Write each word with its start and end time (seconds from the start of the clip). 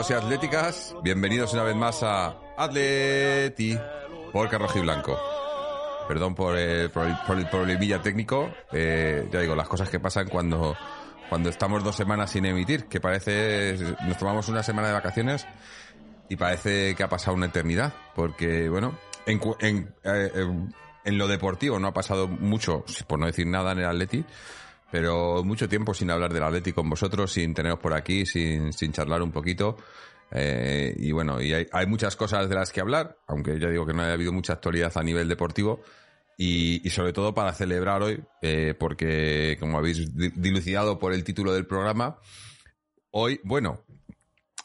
atléticos 0.00 0.10
y 0.10 0.14
atléticas, 0.14 0.96
bienvenidos 1.02 1.52
una 1.52 1.62
vez 1.62 1.76
más 1.76 2.02
a 2.02 2.34
Atleti 2.56 3.78
por 4.32 4.48
y 4.74 4.80
Blanco. 4.80 5.18
Perdón 6.08 6.34
por 6.34 6.56
el, 6.56 6.90
por 6.90 7.06
el, 7.06 7.16
por 7.26 7.38
el 7.38 7.46
problemilla 7.48 8.00
técnico, 8.00 8.50
eh, 8.72 9.28
ya 9.30 9.40
digo, 9.40 9.54
las 9.54 9.68
cosas 9.68 9.90
que 9.90 10.00
pasan 10.00 10.28
cuando, 10.28 10.74
cuando 11.28 11.50
estamos 11.50 11.84
dos 11.84 11.96
semanas 11.96 12.30
sin 12.30 12.46
emitir, 12.46 12.86
que 12.86 12.98
parece, 12.98 13.76
nos 14.06 14.16
tomamos 14.16 14.48
una 14.48 14.62
semana 14.62 14.88
de 14.88 14.94
vacaciones 14.94 15.46
y 16.30 16.36
parece 16.36 16.94
que 16.94 17.02
ha 17.02 17.08
pasado 17.08 17.36
una 17.36 17.46
eternidad, 17.46 17.92
porque 18.14 18.70
bueno, 18.70 18.98
en, 19.26 19.40
en, 19.60 19.94
eh, 20.04 20.30
en 21.04 21.18
lo 21.18 21.28
deportivo 21.28 21.78
no 21.78 21.88
ha 21.88 21.92
pasado 21.92 22.26
mucho, 22.26 22.84
por 23.06 23.18
no 23.18 23.26
decir 23.26 23.46
nada 23.46 23.72
en 23.72 23.80
el 23.80 23.86
Atleti, 23.86 24.24
pero 24.90 25.42
mucho 25.44 25.68
tiempo 25.68 25.94
sin 25.94 26.10
hablar 26.10 26.32
del 26.32 26.42
Atleti 26.42 26.72
con 26.72 26.88
vosotros, 26.90 27.32
sin 27.32 27.54
teneros 27.54 27.78
por 27.78 27.94
aquí, 27.94 28.26
sin, 28.26 28.72
sin 28.72 28.92
charlar 28.92 29.22
un 29.22 29.32
poquito. 29.32 29.76
Eh, 30.32 30.94
y 30.96 31.10
bueno, 31.12 31.40
y 31.40 31.52
hay, 31.52 31.66
hay 31.72 31.86
muchas 31.86 32.14
cosas 32.16 32.48
de 32.48 32.54
las 32.54 32.72
que 32.72 32.80
hablar, 32.80 33.18
aunque 33.26 33.58
ya 33.58 33.68
digo 33.68 33.84
que 33.86 33.92
no 33.92 34.02
haya 34.02 34.12
habido 34.12 34.32
mucha 34.32 34.52
actualidad 34.54 34.92
a 34.96 35.02
nivel 35.02 35.28
deportivo. 35.28 35.80
Y, 36.42 36.88
sobre 36.88 37.12
todo 37.12 37.34
para 37.34 37.52
celebrar 37.52 38.02
hoy, 38.02 38.24
eh, 38.40 38.74
porque 38.78 39.58
como 39.60 39.76
habéis 39.76 40.16
di- 40.16 40.30
dilucidado 40.34 40.98
por 40.98 41.12
el 41.12 41.22
título 41.22 41.52
del 41.52 41.66
programa, 41.66 42.18
hoy, 43.10 43.40
bueno, 43.44 43.84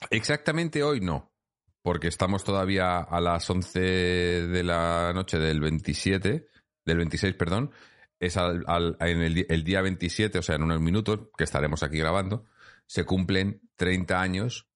exactamente 0.10 0.84
hoy 0.84 1.02
no, 1.02 1.34
porque 1.82 2.08
estamos 2.08 2.44
todavía 2.46 3.00
a 3.00 3.20
las 3.20 3.50
11 3.50 3.80
de 3.82 4.64
la 4.64 5.12
noche 5.14 5.38
del 5.38 5.60
27, 5.60 6.48
del 6.86 6.98
26, 6.98 7.34
perdón, 7.36 7.72
es 8.20 8.38
al, 8.38 8.64
al- 8.68 8.98
en 9.00 9.22
el, 9.22 9.46
el 9.50 9.64
día 9.64 9.82
27, 9.82 10.40
o 10.40 10.42
sea, 10.42 10.56
en 10.56 10.64
unos 10.64 10.80
minutos, 10.82 11.20
que 11.38 11.44
estaremos 11.44 11.84
aquí 11.84 11.98
grabando, 11.98 12.46
se 12.86 13.04
cumplen 13.06 13.62
30 13.76 14.22
años 14.22 14.68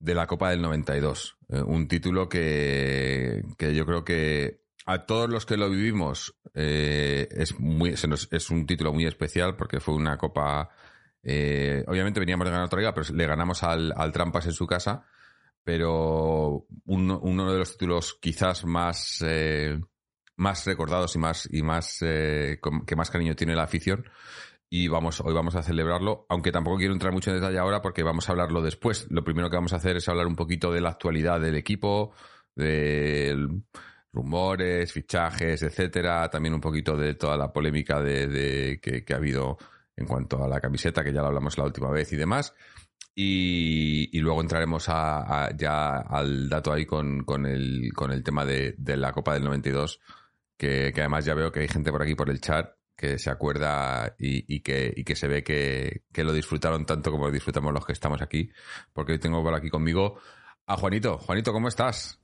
de 0.00 0.14
la 0.14 0.26
Copa 0.26 0.50
del 0.50 0.62
92. 0.62 1.36
Eh, 1.48 1.60
un 1.62 1.88
título 1.88 2.28
que, 2.28 3.42
que 3.56 3.74
yo 3.74 3.84
creo 3.86 4.04
que 4.04 4.62
a 4.86 5.06
todos 5.06 5.28
los 5.28 5.44
que 5.44 5.56
lo 5.56 5.68
vivimos 5.68 6.36
eh, 6.54 7.28
es, 7.32 7.58
muy, 7.58 7.96
se 7.96 8.06
nos- 8.08 8.28
es 8.32 8.50
un 8.50 8.64
título 8.66 8.92
muy 8.92 9.06
especial 9.06 9.56
porque 9.56 9.80
fue 9.80 9.94
una 9.94 10.16
Copa... 10.16 10.70
eh, 11.22 11.84
obviamente 11.88 12.20
veníamos 12.20 12.44
de 12.46 12.52
ganar 12.52 12.66
otra 12.66 12.78
liga, 12.78 12.94
pero 12.94 13.06
le 13.12 13.26
ganamos 13.26 13.62
al, 13.64 13.92
al 13.96 14.12
Trampas 14.12 14.46
en 14.46 14.52
su 14.52 14.66
casa, 14.66 15.04
pero 15.64 16.66
uno, 16.86 17.18
uno 17.20 17.52
de 17.52 17.58
los 17.58 17.72
títulos 17.72 18.14
quizás 18.20 18.64
más... 18.64 19.22
más 20.38 20.64
recordados 20.64 21.14
y 21.16 21.18
más 21.18 21.48
y 21.52 21.62
más 21.62 21.98
eh, 22.00 22.58
que 22.86 22.96
más 22.96 23.10
cariño 23.10 23.34
tiene 23.36 23.54
la 23.54 23.64
afición. 23.64 24.08
Y 24.70 24.88
vamos 24.88 25.20
hoy 25.20 25.34
vamos 25.34 25.54
a 25.56 25.62
celebrarlo 25.62 26.26
aunque 26.28 26.52
tampoco 26.52 26.76
quiero 26.76 26.92
entrar 26.92 27.12
mucho 27.12 27.30
en 27.30 27.36
detalle 27.36 27.58
ahora 27.58 27.82
porque 27.82 28.02
vamos 28.02 28.28
a 28.28 28.32
hablarlo 28.32 28.62
después. 28.62 29.06
Lo 29.10 29.24
primero 29.24 29.50
que 29.50 29.56
vamos 29.56 29.72
a 29.72 29.76
hacer 29.76 29.96
es 29.96 30.08
hablar 30.08 30.26
un 30.26 30.36
poquito 30.36 30.72
de 30.72 30.80
la 30.80 30.90
actualidad 30.90 31.40
del 31.40 31.56
equipo 31.56 32.12
de 32.54 33.36
rumores 34.12 34.92
fichajes 34.92 35.62
etcétera. 35.62 36.30
También 36.30 36.54
un 36.54 36.60
poquito 36.60 36.96
de 36.96 37.14
toda 37.14 37.36
la 37.36 37.52
polémica 37.52 38.00
de, 38.00 38.78
que, 38.80 39.12
ha 39.12 39.16
habido 39.16 39.58
en 39.96 40.06
cuanto 40.06 40.42
a 40.42 40.48
la 40.48 40.60
camiseta 40.60 41.02
que 41.02 41.12
ya 41.12 41.20
lo 41.20 41.28
hablamos 41.28 41.58
la 41.58 41.64
última 41.64 41.90
vez 41.90 42.12
y 42.12 42.16
demás. 42.16 42.54
Y, 43.14 44.16
luego 44.20 44.40
entraremos 44.40 44.84
a, 44.88 45.50
ya 45.56 45.96
al 45.96 46.48
dato 46.48 46.72
ahí 46.72 46.86
con, 46.86 47.24
con, 47.24 47.46
el, 47.46 47.90
con 47.92 48.12
el 48.12 48.22
tema 48.22 48.44
de 48.44 48.76
la 48.96 49.12
Copa 49.12 49.34
del 49.34 49.42
92 49.42 50.00
que, 50.58 50.92
además 50.94 51.24
ya 51.24 51.34
veo 51.34 51.50
que 51.50 51.60
hay 51.60 51.68
gente 51.68 51.90
por 51.90 52.02
aquí 52.02 52.14
por 52.14 52.28
el 52.28 52.40
chat 52.40 52.70
que 52.96 53.18
se 53.18 53.30
acuerda 53.30 54.16
y, 54.18 54.60
que, 54.60 55.14
se 55.14 55.28
ve 55.28 55.44
que, 55.44 56.02
que 56.12 56.24
lo 56.24 56.32
disfrutaron 56.32 56.84
tanto 56.84 57.12
como 57.12 57.26
lo 57.26 57.32
disfrutamos 57.32 57.72
los 57.72 57.86
que 57.86 57.92
estamos 57.92 58.20
aquí, 58.20 58.50
porque 58.92 59.12
hoy 59.12 59.18
tengo 59.20 59.42
por 59.42 59.54
aquí 59.54 59.70
conmigo 59.70 60.18
a 60.66 60.76
Juanito. 60.76 61.16
Juanito, 61.18 61.52
¿cómo 61.52 61.68
estás? 61.68 62.20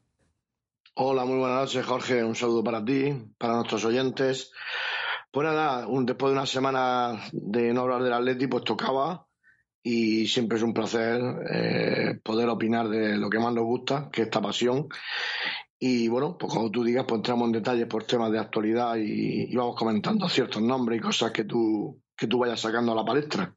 Hola, 0.94 1.24
muy 1.24 1.38
buenas 1.38 1.60
noches, 1.60 1.86
Jorge. 1.86 2.24
Un 2.24 2.34
saludo 2.34 2.62
para 2.64 2.84
ti, 2.84 3.12
para 3.38 3.54
nuestros 3.54 3.84
oyentes. 3.84 4.52
Pues 5.30 5.46
nada, 5.46 5.86
un- 5.86 6.06
después 6.06 6.30
de 6.30 6.38
una 6.38 6.46
semana 6.46 7.20
de 7.32 7.72
no 7.72 7.82
hablar 7.82 8.02
del 8.02 8.12
Atleti, 8.12 8.46
pues 8.48 8.64
tocaba 8.64 9.26
y 9.82 10.26
siempre 10.26 10.56
es 10.58 10.64
un 10.64 10.72
placer 10.72 11.20
eh, 11.50 12.20
poder 12.22 12.48
opinar 12.48 12.88
de 12.88 13.16
lo 13.16 13.28
que 13.28 13.38
más 13.38 13.52
nos 13.52 13.64
gusta, 13.64 14.08
que 14.10 14.22
es 14.22 14.26
esta 14.28 14.40
pasión. 14.40 14.88
Y 15.78 16.08
bueno, 16.08 16.36
pues 16.38 16.52
como 16.52 16.70
tú 16.70 16.82
digas, 16.84 17.04
pues 17.06 17.18
entramos 17.18 17.46
en 17.46 17.52
detalle 17.52 17.86
por 17.86 18.04
temas 18.04 18.30
de 18.32 18.38
actualidad 18.38 18.96
y, 18.96 19.54
vamos 19.54 19.76
comentando 19.76 20.28
ciertos 20.28 20.62
nombres 20.62 20.98
y 20.98 21.02
cosas 21.02 21.30
que 21.32 21.44
tú, 21.44 22.00
que 22.16 22.26
tú 22.26 22.38
vayas 22.38 22.60
sacando 22.60 22.92
a 22.92 22.96
la 22.96 23.04
palestra. 23.04 23.54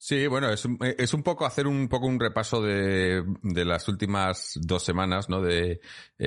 Sí, 0.00 0.28
bueno, 0.28 0.48
es 0.50 0.64
es 0.80 1.12
un 1.12 1.24
poco 1.24 1.44
hacer 1.44 1.66
un 1.66 1.88
poco 1.88 2.06
un 2.06 2.20
repaso 2.20 2.62
de, 2.62 3.24
de 3.42 3.64
las 3.64 3.88
últimas 3.88 4.52
dos 4.62 4.84
semanas, 4.84 5.28
¿no? 5.28 5.40
De 5.42 5.72
eh, 5.72 5.80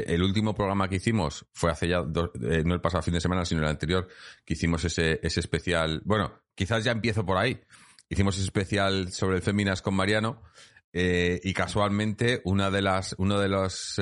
el 0.08 0.24
último 0.24 0.54
programa 0.54 0.90
que 0.90 0.98
hicimos 0.98 1.46
fue 1.54 1.72
hace 1.72 1.88
ya 1.88 2.02
dos- 2.02 2.32
eh, 2.42 2.64
no 2.66 2.74
el 2.74 2.82
pasado 2.82 3.02
fin 3.02 3.14
de 3.14 3.22
semana, 3.22 3.46
sino 3.46 3.62
el 3.62 3.68
anterior, 3.70 4.10
que 4.44 4.56
hicimos 4.56 4.84
ese, 4.84 5.22
ese 5.24 5.40
especial. 5.40 6.02
Bueno, 6.04 6.34
quizás 6.54 6.84
ya 6.84 6.92
empiezo 6.92 7.26
por 7.26 7.38
ahí. 7.38 7.62
Hicimos 8.10 8.36
ese 8.36 8.44
especial 8.44 9.12
sobre 9.14 9.38
el 9.38 9.42
Féminas 9.42 9.82
con 9.82 9.94
Mariano. 9.96 10.42
eh, 10.92 11.40
y 11.42 11.54
casualmente, 11.54 12.42
una 12.44 12.70
de 12.70 12.82
las, 12.82 13.16
uno 13.18 13.40
de 13.40 13.48
los, 13.48 13.98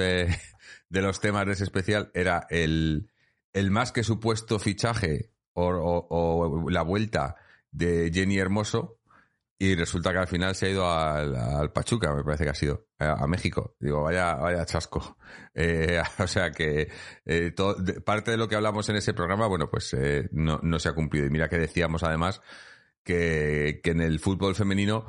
de 0.89 1.01
los 1.01 1.19
temas 1.19 1.45
de 1.45 1.53
ese 1.53 1.63
especial 1.63 2.11
era 2.13 2.47
el, 2.49 3.11
el 3.53 3.71
más 3.71 3.91
que 3.91 4.03
supuesto 4.03 4.59
fichaje 4.59 5.31
o, 5.53 6.69
la 6.69 6.81
vuelta 6.83 7.35
de 7.71 8.11
Jenny 8.13 8.37
Hermoso, 8.39 8.99
y 9.61 9.75
resulta 9.75 10.13
que 10.13 10.19
al 10.19 10.27
final 10.27 10.55
se 10.55 10.67
ha 10.67 10.69
ido 10.69 10.89
al, 10.89 11.35
al 11.35 11.73
Pachuca, 11.73 12.13
me 12.15 12.23
parece 12.23 12.45
que 12.45 12.49
ha 12.49 12.55
sido, 12.55 12.87
a, 12.97 13.27
México. 13.27 13.75
Digo, 13.79 14.03
vaya, 14.03 14.35
vaya 14.35 14.65
chasco. 14.65 15.17
Eh, 15.53 16.01
o 16.19 16.27
sea 16.27 16.51
que 16.51 16.89
eh, 17.25 17.51
todo- 17.51 17.75
parte 18.05 18.31
de 18.31 18.37
lo 18.37 18.47
que 18.47 18.55
hablamos 18.55 18.87
en 18.87 18.95
ese 18.95 19.13
programa, 19.13 19.47
bueno, 19.47 19.69
pues 19.69 19.93
eh, 19.93 20.29
no, 20.31 20.59
no 20.63 20.79
se 20.79 20.87
ha 20.87 20.93
cumplido. 20.93 21.25
Y 21.25 21.29
mira 21.29 21.49
que 21.49 21.57
decíamos 21.57 22.03
además 22.03 22.41
que, 23.03 23.81
que 23.83 23.91
en 23.91 23.99
el 23.99 24.19
fútbol 24.19 24.55
femenino 24.55 25.05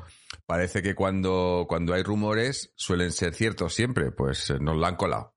parece 0.47 0.83
que 0.83 0.95
cuando, 0.97 1.67
cuando 1.69 1.95
hay 1.95 2.03
rumores 2.03 2.73
suelen 2.75 3.13
ser 3.13 3.35
ciertos 3.35 3.75
siempre, 3.75 4.11
pues 4.11 4.51
eh, 4.51 4.59
nos 4.61 4.77
la 4.77 4.89
han 4.89 4.97
colado. 4.97 5.37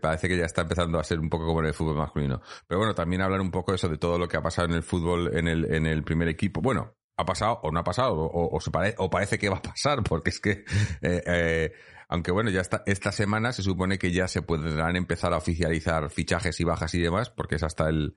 Parece 0.00 0.28
que 0.28 0.36
ya 0.36 0.44
está 0.44 0.62
empezando 0.62 0.98
a 0.98 1.04
ser 1.04 1.18
un 1.18 1.30
poco 1.30 1.46
como 1.46 1.60
en 1.60 1.66
el 1.66 1.74
fútbol 1.74 1.96
masculino. 1.96 2.40
Pero 2.66 2.78
bueno, 2.78 2.94
también 2.94 3.22
hablar 3.22 3.40
un 3.40 3.50
poco 3.50 3.72
eso 3.74 3.88
de 3.88 3.98
todo 3.98 4.18
lo 4.18 4.28
que 4.28 4.36
ha 4.36 4.42
pasado 4.42 4.68
en 4.68 4.74
el 4.74 4.82
fútbol 4.82 5.34
en 5.36 5.48
el, 5.48 5.72
en 5.72 5.86
el 5.86 6.04
primer 6.04 6.28
equipo. 6.28 6.60
Bueno, 6.60 6.94
ha 7.16 7.24
pasado 7.24 7.60
o 7.62 7.72
no 7.72 7.80
ha 7.80 7.84
pasado, 7.84 8.14
o, 8.14 8.54
o 8.54 8.60
se 8.60 8.70
pare- 8.70 8.94
o 8.98 9.08
parece 9.08 9.38
que 9.38 9.48
va 9.48 9.56
a 9.56 9.62
pasar, 9.62 10.02
porque 10.08 10.30
es 10.30 10.40
que, 10.40 10.64
eh, 11.00 11.22
eh, 11.26 11.72
aunque 12.08 12.30
bueno, 12.30 12.50
ya 12.50 12.60
está, 12.60 12.82
esta 12.86 13.10
semana 13.12 13.52
se 13.52 13.62
supone 13.62 13.98
que 13.98 14.12
ya 14.12 14.28
se 14.28 14.42
podrán 14.42 14.96
empezar 14.96 15.32
a 15.32 15.38
oficializar 15.38 16.10
fichajes 16.10 16.60
y 16.60 16.64
bajas 16.64 16.94
y 16.94 17.00
demás, 17.00 17.30
porque 17.30 17.54
es 17.56 17.62
hasta 17.62 17.88
el, 17.88 18.16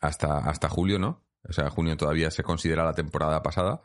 hasta, 0.00 0.38
hasta 0.38 0.68
julio, 0.68 0.98
¿no? 0.98 1.24
O 1.48 1.52
sea, 1.52 1.70
junio 1.70 1.96
todavía 1.96 2.30
se 2.30 2.42
considera 2.42 2.84
la 2.84 2.92
temporada 2.92 3.42
pasada, 3.42 3.80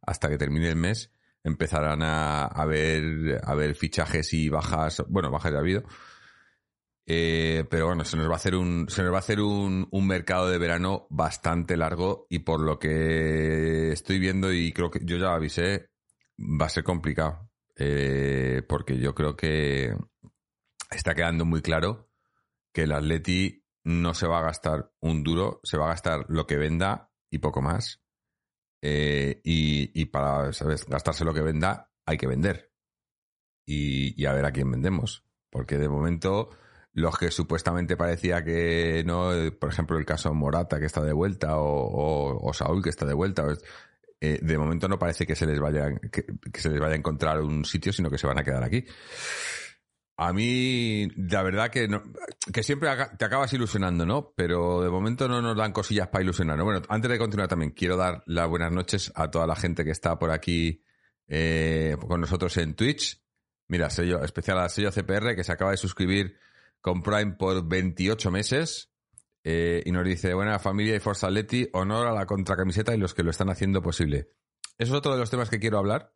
hasta 0.00 0.28
que 0.28 0.38
termine 0.38 0.68
el 0.68 0.76
mes 0.76 1.12
empezarán 1.44 2.02
a, 2.02 2.44
a 2.44 2.64
ver, 2.66 3.40
a 3.44 3.54
ver 3.54 3.74
fichajes 3.74 4.32
y 4.32 4.48
bajas, 4.48 5.02
bueno, 5.08 5.30
bajas 5.30 5.52
ya 5.52 5.58
ha 5.58 5.60
habido, 5.60 5.82
eh, 7.06 7.64
pero 7.68 7.86
bueno, 7.86 8.04
se 8.04 8.16
nos 8.16 8.28
va 8.28 8.34
a 8.34 8.36
hacer 8.36 8.54
un, 8.54 8.86
se 8.88 9.02
nos 9.02 9.12
va 9.12 9.16
a 9.16 9.20
hacer 9.20 9.40
un, 9.40 9.88
un 9.90 10.06
mercado 10.06 10.48
de 10.48 10.58
verano 10.58 11.06
bastante 11.10 11.76
largo 11.76 12.26
y 12.30 12.40
por 12.40 12.60
lo 12.60 12.78
que 12.78 13.92
estoy 13.92 14.18
viendo 14.18 14.52
y 14.52 14.72
creo 14.72 14.90
que 14.90 15.00
yo 15.04 15.16
ya 15.16 15.34
avisé, 15.34 15.90
va 16.38 16.66
a 16.66 16.70
ser 16.70 16.84
complicado. 16.84 17.50
Eh, 17.76 18.62
porque 18.68 18.98
yo 18.98 19.14
creo 19.14 19.34
que 19.34 19.96
está 20.90 21.14
quedando 21.14 21.44
muy 21.44 21.62
claro 21.62 22.10
que 22.72 22.82
el 22.82 22.92
Atleti 22.92 23.64
no 23.84 24.14
se 24.14 24.26
va 24.26 24.38
a 24.38 24.42
gastar 24.42 24.92
un 25.00 25.22
duro, 25.24 25.60
se 25.64 25.78
va 25.78 25.86
a 25.86 25.88
gastar 25.88 26.26
lo 26.28 26.46
que 26.46 26.56
venda 26.56 27.10
y 27.30 27.38
poco 27.38 27.62
más. 27.62 28.02
Eh, 28.80 29.40
y, 29.44 30.00
y 30.00 30.06
para 30.06 30.52
¿sabes? 30.52 30.86
gastarse 30.86 31.24
lo 31.24 31.34
que 31.34 31.42
venda, 31.42 31.90
hay 32.04 32.16
que 32.16 32.26
vender. 32.26 32.72
Y, 33.66 34.20
y 34.20 34.26
a 34.26 34.32
ver 34.32 34.44
a 34.44 34.52
quién 34.52 34.70
vendemos. 34.70 35.24
Porque 35.50 35.78
de 35.78 35.88
momento, 35.88 36.50
los 36.94 37.18
que 37.18 37.30
supuestamente 37.30 37.96
parecía 37.96 38.44
que 38.44 39.02
no, 39.06 39.30
por 39.58 39.70
ejemplo, 39.70 39.98
el 39.98 40.04
caso 40.04 40.34
Morata 40.34 40.78
que 40.78 40.86
está 40.86 41.02
de 41.02 41.12
vuelta, 41.12 41.56
o, 41.56 41.64
o, 41.64 42.48
o 42.48 42.52
Saúl 42.52 42.82
que 42.82 42.90
está 42.90 43.06
de 43.06 43.14
vuelta, 43.14 43.46
eh, 44.24 44.38
de 44.40 44.56
momento 44.56 44.86
no 44.86 45.00
parece 45.00 45.26
que 45.26 45.34
se 45.34 45.46
les 45.46 45.58
vaya, 45.58 45.92
que, 46.12 46.24
se 46.60 46.70
les 46.70 46.78
vaya 46.78 46.94
a 46.94 46.96
encontrar 46.96 47.40
un 47.40 47.64
sitio, 47.64 47.92
sino 47.92 48.08
que 48.08 48.18
se 48.18 48.28
van 48.28 48.38
a 48.38 48.44
quedar 48.44 48.62
aquí. 48.62 48.84
A 50.16 50.32
mí, 50.32 51.08
la 51.16 51.42
verdad 51.42 51.70
que 51.70 51.88
no, 51.88 52.04
que 52.52 52.62
siempre 52.62 52.88
te 53.18 53.24
acabas 53.24 53.52
ilusionando, 53.52 54.06
¿no? 54.06 54.32
Pero 54.36 54.80
de 54.80 54.90
momento 54.90 55.26
no 55.26 55.42
nos 55.42 55.56
dan 55.56 55.72
cosillas 55.72 56.06
para 56.06 56.22
ilusionar. 56.22 56.62
Bueno, 56.62 56.82
antes 56.88 57.10
de 57.10 57.18
continuar 57.18 57.48
también, 57.48 57.72
quiero 57.72 57.96
dar 57.96 58.22
las 58.26 58.48
buenas 58.48 58.70
noches 58.70 59.10
a 59.16 59.28
toda 59.28 59.44
la 59.44 59.56
gente 59.56 59.84
que 59.84 59.90
está 59.90 60.16
por 60.20 60.30
aquí 60.30 60.84
eh, 61.26 61.96
con 62.06 62.20
nosotros 62.20 62.56
en 62.58 62.74
Twitch. 62.74 63.20
Mira, 63.66 63.90
sello, 63.90 64.22
especial 64.22 64.58
al 64.58 64.70
sello 64.70 64.92
CPR 64.92 65.34
que 65.34 65.42
se 65.42 65.50
acaba 65.50 65.72
de 65.72 65.78
suscribir 65.78 66.38
con 66.82 67.02
Prime 67.02 67.32
por 67.32 67.66
28 67.66 68.30
meses. 68.30 68.90
eh, 69.44 69.82
y 69.84 69.90
nos 69.90 70.04
dice, 70.04 70.34
buena 70.34 70.60
familia 70.60 70.94
y 70.94 71.00
Forza 71.00 71.26
Atleti, 71.26 71.68
honor 71.72 72.06
a 72.06 72.12
la 72.12 72.26
contracamiseta 72.26 72.94
y 72.94 72.98
los 72.98 73.12
que 73.12 73.24
lo 73.24 73.30
están 73.30 73.50
haciendo 73.50 73.82
posible. 73.82 74.28
Eso 74.78 74.92
es 74.92 74.98
otro 74.98 75.12
de 75.12 75.18
los 75.18 75.30
temas 75.30 75.50
que 75.50 75.58
quiero 75.58 75.78
hablar, 75.78 76.12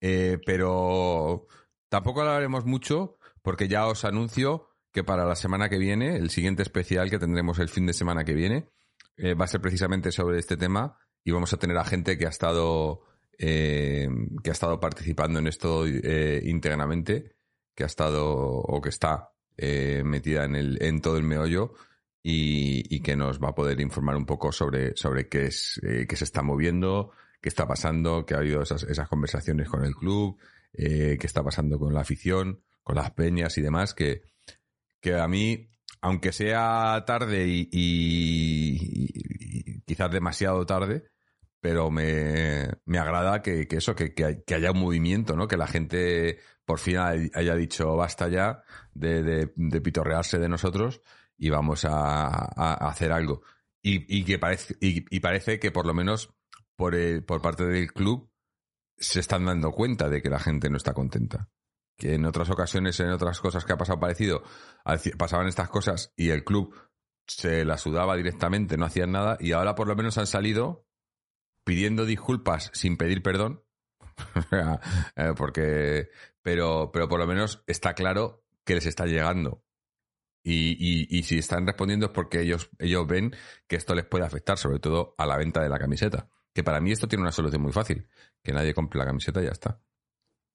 eh, 0.00 0.38
pero 0.46 1.48
tampoco 1.88 2.20
hablaremos 2.20 2.64
mucho 2.64 3.18
porque 3.42 3.66
ya 3.66 3.88
os 3.88 4.04
anuncio 4.04 4.68
que 4.92 5.02
para 5.02 5.24
la 5.24 5.34
semana 5.34 5.68
que 5.68 5.78
viene, 5.78 6.14
el 6.16 6.30
siguiente 6.30 6.62
especial 6.62 7.10
que 7.10 7.18
tendremos 7.18 7.58
el 7.58 7.68
fin 7.68 7.86
de 7.86 7.92
semana 7.92 8.24
que 8.24 8.34
viene, 8.34 8.70
eh, 9.16 9.34
va 9.34 9.46
a 9.46 9.48
ser 9.48 9.60
precisamente 9.60 10.12
sobre 10.12 10.38
este 10.38 10.56
tema 10.56 10.96
y 11.24 11.32
vamos 11.32 11.52
a 11.52 11.56
tener 11.56 11.76
a 11.76 11.84
gente 11.84 12.16
que 12.18 12.26
ha 12.26 12.30
estado 12.30 13.02
que 13.36 14.08
ha 14.46 14.52
estado 14.52 14.78
participando 14.78 15.40
en 15.40 15.48
esto 15.48 15.88
íntegramente, 15.88 17.34
que 17.74 17.82
ha 17.82 17.86
estado 17.86 18.32
o 18.32 18.80
que 18.80 18.90
está 18.90 19.33
eh, 19.56 20.02
metida 20.04 20.44
en 20.44 20.56
el 20.56 20.82
en 20.82 21.00
todo 21.00 21.16
el 21.16 21.22
meollo 21.24 21.74
y, 22.22 22.82
y 22.94 23.00
que 23.00 23.16
nos 23.16 23.38
va 23.42 23.50
a 23.50 23.54
poder 23.54 23.80
informar 23.80 24.16
un 24.16 24.26
poco 24.26 24.50
sobre 24.52 24.96
sobre 24.96 25.28
qué 25.28 25.46
es 25.46 25.80
eh, 25.84 26.06
qué 26.08 26.16
se 26.16 26.24
está 26.24 26.42
moviendo, 26.42 27.10
qué 27.40 27.48
está 27.48 27.66
pasando, 27.66 28.24
que 28.26 28.34
ha 28.34 28.38
habido 28.38 28.62
esas, 28.62 28.82
esas 28.84 29.08
conversaciones 29.08 29.68
con 29.68 29.84
el 29.84 29.94
club, 29.94 30.38
eh, 30.72 31.16
qué 31.20 31.26
está 31.26 31.42
pasando 31.44 31.78
con 31.78 31.92
la 31.94 32.00
afición, 32.00 32.62
con 32.82 32.96
las 32.96 33.10
peñas 33.12 33.56
y 33.58 33.62
demás, 33.62 33.94
que, 33.94 34.22
que 35.00 35.14
a 35.14 35.28
mí, 35.28 35.68
aunque 36.00 36.32
sea 36.32 37.04
tarde 37.06 37.46
y, 37.46 37.68
y- 37.70 38.78
y 39.76 39.80
quizás 39.82 40.10
demasiado 40.10 40.64
tarde, 40.66 41.04
pero 41.64 41.90
me, 41.90 42.68
me 42.84 42.98
agrada 42.98 43.40
que, 43.40 43.66
que 43.66 43.76
eso, 43.78 43.94
que, 43.94 44.12
que 44.12 44.24
hay- 44.26 44.42
que 44.46 44.54
haya 44.54 44.70
un 44.72 44.80
movimiento, 44.80 45.34
¿no? 45.34 45.48
Que 45.48 45.56
la 45.56 45.66
gente 45.66 46.38
por 46.66 46.78
fin 46.78 46.98
hay- 46.98 47.30
haya 47.32 47.54
dicho 47.54 47.96
basta 47.96 48.28
ya 48.28 48.62
de, 48.92 49.22
de, 49.22 49.80
pitorrearse 49.80 50.38
de 50.38 50.50
nosotros 50.50 51.00
y 51.38 51.48
vamos 51.48 51.86
a, 51.86 52.84
hacer 52.86 53.12
algo. 53.12 53.40
Y, 53.80 54.04
y 54.14 54.24
que 54.24 54.38
parece, 54.38 54.76
y, 54.78 55.06
y 55.08 55.20
parece 55.20 55.58
que 55.58 55.70
por 55.70 55.86
lo 55.86 55.94
menos 55.94 56.34
por, 56.76 56.94
el- 56.94 57.24
por 57.24 57.40
parte 57.40 57.64
del 57.64 57.94
club 57.94 58.30
se 58.98 59.20
están 59.20 59.46
dando 59.46 59.72
cuenta 59.72 60.10
de 60.10 60.20
que 60.20 60.28
la 60.28 60.40
gente 60.40 60.68
no 60.68 60.76
está 60.76 60.92
contenta. 60.92 61.48
Que 61.96 62.16
en 62.16 62.26
otras 62.26 62.50
ocasiones, 62.50 63.00
en 63.00 63.08
otras 63.08 63.40
cosas 63.40 63.64
que 63.64 63.72
ha 63.72 63.78
pasado 63.78 64.00
parecido, 64.00 64.42
pasaban 65.16 65.46
estas 65.48 65.70
cosas 65.70 66.12
y 66.14 66.28
el 66.28 66.44
club 66.44 66.74
se 67.26 67.64
la 67.64 67.78
sudaba 67.78 68.16
directamente, 68.16 68.76
no 68.76 68.84
hacían 68.84 69.12
nada, 69.12 69.38
y 69.40 69.52
ahora 69.52 69.74
por 69.74 69.88
lo 69.88 69.96
menos 69.96 70.18
han 70.18 70.26
salido 70.26 70.84
pidiendo 71.64 72.04
disculpas 72.04 72.70
sin 72.74 72.96
pedir 72.96 73.22
perdón. 73.22 73.62
Eh, 75.16 75.32
porque 75.36 76.08
pero 76.42 76.90
pero 76.92 77.08
por 77.08 77.18
lo 77.18 77.26
menos 77.26 77.64
está 77.66 77.94
claro 77.94 78.44
que 78.64 78.74
les 78.74 78.86
está 78.86 79.06
llegando. 79.06 79.64
Y, 80.46 80.76
y, 80.78 81.06
y 81.18 81.22
si 81.22 81.38
están 81.38 81.66
respondiendo 81.66 82.06
es 82.06 82.12
porque 82.12 82.42
ellos 82.42 82.70
ellos 82.78 83.06
ven 83.06 83.34
que 83.66 83.76
esto 83.76 83.94
les 83.94 84.04
puede 84.04 84.24
afectar 84.24 84.58
sobre 84.58 84.78
todo 84.78 85.14
a 85.18 85.26
la 85.26 85.36
venta 85.36 85.62
de 85.62 85.68
la 85.68 85.78
camiseta. 85.78 86.28
Que 86.52 86.62
para 86.62 86.80
mí 86.80 86.92
esto 86.92 87.08
tiene 87.08 87.22
una 87.22 87.32
solución 87.32 87.62
muy 87.62 87.72
fácil 87.72 88.08
que 88.42 88.52
nadie 88.52 88.74
compre 88.74 88.98
la 88.98 89.06
camiseta 89.06 89.40
y 89.40 89.46
ya 89.46 89.52
está. 89.52 89.80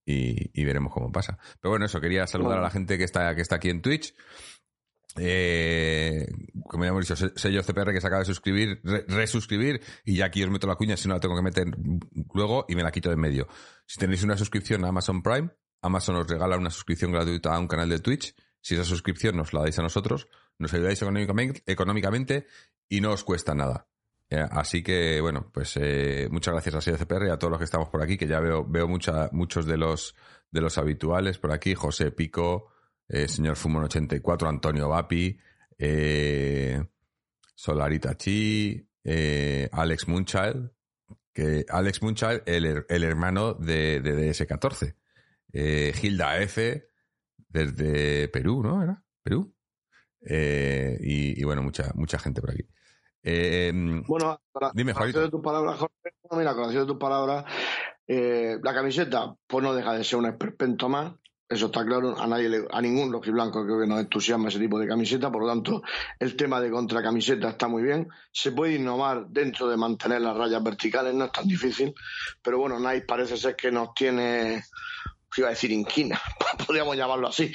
Y, 0.05 0.51
y 0.59 0.63
veremos 0.63 0.93
cómo 0.93 1.11
pasa. 1.11 1.37
Pero 1.59 1.71
bueno 1.71 1.85
eso 1.85 1.99
quería 1.99 2.27
saludar 2.27 2.59
a 2.59 2.61
la 2.61 2.69
gente 2.69 2.97
que 2.97 3.03
está 3.03 3.35
que 3.35 3.41
está 3.41 3.55
aquí 3.55 3.69
en 3.69 3.81
Twitch 3.81 4.13
eh, 5.19 6.27
como 6.67 6.83
ya 6.83 6.89
hemos 6.89 7.01
dicho, 7.07 7.15
se- 7.15 7.31
sello 7.35 7.61
CPR 7.63 7.91
que 7.93 8.01
se 8.01 8.07
acaba 8.07 8.19
de 8.21 8.25
suscribir, 8.25 8.81
re- 8.83 9.05
resuscribir, 9.07 9.81
y 10.05 10.15
ya 10.17 10.25
aquí 10.25 10.43
os 10.43 10.49
meto 10.49 10.67
la 10.67 10.75
cuña 10.75 10.97
si 10.97 11.07
no 11.07 11.13
la 11.15 11.19
tengo 11.19 11.35
que 11.35 11.41
meter 11.41 11.67
luego 12.33 12.65
y 12.67 12.75
me 12.75 12.83
la 12.83 12.91
quito 12.91 13.09
de 13.09 13.13
en 13.15 13.21
medio. 13.21 13.47
Si 13.85 13.97
tenéis 13.99 14.23
una 14.23 14.37
suscripción 14.37 14.83
a 14.85 14.89
Amazon 14.89 15.21
Prime, 15.21 15.49
Amazon 15.81 16.15
os 16.17 16.27
regala 16.27 16.57
una 16.57 16.69
suscripción 16.69 17.11
gratuita 17.11 17.53
a 17.55 17.59
un 17.59 17.67
canal 17.67 17.89
de 17.89 17.99
Twitch. 17.99 18.35
Si 18.61 18.75
esa 18.75 18.83
suscripción 18.83 19.37
nos 19.37 19.53
la 19.53 19.61
dais 19.61 19.79
a 19.79 19.81
nosotros, 19.81 20.27
nos 20.57 20.73
ayudáis 20.73 21.01
económicamente, 21.65 22.47
y 22.89 22.99
no 23.01 23.11
os 23.11 23.23
cuesta 23.23 23.55
nada. 23.55 23.87
Eh, 24.29 24.45
así 24.51 24.83
que, 24.83 25.21
bueno, 25.21 25.49
pues 25.53 25.75
eh, 25.77 26.27
muchas 26.29 26.53
gracias 26.53 26.75
a 26.75 26.97
CPR 26.97 27.27
y 27.27 27.29
a 27.29 27.37
todos 27.39 27.51
los 27.51 27.57
que 27.59 27.63
estamos 27.65 27.89
por 27.89 28.01
aquí, 28.01 28.17
que 28.17 28.27
ya 28.27 28.39
veo, 28.39 28.65
veo 28.67 28.87
mucha, 28.87 29.29
muchos 29.31 29.65
de 29.65 29.77
los, 29.77 30.15
de 30.51 30.61
los 30.61 30.77
habituales 30.77 31.37
por 31.39 31.51
aquí. 31.51 31.73
José 31.73 32.11
Pico, 32.11 32.71
eh, 33.09 33.27
señor 33.27 33.55
Fumon 33.55 33.83
84, 33.83 34.47
Antonio 34.47 34.89
Vapi, 34.89 35.37
eh, 35.77 36.81
Solarita 37.55 38.15
Chi, 38.15 38.87
eh, 39.03 39.67
Alex 39.71 40.07
Munchild, 40.07 40.71
que 41.33 41.65
Alex 41.67 42.01
Munchild, 42.01 42.43
el, 42.45 42.85
el 42.87 43.03
hermano 43.03 43.53
de, 43.53 43.99
de 44.01 44.31
DS14. 44.31 44.95
Eh, 45.51 45.93
Hilda 46.01 46.39
F, 46.41 46.87
desde 47.49 48.27
Perú, 48.29 48.61
¿no? 48.63 48.83
¿Era? 48.83 49.03
¿Perú? 49.23 49.53
Y, 50.21 51.39
y 51.39 51.43
bueno, 51.43 51.63
mucha, 51.63 51.91
mucha 51.95 52.19
gente 52.19 52.41
por 52.41 52.51
aquí. 52.51 52.63
Bueno, 54.07 54.41
para, 54.51 54.71
Dime, 54.73 54.93
Juanito. 54.93 55.21
de 55.21 55.29
tus 55.29 55.41
palabras, 55.41 55.79
Jorge, 55.79 55.95
mira, 56.31 56.53
con 56.53 56.73
de 56.73 56.85
tus 56.85 56.97
palabras, 56.97 57.45
eh, 58.11 58.57
la 58.63 58.73
camiseta, 58.73 59.35
pues 59.45 59.63
no 59.63 59.75
deja 59.75 59.93
de 59.93 60.03
ser 60.03 60.17
un 60.17 60.25
esperpento 60.25 60.89
más. 60.89 61.13
Eso 61.49 61.65
está 61.65 61.83
claro, 61.83 62.15
a 62.21 62.27
nadie, 62.27 62.63
a 62.71 62.79
ningún 62.79 63.11
rojiblanco 63.11 63.65
creo 63.65 63.79
que 63.79 63.87
nos 63.87 63.99
entusiasma 64.01 64.49
ese 64.49 64.59
tipo 64.59 64.77
de 64.77 64.87
camiseta, 64.87 65.31
por 65.31 65.41
lo 65.41 65.47
tanto, 65.47 65.81
el 66.19 66.35
tema 66.35 66.61
de 66.61 66.69
contracamiseta 66.69 67.49
está 67.49 67.67
muy 67.67 67.81
bien. 67.81 68.07
Se 68.31 68.51
puede 68.51 68.75
innovar 68.75 69.25
dentro 69.29 69.67
de 69.67 69.75
mantener 69.75 70.21
las 70.21 70.37
rayas 70.37 70.61
verticales, 70.63 71.15
no 71.15 71.25
es 71.25 71.31
tan 71.31 71.47
difícil, 71.47 71.95
pero 72.43 72.59
bueno, 72.59 72.79
Nike 72.79 73.05
parece 73.07 73.35
ser 73.35 73.55
que 73.55 73.71
nos 73.71 73.95
tiene, 73.95 74.63
iba 75.37 75.47
a 75.47 75.49
decir 75.49 75.71
inquina, 75.71 76.21
podríamos 76.67 76.95
llamarlo 76.95 77.29
así. 77.29 77.51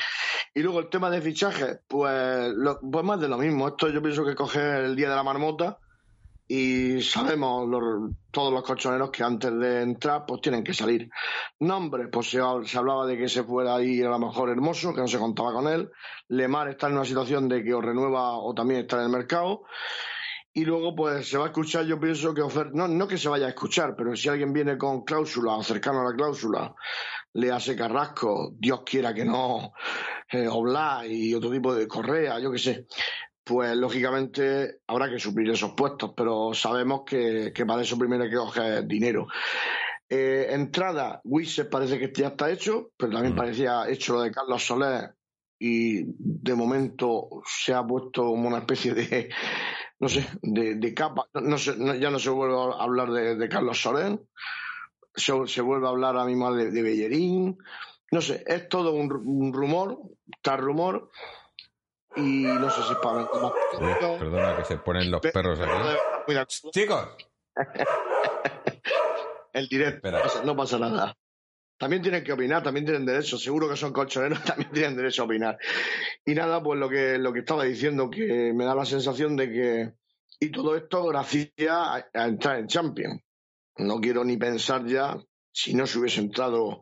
Y 0.52 0.60
luego 0.62 0.80
el 0.80 0.88
tema 0.88 1.08
de 1.08 1.20
fichajes, 1.22 1.78
pues, 1.86 2.52
lo- 2.52 2.80
pues 2.80 3.04
más 3.04 3.20
de 3.20 3.28
lo 3.28 3.38
mismo. 3.38 3.68
Esto 3.68 3.88
yo 3.90 4.02
pienso 4.02 4.24
que 4.24 4.34
coge 4.34 4.86
el 4.86 4.96
día 4.96 5.08
de 5.08 5.14
la 5.16 5.22
marmota 5.22 5.78
y 6.46 7.00
sabemos 7.00 7.66
los- 7.68 8.10
todos 8.30 8.52
los 8.52 8.62
colchoneros 8.62 9.10
que 9.10 9.22
antes 9.22 9.52
de 9.58 9.82
entrar 9.82 10.24
pues 10.26 10.40
tienen 10.42 10.62
que 10.64 10.74
salir. 10.74 11.08
Nombres, 11.60 12.08
pues 12.12 12.30
se, 12.30 12.40
hab- 12.40 12.66
se 12.66 12.76
hablaba 12.78 13.06
de 13.06 13.16
que 13.16 13.28
se 13.28 13.42
fuera 13.44 13.76
ahí 13.76 14.02
a 14.02 14.08
lo 14.08 14.18
mejor 14.18 14.50
Hermoso, 14.50 14.92
que 14.94 15.00
no 15.00 15.08
se 15.08 15.18
contaba 15.18 15.52
con 15.52 15.68
él. 15.68 15.90
Lemar 16.28 16.68
está 16.68 16.88
en 16.88 16.94
una 16.94 17.04
situación 17.04 17.48
de 17.48 17.62
que 17.64 17.72
o 17.72 17.80
renueva 17.80 18.36
o 18.38 18.52
también 18.54 18.80
está 18.80 18.96
en 18.96 19.04
el 19.04 19.08
mercado. 19.10 19.62
Y 20.52 20.64
luego 20.64 20.94
pues 20.94 21.28
se 21.28 21.36
va 21.38 21.44
a 21.44 21.48
escuchar, 21.48 21.84
yo 21.84 21.98
pienso 21.98 22.32
que 22.34 22.42
ofer- 22.42 22.70
no, 22.74 22.86
no 22.86 23.08
que 23.08 23.18
se 23.18 23.28
vaya 23.28 23.46
a 23.46 23.48
escuchar, 23.48 23.96
pero 23.96 24.14
si 24.14 24.28
alguien 24.28 24.52
viene 24.52 24.78
con 24.78 25.02
cláusula 25.02 25.54
o 25.56 25.62
cercano 25.64 26.00
a 26.02 26.10
la 26.10 26.14
cláusula, 26.16 26.74
le 27.32 27.50
hace 27.50 27.74
Carrasco, 27.74 28.52
Dios 28.56 28.82
quiera 28.84 29.12
que 29.12 29.24
no, 29.24 29.72
eh, 30.30 30.46
Oblak 30.46 31.06
y 31.08 31.34
otro 31.34 31.50
tipo 31.50 31.74
de 31.74 31.88
Correa, 31.88 32.38
yo 32.38 32.52
qué 32.52 32.58
sé 32.58 32.86
pues 33.44 33.76
lógicamente 33.76 34.80
habrá 34.86 35.10
que 35.10 35.18
suplir 35.18 35.50
esos 35.50 35.72
puestos, 35.72 36.12
pero 36.16 36.54
sabemos 36.54 37.02
que, 37.06 37.52
que 37.54 37.66
para 37.66 37.82
eso 37.82 37.98
primero 37.98 38.24
hay 38.24 38.30
que 38.30 38.36
coger 38.36 38.86
dinero. 38.86 39.26
Eh, 40.08 40.48
entrada, 40.50 41.20
Wizard 41.24 41.68
parece 41.68 41.98
que 41.98 42.12
ya 42.12 42.28
está 42.28 42.50
hecho, 42.50 42.90
pero 42.96 43.12
también 43.12 43.34
Mm. 43.34 43.36
parecía 43.38 43.88
hecho 43.88 44.14
lo 44.14 44.22
de 44.22 44.30
Carlos 44.30 44.64
Soler 44.66 45.14
y 45.58 46.04
de 46.06 46.54
momento 46.54 47.28
se 47.46 47.72
ha 47.74 47.86
puesto 47.86 48.24
como 48.24 48.48
una 48.48 48.58
especie 48.58 48.92
de, 48.94 49.30
no 49.98 50.08
sé, 50.08 50.26
de, 50.42 50.74
de 50.76 50.94
capa. 50.94 51.26
No, 51.34 51.40
no 51.42 51.58
sé, 51.58 51.76
no- 51.76 51.94
ya 51.94 52.10
no 52.10 52.18
se 52.18 52.30
vuelve 52.30 52.54
a 52.56 52.82
hablar 52.82 53.10
de, 53.12 53.36
de 53.36 53.48
Carlos 53.48 53.80
Soler, 53.80 54.18
se, 55.14 55.32
se 55.46 55.60
vuelve 55.60 55.86
a 55.86 55.90
hablar 55.90 56.16
a 56.16 56.24
mismo 56.24 56.52
de, 56.54 56.70
de 56.70 56.82
Bellerín. 56.82 57.58
No 58.10 58.20
sé, 58.20 58.44
es 58.46 58.68
todo 58.68 58.92
un, 58.94 59.10
un 59.26 59.52
rumor, 59.52 59.98
tal 60.42 60.58
rumor, 60.58 61.10
y 62.16 62.42
no 62.44 62.70
sé 62.70 62.82
si 62.82 62.92
es 62.92 62.98
para 62.98 63.16
vender 63.18 63.42
más 63.42 63.52
productos. 63.72 64.18
perdona 64.18 64.56
que 64.56 64.64
se 64.64 64.76
ponen 64.78 65.10
los 65.10 65.20
perros 65.20 65.58
aquí. 65.60 66.70
Chicos, 66.72 67.08
El 69.52 69.68
directo, 69.68 69.96
Espera. 70.08 70.18
no 70.18 70.22
pasa- 70.24 70.44
no 70.44 70.56
pasa 70.56 70.78
nada. 70.78 71.16
También 71.78 72.02
tienen 72.02 72.24
que 72.24 72.32
opinar, 72.32 72.62
también 72.62 72.84
tienen 72.86 73.04
derecho. 73.06 73.36
Seguro 73.38 73.68
que 73.68 73.76
son 73.76 73.92
colchoneros, 73.92 74.42
también 74.44 74.70
tienen 74.72 74.96
derecho 74.96 75.22
a 75.22 75.24
opinar. 75.26 75.58
Y 76.24 76.34
nada, 76.34 76.62
pues 76.62 76.78
lo 76.78 76.88
que, 76.88 77.18
lo 77.18 77.32
que 77.32 77.40
estaba 77.40 77.64
diciendo, 77.64 78.10
que 78.10 78.52
me 78.54 78.64
da 78.64 78.74
la 78.74 78.84
sensación 78.84 79.36
de 79.36 79.50
que. 79.50 79.92
Y 80.40 80.50
todo 80.50 80.76
esto 80.76 81.04
gracias 81.06 81.52
a, 81.68 82.04
a 82.12 82.24
entrar 82.26 82.58
en 82.58 82.66
Champions. 82.66 83.20
No 83.76 84.00
quiero 84.00 84.24
ni 84.24 84.36
pensar 84.36 84.84
ya 84.86 85.16
si 85.52 85.74
no 85.74 85.86
se 85.86 85.98
hubiese 85.98 86.20
entrado 86.20 86.80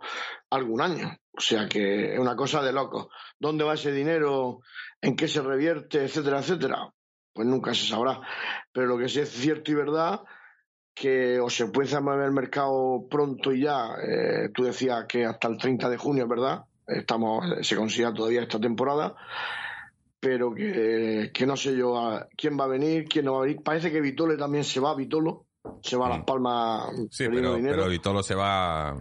algún 0.50 0.80
año. 0.80 1.14
O 1.36 1.40
sea 1.40 1.68
que 1.68 2.14
es 2.14 2.18
una 2.18 2.34
cosa 2.36 2.62
de 2.62 2.72
loco. 2.72 3.10
¿Dónde 3.42 3.64
va 3.64 3.74
ese 3.74 3.90
dinero? 3.92 4.60
¿En 5.00 5.16
qué 5.16 5.26
se 5.26 5.42
revierte? 5.42 6.04
Etcétera, 6.04 6.38
etcétera. 6.38 6.88
Pues 7.34 7.46
nunca 7.48 7.74
se 7.74 7.84
sabrá. 7.86 8.20
Pero 8.72 8.86
lo 8.86 8.96
que 8.98 9.08
sí 9.08 9.18
es 9.20 9.30
cierto 9.30 9.72
y 9.72 9.74
verdad 9.74 10.20
que 10.94 11.40
o 11.40 11.50
se 11.50 11.66
puede 11.66 12.00
mover 12.00 12.26
el 12.26 12.32
mercado 12.32 13.04
pronto 13.10 13.52
y 13.52 13.62
ya. 13.62 13.88
eh, 14.00 14.50
tú 14.54 14.62
decías 14.64 15.06
que 15.08 15.24
hasta 15.24 15.48
el 15.48 15.56
30 15.58 15.88
de 15.90 15.96
junio, 15.96 16.28
¿verdad? 16.28 16.62
Estamos, 16.86 17.44
se 17.66 17.74
considera 17.76 18.12
todavía 18.14 18.42
esta 18.42 18.60
temporada, 18.60 19.14
pero 20.20 20.54
que, 20.54 21.30
que 21.34 21.46
no 21.46 21.56
sé 21.56 21.76
yo 21.76 21.98
a- 21.98 22.28
quién 22.36 22.56
va 22.58 22.64
a 22.64 22.68
venir, 22.68 23.06
quién 23.08 23.24
no 23.24 23.32
va 23.32 23.38
a 23.38 23.42
venir. 23.42 23.62
Parece 23.64 23.90
que 23.90 24.00
Vitole 24.00 24.36
también 24.36 24.62
se 24.64 24.78
va, 24.80 24.94
Vitolo, 24.94 25.46
se 25.82 25.96
va 25.96 26.06
a 26.06 26.10
Las 26.10 26.24
Palmas 26.24 26.90
sí, 27.10 27.26
pero, 27.28 27.58
pero 27.60 27.88
Vitolo 27.88 28.22
se 28.22 28.34
va. 28.34 28.94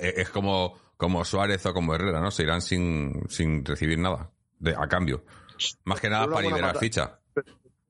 eh, 0.00 0.14
Es 0.16 0.28
como, 0.30 0.74
como 1.02 1.24
Suárez 1.24 1.66
o 1.66 1.74
como 1.74 1.94
Herrera, 1.94 2.20
¿no? 2.20 2.30
Se 2.30 2.44
irán 2.44 2.62
sin, 2.62 3.28
sin 3.28 3.64
recibir 3.64 3.98
nada 3.98 4.30
de, 4.60 4.70
a 4.74 4.86
cambio. 4.88 5.24
Más 5.84 6.00
que 6.00 6.08
nada 6.08 6.26
para 6.28 6.46
liberar 6.48 6.78
ficha. 6.78 7.18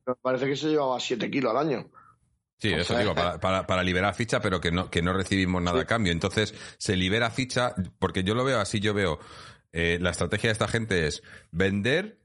Me 0.07 0.15
parece 0.21 0.47
que 0.47 0.57
se 0.57 0.69
llevaba 0.71 0.99
7 0.99 1.31
kilos 1.31 1.51
al 1.55 1.59
año. 1.69 1.91
Sí, 2.59 2.73
O 2.73 2.77
eso 2.77 2.95
sea, 2.95 3.01
digo, 3.01 3.15
para, 3.15 3.39
para, 3.39 3.67
para 3.67 3.83
liberar 3.83 4.15
ficha, 4.15 4.41
pero 4.41 4.61
que 4.61 4.71
no, 4.73 4.89
que 4.91 5.03
no 5.03 5.13
recibimos 5.13 5.61
nada 5.63 5.83
a 5.83 5.85
cambio. 5.85 6.13
Entonces, 6.13 6.55
se 6.79 6.97
libera 6.97 7.31
ficha, 7.31 7.75
porque 7.99 8.25
yo 8.25 8.35
lo 8.35 8.45
veo 8.45 8.61
así, 8.61 8.81
yo 8.81 8.95
veo, 8.95 9.19
eh, 9.73 9.99
la 10.01 10.11
estrategia 10.11 10.49
de 10.49 10.53
esta 10.53 10.69
gente 10.69 11.07
es 11.07 11.23
vender 11.51 12.19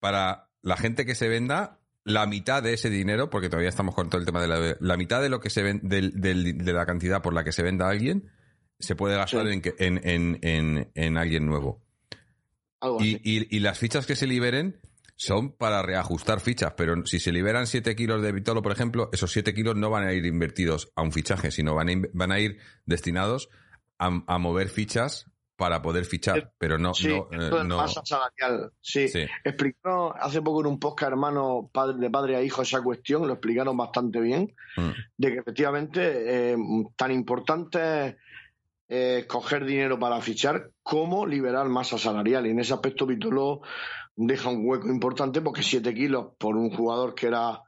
para 0.00 0.50
la 0.62 0.76
gente 0.76 1.06
que 1.06 1.14
se 1.14 1.28
venda 1.28 1.80
la 2.04 2.26
mitad 2.26 2.62
de 2.62 2.74
ese 2.74 2.90
dinero, 2.90 3.30
porque 3.30 3.48
todavía 3.48 3.68
estamos 3.70 3.94
con 3.94 4.10
todo 4.10 4.20
el 4.20 4.26
tema 4.26 4.42
de 4.42 4.48
la, 4.48 4.76
la 4.78 4.96
mitad 4.98 5.22
de 5.22 5.30
lo 5.30 5.40
que 5.40 5.48
se 5.48 5.62
ven, 5.62 5.80
del- 5.82 6.12
de 6.20 6.72
la 6.72 6.84
cantidad 6.86 7.22
por 7.22 7.32
la 7.32 7.44
que 7.44 7.52
se 7.52 7.62
venda 7.62 7.86
a 7.86 7.90
alguien, 7.90 8.30
se 8.78 8.96
puede 8.96 9.16
gastar 9.16 9.46
Sí. 9.48 9.52
en, 9.52 9.62
en, 9.78 10.08
en, 10.08 10.38
en, 10.42 10.90
en 10.94 11.16
alguien 11.16 11.46
nuevo. 11.46 11.82
Algo 12.80 12.98
Y, 13.02 13.14
así. 13.14 13.20
y, 13.24 13.56
y 13.56 13.60
las 13.60 13.78
fichas 13.78 14.06
que 14.06 14.16
se 14.16 14.26
liberen 14.26 14.80
son 15.16 15.52
para 15.52 15.80
reajustar 15.82 16.40
fichas, 16.40 16.74
pero 16.76 17.06
si 17.06 17.20
se 17.20 17.30
liberan 17.32 17.66
7 17.66 17.94
kilos 17.94 18.20
de 18.20 18.32
Vitolo, 18.32 18.62
por 18.62 18.72
ejemplo, 18.72 19.10
esos 19.12 19.30
7 19.32 19.54
kilos 19.54 19.76
no 19.76 19.88
van 19.90 20.04
a 20.06 20.12
ir 20.12 20.26
invertidos 20.26 20.90
a 20.96 21.02
un 21.02 21.12
fichaje, 21.12 21.50
sino 21.52 21.74
van 21.74 21.88
a, 21.88 21.92
van 22.12 22.32
a 22.32 22.40
ir 22.40 22.58
destinados 22.84 23.48
a, 23.98 24.22
a 24.26 24.38
mover 24.38 24.68
fichas 24.68 25.30
para 25.56 25.80
poder 25.82 26.04
fichar, 26.04 26.52
pero 26.58 26.78
no... 26.78 26.94
Sí, 26.94 27.06
no, 27.06 27.28
eh, 27.30 27.44
esto 27.44 27.60
es 27.60 27.64
no- 27.64 27.76
masa 27.76 28.02
salarial. 28.04 28.72
Sí. 28.80 29.06
sí. 29.06 29.24
Explicaron 29.44 30.12
hace 30.18 30.42
poco 30.42 30.62
en 30.62 30.66
un 30.66 30.80
podcast, 30.80 31.12
hermano, 31.12 31.70
padre, 31.72 31.96
de 32.00 32.10
padre 32.10 32.34
a 32.34 32.42
hijo, 32.42 32.62
esa 32.62 32.82
cuestión, 32.82 33.24
lo 33.28 33.34
explicaron 33.34 33.76
bastante 33.76 34.20
bien, 34.20 34.52
Mm. 34.76 34.90
de 35.18 35.32
que 35.32 35.38
efectivamente 35.38 36.00
eh, 36.52 36.56
tan 36.96 37.12
importante 37.12 38.06
es 38.08 38.16
eh, 38.96 39.26
coger 39.26 39.64
dinero 39.64 39.98
para 39.98 40.20
fichar 40.20 40.70
como 40.84 41.26
liberar 41.26 41.68
masa 41.68 41.98
salarial. 41.98 42.46
Y 42.46 42.50
en 42.50 42.60
ese 42.60 42.74
aspecto 42.74 43.06
Vitolo 43.06 43.62
deja 44.14 44.50
un 44.50 44.64
hueco 44.64 44.86
importante 44.88 45.40
porque 45.40 45.64
7 45.64 45.92
kilos 45.92 46.28
por 46.38 46.56
un 46.56 46.70
jugador 46.70 47.16
que 47.16 47.26
era, 47.26 47.60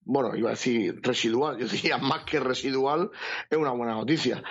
bueno, 0.00 0.34
iba 0.34 0.48
a 0.48 0.58
decir 0.58 0.98
residual, 1.00 1.56
yo 1.60 1.68
diría 1.68 1.98
más 1.98 2.24
que 2.24 2.40
residual, 2.40 3.10
es 3.48 3.56
una 3.56 3.70
buena 3.70 3.94
noticia. 3.94 4.42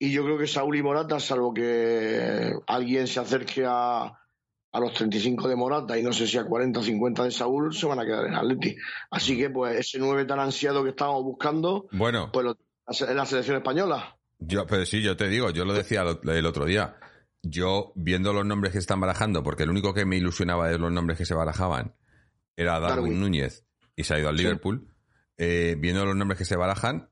Y 0.00 0.10
yo 0.10 0.24
creo 0.24 0.36
que 0.36 0.48
Saúl 0.48 0.76
y 0.76 0.82
Morata, 0.82 1.20
salvo 1.20 1.54
que 1.54 2.52
alguien 2.66 3.06
se 3.06 3.20
acerque 3.20 3.64
a, 3.64 4.02
a 4.06 4.80
los 4.80 4.92
35 4.94 5.46
de 5.46 5.54
Morata 5.54 5.96
y 5.96 6.02
no 6.02 6.12
sé 6.12 6.26
si 6.26 6.38
a 6.38 6.44
40 6.44 6.80
o 6.80 6.82
50 6.82 7.22
de 7.22 7.30
Saúl, 7.30 7.72
se 7.72 7.86
van 7.86 8.00
a 8.00 8.04
quedar 8.04 8.26
en 8.26 8.34
Atleti. 8.34 8.76
Así 9.12 9.36
que, 9.36 9.48
pues, 9.48 9.78
ese 9.78 10.00
9 10.00 10.24
tan 10.24 10.40
ansiado 10.40 10.82
que 10.82 10.90
estábamos 10.90 11.22
buscando, 11.22 11.86
Bueno, 11.92 12.30
pues 12.32 12.44
lo, 12.44 12.56
en 12.88 13.16
la 13.16 13.26
selección 13.26 13.56
española. 13.56 14.17
Yo, 14.38 14.66
pero 14.66 14.84
sí, 14.86 15.02
yo 15.02 15.16
te 15.16 15.28
digo, 15.28 15.50
yo 15.50 15.64
lo 15.64 15.72
decía 15.72 16.02
el, 16.02 16.46
otro 16.46 16.64
día. 16.64 16.96
Yo, 17.42 17.92
viendo 17.94 18.32
los 18.32 18.44
nombres 18.44 18.72
que 18.72 18.78
se 18.78 18.82
están 18.82 19.00
barajando, 19.00 19.42
porque 19.42 19.64
el 19.64 19.70
único 19.70 19.94
que 19.94 20.04
me 20.04 20.16
ilusionaba 20.16 20.68
de 20.68 20.78
los 20.78 20.92
nombres 20.92 21.18
que 21.18 21.26
se 21.26 21.34
barajaban 21.34 21.94
era 22.56 22.80
Darwin, 22.80 22.96
Darwin. 22.96 23.20
Núñez 23.20 23.64
y 23.94 24.04
se 24.04 24.14
ha 24.14 24.18
ido 24.18 24.28
al 24.28 24.36
Sí. 24.36 24.42
Liverpool. 24.42 24.94
Eh, 25.36 25.76
viendo 25.78 26.04
los 26.04 26.16
nombres 26.16 26.38
que 26.38 26.44
se 26.44 26.56
barajan, 26.56 27.10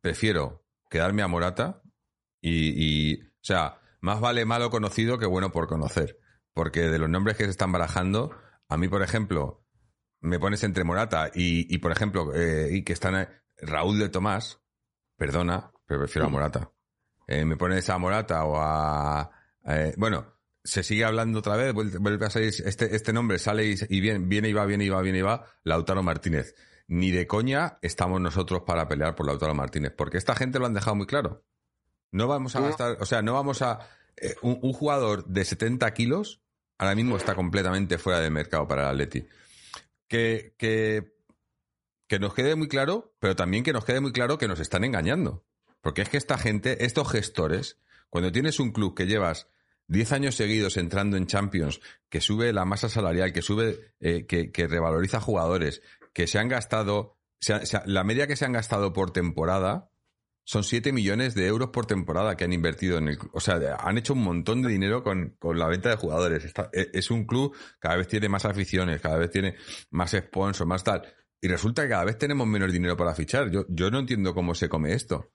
prefiero 0.00 0.64
quedarme 0.90 1.22
a 1.22 1.28
Morata 1.28 1.82
y, 2.40 3.12
y, 3.12 3.22
o 3.22 3.40
sea, 3.40 3.80
más 4.00 4.20
vale 4.20 4.44
malo 4.44 4.70
conocido 4.70 5.18
que 5.18 5.26
bueno 5.26 5.52
por 5.52 5.68
conocer. 5.68 6.18
Porque 6.54 6.82
de 6.82 6.98
los 6.98 7.08
nombres 7.08 7.36
que 7.36 7.44
se 7.44 7.50
están 7.50 7.72
barajando, 7.72 8.36
a 8.68 8.76
mí, 8.76 8.88
por 8.88 9.02
ejemplo, 9.02 9.64
me 10.20 10.38
pones 10.38 10.62
entre 10.64 10.84
Morata 10.84 11.30
y, 11.34 11.72
y 11.74 11.78
por 11.78 11.92
ejemplo, 11.92 12.34
eh, 12.34 12.68
y 12.72 12.84
que 12.84 12.92
están 12.92 13.16
eh, 13.16 13.28
Raúl 13.58 13.98
de 13.98 14.08
Tomás, 14.08 14.60
perdona, 15.16 15.72
pero 15.86 16.00
prefiero 16.00 16.26
a 16.26 16.30
Morata. 16.30 16.70
Eh, 17.26 17.44
me 17.44 17.56
pones 17.56 17.88
a 17.90 17.98
Morata 17.98 18.44
o 18.44 18.56
a... 18.58 19.30
eh, 19.66 19.94
bueno, 19.96 20.26
se 20.64 20.82
sigue 20.82 21.04
hablando 21.04 21.38
otra 21.40 21.56
vez, 21.56 21.72
vuelve, 21.72 22.24
a 22.26 22.30
salir 22.30 22.48
este, 22.48 22.94
este 22.94 23.12
nombre, 23.12 23.38
sale 23.38 23.66
y, 23.66 23.74
y 23.88 24.00
viene, 24.00 24.24
viene 24.26 24.48
y 24.48 24.52
va, 24.52 24.64
viene 24.66 24.84
y 24.84 24.88
va, 24.88 25.00
viene 25.02 25.18
y 25.18 25.22
va, 25.22 25.46
Lautaro 25.64 26.02
Martínez. 26.02 26.54
Ni 26.88 27.10
de 27.10 27.26
coña 27.26 27.78
estamos 27.80 28.20
nosotros 28.20 28.62
para 28.66 28.86
pelear 28.88 29.14
por 29.14 29.26
Lautaro 29.26 29.54
Martínez, 29.54 29.92
porque 29.96 30.18
esta 30.18 30.34
gente 30.34 30.58
lo 30.58 30.66
han 30.66 30.74
dejado 30.74 30.96
muy 30.96 31.06
claro. 31.06 31.44
No 32.10 32.28
vamos 32.28 32.54
a 32.56 32.60
gastar, 32.60 32.98
o 33.00 33.06
sea, 33.06 33.22
no 33.22 33.32
vamos 33.34 33.62
a... 33.62 33.78
eh, 34.16 34.34
un, 34.42 34.58
un 34.62 34.72
jugador 34.72 35.24
de 35.26 35.44
70 35.44 35.92
kilos 35.94 36.42
ahora 36.78 36.94
mismo 36.96 37.16
está 37.16 37.34
completamente 37.34 37.96
fuera 37.96 38.20
del 38.20 38.32
mercado 38.32 38.66
para 38.66 38.82
el 38.82 38.88
Atleti. 38.88 39.26
Que, 40.08 40.54
que, 40.58 41.14
que 42.08 42.18
nos 42.18 42.34
quede 42.34 42.56
muy 42.56 42.68
claro, 42.68 43.14
pero 43.20 43.36
también 43.36 43.62
que 43.64 43.72
nos 43.72 43.84
quede 43.84 44.00
muy 44.00 44.12
claro 44.12 44.36
que 44.36 44.48
nos 44.48 44.60
están 44.60 44.84
engañando. 44.84 45.44
Porque 45.82 46.00
es 46.00 46.08
que 46.08 46.16
esta 46.16 46.38
gente, 46.38 46.86
estos 46.86 47.10
gestores, 47.10 47.78
cuando 48.08 48.32
tienes 48.32 48.58
un 48.60 48.72
club 48.72 48.94
que 48.96 49.06
llevas 49.06 49.48
10 49.88 50.12
años 50.12 50.36
seguidos 50.36 50.78
entrando 50.78 51.18
en 51.18 51.26
Champions, 51.26 51.80
que 52.08 52.22
sube 52.22 52.52
la 52.54 52.64
masa 52.64 52.88
salarial, 52.88 53.32
que 53.34 53.42
sube, 53.42 53.92
eh, 54.00 54.24
que, 54.26 54.50
que 54.50 54.66
revaloriza 54.66 55.20
jugadores, 55.20 55.82
que 56.14 56.26
se 56.26 56.38
han 56.38 56.48
gastado, 56.48 57.18
se 57.40 57.66
se 57.66 57.80
la 57.84 58.04
media 58.04 58.26
que 58.26 58.36
se 58.36 58.46
han 58.46 58.52
gastado 58.52 58.92
por 58.94 59.10
temporada 59.10 59.90
son 60.44 60.64
7 60.64 60.92
millones 60.92 61.34
de 61.34 61.46
euros 61.46 61.70
por 61.70 61.86
temporada 61.86 62.36
que 62.36 62.44
han 62.44 62.52
invertido 62.52 62.98
en 62.98 63.08
el 63.08 63.18
club. 63.18 63.30
O 63.32 63.40
sea, 63.40 63.60
han 63.78 63.96
hecho 63.96 64.12
un 64.14 64.22
montón 64.24 64.62
de 64.62 64.70
dinero 64.70 65.04
con, 65.04 65.36
con 65.38 65.58
la 65.58 65.68
venta 65.68 65.90
de 65.90 65.96
jugadores. 65.96 66.52
E- 66.72 66.90
es 66.92 67.10
un 67.12 67.26
club, 67.26 67.56
cada 67.78 67.96
vez 67.96 68.08
tiene 68.08 68.28
más 68.28 68.44
aficiones, 68.44 69.00
cada 69.00 69.18
vez 69.18 69.30
tiene 69.30 69.54
más 69.90 70.10
sponsors, 70.10 70.66
más 70.68 70.82
tal. 70.82 71.02
Y 71.40 71.48
resulta 71.48 71.82
que 71.84 71.90
cada 71.90 72.04
vez 72.04 72.18
tenemos 72.18 72.46
menos 72.46 72.72
dinero 72.72 72.96
para 72.96 73.14
fichar. 73.14 73.50
Yo, 73.50 73.66
yo 73.68 73.90
no 73.90 74.00
entiendo 74.00 74.34
cómo 74.34 74.54
se 74.54 74.68
come 74.68 74.94
esto. 74.94 75.30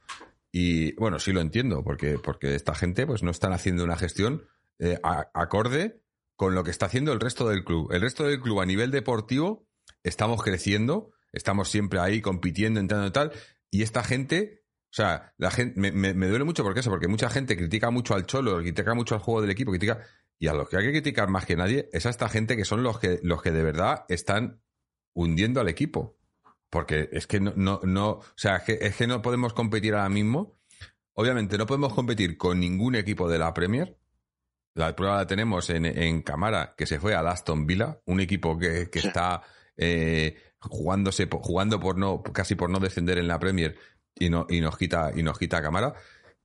Y 0.51 0.93
bueno, 0.95 1.19
sí 1.19 1.33
lo 1.33 1.41
entiendo, 1.41 1.83
porque, 1.83 2.17
porque 2.23 2.55
esta 2.55 2.73
gente 2.73 3.05
pues 3.05 3.21
no 3.23 3.31
están 3.31 3.53
haciendo 3.53 3.83
una 3.83 3.97
gestión 3.97 4.45
eh, 4.79 4.99
acorde 5.33 6.01
con 6.35 6.55
lo 6.55 6.63
que 6.63 6.71
está 6.71 6.85
haciendo 6.85 7.11
el 7.13 7.19
resto 7.19 7.49
del 7.49 7.63
club. 7.63 7.91
El 7.91 8.01
resto 8.01 8.23
del 8.23 8.39
club 8.41 8.61
a 8.61 8.65
nivel 8.65 8.91
deportivo 8.91 9.67
estamos 10.03 10.41
creciendo, 10.43 11.11
estamos 11.33 11.69
siempre 11.69 11.99
ahí 11.99 12.21
compitiendo, 12.21 12.79
entrando 12.79 13.07
y 13.07 13.11
tal, 13.11 13.31
y 13.71 13.81
esta 13.81 14.03
gente, 14.03 14.63
o 14.85 14.93
sea, 14.93 15.33
la 15.37 15.51
gente, 15.51 15.79
me, 15.79 15.91
me- 15.91 16.13
me 16.13 16.27
duele 16.27 16.45
mucho 16.45 16.63
porque 16.63 16.79
eso, 16.79 16.89
porque 16.89 17.07
mucha 17.07 17.29
gente 17.29 17.57
critica 17.57 17.89
mucho 17.91 18.13
al 18.15 18.25
Cholo, 18.25 18.57
critica 18.59 18.93
mucho 18.93 19.15
al 19.15 19.21
juego 19.21 19.41
del 19.41 19.49
equipo, 19.51 19.71
critica, 19.71 20.01
y 20.39 20.47
a 20.47 20.53
los 20.53 20.69
que 20.69 20.77
hay 20.77 20.85
que 20.85 20.91
criticar 20.91 21.29
más 21.29 21.45
que 21.45 21.55
nadie 21.55 21.89
es 21.91 22.05
a 22.05 22.09
esta 22.09 22.29
gente 22.29 22.55
que 22.55 22.63
son 22.65 22.83
los 22.83 22.99
que, 22.99 23.19
los 23.23 23.41
que 23.41 23.51
de 23.51 23.63
verdad 23.63 24.05
están 24.07 24.61
hundiendo 25.13 25.59
al 25.59 25.67
equipo. 25.67 26.16
Porque 26.69 27.09
es 27.11 27.27
que 27.27 27.39
no, 27.39 27.53
no, 27.55 27.79
no, 27.83 28.09
o 28.09 28.23
sea, 28.35 28.57
es 28.57 28.63
que, 28.63 28.77
es 28.81 28.95
que 28.95 29.07
no 29.07 29.21
podemos 29.21 29.53
competir 29.53 29.93
ahora 29.93 30.09
mismo. 30.09 30.57
Obviamente 31.13 31.57
no 31.57 31.65
podemos 31.65 31.93
competir 31.93 32.37
con 32.37 32.59
ningún 32.59 32.95
equipo 32.95 33.29
de 33.29 33.39
la 33.39 33.53
Premier. 33.53 33.97
La 34.75 34.95
prueba 34.95 35.17
la 35.17 35.27
tenemos 35.27 35.69
en, 35.69 35.85
en 35.85 36.21
Camara, 36.21 36.75
que 36.77 36.85
se 36.85 36.99
fue 36.99 37.15
al 37.15 37.27
Aston 37.27 37.65
Villa, 37.65 37.99
un 38.05 38.19
equipo 38.19 38.57
que, 38.59 38.89
que 38.91 39.01
Sí. 39.01 39.07
está 39.07 39.41
eh, 39.77 40.35
jugándose, 40.59 41.27
jugando 41.31 41.79
por 41.79 41.97
no, 41.97 42.21
casi 42.21 42.55
por 42.55 42.69
no 42.69 42.79
descender 42.79 43.17
en 43.17 43.27
la 43.27 43.39
Premier 43.39 43.75
y, 44.13 44.29
no, 44.29 44.45
y 44.49 44.61
nos 44.61 44.77
quita, 44.77 45.11
y 45.15 45.23
nos 45.23 45.39
quita 45.39 45.57
a 45.57 45.61
Camara. 45.61 45.93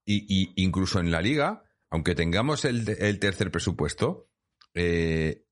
Y, 0.04 0.24
y 0.28 0.52
incluso 0.62 1.00
en 1.00 1.10
la 1.10 1.20
liga, 1.20 1.64
aunque 1.90 2.14
tengamos 2.14 2.64
el, 2.64 2.88
el 2.88 3.18
tercer 3.18 3.50
presupuesto, 3.50 4.30
eh, 4.74 5.44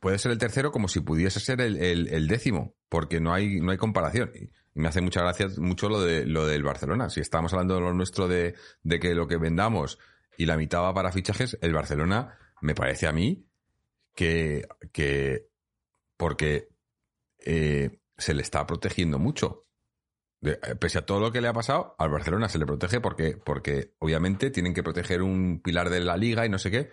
puede 0.00 0.18
ser 0.18 0.32
el 0.32 0.38
tercero 0.38 0.70
como 0.70 0.88
si 0.88 1.00
pudiese 1.00 1.40
ser 1.40 1.60
el, 1.60 2.28
décimo, 2.28 2.74
porque 2.88 3.20
no 3.20 3.32
hay, 3.32 3.60
no 3.60 3.72
hay 3.72 3.78
comparación. 3.78 4.30
Y 4.34 4.80
me 4.80 4.88
hace 4.88 5.00
mucha 5.00 5.20
gracia 5.20 5.48
mucho 5.58 5.88
lo 5.88 6.00
de 6.00 6.24
lo 6.26 6.46
del 6.46 6.62
Barcelona. 6.62 7.10
Si 7.10 7.20
estamos 7.20 7.52
hablando 7.52 7.74
de 7.74 7.80
lo 7.80 7.92
nuestro 7.92 8.28
de, 8.28 8.54
de 8.82 9.00
que 9.00 9.14
lo 9.14 9.26
que 9.26 9.36
vendamos 9.36 9.98
y 10.38 10.46
la 10.46 10.56
mitad 10.56 10.82
va 10.82 10.94
para 10.94 11.12
fichajes, 11.12 11.58
el 11.60 11.72
Barcelona 11.72 12.38
me 12.60 12.74
parece 12.74 13.06
a 13.06 13.12
mí 13.12 13.46
que, 14.14 14.66
que 14.92 15.48
porque 16.16 16.68
eh, 17.44 18.00
se 18.16 18.34
le 18.34 18.42
está 18.42 18.66
protegiendo 18.66 19.18
mucho. 19.18 19.66
Eh, 20.42 20.58
pese 20.78 20.98
a 20.98 21.06
todo 21.06 21.20
lo 21.20 21.32
que 21.32 21.40
le 21.40 21.48
ha 21.48 21.52
pasado, 21.52 21.94
al 21.98 22.10
Barcelona 22.10 22.48
se 22.48 22.58
le 22.58 22.66
protege 22.66 23.00
porque, 23.00 23.36
porque 23.36 23.94
obviamente 23.98 24.50
tienen 24.50 24.72
que 24.72 24.82
proteger 24.82 25.22
un 25.22 25.60
pilar 25.60 25.90
de 25.90 26.00
la 26.00 26.16
liga 26.16 26.46
y 26.46 26.48
no 26.48 26.58
sé 26.58 26.70
qué, 26.70 26.90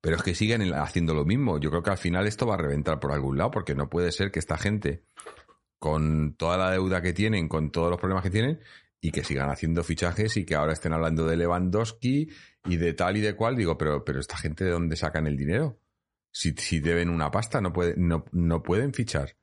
pero 0.00 0.16
es 0.16 0.22
que 0.22 0.34
siguen 0.34 0.62
en- 0.62 0.74
haciendo 0.74 1.14
lo 1.14 1.24
mismo. 1.24 1.58
Yo 1.58 1.70
creo 1.70 1.82
que 1.82 1.90
al 1.90 1.98
final 1.98 2.26
esto 2.26 2.46
va 2.46 2.54
a 2.54 2.58
reventar 2.58 3.00
por 3.00 3.12
algún 3.12 3.36
lado, 3.38 3.50
porque 3.50 3.74
no 3.74 3.88
puede 3.90 4.12
ser 4.12 4.30
que 4.30 4.38
esta 4.38 4.56
gente, 4.58 5.02
con 5.78 6.34
toda 6.34 6.56
la 6.58 6.70
deuda 6.70 7.00
que 7.02 7.12
tienen, 7.12 7.48
con 7.48 7.70
todos 7.70 7.90
los 7.90 7.98
problemas 7.98 8.22
que 8.22 8.30
tienen, 8.30 8.60
y 9.02 9.12
que 9.12 9.24
sigan 9.24 9.48
haciendo 9.48 9.82
fichajes 9.82 10.36
y 10.36 10.44
que 10.44 10.54
ahora 10.54 10.74
estén 10.74 10.92
hablando 10.92 11.26
de 11.26 11.36
Lewandowski 11.38 12.28
y 12.66 12.76
de 12.76 12.92
tal 12.92 13.16
y 13.16 13.20
de 13.22 13.34
cual. 13.34 13.56
Digo, 13.56 13.78
pero, 13.78 14.04
pero 14.04 14.20
esta 14.20 14.36
gente 14.36 14.64
de 14.64 14.72
dónde 14.72 14.94
sacan 14.96 15.26
el 15.26 15.38
dinero? 15.38 15.80
Si, 16.30 16.52
si 16.52 16.80
deben 16.80 17.08
una 17.08 17.30
pasta, 17.30 17.60
no, 17.62 17.72
puede, 17.72 17.94
no, 17.96 18.26
no 18.32 18.62
pueden 18.62 18.92
fichar. 18.92 19.36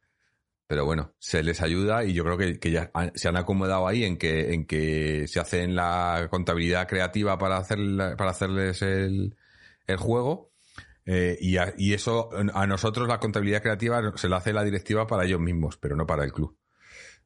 Pero 0.68 0.86
bueno, 0.86 1.16
se 1.18 1.42
les 1.42 1.62
ayuda 1.62 2.04
y 2.04 2.14
yo 2.14 2.24
creo 2.24 2.38
que, 2.38 2.60
que 2.60 2.70
ya 2.72 2.92
han- 2.94 3.14
se 3.16 3.28
han 3.30 3.36
acomodado 3.38 3.88
ahí 3.88 4.04
en 4.04 4.18
que, 4.18 4.54
en 4.54 4.66
que 4.68 5.26
se 5.28 5.40
hacen 5.40 5.76
la 5.76 6.28
contabilidad 6.30 6.88
creativa 6.88 7.38
para, 7.40 7.58
hacer, 7.58 7.80
para 8.16 8.30
hacerles 8.32 8.82
el, 8.84 9.36
el 9.88 9.98
juego. 9.98 10.51
eh, 11.10 11.38
y, 11.39 11.56
a- 11.58 11.74
y 11.77 11.94
eso, 11.94 12.29
a 12.53 12.67
nosotros 12.67 13.08
la 13.08 13.20
contabilidad 13.22 13.62
creativa 13.62 14.12
se 14.17 14.27
la 14.27 14.38
hace 14.38 14.51
la 14.51 14.63
directiva 14.65 15.08
para 15.08 15.24
ellos 15.24 15.39
mismos, 15.39 15.77
pero 15.77 15.96
no 15.96 16.06
para 16.06 16.25
el 16.25 16.34
club. 16.34 16.58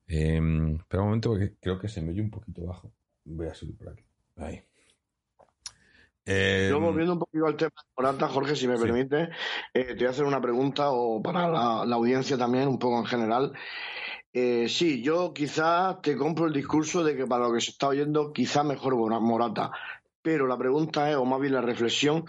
Eh, 0.07 0.39
espera 0.79 1.01
un 1.01 1.07
momento 1.09 1.29
porque 1.29 1.55
creo 1.59 1.79
que 1.79 1.87
se 1.89 2.01
me 2.01 2.11
oye 2.11 2.21
un 2.21 2.29
poquito 2.29 2.63
bajo. 2.63 2.93
Voy 3.25 3.47
a 3.47 3.55
subir 3.55 3.75
por 3.77 3.89
aquí. 3.89 4.03
Ahí. 4.37 4.63
Eh, 6.25 6.67
Yo 6.69 6.79
volviendo 6.79 7.13
un 7.13 7.19
poquito 7.19 7.47
al 7.47 7.55
tema 7.57 7.71
de 7.75 7.91
Morata, 7.97 8.27
Jorge, 8.27 8.55
si 8.55 8.67
me 8.67 8.77
Sí. 8.77 8.83
permite, 8.83 9.29
eh, 9.73 9.83
te 9.85 9.95
voy 9.95 10.05
a 10.05 10.09
hacer 10.11 10.25
una 10.25 10.39
pregunta 10.41 10.91
o 10.91 11.21
para 11.21 11.49
la, 11.49 11.83
la 11.85 11.95
audiencia 11.95 12.37
también, 12.37 12.67
un 12.67 12.77
poco 12.77 12.99
en 12.99 13.05
general. 13.05 13.53
Eh, 14.33 14.69
sí, 14.69 15.01
yo 15.01 15.33
quizá 15.33 15.99
te 16.03 16.15
compro 16.15 16.45
el 16.45 16.53
discurso 16.53 17.03
de 17.03 17.17
que 17.17 17.25
para 17.25 17.47
lo 17.47 17.53
que 17.53 17.61
se 17.61 17.71
está 17.71 17.87
oyendo, 17.87 18.31
quizá 18.31 18.63
mejor 18.63 18.95
Mora- 18.95 19.19
Morata. 19.19 19.71
Pero 20.21 20.45
la 20.45 20.57
pregunta 20.57 21.09
es, 21.09 21.15
o 21.15 21.25
más 21.25 21.39
bien 21.39 21.53
la 21.53 21.61
reflexión, 21.61 22.25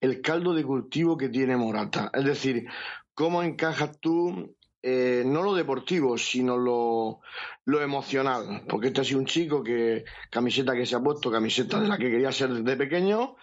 el 0.00 0.20
caldo 0.20 0.52
de 0.54 0.64
cultivo 0.64 1.16
que 1.16 1.28
tiene 1.28 1.56
Morata. 1.56 2.10
Es 2.12 2.24
decir, 2.24 2.66
¿cómo 3.14 3.42
encajas 3.42 3.98
tú, 3.98 4.56
eh, 4.82 5.22
no 5.26 5.42
lo 5.42 5.54
deportivo, 5.54 6.18
sino 6.18 6.58
lo, 6.58 7.20
emocional? 7.80 8.64
Porque 8.68 8.88
este 8.88 9.00
ha 9.00 9.04
sido 9.04 9.20
un 9.20 9.26
chico 9.26 9.62
que, 9.62 10.04
camiseta 10.30 10.74
que 10.74 10.84
se 10.84 10.96
ha 10.96 11.00
puesto, 11.00 11.30
camiseta 11.30 11.80
de 11.80 11.88
la 11.88 11.96
que 11.96 12.10
quería 12.10 12.32
ser 12.32 12.50
desde 12.50 12.76
pequeño, 12.76 13.36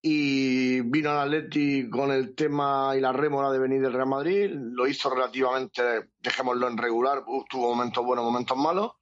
y 0.00 0.80
vino 0.80 1.10
al 1.10 1.28
Atleti 1.28 1.88
con 1.88 2.10
el 2.10 2.34
tema 2.34 2.92
y 2.96 3.00
la 3.00 3.12
rémora 3.12 3.50
de 3.50 3.60
venir 3.60 3.80
del 3.80 3.92
Real 3.92 4.08
Madrid, 4.08 4.50
lo 4.52 4.86
hizo 4.86 5.10
relativamente, 5.10 5.82
dejémoslo 6.20 6.68
en 6.68 6.76
regular, 6.76 7.22
uh, 7.24 7.44
tuvo 7.48 7.70
momentos 7.74 8.04
buenos, 8.04 8.24
momentos 8.24 8.56
malos. 8.56 8.92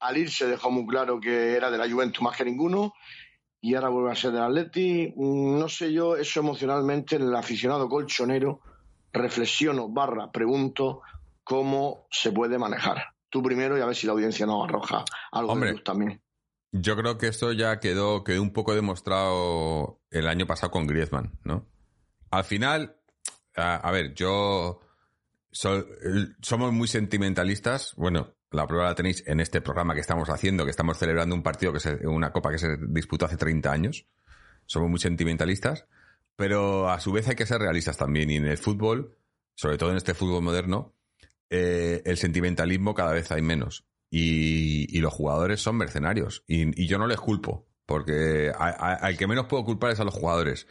Al 0.00 0.16
irse 0.16 0.46
dejó 0.46 0.70
muy 0.70 0.86
claro 0.86 1.20
que 1.20 1.54
era 1.54 1.70
de 1.70 1.78
la 1.78 1.88
Juventus 1.88 2.22
más 2.22 2.36
que 2.36 2.44
ninguno 2.44 2.94
y 3.60 3.74
ahora 3.74 3.88
vuelve 3.90 4.12
a 4.12 4.14
ser 4.16 4.32
del 4.32 4.42
Atleti. 4.42 5.12
Mm, 5.16 5.58
No 5.58 5.68
sé 5.68 5.92
yo, 5.92 6.16
eso 6.16 6.40
emocionalmente 6.40 7.16
en 7.16 7.22
el 7.22 7.34
aficionado 7.36 7.88
colchonero, 7.88 8.60
reflexiono, 9.12 9.88
barra, 9.88 10.30
pregunto 10.30 11.02
cómo 11.44 12.06
se 12.10 12.32
puede 12.32 12.58
manejar. 12.58 13.02
Tú 13.28 13.42
primero 13.42 13.76
y 13.78 13.80
a 13.80 13.86
ver 13.86 13.94
si 13.96 14.06
la 14.06 14.12
audiencia 14.12 14.46
nos 14.46 14.64
arroja 14.64 15.04
algo 15.32 15.52
Hombre. 15.52 15.68
de 15.70 15.72
luz 15.74 15.84
también. 15.84 16.22
Yo 16.72 16.96
creo 16.96 17.18
que 17.18 17.26
esto 17.28 17.52
ya 17.52 17.80
quedó, 17.80 18.22
quedó 18.22 18.42
un 18.42 18.52
poco 18.52 18.74
demostrado 18.74 20.00
el 20.10 20.28
año 20.28 20.46
pasado 20.46 20.70
con 20.70 20.86
Griezmann, 20.86 21.38
¿no? 21.44 21.66
Al 22.30 22.44
final, 22.44 22.96
a, 23.56 23.76
a 23.76 23.90
ver, 23.90 24.14
yo 24.14 24.80
so- 25.50 25.84
somos 26.42 26.72
muy 26.72 26.86
sentimentalistas. 26.86 27.94
Bueno, 27.96 28.34
la 28.52 28.66
prueba 28.66 28.86
la 28.86 28.94
tenéis 28.94 29.22
en 29.26 29.40
este 29.40 29.60
programa 29.60 29.94
que 29.94 30.00
estamos 30.00 30.28
haciendo, 30.28 30.64
que 30.64 30.70
estamos 30.70 30.98
celebrando 30.98 31.34
un 31.34 31.42
partido 31.42 31.72
que 31.72 31.80
se, 31.80 32.06
una 32.06 32.32
copa 32.32 32.50
que 32.50 32.58
se 32.58 32.76
disputó 32.88 33.26
hace 33.26 33.36
30 33.36 33.70
años. 33.70 34.06
Somos 34.66 34.90
muy 34.90 34.98
sentimentalistas, 34.98 35.86
pero 36.36 36.90
a 36.90 37.00
su 37.00 37.12
vez 37.12 37.28
hay 37.28 37.36
que 37.36 37.46
ser 37.46 37.60
realistas 37.60 37.96
también. 37.96 38.30
Y 38.30 38.36
en 38.36 38.46
el 38.46 38.58
fútbol, 38.58 39.16
sobre 39.54 39.78
todo 39.78 39.90
en 39.90 39.96
este 39.96 40.14
fútbol 40.14 40.42
moderno, 40.42 40.94
eh, 41.48 42.02
el 42.04 42.16
sentimentalismo 42.16 42.94
cada 42.94 43.12
vez 43.12 43.30
hay 43.30 43.42
menos. 43.42 43.86
Y, 44.12 44.98
los 45.00 45.12
jugadores 45.12 45.60
son 45.60 45.76
mercenarios. 45.76 46.42
Y, 46.48 46.86
yo 46.86 46.98
no 46.98 47.06
les 47.06 47.20
culpo. 47.20 47.68
Porque 47.86 48.52
al 48.56 49.16
que 49.16 49.26
menos 49.26 49.46
puedo 49.46 49.64
culpar 49.64 49.90
es 49.90 49.98
a 49.98 50.04
los 50.04 50.14
jugadores. 50.14 50.68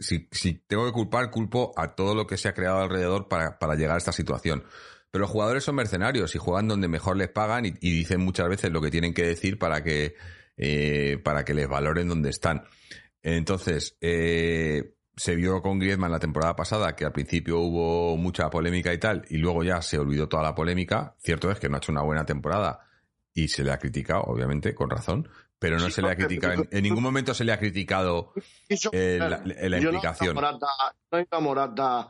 Si, 0.00 0.54
tengo 0.66 0.84
que 0.86 0.92
culpar, 0.92 1.30
culpo 1.30 1.72
a 1.76 1.94
todo 1.94 2.14
lo 2.16 2.26
que 2.26 2.36
se 2.36 2.48
ha 2.48 2.54
creado 2.54 2.78
alrededor 2.78 3.28
para 3.28 3.74
llegar 3.76 3.94
a 3.94 3.98
esta 3.98 4.12
situación. 4.12 4.64
Pero 5.10 5.22
los 5.22 5.30
jugadores 5.30 5.64
son 5.64 5.76
mercenarios 5.76 6.34
y 6.34 6.38
juegan 6.38 6.68
donde 6.68 6.88
mejor 6.88 7.16
les 7.16 7.28
pagan 7.28 7.66
y, 7.66 7.74
y 7.80 7.90
dicen 7.90 8.20
muchas 8.20 8.48
veces 8.48 8.70
lo 8.70 8.80
que 8.80 8.90
tienen 8.90 9.14
que 9.14 9.24
decir 9.24 9.58
para 9.58 9.82
que, 9.82 10.14
eh, 10.56 11.18
para 11.24 11.44
que 11.44 11.54
les 11.54 11.68
valoren 11.68 12.08
donde 12.08 12.30
están. 12.30 12.64
Entonces, 13.22 13.96
eh, 14.00 14.94
se 15.16 15.34
vio 15.34 15.62
con 15.62 15.78
Griezmann 15.78 16.12
la 16.12 16.18
temporada 16.18 16.54
pasada 16.54 16.94
que 16.94 17.04
al 17.04 17.12
principio 17.12 17.58
hubo 17.58 18.16
mucha 18.16 18.50
polémica 18.50 18.92
y 18.92 18.98
tal, 18.98 19.24
y 19.30 19.38
luego 19.38 19.64
ya 19.64 19.80
se 19.80 19.98
olvidó 19.98 20.28
toda 20.28 20.42
la 20.42 20.54
polémica. 20.54 21.16
Cierto 21.18 21.50
es 21.50 21.58
que 21.58 21.68
no 21.68 21.76
ha 21.76 21.78
hecho 21.78 21.92
una 21.92 22.02
buena 22.02 22.26
temporada 22.26 22.80
y 23.32 23.48
se 23.48 23.64
le 23.64 23.72
ha 23.72 23.78
criticado, 23.78 24.22
obviamente, 24.24 24.74
con 24.74 24.90
razón, 24.90 25.28
pero 25.58 25.78
no 25.78 25.86
Sí, 25.86 25.92
se 25.92 26.02
le 26.02 26.10
ha 26.10 26.16
criticado, 26.16 26.62
en, 26.64 26.68
en 26.70 26.82
ningún 26.82 27.02
momento 27.02 27.32
se 27.34 27.44
le 27.44 27.52
ha 27.52 27.58
criticado 27.58 28.32
eh, 28.92 29.16
la, 29.18 29.42
la 29.44 29.78
Yo 29.78 29.90
implicación. 29.90 30.34
No 30.34 30.42
Morata, 30.42 30.66
no 31.32 31.40
Morata 31.40 32.08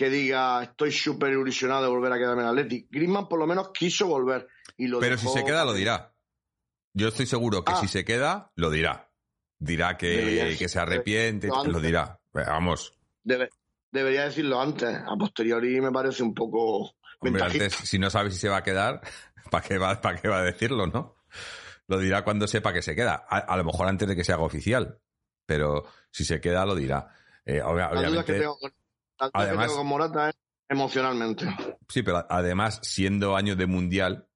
que 0.00 0.08
diga 0.08 0.62
estoy 0.62 0.92
súper 0.92 1.30
ilusionado 1.32 1.82
de 1.82 1.88
volver 1.90 2.10
a 2.10 2.16
quedarme 2.16 2.40
en 2.40 2.48
Atleti. 2.48 2.88
Griezmann 2.90 3.28
por 3.28 3.38
lo 3.38 3.46
menos 3.46 3.68
quiso 3.70 4.06
volver. 4.06 4.48
Y 4.78 4.86
lo 4.86 4.98
Pero 4.98 5.18
si 5.18 5.28
se 5.28 5.44
queda, 5.44 5.62
lo 5.62 5.74
dirá. 5.74 6.14
Yo 6.94 7.08
estoy 7.08 7.26
seguro 7.26 7.62
que 7.62 7.72
Ah. 7.72 7.76
si 7.76 7.86
se 7.86 8.02
queda, 8.02 8.50
lo 8.54 8.70
dirá. 8.70 9.10
Dirá 9.58 9.98
que, 9.98 10.06
Debería- 10.08 10.56
que 10.56 10.68
se 10.70 10.78
arrepiente, 10.80 11.48
lo 11.66 11.80
dirá. 11.80 12.18
Vamos, 12.32 12.94
Debe- 13.22 13.50
debería 13.92 14.24
decirlo 14.24 14.58
antes. 14.58 14.88
A 14.88 15.14
posteriori 15.18 15.78
me 15.82 15.92
parece 15.92 16.22
un 16.22 16.32
poco 16.32 16.78
Hombre, 17.18 17.32
ventajista. 17.42 17.64
antes, 17.64 17.86
si 17.86 17.98
no 17.98 18.08
sabe 18.08 18.30
si 18.30 18.38
se 18.38 18.48
va 18.48 18.56
a 18.56 18.62
quedar, 18.62 19.02
¿para 19.50 19.62
qué 19.68 19.76
va, 19.76 20.00
para 20.00 20.18
qué 20.18 20.28
va 20.28 20.38
a 20.38 20.44
decirlo, 20.44 20.86
no? 20.86 21.16
Lo 21.88 21.98
dirá 21.98 22.24
cuando 22.24 22.46
sepa 22.46 22.72
que 22.72 22.80
se 22.80 22.94
queda. 22.96 23.26
A, 23.28 23.36
a 23.36 23.56
lo 23.58 23.64
mejor 23.64 23.86
antes 23.86 24.08
de 24.08 24.16
que 24.16 24.24
se 24.24 24.32
haga 24.32 24.44
oficial. 24.44 24.98
Pero 25.44 25.84
si 26.10 26.24
se 26.24 26.40
queda, 26.40 26.64
lo 26.64 26.74
dirá. 26.74 27.08
Eh, 27.44 27.60
obvia- 27.60 27.90
que 27.90 27.98
obviamente, 27.98 28.38
tengo 28.38 28.56
con, 28.58 28.72
que 29.28 29.30
además- 29.34 29.66
tengo 29.66 29.78
con 29.78 29.86
Morata 29.86 30.28
es 30.30 30.36
emocionalmente. 30.68 31.46
sí, 31.88 32.02
pero 32.02 32.24
además, 32.30 32.80
siendo 32.82 33.36
año 33.36 33.56
de 33.56 33.66
mundial, 33.66 34.28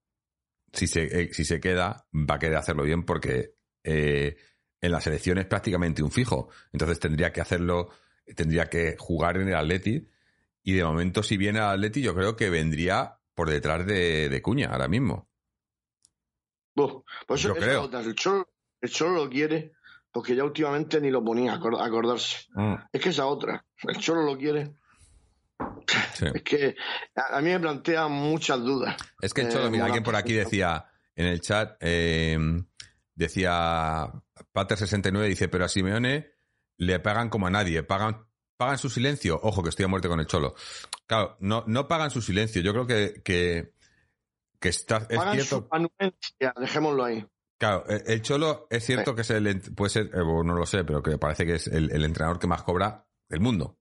si 0.73 0.87
se, 0.87 1.05
eh, 1.23 1.33
si 1.33 1.45
se 1.45 1.61
queda, 1.61 2.07
va 2.13 2.35
a 2.35 2.39
querer 2.39 2.57
hacerlo 2.57 2.83
bien 2.83 3.05
porque 3.05 3.55
eh, 3.85 4.37
en 4.81 4.91
la 4.93 5.01
selección 5.01 5.39
es 5.39 5.47
prácticamente 5.47 6.03
un 6.03 6.11
fijo. 6.11 6.49
Entonces 6.73 6.99
tendría 6.99 7.33
que 7.33 7.41
hacerlo, 7.41 7.91
tendría 8.35 8.67
que 8.69 8.97
jugar 8.99 9.37
en 9.39 9.49
el 9.49 9.55
Atleti. 9.55 10.09
Y 10.63 10.73
de 10.73 10.85
momento, 10.85 11.23
si 11.23 11.37
viene 11.37 11.61
al 11.61 11.75
Atleti, 11.75 12.03
yo 12.03 12.15
creo 12.15 12.35
que 12.37 12.51
vendría 12.51 13.19
por 13.35 13.51
detrás 13.51 13.87
de, 13.87 14.29
de 14.29 14.43
Cuña 14.43 14.69
ahora 14.71 14.89
mismo. 14.89 15.29
Buf, 16.75 17.05
pues 17.27 17.43
Yo 17.43 17.53
eso- 17.53 17.61
creo. 17.61 17.81
es 17.81 17.87
otra. 17.87 18.01
El 18.01 18.15
Cholo, 18.15 18.49
el 18.81 18.91
Cholo 18.91 19.25
lo 19.25 19.31
quiere 19.31 19.73
porque 20.15 20.37
ya 20.37 20.45
últimamente 20.45 21.01
ni 21.01 21.11
lo 21.11 21.23
ponía 21.25 21.53
a 21.53 21.59
acor- 21.59 21.81
a 21.81 21.85
acordarse. 21.85 22.47
Es 22.93 23.01
que 23.03 23.09
esa 23.11 23.27
otra. 23.27 23.65
El 23.83 23.99
Cholo 23.99 24.23
lo 24.23 24.39
quiere. 24.39 24.73
Sí. 26.15 26.27
Es 26.33 26.43
que 26.43 26.77
a, 27.17 27.41
mí 27.41 27.51
me 27.51 27.59
plantea 27.61 28.07
muchas 28.09 28.61
dudas. 28.63 28.97
Es 29.21 29.35
que 29.35 29.43
el 29.43 29.49
Eh, 29.49 29.51
Cholo, 29.51 29.71
mira, 29.71 29.85
alguien 29.87 30.05
por 30.05 30.15
aquí 30.17 30.33
decía 30.33 30.87
en 31.17 31.27
el 31.27 31.41
chat, 31.41 31.77
eh, 31.81 32.39
decía 33.15 34.11
Pater69, 34.53 35.27
dice, 35.27 35.49
pero 35.49 35.65
a 35.65 35.69
Simeone 35.69 36.33
le 36.77 37.01
pagan 37.01 37.29
como 37.29 37.47
a 37.47 37.51
nadie, 37.51 37.83
pagan, 37.83 38.27
pagan 38.57 38.79
su 38.79 38.89
silencio. 38.89 39.39
Ojo, 39.43 39.63
que 39.63 39.69
estoy 39.71 39.85
a 39.85 39.89
muerte 39.89 40.09
con 40.09 40.21
el 40.21 40.27
Cholo. 40.27 40.55
Claro, 41.07 41.37
no, 41.41 41.65
no 41.67 41.89
pagan 41.89 42.11
su 42.11 42.23
silencio. 42.23 42.63
Yo 42.63 42.73
creo 42.73 42.87
que, 42.87 43.21
que, 43.25 43.73
que 44.61 44.69
está, 44.69 45.07
es 45.09 45.19
Pagan 45.19 45.35
cierto. 45.35 45.57
su 45.61 45.69
anuencia, 45.71 46.55
dejémoslo 46.61 47.05
ahí. 47.05 47.27
Claro, 47.59 47.87
el, 47.89 48.03
el 48.07 48.23
Cholo 48.23 48.67
es 48.71 48.85
cierto 48.85 49.15
que 49.15 49.23
es 49.23 49.31
el, 49.31 49.61
puede 49.75 49.91
ser, 49.91 50.07
eh, 50.07 50.19
no 50.19 50.55
lo 50.55 50.67
sé, 50.67 50.85
pero 50.85 51.03
que 51.03 51.19
parece 51.19 51.47
que 51.47 51.55
es 51.55 51.67
el, 51.69 51.91
el 51.93 52.05
entrenador 52.05 52.39
que 52.39 52.47
más 52.47 52.63
cobra 52.63 53.07
del 53.29 53.41
mundo. 53.41 53.79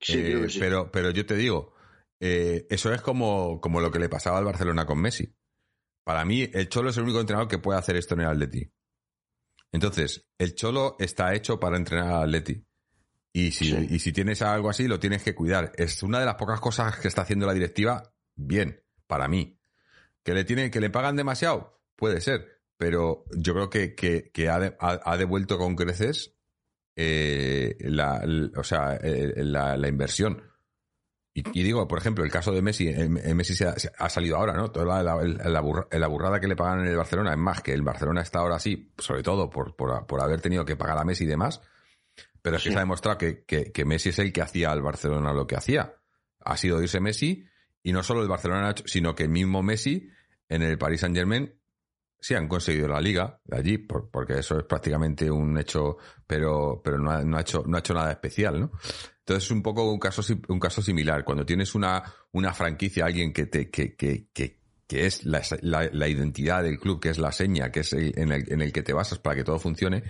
Sí, 0.00 0.18
Eh, 0.18 0.40
que 0.42 0.48
sí. 0.48 0.58
pero, 0.58 0.90
pero 0.90 1.10
yo 1.10 1.24
te 1.26 1.36
digo, 1.36 1.74
eh, 2.20 2.66
eso 2.70 2.92
es 2.92 3.00
como, 3.02 3.60
como 3.60 3.80
lo 3.80 3.90
que 3.90 3.98
le 3.98 4.08
pasaba 4.08 4.38
al 4.38 4.44
Barcelona 4.44 4.86
con 4.86 5.00
Messi. 5.00 5.34
Para 6.04 6.24
mí, 6.24 6.48
el 6.52 6.68
Cholo 6.68 6.90
es 6.90 6.96
el 6.96 7.04
único 7.04 7.20
entrenador 7.20 7.48
que 7.48 7.58
puede 7.58 7.78
hacer 7.78 7.96
esto 7.96 8.14
en 8.14 8.20
el 8.20 8.28
Atleti. 8.28 8.70
Entonces, 9.72 10.26
el 10.38 10.54
Cholo 10.54 10.96
está 10.98 11.34
hecho 11.34 11.58
para 11.60 11.76
entrenar 11.76 12.12
al 12.12 12.22
Atleti. 12.24 12.64
Y 13.32 13.50
si, 13.50 13.66
Sí. 13.66 13.86
y 13.90 13.98
si 13.98 14.12
tienes 14.12 14.40
algo 14.40 14.70
así, 14.70 14.88
lo 14.88 14.98
tienes 15.00 15.22
que 15.22 15.34
cuidar. 15.34 15.72
Es 15.76 16.02
una 16.02 16.20
de 16.20 16.24
las 16.26 16.36
pocas 16.36 16.60
cosas 16.60 16.98
que 16.98 17.08
está 17.08 17.22
haciendo 17.22 17.44
la 17.46 17.52
directiva 17.52 18.14
bien, 18.34 18.82
para 19.06 19.28
mí. 19.28 19.60
¿Que 20.22 20.32
le, 20.32 20.44
tiene, 20.44 20.70
que 20.70 20.80
le 20.80 20.90
pagan 20.90 21.16
demasiado? 21.16 21.75
Puede 21.96 22.20
ser. 22.20 22.60
Pero 22.78 23.24
yo 23.36 23.54
creo 23.54 23.70
que, 23.70 23.94
que, 23.94 24.30
que 24.32 24.48
ha, 24.50 24.58
de- 24.60 24.76
ha- 24.80 25.00
ha 25.04 25.16
devuelto 25.16 25.56
con 25.58 25.74
creces 25.76 26.36
eh, 26.94 27.76
la, 27.80 28.18
l- 28.22 28.50
o 28.56 28.62
sea, 28.64 28.96
eh, 29.02 29.32
la, 29.36 29.76
la 29.76 29.88
inversión. 29.88 30.42
Y, 31.34 31.42
y 31.58 31.62
digo, 31.62 31.86
por 31.86 31.98
ejemplo, 31.98 32.24
el 32.24 32.30
caso 32.30 32.52
de 32.52 32.62
Messi, 32.62 32.88
eh, 32.88 33.08
eh, 33.24 33.34
Messi 33.34 33.54
se 33.54 33.66
ha, 33.66 33.78
se 33.78 33.90
ha 33.98 34.08
salido 34.08 34.36
ahora, 34.36 34.54
¿no? 34.54 34.70
Toda 34.70 35.02
la, 35.02 35.16
la- 35.16 35.22
la 35.50 35.60
burra- 35.60 35.86
la 35.90 36.06
burrada 36.06 36.40
que 36.40 36.48
le 36.48 36.56
pagan 36.56 36.80
en 36.80 36.86
el 36.88 36.96
Barcelona, 36.96 37.32
es 37.32 37.38
más 37.38 37.62
que 37.62 37.72
el 37.72 37.82
Barcelona 37.82 38.22
está 38.22 38.38
ahora 38.40 38.56
así, 38.56 38.92
sobre 38.98 39.22
todo 39.22 39.50
por, 39.50 39.76
por, 39.76 40.06
por 40.06 40.22
haber 40.22 40.40
tenido 40.40 40.64
que 40.64 40.76
pagar 40.76 40.98
a 40.98 41.04
Messi 41.04 41.24
y 41.24 41.28
demás, 41.28 41.60
pero 42.42 42.56
es 42.56 42.62
que 42.62 42.68
Sí. 42.70 42.72
se 42.72 42.78
ha 42.78 42.82
demostrado 42.82 43.18
que, 43.18 43.44
que, 43.44 43.72
que 43.72 43.84
Messi 43.84 44.10
es 44.10 44.18
el 44.18 44.32
que 44.32 44.40
hacía 44.42 44.70
al 44.70 44.80
Barcelona 44.82 45.32
lo 45.32 45.46
que 45.46 45.56
hacía. 45.56 45.94
Ha 46.40 46.56
sido 46.56 46.80
irse 46.82 47.00
Messi, 47.00 47.44
y 47.82 47.92
no 47.92 48.02
solo 48.02 48.22
el 48.22 48.28
Barcelona, 48.28 48.74
sino 48.86 49.14
que 49.14 49.24
el 49.24 49.28
mismo 49.30 49.62
Messi 49.62 50.08
en 50.48 50.62
el 50.62 50.78
Paris 50.78 51.00
Saint 51.00 51.16
Germain 51.16 51.52
sí 52.26 52.34
han 52.34 52.48
conseguido 52.48 52.88
la 52.88 53.00
liga 53.00 53.38
de 53.44 53.56
allí, 53.56 53.78
por- 53.78 54.10
porque 54.10 54.40
eso 54.40 54.58
es 54.58 54.64
prácticamente 54.64 55.30
un 55.30 55.56
hecho, 55.58 55.96
pero, 56.26 56.80
pero 56.82 56.98
no, 56.98 57.12
ha, 57.12 57.40
hecho, 57.40 57.62
no 57.68 57.76
ha 57.76 57.78
hecho 57.78 57.94
nada 57.94 58.10
especial, 58.10 58.58
¿no? 58.60 58.72
Entonces 59.20 59.44
es 59.44 59.50
un 59.52 59.62
poco 59.62 59.88
un 59.88 60.00
caso, 60.00 60.22
un 60.48 60.58
caso 60.58 60.82
similar. 60.82 61.22
Cuando 61.24 61.46
tienes 61.46 61.76
una, 61.76 62.02
una 62.32 62.52
franquicia, 62.52 63.04
alguien 63.04 63.32
que 63.32 63.46
te, 63.46 63.70
que, 63.70 63.94
que, 63.94 64.26
que, 64.32 64.58
que 64.88 65.06
es 65.06 65.24
la, 65.24 65.40
la, 65.62 66.08
identidad 66.08 66.64
del 66.64 66.80
club, 66.80 66.98
que 67.00 67.10
es 67.10 67.18
la 67.18 67.30
seña, 67.30 67.70
que 67.70 67.80
es 67.80 67.92
el- 67.92 68.18
en, 68.18 68.32
el, 68.32 68.52
en 68.52 68.60
el 68.60 68.72
que 68.72 68.82
te 68.82 68.92
basas 68.92 69.20
para 69.20 69.36
que 69.36 69.44
todo 69.44 69.60
funcione, 69.60 70.02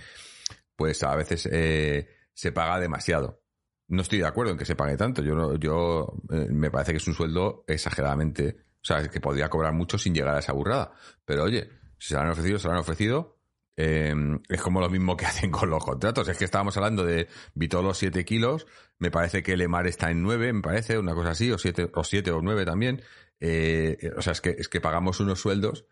pues 0.75 1.03
a 1.03 1.15
veces 1.15 1.47
eh, 1.51 2.09
se 2.33 2.51
paga 2.51 2.79
demasiado. 2.79 3.43
No 3.89 4.01
estoy 4.01 4.17
de 4.17 4.25
acuerdo 4.25 4.53
en 4.53 4.57
que 4.57 4.65
se 4.65 4.75
pague 4.75 4.97
tanto. 4.97 5.21
Yo, 5.21 5.55
yo 5.57 6.15
eh, 6.31 6.47
me 6.49 6.71
parece 6.71 6.93
que 6.93 6.97
es 6.97 7.07
un 7.07 7.13
sueldo 7.13 7.63
exageradamente, 7.67 8.57
o 8.81 8.85
sea, 8.87 9.07
que 9.07 9.21
podría 9.21 9.49
cobrar 9.49 9.73
mucho 9.73 9.99
sin 9.99 10.15
llegar 10.15 10.35
a 10.35 10.39
esa 10.39 10.53
burrada. 10.53 10.93
Pero 11.23 11.43
oye, 11.43 11.69
si 11.97 12.09
se 12.09 12.15
lo 12.15 12.21
han 12.21 12.29
ofrecido, 12.29 12.59
se 12.59 12.67
lo 12.67 12.73
han 12.73 12.79
ofrecido. 12.79 13.37
eh, 13.75 14.13
es 14.49 14.61
como 14.61 14.79
lo 14.81 14.89
mismo 14.89 15.15
que 15.17 15.25
hacen 15.27 15.51
con 15.51 15.69
los 15.69 15.83
contratos. 15.83 16.27
Es 16.27 16.37
que 16.37 16.45
estábamos 16.45 16.75
hablando 16.77 17.05
de 17.05 17.27
Vitolo 17.53 17.93
7 17.93 18.25
kilos, 18.25 18.65
me 18.99 19.11
parece 19.11 19.43
que 19.43 19.55
Lemar 19.57 19.87
está 19.87 20.09
en 20.11 20.23
9, 20.23 20.53
me 20.53 20.61
parece, 20.61 20.97
una 20.97 21.13
cosa 21.13 21.31
así, 21.31 21.51
o 21.51 21.57
7 21.57 21.91
o, 21.93 22.03
siete, 22.03 22.31
o 22.31 22.41
9 22.41 22.65
también. 22.65 23.01
Eh, 23.39 24.11
o 24.17 24.21
sea, 24.21 24.33
es 24.33 24.41
que, 24.41 24.49
es 24.51 24.67
que 24.69 24.81
pagamos 24.81 25.19
unos 25.19 25.39
sueldos 25.39 25.85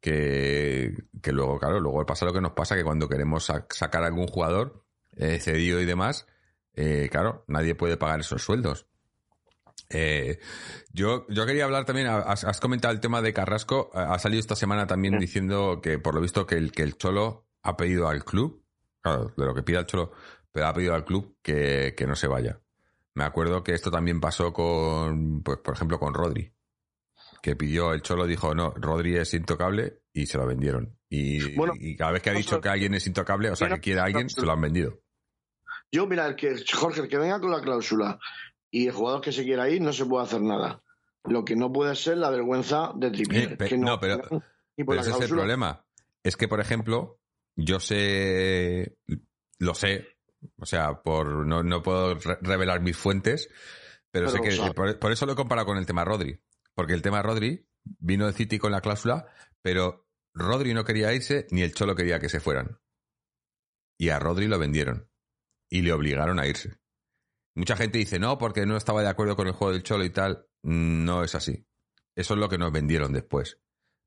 que, 0.00 0.94
que 1.22 1.32
luego, 1.32 1.58
claro, 1.58 1.80
luego 1.80 2.04
pasa 2.06 2.24
lo 2.26 2.32
que 2.32 2.40
nos 2.40 2.52
pasa, 2.52 2.76
que 2.76 2.84
cuando 2.84 3.08
queremos 3.08 3.44
sacar 3.70 4.02
a 4.02 4.06
algún 4.06 4.26
jugador 4.26 4.84
eh, 5.16 5.38
cedido 5.40 5.80
y 5.80 5.84
demás, 5.84 6.26
eh, 6.74 7.08
claro, 7.10 7.44
nadie 7.48 7.74
puede 7.74 7.96
pagar 7.96 8.20
esos 8.20 8.42
sueldos. 8.42 8.87
Eh, 9.90 10.38
yo, 10.92 11.26
yo 11.28 11.46
quería 11.46 11.64
hablar 11.64 11.84
también, 11.84 12.08
has, 12.08 12.60
comentado 12.60 12.92
el 12.92 13.00
tema 13.00 13.22
de 13.22 13.32
Carrasco, 13.32 13.90
ha 13.94 14.18
salido 14.18 14.40
esta 14.40 14.56
semana 14.56 14.86
también 14.86 15.18
diciendo 15.18 15.80
que 15.82 15.98
por 15.98 16.14
lo 16.14 16.20
visto 16.20 16.46
que 16.46 16.56
el, 16.56 16.72
que 16.72 16.82
el 16.82 16.96
Cholo 16.98 17.46
ha 17.62 17.76
pedido 17.76 18.08
al 18.08 18.24
club, 18.24 18.64
claro, 19.00 19.32
de 19.36 19.46
lo 19.46 19.54
que 19.54 19.62
pide 19.62 19.78
el 19.78 19.86
Cholo, 19.86 20.12
pero 20.52 20.66
ha 20.66 20.74
pedido 20.74 20.94
al 20.94 21.04
club 21.04 21.38
que, 21.42 21.94
que 21.96 22.06
no 22.06 22.16
se 22.16 22.26
vaya. 22.26 22.60
Me 23.14 23.24
acuerdo 23.24 23.64
que 23.64 23.72
esto 23.72 23.90
también 23.90 24.20
pasó 24.20 24.52
con, 24.52 25.42
pues 25.42 25.58
por 25.58 25.74
ejemplo, 25.74 25.98
con 25.98 26.14
Rodri 26.14 26.52
que 27.42 27.56
pidió 27.56 27.92
el 27.92 28.02
Cholo, 28.02 28.26
dijo, 28.26 28.54
no, 28.54 28.72
Rodri 28.76 29.16
es 29.16 29.34
intocable 29.34 30.02
y 30.12 30.26
se 30.26 30.38
lo 30.38 30.46
vendieron. 30.46 30.98
Y, 31.08 31.38
y 31.80 31.96
cada 31.96 32.12
vez 32.12 32.22
que 32.22 32.30
ha 32.30 32.34
dicho 32.34 32.60
que 32.60 32.68
alguien 32.68 32.94
es 32.94 33.06
intocable, 33.06 33.50
o 33.50 33.56
sea, 33.56 33.68
que 33.68 33.80
quiere 33.80 34.00
a 34.00 34.04
alguien, 34.04 34.28
se 34.28 34.44
lo 34.44 34.52
han 34.52 34.60
vendido. 34.60 35.00
Yo, 35.90 36.06
mira, 36.06 36.26
el 36.26 36.36
que, 36.36 36.54
Jorge, 36.70 37.02
el 37.02 37.08
que 37.08 37.16
venga 37.16 37.40
con 37.40 37.50
la 37.50 37.62
cláusula 37.62 38.18
y 38.70 38.86
el 38.86 38.92
jugador 38.92 39.20
que 39.20 39.32
se 39.32 39.44
quiera 39.44 39.68
ir, 39.68 39.80
no 39.80 39.92
se 39.92 40.06
puede 40.06 40.24
hacer 40.24 40.42
nada. 40.42 40.82
Lo 41.24 41.44
que 41.44 41.56
no 41.56 41.72
puede 41.72 41.94
ser 41.94 42.18
la 42.18 42.30
vergüenza 42.30 42.92
de 42.94 43.10
Trippier. 43.10 43.56
Eh, 43.60 43.78
no, 43.78 43.98
pero, 43.98 44.22
ese 44.76 45.10
es 45.10 45.20
el 45.20 45.28
problema. 45.28 45.84
Es 46.22 46.36
que, 46.36 46.48
por 46.48 46.60
ejemplo, 46.60 47.18
yo 47.56 47.80
sé, 47.80 48.96
lo 49.58 49.74
sé, 49.74 50.08
o 50.58 50.66
sea, 50.66 51.02
por 51.02 51.46
no, 51.46 51.62
no 51.62 51.82
puedo 51.82 52.14
revelar 52.40 52.80
mis 52.80 52.96
fuentes, 52.96 53.50
pero, 54.10 54.28
sé 54.28 54.40
que 54.40 54.56
por, 54.72 54.98
por, 54.98 55.12
eso 55.12 55.26
lo 55.26 55.32
he 55.32 55.36
comparado 55.36 55.66
con 55.66 55.78
el 55.78 55.86
tema 55.86 56.04
Rodri. 56.04 56.40
Porque 56.74 56.94
el 56.94 57.02
tema 57.02 57.22
Rodri 57.22 57.66
vino 57.98 58.26
de 58.26 58.32
City 58.32 58.58
con 58.58 58.72
la 58.72 58.80
cláusula, 58.80 59.26
pero 59.62 60.06
Rodri 60.32 60.74
no 60.74 60.84
quería 60.84 61.12
irse 61.12 61.46
ni 61.50 61.62
el 61.62 61.74
Cholo 61.74 61.94
quería 61.94 62.20
que 62.20 62.28
se 62.28 62.40
fueran. 62.40 62.78
Y 63.98 64.10
a 64.10 64.18
Rodri 64.18 64.46
lo 64.46 64.58
vendieron. 64.58 65.10
Y 65.68 65.82
le 65.82 65.92
obligaron 65.92 66.38
a 66.38 66.46
irse. 66.46 66.78
Mucha 67.58 67.74
gente 67.74 67.98
dice, 67.98 68.20
no, 68.20 68.38
porque 68.38 68.66
no 68.66 68.76
estaba 68.76 69.02
de 69.02 69.08
acuerdo 69.08 69.34
con 69.34 69.48
el 69.48 69.52
juego 69.52 69.72
del 69.72 69.82
Cholo 69.82 70.04
y 70.04 70.10
tal. 70.10 70.46
No 70.62 71.24
es 71.24 71.34
así. 71.34 71.66
Eso 72.14 72.34
es 72.34 72.40
lo 72.40 72.48
que 72.48 72.56
nos 72.56 72.70
vendieron 72.70 73.12
después. 73.12 73.58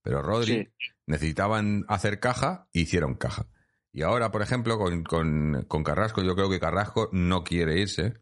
Pero 0.02 0.22
Rodri 0.22 0.72
necesitaban 1.06 1.84
hacer 1.90 2.22
caja 2.22 2.70
e 2.72 2.80
hicieron 2.80 3.16
caja. 3.16 3.48
Y 3.92 4.04
ahora, 4.04 4.32
por 4.32 4.42
ejemplo, 4.42 4.78
con, 4.78 5.04
con, 5.04 5.84
Carrasco, 5.84 6.24
yo 6.24 6.34
creo 6.34 6.50
que 6.50 6.62
Carrasco 6.62 7.10
no 7.12 7.44
quiere 7.44 7.78
irse 7.78 8.22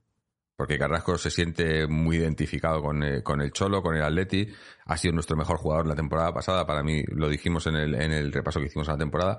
porque 0.56 0.80
Carrasco 0.80 1.16
se 1.20 1.30
siente 1.30 1.86
muy 1.86 2.18
identificado 2.18 2.82
con, 2.82 3.04
eh, 3.04 3.22
con, 3.22 3.40
el 3.40 3.52
Cholo, 3.52 3.84
con 3.84 3.96
el 3.96 4.02
Atleti, 4.02 4.52
ha 4.86 4.98
sido 4.98 5.14
nuestro 5.14 5.38
mejor 5.38 5.58
jugador 5.58 5.86
la 5.86 5.96
temporada 5.96 6.34
pasada, 6.34 6.66
para 6.66 6.82
mí 6.82 7.04
lo 7.08 7.30
dijimos 7.30 7.68
en 7.68 7.76
el, 7.76 7.96
en 7.96 8.12
el 8.12 8.34
repaso 8.34 8.60
que 8.60 8.66
hicimos 8.66 8.90
a 8.90 8.94
la 8.94 8.98
temporada, 8.98 9.38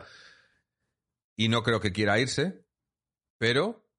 y 1.36 1.48
no 1.48 1.62
creo 1.62 1.80
que 1.80 1.92
quiera 1.92 2.18
irse, 2.18 2.64
pero 3.36 3.89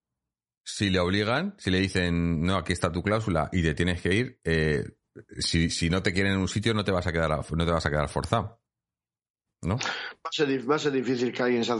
si 0.63 0.89
le 0.89 0.99
obligan, 0.99 1.55
si 1.57 1.71
le 1.71 1.79
dicen, 1.79 2.41
no, 2.41 2.55
aquí 2.55 2.73
está 2.73 2.91
tu 2.91 3.03
cláusula 3.03 3.49
y 3.51 3.63
te 3.63 3.73
tienes 3.73 4.01
que 4.01 4.13
ir, 4.13 4.39
eh, 4.43 4.83
si, 5.39 5.69
si, 5.69 5.89
no 5.89 6.01
te 6.03 6.13
quieren 6.13 6.33
en 6.33 6.39
un 6.39 6.47
sitio 6.47 6.73
no 6.73 6.83
te 6.83 6.91
vas 6.91 7.07
a 7.07 7.11
quedar, 7.11 7.29
no 7.29 7.65
te 7.65 7.71
vas 7.71 7.85
a 7.85 7.89
quedar 7.89 8.09
forzado. 8.09 8.61
¿No? 9.63 9.75
Va 9.77 10.29
a 10.29 10.31
ser, 10.31 10.69
va 10.69 10.75
a 10.75 10.79
ser 10.79 10.91
difícil 10.91 11.31
que 11.31 11.43
alguien 11.43 11.63
se, 11.63 11.73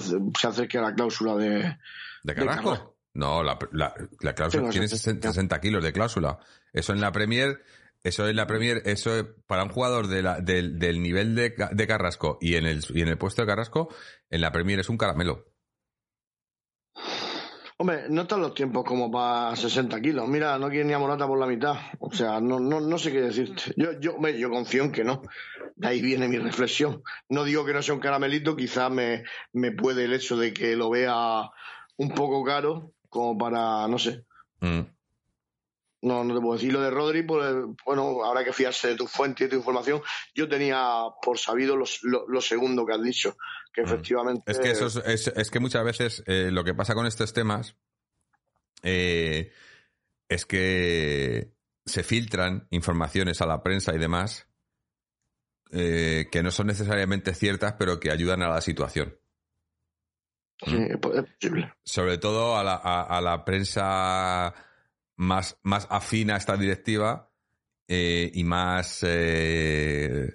acerque 0.48 0.78
a 0.78 0.82
la 0.82 0.94
cláusula 0.94 1.36
de, 1.36 1.78
¿De 2.24 2.36
Carrasco? 2.36 2.98
No, 3.13 3.44
la, 3.44 3.58
la, 3.72 4.36
cláusula 4.36 4.70
tiene 4.70 4.88
60, 4.88 5.60
kilos 5.60 5.84
de 5.84 5.91
cláusula. 5.91 6.39
Eso 6.72 6.94
en 6.94 7.02
la 7.02 7.12
Premier, 7.12 7.62
eso 8.04 8.28
en 8.28 8.36
la 8.36 8.48
Premier, 8.48 8.82
eso 8.86 9.36
para 9.48 9.63
un 9.63 9.70
jugador 9.70 10.08
de 10.08 10.22
la, 10.22 10.39
del, 10.39 10.80
del 10.80 11.02
nivel 11.02 11.36
de, 11.36 11.54
de, 11.72 11.88
Carrasco 11.88 12.38
y 12.39 12.56
en, 12.56 12.65
el, 12.65 12.86
y 12.94 13.02
en 13.02 13.10
el 13.10 13.17
puesto 13.17 13.41
de 13.41 13.48
Carrasco, 13.48 13.94
en 14.30 14.41
la 14.41 14.52
Premier 14.52 14.80
es 14.80 14.89
un 14.89 14.98
caramelo. 14.98 15.51
Hombre, 17.82 18.04
no 18.10 18.22
están 18.22 18.41
los 18.41 18.54
tiempos 18.54 18.84
como 18.86 19.10
para 19.10 19.56
60 19.56 20.00
kilos. 20.02 20.28
Mira, 20.28 20.60
no 20.60 20.70
quiere 20.70 20.86
ni 20.86 20.94
a 20.94 21.00
Morata 21.00 21.26
por 21.26 21.39
la 21.39 21.48
mitad. 21.48 21.78
O 21.98 22.13
sea, 22.13 22.39
no, 22.39 22.60
no, 22.60 22.80
no 22.80 22.98
sé 23.00 23.12
qué 23.12 23.22
decirte. 23.22 23.74
Yo, 23.76 24.00
yo, 24.00 24.20
yo 24.20 24.52
confío 24.52 24.84
en 24.84 24.91
que 24.91 25.04
no. 25.04 25.24
De 25.78 25.88
ahí 25.88 26.00
viene 26.00 26.28
mi 26.28 26.38
reflexión. 26.38 27.02
No 27.28 27.44
digo 27.44 27.65
que 27.65 27.74
no 27.74 27.82
sea 27.82 27.96
un 27.96 28.00
caramelito, 28.00 28.56
quizás 28.56 28.91
me, 28.91 29.24
me 29.52 29.72
puede 29.72 30.06
el 30.06 30.13
hecho 30.13 30.38
de 30.38 30.54
que 30.54 30.76
lo 30.76 30.91
vea 30.91 31.50
un 31.98 32.10
poco 32.13 32.44
caro, 32.44 32.94
como 33.10 33.36
para, 33.36 33.88
no 33.88 33.98
sé. 33.98 34.26
Mm. 34.60 34.82
No, 36.02 36.24
no 36.24 36.34
te 36.34 36.42
puedo 36.42 36.56
decir 36.56 36.74
lo 36.74 36.82
de 36.82 36.90
Rodri, 36.90 37.22
pues, 37.22 37.54
bueno, 37.86 38.24
habrá 38.26 38.44
que 38.44 38.54
fiarse 38.54 38.90
de 38.90 38.96
tu 38.96 39.08
fuente 39.08 39.44
y 39.44 39.48
de 39.48 39.52
tu 39.52 39.58
información. 39.58 40.02
Yo 40.34 40.50
tenía 40.50 41.04
por 41.22 41.38
sabido 41.38 41.76
lo, 41.76 42.42
segundo 42.42 42.86
que 42.86 42.94
has 42.94 43.04
dicho, 43.04 43.38
que 43.72 43.82
efectivamente. 43.82 44.52
Es 44.52 44.60
que, 44.60 44.72
eso 44.72 44.88
es, 45.06 45.52
que 45.52 45.60
muchas 45.60 45.84
veces 45.84 46.24
eh, 46.26 46.50
lo 46.52 46.64
que 46.64 46.74
pasa 46.74 46.96
con 46.96 47.06
estos 47.06 47.34
temas 47.34 47.76
eh, 48.82 49.52
es 50.28 50.46
que 50.46 51.54
se 51.86 52.04
filtran 52.04 52.68
informaciones 52.72 53.42
a 53.42 53.46
la 53.46 53.62
prensa 53.62 53.94
y 53.94 54.00
demás 54.00 54.48
eh, 55.72 56.28
que 56.32 56.44
no 56.44 56.52
son 56.52 56.68
necesariamente 56.68 57.34
ciertas, 57.34 57.76
pero 57.80 58.00
que 58.00 58.12
ayudan 58.12 58.42
a 58.42 58.50
la 58.50 58.62
situación. 58.62 59.18
Sí, 60.66 60.78
es 60.78 60.98
posible. 60.98 61.74
Sobre 61.84 62.18
todo 62.18 62.58
a 62.58 62.64
la, 62.64 62.76
a, 62.76 63.22
la 63.22 63.46
prensa 63.46 64.54
más, 65.21 65.60
más 65.62 65.88
afina 65.91 66.34
a 66.34 66.38
esta 66.38 66.57
directiva 66.57 67.29
eh, 67.88 68.31
y 68.34 68.43
más 68.43 69.01
eh, 69.03 70.31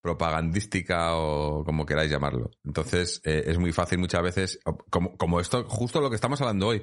propagandística 0.00 1.14
o 1.14 1.62
como 1.62 1.84
queráis 1.84 2.10
llamarlo. 2.10 2.50
Entonces 2.64 3.20
eh, 3.24 3.44
es 3.46 3.58
muy 3.58 3.72
fácil 3.72 3.98
muchas 3.98 4.22
veces, 4.22 4.60
como, 4.88 5.14
como 5.18 5.40
esto, 5.40 5.64
justo 5.68 6.00
lo 6.00 6.08
que 6.08 6.16
estamos 6.16 6.40
hablando 6.40 6.68
hoy, 6.68 6.82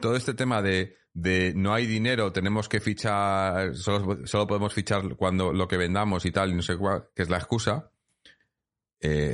todo 0.00 0.16
este 0.16 0.34
tema 0.34 0.62
de, 0.62 0.96
de 1.12 1.52
no 1.54 1.72
hay 1.72 1.86
dinero, 1.86 2.32
tenemos 2.32 2.68
que 2.68 2.80
fichar, 2.80 3.76
solo, 3.76 4.26
solo 4.26 4.48
podemos 4.48 4.74
fichar 4.74 5.14
cuando 5.14 5.52
lo 5.52 5.68
que 5.68 5.76
vendamos 5.76 6.26
y 6.26 6.32
tal, 6.32 6.50
y 6.50 6.56
no 6.56 6.62
sé 6.62 6.76
cuál, 6.76 7.08
que 7.14 7.22
es 7.22 7.30
la 7.30 7.38
excusa 7.38 7.90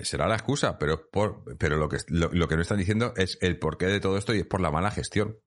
será 0.03 0.26
la 0.26 0.35
excusa, 0.35 0.79
pero, 0.79 1.09
por, 1.12 1.57
pero 1.57 1.76
lo, 1.76 1.88
que, 1.88 1.98
lo, 2.09 2.48
que 2.48 2.57
no 2.57 2.62
están 2.62 2.79
diciendo 2.79 3.14
es 3.16 3.38
el 3.40 3.57
porqué 3.57 3.87
de 3.87 4.00
todo 4.00 4.18
esto 4.18 4.35
y 4.35 4.40
es 4.40 4.46
por 4.46 4.61
la 4.61 4.72
mala 4.72 4.90
gestión. 4.90 5.38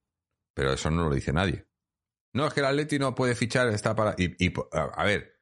Pero 0.53 0.71
eso 0.71 0.89
no 0.89 1.10
lo 1.10 1.13
dice 1.13 1.34
nadie. 1.34 1.65
No, 2.34 2.48
es 2.48 2.54
que 2.54 2.62
el 2.62 2.65
Atleti 2.65 3.00
no 3.00 3.15
puede 3.15 3.36
fichar, 3.36 3.67
está 3.69 3.96
para... 3.96 4.15
Y, 4.17 4.52
a, 4.72 5.04
ver, 5.04 5.39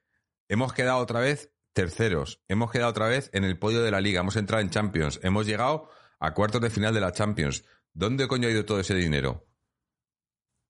hemos 0.50 0.74
quedado 0.74 0.98
otra 1.00 1.22
vez 1.22 1.52
terceros, 1.74 2.44
hemos 2.50 2.70
quedado 2.70 2.92
otra 2.92 3.08
vez 3.08 3.30
en 3.34 3.46
el 3.46 3.58
podio 3.58 3.82
de 3.82 3.92
la 3.92 4.02
liga, 4.02 4.20
hemos 4.20 4.36
entrado 4.36 4.62
en 4.62 4.70
Champions, 4.70 5.20
hemos 5.24 5.46
llegado 5.46 5.90
a 6.20 6.34
cuartos 6.34 6.62
de 6.62 6.70
final 6.70 6.94
de 6.94 7.00
la 7.00 7.14
Champions. 7.14 7.64
¿Dónde 7.94 8.28
coño 8.28 8.48
ha 8.48 8.52
ido 8.52 8.66
todo 8.66 8.80
ese 8.80 8.94
dinero? 8.94 9.48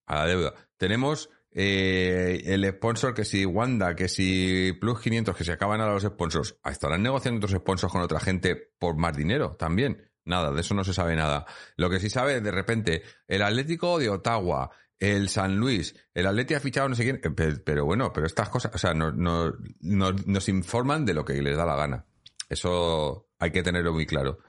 A 0.06 0.16
la 0.16 0.28
deuda. 0.28 0.54
Tenemos 0.78 1.30
eh, 1.52 2.44
el 2.46 2.70
sponsor, 2.70 3.14
que 3.14 3.26
si 3.26 3.46
Wanda, 3.46 3.96
que 3.96 4.08
si 4.08 4.74
Plus 4.80 5.00
500, 5.02 5.36
que 5.36 5.44
se 5.44 5.52
acaban 5.52 5.82
a 5.82 5.88
los 5.88 6.04
sponsors, 6.04 6.56
estarán 6.64 7.04
negociando 7.04 7.38
otros 7.38 7.60
sponsors 7.60 7.92
con 7.92 8.02
otra 8.02 8.20
gente 8.20 8.56
por 8.56 8.96
más 8.96 9.16
dinero 9.18 9.56
también. 9.58 10.12
Nada, 10.24 10.52
de 10.52 10.62
eso 10.62 10.76
no 10.76 10.84
se 10.84 10.94
sabe 10.94 11.16
nada. 11.16 11.46
Lo 11.76 11.90
que 11.90 12.00
sí 12.00 12.10
sabe, 12.10 12.42
de 12.42 12.52
repente, 12.52 13.04
el 13.28 13.42
Atlético 13.42 13.98
de 13.98 14.10
Ottawa, 14.10 14.70
el 15.02 15.28
San 15.28 15.58
Luis, 15.58 15.94
el 16.14 16.28
Atlético 16.28 16.58
ha 16.58 16.62
fichado 16.62 16.88
no 16.88 16.96
sé 16.96 17.04
quién, 17.04 17.20
eh, 17.24 17.60
pero, 17.66 17.86
bueno, 17.86 18.14
pero 18.14 18.26
estas 18.26 18.48
cosas, 18.48 18.72
o 18.74 18.78
sea, 18.78 18.94
no, 18.94 19.12
no, 19.12 19.54
nos 19.82 20.48
informan 20.48 21.06
de 21.06 21.14
lo 21.14 21.26
que 21.26 21.42
les 21.42 21.58
da 21.58 21.66
la 21.66 21.76
gana. 21.76 22.06
Eso 22.48 23.30
hay 23.40 23.52
que 23.52 23.64
tenerlo 23.64 23.92
muy 23.94 24.06
claro. 24.06 24.40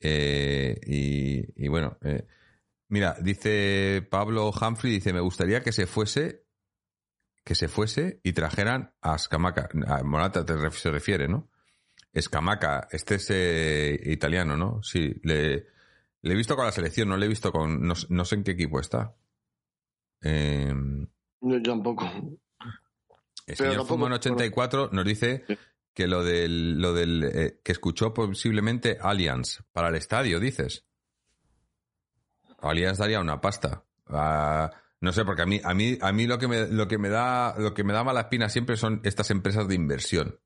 Eh, 0.00 0.78
y, 0.84 1.68
bueno, 1.68 1.98
mira, 2.88 3.16
dice 3.20 4.06
Pablo 4.10 4.50
Humphrey, 4.50 4.92
dice, 4.92 5.12
me 5.12 5.20
gustaría 5.20 5.62
que 5.62 5.72
se 5.72 5.86
fuese 5.86 6.42
que 7.44 7.54
se 7.54 7.68
fuese 7.68 8.20
y 8.22 8.32
trajeran 8.32 8.94
a 9.00 9.18
Scamaca. 9.18 9.68
A 9.86 10.02
Morata 10.02 10.44
te 10.44 10.54
se 10.70 10.90
refiere, 10.90 11.28
¿no? 11.28 11.50
Scamaca, 12.20 12.88
este 12.90 13.16
es 13.16 13.30
eh, 13.30 14.00
italiano, 14.04 14.56
¿no? 14.56 14.82
Sí, 14.82 15.14
le, 15.22 15.66
he 16.22 16.34
visto 16.34 16.56
con 16.56 16.66
la 16.66 16.72
selección, 16.72 17.08
no 17.08 17.16
le 17.16 17.26
he 17.26 17.28
visto 17.28 17.52
con. 17.52 17.82
No, 17.82 18.24
sé 18.24 18.34
en 18.34 18.44
qué 18.44 18.52
equipo 18.52 18.78
está. 18.80 19.14
Eh, 20.22 20.72
Yo 21.40 21.62
tampoco. 21.62 22.08
El 23.46 23.56
señor 23.56 23.86
Fumon 23.86 24.12
84 24.12 24.90
nos 24.92 25.04
dice 25.04 25.44
que 25.92 26.06
lo 26.06 26.22
del, 26.22 26.80
lo 26.80 26.94
del 26.94 27.24
eh, 27.24 27.60
que 27.62 27.72
escuchó 27.72 28.14
posiblemente 28.14 28.98
Allianz 29.00 29.62
para 29.72 29.88
el 29.88 29.96
estadio, 29.96 30.40
dices. 30.40 30.86
Allianz 32.60 32.98
daría 32.98 33.20
una 33.20 33.40
pasta. 33.40 33.84
Ah, 34.06 34.70
no 35.00 35.12
sé, 35.12 35.24
porque 35.24 35.42
a 35.42 35.46
mí, 35.46 35.60
a 35.62 35.74
mí, 35.74 35.98
a 36.00 36.12
mí 36.12 36.26
lo 36.26 36.38
que 36.38 36.46
me, 36.46 36.68
lo 36.68 36.86
que 36.86 36.98
me 36.98 37.08
da, 37.08 37.56
lo 37.58 37.74
que 37.74 37.82
me 37.82 37.92
da 37.92 38.04
mala 38.04 38.20
espina 38.20 38.48
siempre 38.48 38.76
son 38.76 39.00
estas 39.02 39.30
empresas 39.30 39.66
de 39.66 39.74
inversión. 39.74 40.38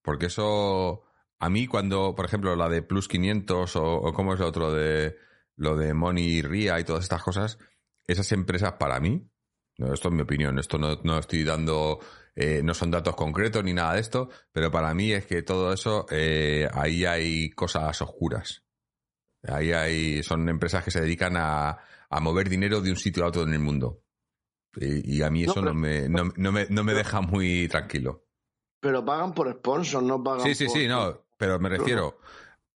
Porque 0.00 0.26
eso 0.26 1.04
a 1.38 1.50
mí 1.50 1.66
cuando, 1.66 2.14
por 2.14 2.24
ejemplo, 2.24 2.56
la 2.56 2.68
de 2.68 2.82
Plus 2.82 3.08
500 3.08 3.76
o, 3.76 3.84
o 3.84 4.12
cómo 4.14 4.32
es 4.32 4.40
lo 4.40 4.46
otro 4.46 4.72
de 4.72 5.16
lo 5.56 5.76
de 5.76 5.92
Money 5.92 6.40
Ria 6.42 6.80
y 6.80 6.84
todas 6.84 7.04
estas 7.04 7.22
cosas, 7.22 7.58
esas 8.06 8.30
empresas 8.32 8.72
para 8.74 9.00
mí, 9.00 9.28
no, 9.78 9.92
esto 9.92 10.08
es 10.08 10.14
mi 10.14 10.22
opinión, 10.22 10.58
esto 10.58 10.78
no, 10.78 10.96
no 11.02 11.18
estoy 11.18 11.44
dando, 11.44 11.98
eh, 12.34 12.60
no 12.62 12.74
son 12.74 12.90
datos 12.90 13.16
concretos 13.16 13.64
ni 13.64 13.72
nada 13.72 13.94
de 13.94 14.00
esto, 14.00 14.28
pero 14.52 14.70
para 14.70 14.92
mí 14.94 15.12
es 15.12 15.26
que 15.26 15.42
todo 15.42 15.72
eso, 15.72 16.06
eh, 16.10 16.68
ahí 16.72 17.04
hay 17.04 17.50
cosas 17.50 18.00
oscuras. 18.02 18.64
Ahí 19.44 19.72
hay, 19.72 20.22
son 20.22 20.48
empresas 20.48 20.84
que 20.84 20.90
se 20.92 21.00
dedican 21.00 21.36
a, 21.36 21.78
a 22.08 22.20
mover 22.20 22.48
dinero 22.48 22.80
de 22.80 22.90
un 22.90 22.96
sitio 22.96 23.24
a 23.24 23.28
otro 23.28 23.42
en 23.42 23.52
el 23.54 23.58
mundo. 23.58 24.04
Y, 24.76 25.16
y 25.18 25.22
a 25.22 25.30
mí 25.30 25.42
eso 25.44 25.60
no, 25.62 25.74
me, 25.74 26.08
no, 26.08 26.32
no 26.36 26.52
me, 26.52 26.66
no 26.70 26.84
me 26.84 26.94
deja 26.94 27.20
muy 27.20 27.66
tranquilo. 27.68 28.24
Pero 28.80 29.04
pagan 29.04 29.34
por 29.34 29.52
sponsors, 29.52 30.04
no 30.04 30.22
pagan 30.22 30.46
Sí, 30.46 30.54
sí, 30.54 30.66
por- 30.66 30.76
sí, 30.76 30.86
no, 30.88 31.24
pero 31.36 31.58
me 31.58 31.68
refiero 31.70 32.18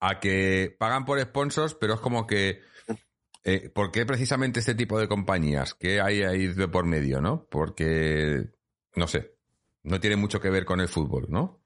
a 0.01 0.19
que 0.21 0.75
pagan 0.79 1.05
por 1.05 1.21
sponsors, 1.21 1.75
pero 1.75 1.95
es 1.95 2.01
como 2.01 2.27
que. 2.27 2.61
Eh, 3.49 3.71
¿Por 3.71 3.93
qué 3.93 4.05
precisamente 4.05 4.59
este 4.59 4.75
tipo 4.75 4.99
de 4.99 5.07
compañías? 5.07 5.73
¿Qué 5.75 6.01
hay 6.01 6.23
ahí 6.25 6.49
de 6.49 6.67
por 6.67 6.85
medio, 6.85 7.21
no? 7.21 7.47
Porque, 7.49 8.51
no 8.97 9.07
sé, 9.07 9.37
no 9.85 10.01
tiene 10.01 10.17
mucho 10.17 10.41
que 10.41 10.51
ver 10.51 10.65
con 10.65 10.81
el 10.81 10.89
fútbol, 10.89 11.27
¿no? 11.29 11.63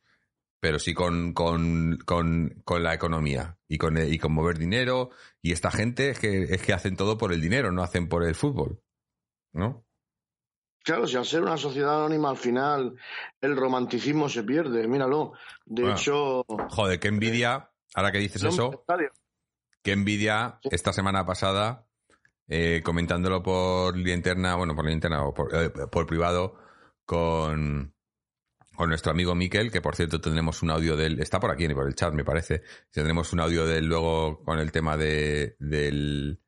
Pero 0.60 0.78
sí 0.78 0.92
con, 0.92 1.32
con, 1.32 1.96
con, 2.04 2.60
con 2.66 2.82
la 2.82 2.92
economía 2.92 3.58
y 3.66 3.78
con, 3.78 3.96
y 3.96 4.18
con 4.18 4.32
mover 4.34 4.58
dinero. 4.58 5.08
Y 5.40 5.52
esta 5.52 5.70
gente 5.70 6.10
es 6.10 6.18
que, 6.18 6.42
es 6.42 6.60
que 6.60 6.74
hacen 6.74 6.96
todo 6.96 7.16
por 7.16 7.32
el 7.32 7.40
dinero, 7.40 7.72
no 7.72 7.82
hacen 7.82 8.10
por 8.10 8.24
el 8.24 8.34
fútbol, 8.34 8.82
¿no? 9.54 9.86
Claro, 10.84 11.06
si 11.06 11.16
al 11.16 11.24
ser 11.24 11.40
una 11.42 11.56
sociedad 11.56 11.96
anónima 11.96 12.28
al 12.28 12.36
final 12.36 12.94
el 13.40 13.56
romanticismo 13.56 14.28
se 14.28 14.42
pierde, 14.42 14.86
míralo. 14.86 15.32
De 15.64 15.82
Bueno, 15.82 15.96
hecho, 15.96 16.44
Joder, 16.68 17.00
qué 17.00 17.08
envidia, 17.08 17.70
ahora 17.94 18.12
que 18.12 18.18
dices 18.18 18.42
eso. 18.42 18.70
estadio. 18.80 19.10
Qué 19.82 19.92
envidia 19.92 20.58
esta 20.70 20.92
semana 20.92 21.24
pasada, 21.24 21.86
eh, 22.48 22.82
comentándolo 22.84 23.42
por 23.42 23.96
linterna, 23.96 24.54
bueno, 24.56 24.74
por 24.74 24.84
linterna 24.84 25.24
o 25.24 25.32
por, 25.32 25.54
eh, 25.54 25.70
por 25.70 26.06
privado, 26.06 26.56
con, 27.04 27.94
con 28.74 28.88
nuestro 28.90 29.12
amigo 29.12 29.34
Miquel, 29.34 29.70
que 29.70 29.80
por 29.80 29.96
cierto 29.96 30.20
tendremos 30.20 30.62
un 30.62 30.70
audio 30.70 30.96
de 30.96 31.06
él, 31.06 31.20
está 31.20 31.40
por 31.40 31.50
aquí, 31.50 31.66
por 31.68 31.86
el 31.86 31.94
chat 31.94 32.12
me 32.12 32.24
parece, 32.24 32.62
tendremos 32.90 33.32
un 33.32 33.40
audio 33.40 33.66
de 33.66 33.78
él 33.78 33.86
luego 33.86 34.42
con 34.44 34.58
el 34.58 34.70
tema 34.70 34.96
de, 34.96 35.56
del, 35.58 36.42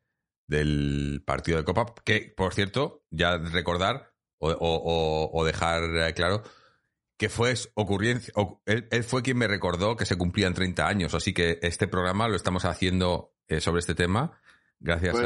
del 0.47 1.23
partido 1.27 1.59
de 1.59 1.65
Copa, 1.65 1.95
que 2.05 2.33
por 2.37 2.53
cierto, 2.55 3.05
ya 3.11 3.39
recordar 3.39 4.13
o, 4.39 4.51
o- 4.51 5.45
dejar 5.45 6.13
claro 6.15 6.43
que 7.23 7.29
fue 7.29 7.55
ocurrencia, 7.75 8.35
él, 8.67 8.89
él 8.91 9.05
fue 9.05 9.23
quien 9.23 9.39
me 9.39 9.47
recordó 9.47 9.95
que 9.97 10.05
se 10.07 10.17
cumplían 10.17 10.55
30 10.55 10.89
años, 10.89 11.15
así 11.15 11.33
que 11.33 11.61
este 11.63 11.87
programa 11.87 12.27
lo 12.27 12.35
estamos 12.35 12.65
haciendo 12.65 13.33
eh, 13.47 13.61
sobre 13.61 13.79
este 13.79 13.95
tema 13.95 14.33
gracias 14.81 15.13
Pues 15.13 15.25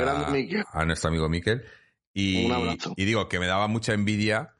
a, 0.72 0.84
nuestro 0.84 1.08
amigo 1.08 1.26
Miquel. 1.30 1.64
Y, 2.12 2.44
Un 2.44 2.52
abrazo. 2.52 2.92
y 2.98 3.04
digo 3.06 3.28
que 3.30 3.38
me 3.38 3.46
daba 3.46 3.66
mucha 3.66 3.94
envidia 3.94 4.54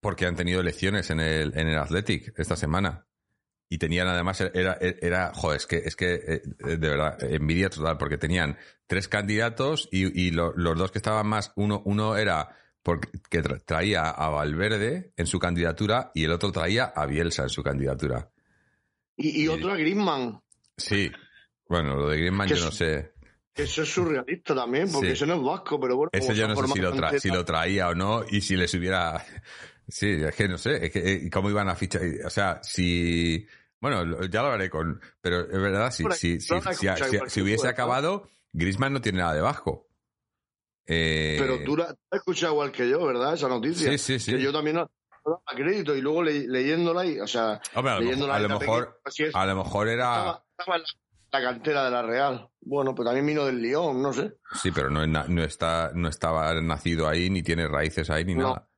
porque 0.00 0.24
han 0.24 0.34
tenido 0.36 0.60
elecciones 0.62 1.10
en 1.10 1.20
el, 1.20 1.52
en 1.58 1.68
el 1.68 1.76
Athletic 1.76 2.32
esta 2.38 2.56
semana. 2.56 3.06
Y 3.68 3.76
tenían 3.76 4.08
además, 4.08 4.40
era, 4.40 4.78
era, 4.80 5.32
joder, 5.34 5.58
es 5.58 5.66
que, 5.66 5.76
es 5.78 5.94
que, 5.96 6.14
eh, 6.14 6.42
de 6.60 6.76
verdad, 6.88 7.22
envidia 7.24 7.68
total, 7.68 7.98
porque 7.98 8.16
tenían 8.16 8.56
tres 8.86 9.08
candidatos 9.08 9.88
y, 9.92 10.06
y 10.18 10.30
lo- 10.30 10.54
los 10.56 10.78
dos 10.78 10.90
que 10.90 10.98
estaban 10.98 11.26
más, 11.26 11.52
uno, 11.56 11.82
uno 11.84 12.16
era 12.16 12.56
porque, 12.86 13.08
que 13.28 13.42
tra- 13.42 13.60
traía 13.64 14.08
a 14.10 14.28
Valverde 14.28 15.12
en 15.16 15.26
su 15.26 15.40
candidatura 15.40 16.12
y 16.14 16.22
el 16.22 16.30
otro 16.30 16.52
traía 16.52 16.84
a 16.84 17.04
Bielsa 17.04 17.42
en 17.42 17.48
su 17.48 17.64
candidatura. 17.64 18.30
Y, 19.16 19.48
otro 19.48 19.72
a 19.72 19.76
Griezmann, 19.76 20.40
Sí. 20.76 21.10
Bueno, 21.68 21.96
lo 21.96 22.08
de 22.10 22.18
Griezmann 22.18 22.46
yo 22.48 22.64
no 22.64 22.70
sé. 22.70 23.12
eso 23.56 23.82
es 23.82 23.88
surrealista 23.92 24.54
también, 24.54 24.88
porque 24.92 25.08
Sí. 25.08 25.12
ese 25.14 25.26
no 25.26 25.34
es 25.34 25.42
vasco, 25.42 25.80
pero 25.80 25.96
bueno. 25.96 26.10
Ese 26.12 26.34
yo 26.36 26.46
no 26.46 26.54
sé 26.54 26.68
si 26.72 26.78
lo, 26.78 26.94
tra- 26.94 27.18
si 27.18 27.28
lo 27.30 27.44
traía 27.44 27.88
o 27.88 27.94
no 27.96 28.24
y 28.30 28.40
si 28.40 28.56
les 28.56 28.72
hubiera... 28.74 29.24
Sí, 29.88 30.08
es 30.10 30.34
que 30.34 30.48
no 30.48 30.58
sé, 30.58 30.86
es 30.86 30.90
que 30.92 30.98
eh, 31.12 31.30
cómo 31.30 31.48
iban 31.50 31.68
a 31.68 31.74
fichar... 31.76 32.02
O 32.24 32.30
sea, 32.30 32.60
si... 32.62 33.46
Bueno, 33.80 34.24
ya 34.26 34.42
lo 34.42 34.48
haré 34.48 34.68
con... 34.70 35.00
Pero 35.20 35.40
es 35.42 35.60
verdad, 35.60 35.90
si, 35.92 36.02
si, 36.12 36.40
si, 36.40 36.58
si- 37.28 37.40
hubiese 37.40 37.68
acabado, 37.68 38.28
Griezmann 38.52 38.92
no 38.94 39.00
tiene 39.00 39.18
nada 39.18 39.34
de 39.34 39.40
bajo. 39.42 39.85
Eh, 40.86 41.36
Pero 41.38 41.62
tú 41.64 41.76
la 41.76 41.84
has 41.84 41.96
escuchado 42.12 42.52
igual 42.54 42.72
que 42.72 42.88
yo, 42.88 43.04
¿verdad? 43.04 43.34
Esa 43.34 43.48
noticia. 43.48 43.90
Sí, 43.92 43.98
sí, 43.98 44.18
sí. 44.18 44.32
Que 44.32 44.40
yo 44.42 44.52
también 44.52 44.76
no 44.76 44.90
no 45.24 45.42
daba 45.44 45.58
crédito 45.60 45.96
y 45.96 46.00
luego 46.00 46.22
le- 46.22 46.46
leyéndola, 46.46 47.04
y, 47.04 47.18
o 47.18 47.26
sea, 47.26 47.60
Hombre, 47.74 47.92
a 47.92 47.94
lo, 47.96 48.00
mejor, 48.00 48.04
leyéndola 48.04 48.34
a 48.36 48.38
lo 48.38 48.48
la 48.48 48.58
mejor, 48.60 48.84
pequeña, 48.84 49.00
así 49.06 49.22
es, 49.24 49.34
a 49.34 49.44
lo 49.46 49.56
mejor 49.56 49.88
era... 49.88 50.16
estaba, 50.18 50.44
estaba 50.56 50.76
en 50.76 50.82
la, 50.82 51.38
la 51.40 51.42
cantera 51.50 51.84
de 51.86 51.90
la 51.90 52.02
Real. 52.02 52.48
Bueno, 52.60 52.94
pues 52.94 53.06
también 53.06 53.26
vino 53.26 53.44
del 53.44 53.60
Lyon, 53.60 54.00
no 54.00 54.12
sé. 54.12 54.34
Sí, 54.62 54.70
pero 54.70 54.88
no, 54.88 55.02
está, 55.42 55.90
no 55.94 56.08
estaba 56.08 56.54
nacido 56.60 57.08
ahí, 57.08 57.28
ni 57.28 57.42
tiene 57.42 57.66
raíces 57.66 58.08
ahí, 58.08 58.24
ni 58.24 58.36
No. 58.36 58.42
nada. 58.54 58.68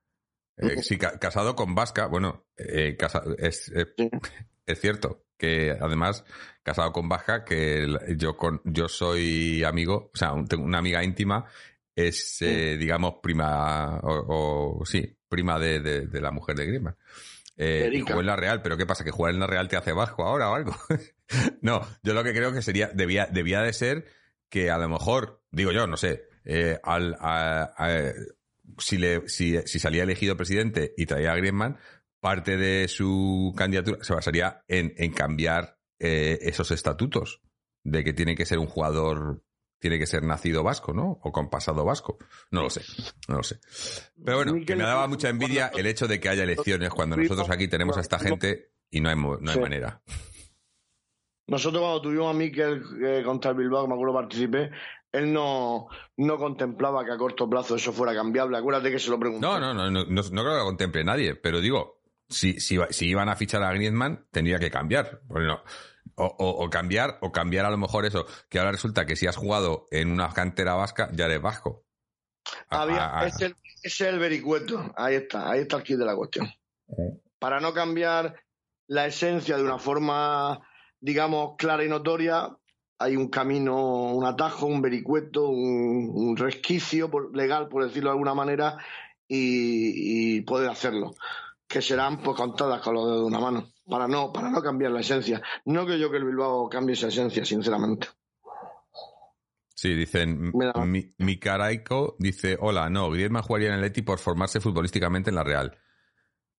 Eh, 0.56 0.82
sí, 0.82 0.96
ca- 0.96 1.18
casado 1.18 1.54
con 1.54 1.74
Vasca, 1.74 2.06
bueno, 2.06 2.46
eh, 2.56 2.96
casa- 2.98 3.22
es, 3.36 3.70
eh, 3.74 3.84
Sí. 3.94 4.10
es 4.64 4.80
cierto 4.80 5.26
que 5.36 5.76
además, 5.78 6.24
casado 6.62 6.92
con 6.92 7.10
Vasca, 7.10 7.44
que 7.44 7.86
yo, 8.16 8.38
con, 8.38 8.62
yo 8.64 8.88
soy 8.88 9.62
amigo, 9.64 10.10
o 10.14 10.16
sea, 10.16 10.32
tengo 10.48 10.64
una 10.64 10.78
amiga 10.78 11.04
íntima, 11.04 11.44
es, 12.06 12.40
eh, 12.42 12.76
digamos, 12.78 13.14
prima, 13.22 13.98
o, 14.02 14.78
o- 14.80 14.86
sí, 14.86 15.16
prima 15.28 15.58
de, 15.58 15.80
de- 15.80 16.06
de 16.06 16.20
la 16.20 16.30
mujer 16.30 16.56
de 16.56 16.66
Griezmann. 16.66 16.96
Eh, 17.56 17.80
y 17.84 17.86
Erika. 17.86 18.12
jugó 18.12 18.20
en 18.20 18.26
la 18.26 18.36
Real, 18.36 18.62
pero 18.62 18.76
¿qué 18.76 18.86
pasa? 18.86 19.02
¿Que 19.04 19.10
jugar 19.10 19.34
en 19.34 19.40
la 19.40 19.46
Real 19.48 19.68
te 19.68 19.76
hace 19.76 19.92
vasco 19.92 20.22
ahora 20.24 20.50
o 20.50 20.54
algo? 20.54 20.76
no, 21.62 21.80
yo 22.02 22.14
lo 22.14 22.22
que 22.22 22.32
creo 22.32 22.52
que 22.52 22.62
sería, 22.62 22.88
debía, 22.94 23.26
debía 23.26 23.62
de 23.62 23.72
ser 23.72 24.06
que 24.48 24.70
a 24.70 24.78
lo 24.78 24.88
mejor, 24.88 25.42
digo 25.50 25.72
yo, 25.72 25.86
no 25.86 25.96
sé, 25.96 26.24
eh, 26.44 26.78
al, 26.84 27.16
a- 27.20 27.72
a- 27.76 28.12
si, 28.78 28.96
le, 28.98 29.28
si, 29.28 29.58
si 29.66 29.78
salía 29.80 30.04
elegido 30.04 30.36
presidente 30.36 30.94
y 30.96 31.06
traía 31.06 31.32
a 31.32 31.36
Griezmann, 31.36 31.78
parte 32.20 32.56
de 32.56 32.86
su 32.88 33.52
candidatura 33.56 33.98
se 34.02 34.14
basaría 34.14 34.62
en, 34.68 34.94
en 34.96 35.12
cambiar 35.12 35.78
eh, 35.98 36.38
esos 36.42 36.70
estatutos 36.70 37.42
de 37.82 38.04
que 38.04 38.12
tiene 38.12 38.36
que 38.36 38.46
ser 38.46 38.58
un 38.58 38.66
jugador, 38.66 39.42
tiene 39.78 39.98
que 39.98 40.06
ser 40.06 40.22
nacido 40.24 40.62
vasco, 40.62 40.92
¿no? 40.92 41.18
O 41.22 41.32
con 41.32 41.48
pasado 41.50 41.84
vasco. 41.84 42.18
No 42.50 42.62
lo 42.62 42.70
sé, 42.70 42.82
no 43.28 43.36
lo 43.36 43.42
sé. 43.42 43.60
Pero 44.24 44.38
bueno, 44.38 44.54
que 44.66 44.76
me 44.76 44.82
daba 44.84 45.06
mucha 45.06 45.28
envidia 45.28 45.70
el 45.74 45.86
hecho 45.86 46.06
de 46.08 46.18
que 46.20 46.28
haya 46.28 46.42
elecciones 46.44 46.90
cuando 46.90 47.16
nosotros 47.16 47.48
aquí 47.50 47.68
tenemos 47.68 47.96
a 47.96 48.00
esta 48.00 48.18
gente 48.18 48.72
y 48.90 49.00
no 49.00 49.08
hay, 49.08 49.16
no 49.16 49.38
hay 49.50 49.54
Sí. 49.54 49.60
manera. 49.60 50.02
Nosotros 51.46 51.80
cuando 51.80 52.02
tuvimos 52.02 52.34
a 52.34 52.36
Miquel 52.38 52.82
eh, 53.02 53.22
contra 53.24 53.52
el 53.52 53.56
Bilbao, 53.56 53.84
que 53.84 53.88
me 53.88 53.94
acuerdo 53.94 54.14
participé, 54.14 54.70
él 55.12 55.32
no, 55.32 55.86
no 56.18 56.36
contemplaba 56.36 57.04
que 57.06 57.12
a 57.12 57.16
corto 57.16 57.48
plazo 57.48 57.76
eso 57.76 57.92
fuera 57.92 58.14
cambiable. 58.14 58.58
Acuérdate 58.58 58.90
que 58.90 58.98
se 58.98 59.08
lo 59.10 59.18
preguntó. 59.18 59.46
No, 59.46 59.58
no, 59.58 59.72
no, 59.72 59.90
no, 59.90 60.04
no, 60.04 60.22
no 60.22 60.22
creo 60.42 60.44
que 60.52 60.58
lo 60.58 60.64
contemple 60.64 61.04
nadie, 61.04 61.34
pero 61.36 61.60
digo, 61.62 62.02
si, 62.28 62.60
si, 62.60 62.78
si 62.90 63.08
iban 63.08 63.30
a 63.30 63.36
fichar 63.36 63.62
a 63.62 63.72
Griezmann, 63.72 64.26
tendría 64.30 64.58
que 64.58 64.70
cambiar. 64.70 65.22
Bueno, 65.24 65.62
o, 66.18 66.26
o- 66.38 66.64
o 66.64 66.70
cambiar, 66.70 67.18
o 67.22 67.32
cambiar 67.32 67.64
a 67.64 67.70
lo 67.70 67.78
mejor 67.78 68.04
eso, 68.04 68.26
que 68.48 68.58
ahora 68.58 68.72
resulta 68.72 69.06
que 69.06 69.16
si 69.16 69.26
has 69.26 69.36
jugado 69.36 69.86
en 69.90 70.10
una 70.10 70.28
cantera 70.32 70.74
vasca, 70.74 71.08
ya 71.12 71.26
eres 71.26 71.40
vasco. 71.40 71.84
Había, 72.70 73.12
ese, 73.26 73.46
ese 73.46 73.54
es 73.82 74.00
el 74.12 74.18
vericueto. 74.18 74.92
Ahí 74.96 75.14
está, 75.16 75.50
ahí 75.50 75.60
está 75.60 75.76
el 75.76 75.82
kit 75.82 75.98
de 75.98 76.04
la 76.04 76.16
cuestión. 76.16 76.48
Para 77.38 77.60
no 77.60 77.72
cambiar 77.72 78.34
la 78.86 79.06
esencia 79.06 79.56
de 79.56 79.62
una 79.62 79.78
forma, 79.78 80.60
digamos, 81.00 81.56
clara 81.58 81.84
y 81.84 81.88
notoria, 81.88 82.48
hay 82.98 83.16
un 83.16 83.28
camino, 83.28 84.12
un 84.12 84.24
atajo, 84.24 84.66
un 84.66 84.80
vericueto, 84.82 85.48
un, 85.48 86.10
un 86.12 86.36
resquicio 86.36 87.10
por- 87.10 87.36
legal, 87.36 87.68
por 87.68 87.84
decirlo 87.84 88.10
de 88.10 88.14
alguna 88.14 88.34
manera, 88.34 88.76
y, 89.28 90.38
y 90.38 90.40
poder 90.40 90.70
hacerlo. 90.70 91.14
Que 91.68 91.82
serán 91.82 92.22
pues 92.22 92.36
contadas 92.36 92.80
con 92.80 92.94
los 92.94 93.04
dedos 93.04 93.20
de 93.20 93.26
una 93.26 93.40
mano, 93.40 93.72
para 93.86 94.08
no, 94.08 94.32
para 94.32 94.48
no 94.50 94.62
cambiar 94.62 94.90
la 94.90 95.00
esencia. 95.00 95.42
No 95.66 95.84
creo 95.84 95.98
yo 95.98 96.10
que 96.10 96.16
el 96.16 96.24
Bilbao 96.24 96.68
cambie 96.68 96.94
esa 96.94 97.08
esencia, 97.08 97.44
sinceramente. 97.44 98.08
Sí, 99.74 99.94
dicen, 99.94 100.52
mi, 100.86 101.10
mi 101.18 101.38
caraico 101.38 102.16
dice, 102.18 102.56
hola, 102.60 102.90
no, 102.90 103.10
Griezmann 103.10 103.42
jugaría 103.44 103.68
en 103.68 103.74
el 103.74 103.80
Leti 103.82 104.02
por 104.02 104.18
formarse 104.18 104.60
futbolísticamente 104.60 105.30
en 105.30 105.36
la 105.36 105.44
Real. 105.44 105.78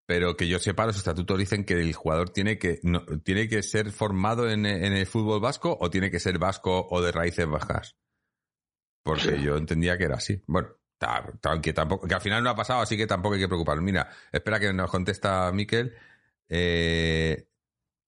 Pero 0.06 0.36
que 0.36 0.46
yo 0.46 0.58
sepa, 0.58 0.86
los 0.86 0.96
estatutos 0.96 1.36
dicen 1.38 1.64
que 1.64 1.74
el 1.74 1.92
jugador 1.94 2.30
tiene 2.30 2.58
que, 2.58 2.78
no, 2.84 3.04
tiene 3.24 3.48
que 3.48 3.62
ser 3.62 3.90
formado 3.90 4.48
en, 4.48 4.66
en 4.66 4.92
el 4.92 5.06
fútbol 5.06 5.40
vasco 5.40 5.76
o 5.80 5.90
tiene 5.90 6.10
que 6.10 6.20
ser 6.20 6.38
vasco 6.38 6.86
o 6.90 7.02
de 7.02 7.12
raíces 7.12 7.48
bajas. 7.48 7.96
Porque 9.02 9.36
Sí. 9.36 9.42
yo 9.42 9.56
entendía 9.56 9.98
que 9.98 10.04
era 10.04 10.16
así. 10.16 10.42
Bueno, 10.46 10.68
que 11.62 11.72
tampoco, 11.72 12.06
que 12.08 12.14
al 12.14 12.20
final 12.20 12.42
no 12.42 12.50
ha 12.50 12.56
pasado, 12.56 12.80
así 12.80 12.96
que 12.96 13.06
tampoco 13.06 13.34
hay 13.34 13.40
que 13.40 13.48
preocuparnos. 13.48 13.84
Mira, 13.84 14.08
espera 14.32 14.58
que 14.58 14.72
nos 14.72 14.90
contesta 14.90 15.50
Miquel. 15.52 15.94
Eh, 16.48 17.46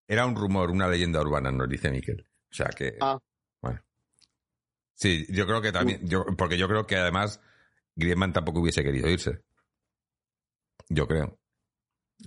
era 0.08 0.26
un 0.26 0.34
rumor, 0.34 0.70
una 0.70 0.88
leyenda 0.88 1.20
urbana, 1.20 1.50
nos 1.52 1.68
dice 1.68 1.90
Miquel. 1.90 2.26
O 2.50 2.54
sea 2.54 2.66
que, 2.68 2.96
Ah. 3.00 3.18
bueno. 3.62 3.80
Sí, 4.94 5.26
yo 5.30 5.46
creo 5.46 5.62
que 5.62 5.72
también, 5.72 6.00
yo, 6.08 6.24
porque 6.36 6.58
yo 6.58 6.66
creo 6.68 6.86
que 6.86 6.96
además 6.96 7.40
Griezmann 7.94 8.32
tampoco 8.32 8.60
hubiese 8.60 8.82
querido 8.82 9.08
irse. 9.08 9.42
Yo 10.88 11.06
creo. 11.06 11.38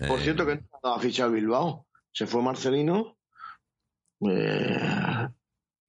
Por 0.08 0.20
Eh, 0.20 0.24
cierto, 0.24 0.46
que 0.46 0.56
no 0.84 0.94
ha 0.96 1.00
fichar 1.00 1.30
Bilbao. 1.30 1.86
Se 2.12 2.26
fue 2.26 2.42
Marcelino. 2.42 3.18
Eh, 4.22 5.28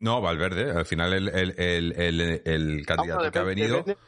No, 0.01 0.21
Valverde. 0.21 0.73
Al 0.73 0.85
final 0.85 1.13
el, 1.15 1.29
el, 1.29 1.55
el, 1.59 1.93
el, 1.93 2.43
el 2.45 2.87
candidato 2.87 3.31
que 3.31 3.39
ha 3.39 3.43
venido 3.45 3.85
depende- 3.85 3.99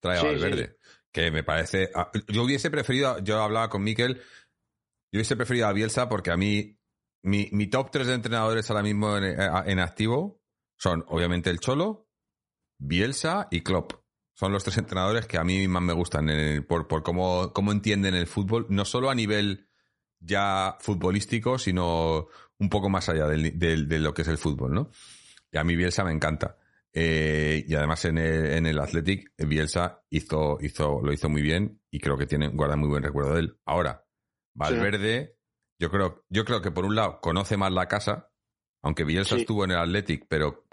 trae 0.00 0.18
a 0.18 0.20
Sí, 0.20 0.26
Valverde. 0.26 0.76
Que 1.12 1.30
me 1.30 1.42
parece... 1.44 1.90
ah, 1.94 2.10
Yo 2.28 2.42
hubiese 2.44 2.70
preferido... 2.70 3.18
Yo 3.20 3.42
hablaba 3.42 3.68
con 3.68 3.82
Miquel. 3.82 4.16
Yo 4.16 5.18
hubiese 5.18 5.36
preferido 5.36 5.66
a 5.66 5.72
Bielsa 5.72 6.08
porque 6.08 6.30
a 6.30 6.36
mí... 6.36 6.76
Mi, 7.22 7.50
mi 7.52 7.66
top 7.66 7.90
3 7.90 8.06
de 8.06 8.14
entrenadores 8.14 8.70
ahora 8.70 8.82
mismo 8.82 9.16
en, 9.18 9.24
en 9.38 9.78
activo 9.78 10.40
son 10.78 11.04
obviamente 11.08 11.50
el 11.50 11.60
Cholo, 11.60 12.08
Bielsa 12.78 13.48
y 13.50 13.60
Klopp. 13.60 13.92
Son 14.34 14.52
los 14.52 14.64
tres 14.64 14.78
entrenadores 14.78 15.26
que 15.26 15.36
a 15.36 15.44
mí 15.44 15.68
más 15.68 15.82
me 15.82 15.92
gustan 15.92 16.30
en 16.30 16.38
el- 16.38 16.64
por, 16.64 16.88
por 16.88 17.02
cómo, 17.02 17.52
cómo 17.52 17.72
entienden 17.72 18.14
el 18.14 18.26
fútbol, 18.26 18.64
no 18.70 18.86
solo 18.86 19.10
a 19.10 19.14
nivel 19.14 19.68
ya 20.18 20.78
futbolístico, 20.80 21.58
sino 21.58 22.28
un 22.58 22.68
poco 22.70 22.88
más 22.88 23.08
allá 23.10 23.26
del- 23.26 23.58
del- 23.58 23.86
de 23.86 23.98
lo 23.98 24.14
que 24.14 24.22
es 24.22 24.28
el 24.28 24.38
fútbol, 24.38 24.72
¿no? 24.72 24.90
Y 25.52 25.58
a 25.58 25.64
mí 25.64 25.76
Bielsa 25.76 26.04
me 26.04 26.12
encanta. 26.12 26.56
Eh, 26.92 27.64
y 27.66 27.74
además 27.74 28.04
en 28.04 28.18
el, 28.18 28.46
en 28.52 28.66
el 28.66 28.78
Athletic, 28.78 29.32
Bielsa 29.38 30.02
hizo, 30.10 30.58
hizo, 30.60 31.00
lo 31.02 31.12
hizo 31.12 31.28
muy 31.28 31.42
bien 31.42 31.80
y 31.90 32.00
creo 32.00 32.16
que 32.16 32.26
tiene, 32.26 32.48
guarda 32.48 32.76
muy 32.76 32.88
buen 32.88 33.02
recuerdo 33.02 33.34
de 33.34 33.40
él. 33.40 33.58
Ahora, 33.64 34.04
Valverde, 34.54 35.36
yo 35.78 35.90
creo, 35.90 36.24
yo 36.28 36.44
creo 36.44 36.60
que 36.60 36.72
por 36.72 36.84
un 36.84 36.96
lado 36.96 37.20
conoce 37.20 37.56
más 37.56 37.72
la 37.72 37.86
casa, 37.86 38.30
aunque 38.82 39.04
Bielsa 39.04 39.36
Sí. 39.36 39.42
estuvo 39.42 39.64
en 39.64 39.70
el 39.72 39.78
Athletic, 39.78 40.26
pero 40.28 40.66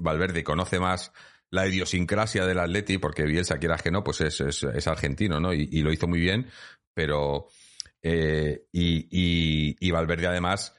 Valverde 0.00 0.42
conoce 0.42 0.80
más 0.80 1.12
la 1.50 1.66
idiosincrasia 1.66 2.46
del 2.46 2.58
Athletic, 2.58 3.00
porque 3.00 3.24
Bielsa, 3.24 3.58
quieras 3.58 3.82
que 3.82 3.90
no, 3.90 4.02
pues 4.02 4.20
es, 4.22 4.40
es, 4.40 4.62
es 4.64 4.86
argentino, 4.88 5.40
¿no? 5.40 5.52
Y, 5.52 5.68
y 5.70 5.82
lo 5.82 5.92
hizo 5.92 6.06
muy 6.08 6.20
bien, 6.20 6.48
pero 6.94 7.46
eh, 8.02 8.66
y, 8.72 9.06
y, 9.10 9.76
y 9.78 9.90
Valverde 9.90 10.26
además, 10.26 10.74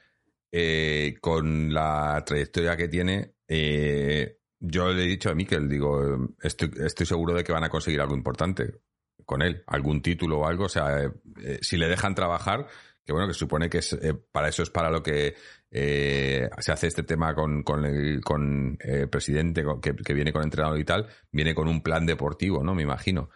eh, 0.50 1.16
con 1.20 1.72
la 1.72 2.22
trayectoria 2.26 2.76
que 2.76 2.88
tiene, 2.88 3.34
eh, 3.48 4.38
yo 4.64 4.92
le 4.92 5.02
he 5.04 5.06
dicho 5.06 5.28
a 5.30 5.34
Miquel, 5.34 5.68
digo, 5.68 6.28
estoy, 6.40 6.70
estoy 6.84 7.04
seguro 7.06 7.34
de 7.34 7.42
que 7.42 7.52
van 7.52 7.64
a 7.64 7.68
conseguir 7.68 8.00
algo 8.00 8.14
importante 8.14 8.80
con 9.26 9.42
él, 9.42 9.62
algún 9.66 10.02
título 10.02 10.38
o 10.40 10.46
algo, 10.46 10.64
o 10.64 10.68
sea, 10.68 11.02
eh, 11.04 11.10
eh, 11.42 11.58
si 11.62 11.76
le 11.76 11.88
dejan 11.88 12.14
trabajar, 12.14 12.66
que 13.04 13.12
bueno, 13.12 13.26
que 13.26 13.34
supone 13.34 13.68
que 13.68 13.78
es, 13.78 13.92
eh, 13.94 14.14
para 14.14 14.48
eso 14.48 14.62
es 14.62 14.70
para 14.70 14.90
lo 14.90 15.02
que 15.02 15.34
eh, 15.70 16.48
se 16.60 16.72
hace 16.72 16.86
este 16.86 17.02
tema 17.02 17.34
con, 17.34 17.62
con 17.64 17.84
el 17.84 18.20
con, 18.22 18.78
presidente 19.10 19.64
con- 19.64 19.80
que, 19.80 19.94
que 19.96 20.14
viene 20.14 20.32
con 20.32 20.42
entrenador 20.44 20.78
y 20.78 20.84
tal, 20.84 21.08
viene 21.32 21.54
con 21.54 21.66
un 21.68 21.82
plan 21.82 22.06
deportivo, 22.06 22.62
¿no? 22.62 22.74
Me 22.74 22.82
imagino. 22.82 23.30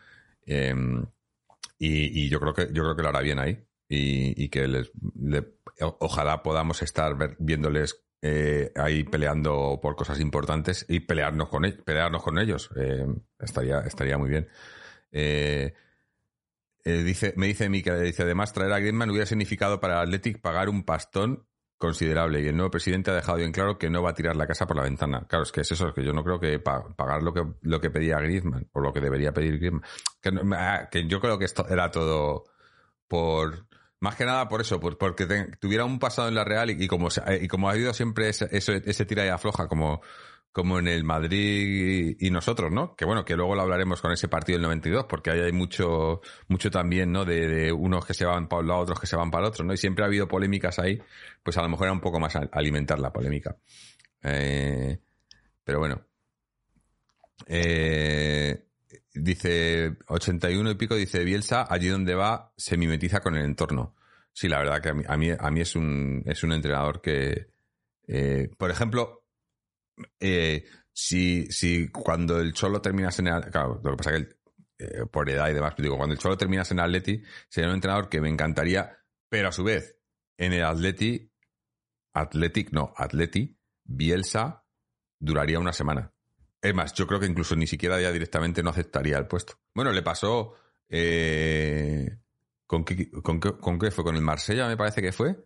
Eh, 0.46 0.74
y, 1.78 2.24
y 2.24 2.28
yo 2.28 2.40
creo 2.40 2.54
que 2.54 2.66
yo 2.72 2.82
creo 2.84 2.96
que 2.96 3.02
lo 3.02 3.08
hará 3.08 3.20
bien 3.20 3.38
ahí 3.38 3.58
y, 3.88 4.44
y 4.44 4.48
que 4.48 4.66
les, 4.66 4.90
le- 5.20 5.56
ojalá 5.80 6.42
podamos 6.42 6.82
estar 6.82 7.16
ver- 7.16 7.36
viéndoles 7.38 8.05
eh, 8.28 8.72
ahí 8.74 9.04
peleando 9.04 9.78
por 9.80 9.94
cosas 9.94 10.18
importantes 10.20 10.84
y 10.88 11.00
pelearnos 11.00 11.48
con 11.48 12.38
ellos. 12.38 12.70
Eh, 12.76 13.06
estaría 13.38 13.80
estaría 13.80 14.18
muy 14.18 14.30
bien. 14.30 14.48
Eh, 15.12 15.72
eh, 16.84 17.02
dice, 17.02 17.34
me 17.36 17.46
dice 17.46 17.68
Mikel, 17.68 18.02
dice, 18.02 18.22
además 18.24 18.52
traer 18.52 18.72
a 18.72 18.78
Griezmann 18.80 19.10
hubiera 19.10 19.26
significado 19.26 19.80
para 19.80 19.94
el 19.94 20.08
Athletic 20.08 20.40
pagar 20.40 20.68
un 20.68 20.84
pastón 20.84 21.46
considerable 21.78 22.40
y 22.40 22.46
el 22.46 22.56
nuevo 22.56 22.70
presidente 22.70 23.10
ha 23.10 23.14
dejado 23.14 23.38
bien 23.38 23.52
claro 23.52 23.76
que 23.78 23.90
no 23.90 24.02
va 24.02 24.10
a 24.10 24.14
tirar 24.14 24.34
la 24.34 24.46
casa 24.46 24.66
por 24.66 24.76
la 24.76 24.82
ventana. 24.82 25.26
Claro, 25.28 25.42
es 25.44 25.52
que 25.52 25.60
es 25.60 25.70
eso, 25.72 25.88
es 25.88 25.94
que 25.94 26.04
yo 26.04 26.12
no 26.12 26.24
creo 26.24 26.40
que 26.40 26.58
pa- 26.58 26.94
pagar 26.96 27.22
lo 27.22 27.32
que, 27.32 27.44
lo 27.62 27.80
que 27.80 27.90
pedía 27.90 28.18
Griezmann 28.18 28.68
o 28.72 28.80
lo 28.80 28.92
que 28.92 29.00
debería 29.00 29.32
pedir 29.32 29.58
Griezmann. 29.58 29.82
Que, 30.20 30.30
ah, 30.54 30.88
que 30.90 31.06
yo 31.06 31.20
creo 31.20 31.38
que 31.38 31.44
esto 31.44 31.66
era 31.68 31.90
todo 31.90 32.44
por... 33.08 33.66
Más 34.06 34.14
que 34.14 34.24
nada 34.24 34.48
por 34.48 34.60
eso, 34.60 34.78
por, 34.78 34.96
porque 34.98 35.26
tuviera 35.58 35.84
un 35.84 35.98
pasado 35.98 36.28
en 36.28 36.36
la 36.36 36.44
Real 36.44 36.70
y, 36.70 36.86
como, 36.86 37.10
se- 37.10 37.22
y 37.42 37.48
como 37.48 37.68
ha 37.68 37.72
habido 37.72 37.92
siempre 37.92 38.28
ese, 38.28 38.46
ese, 38.52 38.80
ese 38.86 39.04
tira 39.04 39.26
y 39.26 39.30
afloja 39.30 39.66
como, 39.66 40.00
como 40.52 40.78
en 40.78 40.86
el 40.86 41.02
Madrid 41.02 42.16
y, 42.20 42.30
nosotros, 42.30 42.70
¿no? 42.70 42.94
Que 42.94 43.04
bueno, 43.04 43.24
que 43.24 43.34
luego 43.34 43.56
lo 43.56 43.62
hablaremos 43.62 44.00
con 44.00 44.12
ese 44.12 44.28
partido 44.28 44.58
del 44.58 44.62
92, 44.62 45.06
porque 45.08 45.32
ahí 45.32 45.40
hay 45.40 45.50
mucho, 45.50 46.20
mucho 46.46 46.70
también, 46.70 47.10
¿no? 47.10 47.24
De, 47.24 47.72
unos 47.72 48.06
que 48.06 48.14
se 48.14 48.24
van 48.24 48.46
para 48.46 48.60
un 48.60 48.68
lado, 48.68 48.80
otros 48.82 49.00
que 49.00 49.08
se 49.08 49.16
van 49.16 49.32
para 49.32 49.42
el 49.44 49.48
otro, 49.48 49.64
¿no? 49.64 49.72
Y 49.72 49.76
siempre 49.76 50.04
ha 50.04 50.06
habido 50.06 50.28
polémicas 50.28 50.78
ahí, 50.78 51.02
pues 51.42 51.56
a 51.58 51.62
lo 51.62 51.68
mejor 51.68 51.86
era 51.86 51.92
un 51.92 52.00
poco 52.00 52.20
más 52.20 52.36
alimentar 52.52 53.00
la 53.00 53.12
polémica. 53.12 53.56
Eh, 54.22 55.00
pero 55.64 55.80
bueno. 55.80 56.00
Eh, 57.48 58.66
dice 59.16 59.96
81 60.08 60.70
y 60.70 60.74
pico, 60.74 60.94
dice 60.94 61.24
Bielsa, 61.24 61.66
allí 61.68 61.88
donde 61.88 62.14
va 62.14 62.52
se 62.56 62.76
mimetiza 62.76 63.20
con 63.20 63.36
el 63.36 63.44
entorno. 63.44 63.94
Sí, 64.32 64.48
la 64.48 64.58
verdad 64.58 64.82
que 64.82 64.90
a 64.90 64.94
mí, 64.94 65.04
a 65.06 65.16
mí, 65.16 65.30
a 65.38 65.50
mí 65.50 65.60
es, 65.60 65.76
un, 65.76 66.22
es 66.26 66.42
un 66.42 66.52
entrenador 66.52 67.00
que, 67.00 67.52
eh, 68.06 68.50
por 68.58 68.70
ejemplo, 68.70 69.26
eh, 70.20 70.64
si, 70.92 71.46
si 71.46 71.88
cuando 71.88 72.40
el 72.40 72.52
Cholo 72.52 72.80
terminase 72.82 73.22
en 73.22 73.28
el, 73.28 73.50
claro, 73.50 73.80
lo 73.82 73.92
que 73.92 73.96
pasa 73.96 74.12
que 74.12 74.36
eh, 74.78 75.06
por 75.10 75.28
edad 75.30 75.48
y 75.48 75.54
demás, 75.54 75.74
digo, 75.78 75.96
cuando 75.96 76.12
el 76.12 76.18
Cholo 76.18 76.36
terminase 76.36 76.74
en 76.74 76.80
Atleti, 76.80 77.22
sería 77.48 77.70
un 77.70 77.76
entrenador 77.76 78.08
que 78.08 78.20
me 78.20 78.28
encantaría, 78.28 78.98
pero 79.28 79.48
a 79.48 79.52
su 79.52 79.64
vez, 79.64 79.96
en 80.36 80.52
el 80.52 80.64
Atleti, 80.64 81.32
Athletic, 82.12 82.72
no, 82.72 82.92
Atleti, 82.96 83.58
Bielsa 83.84 84.64
duraría 85.18 85.58
una 85.58 85.72
semana. 85.72 86.12
Es 86.66 86.74
más, 86.74 86.92
yo 86.94 87.06
creo 87.06 87.20
que 87.20 87.26
incluso 87.26 87.54
ni 87.54 87.68
siquiera 87.68 88.00
ya 88.00 88.10
directamente 88.10 88.60
no 88.60 88.70
aceptaría 88.70 89.18
el 89.18 89.28
puesto. 89.28 89.54
Bueno, 89.72 89.92
le 89.92 90.02
pasó 90.02 90.54
eh, 90.88 92.18
¿con, 92.66 92.84
qué, 92.84 93.08
con, 93.08 93.38
qué, 93.38 93.52
¿con 93.52 93.78
qué 93.78 93.92
fue? 93.92 94.02
Con 94.02 94.16
el 94.16 94.22
Marsella, 94.22 94.66
me 94.66 94.76
parece 94.76 95.00
que 95.00 95.12
fue. 95.12 95.36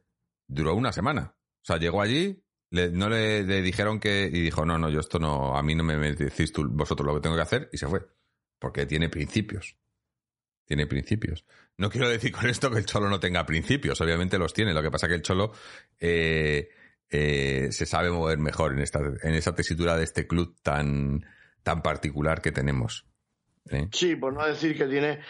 Duró 0.46 0.74
una 0.74 0.92
semana. 0.92 1.35
O 1.37 1.64
sea, 1.64 1.76
llegó 1.76 2.00
allí, 2.00 2.42
no 2.70 3.11
le, 3.11 3.44
dijeron 3.61 4.00
que... 4.00 4.30
Y 4.33 4.40
dijo, 4.40 4.64
no, 4.64 4.78
no, 4.78 4.88
yo 4.88 5.00
esto 5.00 5.18
no... 5.18 5.56
A 5.59 5.62
mí 5.62 5.74
no 5.74 5.85
me, 5.85 5.96
decís 6.14 6.52
tú, 6.52 6.66
vosotros 6.70 7.06
lo 7.06 7.14
que 7.14 7.20
tengo 7.20 7.37
que 7.37 7.42
hacer. 7.42 7.68
Y 7.70 7.76
se 7.76 7.87
fue. 7.87 8.00
Porque 8.59 8.87
tiene 8.87 9.11
principios. 9.11 9.76
Tiene 10.64 10.87
principios. 10.87 11.44
No 11.76 11.90
quiero 11.90 12.09
decir 12.09 12.33
con 12.33 12.48
esto 12.48 12.70
que 12.70 12.78
el 12.78 12.87
Cholo 12.87 13.11
no 13.11 13.20
tenga 13.20 13.44
principios. 13.44 14.00
Obviamente 14.00 14.38
los 14.38 14.54
tiene. 14.54 14.72
Lo 14.72 14.83
que 14.83 14.90
pasa 14.90 15.06
que 15.06 15.14
el 15.14 15.22
Cholo... 15.22 15.52
eh, 15.98 16.70
eh, 17.11 17.68
se 17.70 17.87
sabe 17.87 18.11
mover 18.11 18.38
mejor 18.38 18.73
en 18.73 18.81
esta 18.81 19.01
en 19.01 19.35
esa 19.35 19.55
tesitura 19.55 19.96
de 19.96 20.05
este 20.05 20.27
club 20.27 20.57
tan 20.62 21.25
tan 21.62 21.83
particular 21.83 22.40
que 22.40 22.53
tenemos. 22.53 23.07
¿eh? 23.70 23.88
Sí, 23.92 24.16
por 24.16 24.33
no 24.33 24.46
decir 24.46 24.77
que 24.77 24.87
tiene 24.87 25.20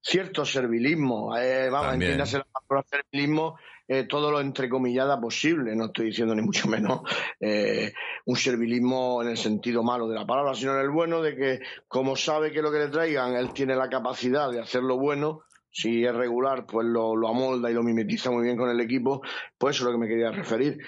cierto 0.00 0.44
servilismo. 0.44 1.36
Eh, 1.36 1.68
vamos, 1.70 1.90
También. 1.90 2.12
entiéndase 2.12 2.38
la 2.38 2.46
palabra 2.68 2.86
servilismo, 2.88 3.58
eh, 3.86 4.04
todo 4.04 4.30
lo 4.30 4.40
entrecomillada 4.40 5.20
posible, 5.20 5.76
no 5.76 5.86
estoy 5.86 6.06
diciendo 6.06 6.34
ni 6.34 6.42
mucho 6.42 6.68
menos 6.68 7.02
eh, 7.40 7.92
un 8.24 8.36
servilismo 8.36 9.22
en 9.22 9.28
el 9.28 9.36
sentido 9.36 9.82
malo 9.82 10.08
de 10.08 10.14
la 10.14 10.26
palabra, 10.26 10.54
sino 10.54 10.74
en 10.74 10.80
el 10.80 10.90
bueno 10.90 11.20
de 11.20 11.36
que, 11.36 11.60
como 11.88 12.16
sabe 12.16 12.52
que 12.52 12.62
lo 12.62 12.72
que 12.72 12.78
le 12.78 12.88
traigan, 12.88 13.34
él 13.34 13.52
tiene 13.52 13.76
la 13.76 13.88
capacidad 13.88 14.50
de 14.50 14.60
hacerlo 14.60 14.96
bueno. 14.98 15.42
Si 15.76 16.04
es 16.04 16.14
regular, 16.14 16.66
pues 16.66 16.86
lo, 16.86 17.16
lo 17.16 17.26
amolda 17.28 17.68
y 17.68 17.74
lo 17.74 17.82
mimetiza 17.82 18.30
muy 18.30 18.44
bien 18.44 18.56
con 18.56 18.70
el 18.70 18.80
equipo. 18.80 19.22
Pues 19.58 19.74
eso 19.74 19.82
es 19.82 19.86
lo 19.86 19.92
que 19.92 19.98
me 19.98 20.06
quería 20.06 20.30
referir. 20.30 20.78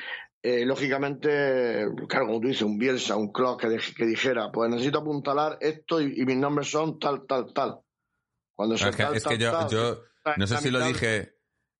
Eh, 0.49 0.65
lógicamente, 0.65 1.87
claro, 2.09 2.27
como 2.27 2.41
tú 2.41 2.47
dices, 2.49 2.63
un 2.63 2.79
Bielsa, 2.79 3.17
un 3.17 3.33
Klopp 3.33 3.61
que, 3.61 3.67
dij- 3.69 3.95
que 3.97 4.07
dijera, 4.07 4.53
pues 4.53 4.71
necesito 4.71 4.99
apuntalar 5.01 5.59
esto 5.61 6.01
y, 6.01 6.21
y 6.21 6.25
mis 6.25 6.37
nombres 6.37 6.71
son 6.71 7.01
tal, 7.01 7.27
tal, 7.27 7.53
tal. 7.53 7.81
Cuando 8.55 8.79
se 8.79 8.89
Es 8.89 8.95
que, 8.97 9.03
tal, 9.03 9.17
es 9.17 9.25
que 9.25 9.39
yo, 9.39 9.51
tal, 9.51 9.69
yo 9.69 10.03
no 10.37 10.47
sé 10.47 10.57
si 10.59 10.71
lo 10.71 10.79
dije 10.87 11.35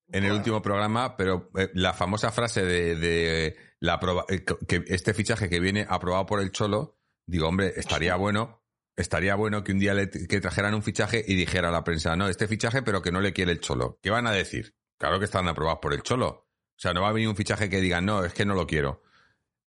en 0.09 0.23
el 0.25 0.31
último 0.33 0.61
programa, 0.61 1.15
pero 1.15 1.49
eh, 1.57 1.69
la 1.75 1.93
famosa 1.93 2.31
frase 2.31 2.63
de, 2.65 2.95
de 2.95 3.55
la 3.79 3.99
eh, 4.27 4.43
que 4.67 4.83
este 4.87 5.13
fichaje 5.13 5.49
que 5.49 5.59
viene 5.59 5.85
aprobado 5.87 6.25
por 6.25 6.41
el 6.41 6.51
Cholo, 6.51 6.97
digo, 7.25 7.47
hombre, 7.47 7.73
estaría 7.77 8.15
bueno, 8.17 8.63
estaría 8.97 9.35
bueno 9.35 9.63
que 9.63 9.71
un 9.71 9.79
día 9.79 9.93
le, 9.93 10.09
que 10.09 10.41
trajeran 10.41 10.73
un 10.73 10.83
fichaje 10.83 11.23
y 11.25 11.35
dijera 11.35 11.69
a 11.69 11.71
la 11.71 11.83
prensa, 11.85 12.15
no, 12.17 12.27
este 12.27 12.47
fichaje, 12.47 12.81
pero 12.81 13.01
que 13.01 13.11
no 13.13 13.21
le 13.21 13.31
quiere 13.31 13.53
el 13.53 13.59
Cholo. 13.61 13.97
¿Qué 14.01 14.09
van 14.09 14.27
a 14.27 14.31
decir? 14.31 14.75
Claro 14.97 15.19
que 15.19 15.25
están 15.25 15.47
aprobados 15.47 15.79
por 15.81 15.93
el 15.93 16.01
Cholo. 16.03 16.46
O 16.77 16.79
sea, 16.79 16.93
no 16.93 17.01
va 17.01 17.09
a 17.09 17.13
venir 17.13 17.27
un 17.27 17.35
fichaje 17.35 17.69
que 17.69 17.81
digan, 17.81 18.05
no, 18.05 18.23
es 18.23 18.33
que 18.33 18.45
no 18.45 18.53
lo 18.53 18.67
quiero. 18.67 19.01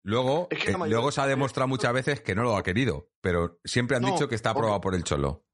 Luego, 0.04 0.46
Es 0.50 0.62
que 0.64 0.72
la 0.72 0.86
eh, 0.86 0.90
luego 0.90 1.10
se 1.10 1.20
ha 1.20 1.26
demostrado 1.26 1.66
muchas 1.68 1.92
veces 1.92 2.20
que 2.20 2.34
no 2.34 2.42
lo 2.42 2.56
ha 2.56 2.62
querido, 2.62 3.10
pero 3.20 3.58
siempre 3.64 3.96
han 3.96 4.02
No, 4.02 4.12
dicho 4.12 4.28
que 4.28 4.34
está 4.34 4.50
aprobado 4.50 4.80
por 4.80 4.94
el 4.94 5.04
Cholo. 5.04 5.44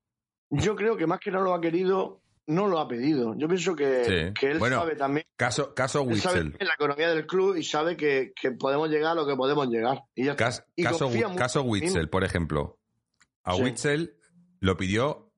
Yo 0.51 0.77
creo 0.77 0.97
que 0.97 1.07
más 1.07 1.19
que 1.21 1.31
no 1.31 1.41
lo 1.41 1.55
ha 1.55 1.61
querido, 1.61 2.23
no 2.47 2.67
lo 2.69 2.79
ha 2.79 2.87
pedido. 2.87 3.35
Yo 3.37 3.49
pienso 3.49 3.75
que, 3.75 4.05
Sí. 4.05 4.35
que 4.39 4.51
él 4.53 4.59
Bueno, 4.59 4.77
sabe 4.81 4.97
también, 4.97 5.27
Caso, 5.37 5.75
caso 5.75 6.03
él 6.03 6.21
sabe 6.21 6.41
Witzel. 6.43 6.57
en 6.61 6.67
la 6.69 6.75
economía 6.75 7.09
del 7.09 7.27
club 7.27 7.57
y 7.57 7.65
sabe 7.65 7.97
que, 7.97 8.33
que 8.41 8.51
podemos 8.53 8.89
llegar 8.91 9.13
a 9.13 9.15
lo 9.15 9.27
que 9.27 9.35
podemos 9.35 9.67
llegar. 9.69 10.03
Y 10.15 10.25
ya 10.27 10.33
está. 10.33 10.45
Cas- 10.45 10.67
Y 10.77 10.85
caso, 10.85 11.63
Witzel, 11.63 12.09
por 12.11 12.23
ejemplo. 12.25 12.79
A 13.45 13.55
Sí. 13.55 13.63
Witzel 13.63 14.17
lo 14.61 14.77
pidió 14.77 15.33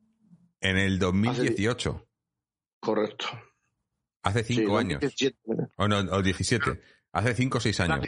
en 0.61 0.77
el 0.79 0.99
2018, 0.99 2.07
Correcto. 2.81 3.27
Hace 4.29 4.45
cinco 4.45 4.73
Sí, 4.73 4.85
años. 4.87 5.01
2017. 5.01 5.39
O 5.77 5.89
no, 5.89 5.99
o 5.99 6.23
17. 6.23 6.81
Hace 7.13 7.35
cinco 7.35 7.59
o 7.59 7.61
seis 7.61 7.79
años. 7.81 8.07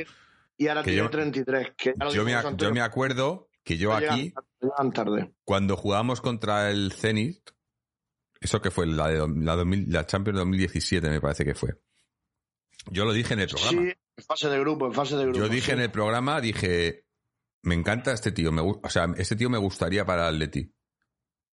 Y 0.56 0.68
ahora 0.68 0.82
Que 0.82 0.90
tiene 0.90 1.04
yo- 1.04 1.10
33. 1.10 1.72
Que 1.76 1.94
Yo 2.12 2.24
me, 2.24 2.34
yo 2.56 2.72
me 2.72 2.80
acuerdo 2.80 3.48
que 3.64 3.76
yo 3.78 3.92
aquí, 3.94 4.34
llegan 4.60 4.92
tarde. 4.92 5.32
cuando 5.44 5.76
jugamos 5.76 6.20
contra 6.20 6.70
el 6.70 6.92
Zenit, 6.92 7.50
eso 8.40 8.60
que 8.60 8.70
fue 8.70 8.86
la, 8.86 9.08
de, 9.08 9.26
la, 9.42 9.56
2000 9.56 9.86
la 9.92 10.06
Champions 10.06 10.38
2017, 10.38 11.08
me 11.10 11.20
parece 11.20 11.44
que 11.44 11.54
fue. 11.54 11.74
Yo 12.90 13.04
lo 13.04 13.12
dije 13.12 13.34
en 13.34 13.40
el 13.40 13.48
programa. 13.48 13.82
Sí, 13.82 13.88
En 14.16 14.24
fase 14.24 14.48
de 14.48 14.58
grupo, 14.60 14.86
en 14.86 14.92
fase 14.94 15.16
de 15.16 15.24
grupo. 15.24 15.38
Yo 15.38 15.48
dije 15.48 15.66
sí. 15.66 15.72
en 15.72 15.80
el 15.80 15.90
programa, 15.90 16.40
dije, 16.40 17.04
me 17.62 17.74
encanta 17.74 18.12
este 18.12 18.32
tío, 18.32 18.50
me, 18.50 18.62
o 18.62 18.80
sea, 18.90 19.06
este 19.16 19.36
tío 19.36 19.50
me 19.50 19.58
gustaría 19.58 20.04
para 20.06 20.28
el 20.28 20.34
Atleti. 20.36 20.72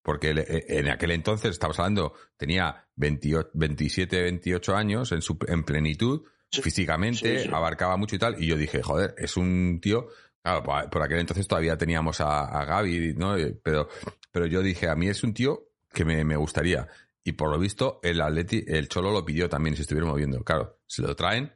Porque 0.06 0.30
eh, 0.30 0.66
en 0.70 0.88
aquel 0.88 1.10
entonces, 1.12 1.50
estamos 1.50 1.80
hablando, 1.80 2.14
tenía 2.38 2.88
28, 2.96 3.50
27, 3.56 4.22
28 4.22 4.76
años 4.76 5.12
en, 5.12 5.22
su, 5.24 5.36
en 5.48 5.64
plenitud, 5.64 6.22
Sí, 6.52 6.62
físicamente, 6.62 7.40
sí, 7.40 7.44
sí. 7.48 7.50
abarcaba 7.52 7.98
mucho 7.98 8.16
y 8.16 8.20
tal, 8.20 8.42
y 8.42 8.46
yo 8.46 8.56
dije, 8.56 8.84
joder, 8.84 9.16
es 9.18 9.36
un 9.36 9.80
tío, 9.82 10.08
claro, 10.44 10.62
por- 10.62 10.90
por 10.92 11.02
aquel 11.02 11.18
entonces 11.20 11.48
todavía 11.48 11.76
teníamos 11.76 12.22
a, 12.22 12.42
a 12.46 12.64
Gaby, 12.66 13.16
¿no? 13.18 13.36
Eh, 13.36 13.60
Pero, 13.64 13.90
pero 14.32 14.46
yo 14.46 14.62
dije, 14.62 14.88
a 14.88 14.96
mí 14.96 15.10
es 15.10 15.24
un 15.24 15.34
tío 15.34 15.70
que 15.92 16.06
me, 16.06 16.24
me 16.24 16.36
gustaría. 16.38 16.88
Y 17.24 17.32
por 17.32 17.50
lo 17.50 17.58
visto, 17.58 18.00
el 18.04 18.22
Atleti, 18.22 18.64
el 18.68 18.88
Cholo 18.88 19.12
lo 19.12 19.26
pidió 19.26 19.50
también, 19.50 19.76
si 19.76 19.82
estuviera 19.82 20.08
moviendo. 20.08 20.44
Claro, 20.44 20.80
se 20.86 21.02
lo 21.02 21.16
traen 21.16 21.52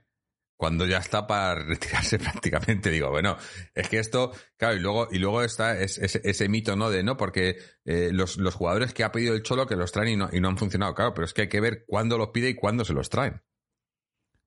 cuando 0.59 0.85
ya 0.85 0.97
está 0.97 1.25
para 1.25 1.55
retirarse 1.63 2.19
prácticamente. 2.19 2.91
Digo, 2.91 3.09
bueno, 3.09 3.37
es 3.73 3.87
que 3.87 3.97
esto, 3.99 4.33
claro, 4.57 4.75
y 4.75 4.79
luego, 4.79 5.07
y 5.09 5.17
luego 5.19 5.41
está 5.41 5.79
es- 5.79 5.97
ese, 5.99 6.19
ese 6.25 6.49
mito, 6.49 6.75
¿no? 6.75 6.89
De 6.89 7.01
no, 7.01 7.15
porque 7.15 7.55
eh, 7.85 8.09
los, 8.11 8.35
los 8.35 8.55
jugadores 8.55 8.93
que 8.93 9.05
ha 9.05 9.11
pedido 9.13 9.33
el 9.35 9.41
Cholo 9.43 9.65
que 9.67 9.77
los 9.77 9.93
traen 9.93 10.09
y 10.09 10.15
no, 10.17 10.27
y 10.33 10.41
no 10.41 10.49
han 10.49 10.57
funcionado. 10.57 10.93
Claro, 10.93 11.13
pero 11.13 11.23
es 11.23 11.33
que 11.33 11.43
hay 11.43 11.47
que 11.47 11.61
ver 11.61 11.85
cuándo 11.87 12.17
los 12.17 12.29
pide 12.31 12.49
y 12.49 12.55
cuándo 12.55 12.83
se 12.83 12.91
los 12.91 13.09
traen. 13.09 13.41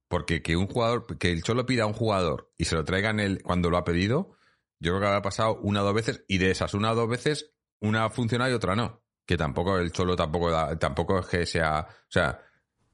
Porque 0.09 0.43
que 0.43 0.55
un 0.57 0.67
jugador, 0.67 1.17
que 1.19 1.33
el 1.33 1.43
Cholo 1.43 1.65
pida 1.65 1.85
a 1.85 1.87
un 1.87 1.95
jugador 1.95 2.53
y 2.59 2.67
se 2.67 2.75
lo 2.75 2.85
traigan 2.85 3.19
el, 3.19 3.43
cuando 3.43 3.71
lo 3.71 3.79
ha 3.79 3.85
pedido, 3.85 4.37
yo 4.81 4.91
creo 4.93 5.01
que 5.01 5.07
habrá 5.07 5.23
pasado 5.23 5.59
una 5.63 5.81
o 5.81 5.85
dos 5.87 5.95
veces, 5.95 6.25
y 6.29 6.37
de 6.37 6.51
esas 6.51 6.75
una 6.75 6.93
o 6.93 6.95
dos 6.95 7.09
veces, 7.09 7.55
una 7.81 8.05
ha 8.05 8.11
funcionado 8.11 8.51
y 8.51 8.55
otra 8.55 8.77
no. 8.77 9.03
Que 9.25 9.39
tampoco 9.39 9.79
el 9.79 9.93
Cholo 9.93 10.15
tampoco 10.15 10.51
da- 10.51 10.79
tampoco 10.79 11.21
es 11.21 11.27
que 11.27 11.47
sea, 11.47 11.87
o 11.89 12.11
sea, 12.11 12.39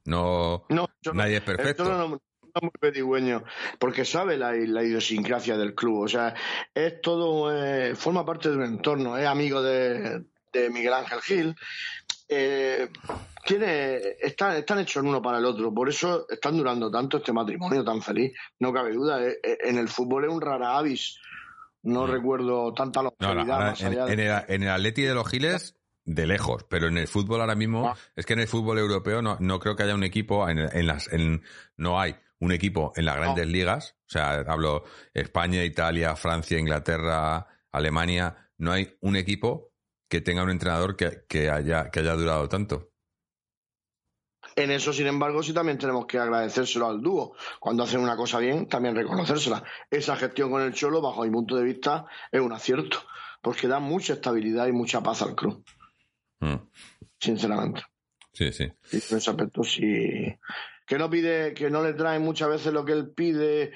no, 0.05 0.63
No, 0.69 0.87
yo 1.01 1.11
no- 1.11 1.21
nadie 1.23 1.37
es 1.37 1.43
perfecto. 1.43 2.21
Muy 2.61 2.71
pedigüeño, 2.79 3.43
porque 3.79 4.05
sabe 4.05 4.37
la, 4.37 4.51
la 4.53 4.83
idiosincrasia 4.83 5.57
del 5.57 5.75
club. 5.75 6.03
O 6.03 6.07
sea, 6.07 6.33
es 6.73 7.01
todo, 7.01 7.51
eh, 7.55 7.95
forma 7.95 8.25
parte 8.25 8.49
de 8.49 8.57
un 8.57 8.63
entorno. 8.63 9.17
Es 9.17 9.25
amigo 9.27 9.61
de, 9.61 10.23
de 10.53 10.69
Miguel 10.69 10.93
Ángel 10.93 11.21
Gil. 11.21 11.55
Eh, 12.27 12.89
tiene, 13.45 13.99
están, 14.21 14.55
están 14.57 14.79
hechos 14.79 15.01
el 15.01 15.09
uno 15.09 15.21
para 15.21 15.39
el 15.39 15.45
otro. 15.45 15.73
Por 15.73 15.89
eso 15.89 16.27
están 16.29 16.57
durando 16.57 16.91
tanto 16.91 17.17
este 17.17 17.33
matrimonio 17.33 17.83
tan 17.83 18.01
feliz. 18.01 18.33
No 18.59 18.71
cabe 18.73 18.93
duda. 18.93 19.23
Eh, 19.25 19.39
eh, 19.43 19.57
En 19.63 19.77
el 19.77 19.87
fútbol 19.87 20.25
es 20.25 20.31
un 20.31 20.41
rara 20.41 20.77
avis. 20.77 21.17
No 21.81 22.05
Mm. 22.05 22.11
recuerdo 22.11 22.73
tanta 22.73 23.01
No, 23.01 23.11
longevidad 23.19 23.45
no, 23.45 23.53
ahora, 23.53 23.69
más 23.71 23.81
en, 23.81 23.87
allá 23.87 24.05
de- 24.05 24.13
en 24.13 24.19
el, 24.19 24.43
en 24.49 24.63
el 24.63 24.69
Atleti 24.69 25.01
de 25.03 25.13
los 25.13 25.27
Giles, 25.29 25.75
de 26.03 26.27
lejos, 26.27 26.65
pero 26.69 26.87
en 26.87 26.97
el 26.97 27.07
fútbol 27.07 27.39
ahora 27.39 27.55
mismo, 27.55 27.87
Ah. 27.89 27.95
es 28.15 28.25
que 28.25 28.33
en 28.33 28.39
el 28.39 28.47
fútbol 28.47 28.79
europeo 28.79 29.21
no, 29.21 29.37
no 29.39 29.59
creo 29.59 29.75
que 29.75 29.83
haya 29.83 29.95
un 29.95 30.03
equipo, 30.03 30.49
en, 30.49 30.57
en 30.59 30.87
las, 30.87 31.07
en, 31.13 31.41
no 31.77 31.99
hay 31.99 32.15
un 32.39 32.51
equipo 32.51 32.93
en 32.95 33.05
las 33.05 33.17
grandes 33.17 33.47
ligas, 33.47 33.97
o 34.07 34.09
sea, 34.09 34.39
hablo 34.47 34.83
España, 35.13 35.63
Italia, 35.63 36.15
Francia, 36.15 36.57
Inglaterra, 36.57 37.47
Alemania, 37.71 38.51
no 38.57 38.71
hay 38.71 38.97
un 39.01 39.15
equipo 39.15 39.71
que 40.07 40.21
tenga 40.21 40.43
un 40.43 40.49
entrenador 40.49 40.95
que, 40.95 41.25
que 41.27 41.49
haya, 41.49 41.89
que 41.91 41.99
haya 41.99 42.13
durado 42.13 42.49
tanto. 42.49 42.89
En 44.55 44.71
eso, 44.71 44.91
sin 44.91 45.07
embargo, 45.07 45.43
sí 45.43 45.53
también 45.53 45.77
tenemos 45.77 46.05
que 46.05 46.17
agradecérselo 46.17 46.87
al 46.87 47.01
dúo. 47.01 47.35
Cuando 47.59 47.83
hacen 47.83 48.01
una 48.01 48.15
cosa 48.15 48.39
bien, 48.39 48.67
también 48.67 48.95
reconocérsela. 48.95 49.63
Esa 49.89 50.15
gestión 50.15 50.49
con 50.51 50.61
el 50.61 50.73
Cholo, 50.73 51.01
bajo 51.01 51.23
mi 51.23 51.29
punto 51.29 51.55
de 51.55 51.63
vista, 51.63 52.05
es 52.31 52.41
un 52.41 52.51
acierto, 52.51 52.99
porque 53.41 53.67
da 53.67 53.79
mucha 53.79 54.13
estabilidad 54.13 54.67
y 54.67 54.71
mucha 54.71 55.01
paz 55.01 55.21
al 55.21 55.35
club, 55.35 55.63
Mm, 56.41 56.55
sinceramente. 57.19 57.81
Sí, 58.31 58.53
sí. 58.53 58.63
Y 58.93 58.95
en 58.95 59.17
ese 59.17 59.29
aspecto 59.29 59.61
sí. 59.63 60.33
Que 60.89 60.97
no 60.97 61.07
pide, 61.07 61.53
que 61.53 61.69
no 61.69 61.83
le 61.83 61.93
traen 61.93 62.23
muchas 62.23 62.49
veces 62.49 62.73
lo 62.73 62.83
que 62.83 62.93
él 62.93 63.11
pide, 63.11 63.71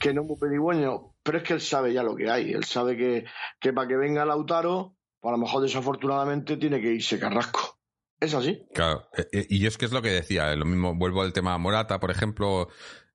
que 0.00 0.12
no 0.12 0.22
es 0.22 0.26
muy 0.26 0.36
pedigüeño, 0.36 1.14
pero 1.22 1.38
es 1.38 1.44
que 1.44 1.52
él 1.54 1.60
sabe 1.60 1.92
ya 1.92 2.02
lo 2.02 2.16
que 2.16 2.28
hay. 2.28 2.50
Él 2.52 2.64
sabe 2.64 2.96
que, 2.96 3.24
que 3.60 3.72
para 3.72 3.86
que 3.86 3.96
venga 3.96 4.24
Lautaro, 4.24 4.96
pues 5.20 5.30
a 5.32 5.36
lo 5.36 5.42
mejor 5.44 5.62
desafortunadamente 5.62 6.56
tiene 6.56 6.80
que 6.80 6.92
irse 6.92 7.20
Carrasco. 7.20 7.78
Es 8.18 8.34
así. 8.34 8.66
Claro, 8.74 9.08
eh, 9.16 9.26
eh, 9.32 9.46
y 9.48 9.64
es 9.66 9.78
que 9.78 9.84
es 9.84 9.92
lo 9.92 10.02
que 10.02 10.10
decía, 10.10 10.52
eh, 10.52 10.56
lo 10.56 10.64
mismo, 10.64 10.94
vuelvo 10.96 11.22
al 11.22 11.32
tema 11.32 11.56
Morata, 11.56 12.00
por 12.00 12.10
ejemplo, 12.10 12.68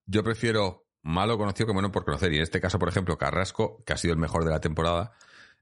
yo 0.06 0.24
prefiero 0.24 0.86
malo 1.02 1.38
conocido 1.38 1.68
que 1.68 1.74
bueno 1.74 1.92
por 1.92 2.06
conocer, 2.06 2.32
y 2.32 2.38
en 2.38 2.44
este 2.44 2.62
caso, 2.62 2.80
por 2.80 2.88
ejemplo, 2.88 3.18
Carrasco, 3.18 3.84
que 3.86 3.92
ha 3.94 3.98
sido 3.98 4.14
el 4.14 4.20
mejor 4.20 4.46
de 4.46 4.52
la 4.52 4.62
temporada, 4.62 5.12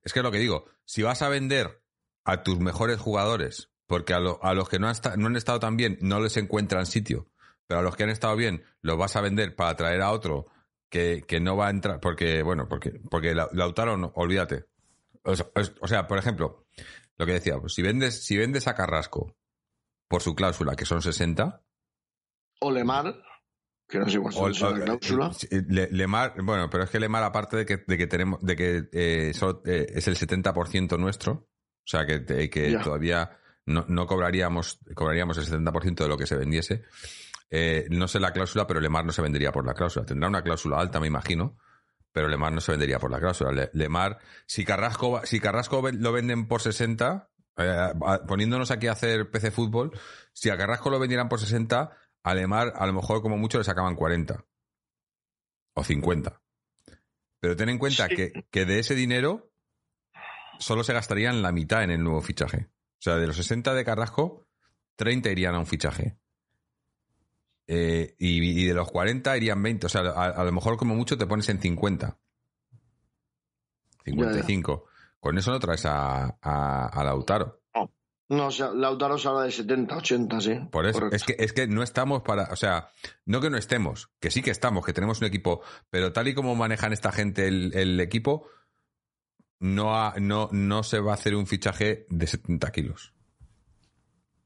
es 0.03 0.13
que 0.13 0.19
es 0.19 0.23
lo 0.23 0.31
que 0.31 0.37
digo, 0.39 0.65
si 0.85 1.01
vas 1.01 1.21
a 1.23 1.29
vender 1.29 1.81
a 2.23 2.43
tus 2.43 2.59
mejores 2.59 2.99
jugadores, 2.99 3.71
porque 3.87 4.13
a, 4.13 4.19
lo- 4.19 4.43
a 4.43 4.53
los 4.53 4.69
que 4.69 4.77
no 4.77 4.87
han 4.89 5.35
estado 5.35 5.59
tan 5.59 5.75
bien 5.77 5.97
no 6.01 6.19
les 6.19 6.37
encuentran 6.37 6.85
sitio, 6.85 7.31
pero 7.69 7.81
a 7.81 7.83
los 7.83 7.95
que 7.95 8.01
han 8.03 8.09
estado 8.09 8.35
bien 8.35 8.63
los 8.81 8.97
vas 8.97 9.15
a 9.15 9.21
vender 9.21 9.55
para 9.55 9.75
traer 9.75 10.01
a 10.01 10.09
otro 10.11 10.47
que, 10.89 11.23
que 11.27 11.39
no 11.39 11.55
va 11.55 11.67
a 11.67 11.69
entrar, 11.69 11.99
porque, 11.99 12.41
bueno, 12.41 12.67
porque, 12.67 12.99
porque 13.11 13.35
La- 13.35 13.47
Lautaro, 13.53 13.95
no, 13.95 14.11
olvídate. 14.15 14.65
O 15.23 15.35
sea, 15.35 15.45
es- 15.53 15.73
o 15.79 15.87
sea, 15.87 16.07
por 16.07 16.17
ejemplo, 16.17 16.65
lo 17.17 17.25
que 17.27 17.33
decía, 17.33 17.59
pues 17.59 17.75
si 17.75 17.83
vendes, 17.83 18.25
si 18.25 18.35
vendes 18.37 18.67
a 18.67 18.73
Carrasco 18.73 19.37
por 20.07 20.23
su 20.23 20.33
cláusula, 20.33 20.75
que 20.75 20.85
son 20.85 21.03
60, 21.03 21.61
O 22.61 22.71
Lemar, 22.71 23.15
que 23.87 23.99
no 23.99 24.05
o- 24.05 24.49
es 24.49 24.61
la 24.61 24.69
o- 24.69 24.73
cláusula. 24.99 25.31
eh, 25.51 25.61
Le- 25.67 25.89
Lemar, 25.91 26.33
bueno, 26.41 26.71
pero 26.71 26.85
es 26.85 26.89
que 26.89 26.99
Lemar, 26.99 27.21
aparte 27.23 27.55
de 27.57 27.65
que, 27.67 27.77
de 27.85 27.97
que 27.97 28.07
tenemos, 28.07 28.41
de 28.41 28.55
que 28.55 28.89
eh, 28.91 29.31
solo, 29.35 29.61
eh, 29.65 29.85
es 29.93 30.07
el 30.07 30.15
70% 30.15 30.97
nuestro, 30.97 31.31
o 31.33 31.85
sea 31.85 32.05
que, 32.07 32.25
que 32.49 32.71
todavía 32.83 33.37
no, 33.67 33.85
no 33.87 34.07
cobraríamos, 34.07 34.79
cobraríamos 34.95 35.37
el 35.37 35.45
70% 35.45 36.03
de 36.03 36.09
lo 36.09 36.17
que 36.17 36.25
se 36.25 36.35
vendiese. 36.35 36.83
Eh, 37.51 37.87
no 37.89 38.07
sé 38.07 38.19
la 38.19 38.31
cláusula, 38.31 38.67
pero 38.67 38.79
Lemar 38.79 39.05
no 39.05 39.11
se 39.11 39.21
vendería 39.21 39.51
por 39.51 39.65
la 39.65 39.73
cláusula. 39.73 40.05
Tendrá 40.05 40.29
una 40.29 40.43
cláusula 40.43 40.79
alta, 40.79 40.99
me 40.99 41.07
imagino, 41.07 41.57
pero 42.11 42.27
Lemar 42.27 42.51
no 42.53 42.61
se 42.61 42.71
vendería 42.71 42.99
por 42.99 43.09
la 43.11 43.19
cláusula. 43.19 43.51
Le- 43.51 43.69
Lemar, 43.73 44.19
si 44.45 44.63
Carrasco, 44.65 45.21
si 45.25 45.39
Carrasco 45.39 45.81
lo 45.91 46.11
venden 46.11 46.47
por 46.47 46.61
60, 46.61 47.29
eh, 47.57 47.93
poniéndonos 48.27 48.69
aquí 48.71 48.87
a 48.87 48.91
hacer 48.91 49.31
PC 49.31 49.51
fútbol, 49.51 49.91
si 50.33 50.49
a 50.49 50.57
Carrasco 50.57 50.89
lo 50.89 50.99
vendieran 50.99 51.27
por 51.29 51.39
60, 51.39 51.91
a 52.23 52.33
Lemar 52.35 52.73
a 52.75 52.85
lo 52.85 52.93
mejor 52.93 53.21
como 53.21 53.37
mucho 53.37 53.57
le 53.57 53.63
sacaban 53.63 53.95
40 53.95 54.45
o 55.73 55.83
50. 55.83 56.41
Pero 57.39 57.55
ten 57.55 57.69
en 57.69 57.77
cuenta 57.77 58.07
Sí. 58.07 58.15
que, 58.15 58.47
que 58.51 58.65
de 58.65 58.79
ese 58.79 58.93
dinero 58.95 59.51
solo 60.59 60.83
se 60.83 60.93
gastarían 60.93 61.41
la 61.41 61.51
mitad 61.51 61.83
en 61.83 61.91
el 61.91 62.03
nuevo 62.03 62.21
fichaje. 62.21 62.67
O 62.69 63.01
sea, 63.01 63.15
de 63.15 63.27
los 63.27 63.37
60 63.37 63.73
de 63.73 63.85
Carrasco, 63.85 64.45
30 64.97 65.29
irían 65.31 65.55
a 65.55 65.59
un 65.59 65.65
fichaje. 65.65 66.17
Eh, 67.71 68.15
y, 68.17 68.63
y 68.63 68.65
de 68.65 68.73
los 68.73 68.89
40 68.89 69.37
irían 69.37 69.61
20. 69.61 69.85
O 69.85 69.89
sea, 69.89 70.01
a, 70.01 70.25
a 70.29 70.43
lo 70.43 70.51
mejor 70.51 70.75
como 70.75 70.95
mucho 70.95 71.17
te 71.19 71.27
pones 71.27 71.47
en 71.49 71.59
50. 71.59 72.17
55. 74.05 74.85
Con 75.19 75.37
eso 75.37 75.51
no 75.51 75.59
traes 75.59 75.85
a, 75.85 76.37
a, 76.41 76.85
a 76.87 77.03
Lautaro. 77.03 77.61
No, 78.31 78.45
o 78.47 78.51
sea, 78.51 78.69
Lautaro 78.71 79.17
se 79.17 79.27
habla 79.27 79.41
de 79.43 79.51
70, 79.51 79.97
80, 79.97 80.41
sí. 80.41 80.53
Por 80.71 80.85
eso, 80.85 80.99
Correcto. 80.99 81.15
es 81.15 81.23
que, 81.23 81.35
es 81.43 81.51
que 81.51 81.65
no 81.67 81.81
estamos 81.81 82.21
para, 82.21 82.43
o 82.51 82.55
sea, 82.55 82.89
no 83.25 83.41
que 83.41 83.49
no 83.49 83.57
estemos, 83.57 84.11
que 84.19 84.29
sí 84.29 84.43
que 84.43 84.51
estamos, 84.51 84.85
que 84.85 84.93
tenemos 84.93 85.19
un 85.19 85.25
equipo, 85.25 85.61
pero 85.89 86.13
tal 86.13 86.27
y 86.27 86.35
como 86.35 86.53
manejan 86.53 86.93
esta 86.93 87.11
gente 87.11 87.47
el, 87.47 87.71
el 87.75 87.99
equipo, 87.99 88.47
no, 89.59 89.95
ha- 89.97 90.13
no, 90.19 90.47
no 90.51 90.83
se 90.83 90.99
va 90.99 91.11
a 91.11 91.15
hacer 91.15 91.33
un 91.35 91.47
fichaje 91.47 92.05
de 92.11 92.27
70 92.27 92.71
kilos. 92.71 93.13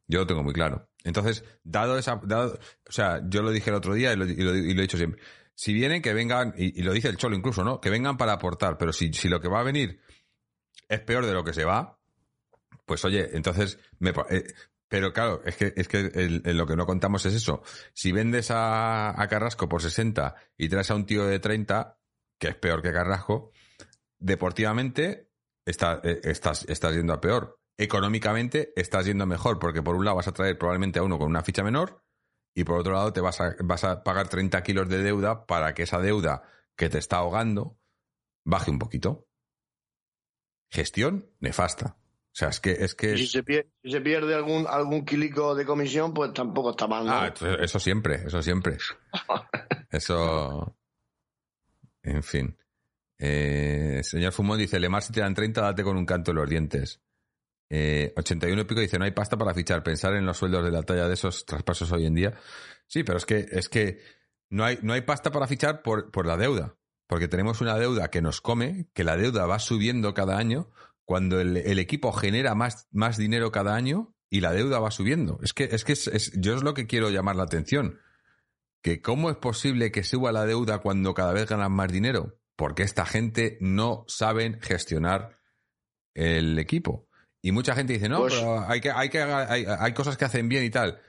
Yo 0.08 0.20
lo 0.20 0.28
tengo 0.28 0.44
muy 0.44 0.54
claro. 0.54 0.88
Entonces, 1.04 1.44
dado 1.64 1.98
esa, 1.98 2.20
dado, 2.24 2.58
o 2.88 2.92
sea, 2.92 3.22
yo 3.28 3.42
lo 3.42 3.52
dije 3.52 3.70
el 3.70 3.76
otro 3.76 3.94
día 3.94 4.14
y 4.14 4.16
lo, 4.16 4.26
y 4.26 4.36
lo- 4.36 4.56
y 4.56 4.74
lo 4.74 4.80
he 4.80 4.84
dicho 4.84 4.98
siempre. 4.98 5.22
Si 5.56 5.74
vienen, 5.74 6.02
que 6.02 6.14
vengan, 6.14 6.54
y, 6.58 6.82
lo 6.82 6.94
dice 6.94 7.10
el 7.10 7.18
Cholo 7.18 7.36
incluso, 7.36 7.64
¿no? 7.64 7.80
Que 7.82 7.90
vengan 7.90 8.18
para 8.18 8.34
aportar, 8.34 8.78
pero 8.78 8.92
si, 8.94 9.14
si 9.14 9.30
lo 9.30 9.40
que 9.40 9.48
va 9.50 9.60
a 9.60 9.64
venir 9.64 10.00
es 10.90 11.00
peor 11.02 11.26
de 11.26 11.34
lo 11.34 11.44
que 11.44 11.54
se 11.54 11.66
va, 11.66 12.00
pues 12.86 13.04
oye, 13.06 13.30
entonces 13.34 13.78
me, 14.00 14.12
eh, 14.30 14.44
pero 14.88 15.14
claro, 15.14 15.42
es 15.46 15.56
que, 15.56 15.74
es 15.76 15.88
que 15.88 16.02
lo 16.44 16.66
que 16.66 16.76
no 16.76 16.86
contamos 16.86 17.26
es 17.26 17.34
eso. 17.36 17.62
Si 17.94 18.12
vendes 18.12 18.50
a, 18.52 19.20
a 19.22 19.28
Carrasco 19.28 19.68
por 19.70 19.82
60 19.82 20.36
y 20.58 20.70
traes 20.70 20.90
a 20.92 20.96
un 20.96 21.06
tío 21.06 21.26
de 21.26 21.40
30, 21.40 22.00
que 22.40 22.48
es 22.50 22.56
peor 22.56 22.82
que 22.82 22.92
Carrasco, 22.92 23.52
deportivamente 24.20 25.30
está- 25.66 26.00
eh, 26.04 26.20
estás, 26.24 26.66
estás 26.68 26.96
yendo 26.96 27.14
a 27.14 27.22
peor. 27.22 27.60
Económicamente 27.78 28.72
estás 28.76 29.06
yendo 29.06 29.26
mejor, 29.26 29.60
porque 29.60 29.82
por 29.82 29.96
un 29.96 30.06
lado 30.06 30.18
vas 30.18 30.28
a 30.28 30.34
traer 30.34 30.58
probablemente 30.58 31.00
a 31.00 31.04
uno 31.04 31.18
con 31.18 31.28
una 31.28 31.44
ficha 31.44 31.64
menor 31.64 32.04
y 32.56 32.64
por 32.66 32.80
otro 32.80 32.94
lado 32.94 33.12
te 33.14 33.22
vas 33.22 33.42
a, 33.42 33.56
vas 33.64 33.84
a 33.84 34.04
pagar 34.04 34.28
30 34.30 34.62
kilos 34.64 34.88
de 34.90 35.00
deuda 35.02 35.46
para 35.48 35.74
que 35.74 35.84
esa 35.84 36.00
deuda 36.00 36.44
que 36.76 36.90
te 36.90 37.00
está 37.00 37.18
ahogando 37.18 37.80
baje 38.46 38.70
un 38.72 38.80
poquito. 38.80 39.28
Gestión 40.70 41.30
nefasta. 41.40 41.98
O 41.98 42.36
sea, 42.36 42.50
es 42.50 42.60
que 42.60 42.72
es 42.72 42.96
que 42.96 43.16
si 43.16 43.28
se 43.28 43.44
pierde, 43.44 43.70
si 43.84 43.92
se 43.92 44.02
pierde 44.02 44.34
algún, 44.34 44.66
algún 44.68 45.06
quilico 45.06 45.54
de 45.54 45.66
comisión, 45.66 46.14
pues 46.16 46.34
tampoco 46.34 46.72
está 46.72 46.88
mal, 46.88 47.06
¿no? 47.06 47.12
Ah, 47.12 47.32
eso- 47.34 47.60
eso 47.60 47.80
siempre, 47.80 48.16
eso 48.26 48.42
siempre. 48.42 48.78
Eso. 49.92 50.76
En 52.02 52.24
fin. 52.24 52.58
Eh, 53.20 54.02
señor 54.04 54.32
Fumón 54.34 54.58
dice: 54.58 54.80
Lemar, 54.80 55.04
si 55.04 55.14
te 55.14 55.20
dan 55.22 55.36
30, 55.36 55.62
date 55.62 55.84
con 55.84 55.96
un 55.96 56.06
canto 56.08 56.32
en 56.32 56.38
los 56.38 56.50
dientes. 56.50 57.00
Eh, 57.76 58.14
81 58.18 58.62
y 58.62 58.66
pico 58.66 58.82
dice: 58.82 59.00
No 59.00 59.06
hay 59.06 59.12
pasta 59.12 59.36
para 59.36 59.52
fichar. 59.56 59.82
Pensar 59.82 60.14
en 60.14 60.28
los 60.28 60.38
sueldos 60.38 60.64
de 60.64 60.70
la 60.70 60.84
talla 60.84 61.08
de 61.08 61.16
esos 61.16 61.44
traspasos 61.44 61.92
hoy 61.92 62.06
en 62.06 62.14
día. 62.14 62.36
Sí, 62.86 63.04
pero 63.04 63.18
es 63.18 63.26
que, 63.26 63.48
es 63.50 63.68
que 63.68 64.00
no 64.52 64.64
hay, 64.64 64.78
no 64.84 64.94
hay 64.94 65.02
pasta 65.02 65.32
para 65.32 65.48
fichar 65.48 65.82
por, 65.82 66.12
por 66.12 66.28
la 66.28 66.38
deuda. 66.38 66.76
Porque 67.08 67.28
tenemos 67.28 67.62
una 67.62 67.76
deuda 67.80 68.12
que 68.12 68.22
nos 68.22 68.42
come, 68.42 68.90
que 68.94 69.04
la 69.04 69.18
deuda 69.18 69.48
va 69.48 69.58
subiendo 69.58 70.14
cada 70.14 70.38
año, 70.38 70.70
cuando 71.04 71.42
el, 71.42 71.58
equipo 71.80 72.12
genera 72.12 72.54
más, 72.54 72.88
más 72.92 73.18
dinero 73.18 73.52
cada 73.52 73.76
año 73.76 74.14
y 74.30 74.42
la 74.42 74.52
deuda 74.54 74.80
va 74.80 74.92
subiendo. 74.92 75.40
Es 75.42 75.54
que, 75.54 75.64
es 75.64 75.84
que 75.84 75.94
es- 75.94 76.32
yo 76.40 76.56
es 76.56 76.62
lo 76.62 76.76
que 76.76 76.86
quiero 76.86 77.10
llamar 77.10 77.36
la 77.36 77.44
atención. 77.44 78.00
Que 78.84 79.02
cómo 79.02 79.32
es 79.32 79.38
posible 79.38 79.92
que 79.92 80.04
suba 80.04 80.32
la 80.32 80.46
deuda 80.46 80.78
cuando 80.78 81.16
cada 81.16 81.34
vez 81.34 81.50
ganan 81.50 81.72
más 81.72 81.92
dinero. 81.92 82.40
Porque 82.56 82.84
esta 82.84 83.08
gente 83.08 83.58
no 83.62 84.06
saben 84.08 84.60
gestionar 84.62 85.40
el 86.14 86.60
equipo. 86.60 87.08
Y 87.44 87.52
mucha 87.52 87.76
gente 87.76 87.94
dice, 87.94 88.08
no, 88.10 88.20
Pues- 88.20 88.36
pero 88.36 88.66
hay, 88.68 88.80
que, 88.82 88.90
hay, 88.90 89.10
que, 89.10 89.22
hay, 89.22 89.66
hay 89.68 89.94
cosas 89.94 90.18
que 90.18 90.26
hacen 90.26 90.48
bien 90.50 90.64
y 90.64 90.70
tal. 90.70 91.00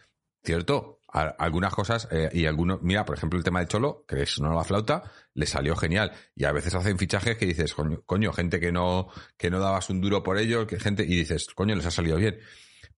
Cierto, 0.45 1.01
a- 1.13 1.29
algunas 1.39 1.73
cosas 1.73 2.09
eh, 2.11 2.29
y 2.33 2.47
algunos, 2.47 2.83
mira, 2.83 3.05
por 3.05 3.17
ejemplo, 3.17 3.39
el 3.39 3.45
tema 3.45 3.61
de 3.61 3.69
Cholo, 3.69 4.05
que 4.07 4.23
es 4.23 4.41
no 4.41 4.53
la 4.53 4.65
flauta, 4.65 5.11
le 5.33 5.47
salió 5.47 5.77
genial. 5.77 6.13
Y 6.35 6.45
a 6.45 6.53
veces 6.53 6.75
hacen 6.75 6.99
fichajes 6.99 7.39
que 7.39 7.47
dices, 7.47 7.73
coño, 7.73 8.03
coño, 8.05 8.33
gente 8.33 8.59
que 8.61 8.73
no, 8.73 9.09
que 9.39 9.49
no 9.49 9.61
dabas 9.61 9.89
un 9.91 10.01
duro 10.01 10.23
por 10.25 10.37
ello, 10.39 10.67
que 10.67 10.79
gente, 10.81 11.05
y 11.05 11.17
dices, 11.17 11.47
coño, 11.55 11.77
les 11.77 11.87
ha 11.87 11.91
salido 11.93 12.17
bien. 12.17 12.39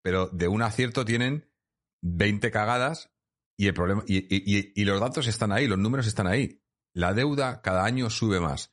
Pero 0.03 0.28
de 0.28 0.49
un 0.49 0.62
acierto 0.62 1.05
tienen 1.05 1.49
20 2.03 2.51
cagadas 2.51 3.11
y 3.59 3.66
el 3.68 3.74
problema, 3.74 4.03
y, 4.07 4.18
y- 4.34 4.59
y- 4.59 4.72
y 4.74 4.84
los 4.87 4.99
datos 5.01 5.26
están 5.26 5.53
ahí, 5.53 5.66
los 5.66 5.78
números 5.78 6.07
están 6.07 6.26
ahí. 6.26 6.62
La 6.95 7.12
deuda 7.12 7.61
cada 7.61 7.84
año 7.84 8.09
sube 8.09 8.41
más. 8.41 8.72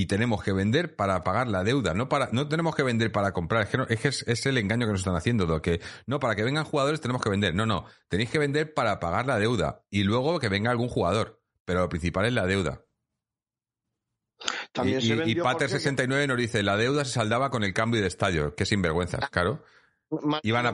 Y 0.00 0.06
tenemos 0.06 0.44
que 0.44 0.52
vender 0.52 0.94
para 0.94 1.24
pagar 1.24 1.48
la 1.48 1.64
deuda, 1.64 1.92
no 1.92 2.08
para, 2.08 2.28
no 2.30 2.46
tenemos 2.46 2.76
que 2.76 2.84
vender 2.84 3.10
para 3.10 3.32
comprar. 3.32 3.64
Es 3.64 3.68
que, 3.70 3.78
no- 3.78 3.86
es, 3.88 3.98
que 4.00 4.08
es, 4.30 4.46
el 4.46 4.56
engaño 4.58 4.86
que 4.86 4.92
nos 4.92 5.00
están 5.00 5.16
haciendo, 5.16 5.44
lo 5.46 5.60
que, 5.60 5.80
no, 6.06 6.20
para 6.20 6.36
que 6.36 6.44
vengan 6.44 6.64
jugadores 6.64 7.00
tenemos 7.00 7.20
que 7.20 7.30
vender. 7.30 7.52
No, 7.54 7.66
no, 7.66 7.84
tenéis 8.08 8.30
que 8.30 8.38
vender 8.38 8.74
para 8.74 9.00
pagar 9.00 9.26
la 9.26 9.38
deuda. 9.40 9.82
Y 9.90 10.04
luego 10.04 10.38
que 10.38 10.48
venga 10.48 10.70
algún 10.70 10.88
jugador. 10.88 11.42
Pero 11.64 11.80
lo 11.80 11.88
principal 11.88 12.26
es 12.26 12.32
la 12.32 12.46
deuda. 12.46 12.84
También 14.72 14.98
y, 15.00 15.02
se 15.02 15.14
y- 15.16 15.32
y 15.32 15.38
Jorge, 15.40 15.66
Pater69 15.66 16.28
nos 16.28 16.36
dice, 16.36 16.62
la 16.62 16.76
deuda 16.76 17.04
se 17.04 17.12
saldaba 17.14 17.50
con 17.50 17.64
el 17.64 17.74
cambio 17.74 18.00
de 18.00 18.06
estadio. 18.06 18.54
Qué 18.54 18.66
sinvergüenzas, 18.66 19.28
claro. 19.30 19.64
que- 20.10 20.16
ma- 20.26 20.40
Iban 20.44 20.64
a, 20.66 20.68
a- 20.68 20.72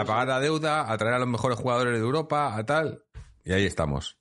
a 0.00 0.04
pagar 0.04 0.28
la 0.28 0.40
deuda, 0.40 0.92
a 0.92 0.98
traer 0.98 1.14
a 1.14 1.18
los 1.18 1.28
mejores 1.28 1.58
jugadores 1.58 1.94
de 1.94 2.00
Europa, 2.04 2.54
a 2.54 2.66
tal. 2.66 3.04
Y 3.42 3.52
ahí 3.54 3.64
estamos. 3.64 4.18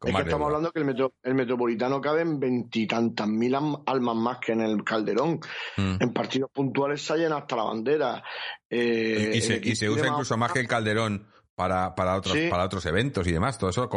Es 0.00 0.14
que 0.14 0.22
estamos 0.22 0.46
hablando 0.46 0.70
que 0.70 0.78
el, 0.78 0.84
metro- 0.84 1.14
el 1.24 1.34
Metropolitano 1.34 2.00
cabe 2.00 2.20
en 2.22 2.38
veintitantas 2.38 3.26
mil 3.26 3.54
almas 3.54 4.14
más 4.16 4.38
que 4.38 4.52
en 4.52 4.60
el 4.60 4.84
Calderón. 4.84 5.40
Mm. 5.76 5.96
En 6.00 6.12
partidos 6.12 6.50
puntuales 6.52 7.02
se 7.02 7.14
hallan 7.14 7.32
hasta 7.32 7.56
la 7.56 7.64
bandera. 7.64 8.22
Eh, 8.70 9.32
Y, 9.34 9.38
y 9.38 9.40
se, 9.40 9.60
y 9.62 9.74
se 9.74 9.90
usa 9.90 10.06
incluso 10.08 10.36
más 10.36 10.52
que 10.52 10.60
el 10.60 10.68
Calderón 10.68 11.26
para, 11.56 11.96
para, 11.96 12.16
otros, 12.16 12.34
Sí. 12.34 12.46
para 12.48 12.64
otros 12.64 12.86
eventos 12.86 13.26
y 13.26 13.32
demás. 13.32 13.58
Todo 13.58 13.70
eso 13.70 13.82
lo 13.82 13.88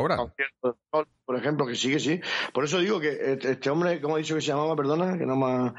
sol, 0.92 1.08
por 1.24 1.36
ejemplo, 1.38 1.68
que 1.68 1.76
sí, 1.76 1.92
que 1.92 2.00
sí. 2.00 2.20
Por 2.52 2.64
eso 2.64 2.80
digo 2.80 3.00
que 3.00 3.10
este 3.34 3.52
este 3.52 3.70
hombre, 3.70 4.02
¿cómo 4.02 4.16
ha 4.16 4.18
dicho 4.18 4.34
que 4.34 4.42
se 4.42 4.48
llamaba? 4.48 4.76
Perdona, 4.76 5.16
que 5.18 5.26
no 5.28 5.36
más. 5.36 5.74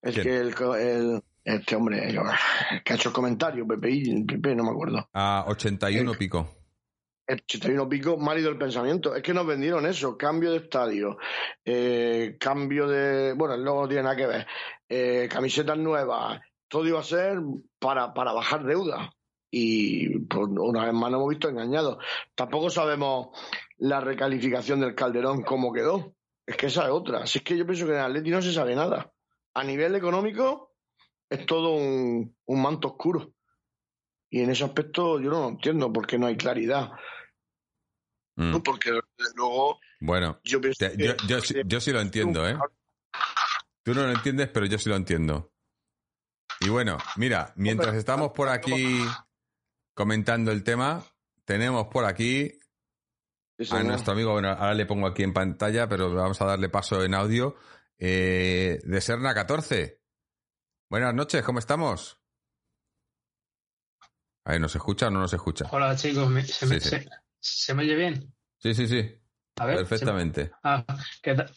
¿Quién? 0.00 0.22
que 0.22 0.36
el, 0.36 1.22
este 1.44 1.74
hombre, 1.76 2.08
el 2.08 2.20
que 2.84 2.92
ha 2.92 2.96
hecho 2.96 3.08
el 3.08 3.14
comentario, 3.14 3.66
PPI, 3.66 4.24
PP, 4.24 4.54
no 4.54 4.62
me 4.64 4.70
acuerdo. 4.70 5.08
A 5.12 5.44
81 5.48 6.12
El- 6.12 6.18
pico. 6.18 6.48
El 7.26 7.36
81 7.36 7.88
pico, 7.88 8.18
marido 8.18 8.50
del 8.50 8.58
pensamiento. 8.58 9.14
Es 9.14 9.22
que 9.22 9.32
nos 9.32 9.46
vendieron 9.46 9.86
eso, 9.86 10.16
cambio 10.16 10.50
de 10.50 10.58
estadio, 10.58 11.16
eh, 11.64 12.36
cambio 12.38 12.86
de. 12.86 13.32
Bueno, 13.32 13.56
luego 13.56 13.82
no 13.82 13.88
tiene 13.88 14.02
nada 14.02 14.16
que 14.16 14.26
ver. 14.26 14.46
eh, 14.88 15.28
camisetas 15.30 15.78
nuevas, 15.78 16.40
todo 16.68 16.86
iba 16.86 17.00
a 17.00 17.04
ser 17.04 17.38
para, 17.78 18.12
para 18.12 18.32
bajar 18.32 18.64
deuda. 18.64 19.10
Y 19.50 20.18
pues, 20.20 20.48
una 20.48 20.84
vez 20.84 20.92
más 20.92 21.10
nos 21.10 21.18
hemos 21.18 21.30
visto 21.30 21.48
engañados. 21.48 22.04
Tampoco 22.34 22.68
sabemos 22.68 23.28
la 23.78 24.00
recalificación 24.00 24.80
del 24.80 24.94
Calderón 24.94 25.42
cómo 25.42 25.72
quedó. 25.72 26.14
Es 26.46 26.56
que 26.56 26.66
esa 26.66 26.84
es 26.84 26.90
otra. 26.90 27.26
Si 27.26 27.38
es 27.38 27.44
que 27.44 27.56
yo 27.56 27.64
pienso 27.64 27.86
que 27.86 27.92
en 27.92 28.00
Atleti 28.00 28.30
no 28.30 28.42
se 28.42 28.52
sabe 28.52 28.74
nada. 28.74 29.12
A 29.54 29.64
nivel 29.64 29.94
económico 29.94 30.74
es 31.30 31.46
todo 31.46 31.70
un 31.70 32.34
manto 32.62 32.88
oscuro. 32.88 33.32
Y 34.34 34.40
en 34.40 34.50
ese 34.50 34.64
aspecto 34.64 35.20
yo 35.20 35.30
no 35.30 35.42
lo 35.42 35.48
entiendo 35.48 35.92
porque 35.92 36.18
no 36.18 36.26
hay 36.26 36.36
claridad. 36.36 36.90
Mm. 38.36 38.58
Porque 38.62 38.90
luego 39.36 39.78
Bueno, 40.00 40.40
yo 40.44 40.60
pienso 40.60 40.78
te- 40.78 40.96
que- 40.96 41.04
yo, 41.06 41.14
yo, 41.28 41.40
sí- 41.40 41.62
yo 41.64 41.80
sí 41.80 41.92
lo 41.92 42.00
entiendo, 42.00 42.48
¿eh? 42.48 42.56
Tú 43.84 43.94
no 43.94 44.02
lo 44.02 44.10
entiendes, 44.12 44.48
pero 44.48 44.66
yo 44.66 44.78
sí 44.78 44.88
lo 44.88 44.96
entiendo. 44.96 45.52
Y 46.60 46.68
bueno, 46.68 46.98
mira, 47.16 47.52
mientras 47.56 47.94
estamos 47.94 48.30
por 48.32 48.48
aquí 48.48 49.04
comentando 49.94 50.50
el 50.50 50.64
tema, 50.64 51.04
tenemos 51.44 51.86
por 51.88 52.04
aquí 52.06 52.58
a 53.70 53.82
nuestro 53.84 54.12
amigo, 54.14 54.32
bueno, 54.32 54.48
ahora 54.48 54.74
le 54.74 54.86
pongo 54.86 55.06
aquí 55.06 55.22
en 55.22 55.32
pantalla, 55.32 55.88
pero 55.88 56.12
vamos 56.12 56.40
a 56.40 56.46
darle 56.46 56.68
paso 56.68 57.04
en 57.04 57.14
audio, 57.14 57.54
eh, 57.98 58.80
de 58.82 59.00
Serna 59.00 59.32
14. 59.34 60.00
Buenas 60.90 61.14
noches, 61.14 61.42
¿cómo 61.44 61.58
estamos? 61.60 62.18
A 64.44 64.52
ver, 64.52 64.60
¿nos 64.60 64.74
escucha 64.74 65.06
o 65.06 65.10
no 65.10 65.20
nos 65.20 65.32
escucha? 65.32 65.68
Hola 65.70 65.94
chicos, 65.96 66.28
¿me- 66.28 66.44
se, 66.44 66.66
me, 66.66 66.80
Sí, 66.80 66.90
sí. 66.90 66.96
se- 67.02 67.08
se 67.44 67.74
me 67.74 67.82
oye 67.82 67.94
bien? 67.94 68.34
Sí, 68.58 68.74
sí, 68.74 68.86
sí, 68.88 69.02
A 69.56 69.66
ver, 69.66 69.76
perfectamente. 69.76 70.50
ah, 70.62 70.82
¿qué, 71.22 71.34
tal, 71.34 71.50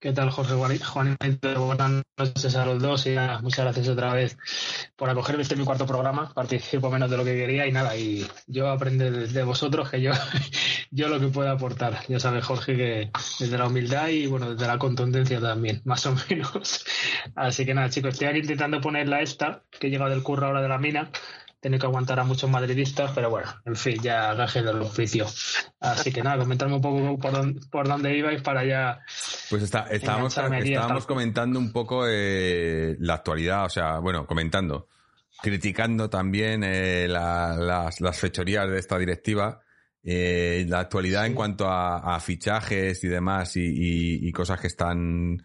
¿Qué 0.00 0.12
tal, 0.12 0.30
Jorge 0.30 0.54
Juani- 0.54 0.78
Juanito? 0.82 1.66
Buenas 1.66 2.02
noches 2.16 2.56
a 2.56 2.64
los 2.64 2.80
dos 2.82 3.06
y 3.06 3.14
nada, 3.14 3.42
muchas 3.42 3.66
gracias 3.66 3.88
otra 3.88 4.14
vez 4.14 4.38
por 4.96 5.10
acogerme. 5.10 5.42
Este 5.42 5.54
es 5.54 5.60
mi 5.60 5.66
cuarto 5.66 5.86
programa, 5.86 6.32
participo 6.32 6.90
menos 6.90 7.10
de 7.10 7.16
lo 7.18 7.24
que 7.24 7.34
quería 7.36 7.66
y 7.66 7.72
nada, 7.72 7.94
y 7.96 8.26
yo 8.46 8.70
aprendo 8.70 9.10
de, 9.10 9.42
vosotros 9.42 9.90
que 9.90 10.00
yo, 10.00 10.12
yo 10.90 11.08
lo 11.08 11.20
que 11.20 11.26
puedo 11.28 11.50
aportar. 11.50 12.00
Ya 12.08 12.18
sabes, 12.18 12.44
Jorge, 12.46 12.74
que 12.74 13.10
desde 13.38 13.58
la 13.58 13.66
humildad 13.66 14.08
y 14.08 14.26
bueno, 14.26 14.54
desde 14.54 14.66
la 14.66 14.78
contundencia 14.78 15.38
también, 15.38 15.82
más 15.84 16.06
o 16.06 16.14
menos. 16.30 16.84
Así 17.34 17.66
que 17.66 17.74
nada, 17.74 17.90
chicos, 17.90 18.14
estoy 18.14 18.28
aquí 18.28 18.38
intentando 18.38 18.80
ponerla 18.80 19.20
esta, 19.20 19.64
que 19.70 19.88
he 19.88 19.90
llegado 19.90 20.10
del 20.10 20.22
curro 20.22 20.46
ahora 20.46 20.62
de 20.62 20.68
la 20.68 20.78
mina. 20.78 21.10
Tiene 21.66 21.80
que 21.80 21.86
aguantar 21.86 22.20
a 22.20 22.22
muchos 22.22 22.48
madridistas, 22.48 23.10
pero 23.12 23.28
bueno, 23.28 23.48
en 23.64 23.74
fin, 23.74 24.00
ya 24.00 24.32
gaje 24.34 24.62
del 24.62 24.82
oficio. 24.82 25.26
Así 25.80 26.12
que 26.12 26.22
nada, 26.22 26.38
comentarme 26.38 26.76
un 26.76 26.80
poco 26.80 27.18
por 27.18 27.32
dónde, 27.32 27.60
por 27.72 27.88
dónde 27.88 28.16
ibais 28.16 28.40
para 28.40 28.64
ya. 28.64 29.00
Pues 29.50 29.64
está, 29.64 29.88
estábamos, 29.90 30.32
estábamos 30.38 30.98
hasta- 30.98 31.08
comentando 31.08 31.58
un 31.58 31.72
poco 31.72 32.04
eh, 32.08 32.94
la 33.00 33.14
actualidad, 33.14 33.64
o 33.64 33.68
sea, 33.68 33.98
bueno, 33.98 34.28
comentando, 34.28 34.86
criticando 35.42 36.08
también 36.08 36.62
eh, 36.62 37.08
la- 37.08 37.56
las, 37.56 38.00
las 38.00 38.16
fechorías 38.16 38.70
de 38.70 38.78
esta 38.78 38.96
directiva, 38.96 39.60
eh, 40.04 40.66
la 40.68 40.78
actualidad 40.78 41.26
en 41.26 41.34
cuanto 41.34 41.66
a, 41.68 42.14
a 42.14 42.20
fichajes 42.20 43.02
y 43.02 43.08
demás 43.08 43.56
y, 43.56 43.62
y- 43.64 44.28
y 44.28 44.30
cosas 44.30 44.60
que 44.60 44.68
están 44.68 45.42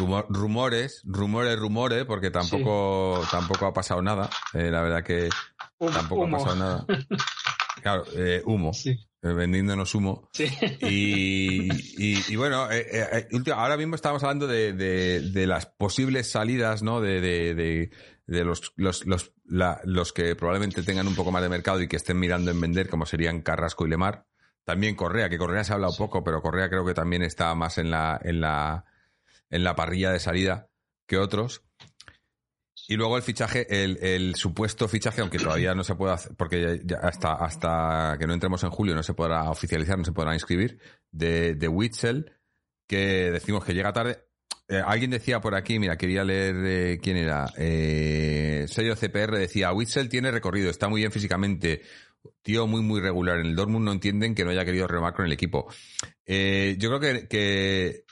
rumo- 0.00 0.26
rumores, 0.28 1.02
rumores, 1.04 1.58
rumores, 1.58 2.04
porque 2.04 2.30
tampoco, 2.30 3.22
tampoco 3.30 3.66
ha 3.66 3.72
pasado 3.74 4.02
nada. 4.02 4.28
Eh, 4.54 4.70
la 4.70 4.82
verdad 4.82 5.04
que 5.04 5.28
tampoco 5.78 6.22
humo. 6.22 6.36
ha 6.36 6.38
pasado 6.40 6.56
nada. 6.56 6.86
Claro, 7.82 8.04
eh, 8.14 8.42
humo, 8.44 8.74
Sí, 8.74 8.90
eh, 8.90 9.28
vendiéndonos 9.32 9.94
humo. 9.94 10.28
sí. 10.34 10.44
Y, 10.82 11.68
y- 11.96 12.24
y 12.28 12.36
bueno, 12.36 12.70
eh, 12.70 13.26
ahora 13.54 13.78
mismo 13.78 13.94
estamos 13.94 14.22
hablando 14.22 14.46
de, 14.46 14.74
de- 14.74 15.20
de 15.30 15.46
las 15.46 15.64
posibles 15.64 16.30
salidas, 16.30 16.82
¿no? 16.82 17.00
De, 17.00 17.22
de- 17.22 17.54
de- 17.54 17.90
de 18.26 18.44
los, 18.44 18.72
los, 18.76 19.06
los, 19.06 19.32
la- 19.46 19.80
los 19.84 20.12
que 20.12 20.36
probablemente 20.36 20.82
tengan 20.82 21.08
un 21.08 21.14
poco 21.14 21.32
más 21.32 21.42
de 21.42 21.48
mercado 21.48 21.80
y 21.80 21.88
que 21.88 21.96
estén 21.96 22.18
mirando 22.18 22.50
en 22.50 22.60
vender, 22.60 22.88
como 22.90 23.06
serían 23.06 23.40
Carrasco 23.40 23.86
y 23.86 23.90
Lemar. 23.90 24.26
También 24.64 24.94
Correa, 24.94 25.30
que 25.30 25.38
Correa 25.38 25.64
se 25.64 25.72
ha 25.72 25.76
hablado 25.76 25.96
poco, 25.96 26.22
pero 26.22 26.42
Correa 26.42 26.68
creo 26.68 26.84
que 26.84 26.92
también 26.94 27.22
está 27.22 27.54
más 27.54 27.78
en 27.78 27.90
la, 27.90 28.20
en 28.22 28.42
la, 28.42 28.84
en 29.50 29.64
la 29.64 29.74
parrilla 29.74 30.10
de 30.12 30.20
salida 30.20 30.68
que 31.06 31.18
otros. 31.18 31.62
Y 32.88 32.96
luego 32.96 33.16
el 33.16 33.22
fichaje, 33.22 33.84
el, 33.84 33.98
el 34.02 34.34
supuesto 34.34 34.88
fichaje, 34.88 35.20
aunque 35.20 35.38
todavía 35.38 35.74
no 35.74 35.84
se 35.84 35.94
puede 35.94 36.14
hacer, 36.14 36.32
porque 36.36 36.80
ya- 36.84 36.98
hasta, 37.02 37.34
hasta 37.34 38.16
que 38.18 38.26
no 38.26 38.32
entremos 38.34 38.64
en 38.64 38.70
julio 38.70 38.94
no 38.94 39.02
se 39.02 39.14
podrá 39.14 39.48
oficializar, 39.50 39.96
no 39.98 40.04
se 40.04 40.12
podrá 40.12 40.34
inscribir, 40.34 40.80
de, 41.12 41.54
de 41.54 41.68
Witzel, 41.68 42.32
que 42.88 43.30
decimos 43.30 43.64
que 43.64 43.74
llega 43.74 43.92
tarde. 43.92 44.24
Eh, 44.68 44.82
alguien 44.84 45.10
decía 45.10 45.40
por 45.40 45.54
aquí, 45.54 45.78
mira, 45.78 45.96
quería 45.96 46.24
leer 46.24 46.98
quién 47.00 47.16
era. 47.16 47.52
Eh, 47.56 48.64
Sello 48.68 48.96
CPR 48.96 49.36
decía, 49.38 49.72
Witzel 49.72 50.08
tiene 50.08 50.30
recorrido, 50.32 50.70
está 50.70 50.88
muy 50.88 51.00
bien 51.02 51.12
físicamente, 51.12 51.82
tío 52.42 52.66
muy, 52.66 52.82
muy 52.82 53.00
regular. 53.00 53.38
En 53.40 53.46
el 53.46 53.56
Dortmund 53.56 53.84
no 53.84 53.92
entienden 53.92 54.34
que 54.34 54.44
no 54.44 54.50
haya 54.50 54.64
querido 54.64 54.88
remar 54.88 55.12
con 55.14 55.26
el 55.26 55.32
equipo. 55.32 55.72
Eh, 56.26 56.76
yo 56.78 56.88
creo 56.88 57.00
que 57.28 58.04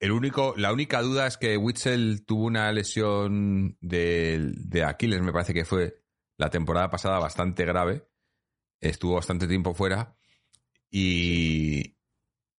el 0.00 0.12
único, 0.12 0.54
la 0.56 0.72
única 0.72 1.00
duda 1.02 1.26
es 1.26 1.36
que 1.36 1.56
Witzel 1.56 2.24
tuvo 2.26 2.44
una 2.44 2.70
lesión 2.72 3.76
de, 3.80 4.52
de 4.56 4.84
Aquiles, 4.84 5.22
me 5.22 5.32
parece 5.32 5.54
que 5.54 5.64
fue 5.64 6.02
la 6.36 6.50
temporada 6.50 6.90
pasada 6.90 7.18
bastante 7.18 7.64
grave. 7.64 8.06
Estuvo 8.80 9.14
bastante 9.14 9.48
tiempo 9.48 9.74
fuera. 9.74 10.16
Y, 10.90 11.96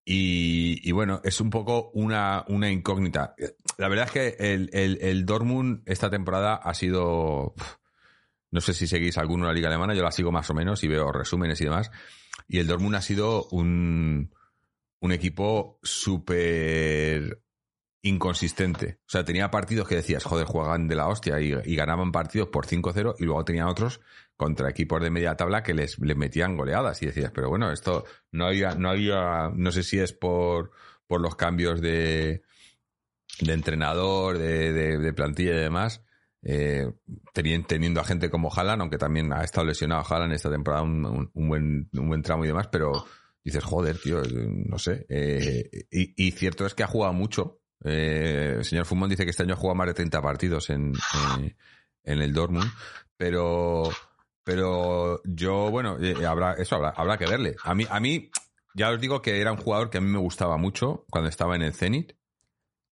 y, 0.04 0.90
bueno, 0.92 1.20
es 1.22 1.40
un 1.40 1.50
poco 1.50 1.90
una, 1.94 2.44
una 2.48 2.70
incógnita. 2.70 3.34
La 3.76 3.88
verdad 3.88 4.06
es 4.06 4.12
que 4.12 4.54
el, 4.54 4.70
el, 4.72 4.98
el 5.00 5.24
Dortmund 5.24 5.82
esta 5.86 6.10
temporada 6.10 6.54
ha 6.56 6.74
sido. 6.74 7.54
No 8.50 8.60
sé 8.62 8.72
si 8.72 8.86
seguís 8.86 9.18
alguno 9.18 9.44
en 9.44 9.48
la 9.48 9.54
liga 9.54 9.68
alemana, 9.68 9.94
yo 9.94 10.02
la 10.02 10.10
sigo 10.10 10.32
más 10.32 10.48
o 10.48 10.54
menos 10.54 10.82
y 10.82 10.88
veo 10.88 11.12
resúmenes 11.12 11.60
y 11.60 11.64
demás. 11.64 11.90
Y 12.48 12.58
el 12.58 12.66
Dortmund 12.66 12.96
ha 12.96 13.02
sido 13.02 13.46
un, 13.50 14.30
un 15.00 15.12
equipo 15.12 15.78
súper 15.82 17.42
inconsistente. 18.02 19.00
O 19.06 19.10
sea, 19.10 19.24
tenía 19.24 19.50
partidos 19.50 19.88
que 19.88 19.96
decías, 19.96 20.24
joder, 20.24 20.46
juegan 20.46 20.88
de 20.88 20.94
la 20.94 21.08
hostia 21.08 21.40
y, 21.40 21.76
ganaban 21.76 22.12
partidos 22.12 22.48
por 22.48 22.66
5-0 22.66 23.16
y 23.18 23.24
luego 23.24 23.44
tenían 23.44 23.68
otros 23.68 24.00
contra 24.36 24.70
equipos 24.70 25.02
de 25.02 25.10
media 25.10 25.36
tabla 25.36 25.62
que 25.62 25.74
les, 25.74 25.98
les 25.98 26.16
metían 26.16 26.56
goleadas 26.56 27.02
y 27.02 27.06
decías, 27.06 27.32
pero 27.32 27.48
bueno, 27.48 27.72
esto 27.72 28.04
no 28.30 28.46
había, 28.46 28.74
no 28.74 28.90
había, 28.90 29.50
no 29.54 29.72
sé 29.72 29.82
si 29.82 29.98
es 29.98 30.12
por, 30.12 30.70
por 31.06 31.20
los 31.20 31.34
cambios 31.34 31.80
de, 31.80 32.42
de 33.40 33.52
entrenador, 33.52 34.38
de, 34.38 34.72
de, 34.72 34.98
de 34.98 35.12
plantilla 35.12 35.52
y 35.52 35.60
demás, 35.60 36.04
eh, 36.42 36.92
teniendo, 37.32 38.00
a 38.00 38.04
gente 38.04 38.30
como 38.30 38.52
Haaland, 38.54 38.82
aunque 38.82 38.98
también 38.98 39.32
ha 39.32 39.42
estado 39.42 39.66
lesionado 39.66 40.04
Haaland 40.08 40.32
esta 40.34 40.50
temporada 40.50 40.84
un, 40.84 41.30
un 41.32 41.48
buen, 41.48 41.90
un 41.92 42.08
buen 42.08 42.22
tramo 42.22 42.44
y 42.44 42.48
demás, 42.48 42.68
pero 42.70 42.92
dices, 43.48 43.64
joder, 43.64 43.98
tío, 43.98 44.22
no 44.22 44.78
sé. 44.78 45.06
Eh, 45.08 45.86
y, 45.90 46.30
cierto 46.32 46.66
es 46.66 46.74
que 46.74 46.82
ha 46.82 46.86
jugado 46.88 47.12
mucho. 47.12 47.60
Eh, 47.84 48.56
el 48.58 48.64
señor 48.64 48.86
Fumón 48.86 49.08
dice 49.08 49.24
que 49.24 49.30
este 49.30 49.42
año 49.42 49.54
ha 49.54 49.56
jugado 49.56 49.76
más 49.76 49.86
de 49.86 49.94
30 49.94 50.20
partidos 50.20 50.70
en, 50.70 50.92
en, 52.04 52.22
el 52.22 52.32
Dortmund, 52.32 52.70
pero, 53.16 53.90
pero 54.44 55.22
yo, 55.24 55.70
bueno, 55.70 55.96
eh, 56.00 56.26
habrá, 56.26 56.54
eso 56.54 56.76
habrá, 56.76 56.90
habrá 56.90 57.16
que 57.16 57.26
verle. 57.26 57.56
A 57.64 57.74
mí, 57.74 57.86
a 57.88 58.00
mí, 58.00 58.30
ya 58.74 58.90
os 58.90 59.00
digo 59.00 59.22
que 59.22 59.40
era 59.40 59.52
un 59.52 59.58
jugador 59.58 59.90
que 59.90 59.98
a 59.98 60.00
mí 60.00 60.08
me 60.08 60.18
gustaba 60.18 60.56
mucho 60.56 61.06
cuando 61.10 61.30
estaba 61.30 61.56
en 61.56 61.62
el 61.62 61.74
Zenit. 61.74 62.12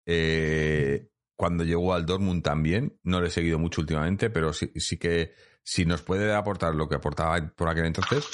Eh, 0.07 1.09
cuando 1.37 1.65
llegó 1.65 1.93
al 1.93 2.07
Dortmund 2.07 2.43
también, 2.43 2.99
no 3.03 3.21
lo 3.21 3.27
he 3.27 3.31
seguido 3.31 3.59
mucho 3.59 3.83
últimamente, 3.83 4.31
pero 4.31 4.53
sí, 4.53 4.73
sí 4.77 4.97
que 4.97 5.35
si 5.63 5.85
nos 5.85 6.01
puede 6.01 6.33
aportar 6.33 6.75
lo 6.75 6.89
que 6.89 6.95
aportaba 6.95 7.53
por 7.55 7.69
aquel 7.69 7.87
entonces, 7.87 8.25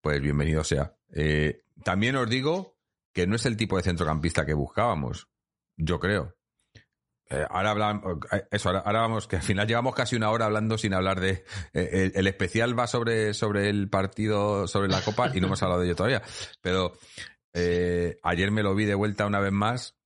pues 0.00 0.20
bienvenido 0.20 0.64
sea. 0.64 0.94
Eh, 1.12 1.62
también 1.84 2.16
os 2.16 2.28
digo 2.28 2.76
que 3.12 3.26
no 3.26 3.36
es 3.36 3.46
el 3.46 3.56
tipo 3.56 3.76
de 3.76 3.82
centrocampista 3.82 4.46
que 4.46 4.54
buscábamos, 4.54 5.28
yo 5.76 5.98
creo. 5.98 6.36
Eh, 7.28 7.46
ahora 7.48 7.70
hablamos, 7.70 8.18
eso, 8.50 8.70
ahora, 8.70 8.80
ahora, 8.80 9.00
vamos, 9.02 9.28
que 9.28 9.36
al 9.36 9.42
final 9.42 9.68
llevamos 9.68 9.94
casi 9.94 10.16
una 10.16 10.30
hora 10.30 10.46
hablando 10.46 10.76
sin 10.76 10.94
hablar 10.94 11.20
de. 11.20 11.44
Eh, 11.72 11.88
el, 11.92 12.12
el, 12.14 12.26
especial 12.26 12.76
va 12.76 12.88
sobre, 12.88 13.34
sobre 13.34 13.68
el 13.68 13.88
partido, 13.88 14.66
sobre 14.66 14.88
la 14.88 15.00
Copa, 15.00 15.30
y 15.32 15.40
no 15.40 15.46
hemos 15.46 15.62
hablado 15.62 15.80
de 15.80 15.86
ello 15.86 15.96
todavía. 15.96 16.22
Pero 16.60 16.98
eh, 17.52 18.18
ayer 18.24 18.50
me 18.50 18.64
lo 18.64 18.74
vi 18.74 18.84
de 18.84 18.96
vuelta 18.96 19.26
una 19.26 19.38
vez 19.38 19.52
más, 19.52 19.96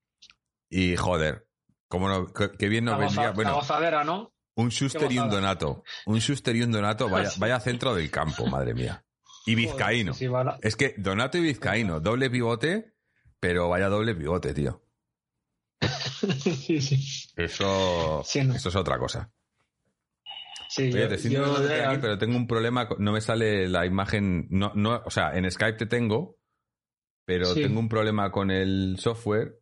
y 0.69 0.97
joder, 0.97 1.49
cómo 1.89 2.09
no, 2.09 2.27
qué, 2.27 2.51
qué 2.59 2.69
bien 2.69 2.85
nos 2.85 2.99
la 2.99 3.07
vendría. 3.07 3.29
Goza, 3.29 3.35
Bueno, 3.35 3.51
la 3.53 3.57
gozadera, 3.57 4.05
¿no? 4.05 4.35
un 4.57 4.71
Schuster 4.71 5.11
y 5.11 5.19
un 5.19 5.31
Donato. 5.31 5.83
Un 6.07 6.21
Schuster 6.21 6.55
y 6.57 6.63
un 6.63 6.73
Donato, 6.73 7.09
vaya, 7.09 7.31
vaya 7.39 7.59
centro 7.59 7.95
del 7.95 8.11
campo, 8.11 8.47
madre 8.47 8.75
mía. 8.75 9.03
Y 9.47 9.55
Vizcaíno. 9.55 10.13
Joder, 10.13 10.19
sí, 10.19 10.27
vale. 10.29 10.53
Es 10.63 10.77
que 10.77 10.95
Donato 10.97 11.39
y 11.39 11.43
Vizcaíno, 11.43 12.01
doble 12.01 12.31
pivote, 12.31 12.95
pero 13.41 13.69
vaya 13.69 13.89
doble 13.89 14.15
pivote, 14.15 14.55
tío. 14.55 14.83
sí, 16.41 16.81
sí. 16.81 17.31
Eso, 17.37 18.23
Sí, 18.25 18.43
no. 18.45 18.55
eso 18.55 18.69
es 18.69 18.77
otra 18.77 18.99
cosa. 18.99 19.31
Sí, 20.69 20.85
Oye, 20.93 21.03
yo- 21.03 21.09
te 21.09 21.31
yo 21.31 21.57
aquí, 21.57 21.99
pero 22.01 22.19
tengo 22.19 22.37
un 22.37 22.47
problema, 22.47 22.89
con- 22.89 23.03
no 23.05 23.13
me 23.13 23.21
sale 23.21 23.69
la 23.69 23.87
imagen, 23.87 24.47
no, 24.51 24.73
no, 24.75 25.03
o 25.05 25.11
sea, 25.11 25.37
en 25.37 25.49
Skype 25.51 25.75
te 25.79 25.87
tengo, 25.87 26.39
pero 27.25 27.47
Sí. 27.47 27.63
tengo 27.63 27.79
un 27.79 27.89
problema 27.89 28.33
con 28.33 28.51
el 28.51 28.97
software, 28.99 29.61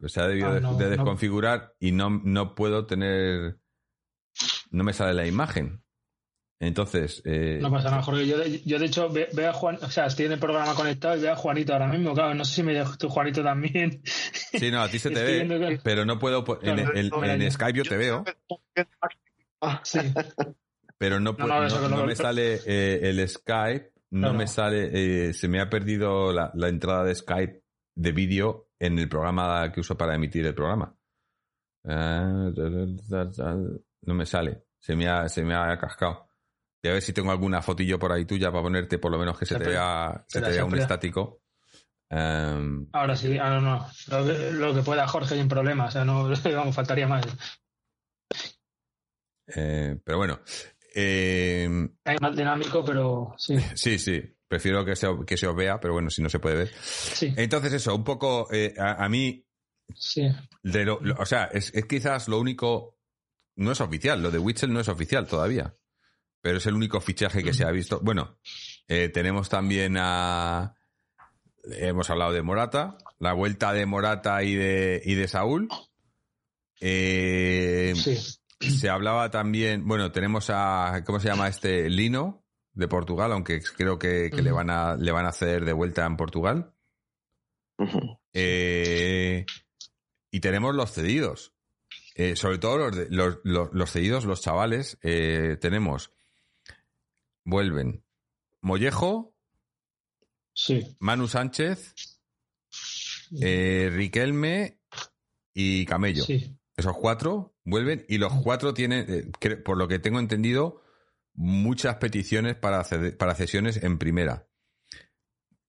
o 0.00 0.08
sea, 0.08 0.26
he 0.26 0.28
debido 0.28 0.48
Ah, 0.48 0.54
de, 0.54 0.60
no, 0.60 0.76
de 0.76 0.84
no. 0.84 0.90
desconfigurar 0.90 1.74
y 1.80 1.92
no, 1.92 2.10
no 2.22 2.54
puedo 2.54 2.86
tener, 2.86 3.58
no 4.70 4.84
me 4.84 4.92
sale 4.92 5.14
la 5.14 5.26
imagen. 5.26 5.82
Entonces, 6.66 7.22
eh, 7.24 7.58
No 7.60 7.70
pasa 7.70 7.90
nada, 7.90 8.02
Jorge. 8.02 8.26
Yo, 8.26 8.38
de- 8.38 8.60
yo 8.64 8.78
de 8.78 8.86
hecho 8.86 9.08
ve- 9.10 9.28
veo 9.32 9.50
a 9.50 9.52
Juan, 9.52 9.78
o 9.82 9.90
sea, 9.90 10.06
estoy 10.06 10.26
en 10.26 10.32
el 10.32 10.38
programa 10.38 10.74
conectado 10.74 11.16
y 11.16 11.20
veo 11.20 11.32
a 11.32 11.36
Juanito 11.36 11.72
ahora 11.72 11.88
mismo, 11.88 12.14
claro, 12.14 12.34
no 12.34 12.44
sé 12.44 12.54
si 12.56 12.62
me 12.62 12.72
dejas 12.72 12.96
tú, 12.98 13.08
Juanito, 13.08 13.42
también. 13.42 14.00
sí, 14.04 14.70
no, 14.70 14.82
a 14.82 14.88
ti 14.88 14.98
se 14.98 15.10
te 15.10 15.22
ve, 15.22 15.46
que- 15.48 15.80
pero 15.82 16.04
no 16.04 16.18
puedo, 16.18 16.44
en, 16.62 16.76
no, 16.76 16.82
no. 17.44 17.50
Skype 17.50 17.78
yo 17.78 17.84
te 17.84 17.96
veo, 17.96 18.24
Sí, 19.82 19.98
pero 20.98 21.20
no, 21.20 21.32
No, 21.38 21.46
no, 21.88 22.06
me 22.06 22.14
sale 22.14 22.60
eh, 22.66 23.00
el 23.02 23.28
Skype, 23.28 23.92
no 24.10 24.32
me 24.34 24.46
sale, 24.46 25.28
eh, 25.28 25.32
se 25.32 25.48
me 25.48 25.60
ha 25.60 25.68
perdido 25.70 26.32
la, 26.32 26.50
la 26.54 26.68
entrada 26.68 27.04
de 27.04 27.14
Skype 27.14 27.62
de 27.96 28.12
vídeo 28.12 28.68
en 28.78 28.98
el 28.98 29.08
programa 29.08 29.70
que 29.72 29.80
uso 29.80 29.96
para 29.96 30.14
emitir 30.14 30.46
el 30.46 30.54
programa. 30.54 30.94
Ah, 31.86 32.50
No 34.02 34.14
me 34.14 34.26
sale, 34.26 34.64
se 34.78 34.94
me 34.96 35.08
ha, 35.08 35.28
se 35.28 35.42
me 35.44 35.54
ha 35.54 35.76
cascado. 35.78 36.23
Y 36.84 36.88
a 36.88 36.92
ver 36.92 37.00
si 37.02 37.14
tengo 37.14 37.30
alguna 37.30 37.62
fotillo 37.62 37.98
por 37.98 38.12
ahí 38.12 38.26
tuya 38.26 38.50
para 38.52 38.62
ponerte 38.62 38.98
por 38.98 39.10
lo 39.10 39.16
menos 39.18 39.38
que 39.38 39.46
se 39.46 39.56
te 39.58 39.64
vea, 39.70 40.22
se 40.28 40.42
te 40.42 40.50
vea 40.50 40.66
un 40.66 40.76
estático. 40.76 41.40
Em, 42.10 42.86
ahora 42.92 43.16
sí, 43.16 43.38
ahora 43.38 43.58
no. 43.62 43.86
Lo 44.08 44.26
que, 44.26 44.50
lo 44.52 44.74
que 44.74 44.82
pueda 44.82 45.08
Jorge 45.08 45.34
sin 45.34 45.48
problema, 45.48 45.86
o 45.86 45.90
sea, 45.90 46.04
no, 46.04 46.28
vamos, 46.54 46.74
faltaría 46.74 47.08
más. 47.08 47.24
eh, 49.46 49.96
pero 50.04 50.18
bueno, 50.18 50.40
em, 50.94 51.88
Hay 52.04 52.18
más 52.20 52.36
dinámico, 52.36 52.84
pero 52.84 53.34
sí, 53.38 53.56
sí, 53.74 53.98
sí, 53.98 54.22
prefiero 54.46 54.84
que 54.84 54.94
se, 54.94 55.08
que 55.26 55.38
se 55.38 55.46
os 55.46 55.56
vea, 55.56 55.80
pero 55.80 55.94
bueno, 55.94 56.10
si 56.10 56.22
no 56.22 56.28
se 56.28 56.38
puede 56.38 56.56
ver. 56.56 56.68
sí, 56.82 57.32
Entonces 57.36 57.72
eso, 57.72 57.94
un 57.94 58.04
poco, 58.04 58.46
eh, 58.52 58.74
a, 58.78 59.02
a 59.04 59.08
mí, 59.08 59.42
sí. 59.94 60.28
de 60.62 60.84
lo, 60.84 61.00
lo- 61.00 61.14
o 61.18 61.24
sea, 61.24 61.44
es, 61.46 61.72
es 61.74 61.86
quizás 61.86 62.28
lo 62.28 62.38
único, 62.38 62.98
no 63.56 63.72
es 63.72 63.80
oficial, 63.80 64.22
lo 64.22 64.30
de 64.30 64.38
Witzel 64.38 64.70
no 64.70 64.80
es 64.80 64.88
oficial 64.88 65.26
todavía, 65.26 65.74
pero 66.44 66.58
es 66.58 66.66
el 66.66 66.74
único 66.74 67.00
fichaje 67.00 67.42
que 67.42 67.54
se 67.54 67.64
ha 67.64 67.70
visto. 67.70 68.00
Bueno, 68.02 68.38
eh, 68.86 69.08
tenemos 69.08 69.48
también 69.48 69.96
a, 69.98 70.74
hemos 71.64 72.10
hablado 72.10 72.32
de 72.32 72.42
Morata, 72.42 72.98
la 73.18 73.32
vuelta 73.32 73.72
de 73.72 73.86
Morata 73.86 74.42
y 74.42 74.54
de, 74.54 75.00
y 75.06 75.14
de 75.14 75.26
Saúl. 75.26 75.68
Eh, 76.82 77.94
sí. 77.96 78.18
se 78.70 78.90
hablaba 78.90 79.30
también, 79.30 79.88
bueno, 79.88 80.12
tenemos 80.12 80.50
a, 80.50 81.02
¿cómo 81.06 81.18
se 81.18 81.28
llama 81.28 81.48
este? 81.48 81.88
Lino, 81.88 82.44
de 82.74 82.88
Portugal, 82.88 83.32
aunque 83.32 83.62
creo 83.62 83.98
que, 83.98 84.30
que 84.30 84.42
le, 84.42 84.52
van 84.52 84.68
a, 84.68 84.96
le 84.96 85.12
van 85.12 85.24
a 85.24 85.30
hacer 85.30 85.64
de 85.64 85.72
vuelta 85.72 86.04
en 86.04 86.18
Portugal. 86.18 86.74
Eh, 88.34 89.46
y 90.30 90.40
tenemos 90.40 90.74
los 90.74 90.92
cedidos. 90.92 91.54
Eh, 92.16 92.36
sobre 92.36 92.58
todo 92.58 92.76
los, 92.76 92.96
los, 93.10 93.38
los- 93.44 93.72
los 93.72 93.90
cedidos, 93.90 94.26
los 94.26 94.42
chavales. 94.42 94.98
tenemos. 95.00 96.10
Vuelven. 97.44 98.04
Mollejo, 98.60 99.32
Sí. 100.56 100.96
Manu 101.00 101.26
Sánchez, 101.26 101.94
eh, 103.40 103.90
Riquelme 103.92 104.78
y 105.52 105.84
Camello. 105.84 106.24
Sí. 106.24 106.56
Esos 106.76 106.96
cuatro 106.96 107.56
vuelven 107.64 108.04
y 108.08 108.18
los 108.18 108.32
cuatro 108.42 108.72
tienen, 108.74 109.06
eh, 109.08 109.56
por 109.64 109.76
lo 109.76 109.88
que 109.88 109.98
tengo 109.98 110.20
entendido, 110.20 110.82
muchas 111.34 111.96
peticiones 111.96 112.54
para, 112.56 112.84
para 113.18 113.34
cesiones 113.34 113.82
en 113.82 113.98
primera. 113.98 114.46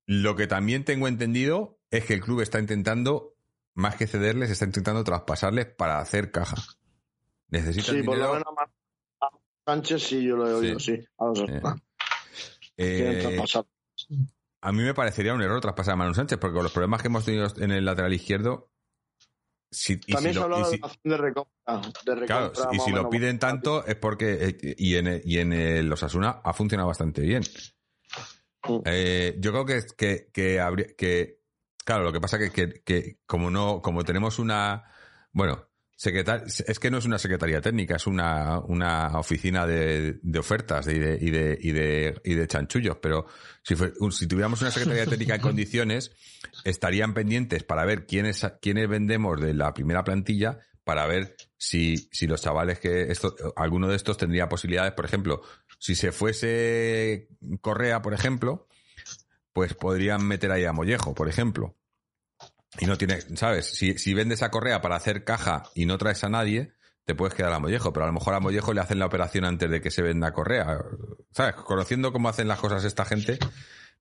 Lo 0.06 0.36
que 0.36 0.46
también 0.46 0.84
tengo 0.86 1.08
entendido 1.08 1.80
es 1.90 2.06
que 2.06 2.14
el 2.14 2.22
club 2.22 2.42
está 2.42 2.60
intentando, 2.60 3.36
más 3.74 3.96
que 3.96 4.06
cederles, 4.08 4.52
está 4.52 4.66
intentando 4.66 5.04
traspasarles 5.04 5.66
para 5.66 5.98
hacer 6.00 6.32
caja. 6.32 6.58
Necesitan 7.48 7.96
Sí, 7.96 8.04
por 8.04 8.18
lo 8.18 8.26
dinero. 8.28 8.34
menos 8.34 8.70
Sánchez 9.66 10.04
sí, 10.04 10.24
yo 10.24 10.36
lo 10.38 10.48
he 10.50 10.54
oído, 10.54 10.80
sí. 10.80 11.00
A 11.18 11.26
los 11.26 11.44
Eh, 12.78 13.40
a 14.62 14.72
mí 14.72 14.82
me 14.84 14.94
parecería 14.94 15.34
un 15.34 15.42
error 15.42 15.62
traspasar 15.62 15.94
a 15.94 15.98
Manu 15.98 16.14
Sánchez, 16.14 16.38
porque 16.40 16.56
con 16.56 16.64
los 16.64 16.72
problemas 16.72 17.02
que 17.02 17.08
hemos 17.08 17.24
tenido 17.26 17.48
en 17.58 17.72
el 17.72 17.86
lateral 17.86 18.14
izquierdo, 18.14 18.70
si, 19.72 19.94
y 20.06 20.14
También 20.14 20.34
si 20.36 20.40
se 20.42 20.48
de 20.48 20.66
si- 20.66 20.82
de 21.10 21.18
recompra. 21.18 21.82
De 22.06 22.16
recompra 22.16 22.26
Claro, 22.26 22.54
y 22.72 22.80
si 22.80 22.92
lo 22.92 23.10
piden 23.10 23.40
tanto 23.40 23.86
es 23.86 23.96
porque. 23.96 24.38
eh, 24.62 24.76
y 24.78 24.96
en, 24.96 25.22
y 25.24 25.38
en 25.40 25.52
el 25.54 25.92
Osasuna 25.92 26.42
ha 26.44 26.54
funcionado 26.54 26.88
bastante 26.88 27.22
bien. 27.22 27.44
Mm. 28.68 28.80
Eh, 28.86 29.36
yo 29.40 29.52
creo 29.52 29.66
que, 29.66 29.82
que, 29.98 30.30
que 30.32 30.60
habría. 30.60 30.88
Que, 30.98 31.42
claro, 31.84 32.04
lo 32.04 32.14
que 32.14 32.22
pasa 32.22 32.38
que, 32.40 32.52
que, 32.52 32.82
que 32.84 33.18
como 33.26 33.52
no. 33.52 33.82
Como 33.82 34.04
tenemos 34.04 34.40
una. 34.40 34.86
Bueno, 35.34 35.68
secretar, 35.96 36.44
es 36.46 36.80
que 36.80 36.92
no 36.92 36.98
es 36.98 37.06
una 37.06 37.18
secretaría 37.18 37.62
técnica, 37.62 37.96
es 37.96 38.06
una, 38.08 38.60
una 38.60 39.18
oficina 39.18 39.66
de, 39.66 40.20
de 40.22 40.40
ofertas 40.40 40.88
y 40.88 41.00
de, 41.00 41.18
y, 41.22 41.30
de, 41.32 41.58
y, 41.62 41.72
de, 41.72 42.22
y 42.24 42.34
de 42.34 42.48
chanchullos. 42.48 42.98
Pero 43.02 43.26
si, 43.64 43.76
fue- 43.76 43.94
si 44.12 44.28
tuviéramos 44.28 44.62
una 44.62 44.72
secretaría 44.72 45.06
técnica 45.06 45.36
en 45.36 45.42
condiciones, 45.50 46.12
estarían 46.64 47.14
pendientes 47.14 47.64
para 47.64 47.86
ver 47.86 48.06
quiénes, 48.06 48.46
quiénes 48.62 48.90
vendemos 48.90 49.40
de 49.40 49.54
la 49.54 49.74
primera 49.74 50.04
plantilla 50.04 50.60
para 50.84 51.08
ver 51.08 51.36
si, 51.58 51.98
si 52.12 52.28
los 52.28 52.42
chavales 52.44 52.80
que 52.80 53.12
esto, 53.12 53.36
alguno 53.56 53.88
de 53.88 53.96
estos 53.96 54.18
tendría 54.18 54.48
posibilidades, 54.50 54.94
por 54.94 55.06
ejemplo, 55.06 55.42
si 55.80 55.96
se 55.96 56.12
fuese 56.12 57.30
Correa, 57.62 58.02
por 58.04 58.14
ejemplo, 58.14 58.68
pues 59.54 59.74
podrían 59.74 60.28
meter 60.28 60.52
ahí 60.52 60.66
a 60.66 60.74
Mollejo, 60.74 61.16
por 61.16 61.28
ejemplo. 61.28 61.76
Y 62.80 62.86
no 62.86 62.98
tiene, 62.98 63.22
¿sabes? 63.36 63.68
Si, 63.68 63.98
si 63.98 64.14
vendes 64.14 64.44
a 64.44 64.52
Correa 64.52 64.82
para 64.82 64.96
hacer 64.96 65.24
caja 65.24 65.64
y 65.76 65.86
no 65.86 65.98
traes 65.98 66.24
a 66.24 66.30
nadie, 66.30 66.74
te 67.06 67.16
puedes 67.16 67.34
quedar 67.34 67.54
a 67.54 67.60
Mollejo, 67.60 67.94
pero 67.94 68.06
a 68.06 68.08
lo 68.08 68.14
mejor 68.14 68.34
a 68.34 68.40
Mollejo 68.40 68.74
le 68.74 68.82
hacen 68.82 69.00
la 69.00 69.06
operación 69.06 69.46
antes 69.46 69.70
de 69.70 69.82
que 69.82 69.92
se 69.92 70.02
venda 70.02 70.28
a 70.28 70.34
Correa. 70.34 70.80
¿Sabes? 71.32 71.56
Conociendo 71.56 72.12
cómo 72.12 72.30
hacen 72.30 72.48
las 72.48 72.60
cosas 72.60 72.84
esta 72.84 73.06
gente, 73.06 73.40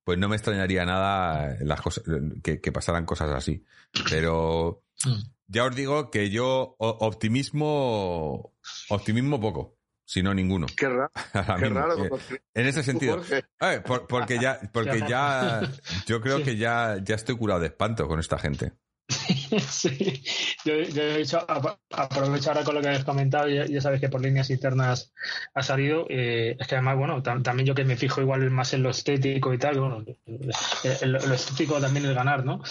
pues 0.03 0.19
no 0.19 0.29
me 0.29 0.37
extrañaría 0.37 0.85
nada 0.85 1.57
las 1.61 1.81
cosas, 1.81 2.05
que, 2.43 2.61
que 2.61 2.73
pasaran 2.73 3.05
cosas 3.07 3.31
así. 3.31 3.65
Pero 4.11 4.85
Mm. 5.05 5.23
ya 5.49 5.65
os 5.65 5.75
digo 5.75 6.11
que 6.11 6.31
yo 6.31 6.77
optimismo, 6.79 8.53
optimismo 8.89 9.41
poco, 9.41 9.74
si 10.05 10.23
no 10.23 10.35
ninguno. 10.35 10.67
Qué 10.77 10.89
raro, 10.89 11.11
qué 11.59 11.69
raro. 11.69 12.19
En 12.55 12.67
ese 12.67 12.83
sentido. 12.83 13.17
Jorge. 13.17 13.45
Eh, 13.61 13.81
por- 13.85 14.07
porque 14.07 14.39
ya, 14.39 14.61
porque 14.73 15.01
ya, 15.09 15.63
yo 16.07 16.21
creo 16.21 16.43
que 16.43 16.57
ya, 16.57 16.99
ya 17.03 17.15
estoy 17.15 17.37
curado 17.37 17.61
de 17.61 17.67
espanto 17.69 18.07
con 18.09 18.21
esta 18.21 18.39
gente. 18.39 18.73
Sí, 19.71 20.23
yo, 20.65 20.75
he 20.75 21.19
dicho, 21.19 21.39
ap- 21.49 21.79
aprovecho 21.91 22.51
ahora 22.51 22.65
con 22.65 22.75
lo 22.75 22.81
que 22.81 22.89
habéis 22.89 23.05
comentado, 23.05 23.49
ya, 23.49 23.67
ya 23.67 23.81
sabéis 23.81 24.01
que 24.01 24.09
por 24.09 24.21
líneas 24.23 24.51
internas 24.51 25.13
ha 25.55 25.63
salido, 25.63 26.07
eh, 26.09 26.57
es 26.59 26.67
que 26.67 26.75
además, 26.77 26.97
bueno, 26.97 27.23
tam- 27.23 27.43
también 27.43 27.67
yo 27.67 27.75
que 27.75 27.85
me 27.85 27.97
fijo 27.97 28.21
igual 28.21 28.51
más 28.51 28.73
en 28.75 28.83
lo 28.83 28.91
estético 28.91 29.53
y 29.53 29.59
tal, 29.59 29.79
bueno, 29.81 30.05
eh, 30.27 31.07
lo, 31.07 31.19
lo 31.21 31.35
estético 31.35 31.81
también 31.81 32.07
es 32.07 32.15
ganar, 32.15 32.45
¿no? 32.45 32.63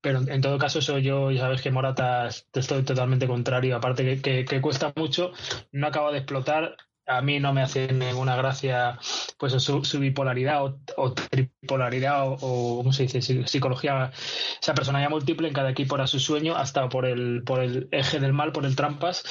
Pero 0.00 0.20
en 0.26 0.40
todo 0.40 0.58
caso, 0.58 0.78
eso 0.80 0.98
yo, 0.98 1.30
ya 1.30 1.42
sabes 1.42 1.62
que 1.62 1.70
Morata 1.70 2.28
estoy 2.28 2.82
totalmente 2.84 3.26
contrario, 3.26 3.76
aparte 3.76 4.04
que, 4.04 4.20
que, 4.22 4.44
que 4.44 4.60
cuesta 4.60 4.92
mucho, 4.96 5.32
no 5.72 5.86
acaba 5.86 6.10
de 6.12 6.18
explotar. 6.18 6.76
A 7.06 7.20
mí 7.20 7.40
no 7.40 7.52
me 7.52 7.62
hace 7.62 7.92
ninguna 7.92 8.36
gracia 8.36 8.96
pues 9.36 9.52
su, 9.60 9.82
bipolaridad 9.98 10.62
o, 10.96 11.12
tripolaridad 11.14 12.28
o, 12.40 12.76
¿cómo 12.78 12.92
se 12.92 13.02
dice? 13.04 13.18
Psi- 13.20 13.44
Psicología, 13.46 14.12
esa 14.60 14.72
personalidad 14.74 15.10
múltiple 15.10 15.48
en 15.48 15.54
cada 15.54 15.70
equipo 15.70 15.96
era 15.96 16.06
su 16.06 16.20
sueño, 16.20 16.54
hasta 16.56 16.88
por 16.88 17.04
el, 17.06 17.42
por 17.44 17.60
el 17.60 17.88
eje 17.90 18.20
del 18.20 18.32
mal, 18.32 18.52
por 18.52 18.64
el 18.66 18.76
trampas, 18.76 19.24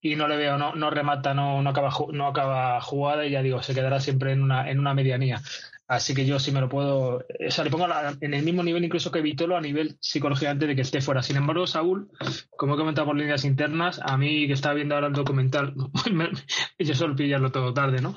y 0.00 0.16
no 0.16 0.26
le 0.26 0.36
veo, 0.36 0.56
no, 0.56 0.74
no 0.74 0.88
remata, 0.90 1.34
no, 1.34 1.60
no, 1.62 1.68
acaba, 1.70 1.90
no 2.12 2.28
acaba 2.28 2.80
jugada 2.80 3.26
y 3.26 3.30
ya 3.32 3.42
digo, 3.42 3.62
se 3.62 3.74
quedará 3.74 4.00
siempre 4.00 4.32
en 4.32 4.42
una, 4.42 4.70
en 4.70 4.78
una 4.78 4.94
medianía. 4.94 5.42
Así 5.88 6.14
que 6.14 6.26
yo 6.26 6.38
sí 6.38 6.52
me 6.52 6.60
lo 6.60 6.68
puedo, 6.68 7.16
o 7.18 7.50
sea, 7.50 7.64
le 7.64 7.70
pongo 7.70 7.86
en 8.20 8.34
el 8.34 8.42
mismo 8.44 8.62
nivel 8.62 8.84
incluso 8.84 9.10
que 9.10 9.22
Vitolo 9.22 9.56
a 9.56 9.60
nivel 9.62 9.96
psicológico 10.00 10.50
antes 10.50 10.68
de 10.68 10.76
que 10.76 10.82
esté 10.82 11.00
fuera. 11.00 11.22
Sin 11.22 11.36
embargo, 11.36 11.66
Saúl, 11.66 12.10
como 12.50 12.74
he 12.74 12.76
comentado 12.76 13.06
por 13.06 13.16
líneas 13.16 13.44
internas, 13.46 13.98
a 14.04 14.18
mí 14.18 14.46
que 14.46 14.52
estaba 14.52 14.74
viendo 14.74 14.94
ahora 14.94 15.06
el 15.06 15.14
documental, 15.14 15.74
me- 16.12 16.28
yo 16.78 16.94
suelo 16.94 17.16
pillarlo 17.16 17.50
todo 17.50 17.72
tarde, 17.72 18.02
¿no? 18.02 18.14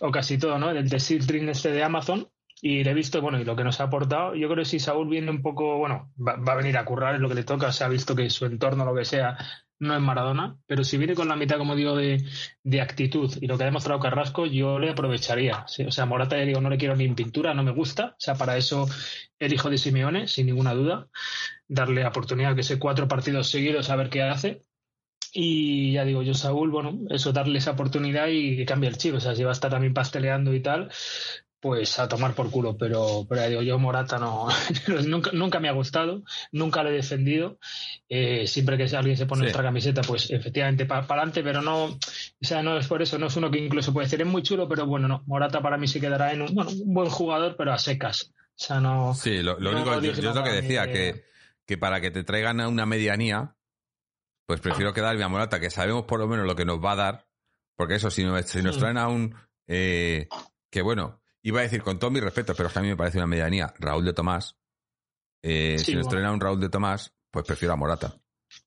O 0.00 0.10
casi 0.10 0.36
todo, 0.36 0.58
¿no? 0.58 0.70
El 0.70 0.88
de 0.88 1.18
Dream 1.26 1.48
este 1.50 1.70
de 1.70 1.84
Amazon, 1.84 2.28
y 2.60 2.84
le 2.84 2.90
he 2.90 2.94
visto, 2.94 3.20
bueno, 3.20 3.40
y 3.40 3.44
lo 3.44 3.56
que 3.56 3.64
nos 3.64 3.80
ha 3.80 3.84
aportado, 3.84 4.34
yo 4.34 4.48
creo 4.48 4.58
que 4.58 4.64
si 4.70 4.78
Saúl 4.80 5.08
viene 5.08 5.30
un 5.30 5.42
poco, 5.42 5.78
bueno, 5.78 6.12
va, 6.16 6.36
va 6.36 6.52
a 6.52 6.56
venir 6.56 6.76
a 6.76 6.84
currar, 6.84 7.14
es 7.14 7.20
lo 7.20 7.28
que 7.28 7.34
le 7.36 7.44
toca, 7.44 7.72
se 7.72 7.84
ha 7.84 7.88
visto 7.88 8.14
que 8.16 8.30
su 8.30 8.46
entorno, 8.46 8.84
lo 8.84 8.94
que 8.94 9.04
sea, 9.04 9.36
no 9.82 9.96
es 9.96 10.00
Maradona, 10.00 10.56
pero 10.66 10.84
si 10.84 10.96
viene 10.96 11.14
con 11.14 11.28
la 11.28 11.34
mitad, 11.34 11.58
como 11.58 11.74
digo, 11.74 11.96
de, 11.96 12.24
de 12.62 12.80
actitud 12.80 13.32
y 13.40 13.48
lo 13.48 13.58
que 13.58 13.64
ha 13.64 13.66
demostrado 13.66 13.98
Carrasco, 13.98 14.46
yo 14.46 14.78
le 14.78 14.90
aprovecharía. 14.90 15.66
O 15.86 15.90
sea, 15.90 16.06
Morata, 16.06 16.38
ya 16.38 16.44
digo, 16.44 16.60
no 16.60 16.70
le 16.70 16.78
quiero 16.78 16.94
ni 16.94 17.04
en 17.04 17.16
pintura, 17.16 17.52
no 17.52 17.64
me 17.64 17.72
gusta. 17.72 18.10
O 18.10 18.20
sea, 18.20 18.36
para 18.36 18.56
eso 18.56 18.86
el 19.40 19.52
hijo 19.52 19.70
de 19.70 19.78
Simeone, 19.78 20.28
sin 20.28 20.46
ninguna 20.46 20.72
duda. 20.72 21.08
Darle 21.66 22.06
oportunidad 22.06 22.54
que 22.54 22.62
sea 22.62 22.78
cuatro 22.78 23.08
partidos 23.08 23.48
seguidos 23.50 23.90
a 23.90 23.96
ver 23.96 24.08
qué 24.08 24.22
hace. 24.22 24.64
Y 25.34 25.94
ya 25.94 26.04
digo, 26.04 26.22
yo, 26.22 26.34
Saúl, 26.34 26.70
bueno, 26.70 27.00
eso, 27.10 27.32
darle 27.32 27.58
esa 27.58 27.72
oportunidad 27.72 28.28
y 28.28 28.56
que 28.56 28.66
cambie 28.66 28.88
el 28.88 28.98
chip. 28.98 29.16
O 29.16 29.20
sea, 29.20 29.34
si 29.34 29.42
va 29.42 29.50
a 29.50 29.52
estar 29.54 29.70
también 29.70 29.94
pasteleando 29.94 30.54
y 30.54 30.60
tal, 30.60 30.90
pues 31.62 31.96
a 32.00 32.08
tomar 32.08 32.34
por 32.34 32.50
culo. 32.50 32.76
Pero, 32.76 33.24
pero 33.28 33.40
ya 33.40 33.48
digo, 33.48 33.62
yo 33.62 33.78
Morata 33.78 34.18
no, 34.18 34.48
nunca, 35.06 35.30
nunca 35.32 35.60
me 35.60 35.68
ha 35.68 35.72
gustado, 35.72 36.24
nunca 36.50 36.82
lo 36.82 36.90
he 36.90 36.94
defendido. 36.94 37.58
Eh, 38.08 38.48
siempre 38.48 38.76
que 38.76 38.94
alguien 38.96 39.16
se 39.16 39.26
pone 39.26 39.38
Sí. 39.40 39.44
nuestra 39.44 39.62
camiseta, 39.62 40.02
pues 40.02 40.28
efectivamente 40.32 40.84
para 40.86 41.04
adelante, 41.04 41.42
pero 41.44 41.62
no, 41.62 41.84
o 41.84 41.98
sea, 42.40 42.62
no 42.62 42.76
es 42.76 42.88
por 42.88 43.00
eso, 43.00 43.16
no 43.16 43.28
es 43.28 43.36
uno 43.36 43.48
que 43.50 43.58
incluso 43.60 43.92
puede 43.92 44.06
decir 44.06 44.20
es 44.20 44.26
muy 44.26 44.42
chulo, 44.42 44.68
pero 44.68 44.86
bueno, 44.86 45.06
no, 45.06 45.22
Morata 45.26 45.62
para 45.62 45.78
mí 45.78 45.86
se 45.86 46.00
quedará 46.00 46.32
en 46.32 46.42
un, 46.42 46.52
bueno, 46.54 46.70
un 46.72 46.92
buen 46.92 47.08
jugador, 47.08 47.54
pero 47.56 47.72
a 47.72 47.78
secas. 47.78 48.34
O 48.36 48.64
sea, 48.64 48.80
no. 48.80 49.14
Sí, 49.14 49.40
lo, 49.42 49.58
lo 49.60 49.70
no 49.72 49.76
único, 49.78 50.00
yo, 50.00 50.10
es 50.10 50.18
lo 50.36 50.44
que 50.44 50.50
decía, 50.50 50.90
que, 50.90 51.24
que 51.64 51.78
para 51.78 52.00
que 52.00 52.10
te 52.10 52.24
traigan 52.24 52.60
a 52.60 52.68
una 52.68 52.86
medianía, 52.86 53.54
pues 54.46 54.60
prefiero 54.60 54.92
quedarme 54.94 55.22
a 55.22 55.28
Morata, 55.28 55.60
que 55.60 55.70
sabemos 55.70 56.04
por 56.06 56.18
lo 56.18 56.26
menos 56.26 56.44
lo 56.44 56.56
que 56.56 56.64
nos 56.64 56.84
va 56.84 56.92
a 56.92 56.96
dar, 56.96 57.26
porque 57.76 57.94
eso, 57.94 58.10
si 58.10 58.24
nos, 58.24 58.44
si 58.46 58.62
nos 58.62 58.76
Mm. 58.76 58.80
traen 58.80 58.98
a 58.98 59.06
un... 59.08 59.34
eh, 59.68 60.26
que 60.70 60.82
bueno, 60.82 61.21
iba 61.42 61.60
a 61.60 61.62
decir 61.64 61.82
con 61.82 61.98
todo 61.98 62.10
mi 62.10 62.20
respeto, 62.20 62.54
pero 62.54 62.68
es 62.68 62.72
que 62.72 62.78
a 62.78 62.82
mí 62.82 62.88
me 62.88 62.96
parece 62.96 63.18
una 63.18 63.26
medianía, 63.26 63.72
Raúl 63.78 64.04
de 64.04 64.12
Tomás, 64.12 64.56
eh, 65.42 65.76
Sí, 65.78 65.84
si 65.86 65.94
nos 65.94 66.04
bueno. 66.04 66.10
traen 66.10 66.26
a 66.26 66.32
un 66.32 66.40
Raúl 66.40 66.60
de 66.60 66.68
Tomás, 66.68 67.12
pues 67.30 67.44
prefiero 67.44 67.74
a 67.74 67.76
Morata. 67.76 68.14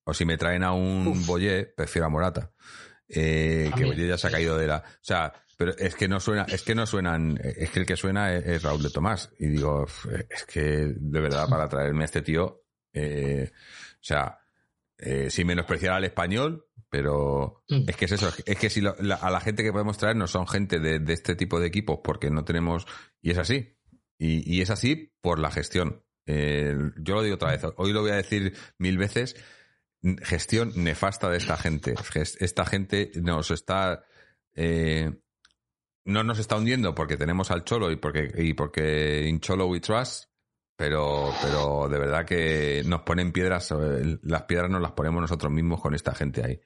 O 0.03 0.13
si 0.13 0.25
me 0.25 0.37
traen 0.37 0.63
a 0.63 0.73
un 0.73 1.07
Uf. 1.07 1.25
Boyé, 1.25 1.65
prefiero 1.65 2.07
a 2.07 2.09
Morata. 2.09 2.51
Eh, 3.07 3.71
que 3.77 3.85
Boyé 3.85 4.07
ya 4.07 4.17
se 4.17 4.27
ha 4.27 4.31
caído 4.31 4.57
de 4.57 4.67
la... 4.67 4.77
O 4.77 5.03
sea, 5.03 5.31
pero 5.57 5.71
es 5.77 5.95
que 5.95 6.07
no 6.07 6.19
suena, 6.19 6.43
es 6.49 6.63
que 6.63 6.75
no 6.75 6.85
suenan, 6.85 7.39
es 7.41 7.69
que 7.69 7.79
el 7.79 7.85
que 7.85 7.95
suena 7.95 8.33
es, 8.35 8.45
es 8.45 8.63
Raúl 8.63 8.81
de 8.83 8.89
Tomás. 8.89 9.29
Y 9.39 9.47
digo, 9.47 9.83
"Uf, 9.83 10.07
es 10.29 10.43
que 10.45 10.61
de 10.97 11.21
verdad 11.21 11.47
para 11.47 11.69
traerme 11.69 12.03
a 12.03 12.05
este 12.05 12.21
tío, 12.23 12.63
eh, 12.91 13.51
o 13.53 13.97
sea, 14.03 14.39
eh, 14.97 15.29
sin 15.29 15.47
menospreciar 15.47 15.93
al 15.93 16.03
español, 16.03 16.65
pero 16.89 17.63
Mm. 17.69 17.89
es 17.89 17.95
que 17.95 18.05
es 18.05 18.11
eso, 18.13 18.31
es 18.45 18.57
que 18.57 18.69
si 18.69 18.81
lo- 18.81 18.95
la- 18.99 19.15
a 19.15 19.29
la 19.31 19.39
gente 19.41 19.63
que 19.63 19.71
podemos 19.71 19.97
traer 19.97 20.15
no 20.15 20.27
son 20.27 20.47
gente 20.47 20.79
de, 20.79 20.99
de 20.99 21.13
este 21.13 21.35
tipo 21.35 21.59
de 21.59 21.67
equipos 21.67 21.99
porque 22.03 22.29
no 22.29 22.43
tenemos, 22.45 22.85
y 23.21 23.31
es 23.31 23.37
así, 23.37 23.75
y, 24.17 24.49
y 24.57 24.61
es 24.61 24.69
así 24.69 25.13
por 25.21 25.39
la 25.39 25.51
gestión. 25.51 26.03
Eh, 26.27 26.75
yo 26.97 27.15
lo 27.15 27.21
digo 27.23 27.35
otra 27.35 27.51
vez, 27.51 27.61
hoy 27.77 27.91
lo 27.93 28.01
voy 28.01 28.11
a 28.11 28.15
decir 28.15 28.53
mil 28.79 28.97
veces, 28.97 29.35
gestión 30.23 30.71
nefasta 30.75 31.29
de 31.29 31.37
esta 31.37 31.57
gente. 31.57 31.95
Esta 32.39 32.65
gente 32.65 33.11
nos 33.15 33.51
está... 33.51 34.03
eh, 34.53 35.11
no 36.07 36.23
nos 36.23 36.37
está 36.37 36.55
hundiendo 36.57 36.93
porque 36.93 37.17
tenemos 37.17 37.49
al 37.49 37.63
Cholo 37.63 37.91
y 37.91 37.95
porque, 37.95 38.31
y 38.37 38.53
porque 38.53 39.25
in 39.27 39.39
Cholo 39.39 39.65
we 39.67 39.79
trust, 39.79 40.25
pero, 40.77 41.33
pero 41.41 41.87
de 41.89 41.97
verdad 41.97 42.25
que 42.25 42.83
nos 42.85 43.01
ponen 43.01 43.31
piedras, 43.31 43.73
las 44.21 44.43
piedras 44.43 44.69
nos 44.69 44.81
las 44.81 44.91
ponemos 44.91 45.21
nosotros 45.21 45.51
mismos 45.51 45.81
con 45.81 45.95
esta 45.95 46.13
gente 46.13 46.43
ahí. 46.45 46.61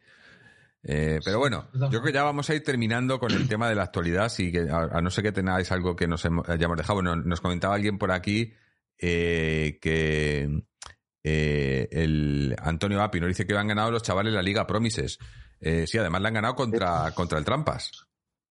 Eh, 0.83 1.19
pero 1.25 1.39
bueno, 1.39 1.69
yo 1.73 1.89
creo 1.89 2.03
que 2.03 2.13
ya 2.13 2.23
vamos 2.23 2.49
a 2.49 2.55
ir 2.55 2.63
terminando 2.63 3.19
con 3.19 3.31
el 3.33 3.47
tema 3.49 3.67
de 3.67 3.75
la 3.75 3.83
actualidad, 3.83 4.29
si 4.29 4.51
que, 4.51 4.69
a, 4.69 4.83
a 4.97 5.01
no 5.01 5.09
ser 5.11 5.25
que 5.25 5.31
tengáis 5.33 5.71
algo 5.71 5.95
que 5.95 6.07
nos 6.07 6.23
hemos- 6.25 6.47
hayamos 6.47 6.77
dejado. 6.77 6.95
Bueno, 6.95 7.15
nos 7.17 7.41
comentaba 7.41 7.75
alguien 7.75 7.97
por 7.97 8.11
aquí 8.11 8.53
eh, 8.97 9.77
que 9.81 10.63
eh, 11.23 11.87
el 11.91 12.55
Antonio 12.61 13.01
Api 13.01 13.19
nos 13.19 13.27
dice 13.27 13.45
que 13.45 13.57
han 13.57 13.67
ganado 13.67 13.91
los 13.91 14.03
chavales 14.03 14.33
la 14.33 14.41
Liga 14.41 14.65
Promises. 14.67 15.19
Eh, 15.59 15.85
sí, 15.87 15.97
además 15.97 16.21
la 16.21 16.29
han 16.29 16.33
ganado 16.35 16.55
contra, 16.55 17.11
contra 17.13 17.37
el 17.37 17.43
Trampas. 17.45 18.05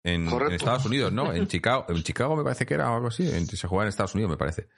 En, 0.04 0.28
Estados 0.52 0.84
Unidos, 0.86 1.12
¿no? 1.12 1.32
En 1.32 1.46
Chicago, 1.48 1.86
en 1.88 2.02
Chicago 2.02 2.36
me 2.36 2.44
parece 2.44 2.66
que 2.66 2.74
era 2.74 2.90
o 2.90 2.96
algo 2.96 3.08
así. 3.08 3.28
En- 3.28 3.46
se 3.46 3.66
juega 3.66 3.84
en 3.84 3.88
Estados 3.88 4.14
Unidos, 4.14 4.30
me 4.30 4.36
parece. 4.36 4.68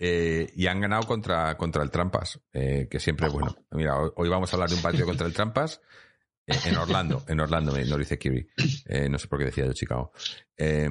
Eh, 0.00 0.52
y 0.54 0.66
han 0.66 0.80
ganado 0.80 1.02
contra, 1.04 1.56
contra 1.56 1.82
el 1.82 1.90
Trampas, 1.90 2.38
eh, 2.52 2.86
que 2.90 3.00
siempre 3.00 3.26
es 3.26 3.32
bueno. 3.32 3.56
Mira, 3.72 3.96
hoy 3.98 4.28
vamos 4.28 4.52
a 4.52 4.56
hablar 4.56 4.68
de 4.68 4.76
un 4.76 4.82
partido 4.82 5.06
contra 5.06 5.26
el 5.26 5.32
Trampas 5.34 5.80
eh, 6.48 6.58
en 6.66 6.76
Orlando. 6.76 7.24
En 7.28 7.40
Orlando, 7.40 7.72
me 7.72 7.84
nos 7.84 7.98
dice 7.98 8.18
Kiri. 8.18 8.46
Eh, 8.86 9.08
no 9.08 9.18
sé 9.18 9.28
por 9.28 9.38
qué 9.38 9.46
decía 9.46 9.66
yo 9.66 9.72
Chicago. 9.72 10.12
Eh, 10.56 10.88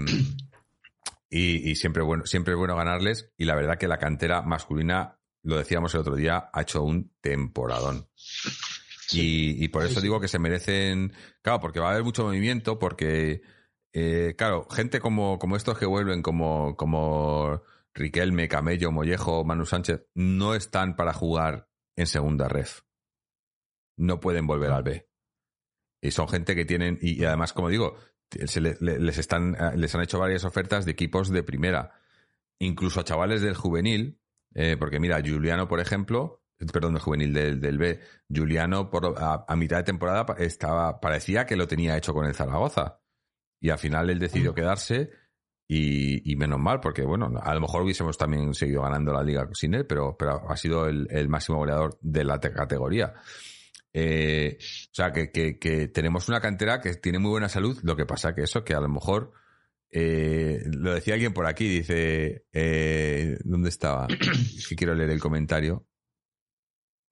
y, 1.30 1.72
y 1.72 1.76
siempre, 1.76 2.04
bueno, 2.04 2.26
siempre 2.26 2.54
es 2.54 2.58
bueno 2.58 2.76
ganarles. 2.76 3.32
Y 3.38 3.46
la 3.46 3.56
verdad 3.56 3.78
que 3.78 3.88
la 3.88 3.98
cantera 3.98 4.42
masculina, 4.42 5.20
lo 5.44 5.58
decíamos 5.58 5.94
el 5.94 6.02
otro 6.02 6.16
día, 6.16 6.50
ha 6.54 6.62
hecho 6.62 6.84
un 6.84 7.14
temporadón. 7.22 8.08
Y, 9.12 9.64
y 9.64 9.68
por 9.70 9.84
Sí, 9.84 9.92
eso 9.92 10.00
sí. 10.00 10.06
digo 10.06 10.20
que 10.20 10.28
se 10.28 10.40
merecen. 10.40 11.14
Claro, 11.42 11.60
porque 11.60 11.80
va 11.80 11.88
a 11.90 11.92
haber 11.92 12.04
mucho 12.04 12.24
movimiento, 12.24 12.78
porque, 12.80 13.42
eh, 13.94 14.36
claro, 14.38 14.68
gente 14.70 15.00
como, 15.00 15.40
como 15.40 15.56
estos 15.56 15.78
que 15.78 15.86
vuelven, 15.86 16.22
como, 16.22 16.76
como 16.76 17.62
Riquelme, 17.94 18.48
Camello, 18.48 18.92
Mollejo, 18.92 19.44
Manu 19.46 19.66
Sánchez, 19.66 20.06
no 20.14 20.56
están 20.56 20.96
para 20.96 21.14
jugar 21.14 21.70
en 21.96 22.06
segunda 22.08 22.48
ref. 22.48 22.82
No 23.98 24.20
pueden 24.20 24.46
volver 24.46 24.72
al 24.72 24.84
B. 24.84 25.07
Y 26.02 26.12
son 26.12 26.28
gente 26.28 26.56
que 26.56 26.66
tienen, 26.66 26.98
y, 27.02 27.22
y 27.22 27.26
además, 27.26 27.54
como 27.54 27.70
digo, 27.70 27.96
se 28.46 28.62
le- 28.62 28.78
le- 28.82 29.00
les, 29.00 29.18
están, 29.18 29.56
eh, 29.56 29.78
les 29.78 29.94
han 29.96 30.02
hecho 30.02 30.20
varias 30.20 30.44
ofertas 30.46 30.86
de 30.86 30.92
equipos 30.92 31.30
de 31.30 31.44
primera. 31.44 31.94
Incluso 32.60 33.00
a 33.00 33.04
chavales 33.04 33.42
del 33.42 33.56
juvenil, 33.56 34.20
eh, 34.54 34.76
porque 34.80 35.00
mira, 35.00 35.22
Juliano, 35.26 35.68
por 35.68 35.80
ejemplo, 35.80 36.44
perdón, 36.74 36.94
del 36.94 37.02
juvenil 37.04 37.34
del, 37.34 37.62
del 37.62 37.78
B, 37.78 38.00
Juliano 38.34 38.90
por, 38.90 39.14
a, 39.18 39.46
a 39.48 39.56
mitad 39.56 39.78
de 39.78 39.84
temporada 39.84 40.26
estaba, 40.40 41.00
parecía 41.00 41.46
que 41.46 41.56
lo 41.56 41.68
tenía 41.68 41.96
hecho 41.98 42.14
con 42.14 42.26
el 42.26 42.34
Zaragoza. 42.34 43.00
Y 43.62 43.70
al 43.70 43.78
final 43.80 44.10
él 44.10 44.20
decidió 44.20 44.52
Mm. 44.52 44.56
quedarse 44.56 45.10
y, 45.68 46.32
y 46.32 46.36
menos 46.36 46.60
mal, 46.60 46.80
porque 46.80 47.04
bueno, 47.04 47.32
a 47.42 47.54
lo 47.54 47.60
mejor 47.62 47.82
hubiésemos 47.84 48.18
también 48.18 48.54
seguido 48.54 48.84
ganando 48.84 49.12
la 49.14 49.22
liga 49.24 49.48
sin 49.54 49.74
él, 49.74 49.86
pero, 49.86 50.16
pero 50.18 50.50
ha 50.50 50.56
sido 50.58 50.88
el, 50.88 51.08
el 51.12 51.28
máximo 51.28 51.58
goleador 51.60 51.98
de 52.02 52.24
la 52.24 52.40
te- 52.40 52.54
categoría. 52.54 53.14
Eh, 53.94 54.58
o 54.60 54.90
sea, 54.94 55.12
que, 55.12 55.32
que, 55.32 55.58
que 55.58 55.88
tenemos 55.88 56.28
una 56.30 56.40
cantera 56.42 56.82
que 56.82 56.94
tiene 56.96 57.20
muy 57.20 57.32
buena 57.32 57.50
salud, 57.50 57.80
lo 57.84 57.96
que 57.96 58.06
pasa 58.06 58.36
que 58.36 58.44
eso, 58.44 58.64
que 58.64 58.74
a 58.76 58.80
lo 58.82 58.90
mejor, 58.90 59.32
eh, 59.90 60.62
lo 60.66 60.94
decía 60.94 61.14
alguien 61.16 61.34
por 61.34 61.46
aquí, 61.48 61.68
dice, 61.68 62.46
eh, 62.52 63.38
¿dónde 63.44 63.70
estaba? 63.70 64.08
Es 64.10 64.68
que 64.68 64.76
quiero 64.76 64.94
leer 64.94 65.10
el 65.12 65.20
comentario. 65.20 65.88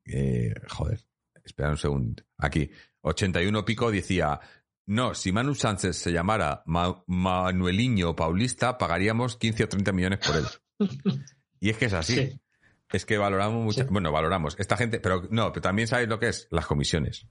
Eh, 0.06 0.54
joder, 0.70 1.00
espera 1.44 1.70
un 1.72 1.78
segundo. 1.78 2.24
Aquí, 2.38 2.70
81 3.02 3.66
pico 3.66 3.92
decía, 3.92 4.40
no, 4.88 5.16
si 5.16 5.32
Manu 5.32 5.56
Sánchez 5.56 5.96
se 5.96 6.12
llamara 6.12 6.62
Ma- 6.68 7.04
Manueliño 7.08 8.16
Paulista, 8.16 8.78
pagaríamos 8.78 9.38
15 9.38 9.64
o 9.64 9.70
30 9.70 9.92
millones 9.92 10.20
por 10.20 10.36
él. 10.38 10.46
Y 11.62 11.70
es 11.70 11.78
que 11.78 11.86
es 11.86 11.94
así. 11.94 12.16
Sí. 12.16 12.40
Es 12.96 13.06
que 13.06 13.18
valoramos 13.18 13.64
mucho. 13.64 13.82
Sí. 13.84 13.88
Bueno, 13.90 14.12
valoramos. 14.12 14.56
Esta 14.60 14.78
gente, 14.78 15.00
pero 15.00 15.24
no, 15.30 15.52
pero 15.52 15.62
también 15.62 15.88
sabéis 15.88 16.10
lo 16.10 16.20
que 16.20 16.30
es 16.30 16.48
las 16.52 16.66
comisiones. 16.66 17.28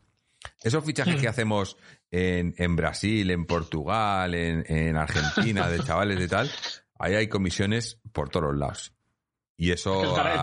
Esos 0.63 0.85
fichajes 0.85 1.21
que 1.21 1.29
hacemos 1.29 1.77
en, 2.11 2.55
en 2.59 2.77
Brasil, 2.77 3.31
en 3.31 3.47
Portugal, 3.47 4.35
en, 4.35 4.65
en 4.69 4.97
Argentina, 4.97 5.69
de 5.71 5.81
chavales 5.85 6.19
de 6.19 6.29
tal, 6.29 6.51
ahí 6.99 7.15
hay 7.15 7.29
comisiones 7.29 8.01
por 8.13 8.29
todos 8.29 8.49
los 8.51 8.57
lados. 8.59 8.93
Y 9.57 9.71
eso 9.71 10.03
El 10.03 10.15
cara- 10.15 10.35
a, 10.35 10.43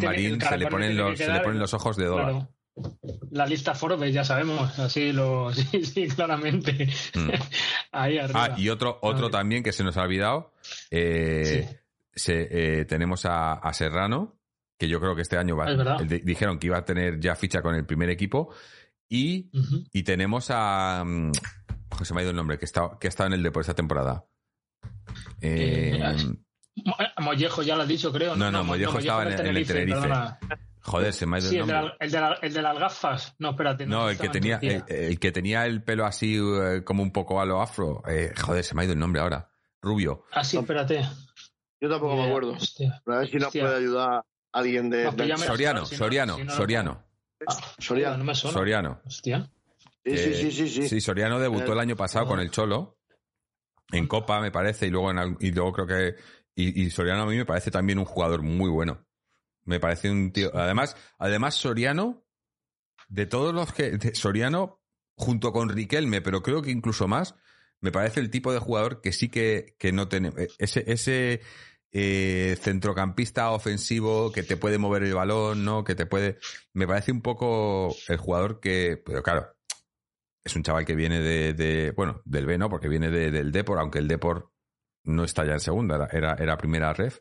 tiene- 0.00 0.44
se 0.44 0.58
le 0.58 0.66
ponen 0.66 0.96
los, 0.96 1.16
se 1.18 1.32
le 1.32 1.40
ponen 1.40 1.58
los 1.60 1.72
ojos 1.74 1.96
de 1.96 2.04
dólar. 2.06 2.30
Claro. 2.30 2.48
La 3.32 3.44
lista 3.46 3.74
Forbes, 3.74 4.12
ya 4.14 4.22
sabemos, 4.24 4.78
así 4.78 5.12
lo, 5.12 5.52
sí, 5.54 5.84
sí, 5.84 6.08
claramente. 6.08 6.88
Mm. 7.14 7.30
Ahí 7.92 8.18
arriba. 8.18 8.44
Ah, 8.44 8.54
y 8.58 8.68
otro, 8.68 8.98
otro 9.02 9.30
también 9.30 9.62
que 9.62 9.72
se 9.72 9.82
nos 9.82 9.96
ha 9.96 10.02
olvidado. 10.02 10.52
eh, 10.90 11.80
se- 12.14 12.80
eh, 12.80 12.84
tenemos 12.84 13.24
a, 13.26 13.54
a 13.54 13.72
Serrano, 13.72 14.37
que 14.78 14.88
yo 14.88 15.00
creo 15.00 15.14
que 15.16 15.22
este 15.22 15.36
año 15.36 15.56
va, 15.56 15.70
Es 15.70 15.76
verdad. 15.76 15.98
di- 16.00 16.20
dijeron 16.20 16.58
que 16.58 16.68
iba 16.68 16.78
a 16.78 16.84
tener 16.84 17.18
ya 17.20 17.34
ficha 17.34 17.60
con 17.62 17.74
el 17.74 17.84
primer 17.84 18.08
equipo. 18.10 18.54
Y, 19.10 19.50
y 19.92 20.02
tenemos 20.02 20.48
a. 20.50 21.02
mm, 21.04 21.32
se 22.02 22.14
me 22.14 22.20
ha 22.20 22.22
ido 22.22 22.30
el 22.30 22.36
nombre, 22.36 22.58
que 22.58 22.64
está, 22.66 22.90
que 23.00 23.06
ha 23.06 23.10
estado 23.10 23.26
en 23.28 23.32
el 23.34 23.42
Depor 23.42 23.62
esta 23.62 23.74
temporada. 23.74 24.24
Eh, 25.40 25.98
Eh, 26.00 26.16
Mo- 26.84 26.94
Mollejo 27.24 27.62
ya 27.62 27.74
lo 27.74 27.82
has 27.82 27.88
dicho, 27.88 28.12
creo. 28.12 28.36
No, 28.36 28.50
no, 28.52 28.62
Mollejo 28.62 28.98
estaba 28.98 29.22
en 29.22 29.32
el- 29.32 29.40
en 29.40 29.56
el 29.56 29.66
Tenerife. 29.66 30.00
perdona. 30.00 30.38
joder, 30.80 31.12
se 31.12 31.26
me 31.26 31.36
ha 31.36 31.40
ido 31.40 31.48
Sí, 31.50 31.56
el 31.56 31.62
el 31.62 31.66
de, 31.66 31.72
nombre. 31.72 31.94
la- 31.98 32.04
el, 32.06 32.10
de 32.12 32.20
la- 32.20 32.38
el 32.40 32.52
de 32.54 32.62
las 32.62 32.78
gafas. 32.78 33.34
No, 33.38 33.50
espérate. 33.50 33.86
No, 33.86 34.08
el 34.08 34.16
que 34.18 34.28
tenía, 34.28 34.58
el, 34.62 35.18
que 35.18 35.32
tenía 35.32 35.66
el 35.66 35.82
pelo 35.82 36.06
así 36.06 36.36
eh, 36.36 36.82
como 36.84 37.02
un 37.02 37.10
poco 37.12 37.40
a 37.40 37.46
lo 37.46 37.60
afro. 37.60 38.02
Eh, 38.08 38.32
joder, 38.40 38.62
se 38.64 38.74
me 38.74 38.82
ha 38.82 38.84
ido 38.84 38.92
el 38.94 38.98
nombre 39.00 39.20
ahora. 39.20 39.50
Rubio. 39.82 40.24
Ah, 40.32 40.44
sí, 40.44 40.56
espérate. 40.56 41.00
Yo 41.80 41.88
tampoco 41.88 42.14
me 42.16 42.24
Eh, 42.26 42.28
acuerdo. 42.28 42.52
hostia. 42.52 43.00
Pero 43.04 43.16
a 43.16 43.20
ver 43.20 43.28
si 43.28 43.36
nos 43.36 43.46
hostia. 43.46 43.62
puede 43.64 43.76
ayudar 43.76 44.22
alguien 44.52 44.90
de. 44.90 45.04
No, 45.04 45.12
Soriano, 45.38 45.86
si 45.86 45.94
no- 45.94 45.98
Soriano, 45.98 46.36
si 46.36 46.44
no 46.44 46.54
Soriano. 46.54 47.04
Soriano. 47.78 48.16
No 48.18 48.24
me 48.24 48.34
suena. 48.34 48.52
Soriano. 48.54 49.00
Hostia. 49.04 49.50
Sí, 50.04 50.16
sí, 50.16 50.30
Eh, 50.30 50.34
sí, 50.34 50.50
sí, 50.52 50.68
sí. 50.68 50.88
Sí, 50.88 51.00
Soriano 51.00 51.38
debutó 51.38 51.70
Eh, 51.70 51.72
el 51.74 51.78
año 51.80 51.96
pasado 51.96 52.24
ah. 52.24 52.28
con 52.28 52.40
el 52.40 52.50
Cholo 52.50 52.98
en 53.92 54.06
Copa, 54.06 54.40
me 54.40 54.50
parece, 54.50 54.86
y 54.86 54.90
luego 54.90 55.10
en 55.10 55.36
y 55.40 55.50
luego 55.52 55.72
creo 55.72 55.86
que 55.86 56.16
y, 56.54 56.82
y 56.84 56.90
Soriano 56.90 57.22
a 57.22 57.26
mí 57.26 57.36
me 57.36 57.44
parece 57.46 57.70
también 57.70 57.98
un 57.98 58.04
jugador 58.04 58.42
muy 58.42 58.68
bueno. 58.70 59.06
Me 59.64 59.80
parece 59.80 60.10
un 60.10 60.32
tío. 60.32 60.50
Además, 60.56 60.96
además 61.18 61.54
Soriano 61.54 62.24
de 63.08 63.26
todos 63.26 63.54
los 63.54 63.72
que 63.72 63.90
de- 63.98 64.14
Soriano 64.14 64.80
junto 65.16 65.52
con 65.52 65.68
Riquelme, 65.68 66.20
pero 66.22 66.42
creo 66.42 66.62
que 66.62 66.70
incluso 66.70 67.06
más, 67.06 67.34
me 67.80 67.92
parece 67.92 68.20
el 68.20 68.30
tipo 68.30 68.52
de 68.52 68.58
jugador 68.60 69.00
que 69.00 69.12
sí 69.12 69.28
que, 69.28 69.76
que 69.78 69.92
no 69.92 70.08
tiene 70.08 70.32
ese 70.58 70.84
ese 70.90 71.40
eh, 71.92 72.56
centrocampista 72.60 73.50
ofensivo 73.50 74.30
que 74.32 74.42
te 74.42 74.56
puede 74.56 74.78
mover 74.78 75.02
el 75.04 75.14
balón, 75.14 75.64
¿no? 75.64 75.84
Que 75.84 75.94
te 75.94 76.06
puede. 76.06 76.38
Me 76.74 76.86
parece 76.86 77.12
un 77.12 77.22
poco 77.22 77.94
el 78.08 78.16
jugador 78.18 78.60
que. 78.60 79.02
Pero 79.04 79.22
claro, 79.22 79.48
es 80.44 80.54
un 80.56 80.62
chaval 80.62 80.84
que 80.84 80.94
viene 80.94 81.20
de. 81.20 81.54
de- 81.54 81.90
bueno, 81.92 82.20
del 82.24 82.46
B, 82.46 82.58
¿no? 82.58 82.68
Porque 82.68 82.88
viene 82.88 83.10
de- 83.10 83.30
del 83.30 83.52
Depor, 83.52 83.78
aunque 83.78 83.98
el 83.98 84.08
Depor 84.08 84.52
no 85.04 85.24
está 85.24 85.44
ya 85.46 85.52
en 85.54 85.60
segunda, 85.60 85.94
era, 85.96 86.08
era, 86.12 86.34
era 86.38 86.58
primera 86.58 86.92
ref. 86.92 87.20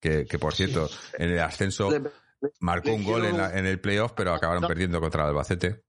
Que, 0.00 0.24
que 0.26 0.38
por 0.38 0.54
cierto, 0.54 0.88
en 1.18 1.30
el 1.30 1.40
ascenso 1.40 1.90
marcó 2.60 2.92
un 2.92 3.02
gol 3.04 3.24
en, 3.24 3.30
quiero- 3.32 3.48
la- 3.48 3.58
en 3.58 3.66
el 3.66 3.80
playoff, 3.80 4.12
pero 4.16 4.32
acabaron 4.32 4.66
perdiendo 4.66 5.00
contra 5.00 5.22
el 5.24 5.28
Albacete. 5.30 5.82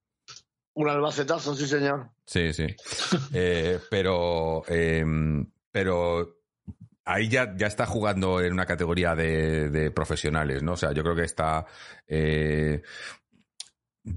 Un 0.74 0.88
albacetazo, 0.90 1.56
sí, 1.56 1.68
señor. 1.68 2.10
Sí, 2.26 2.54
sí. 2.54 2.66
Eh, 3.34 3.80
pero, 3.90 4.64
eh, 4.68 5.04
pero 5.72 6.39
ahí 7.12 7.28
ya, 7.30 7.54
ya 7.56 7.68
está 7.68 7.86
jugando 7.86 8.42
en 8.42 8.54
una 8.54 8.66
categoría 8.66 9.16
de, 9.16 9.70
profesionales, 9.92 10.64
¿no? 10.64 10.74
O 10.74 10.78
sea, 10.78 10.92
yo 10.94 11.04
creo 11.04 11.16
que 11.16 11.24
está. 11.24 11.66
eh, 12.08 12.82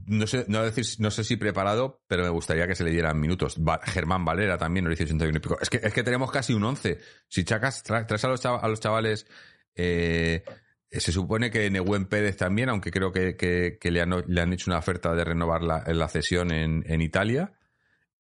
no 0.07 0.27
sé, 0.27 0.45
no, 0.49 0.63
decir, 0.63 0.85
no 1.01 1.11
sé 1.11 1.25
si 1.25 1.37
preparado, 1.37 2.03
pero 2.07 2.23
me 2.23 2.29
gustaría 2.31 2.67
que 2.67 2.75
se 2.75 2.85
le 2.85 2.91
dieran 2.93 3.19
minutos. 3.21 3.59
Germán 3.85 4.25
Valera 4.25 4.57
también, 4.57 4.85
nos 4.85 4.93
dice 4.93 5.05
81 5.05 5.37
y 5.37 5.41
pico. 5.41 5.59
Es 5.61 5.69
que, 5.69 5.81
es 5.83 5.93
que 5.93 6.03
tenemos 6.03 6.31
casi 6.31 6.55
un 6.55 6.65
11. 6.65 6.99
Si 7.29 7.45
chacas, 7.45 7.85
tra- 7.85 8.07
traes 8.07 8.25
a 8.25 8.29
los, 8.69 8.81
chavales. 8.81 9.27
eh, 9.75 10.45
se 10.91 11.11
supone 11.13 11.51
que 11.51 11.69
Nehuen 11.71 12.07
Pérez 12.07 12.37
también, 12.37 12.69
aunque 12.69 12.91
creo 12.91 13.13
que, 13.13 13.37
que- 13.37 13.77
que 13.81 13.91
le, 13.91 14.01
han, 14.01 14.15
le 14.27 14.41
han 14.41 14.53
hecho 14.53 14.71
una 14.71 14.79
oferta 14.79 15.15
de 15.15 15.25
renovar 15.25 15.63
la, 15.63 15.83
la 15.87 16.09
cesión 16.09 16.53
en, 16.53 16.85
en 16.87 17.01
Italia. 17.03 17.53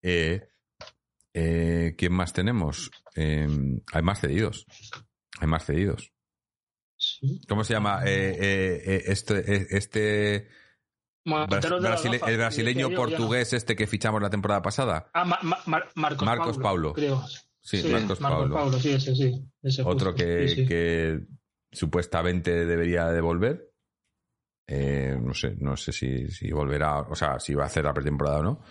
Eh, 0.02 0.48
eh, 1.34 1.94
¿Quién 1.96 2.12
más 2.12 2.32
tenemos? 2.32 2.90
Eh, 3.16 3.46
hay 3.92 4.02
más 4.02 4.20
cedidos. 4.20 4.66
Hay 5.40 5.48
más 5.48 5.64
cedidos. 5.64 6.12
Sí. 6.96 7.40
¿Cómo 7.48 7.64
se 7.64 7.74
llama? 7.74 8.02
Eh, 8.04 8.30
eh, 8.38 8.82
eh, 8.86 9.02
este, 9.06 9.54
eh, 9.56 9.66
este 9.70 10.48
brasile- 11.24 12.20
el 12.26 12.36
brasileño 12.36 12.90
no. 12.90 12.96
portugués 12.96 13.52
este 13.52 13.74
que 13.74 13.86
fichamos 13.86 14.22
la 14.22 14.30
temporada 14.30 14.62
pasada. 14.62 15.10
Ah, 15.14 15.24
Ma- 15.24 15.38
Ma- 15.42 15.58
Mar- 15.66 15.88
Marcos, 15.96 16.26
Marcos 16.26 16.58
Paulo. 16.58 16.92
Creo. 16.92 17.24
Sí, 17.60 17.82
Marcos 17.90 18.18
Paulo. 18.18 18.78
sí, 18.80 18.90
ese 18.92 19.14
sí. 19.14 19.32
ese 19.62 19.82
Otro 19.82 20.12
justo, 20.12 20.14
que, 20.16 20.48
sí, 20.48 20.54
sí. 20.56 20.66
que 20.66 21.20
supuestamente 21.70 22.66
debería 22.66 23.06
devolver. 23.08 23.68
No 24.68 25.34
sé, 25.34 25.54
no 25.58 25.76
sé 25.76 25.92
si, 25.92 26.28
si 26.28 26.50
volverá, 26.50 27.00
o 27.00 27.14
sea, 27.14 27.38
si 27.38 27.54
va 27.54 27.64
a 27.64 27.66
hacer 27.66 27.84
la 27.84 27.92
pretemporada 27.92 28.38
o 28.38 28.42
no. 28.42 28.64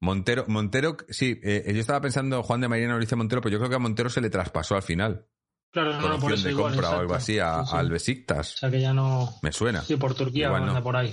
Montero, 0.00 0.44
Montero, 0.48 0.96
sí, 1.08 1.40
eh, 1.42 1.70
yo 1.74 1.80
estaba 1.80 2.00
pensando, 2.00 2.42
Juan 2.42 2.60
de 2.60 2.68
Mariano 2.68 2.98
dice 2.98 3.16
Montero, 3.16 3.40
pero 3.40 3.52
yo 3.54 3.58
creo 3.58 3.70
que 3.70 3.76
a 3.76 3.80
Montero 3.80 4.10
se 4.10 4.20
le 4.20 4.30
traspasó 4.30 4.74
al 4.76 4.82
final. 4.82 5.26
Claro, 5.72 6.00
no, 6.00 6.08
no, 6.08 6.18
por 6.20 6.32
eso 6.32 6.44
de 6.44 6.52
igual, 6.52 6.72
compra 6.72 6.90
o 6.90 7.00
algo 7.00 7.14
así 7.14 7.38
a- 7.40 7.62
Sí, 7.64 7.70
sí. 7.70 7.76
al 7.76 7.86
O 7.86 7.90
Besiktas. 7.90 8.48
sea 8.58 8.70
que 8.70 8.80
ya 8.80 8.92
no. 8.92 9.34
Me 9.42 9.50
suena. 9.50 9.82
Sí, 9.82 9.96
por 9.96 10.14
Turquía 10.14 10.46
Igual 10.46 10.66
no. 10.66 10.82
por 10.84 10.96
ahí. 10.96 11.12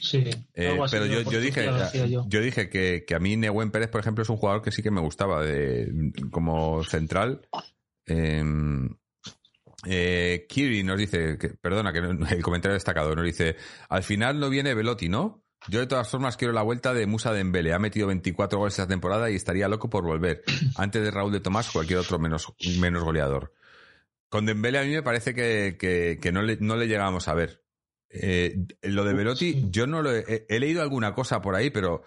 Sí. 0.00 0.24
Eh, 0.54 0.68
algo 0.68 0.82
así, 0.84 0.96
pero 0.96 1.06
yo, 1.06 1.30
yo 1.30 1.40
dije, 1.40 1.70
decía 1.70 2.06
yo. 2.06 2.24
yo 2.26 2.40
dije 2.40 2.68
que, 2.68 3.04
que 3.06 3.14
a 3.14 3.20
mí 3.20 3.36
Nehuen 3.36 3.70
Pérez, 3.70 3.88
por 3.88 4.00
ejemplo, 4.00 4.22
es 4.22 4.28
un 4.28 4.36
jugador 4.36 4.62
que 4.62 4.72
sí 4.72 4.82
que 4.82 4.90
me 4.90 5.00
gustaba 5.00 5.44
de, 5.44 6.12
como 6.32 6.82
central. 6.82 7.42
Eh, 8.06 8.42
eh, 9.86 10.46
Kiri 10.48 10.82
nos 10.82 10.98
dice, 10.98 11.38
que, 11.38 11.50
perdona, 11.50 11.92
que 11.92 11.98
el 12.00 12.42
comentario 12.42 12.74
destacado, 12.74 13.14
nos 13.14 13.24
dice, 13.24 13.56
al 13.88 14.02
final 14.02 14.38
no 14.40 14.50
viene 14.50 14.74
Velotti, 14.74 15.08
¿no? 15.08 15.44
Yo 15.68 15.80
de 15.80 15.86
todas 15.86 16.08
formas 16.08 16.36
quiero 16.36 16.52
la 16.54 16.62
vuelta 16.62 16.94
de 16.94 17.06
Musa 17.06 17.32
Dembele. 17.32 17.72
Ha 17.74 17.78
metido 17.78 18.06
24 18.06 18.58
goles 18.58 18.74
esta 18.74 18.88
temporada 18.88 19.30
y 19.30 19.36
estaría 19.36 19.68
loco 19.68 19.90
por 19.90 20.04
volver. 20.04 20.42
Antes 20.76 21.02
de 21.02 21.10
Raúl 21.10 21.32
de 21.32 21.40
Tomás, 21.40 21.70
cualquier 21.70 21.98
otro 21.98 22.18
menos, 22.18 22.52
menos 22.78 23.02
goleador. 23.04 23.52
Con 24.28 24.46
Dembele 24.46 24.78
a 24.78 24.82
mí 24.84 24.90
me 24.90 25.02
parece 25.02 25.34
que, 25.34 25.76
que, 25.78 26.18
que 26.20 26.32
no, 26.32 26.42
le, 26.42 26.56
no 26.60 26.76
le 26.76 26.86
llegamos 26.88 27.28
a 27.28 27.34
ver. 27.34 27.62
Eh, 28.08 28.56
lo 28.82 29.04
de 29.04 29.14
Velotti, 29.14 29.66
yo 29.70 29.86
no 29.86 30.02
lo 30.02 30.12
he, 30.14 30.46
he- 30.48 30.58
leído 30.60 30.82
alguna 30.82 31.14
cosa 31.14 31.40
por 31.42 31.54
ahí, 31.54 31.70
pero 31.70 32.02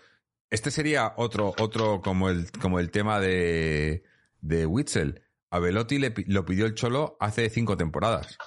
este 0.49 0.69
sería 0.71 1.13
otro, 1.17 1.53
otro 1.59 2.01
como 2.01 2.29
el, 2.29 2.49
como 2.51 2.79
el 2.79 2.91
tema 2.91 3.19
de, 3.19 4.03
de 4.41 4.65
Witzel. 4.65 5.23
A 5.51 5.59
Velotti 5.59 5.99
le, 5.99 6.13
lo 6.27 6.43
pidió 6.45 6.65
el 6.65 6.73
Cholo 6.75 7.15
hace 7.19 7.49
cinco 7.49 7.77
temporadas. 7.77 8.37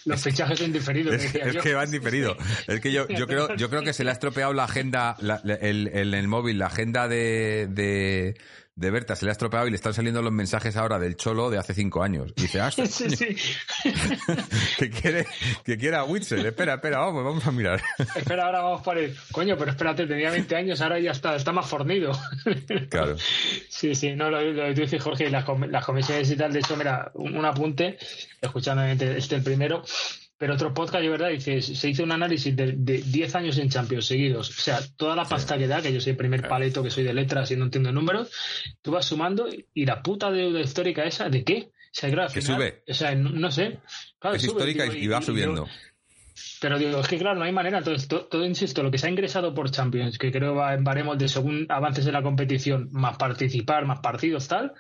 Los 0.06 0.24
fichajes 0.24 0.60
son 0.60 0.72
diferidos. 0.74 1.14
Es, 1.16 1.24
decía 1.34 1.46
es 1.46 1.54
yo. 1.54 1.62
que 1.62 1.74
van 1.74 1.92
diferido. 1.92 2.36
Es 2.68 2.80
que 2.82 2.92
yo, 2.92 3.08
yo 3.08 3.28
creo, 3.28 3.56
yo 3.56 3.70
creo 3.70 3.84
que 3.84 3.94
se 3.94 4.04
le 4.04 4.10
ha 4.10 4.14
estropeado 4.14 4.54
la 4.54 4.64
agenda, 4.64 5.16
la- 5.20 5.42
la- 5.44 5.56
el, 5.56 5.88
el- 5.94 6.14
el 6.14 6.28
móvil, 6.28 6.58
la 6.60 6.68
agenda 6.68 7.08
de, 7.08 7.68
de, 7.70 8.36
de 8.82 8.92
Berta 8.92 9.16
se 9.16 9.26
le 9.26 9.32
ha 9.32 9.34
estropeado 9.34 9.68
y 9.68 9.70
le 9.70 9.76
están 9.78 9.94
saliendo 9.94 10.22
los 10.22 10.34
mensajes 10.34 10.76
ahora 10.76 11.00
del 11.00 11.16
Cholo 11.16 11.50
de 11.50 11.58
hace 11.58 11.74
cinco 11.74 12.04
años. 12.04 12.34
Y 12.36 12.42
dice, 12.42 12.60
ah, 12.60 12.72
Sí, 12.72 12.86
sí. 13.12 13.36
que 14.78 14.90
quiere, 14.90 15.26
que 15.64 15.78
quiere 15.78 15.96
a 15.98 16.04
Witzel. 16.04 16.46
Espera, 16.46 16.76
espera, 16.76 17.00
vamos, 17.00 17.24
vamos 17.24 17.46
a 17.46 17.52
mirar. 17.52 17.82
Espera, 18.16 18.46
ahora 18.48 18.62
vamos 18.62 18.82
por 18.82 18.98
el. 18.98 19.16
Coño, 19.32 19.56
pero 19.58 19.72
espérate, 19.72 20.06
tenía 20.08 20.32
20 20.32 20.56
años, 20.56 20.82
ahora 20.82 21.00
ya 21.00 21.12
está, 21.12 21.36
está 21.36 21.52
más 21.52 21.68
fornido. 21.68 22.12
Claro. 22.90 23.16
Sí, 23.70 23.96
sí, 23.96 24.16
no, 24.16 24.30
lo, 24.30 24.42
lo 24.42 24.64
que 24.66 24.74
tú 24.74 24.82
dices, 24.82 25.02
Jorge, 25.02 25.30
las, 25.30 25.46
com- 25.46 25.64
las 25.70 25.86
comisiones 25.86 26.30
y 26.32 26.36
tal, 26.36 26.52
de 26.52 26.60
hecho, 26.60 26.76
mira, 26.76 27.12
un, 27.14 27.38
un 27.38 27.46
apunte, 27.46 27.98
escuchando 28.42 28.84
este 28.84 29.36
el 29.36 29.44
primero, 29.44 29.84
pero 30.42 30.56
otro 30.56 30.74
podcast, 30.74 31.04
de 31.04 31.10
verdad, 31.10 31.30
dice, 31.30 31.62
se 31.62 31.88
hizo 31.88 32.02
un 32.02 32.12
análisis 32.12 32.56
de, 32.56 32.72
de 32.76 32.98
10 33.04 33.36
años 33.36 33.60
en 33.60 33.70
Champions 33.70 34.08
seguidos, 34.08 34.50
o 34.50 34.54
sea, 34.54 34.80
toda 34.98 35.16
la 35.16 35.24
pasta 35.26 35.56
que 35.56 35.68
da, 35.68 35.84
que 35.84 35.94
yo 35.94 36.02
soy 36.02 36.12
el 36.14 36.18
primer 36.18 36.48
paleto 36.48 36.82
que 36.82 36.90
soy 36.90 37.04
de 37.04 37.14
letras 37.14 37.52
y 37.52 37.56
no 37.56 37.66
entiendo 37.66 37.92
números, 37.92 38.32
tú 38.82 38.90
vas 38.90 39.06
sumando 39.06 39.48
y 39.76 39.86
la 39.86 40.02
puta 40.02 40.32
deuda 40.32 40.60
histórica 40.60 41.04
esa, 41.04 41.30
¿de 41.30 41.44
qué? 41.44 41.70
O 41.70 41.94
sea, 41.94 42.10
claro, 42.10 42.28
al 42.30 42.34
Que 42.34 42.42
final, 42.42 42.58
sube. 42.58 42.84
O 42.90 42.94
sea, 42.96 43.14
no, 43.14 43.30
no 43.30 43.52
sé. 43.52 43.78
Claro, 44.18 44.36
Es 44.36 44.42
sube, 44.42 44.54
histórica 44.54 44.84
digo, 44.86 44.96
y, 44.96 45.04
y 45.04 45.08
va 45.10 45.20
y- 45.20 45.24
subiendo. 45.24 45.68
pero 46.60 46.80
digo, 46.80 47.00
es 47.02 47.08
que 47.08 47.20
claro, 47.20 47.38
no 47.38 47.46
hay 47.46 47.52
manera. 47.52 47.78
Entonces, 47.78 48.08
to- 48.08 48.26
todo, 48.26 48.44
insisto, 48.44 48.82
lo 48.82 48.90
que 48.90 48.98
se 48.98 49.06
ha 49.06 49.10
ingresado 49.12 49.54
por 49.54 49.70
Champions, 49.70 50.18
que 50.18 50.32
creo 50.32 50.56
va 50.56 50.74
en 50.74 50.84
baremos 50.84 51.20
de 51.20 51.28
según 51.28 51.68
avances 51.70 52.04
de 52.06 52.12
la 52.14 52.24
competición, 52.24 52.90
más 52.92 53.18
participar, 53.18 53.86
más 53.86 54.00
partidos, 54.00 54.48
tal, 54.48 54.74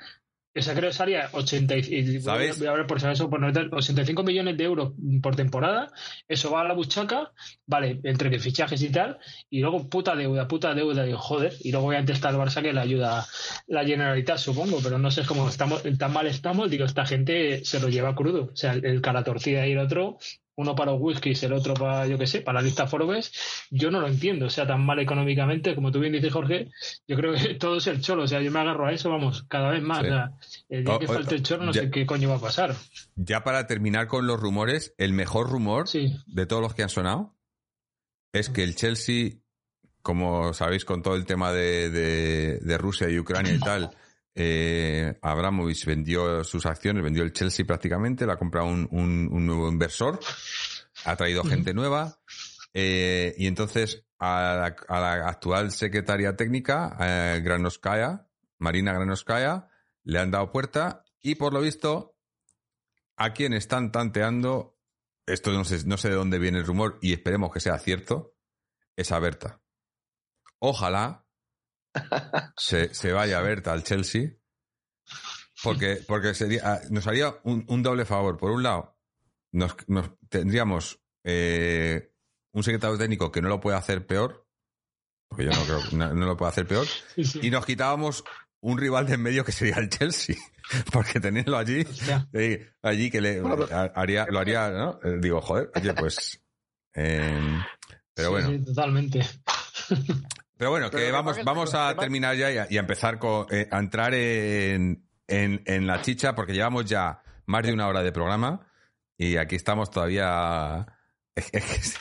esa 0.53 0.73
creo 0.73 0.89
que 0.89 0.95
salía 0.95 1.29
80 1.31 1.77
y, 1.77 2.19
¿Sabes? 2.19 2.59
voy 2.59 2.67
a 2.67 2.85
por 2.85 2.97
acaso, 2.97 3.29
por 3.29 3.39
no 3.39 3.47
meter 3.47 3.69
85 3.71 4.23
millones 4.23 4.57
de 4.57 4.63
euros 4.65 4.93
por 5.21 5.35
temporada, 5.35 5.91
eso 6.27 6.51
va 6.51 6.61
a 6.61 6.63
la 6.65 6.73
buchaca, 6.73 7.31
vale, 7.65 7.99
entre 8.03 8.29
que 8.29 8.39
fichajes 8.39 8.81
y 8.81 8.89
tal, 8.89 9.17
y 9.49 9.61
luego 9.61 9.89
puta 9.89 10.15
deuda, 10.15 10.47
puta 10.47 10.73
deuda, 10.73 11.03
digo, 11.03 11.17
joder, 11.17 11.53
y 11.61 11.71
luego 11.71 11.87
obviamente 11.87 12.13
está 12.13 12.29
el 12.29 12.35
Barça 12.35 12.61
que 12.61 12.73
le 12.73 12.81
ayuda 12.81 13.25
la 13.67 13.85
Generalitat, 13.85 14.37
supongo, 14.37 14.79
pero 14.83 14.97
no 14.97 15.09
sé 15.09 15.23
cómo 15.25 15.47
estamos, 15.47 15.83
tan 15.97 16.11
mal 16.11 16.27
estamos, 16.27 16.69
digo, 16.69 16.85
esta 16.85 17.05
gente 17.05 17.63
se 17.63 17.79
lo 17.79 17.87
lleva 17.87 18.15
crudo, 18.15 18.49
o 18.51 18.55
sea, 18.55 18.73
el 18.73 19.01
cara 19.01 19.23
torcida 19.23 19.65
y 19.67 19.71
el 19.71 19.79
otro, 19.79 20.17
uno 20.55 20.75
para 20.75 20.91
los 20.91 21.01
whiskies, 21.01 21.41
el 21.43 21.53
otro 21.53 21.73
para, 21.73 22.05
yo 22.07 22.17
qué 22.17 22.27
sé, 22.27 22.41
para 22.41 22.59
la 22.59 22.65
lista 22.65 22.85
Forbes, 22.85 23.31
yo 23.71 23.89
no 23.89 23.99
lo 24.01 24.07
entiendo, 24.07 24.47
o 24.47 24.49
sea, 24.49 24.67
tan 24.67 24.85
mal 24.85 24.99
económicamente, 24.99 25.73
como 25.75 25.91
tú 25.91 25.99
bien 25.99 26.13
dices, 26.13 26.31
Jorge, 26.33 26.69
yo 27.07 27.15
creo 27.15 27.33
que 27.33 27.55
todo 27.59 27.77
es 27.77 27.87
el 27.87 28.01
cholo, 28.01 28.23
o 28.23 28.27
sea, 28.27 28.41
yo 28.41 28.51
me 28.51 28.59
agarro 28.59 28.85
a 28.85 28.91
eso, 28.91 29.09
vamos, 29.09 29.43
cada 29.47 29.71
vez 29.71 29.81
más, 29.81 29.99
Sí. 29.99 30.05
o 30.05 30.09
sea, 30.09 30.31
el 30.69 30.83
día 30.83 30.95
O- 30.95 30.99
que 30.99 31.05
o- 31.05 31.13
falte 31.13 31.35
el 31.35 31.43
cholo 31.43 31.65
no 31.65 31.71
ya- 31.71 31.81
sé 31.83 31.89
qué 31.91 32.05
coño 32.05 32.29
va 32.29 32.35
a 32.35 32.41
pasar. 32.41 32.75
Ya 33.15 33.43
para 33.43 33.65
terminar 33.67 34.07
con 34.07 34.27
los 34.27 34.39
rumores, 34.39 34.93
el 34.97 35.13
mejor 35.13 35.49
rumor 35.49 35.87
Sí, 35.87 36.13
de 36.27 36.45
todos 36.45 36.61
los 36.61 36.73
que 36.75 36.83
han 36.83 36.89
sonado 36.89 37.35
es 38.33 38.49
que 38.49 38.63
el 38.63 38.75
Chelsea, 38.75 39.31
como 40.01 40.53
sabéis 40.53 40.85
con 40.85 41.01
todo 41.01 41.15
el 41.15 41.25
tema 41.25 41.51
de, 41.51 41.89
de- 41.89 42.57
de 42.59 42.77
Rusia 42.77 43.09
y 43.09 43.19
Ucrania 43.19 43.53
y 43.53 43.59
tal, 43.59 43.91
eh, 44.35 45.17
Abramovich 45.21 45.85
vendió 45.85 46.43
sus 46.43 46.65
acciones, 46.65 47.03
vendió 47.03 47.23
el 47.23 47.33
Chelsea 47.33 47.65
prácticamente, 47.65 48.25
le 48.25 48.33
ha 48.33 48.37
comprado 48.37 48.67
un, 48.67 48.87
un- 48.91 49.29
un 49.31 49.45
nuevo 49.45 49.69
inversor, 49.69 50.19
ha 51.05 51.15
traído 51.15 51.43
gente 51.43 51.73
nueva 51.73 52.19
eh, 52.73 53.33
y 53.37 53.47
entonces 53.47 54.05
a 54.19 54.55
la, 54.55 54.75
a 54.87 54.99
la 55.01 55.27
actual 55.29 55.71
secretaria 55.71 56.35
técnica, 56.35 56.95
eh, 56.99 57.41
Granoskaya, 57.43 58.27
Marina 58.59 58.93
Granoskaya, 58.93 59.67
le 60.03 60.19
han 60.19 60.31
dado 60.31 60.51
puerta 60.51 61.03
y 61.21 61.35
por 61.35 61.53
lo 61.53 61.61
visto 61.61 62.15
a 63.17 63.33
quien 63.33 63.53
están 63.53 63.91
tanteando, 63.91 64.77
esto 65.25 65.51
no 65.51 65.63
sé, 65.65 65.85
no 65.85 65.97
sé 65.97 66.09
de 66.09 66.15
dónde 66.15 66.39
viene 66.39 66.59
el 66.59 66.65
rumor 66.65 66.97
y 67.01 67.13
esperemos 67.13 67.51
que 67.51 67.59
sea 67.59 67.77
cierto, 67.79 68.35
es 68.95 69.11
a 69.11 69.19
Berta. 69.19 69.61
Ojalá 70.59 71.25
se, 72.57 72.93
se 72.93 73.11
vaya 73.11 73.39
a 73.39 73.41
Berta 73.41 73.71
al 73.73 73.83
Chelsea, 73.83 74.29
porque, 75.63 76.03
porque 76.07 76.33
sería, 76.33 76.61
ah, 76.63 76.79
nos 76.89 77.05
haría 77.07 77.35
un, 77.43 77.65
un 77.67 77.83
doble 77.83 78.05
favor. 78.05 78.37
Por 78.37 78.51
un 78.51 78.63
lado, 78.63 78.97
nos, 79.51 79.75
nos- 79.87 80.11
tendríamos 80.29 80.99
eh, 81.23 82.13
un 82.53 82.63
secretario 82.63 82.97
técnico 82.97 83.31
que 83.31 83.41
no 83.41 83.49
lo 83.49 83.59
puede 83.59 83.77
hacer 83.77 84.05
peor, 84.07 84.47
porque 85.27 85.45
yo 85.45 85.51
no 85.51 85.63
creo 85.63 85.79
no, 85.97 86.13
no 86.13 86.25
lo 86.25 86.35
puede 86.37 86.51
hacer 86.51 86.67
peor, 86.67 86.87
sí, 87.15 87.23
sí. 87.23 87.39
y 87.43 87.49
nos 87.51 87.65
quitábamos 87.65 88.23
un 88.61 88.77
rival 88.77 89.05
de 89.07 89.13
en 89.15 89.21
medio 89.21 89.43
que 89.45 89.51
sería 89.51 89.75
el 89.77 89.89
Chelsea, 89.89 90.35
porque 90.91 91.19
tenerlo 91.19 91.57
allí 91.57 91.85
eh, 92.33 92.71
allí 92.81 93.09
que 93.11 93.21
le 93.21 93.39
ha- 93.71 93.91
haría, 93.95 94.25
lo 94.29 94.39
haría, 94.39 94.69
¿no? 94.71 94.99
Eh, 95.03 95.17
Digo, 95.19 95.41
joder, 95.41 95.71
oye, 95.75 95.93
pues. 95.93 96.41
eh, 96.95 97.59
pero 98.13 98.27
Sí, 98.29 98.33
bueno, 98.33 98.49
sí, 98.49 98.65
totalmente. 98.65 99.25
Pero 100.61 100.69
bueno, 100.69 100.89
Pero 100.91 101.05
que 101.05 101.11
vamos, 101.11 101.43
vamos 101.43 101.73
a 101.73 101.95
terminar 101.95 102.35
ya 102.35 102.51
y 102.51 102.57
a, 102.59 102.67
y 102.69 102.77
a 102.77 102.81
empezar 102.81 103.17
con, 103.17 103.47
eh, 103.49 103.67
a 103.71 103.79
entrar 103.79 104.13
en, 104.13 105.09
en, 105.27 105.63
en 105.65 105.87
la 105.87 106.03
chicha, 106.03 106.35
porque 106.35 106.53
llevamos 106.53 106.85
ya 106.85 107.23
más 107.47 107.63
de 107.63 107.73
una 107.73 107.87
hora 107.87 108.03
de 108.03 108.11
programa 108.11 108.67
y 109.17 109.37
aquí 109.37 109.55
estamos 109.55 109.89
todavía. 109.89 110.85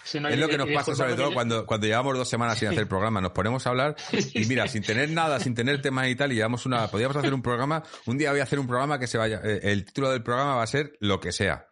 Sí, 0.04 0.20
no, 0.20 0.28
es 0.28 0.38
lo 0.38 0.46
que 0.46 0.58
nos 0.58 0.68
pasa, 0.68 0.94
sobre 0.94 1.14
todo 1.14 1.32
cuando, 1.32 1.64
cuando 1.64 1.86
llevamos 1.86 2.18
dos 2.18 2.28
semanas 2.28 2.58
sin 2.58 2.68
hacer 2.68 2.86
programa. 2.86 3.22
Nos 3.22 3.32
ponemos 3.32 3.66
a 3.66 3.70
hablar 3.70 3.96
y 4.34 4.44
mira, 4.44 4.68
sin 4.68 4.82
tener 4.82 5.08
nada, 5.08 5.40
sin 5.40 5.54
tener 5.54 5.80
temas 5.80 6.08
y 6.08 6.14
tal, 6.14 6.30
y 6.30 6.34
llevamos 6.34 6.66
una. 6.66 6.86
Podríamos 6.88 7.16
hacer 7.16 7.32
un 7.32 7.40
programa. 7.40 7.82
Un 8.04 8.18
día 8.18 8.30
voy 8.30 8.40
a 8.40 8.42
hacer 8.42 8.58
un 8.58 8.66
programa 8.66 8.98
que 8.98 9.06
se 9.06 9.16
vaya. 9.16 9.40
eh, 9.42 9.60
el 9.62 9.86
título 9.86 10.10
del 10.10 10.22
programa 10.22 10.56
va 10.56 10.64
a 10.64 10.66
ser 10.66 10.98
Lo 11.00 11.18
que 11.18 11.32
sea. 11.32 11.66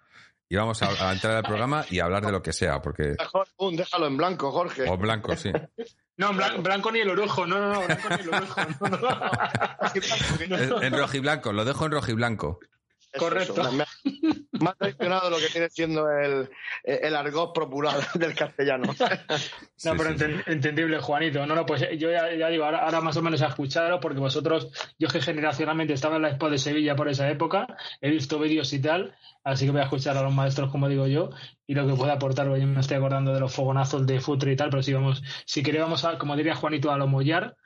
Y 0.48 0.56
vamos 0.56 0.82
a, 0.82 0.88
a 1.06 1.12
entrar 1.12 1.36
al 1.36 1.42
programa 1.42 1.84
y 1.90 1.98
hablar 1.98 2.24
de 2.24 2.32
lo 2.32 2.40
que 2.42 2.54
sea, 2.54 2.80
porque. 2.80 3.14
Mejor, 3.18 3.46
un, 3.58 3.76
déjalo 3.76 4.06
en 4.06 4.16
blanco, 4.16 4.50
Jorge. 4.50 4.88
O 4.88 4.96
blanco, 4.96 5.36
sí. 5.36 5.52
No, 6.18 6.32
blan- 6.32 6.62
blanco 6.62 6.90
ni 6.92 6.98
el 6.98 7.10
orujo, 7.10 7.46
no, 7.46 7.58
no, 7.58 7.72
no, 7.72 7.82
blanco 7.86 8.08
ni 8.10 8.22
el 8.22 8.28
orujo. 8.34 8.60
no, 8.80 8.88
no. 8.88 8.98
En, 10.80 10.84
en 10.84 10.92
rojiblanco, 10.98 11.52
lo 11.52 11.64
dejo 11.64 11.86
en 11.86 11.92
rojiblanco. 11.92 12.60
Correcto. 13.16 13.60
eso. 13.62 13.72
Me, 13.72 13.82
ha- 13.84 13.86
me 14.60 14.70
ha 14.70 14.74
traicionado 14.74 15.30
lo 15.30 15.36
que 15.38 15.46
viene 15.52 15.68
siendo 15.70 16.08
el, 16.10 16.48
el 16.84 17.16
argot 17.16 17.54
popular 17.54 17.94
del 18.14 18.34
castellano. 18.34 18.92
Sí, 19.78 19.88
No, 19.88 19.96
pero 19.96 20.10
sí, 20.10 20.16
enten- 20.24 20.42
entendible, 20.46 20.98
Juanito. 21.00 21.46
No, 21.46 21.54
no, 21.54 21.64
pues 21.64 21.82
eh, 21.82 21.96
yo 21.96 22.10
ya, 22.10 22.34
ya 22.34 22.48
digo, 22.48 22.64
ahora, 22.64 22.78
ahora 22.84 23.00
más 23.00 23.16
o 23.16 23.22
menos 23.22 23.40
a 23.42 23.46
escucharos, 23.46 24.00
porque 24.02 24.18
vosotros, 24.18 24.72
yo 24.98 25.06
que 25.08 25.20
generacionalmente 25.22 25.92
estaba 25.92 26.16
en 26.16 26.22
la 26.22 26.30
Expo 26.30 26.50
de 26.50 26.58
Sevilla 26.58 26.96
por 26.96 27.08
esa 27.08 27.30
época, 27.30 27.66
he 28.00 28.10
visto 28.10 28.40
vídeos 28.40 28.72
y 28.72 28.80
tal, 28.82 29.14
así 29.44 29.66
que 29.66 29.70
voy 29.70 29.80
a 29.80 29.84
escuchar 29.84 30.16
a 30.16 30.22
los 30.22 30.34
maestros, 30.34 30.72
como 30.72 30.88
digo 30.88 31.06
yo, 31.06 31.30
y 31.64 31.74
lo 31.74 31.86
que 31.86 31.94
pueda 31.94 32.14
aportar, 32.14 32.46
yo 32.46 32.66
me 32.66 32.80
estoy 32.80 32.96
acordando 32.96 33.32
de 33.32 33.38
los 33.38 33.54
fogonazos 33.54 34.04
de 34.04 34.20
futre 34.20 34.50
y 34.52 34.56
tal, 34.56 34.68
pero 34.70 34.82
si 34.82 34.92
vamos, 34.92 35.22
si 35.46 35.62
queremos, 35.62 36.04
a, 36.04 36.18
como 36.18 36.34
diría 36.36 36.56
Juanito, 36.56 36.90
a 36.90 36.98
lo 36.98 37.06
mollar, 37.06 37.56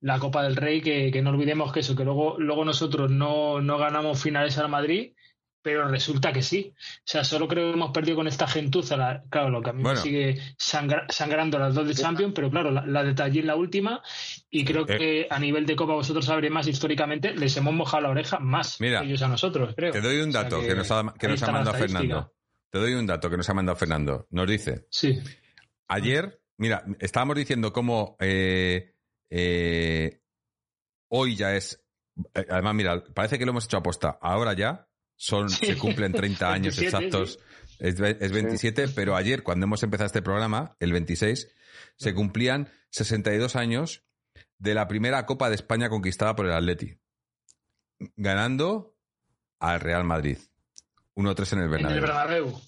la 0.00 0.18
Copa 0.18 0.42
del 0.42 0.56
Rey, 0.56 0.80
que, 0.80 1.10
que 1.10 1.22
no 1.22 1.30
olvidemos 1.30 1.72
que 1.72 1.80
eso, 1.80 1.96
que 1.96 2.04
luego, 2.04 2.36
luego 2.38 2.64
nosotros 2.64 3.10
no, 3.10 3.60
no 3.60 3.78
ganamos 3.78 4.22
finales 4.22 4.56
al 4.58 4.68
Madrid, 4.68 5.12
pero 5.60 5.88
resulta 5.88 6.32
que 6.32 6.40
sí. 6.40 6.72
O 6.76 7.02
sea, 7.04 7.24
solo 7.24 7.48
creo 7.48 7.66
que 7.70 7.74
hemos 7.76 7.90
perdido 7.90 8.16
con 8.16 8.28
esta 8.28 8.46
gentuza, 8.46 8.96
la- 8.96 9.24
claro, 9.28 9.50
lo 9.50 9.60
que 9.60 9.70
a 9.70 9.72
mí 9.72 9.82
Bueno. 9.82 9.98
me 9.98 10.02
sigue 10.02 10.38
sangra- 10.56 11.04
sangrando 11.08 11.58
las 11.58 11.74
dos 11.74 11.86
de 11.88 11.94
Champions, 11.94 12.32
pero 12.34 12.48
claro, 12.48 12.70
la, 12.70 12.86
la 12.86 13.02
de 13.02 13.12
Tallinn 13.14 13.46
la 13.48 13.56
última, 13.56 14.00
y 14.48 14.64
creo 14.64 14.84
Eh. 14.88 14.96
que 14.98 15.26
a 15.28 15.38
nivel 15.40 15.66
de 15.66 15.74
Copa 15.76 15.94
vosotros 15.94 16.24
sabréis 16.26 16.52
más 16.52 16.68
históricamente, 16.68 17.34
les 17.34 17.56
hemos 17.56 17.74
mojado 17.74 18.04
la 18.04 18.10
oreja 18.10 18.38
más 18.38 18.80
Mira, 18.80 19.00
que 19.00 19.06
ellos 19.08 19.20
a 19.22 19.28
nosotros, 19.28 19.74
creo. 19.76 19.92
Te 19.92 20.00
doy 20.00 20.18
un 20.20 20.28
O 20.28 20.32
sea 20.32 20.42
dato 20.44 20.60
que, 20.60 20.74
nos 20.76 20.90
ha, 20.92 21.14
que 21.18 21.28
nos 21.28 21.42
ha 21.42 21.52
mandado. 21.52 21.76
Fernando. 21.76 22.32
Te 22.70 22.78
doy 22.78 22.94
un 22.94 23.06
dato 23.06 23.28
que 23.28 23.36
nos 23.36 23.48
ha 23.50 23.54
mandado 23.54 23.76
Fernando. 23.76 24.26
Nos 24.30 24.46
dice, 24.48 24.86
Sí, 24.90 25.18
ayer, 25.88 26.40
mira, 26.56 26.84
estábamos 27.00 27.36
diciendo 27.36 27.72
cómo 27.72 28.16
eh, 28.20 28.94
eh, 29.30 30.20
hoy 31.08 31.36
ya 31.36 31.54
es, 31.54 31.82
eh, 32.34 32.46
además 32.50 32.74
mira, 32.74 33.04
parece 33.14 33.38
que 33.38 33.44
lo 33.44 33.50
hemos 33.50 33.64
hecho 33.64 33.76
aposta, 33.78 34.18
ahora 34.20 34.52
ya 34.54 34.88
son, 35.16 35.48
Sí. 35.50 35.66
se 35.66 35.78
cumplen 35.78 36.12
30 36.12 36.52
años 36.52 36.76
27, 36.76 37.06
exactos, 37.06 37.38
es, 37.78 38.00
es 38.00 38.32
27, 38.32 38.88
pero 38.88 39.16
ayer 39.16 39.42
cuando 39.42 39.64
hemos 39.64 39.82
empezado 39.82 40.06
este 40.06 40.22
programa, 40.22 40.76
el 40.80 40.92
26, 40.92 41.48
se 41.96 42.14
cumplían 42.14 42.68
62 42.90 43.56
años 43.56 44.04
de 44.58 44.74
la 44.74 44.88
primera 44.88 45.26
Copa 45.26 45.48
de 45.48 45.54
España 45.56 45.88
conquistada 45.88 46.34
por 46.36 46.46
el 46.46 46.52
Atleti, 46.52 46.98
ganando 48.16 48.96
al 49.58 49.80
Real 49.80 50.04
Madrid. 50.04 50.38
1-3 51.14 51.52
en 51.54 51.58
el 51.58 51.64
en 51.80 51.86
el 51.86 52.00
Bernabéu. 52.00 52.60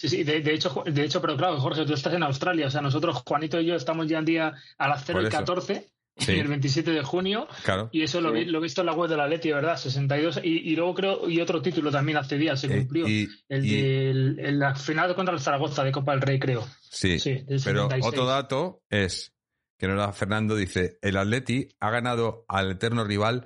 Sí, 0.00 0.08
sí, 0.08 0.24
de, 0.24 0.40
de 0.40 0.54
hecho, 0.54 0.82
de 0.86 1.04
hecho, 1.04 1.20
pero 1.20 1.36
claro, 1.36 1.60
Jorge, 1.60 1.84
tú 1.84 1.92
estás 1.92 2.14
en 2.14 2.22
Australia, 2.22 2.68
o 2.68 2.70
sea, 2.70 2.80
nosotros, 2.80 3.22
Juanito 3.26 3.60
y 3.60 3.66
yo, 3.66 3.74
estamos 3.74 4.06
ya 4.08 4.18
en 4.18 4.24
día 4.24 4.54
a 4.78 4.88
las 4.88 5.04
0 5.04 5.18
Por 5.18 5.24
y 5.24 5.28
eso. 5.28 5.36
14, 5.36 5.86
Sí. 6.16 6.32
el 6.32 6.48
27 6.48 6.90
de 6.90 7.02
junio, 7.02 7.46
Claro. 7.64 7.90
y 7.92 8.02
eso 8.02 8.22
lo, 8.22 8.30
Sí. 8.30 8.36
vi- 8.36 8.44
lo 8.46 8.58
he 8.58 8.62
visto 8.62 8.80
en 8.80 8.86
la 8.86 8.94
web 8.94 9.10
de 9.10 9.18
la 9.18 9.28
Leti, 9.28 9.52
¿verdad? 9.52 9.76
62, 9.76 10.40
y, 10.42 10.70
y 10.70 10.74
luego 10.76 10.94
creo, 10.94 11.28
y 11.28 11.38
otro 11.42 11.60
título 11.60 11.90
también 11.90 12.16
hace 12.16 12.38
días 12.38 12.58
se 12.60 12.66
Eh, 12.68 12.78
cumplió. 12.78 13.06
y- 13.06 13.28
el 13.50 13.66
y- 13.66 13.70
de 13.82 14.10
el- 14.10 14.38
el- 14.40 14.58
la 14.58 14.74
final 14.74 15.14
contra 15.14 15.34
el 15.34 15.40
Zaragoza 15.40 15.84
de 15.84 15.92
Copa 15.92 16.12
del 16.12 16.22
Rey, 16.22 16.38
creo. 16.38 16.66
Sí, 16.80 17.18
Sí, 17.18 17.42
pero 17.46 17.58
76. 17.58 18.06
otro 18.06 18.24
dato 18.24 18.82
es 18.88 19.34
que 19.78 19.86
nos 19.86 19.98
da 19.98 20.12
Fernando, 20.14 20.56
dice, 20.56 20.98
el 21.02 21.18
Atleti 21.18 21.68
ha 21.78 21.90
ganado 21.90 22.46
al 22.48 22.70
eterno 22.70 23.04
rival 23.04 23.44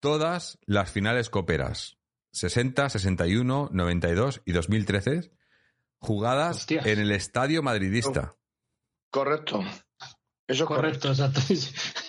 todas 0.00 0.58
las 0.66 0.90
finales 0.90 1.30
coperas. 1.30 1.96
60, 2.32 2.88
61, 2.88 3.68
92 3.72 4.40
y 4.44 4.52
2013 4.52 5.30
jugadas 6.04 6.56
Hostias. 6.58 6.86
en 6.86 6.98
el 7.00 7.10
estadio 7.12 7.62
madridista. 7.62 8.34
Correcto. 9.10 9.60
Eso 10.46 10.64
es 10.64 10.68
correcto. 10.68 11.08
Correcto, 11.08 11.08
exacto. 11.10 11.40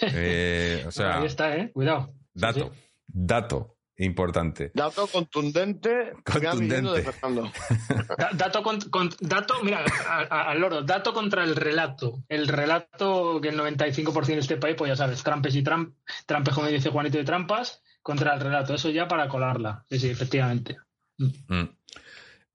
Eh, 0.01 0.83
o 0.87 0.91
sea, 0.91 1.19
Ahí 1.19 1.25
está, 1.25 1.55
¿eh? 1.55 1.71
Cuidado. 1.73 2.13
Dato, 2.33 2.71
sí. 2.73 2.81
dato 3.07 3.77
importante. 3.97 4.71
Dato 4.73 5.07
contundente, 5.07 5.89
de 5.89 6.13
Contundente. 6.21 7.03
Fernando. 7.03 7.49
Da- 8.17 8.31
Dato, 8.33 8.61
con- 8.61 8.81
con- 8.89 9.09
dato, 9.21 9.53
mira, 9.63 9.85
al 10.29 10.59
loro, 10.59 10.81
dato 10.81 11.13
contra 11.13 11.45
el 11.45 11.55
relato. 11.55 12.23
El 12.27 12.49
relato 12.49 13.39
que 13.39 13.47
el 13.49 13.57
95% 13.57 14.25
de 14.25 14.39
este 14.39 14.57
país, 14.57 14.75
pues 14.77 14.89
ya 14.89 14.97
sabes, 14.97 15.23
trampes 15.23 15.55
y 15.55 15.63
tram, 15.63 15.95
trampes, 16.25 16.53
como 16.53 16.67
dice 16.67 16.89
Juanito 16.89 17.17
de 17.17 17.23
Trampas, 17.23 17.81
contra 18.01 18.33
el 18.33 18.41
relato. 18.41 18.73
Eso 18.73 18.89
ya 18.89 19.07
para 19.07 19.29
colarla. 19.29 19.85
Sí, 19.89 19.97
sí, 19.99 20.09
efectivamente. 20.09 20.75
Mm. 21.17 21.63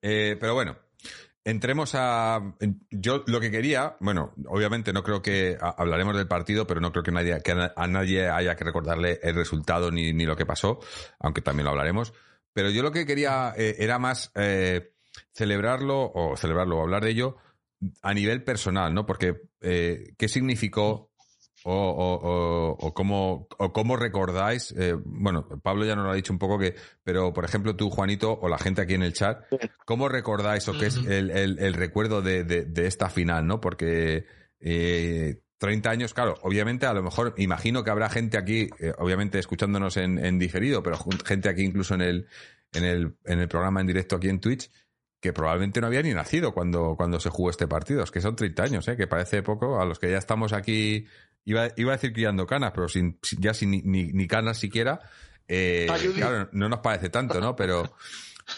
Eh, 0.02 0.36
pero 0.38 0.52
bueno, 0.52 0.76
entremos 1.44 1.94
a. 1.94 2.54
Yo 2.90 3.24
lo 3.26 3.40
que 3.40 3.50
quería, 3.50 3.96
bueno, 4.00 4.34
obviamente 4.46 4.92
no 4.92 5.02
creo 5.02 5.22
que 5.22 5.56
hablaremos 5.60 6.16
del 6.16 6.28
partido, 6.28 6.66
pero 6.66 6.80
no 6.80 6.92
creo 6.92 7.02
que, 7.02 7.12
nadie, 7.12 7.40
que 7.42 7.52
a, 7.52 7.72
a 7.76 7.86
nadie 7.86 8.28
haya 8.28 8.56
que 8.56 8.64
recordarle 8.64 9.20
el 9.22 9.34
resultado 9.34 9.90
ni, 9.90 10.12
ni 10.12 10.26
lo 10.26 10.36
que 10.36 10.46
pasó, 10.46 10.80
aunque 11.18 11.42
también 11.42 11.64
lo 11.64 11.70
hablaremos. 11.70 12.12
Pero 12.52 12.70
yo 12.70 12.82
lo 12.82 12.92
que 12.92 13.06
quería 13.06 13.54
eh, 13.56 13.76
era 13.78 13.98
más 13.98 14.32
eh, 14.34 14.92
celebrarlo, 15.32 16.10
o 16.14 16.36
celebrarlo, 16.36 16.78
o 16.78 16.82
hablar 16.82 17.04
de 17.04 17.10
ello 17.10 17.36
a 18.02 18.12
nivel 18.12 18.44
personal, 18.44 18.92
¿no? 18.92 19.06
Porque, 19.06 19.42
eh, 19.60 20.14
¿qué 20.18 20.28
significó 20.28 21.09
o, 21.64 21.72
o, 21.74 22.76
o, 22.78 22.94
cómo, 22.94 23.48
o 23.58 23.72
cómo 23.72 23.96
recordáis, 23.96 24.72
eh, 24.76 24.94
bueno, 25.04 25.46
Pablo 25.62 25.84
ya 25.84 25.94
nos 25.94 26.04
lo 26.04 26.10
ha 26.10 26.14
dicho 26.14 26.32
un 26.32 26.38
poco 26.38 26.58
que, 26.58 26.74
pero 27.02 27.32
por 27.32 27.44
ejemplo 27.44 27.76
tú, 27.76 27.90
Juanito, 27.90 28.38
o 28.40 28.48
la 28.48 28.58
gente 28.58 28.82
aquí 28.82 28.94
en 28.94 29.02
el 29.02 29.12
chat, 29.12 29.44
¿cómo 29.84 30.08
recordáis 30.08 30.66
o 30.68 30.72
qué 30.72 30.86
es 30.86 30.96
el, 30.96 31.30
el, 31.30 31.58
el 31.58 31.74
recuerdo 31.74 32.22
de, 32.22 32.44
de, 32.44 32.64
de, 32.64 32.86
esta 32.86 33.10
final, 33.10 33.46
no? 33.46 33.60
Porque 33.60 34.24
eh, 34.60 35.42
30 35.58 35.90
años, 35.90 36.14
claro, 36.14 36.36
obviamente 36.42 36.86
a 36.86 36.94
lo 36.94 37.02
mejor, 37.02 37.34
imagino 37.36 37.84
que 37.84 37.90
habrá 37.90 38.08
gente 38.08 38.38
aquí, 38.38 38.70
eh, 38.78 38.92
obviamente 38.98 39.38
escuchándonos 39.38 39.98
en, 39.98 40.24
en, 40.24 40.38
diferido, 40.38 40.82
pero 40.82 40.96
gente 41.24 41.50
aquí 41.50 41.62
incluso 41.62 41.94
en 41.94 42.00
el, 42.00 42.26
en 42.72 42.84
el, 42.84 43.16
en 43.26 43.40
el 43.40 43.48
programa 43.48 43.82
en 43.82 43.86
directo 43.86 44.16
aquí 44.16 44.30
en 44.30 44.40
Twitch, 44.40 44.70
que 45.20 45.34
probablemente 45.34 45.80
no 45.80 45.86
había 45.86 46.02
ni 46.02 46.14
nacido 46.14 46.54
cuando, 46.54 46.94
cuando 46.96 47.20
se 47.20 47.28
jugó 47.28 47.50
este 47.50 47.68
partido. 47.68 48.02
Es 48.02 48.10
que 48.10 48.22
son 48.22 48.36
30 48.36 48.62
años, 48.62 48.88
¿eh? 48.88 48.96
que 48.96 49.06
parece 49.06 49.42
poco. 49.42 49.80
A 49.80 49.84
los 49.84 49.98
que 49.98 50.10
ya 50.10 50.16
estamos 50.16 50.54
aquí 50.54 51.06
Iba, 51.44 51.68
iba 51.76 51.92
a 51.92 51.96
decir 51.96 52.12
criando 52.12 52.46
canas, 52.46 52.72
pero 52.74 52.88
sin, 52.88 53.18
ya 53.38 53.54
sin 53.54 53.70
ni, 53.70 53.82
ni 53.82 54.26
canas 54.26 54.58
siquiera. 54.58 55.00
Eh, 55.48 55.86
claro, 56.14 56.48
no 56.52 56.68
nos 56.68 56.80
parece 56.80 57.08
tanto, 57.08 57.40
¿no? 57.40 57.56
Pero, 57.56 57.96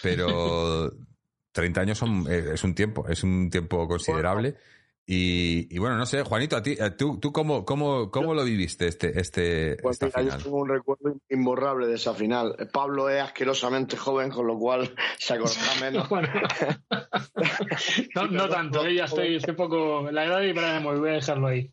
pero 0.02 0.92
30 1.52 1.80
años 1.80 1.98
son, 1.98 2.26
es 2.30 2.62
un 2.64 2.74
tiempo, 2.74 3.08
es 3.08 3.22
un 3.22 3.48
tiempo 3.50 3.86
considerable. 3.88 4.56
Y, 5.04 5.74
y, 5.74 5.78
bueno, 5.78 5.96
no 5.96 6.06
sé, 6.06 6.22
Juanito, 6.22 6.56
a 6.56 6.62
ti, 6.62 6.76
¿tú, 6.96 7.18
tú 7.18 7.32
cómo, 7.32 7.64
cómo, 7.64 8.10
cómo 8.10 8.34
lo 8.34 8.44
viviste 8.44 8.86
este, 8.86 9.18
este 9.18 9.76
pues 9.82 9.94
esta 10.00 10.06
mira, 10.06 10.18
final? 10.20 10.38
Yo 10.38 10.44
tengo 10.44 10.58
un 10.58 10.68
recuerdo 10.68 11.16
imborrable 11.28 11.88
de 11.88 11.94
esa 11.96 12.14
final. 12.14 12.54
Pablo 12.72 13.10
es 13.10 13.20
asquerosamente 13.20 13.96
joven, 13.96 14.30
con 14.30 14.46
lo 14.46 14.56
cual 14.56 14.94
se 15.18 15.34
acordará 15.34 15.74
menos. 15.80 16.08
bueno, 16.08 16.28
no, 18.14 18.26
no 18.28 18.48
tanto, 18.48 18.84
yo 18.84 18.90
ya 18.90 19.04
estoy, 19.04 19.36
estoy 19.36 19.54
poco. 19.54 20.08
La 20.12 20.24
edad 20.24 20.40
y 20.42 20.52
para 20.52 20.78
voy 20.78 21.10
a 21.10 21.14
dejarlo 21.14 21.48
ahí. 21.48 21.72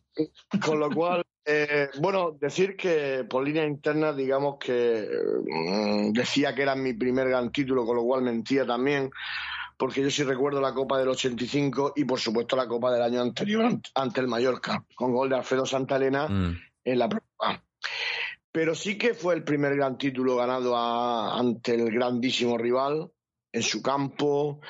Con 0.64 0.80
lo 0.80 0.90
cual, 0.90 1.22
eh, 1.44 1.88
bueno, 2.00 2.32
decir 2.32 2.76
que 2.76 3.24
por 3.30 3.44
línea 3.44 3.64
interna, 3.64 4.12
digamos 4.12 4.56
que 4.58 5.08
mmm, 5.46 6.12
decía 6.12 6.52
que 6.52 6.62
era 6.62 6.74
mi 6.74 6.94
primer 6.94 7.28
gran 7.28 7.52
título, 7.52 7.86
con 7.86 7.94
lo 7.94 8.02
cual 8.02 8.22
mentía 8.22 8.66
también 8.66 9.10
porque 9.80 10.02
yo 10.02 10.10
sí 10.10 10.24
recuerdo 10.24 10.60
la 10.60 10.74
Copa 10.74 10.98
del 10.98 11.08
85 11.08 11.94
y 11.96 12.04
por 12.04 12.20
supuesto 12.20 12.54
la 12.54 12.68
Copa 12.68 12.92
del 12.92 13.00
año 13.00 13.22
anterior 13.22 13.80
ante 13.94 14.20
el 14.20 14.28
Mallorca, 14.28 14.84
con 14.94 15.10
gol 15.10 15.30
de 15.30 15.36
Alfredo 15.36 15.64
Santalena 15.64 16.28
mm. 16.28 16.58
en 16.84 16.98
la 16.98 17.08
prueba. 17.08 17.64
Pero 18.52 18.74
sí 18.74 18.98
que 18.98 19.14
fue 19.14 19.34
el 19.34 19.42
primer 19.42 19.74
gran 19.76 19.96
título 19.96 20.36
ganado 20.36 20.76
a, 20.76 21.38
ante 21.38 21.76
el 21.76 21.90
grandísimo 21.90 22.58
rival, 22.58 23.10
en 23.52 23.62
su 23.62 23.80
campo, 23.80 24.60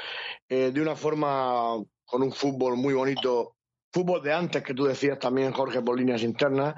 eh, 0.49 0.71
de 0.73 0.81
una 0.81 0.95
forma 0.95 1.75
con 2.05 2.23
un 2.23 2.33
fútbol 2.33 2.77
muy 2.77 2.95
bonito, 2.95 3.57
fútbol 3.93 4.23
de 4.23 4.33
antes 4.33 4.63
que 4.63 4.75
tú 4.75 4.85
decías 4.85 5.19
también, 5.19 5.51
Jorge, 5.51 5.83
por 5.83 5.99
líneas 5.99 6.23
internas, 6.23 6.77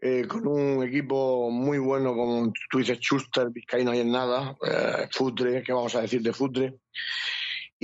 eh, 0.00 0.26
con 0.26 0.48
un 0.48 0.82
equipo 0.82 1.48
muy 1.48 1.78
bueno, 1.78 2.12
como 2.12 2.52
tú 2.68 2.78
dices, 2.78 2.98
Schuster, 2.98 3.50
Vizcaíno 3.50 3.94
y 3.94 4.00
en 4.00 4.10
nada, 4.10 4.56
eh, 4.66 5.06
Futre, 5.12 5.62
¿qué 5.62 5.72
vamos 5.72 5.94
a 5.94 6.00
decir 6.00 6.22
de 6.22 6.32
Futre? 6.32 6.74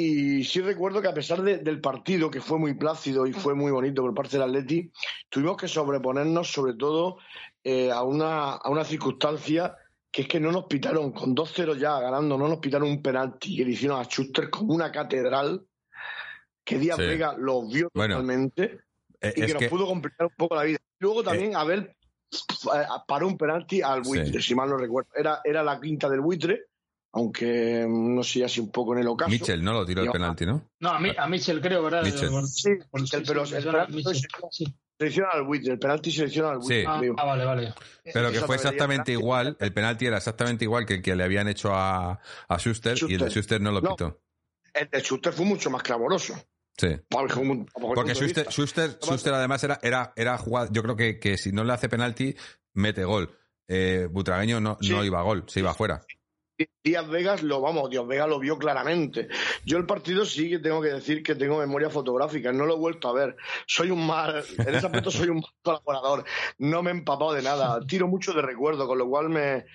Y 0.01 0.45
sí 0.45 0.61
recuerdo 0.61 1.03
que 1.03 1.09
a 1.09 1.13
pesar 1.13 1.43
de, 1.43 1.59
del 1.59 1.81
partido, 1.81 2.31
que 2.31 2.41
fue 2.41 2.57
muy 2.57 2.75
plácido 2.75 3.27
y 3.27 3.33
fue 3.33 3.57
muy 3.57 3.73
bonito 3.73 4.01
por 4.01 4.15
parte 4.15 4.39
del 4.39 4.49
Atleti, 4.49 4.93
tuvimos 5.29 5.57
que 5.57 5.67
sobreponernos 5.67 6.53
sobre 6.53 6.75
todo 6.75 7.19
eh, 7.65 7.91
a, 7.91 8.05
una, 8.05 8.53
a 8.53 8.71
una 8.71 8.85
circunstancia 8.85 9.77
que 10.09 10.23
es 10.23 10.29
que 10.29 10.39
no 10.39 10.53
nos 10.53 10.67
pitaron, 10.67 11.11
con 11.11 11.35
2-0 11.35 11.77
ya 11.79 11.99
ganando, 11.99 12.39
no 12.39 12.47
nos 12.47 12.61
pitaron 12.61 12.89
un 12.89 13.03
penalti 13.03 13.57
que 13.57 13.65
le 13.65 13.73
hicieron 13.73 14.01
a 14.01 14.05
Schuster 14.05 14.49
como 14.51 14.73
una 14.73 14.93
catedral, 14.93 15.67
que 16.63 16.79
Díaz 16.79 16.97
sí. 16.97 17.03
Vega 17.03 17.35
lo 17.37 17.67
vio 17.67 17.91
bueno, 17.93 18.15
totalmente 18.15 18.79
eh, 19.21 19.33
y 19.35 19.41
que 19.47 19.53
nos 19.53 19.63
que... 19.63 19.69
pudo 19.69 19.85
complicar 19.85 20.29
un 20.29 20.35
poco 20.37 20.55
la 20.55 20.63
vida. 20.63 20.79
Luego 21.01 21.25
también 21.25 21.51
eh... 21.51 21.57
Abel 21.57 21.93
paró 23.09 23.27
un 23.27 23.37
penalti 23.37 23.83
al 23.83 24.03
buitre, 24.03 24.41
sí. 24.41 24.51
si 24.51 24.55
mal 24.55 24.71
no 24.71 24.77
recuerdo. 24.77 25.11
Era, 25.17 25.41
era 25.43 25.65
la 25.65 25.81
quinta 25.81 26.09
del 26.09 26.21
buitre 26.21 26.67
aunque 27.13 27.87
no 27.89 28.23
sé 28.23 28.45
así 28.45 28.61
un 28.61 28.71
poco 28.71 28.95
en 28.95 29.01
el 29.01 29.09
ocaso. 29.09 29.31
Mitchell 29.31 29.63
no 29.63 29.73
lo 29.73 29.87
tiró 29.87 30.03
el 30.03 30.11
penalti, 30.11 30.47
¿no? 30.47 30.71
No, 30.81 30.91
a, 30.91 31.01
mí, 31.01 31.11
a 31.17 31.27
Mitchell 31.27 31.61
creo, 31.61 31.83
¿verdad? 31.83 32.03
Mitchell. 32.05 32.31
Sí, 32.47 32.71
Mitchell, 32.93 33.25
pero 33.27 33.45
el 33.45 33.65
penalti 33.65 34.03
selecciona 34.99 35.31
al 35.33 35.45
buitre, 35.45 35.73
el 35.73 35.79
penalti 35.79 36.11
selecciona 36.11 36.51
al 36.51 36.59
buitre. 36.59 36.81
Sí. 36.81 36.87
Ah, 36.87 37.01
ah, 37.19 37.25
vale, 37.25 37.45
vale. 37.45 37.75
Pero 38.13 38.31
que 38.31 38.41
fue 38.41 38.57
exactamente 38.57 39.13
igual, 39.13 39.57
el 39.61 39.73
penalti 39.73 40.07
era 40.07 40.19
exactamente 40.19 40.65
igual 40.65 40.85
que 40.87 40.95
el 40.95 41.03
que 41.03 41.15
le 41.17 41.25
habían 41.25 41.49
hecho 41.49 41.75
a, 41.75 42.21
a 42.49 42.59
Schuster, 42.59 42.97
Schuster, 42.97 43.11
y 43.11 43.15
el 43.15 43.21
de 43.21 43.31
Schuster 43.31 43.61
no 43.61 43.73
lo 43.73 43.81
no, 43.81 43.91
pitó. 43.91 44.21
El 44.75 44.89
de 44.91 45.01
Schuster 45.01 45.33
fue 45.33 45.47
mucho 45.47 45.71
más 45.71 45.83
clamoroso. 45.83 46.35
Sí. 46.77 46.89
Porque, 47.09 48.15
Schuster, 48.15 48.47
Schuster, 48.51 48.99
Schuster, 49.03 49.35
además 49.35 49.65
era, 49.65 49.81
era, 49.83 50.13
era 50.15 50.39
jugado, 50.39 50.69
yo 50.71 50.83
creo 50.83 50.95
que, 50.95 51.19
que 51.19 51.37
si 51.37 51.51
no 51.51 51.65
le 51.65 51.73
hace 51.73 51.89
penalti, 51.89 52.37
mete 52.75 53.05
gol. 53.05 53.37
Eh, 53.67 54.09
Butragueño 54.11 54.61
no, 54.61 54.79
sí. 54.81 54.91
no 54.91 55.05
iba 55.05 55.19
a 55.19 55.23
gol, 55.23 55.45
se 55.49 55.61
iba 55.61 55.73
afuera. 55.73 56.01
Díaz 56.83 57.09
Vegas 57.09 57.43
lo 57.43 57.61
vamos, 57.61 57.91
Díaz 57.91 58.07
Vegas 58.07 58.29
lo 58.29 58.39
vio 58.39 58.59
claramente. 58.59 59.29
Yo 59.65 59.79
el 59.79 59.87
partido 59.87 60.25
sí 60.25 60.51
que 60.51 60.59
tengo 60.59 60.81
que 60.81 60.89
decir 60.89 61.23
que 61.23 61.35
tengo 61.35 61.59
memoria 61.59 61.91
fotográfica, 61.91 62.53
no 62.53 62.67
lo 62.67 62.75
he 62.75 62.79
vuelto 62.79 63.09
a 63.09 63.13
ver. 63.13 63.37
Soy 63.67 63.91
un 63.91 64.07
mal, 64.07 64.45
en 64.59 64.75
ese 64.75 64.87
aspecto 64.87 65.11
soy 65.11 65.29
un 65.29 65.37
mal 65.37 65.53
colaborador. 65.63 66.25
No 66.59 66.83
me 66.83 66.91
he 66.91 66.95
empapado 66.95 67.33
de 67.33 67.43
nada. 67.43 67.81
Tiro 67.87 68.09
mucho 68.09 68.33
de 68.33 68.43
recuerdo, 68.43 68.87
con 68.87 68.99
lo 68.99 69.09
cual 69.09 69.29
me, 69.29 69.67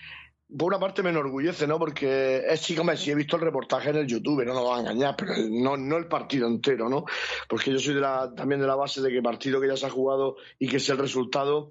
por 0.57 0.67
una 0.67 0.79
parte 0.79 1.03
me 1.03 1.09
enorgullece, 1.09 1.67
¿no? 1.67 1.79
Porque 1.79 2.43
es 2.47 2.61
chico, 2.61 2.83
me 2.83 2.97
sí 2.97 3.11
he 3.11 3.15
visto 3.15 3.37
el 3.37 3.43
reportaje 3.43 3.89
en 3.89 3.97
el 3.97 4.07
YouTube, 4.07 4.45
no 4.45 4.53
nos 4.53 4.69
va 4.69 4.77
a 4.77 4.79
engañar, 4.81 5.15
pero 5.17 5.33
no, 5.49 5.77
no 5.77 5.97
el 5.97 6.07
partido 6.07 6.47
entero, 6.47 6.89
¿no? 6.89 7.05
Porque 7.47 7.71
yo 7.71 7.79
soy 7.79 7.95
de 7.95 8.01
la, 8.01 8.33
también 8.35 8.61
de 8.61 8.67
la 8.67 8.75
base 8.75 9.01
de 9.01 9.11
que 9.11 9.21
partido 9.21 9.59
que 9.59 9.67
ya 9.67 9.77
se 9.77 9.85
ha 9.85 9.89
jugado 9.89 10.35
y 10.59 10.67
que 10.67 10.77
es 10.77 10.89
el 10.89 10.97
resultado, 10.97 11.69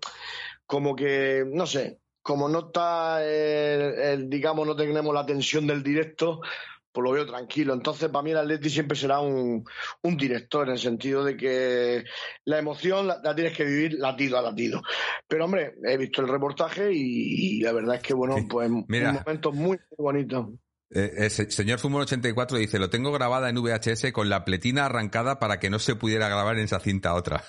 como 0.67 0.97
que, 0.97 1.45
no 1.47 1.67
sé, 1.67 2.02
como 2.23 2.49
no 2.49 2.67
está, 2.67 3.25
el, 3.25 3.99
el, 3.99 4.31
digamos, 4.31 4.67
no 4.67 4.77
tenemos 4.77 5.13
la 5.15 5.27
tensión 5.27 5.67
del 5.67 5.83
directo, 5.83 6.41
pues 6.93 7.05
lo 7.05 7.13
veo 7.13 7.27
tranquilo. 7.27 7.75
Entonces, 7.75 8.09
para 8.11 8.23
mí 8.23 8.31
el 8.31 8.39
Atleti 8.39 8.71
siempre 8.71 8.97
será 8.97 9.21
un, 9.21 9.65
un 10.03 10.17
director, 10.17 10.67
en 10.67 10.75
el 10.75 10.79
sentido 10.79 11.25
de 11.25 11.37
que 11.37 12.05
la 12.45 12.59
emoción 12.59 13.07
la, 13.07 13.21
la, 13.23 13.35
tienes 13.35 13.57
que 13.57 13.65
vivir 13.65 13.95
latido 13.95 14.39
a 14.39 14.43
latido. 14.43 14.83
Pero, 15.27 15.47
hombre, 15.47 15.75
he 15.85 15.97
visto 15.97 16.21
el 16.21 16.29
reportaje 16.29 16.93
y, 16.93 17.59
y 17.59 17.61
la 17.63 17.73
verdad 17.73 17.97
es 17.97 18.03
que, 18.03 18.15
bueno, 18.15 18.37
pues 18.49 18.71
Mira. 18.89 19.11
un 19.11 19.17
momento 19.17 19.53
muy, 19.53 19.79
muy 19.79 19.97
bonito. 19.99 20.53
Eh, 20.95 21.13
el 21.17 21.31
señor 21.31 21.79
Fumón 21.79 22.03
84 22.03 22.59
dice, 22.59 22.79
lo 22.79 22.91
tengo 22.91 23.13
grabada 23.13 23.49
en 23.49 23.57
VHS 23.57 24.13
con 24.13 24.29
la 24.29 24.45
pletina 24.45 24.85
arrancada 24.85 25.39
para 25.39 25.59
que 25.59 25.71
no 25.71 25.79
se 25.79 25.97
pudiera 25.97 26.29
grabar 26.29 26.59
en 26.59 26.65
esa 26.65 26.81
cinta 26.81 27.15
otra. 27.15 27.43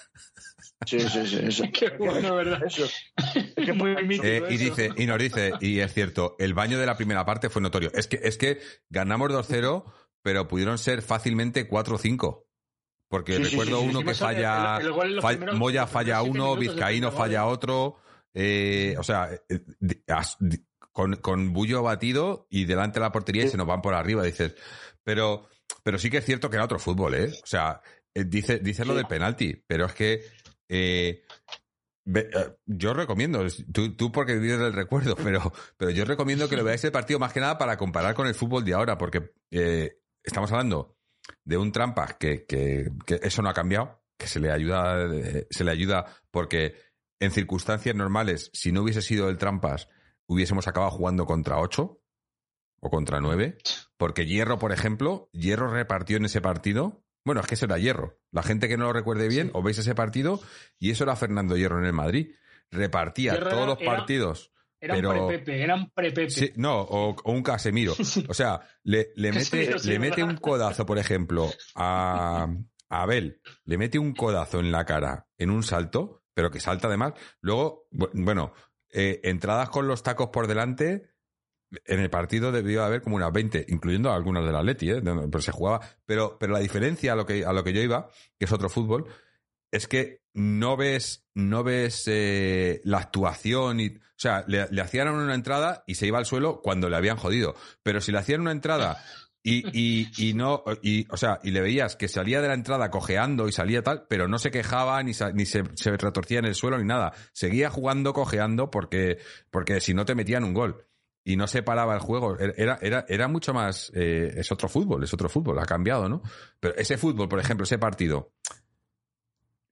Sí, 0.86 1.00
sí, 1.00 1.28
sí. 1.28 1.40
Eso. 1.44 1.64
Qué 1.74 1.90
bueno, 1.98 2.36
¿verdad? 2.36 2.62
Eso. 2.66 2.86
Es 2.86 3.54
que 3.66 3.74
muy 3.74 3.96
mítico 4.06 4.26
eh, 4.26 4.44
y 4.50 4.54
eso. 4.56 4.64
dice, 4.66 4.92
y 4.98 5.06
nos 5.06 5.18
dice, 5.20 5.54
y 5.62 5.80
es 5.80 5.94
cierto, 5.94 6.36
el 6.40 6.54
baño 6.54 6.80
de 6.80 6.86
la 6.86 6.96
primera 6.98 7.26
parte 7.26 7.50
fue 7.50 7.62
notorio. 7.62 7.92
Es 7.94 8.08
que, 8.08 8.20
es 8.24 8.38
que 8.38 8.60
ganamos 8.90 9.30
2-0, 9.32 9.84
pero 10.22 10.48
pudieron 10.48 10.78
ser 10.78 11.02
fácilmente 11.02 11.68
4-5. 11.70 12.46
Porque 13.10 13.36
Sí, 13.38 13.44
recuerdo 13.44 13.78
sí, 13.78 13.84
sí, 13.84 13.90
uno 13.90 14.00
sí, 14.00 14.06
que 14.06 14.14
falla, 14.16 14.78
el- 14.80 14.86
el 14.88 14.92
gol 14.92 15.08
en 15.10 15.16
los 15.18 15.22
fa- 15.22 15.30
primeros- 15.30 15.56
Moya 15.60 15.86
falla 15.88 16.22
uno, 16.24 16.56
Vizcaíno 16.56 17.12
falla 17.12 17.44
gol. 17.44 17.54
otro. 17.54 17.98
eh, 18.36 18.96
o 18.98 19.04
sea, 19.04 19.30
eh, 19.50 19.60
con, 20.92 21.16
con 21.18 21.54
Bullo 21.54 21.84
batido 21.84 22.48
y 22.50 22.66
delante 22.66 23.00
de 23.00 23.06
la 23.06 23.12
portería 23.12 23.44
y 23.46 23.50
se 23.50 23.58
nos 23.58 23.68
van 23.68 23.82
por 23.82 23.94
arriba, 23.94 24.24
dices. 24.24 24.56
Pero, 25.04 25.48
pero 25.84 25.98
sí 26.00 26.10
que 26.10 26.18
es 26.18 26.26
cierto 26.26 26.50
que 26.50 26.56
era 26.56 26.66
otro 26.66 26.80
fútbol, 26.80 27.14
¿eh? 27.16 27.32
O 27.44 27.46
sea, 27.46 27.82
eh, 28.14 28.24
dice, 28.26 28.60
dice 28.60 28.86
lo 28.86 28.96
del 28.96 29.06
penalti, 29.08 29.64
pero 29.68 29.86
es 29.86 29.94
que 29.94 30.24
eh, 30.76 31.24
eh, 32.16 32.58
yo 32.66 32.94
recomiendo, 32.96 33.46
tú, 33.72 34.12
porque 34.12 34.38
vives 34.38 34.60
del 34.60 34.74
recuerdo, 34.74 35.16
pero, 35.24 35.54
pero 35.78 35.92
yo 35.92 36.04
recomiendo 36.04 36.50
que 36.50 36.58
lo 36.58 36.64
veáis 36.64 36.84
el 36.84 36.92
partido 36.92 37.20
más 37.20 37.32
que 37.32 37.40
nada 37.40 37.58
para 37.60 37.78
comparar 37.78 38.16
con 38.16 38.26
el 38.26 38.34
fútbol 38.34 38.66
de 38.66 38.74
ahora, 38.74 38.98
porque 38.98 39.34
eh, 39.52 40.00
estamos 40.24 40.52
hablando 40.52 40.98
de 41.46 41.58
un 41.58 41.72
trampas 41.72 42.16
que, 42.16 42.46
que, 42.46 42.92
eso 43.22 43.42
no 43.44 43.50
ha 43.50 43.54
cambiado, 43.54 44.04
que 44.18 44.28
se 44.28 44.40
le 44.40 44.52
ayuda, 44.52 45.08
se 45.50 45.64
le 45.64 45.72
ayuda 45.72 46.06
porque 46.32 46.76
en 47.20 47.32
circunstancias 47.32 47.96
normales, 47.96 48.50
si 48.54 48.72
no 48.72 48.82
hubiese 48.82 49.02
sido 49.02 49.30
el 49.30 49.38
trampas, 49.38 49.90
hubiésemos 50.26 50.68
acabado 50.68 50.92
jugando 50.92 51.26
contra 51.26 51.60
8 51.60 52.02
o 52.82 52.90
contra 52.90 53.22
9, 53.22 53.58
porque 53.96 54.26
Hierro, 54.26 54.58
por 54.58 54.72
ejemplo, 54.74 55.30
Hierro 55.32 55.70
repartió 55.70 56.18
en 56.18 56.26
ese 56.26 56.42
partido. 56.42 57.04
Bueno, 57.26 57.42
es 57.42 57.48
que 57.48 57.56
eso 57.56 57.66
era 57.66 57.78
Hierro. 57.78 58.20
La 58.32 58.44
gente 58.44 58.68
que 58.68 58.78
no 58.78 58.86
lo 58.86 58.94
recuerde 58.94 59.28
bien, 59.28 59.48
Sí. 59.48 59.52
os 59.56 59.64
veis 59.64 59.78
ese 59.78 59.96
partido 59.96 60.42
y 60.80 60.92
eso 60.92 61.04
era 61.04 61.16
Fernando 61.16 61.56
Hierro 61.56 61.80
en 61.80 61.86
el 61.86 61.94
Madrid. 61.94 62.32
Repartía 62.72 63.34
Hierro 63.34 63.50
todos 63.50 63.62
era- 63.64 63.68
los 63.68 63.84
partidos. 63.84 64.52
Era 64.80 64.96
pero- 64.96 65.12
un 65.22 65.28
pre-Pepe, 65.28 65.64
era 65.64 65.76
un 65.76 65.90
pre-Pepe. 65.92 66.30
Sí, 66.30 66.52
no, 66.58 66.82
o, 66.82 67.16
o 67.24 67.32
un 67.32 67.42
Casemiro. 67.44 67.94
O 68.30 68.34
sea, 68.34 68.60
le, 68.84 69.12
le 69.16 69.32
mete, 69.32 69.76
le 69.86 70.00
mete 70.00 70.24
un 70.24 70.36
codazo, 70.38 70.86
por 70.86 70.98
ejemplo, 70.98 71.50
a, 71.76 72.48
a 72.90 73.02
Abel. 73.02 73.40
Le 73.64 73.78
mete 73.78 73.98
un 74.00 74.14
codazo 74.14 74.60
en 74.60 74.72
la 74.72 74.84
cara 74.86 75.28
en 75.38 75.52
un 75.52 75.64
salto, 75.64 76.24
pero 76.34 76.52
que 76.52 76.60
salta 76.60 76.88
además. 76.88 77.14
Luego, 77.40 77.88
bu- 77.94 78.10
bueno, 78.14 78.54
eh, 78.92 79.22
entradas 79.24 79.70
con 79.70 79.88
los 79.88 80.04
tacos 80.04 80.30
por 80.30 80.48
delante. 80.48 81.13
En 81.86 82.00
el 82.00 82.10
partido 82.10 82.52
debió 82.52 82.84
haber 82.84 83.02
como 83.02 83.16
unas 83.16 83.32
20, 83.32 83.66
incluyendo 83.70 84.12
algunas 84.12 84.46
del 84.46 84.56
Atleti, 84.56 84.92
¿eh? 84.92 85.02
Pero 85.02 85.42
se 85.42 85.52
jugaba. 85.52 85.82
Pero, 86.06 86.38
pero 86.40 86.54
la 86.54 86.60
diferencia 86.60 87.14
a 87.14 87.16
lo, 87.16 87.26
que, 87.26 87.46
a 87.46 87.54
lo 87.54 87.64
que 87.64 87.74
yo 87.74 87.82
iba, 87.82 88.10
que 88.38 88.46
es 88.46 88.52
otro 88.52 88.70
fútbol, 88.70 89.08
es 89.72 89.88
que 89.88 90.22
no 90.34 90.78
ves, 90.78 91.28
no 91.34 91.64
ves 91.64 92.04
eh, 92.08 92.82
la 92.84 93.00
actuación 93.00 93.80
y. 93.80 93.88
O 93.88 94.24
sea, 94.24 94.46
le, 94.48 94.68
le 94.70 94.82
hacían 94.82 95.10
una 95.10 95.34
entrada 95.34 95.84
y 95.86 95.96
se 95.96 96.08
iba 96.08 96.18
al 96.18 96.26
suelo 96.26 96.62
cuando 96.62 96.90
le 96.90 96.96
habían 96.96 97.18
jodido. 97.18 97.56
Pero 97.82 98.00
si 98.00 98.12
le 98.12 98.20
hacían 98.20 98.42
una 98.42 98.52
entrada 98.52 99.04
y, 99.46 99.66
y, 99.78 100.10
y 100.18 100.34
no, 100.34 100.64
y, 100.82 101.06
o 101.12 101.18
sea, 101.18 101.40
y 101.44 101.52
le 101.52 101.60
veías 101.60 101.98
que 101.98 102.08
salía 102.08 102.42
de 102.42 102.48
la 102.48 102.54
entrada 102.54 102.90
cojeando 102.90 103.50
y 103.50 103.52
salía 103.52 103.84
tal, 103.84 104.06
pero 104.08 104.30
no 104.30 104.40
se 104.40 104.52
quejaba 104.52 105.04
ni, 105.04 105.12
ni 105.34 105.46
se, 105.46 105.64
se 105.76 105.98
retorcía 105.98 106.40
en 106.40 106.46
el 106.46 106.56
suelo 106.56 106.78
ni 106.78 106.86
nada. 106.86 107.12
Seguía 107.34 107.70
jugando 107.70 108.14
cojeando 108.14 108.72
porque, 108.72 109.18
porque 109.52 109.82
si 109.82 109.94
no 109.94 110.06
te 110.06 110.16
metían 110.16 110.46
un 110.46 110.54
gol. 110.54 110.88
Y 111.24 111.38
no 111.38 111.48
se 111.48 111.64
paraba 111.64 111.94
el 111.94 112.02
juego. 112.02 112.38
Era, 112.38 112.78
era, 112.82 113.06
era 113.08 113.28
mucho 113.28 113.54
más. 113.54 113.92
eh, 113.96 114.34
es 114.36 114.52
otro 114.52 114.68
fútbol, 114.68 115.04
es 115.04 115.14
otro 115.14 115.30
fútbol. 115.30 115.58
Ha 115.60 115.66
cambiado, 115.66 116.10
¿no? 116.10 116.22
Pero 116.60 116.76
ese 116.76 116.98
fútbol, 116.98 117.30
por 117.30 117.40
ejemplo, 117.40 117.64
ese 117.64 117.78
partido. 117.78 118.34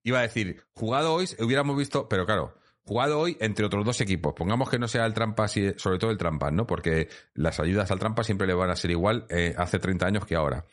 Iba 0.03 0.19
a 0.19 0.23
decir, 0.23 0.63
jugado 0.73 1.13
hoy, 1.13 1.27
hubiéramos 1.39 1.77
visto. 1.77 2.07
Pero 2.07 2.25
claro, 2.25 2.55
jugado 2.83 3.19
hoy 3.19 3.37
entre 3.39 3.65
otros 3.65 3.85
dos 3.85 4.01
equipos. 4.01 4.33
Pongamos 4.33 4.69
que 4.69 4.79
no 4.79 4.87
sea 4.87 5.05
el 5.05 5.13
Trampas, 5.13 5.55
y, 5.57 5.73
sobre 5.77 5.99
todo 5.99 6.11
el 6.11 6.17
Trampas, 6.17 6.53
¿no? 6.53 6.65
Porque 6.65 7.09
las 7.33 7.59
ayudas 7.59 7.91
al 7.91 7.99
Trampas 7.99 8.25
siempre 8.25 8.47
le 8.47 8.53
van 8.53 8.69
a 8.69 8.75
ser 8.75 8.91
igual 8.91 9.25
eh, 9.29 9.53
hace 9.57 9.79
30 9.79 10.05
años 10.05 10.25
que 10.25 10.35
ahora. 10.35 10.65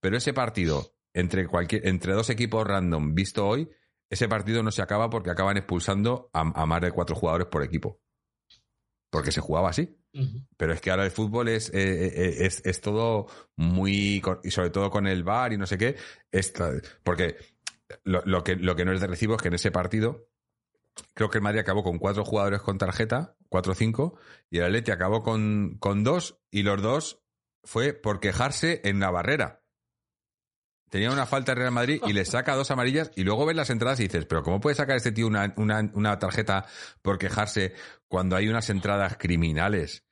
Pero 0.00 0.16
ese 0.16 0.32
partido 0.32 0.94
entre, 1.12 1.46
cualquier, 1.46 1.86
entre 1.86 2.14
dos 2.14 2.30
equipos 2.30 2.66
random 2.66 3.14
visto 3.14 3.46
hoy, 3.46 3.70
ese 4.10 4.28
partido 4.28 4.62
no 4.62 4.70
se 4.70 4.82
acaba 4.82 5.08
porque 5.08 5.30
acaban 5.30 5.56
expulsando 5.56 6.28
a 6.34 6.66
más 6.66 6.80
de 6.82 6.90
cuatro 6.90 7.16
jugadores 7.16 7.46
por 7.46 7.62
equipo. 7.62 8.01
Porque 9.12 9.30
se 9.30 9.42
jugaba 9.42 9.68
así. 9.68 9.94
Pero 10.56 10.72
es 10.72 10.80
que 10.80 10.90
ahora 10.90 11.04
el 11.04 11.10
fútbol 11.10 11.48
es, 11.48 11.68
eh, 11.68 12.06
eh, 12.06 12.36
es, 12.46 12.62
es 12.64 12.80
todo 12.80 13.26
muy. 13.56 14.22
Y 14.42 14.50
sobre 14.50 14.70
todo 14.70 14.90
con 14.90 15.06
el 15.06 15.22
VAR 15.22 15.52
y 15.52 15.58
no 15.58 15.66
sé 15.66 15.76
qué. 15.76 15.96
es 16.30 16.54
porque 17.02 17.36
lo, 18.04 18.22
lo 18.24 18.42
que, 18.42 18.56
lo 18.56 18.74
que 18.74 18.86
no 18.86 18.92
es 18.92 19.02
de 19.02 19.06
recibo 19.06 19.36
es 19.36 19.42
que 19.42 19.48
en 19.48 19.54
ese 19.54 19.70
partido. 19.70 20.28
Creo 21.12 21.28
que 21.28 21.38
el 21.38 21.42
Madrid 21.42 21.60
acabó 21.60 21.82
con 21.82 21.98
cuatro 21.98 22.24
jugadores 22.24 22.62
con 22.62 22.78
tarjeta, 22.78 23.36
cuatro 23.50 23.72
o 23.72 23.74
cinco, 23.74 24.18
y 24.50 24.58
el 24.58 24.64
Atleti 24.64 24.90
acabó 24.90 25.22
con, 25.22 25.76
con 25.78 26.04
dos, 26.04 26.40
y 26.50 26.62
los 26.62 26.80
dos 26.80 27.22
fue 27.64 27.92
por 27.92 28.18
quejarse 28.20 28.80
en 28.84 28.98
la 28.98 29.10
barrera. 29.10 29.61
Tenía 30.92 31.10
una 31.10 31.24
falta 31.24 31.52
el 31.52 31.58
Real 31.58 31.72
Madrid 31.72 32.02
y 32.06 32.12
le 32.12 32.26
saca 32.26 32.54
dos 32.54 32.70
amarillas 32.70 33.10
y 33.16 33.24
luego 33.24 33.46
ves 33.46 33.56
las 33.56 33.70
entradas 33.70 33.98
y 34.00 34.02
dices, 34.02 34.26
pero 34.26 34.42
¿cómo 34.42 34.60
puede 34.60 34.76
sacar 34.76 34.94
este 34.98 35.10
tío 35.10 35.26
una, 35.26 35.54
una, 35.56 35.90
una 35.94 36.18
tarjeta 36.18 36.66
por 37.00 37.16
quejarse 37.16 37.72
cuando 38.08 38.36
hay 38.36 38.46
unas 38.48 38.68
entradas 38.68 39.16
criminales? 39.18 40.04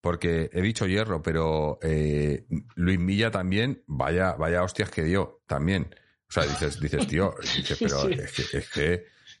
Porque 0.00 0.48
he 0.52 0.62
dicho 0.62 0.86
hierro, 0.86 1.22
pero 1.22 1.80
eh, 1.82 2.46
Luis 2.76 3.00
Milla 3.00 3.32
también, 3.32 3.82
vaya, 3.88 4.34
vaya 4.34 4.62
hostias 4.62 4.90
que 4.92 5.02
dio, 5.02 5.42
también. 5.48 5.92
O 6.28 6.32
sea, 6.32 6.44
dices, 6.44 6.78
dices 6.78 7.08
tío, 7.08 7.34
dices, 7.42 7.76
pero 7.80 8.02
Sí. 8.02 8.12
es 8.12 8.30
que, 8.32 8.58
es 8.58 8.70
que 8.70 8.92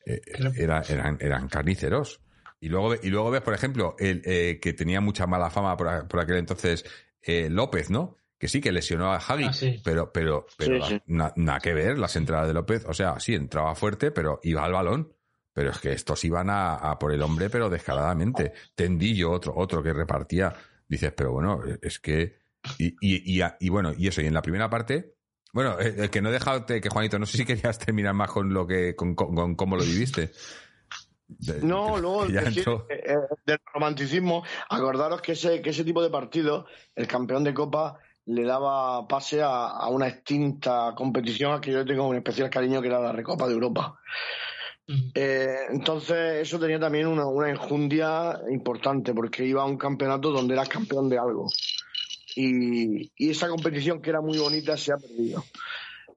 eh, 0.04 0.20
era- 0.56 0.82
eran, 0.88 1.16
eran 1.20 1.48
carniceros. 1.48 2.20
Y 2.58 2.70
luego, 2.70 2.88
ve- 2.88 3.00
y 3.04 3.08
luego 3.10 3.30
ves, 3.30 3.42
por 3.42 3.54
ejemplo, 3.54 3.94
el 4.00 4.20
eh, 4.24 4.58
que 4.60 4.72
tenía 4.72 5.00
mucha 5.00 5.28
mala 5.28 5.48
fama 5.48 5.76
por, 5.76 6.08
por 6.08 6.18
aquel 6.18 6.38
entonces, 6.38 6.84
eh, 7.22 7.48
López, 7.48 7.88
¿no? 7.88 8.16
Que 8.38 8.46
sí, 8.48 8.60
que 8.60 8.70
lesionó 8.72 9.12
a 9.12 9.16
Hagi, 9.16 9.44
Ah, 9.44 9.52
sí. 9.52 9.80
pero, 9.84 10.12
pero, 10.12 10.46
pero 10.56 10.84
Sí, 10.86 10.94
sí. 10.94 11.02
na- 11.06 11.32
nada 11.36 11.58
que 11.58 11.74
ver 11.74 11.98
las 11.98 12.14
entradas 12.16 12.46
de 12.46 12.54
López. 12.54 12.84
O 12.86 12.94
sea, 12.94 13.18
sí, 13.18 13.34
entraba 13.34 13.74
fuerte, 13.74 14.10
pero 14.12 14.38
iba 14.44 14.64
al 14.64 14.72
balón. 14.72 15.12
Pero 15.52 15.70
es 15.72 15.78
que 15.78 15.90
estos 15.92 16.24
iban 16.24 16.48
a, 16.50 16.74
a 16.76 16.98
por 17.00 17.12
el 17.12 17.20
hombre, 17.22 17.50
pero 17.50 17.68
descaradamente. 17.68 18.52
Tendillo, 18.76 19.32
otro, 19.32 19.54
otro 19.56 19.82
que 19.82 19.92
repartía. 19.92 20.54
Dices, 20.86 21.12
pero 21.16 21.32
bueno, 21.32 21.60
es 21.82 21.98
que. 21.98 22.38
Y, 22.78 22.88
y, 23.00 23.40
y, 23.40 23.44
y 23.58 23.68
bueno, 23.70 23.92
y 23.96 24.06
eso, 24.06 24.20
y 24.22 24.26
en 24.26 24.34
la 24.34 24.42
primera 24.42 24.70
parte. 24.70 25.14
Bueno, 25.52 25.80
eh, 25.80 25.94
eh, 26.04 26.08
que 26.10 26.20
no 26.22 26.28
he 26.28 26.32
dejado 26.32 26.64
que 26.66 26.80
Juanito, 26.88 27.18
no 27.18 27.26
sé 27.26 27.38
si 27.38 27.44
querías 27.44 27.78
terminar 27.78 28.14
más 28.14 28.30
con 28.30 28.52
lo 28.54 28.66
que, 28.68 28.94
con, 28.94 29.14
con- 29.16 29.34
con 29.34 29.54
cómo 29.56 29.76
lo 29.76 29.82
viviste. 29.82 30.30
De- 31.26 31.60
No, 31.62 31.94
que 32.26 32.32
ya 32.32 32.40
decir, 32.42 32.58
entró. 32.58 32.86
eh, 32.88 33.02
eh, 33.06 33.16
del 33.46 33.58
romanticismo, 33.74 34.44
acordaros 34.68 35.20
que 35.22 35.32
ese, 35.32 35.60
que 35.60 35.70
ese 35.70 35.84
tipo 35.84 36.02
de 36.02 36.10
partido, 36.10 36.66
el 36.94 37.06
campeón 37.06 37.44
de 37.44 37.52
Copa 37.54 37.98
le 38.28 38.44
daba 38.44 39.08
pase 39.08 39.42
a, 39.42 39.68
a 39.68 39.88
una 39.88 40.06
extinta 40.06 40.92
competición 40.94 41.54
a 41.54 41.60
que 41.60 41.72
yo 41.72 41.78
le 41.78 41.84
tengo 41.84 42.06
un 42.06 42.16
especial 42.16 42.50
cariño 42.50 42.82
que 42.82 42.88
era 42.88 43.00
la 43.00 43.12
Recopa 43.12 43.46
de 43.46 43.54
Europa. 43.54 43.98
Eh, 45.14 45.66
entonces 45.70 46.42
eso 46.42 46.58
tenía 46.58 46.80
también 46.80 47.06
una, 47.06 47.26
una 47.26 47.50
enjundia 47.50 48.40
importante 48.50 49.12
porque 49.12 49.44
iba 49.44 49.62
a 49.62 49.66
un 49.66 49.76
campeonato 49.76 50.30
donde 50.30 50.54
eras 50.54 50.68
campeón 50.68 51.08
de 51.08 51.18
algo. 51.18 51.46
Y, 52.36 53.10
y 53.16 53.30
esa 53.30 53.48
competición 53.48 54.00
que 54.00 54.10
era 54.10 54.20
muy 54.20 54.38
bonita 54.38 54.76
se 54.76 54.92
ha 54.92 54.96
perdido. 54.96 55.44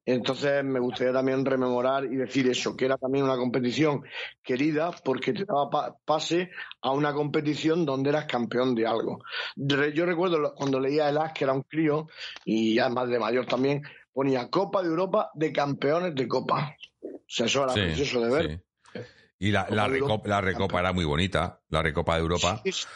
Entonces 0.06 0.64
me 0.64 0.80
gustaría 0.80 1.14
también 1.14 1.46
rememorar 1.46 2.06
y 2.06 2.16
decir 2.16 2.50
eso, 2.50 2.76
que 2.76 2.86
era 2.86 2.98
también 2.98 3.24
una 3.24 3.38
competición 3.38 4.04
querida 4.42 4.92
porque 5.04 5.32
te 5.34 5.46
daba 5.46 5.70
pa- 5.70 5.96
pase 6.04 6.50
a 6.82 6.92
una 6.92 7.14
competición 7.14 7.86
donde 7.86 8.10
eras 8.10 8.26
campeón 8.26 8.74
de 8.74 8.88
algo. 8.88 9.20
Yo 9.56 10.06
recuerdo 10.06 10.56
cuando 10.56 10.80
leía 10.80 11.08
el 11.10 11.18
AS, 11.18 11.34
que 11.34 11.44
era 11.44 11.54
un 11.54 11.62
crío, 11.64 12.08
y 12.46 12.80
además 12.80 13.10
de 13.10 13.20
mayor 13.20 13.46
también, 13.46 13.84
ponía 14.12 14.50
Copa 14.50 14.82
de 14.82 14.90
Europa 14.90 15.30
de 15.36 15.52
campeones 15.54 16.16
de 16.16 16.28
Copa. 16.28 16.76
O 17.04 17.10
sea, 17.28 17.46
eso 17.46 17.64
era 17.64 17.74
Sí, 17.74 17.80
precioso 17.82 18.22
de 18.22 18.30
ver. 18.32 18.64
sí. 18.96 19.02
Y 19.40 19.52
la, 19.52 19.68
la, 19.70 19.88
recopa, 19.88 20.14
Europa. 20.14 20.30
la 20.30 20.42
recopa 20.42 20.80
era 20.80 20.94
muy 20.94 21.06
bonita, 21.06 21.62
la 21.70 21.82
recopa 21.82 22.16
de 22.16 22.22
Europa. 22.22 22.62
Sí, 22.64 22.72
sí, 22.72 22.88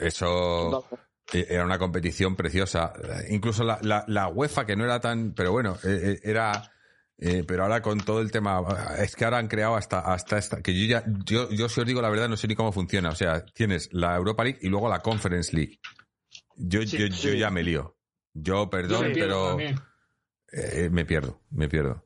Eso 0.00 0.84
era 1.32 1.64
una 1.64 1.78
competición 1.78 2.36
preciosa. 2.36 2.92
Eh, 3.02 3.26
Incluso 3.30 3.64
la, 3.64 3.78
la, 3.82 4.04
la 4.08 4.28
UEFA, 4.28 4.66
que 4.66 4.76
no 4.76 4.84
era 4.84 5.00
tan. 5.00 5.32
Pero 5.34 5.52
bueno, 5.52 5.76
eh, 5.84 6.14
eh, 6.16 6.20
era. 6.22 6.70
eh, 7.18 7.44
pero 7.46 7.62
ahora 7.64 7.80
con 7.82 7.98
todo 7.98 8.20
el 8.20 8.30
tema. 8.30 8.60
Es 8.98 9.16
que 9.16 9.24
ahora 9.24 9.38
han 9.38 9.48
creado 9.48 9.76
hasta, 9.76 10.00
hasta 10.00 10.38
esta. 10.38 10.62
Que 10.62 10.78
yo 10.78 10.86
ya. 10.86 11.04
Yo, 11.24 11.50
yo 11.50 11.68
si 11.68 11.80
os 11.80 11.86
digo 11.86 12.02
la 12.02 12.10
verdad, 12.10 12.28
no 12.28 12.36
sé 12.36 12.46
ni 12.48 12.54
cómo 12.54 12.72
funciona. 12.72 13.10
O 13.10 13.14
sea, 13.14 13.44
tienes 13.44 13.88
la 13.92 14.14
Europa 14.16 14.44
League 14.44 14.58
y 14.62 14.68
luego 14.68 14.88
la 14.88 15.00
Conference 15.00 15.54
League. 15.56 15.78
Yo, 16.56 16.82
Sí, 16.82 16.98
yo, 16.98 17.06
yo 17.06 17.32
ya 17.34 17.50
me 17.50 17.62
lío. 17.62 17.96
Yo, 18.32 18.64
Yo 18.64 18.70
perdón, 18.70 19.10
pero. 19.14 19.58
eh, 20.52 20.88
me 20.90 21.04
pierdo, 21.04 21.40
me 21.50 21.68
pierdo. 21.68 22.04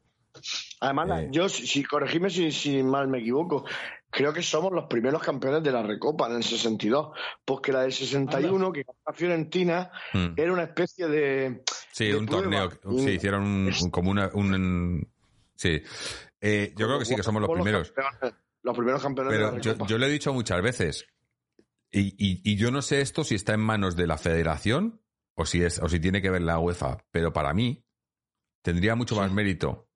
Además, 0.80 1.22
Eh. 1.22 1.28
yo, 1.32 1.48
si, 1.48 1.66
si 1.66 1.82
corregime 1.84 2.30
si, 2.30 2.52
si 2.52 2.82
mal 2.82 3.08
me 3.08 3.18
equivoco, 3.18 3.64
creo 4.10 4.32
que 4.32 4.42
somos 4.42 4.72
los 4.72 4.86
primeros 4.86 5.22
campeones 5.22 5.62
de 5.62 5.70
la 5.72 5.82
Recopa 5.82 6.26
en 6.28 6.36
el 6.36 6.42
62, 6.42 7.10
porque 7.44 7.72
la 7.72 7.82
del 7.82 7.92
61, 7.92 8.72
que 8.72 8.82
ganó 8.82 8.98
la 9.06 9.12
Fiorentina, 9.12 9.90
Mm. 10.14 10.28
era 10.36 10.52
una 10.52 10.62
especie 10.64 11.06
de... 11.08 11.62
Sí, 11.92 12.06
de 12.06 12.16
un 12.16 12.26
prueba. 12.26 12.68
torneo. 12.70 12.98
Sí, 13.04 13.10
hicieron 13.10 13.42
un, 13.44 13.72
un- 13.82 13.90
como 13.90 14.10
una, 14.10 14.30
un, 14.34 15.06
sí. 15.56 15.82
Eh, 16.40 16.72
yo 16.76 16.86
creo 16.86 16.98
que 16.98 17.04
sí 17.04 17.16
que 17.16 17.22
somos 17.22 17.42
los 17.42 17.50
primeros. 17.50 17.92
Los 18.62 18.76
primeros 18.76 19.02
campeones 19.02 19.32
de 19.32 19.38
Pero 19.38 19.52
la 19.52 19.60
yo, 19.60 19.72
Recopa. 19.72 19.88
yo 19.90 19.98
lo 19.98 20.06
he 20.06 20.10
dicho 20.10 20.32
muchas 20.32 20.62
veces. 20.62 21.06
Y, 21.90 22.00
y- 22.18 22.42
y 22.44 22.56
yo 22.56 22.70
no 22.70 22.82
sé 22.82 23.00
esto 23.00 23.24
si 23.24 23.34
está 23.34 23.54
en 23.54 23.60
manos 23.60 23.96
de 23.96 24.06
la 24.06 24.18
federación 24.18 25.00
o 25.34 25.46
si 25.46 25.62
es, 25.62 25.78
o 25.80 25.88
si 25.88 25.98
tiene 26.00 26.20
que 26.22 26.30
ver 26.30 26.42
la 26.42 26.58
UEFA. 26.58 26.98
Pero 27.10 27.32
para 27.32 27.54
mí, 27.54 27.84
tendría 28.62 28.94
mucho 28.94 29.16
más 29.16 29.32
mérito. 29.32 29.87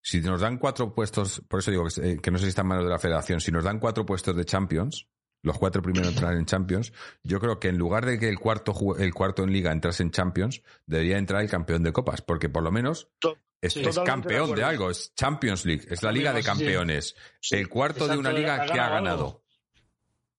Si 0.00 0.20
nos 0.20 0.40
dan 0.40 0.58
cuatro 0.58 0.94
puestos, 0.94 1.42
por 1.48 1.60
eso 1.60 1.70
digo 1.70 1.84
que, 1.86 2.12
eh, 2.12 2.18
que 2.22 2.30
no 2.30 2.38
sé 2.38 2.44
si 2.44 2.48
está 2.50 2.62
en 2.62 2.68
manos 2.68 2.84
de 2.84 2.90
la 2.90 2.98
federación, 2.98 3.40
si 3.40 3.50
nos 3.52 3.64
dan 3.64 3.78
cuatro 3.78 4.06
puestos 4.06 4.34
de 4.36 4.44
Champions, 4.44 5.06
los 5.42 5.58
cuatro 5.58 5.82
primeros 5.82 6.08
entrar 6.12 6.34
en 6.34 6.46
Champions, 6.46 6.92
yo 7.22 7.38
creo 7.40 7.58
que 7.60 7.68
en 7.68 7.78
lugar 7.78 8.04
de 8.06 8.18
que 8.18 8.28
el 8.28 8.38
cuarto, 8.38 8.74
el 8.98 9.12
cuarto 9.14 9.42
en 9.44 9.52
liga 9.52 9.70
entrase 9.72 10.02
en 10.02 10.10
Champions, 10.10 10.62
debería 10.86 11.18
entrar 11.18 11.42
el 11.42 11.50
campeón 11.50 11.82
de 11.82 11.92
copas, 11.92 12.22
porque 12.22 12.48
por 12.48 12.62
lo 12.62 12.70
menos 12.72 13.08
es, 13.60 13.72
Sí. 13.74 13.80
es 13.80 13.94
Totalmente 13.94 14.00
de 14.00 14.04
campeón 14.40 14.56
de, 14.56 14.64
algo, 14.64 14.90
es 14.90 15.12
Champions 15.14 15.64
League, 15.66 15.84
es 15.90 16.02
la 16.02 16.12
liga 16.12 16.32
de 16.32 16.42
sí. 16.42 16.46
campeones, 16.48 17.16
Sí, 17.40 17.56
el 17.56 17.68
cuarto 17.68 18.06
de 18.06 18.14
exacto, 18.14 18.20
una 18.20 18.32
liga 18.32 18.64
que 18.66 18.80
ha 18.80 18.88
ganado 18.88 19.08
algo. 19.26 19.44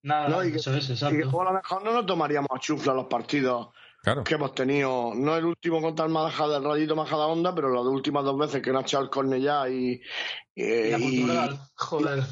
Nada, 0.02 0.30
No, 0.30 0.44
y 0.44 0.52
que- 0.52 0.57
eso 0.57 0.73
es, 0.73 0.86
Y 0.86 0.88
que 0.88 0.94
exacto. 0.94 1.41
a 1.41 1.44
lo 1.45 1.53
mejor 1.53 1.84
no 1.84 1.94
nos 1.94 2.06
tomaríamos 2.06 2.48
a 2.56 2.60
chufla 2.60 2.94
los 2.94 3.06
partidos 3.07 3.69
Claro. 4.01 4.23
que 4.23 4.35
hemos 4.35 4.55
tenido. 4.55 5.11
No 5.13 5.35
el 5.35 5.45
último 5.45 5.81
contra 5.81 6.05
el 6.05 6.11
Majada, 6.11 6.57
el 6.57 6.63
Rayito 6.63 6.95
Majada 6.95 7.27
Onda, 7.27 7.53
pero 7.53 7.69
las 7.73 7.84
últimas 7.85 8.23
dos 8.23 8.38
veces 8.38 8.61
que 8.61 8.71
no 8.71 8.80
ha 8.80 8.81
echado 8.81 9.03
el 9.03 9.09
córner 9.09 9.41
ya 9.41 9.67
y, 9.69 10.01
y- 10.55 10.63
Y 10.63 11.23
la 11.27 11.45
y- 11.47 11.59
joder. 11.76 12.23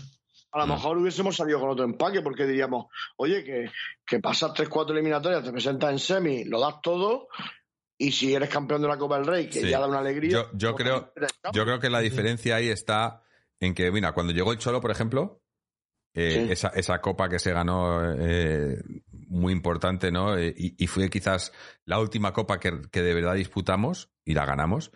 a 0.52 0.60
lo 0.60 0.66
Mm. 0.66 0.70
mejor 0.70 0.98
hubiésemos 0.98 1.36
salido 1.36 1.60
con 1.60 1.70
otro 1.70 1.84
empaque 1.84 2.22
porque 2.22 2.46
diríamos, 2.46 2.86
oye, 3.18 3.44
que, 3.44 3.66
que 4.06 4.20
pasas 4.20 4.54
3-4 4.54 4.92
eliminatorias, 4.94 5.44
te 5.44 5.52
presentas 5.52 5.92
en 5.92 6.00
semi, 6.00 6.46
lo 6.46 6.60
das 6.62 6.76
todo 6.82 7.28
y 7.98 8.12
si 8.14 8.34
eres 8.34 8.50
campeón 8.50 8.82
de 8.82 8.88
la 8.88 8.98
Copa 8.98 9.18
del 9.18 9.28
Rey, 9.28 9.50
que 9.50 9.60
Sí. 9.62 9.70
ya 9.70 9.80
da 9.80 9.88
una 9.88 10.00
alegría. 10.00 10.32
Yo, 10.32 10.50
yo 10.54 10.72
pues 10.74 10.84
creo, 10.84 11.14
yo 11.52 11.64
creo 11.66 11.80
que 11.80 11.90
la 11.90 12.00
diferencia 12.00 12.56
ahí 12.56 12.70
está 12.70 13.22
en 13.60 13.74
que, 13.74 13.92
mira, 13.92 14.14
cuando 14.14 14.32
llegó 14.34 14.52
el 14.54 14.58
Cholo, 14.58 14.80
por 14.80 14.92
ejemplo, 14.92 15.42
eh, 16.14 16.46
Sí. 16.48 16.52
esa, 16.54 16.70
esa 16.70 17.00
copa 17.02 17.28
que 17.30 17.40
se 17.40 17.52
ganó 17.52 18.14
eh, 18.18 18.78
muy 19.28 19.54
importante, 19.54 20.12
¿no? 20.12 20.38
Eh, 20.38 20.54
y, 20.58 20.82
y 20.84 20.88
fue 20.88 21.10
quizás 21.10 21.52
la 21.86 22.00
última 22.00 22.34
copa 22.34 22.60
que, 22.60 22.82
que 22.92 23.02
de 23.02 23.14
verdad 23.14 23.36
disputamos 23.36 24.12
y 24.26 24.34
la 24.34 24.46
ganamos. 24.46 24.92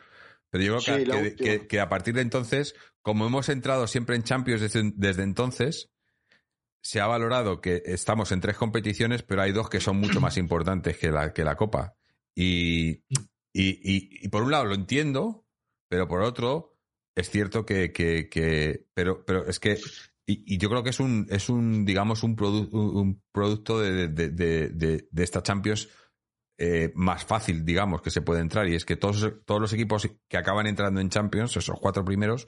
Pero 0.50 0.64
yo 0.64 0.72
creo 0.72 0.98
que, 1.22 1.36
que- 1.38 1.68
que 1.68 1.80
a 1.80 1.90
partir 1.90 2.14
de 2.16 2.22
entonces, 2.22 2.76
como 3.02 3.26
hemos 3.26 3.48
entrado 3.50 3.88
siempre 3.88 4.16
en 4.16 4.24
Champions 4.24 4.62
desde, 4.62 4.92
desde 4.96 5.24
entonces, 5.24 5.92
se 6.84 7.00
ha 7.00 7.08
valorado 7.08 7.62
que 7.62 7.82
estamos 7.86 8.32
en 8.32 8.42
tres 8.42 8.58
competiciones, 8.58 9.24
pero 9.24 9.42
hay 9.44 9.52
dos 9.52 9.70
que 9.70 9.80
son 9.80 9.98
mucho 9.98 10.20
más 10.20 10.38
importantes 10.38 10.98
que 10.98 11.12
la, 11.12 11.32
que 11.34 11.44
la 11.44 11.56
Copa. 11.56 11.96
Y, 12.36 13.04
y, 13.10 13.20
y- 13.54 14.26
y 14.26 14.28
por 14.30 14.44
un 14.44 14.52
lado 14.52 14.66
lo 14.66 14.76
entiendo, 14.76 15.46
pero 15.90 16.08
por 16.08 16.22
otro, 16.22 16.78
es 17.16 17.30
cierto 17.30 17.66
que, 17.66 17.92
que, 17.92 18.30
que 18.30 18.88
pero, 18.94 19.26
pero 19.26 19.46
es 19.48 19.60
que 19.60 19.78
y, 20.32 20.44
y, 20.46 20.58
yo 20.58 20.70
creo 20.70 20.84
que 20.84 20.92
es 20.92 21.00
un, 21.00 21.28
es 21.30 21.50
un 21.50 21.86
digamos, 21.86 22.24
un, 22.24 22.36
produ 22.36 22.70
un 22.72 23.22
producto 23.32 23.80
de, 23.80 24.08
de, 24.08 24.30
de, 24.30 25.08
de, 25.10 25.24
esta 25.24 25.44
Champions 25.44 25.90
eh, 26.58 26.92
más 26.94 27.26
fácil, 27.26 27.66
digamos, 27.66 28.02
que 28.02 28.12
se 28.12 28.22
puede 28.22 28.40
entrar. 28.40 28.68
Y 28.68 28.76
es 28.76 28.86
que 28.86 28.96
todos, 28.96 29.34
todos 29.46 29.60
los 29.60 29.74
equipos 29.74 30.08
que 30.28 30.38
acaban 30.38 30.68
entrando 30.68 31.02
en 31.02 31.10
Champions, 31.10 31.58
esos 31.58 31.80
cuatro 31.80 32.06
primeros, 32.06 32.48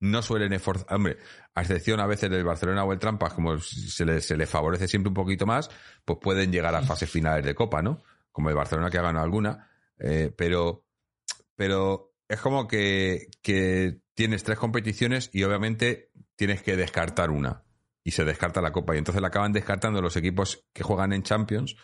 no 0.00 0.20
suelen 0.22 0.52
esforzar. 0.52 0.94
Hombre, 0.94 1.16
a 1.54 1.62
excepción 1.62 1.98
a 2.00 2.06
veces 2.06 2.30
del 2.30 2.44
Barcelona 2.44 2.84
o 2.84 2.92
el 2.92 2.98
Trampas, 2.98 3.32
como 3.32 3.58
se 3.58 4.04
le, 4.04 4.20
se 4.20 4.36
le 4.36 4.46
favorece 4.46 4.86
siempre 4.86 5.08
un 5.08 5.14
poquito 5.14 5.46
más, 5.46 5.70
pues 6.04 6.18
pueden 6.20 6.52
llegar 6.52 6.74
a 6.74 6.82
fases 6.82 7.10
finales 7.10 7.44
de 7.44 7.54
Copa, 7.54 7.80
¿no? 7.80 8.02
Como 8.32 8.50
el 8.50 8.54
Barcelona 8.54 8.90
que 8.90 8.98
ha 8.98 9.02
ganado 9.02 9.24
alguna. 9.24 9.70
Eh, 9.98 10.30
pero, 10.36 10.84
pero 11.56 12.14
es 12.28 12.40
como 12.40 12.68
que, 12.68 13.28
que 13.42 14.00
tienes 14.14 14.44
tres 14.44 14.58
competiciones 14.58 15.30
y 15.32 15.42
obviamente 15.42 16.10
tienes 16.36 16.62
que 16.62 16.76
descartar 16.76 17.30
una. 17.30 17.62
Y 18.02 18.10
se 18.10 18.24
descarta 18.24 18.60
la 18.60 18.72
Copa. 18.72 18.94
Y 18.94 18.98
entonces 18.98 19.22
la 19.22 19.28
acaban 19.28 19.52
descartando 19.52 20.02
los 20.02 20.16
equipos 20.16 20.64
que 20.72 20.82
juegan 20.82 21.12
en 21.12 21.22
Champions 21.22 21.76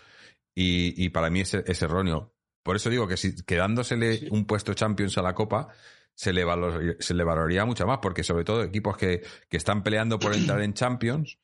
y, 0.55 1.02
y 1.02 1.09
para 1.10 1.31
mí 1.31 1.40
es, 1.40 1.55
es, 1.55 1.82
erróneo. 1.82 2.35
Por 2.62 2.77
eso 2.77 2.90
digo 2.90 3.09
que 3.09 3.16
si 3.16 3.43
quedándosele 3.43 4.18
sí. 4.18 4.28
un 4.31 4.44
puesto 4.47 4.74
Champions 4.74 5.16
a 5.16 5.22
la 5.22 5.35
Copa, 5.35 5.68
se 6.14 6.35
le, 6.35 6.44
valor, 6.44 6.97
se 7.01 7.14
le 7.14 7.24
valoraría 7.24 7.64
mucho 7.64 7.86
más, 7.86 8.01
porque 8.02 8.22
sobre 8.22 8.44
todo 8.44 8.62
equipos 8.62 8.97
que, 8.97 9.22
que 9.48 9.56
están 9.56 9.82
peleando 9.82 10.18
por 10.18 10.35
entrar 10.35 10.60
en 10.60 10.74
Champions, 10.74 11.39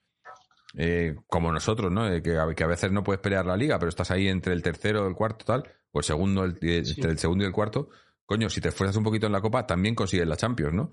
eh, 0.76 1.16
como 1.28 1.50
nosotros, 1.50 1.90
¿no? 1.90 2.06
Eh, 2.06 2.20
que, 2.20 2.36
que, 2.54 2.64
a 2.64 2.66
veces 2.66 2.92
no 2.92 3.02
puedes 3.02 3.20
pelear 3.20 3.46
la 3.46 3.56
liga, 3.56 3.78
pero 3.78 3.88
estás 3.88 4.10
ahí 4.10 4.28
entre 4.28 4.52
el 4.52 4.62
tercero, 4.62 5.06
el 5.06 5.14
cuarto, 5.14 5.46
tal, 5.46 5.64
o 5.92 5.98
el 6.00 6.04
segundo, 6.04 6.44
el, 6.44 6.58
sí. 6.58 6.94
entre 6.96 7.12
el 7.12 7.18
segundo 7.18 7.44
y 7.44 7.46
el 7.46 7.52
cuarto. 7.52 7.88
Coño, 8.26 8.50
si 8.50 8.60
te 8.60 8.68
esfuerzas 8.68 8.96
un 8.96 9.04
poquito 9.04 9.26
en 9.26 9.32
la 9.32 9.40
Copa, 9.40 9.66
también 9.66 9.94
consigues 9.94 10.26
la 10.26 10.36
Champions, 10.36 10.74
¿no? 10.74 10.90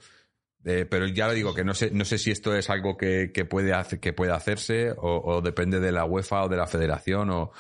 Eh, 0.66 0.86
pero 0.90 1.08
ya 1.08 1.28
lo 1.28 1.34
digo 1.34 1.54
que 1.54 1.66
no 1.66 1.74
sé, 1.74 1.92
no 1.92 2.06
sé 2.06 2.18
si 2.18 2.32
esto 2.32 2.56
es 2.56 2.70
algo 2.70 2.96
que, 2.96 3.32
que 3.34 3.44
puede, 3.44 3.74
hacer, 3.74 4.00
que 4.00 4.14
puede 4.14 4.32
hacerse 4.32 4.92
o, 4.92 5.22
o, 5.24 5.42
depende 5.42 5.82
de 5.82 5.92
la 5.92 6.06
UEFA 6.06 6.46
o 6.46 6.50
de 6.50 6.56
la 6.56 6.68
federación 6.68 7.30
o, 7.32 7.52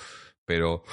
pero 0.45 0.83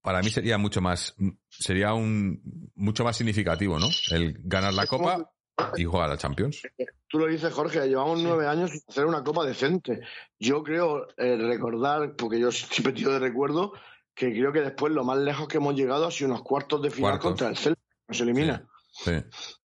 para 0.00 0.22
mí 0.22 0.30
sería 0.30 0.56
mucho 0.56 0.80
más, 0.80 1.14
sería 1.50 1.92
un 1.92 2.40
mucho 2.74 3.04
más 3.04 3.16
significativo, 3.16 3.78
¿no? 3.78 3.88
El 4.10 4.38
ganar 4.42 4.72
la 4.72 4.86
Copa 4.86 5.30
y 5.76 5.84
jugar 5.84 6.06
a 6.06 6.14
la 6.14 6.16
Champions. 6.16 6.62
Tú 7.08 7.18
lo 7.18 7.26
dices, 7.26 7.52
Jorge, 7.52 7.86
llevamos 7.88 8.22
nueve 8.22 8.46
años 8.46 8.70
sin 8.70 8.80
hacer 8.88 9.06
una 9.06 9.22
Copa 9.22 9.44
decente. 9.44 10.00
Yo 10.38 10.62
creo 10.62 11.08
eh, 11.16 11.36
recordar, 11.36 12.14
porque 12.16 12.40
yo 12.40 12.50
siempre 12.52 12.92
tiro 12.94 13.12
de 13.12 13.18
recuerdo, 13.18 13.72
que 14.14 14.30
creo 14.30 14.52
que 14.52 14.60
después 14.60 14.92
lo 14.92 15.04
más 15.04 15.18
lejos 15.18 15.48
que 15.48 15.58
hemos 15.58 15.74
llegado 15.74 16.06
ha 16.06 16.10
sido 16.10 16.30
unos 16.30 16.42
cuartos 16.42 16.80
de 16.80 16.90
final 16.90 17.12
cuartos. 17.12 17.30
contra 17.30 17.48
el 17.48 17.56
Celta, 17.56 17.82
nos 18.08 18.20
elimina. 18.20 18.58
Sí. 18.58 18.77
Sí. 19.04 19.12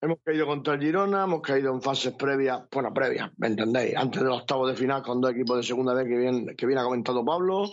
Hemos 0.01 0.19
caído 0.23 0.47
contra 0.47 0.75
el 0.75 0.81
Girona, 0.81 1.25
hemos 1.25 1.41
caído 1.41 1.73
en 1.73 1.81
fases 1.81 2.13
previas, 2.13 2.65
bueno, 2.71 2.93
previas, 2.93 3.31
¿me 3.39 3.47
entendéis? 3.47 3.97
Antes 3.97 4.23
del 4.23 4.31
octavo 4.31 4.67
de 4.69 4.75
final 4.75 5.03
con 5.03 5.23
dos 5.23 5.31
equipos 5.31 5.57
de 5.57 5.63
segunda 5.63 5.95
vez 5.95 6.07
que 6.07 6.19
bien, 6.19 6.55
que 6.55 6.67
bien 6.67 6.79
ha 6.79 6.85
comentado 6.85 7.25
Pablo. 7.25 7.71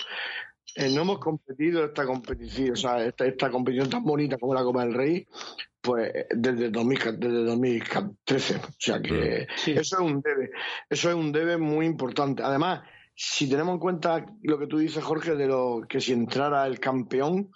Eh, 0.76 0.90
no 0.90 1.02
hemos 1.02 1.20
competido 1.20 1.84
esta 1.84 2.06
competición, 2.06 2.72
o 2.72 2.76
sea, 2.76 3.04
esta, 3.04 3.26
esta, 3.26 3.50
competición 3.50 3.90
tan 3.90 4.04
bonita 4.04 4.38
como 4.38 4.54
la 4.54 4.64
Copa 4.64 4.86
del 4.86 4.94
Rey, 4.94 5.28
pues 5.82 6.14
desde, 6.30 6.70
2000, 6.70 7.20
desde 7.20 7.44
2013. 7.44 8.56
O 8.56 8.62
sea 8.78 9.02
que 9.02 9.48
sí. 9.58 9.72
eso 9.72 9.98
es 9.98 10.02
un 10.02 10.22
debe. 10.22 10.52
Eso 10.90 11.10
es 11.10 11.16
un 11.16 11.34
debe 11.34 11.58
muy 11.58 11.86
importante. 11.86 12.42
Además, 12.42 12.82
si 13.16 13.50
tenemos 13.50 13.74
en 13.74 13.80
cuenta 13.80 14.26
lo 14.44 14.58
que 14.58 14.68
tú 14.68 14.78
dices, 14.78 15.04
Jorge, 15.04 15.36
de 15.36 15.48
lo 15.48 15.82
que 15.90 16.00
si 16.00 16.14
entrara 16.14 16.66
el 16.68 16.80
campeón, 16.80 17.52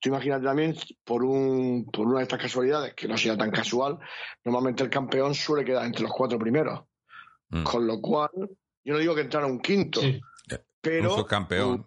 tú 0.00 0.08
imagínate 0.08 0.44
también, 0.44 0.76
por, 1.04 1.24
un, 1.24 1.88
por 1.92 2.06
una 2.06 2.18
de 2.18 2.24
estas 2.24 2.40
casualidades, 2.40 2.94
que 2.94 3.08
no 3.08 3.16
sea 3.16 3.36
tan 3.36 3.50
casual, 3.50 3.98
normalmente 4.44 4.82
el 4.82 4.90
campeón 4.90 5.34
suele 5.34 5.64
quedar 5.64 5.84
entre 5.84 6.02
los 6.02 6.12
cuatro 6.12 6.38
primeros. 6.38 6.84
Mm. 7.50 7.62
Con 7.62 7.86
lo 7.86 8.00
cual, 8.00 8.30
yo 8.84 8.92
no 8.92 8.98
digo 8.98 9.14
que 9.14 9.22
entrara 9.22 9.46
un 9.46 9.60
quinto, 9.60 10.00
sí. 10.00 10.20
pero. 10.80 11.14
Un 11.14 11.20
subcampeón. 11.20 11.86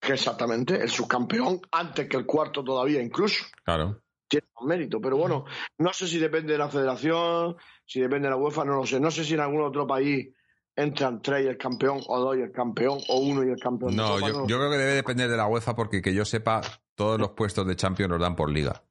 Que 0.00 0.12
exactamente, 0.12 0.80
el 0.80 0.88
subcampeón, 0.88 1.60
antes 1.72 2.08
que 2.08 2.16
el 2.16 2.24
cuarto 2.24 2.62
todavía, 2.62 3.02
incluso. 3.02 3.44
Claro. 3.64 4.02
Tiene 4.28 4.46
un 4.60 4.68
mérito, 4.68 5.00
pero 5.00 5.16
bueno, 5.16 5.44
no 5.78 5.92
sé 5.92 6.06
si 6.06 6.18
depende 6.18 6.52
de 6.52 6.58
la 6.58 6.68
federación, 6.68 7.56
si 7.84 8.00
depende 8.00 8.28
de 8.28 8.30
la 8.30 8.36
UEFA, 8.36 8.64
no 8.64 8.76
lo 8.76 8.86
sé. 8.86 9.00
No 9.00 9.10
sé 9.10 9.24
si 9.24 9.34
en 9.34 9.40
algún 9.40 9.62
otro 9.62 9.86
país 9.86 10.28
entran 10.76 11.20
tres 11.20 11.44
y 11.44 11.48
el 11.48 11.58
campeón, 11.58 12.00
o 12.06 12.20
dos 12.20 12.36
y 12.36 12.42
el 12.42 12.52
campeón, 12.52 13.00
o 13.08 13.18
uno 13.18 13.42
y 13.42 13.50
el 13.50 13.58
campeón. 13.58 13.96
No, 13.96 14.14
Copa, 14.14 14.28
yo, 14.28 14.32
no. 14.34 14.46
yo 14.46 14.58
creo 14.58 14.70
que 14.70 14.76
debe 14.76 14.92
depender 14.92 15.28
de 15.28 15.36
la 15.36 15.48
UEFA 15.48 15.74
porque 15.74 16.00
que 16.00 16.14
yo 16.14 16.24
sepa, 16.24 16.60
todos 16.98 17.20
los 17.20 17.30
puestos 17.30 17.64
de 17.64 17.76
Champions 17.76 18.10
los 18.10 18.20
dan 18.20 18.34
por 18.34 18.50
liga. 18.50 18.82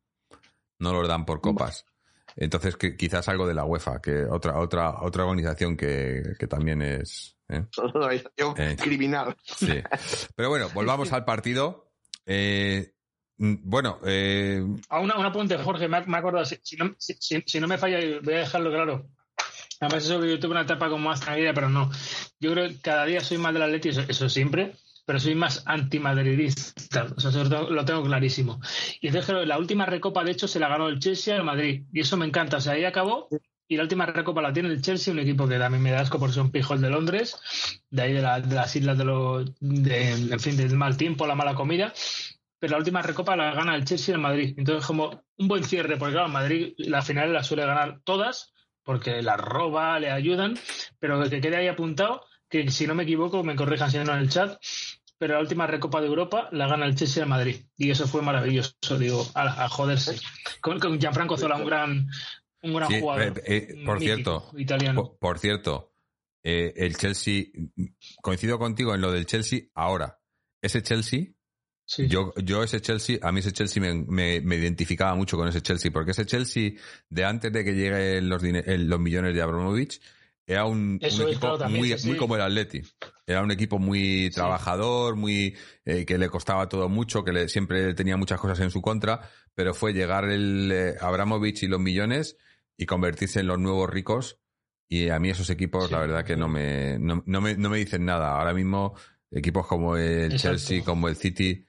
No 0.79 0.93
los 0.93 1.09
dan 1.09 1.25
por 1.25 1.41
copas. 1.41 1.85
Entonces, 2.37 2.77
que, 2.77 2.95
quizás 2.95 3.27
algo 3.27 3.45
de 3.45 3.53
la 3.53 3.65
UEFA, 3.65 4.01
que 4.01 4.23
otra, 4.23 4.59
otra, 4.59 5.03
otra 5.03 5.25
organización 5.25 5.75
que, 5.75 6.23
que 6.39 6.47
también 6.47 6.81
es. 6.81 7.37
¿eh? 7.49 7.65
Organización 7.77 8.53
eh, 8.57 8.77
criminal. 8.79 9.35
Sí. 9.43 9.83
Pero 10.35 10.47
bueno, 10.47 10.69
volvamos 10.73 11.11
al 11.11 11.25
partido. 11.25 11.91
Eh, 12.25 12.93
bueno, 13.37 13.99
eh... 14.05 14.63
a 14.87 15.01
una, 15.01 15.17
un 15.17 15.25
apunte, 15.25 15.57
Jorge, 15.57 15.89
me, 15.89 16.05
me 16.05 16.17
acuerdo, 16.17 16.45
si, 16.45 16.57
si, 16.63 16.77
no, 16.77 16.95
si, 16.97 17.15
si, 17.45 17.59
no 17.59 17.67
me 17.67 17.77
falla, 17.77 17.99
voy 18.23 18.35
a 18.35 18.39
dejarlo 18.39 18.71
claro. 18.71 19.09
Además, 19.81 20.05
eso 20.05 20.21
que 20.21 20.29
yo 20.29 20.39
tuve 20.39 20.51
una 20.51 20.61
etapa 20.61 20.89
como 20.89 21.09
más 21.09 21.19
tranquila, 21.19 21.53
pero 21.53 21.69
no. 21.69 21.91
Yo 22.39 22.53
creo 22.53 22.69
que 22.69 22.79
cada 22.79 23.05
día 23.05 23.19
soy 23.19 23.37
más 23.37 23.53
del 23.53 23.63
Atleti, 23.63 23.89
eso, 23.89 24.01
eso 24.07 24.29
siempre, 24.29 24.75
pero 25.07 25.21
soy 25.21 25.35
más 25.35 25.63
antimadridista. 25.65 27.07
O 27.15 27.19
sea, 27.21 27.29
eso 27.29 27.45
lo 27.45 27.85
tengo 27.85 28.03
clarísimo. 28.03 28.59
Y 28.99 29.07
entonces 29.07 29.47
la 29.47 29.57
última 29.57 29.85
recopa, 29.85 30.21
de 30.25 30.31
hecho, 30.31 30.49
se 30.49 30.59
la 30.59 30.67
ganó 30.67 30.89
el 30.89 30.99
Chelsea 30.99 31.33
al 31.33 31.45
Madrid. 31.45 31.85
Y 31.93 32.01
eso 32.01 32.17
me 32.17 32.25
encanta. 32.25 32.57
O 32.57 32.59
sea, 32.61 32.73
ahí 32.73 32.83
acabó. 32.83 33.29
Y 33.69 33.77
la 33.77 33.83
última 33.83 34.05
recopa 34.05 34.41
la 34.41 34.51
tiene 34.51 34.67
el 34.67 34.81
Chelsea, 34.81 35.13
un 35.13 35.19
equipo 35.19 35.47
que 35.47 35.57
también 35.57 35.81
me 35.81 35.91
da 35.91 36.01
asco 36.01 36.19
por 36.19 36.33
ser 36.33 36.43
un 36.43 36.51
pijol 36.51 36.81
de 36.81 36.89
Londres, 36.89 37.37
de 37.89 38.01
ahí 38.01 38.13
de, 38.13 38.21
la, 38.21 38.39
las 38.39 38.75
islas 38.75 38.97
de 38.97 39.05
los, 39.05 39.49
de, 39.61 40.11
en 40.11 40.39
fin, 40.41 40.57
del 40.57 40.75
mal 40.75 40.97
tiempo, 40.97 41.25
la 41.25 41.35
mala 41.35 41.55
comida. 41.55 41.93
Pero 42.59 42.71
la 42.71 42.79
última 42.79 43.01
recopa 43.01 43.37
la 43.37 43.53
gana 43.53 43.75
el 43.75 43.85
Chelsea 43.85 44.13
al 44.13 44.19
Madrid. 44.19 44.55
Entonces, 44.57 44.85
como 44.85 45.23
un 45.37 45.47
buen 45.47 45.63
cierre, 45.63 45.95
porque 45.95 46.15
claro, 46.15 46.27
Madrid 46.27 46.73
la 46.79 47.01
final 47.01 47.31
la 47.31 47.43
suele 47.43 47.65
ganar 47.65 48.01
todas, 48.03 48.53
porque 48.83 49.21
la 49.21 49.37
roba, 49.37 49.97
le 50.01 50.11
ayudan, 50.11 50.55
pero 50.99 51.29
que 51.29 51.39
quede 51.39 51.55
ahí 51.55 51.69
apuntado, 51.69 52.25
que 52.49 52.69
si 52.71 52.87
no 52.87 52.95
me 52.95 53.03
equivoco, 53.03 53.43
me 53.43 53.55
corrijan 53.55 53.91
si 53.91 53.97
no 53.97 54.13
en 54.13 54.19
el 54.19 54.29
chat, 54.29 54.57
pero 55.17 55.35
la 55.35 55.39
última 55.39 55.67
Recopa 55.67 56.01
de 56.01 56.07
Europa 56.07 56.49
la 56.51 56.67
gana 56.67 56.85
el 56.85 56.95
Chelsea 56.95 57.23
al 57.23 57.29
Madrid. 57.29 57.57
Y 57.77 57.89
eso 57.91 58.07
fue 58.07 58.21
maravilloso, 58.21 58.97
digo, 58.97 59.25
a, 59.33 59.65
a 59.65 59.69
joderse. 59.69 60.19
Con, 60.61 60.79
con, 60.79 60.99
Gianfranco 60.99 61.37
Zola, 61.37 61.55
un 61.55 61.65
gran, 61.65 62.07
un 62.61 62.73
gran 62.73 62.89
sí, 62.89 62.99
jugador. 62.99 63.41
Eh, 63.45 63.67
eh, 63.69 63.83
por 63.85 63.99
cierto, 63.99 64.51
italiano. 64.57 65.03
Por, 65.03 65.17
por 65.17 65.39
cierto, 65.39 65.93
eh, 66.43 66.73
el 66.75 66.95
Chelsea, 66.97 67.45
coincido 68.21 68.59
contigo 68.59 68.93
en 68.93 69.01
lo 69.01 69.11
del 69.11 69.25
Chelsea, 69.25 69.61
ahora, 69.73 70.19
ese 70.61 70.81
Chelsea 70.81 71.27
Sí. 71.89 72.09
Yo, 72.09 72.33
yo 72.43 72.63
ese 72.63 72.81
Chelsea, 72.81 73.17
a 73.21 73.31
mí 73.31 73.39
ese 73.39 73.53
Chelsea 73.53 73.81
me, 73.81 73.93
me, 73.93 74.41
me, 74.41 74.57
identificaba 74.57 75.15
mucho 75.15 75.37
con 75.37 75.47
ese 75.47 75.61
Chelsea, 75.61 75.89
porque 75.89 76.11
ese 76.11 76.25
Chelsea 76.25 76.71
de 77.09 77.23
antes 77.23 77.53
de 77.53 77.63
que 77.63 77.71
lleguen 77.71 78.27
los, 78.27 78.43
los 78.43 78.99
millones 78.99 79.33
de 79.33 79.41
Abramovich, 79.41 80.01
era 80.45 80.65
un, 80.65 80.99
un 81.01 81.21
equipo 81.21 81.57
también, 81.57 81.79
muy, 81.79 81.97
sí, 81.97 82.09
muy 82.09 82.17
como 82.17 82.35
el 82.35 82.41
Atleti. 82.41 82.81
Era 83.27 83.43
un 83.43 83.51
equipo 83.51 83.77
muy 83.77 84.29
trabajador, 84.33 85.17
muy 85.17 85.53
eh, 85.83 86.05
que 86.05 86.17
le 86.17 86.29
costaba 86.29 86.69
todo 86.69 86.87
mucho, 86.87 87.25
que 87.25 87.33
le, 87.33 87.49
siempre 87.49 87.93
tenía 87.93 88.15
muchas 88.15 88.39
cosas 88.39 88.61
en 88.61 88.71
su 88.71 88.81
contra, 88.81 89.19
pero 89.53 89.73
fue 89.73 89.91
llegar 89.91 90.29
el 90.29 90.71
eh, 90.71 90.95
Abramovich 91.01 91.63
y 91.63 91.67
los 91.67 91.81
millones 91.81 92.37
y 92.77 92.85
convertirse 92.85 93.41
en 93.41 93.47
los 93.47 93.59
nuevos 93.59 93.89
ricos. 93.89 94.39
Y 94.87 95.09
a 95.09 95.19
mí 95.19 95.29
esos 95.29 95.49
equipos, 95.49 95.91
la 95.91 95.99
verdad 95.99 96.23
que 96.23 96.37
no 96.37 96.47
me, 96.47 96.97
no, 96.99 97.21
no, 97.25 97.41
me, 97.41 97.57
no 97.57 97.69
me 97.69 97.79
dicen 97.79 98.05
nada. 98.05 98.31
Ahora 98.37 98.53
mismo, 98.53 98.95
equipos 99.29 99.67
como 99.67 99.97
el 99.97 100.31
Exacto. 100.31 100.57
Chelsea, 100.57 100.83
como 100.85 101.09
el 101.09 101.17
City, 101.17 101.67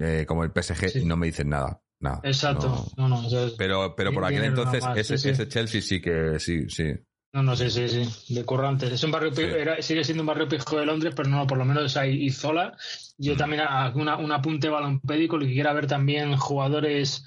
eh, 0.00 0.24
como 0.26 0.42
el 0.42 0.50
PSG, 0.50 0.88
sí. 0.88 1.04
no 1.04 1.16
me 1.16 1.26
dicen 1.26 1.50
nada. 1.50 1.80
Nada, 1.98 2.20
Exacto. 2.24 2.88
No, 2.96 3.08
no, 3.08 3.22
no 3.22 3.28
pero, 3.56 3.94
pero 3.96 4.12
por 4.12 4.24
aquel 4.24 4.44
entonces, 4.44 4.84
ese, 4.96 5.16
sí, 5.16 5.30
ese, 5.30 5.48
Chelsea 5.48 5.80
sí 5.80 6.00
que 6.00 6.38
sí, 6.38 6.68
sí. 6.68 6.92
No, 7.32 7.42
no, 7.42 7.54
sí, 7.54 7.70
sí, 7.70 7.88
sí. 7.88 8.34
De 8.34 8.44
currantes. 8.44 8.92
Es 8.92 9.04
un 9.04 9.10
barrio, 9.10 9.30
era, 9.38 9.82
sigue 9.82 10.04
siendo 10.04 10.22
un 10.22 10.26
barrio 10.26 10.48
pijo 10.48 10.78
de 10.78 10.86
Londres, 10.86 11.12
pero 11.14 11.28
no, 11.28 11.46
por 11.46 11.58
lo 11.58 11.64
menos 11.64 11.96
hay 11.96 12.30
Zola. 12.30 12.76
Yo 13.18 13.34
mm. 13.34 13.36
también, 13.36 13.62
una, 13.94 14.16
un 14.16 14.32
apunte 14.32 14.68
balompédico, 14.68 15.36
lo 15.36 15.46
que 15.46 15.52
quiera 15.52 15.72
ver 15.72 15.86
también 15.86 16.36
jugadores 16.36 17.24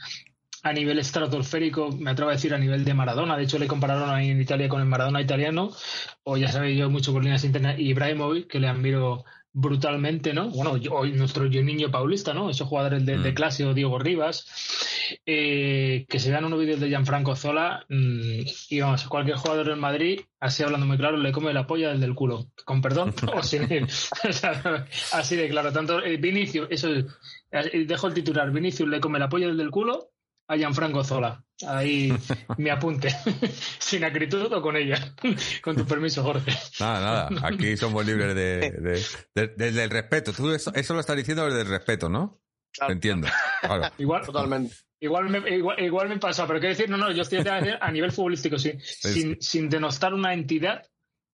a 0.63 0.73
nivel 0.73 0.99
estratosférico, 0.99 1.91
me 1.91 2.11
atrevo 2.11 2.29
a 2.31 2.33
decir 2.33 2.53
a 2.53 2.57
nivel 2.57 2.83
de 2.83 2.93
Maradona. 2.93 3.37
De 3.37 3.43
hecho, 3.43 3.59
le 3.59 3.67
compararon 3.67 4.09
ahí 4.09 4.29
en 4.29 4.41
Italia 4.41 4.67
con 4.67 4.81
el 4.81 4.87
Maradona 4.87 5.21
italiano. 5.21 5.71
O 6.23 6.37
ya 6.37 6.49
sabéis 6.51 6.77
yo 6.77 6.89
mucho 6.89 7.13
por 7.13 7.23
líneas 7.23 7.43
internas. 7.43 7.79
Y 7.79 7.89
Ibrahimovic, 7.89 8.47
que 8.47 8.59
le 8.59 8.67
admiro 8.67 9.23
brutalmente, 9.51 10.33
¿no? 10.33 10.49
Bueno, 10.49 10.77
hoy 10.91 11.13
nuestro 11.13 11.45
niño 11.47 11.89
paulista, 11.89 12.33
¿no? 12.33 12.49
Esos 12.49 12.67
jugadores 12.67 13.05
de, 13.05 13.17
de 13.17 13.33
clase 13.33 13.65
o 13.65 13.73
Diego 13.73 13.97
Rivas, 13.97 14.45
eh, 15.25 16.05
que 16.07 16.19
se 16.19 16.29
vean 16.29 16.45
unos 16.45 16.59
vídeos 16.59 16.79
de 16.79 16.89
Gianfranco 16.89 17.35
Zola 17.35 17.85
mmm, 17.89 18.41
y 18.69 18.79
vamos, 18.79 19.05
cualquier 19.05 19.37
jugador 19.37 19.69
en 19.69 19.79
Madrid, 19.79 20.21
así 20.39 20.63
hablando 20.63 20.85
muy 20.85 20.97
claro, 20.97 21.17
le 21.17 21.31
come 21.31 21.53
la 21.53 21.65
polla 21.65 21.89
del 21.89 21.99
del 21.99 22.15
culo, 22.15 22.51
con 22.65 22.81
perdón, 22.81 23.13
o 23.35 23.43
sin 23.43 23.67
así 25.13 25.35
de 25.35 25.49
claro, 25.49 25.71
tanto 25.71 26.03
eh, 26.03 26.17
Vinicius, 26.17 26.67
eso 26.69 26.89
dejo 27.51 28.07
el 28.07 28.13
titular, 28.13 28.51
Vinicius 28.51 28.87
le 28.87 28.99
come 28.99 29.19
la 29.19 29.29
polla 29.29 29.47
del 29.47 29.57
del 29.57 29.71
culo 29.71 30.11
a 30.49 30.57
Gianfranco 30.57 31.03
Zola. 31.03 31.43
Ahí 31.67 32.11
me 32.57 32.71
apunte. 32.71 33.09
Sin 33.79 34.03
acritud 34.03 34.51
o 34.51 34.61
con 34.61 34.75
ella. 34.75 35.15
con 35.63 35.75
tu 35.75 35.85
permiso, 35.85 36.23
Jorge. 36.23 36.51
Nada, 36.79 37.29
nada. 37.29 37.47
Aquí 37.47 37.77
somos 37.77 38.05
libres 38.05 38.35
de, 38.35 39.01
desde 39.55 39.83
el 39.83 39.89
respeto. 39.89 40.33
Tú 40.33 40.49
eso, 40.51 40.71
lo 40.93 40.99
estás 40.99 41.15
diciendo 41.15 41.45
desde 41.45 41.61
el 41.61 41.67
respeto, 41.67 42.09
¿no? 42.09 42.41
Entiendo. 42.87 43.27
Igual, 43.97 44.25
Totalmente. 44.25 44.75
Igual 45.01 45.29
me, 45.29 45.39
igual, 45.85 46.09
me 46.09 46.17
pasa, 46.17 46.45
pero 46.45 46.59
quiero 46.59 46.75
decir, 46.75 46.89
no, 46.89 46.97
no, 46.97 47.09
yo 47.11 47.21
estoy 47.21 47.39
a 47.39 47.91
nivel 47.91 48.11
futbolístico, 48.11 48.59
sí. 48.59 48.73
Sin, 48.81 49.41
sin 49.41 49.69
denostar 49.69 50.13
una 50.13 50.33
entidad, 50.33 50.83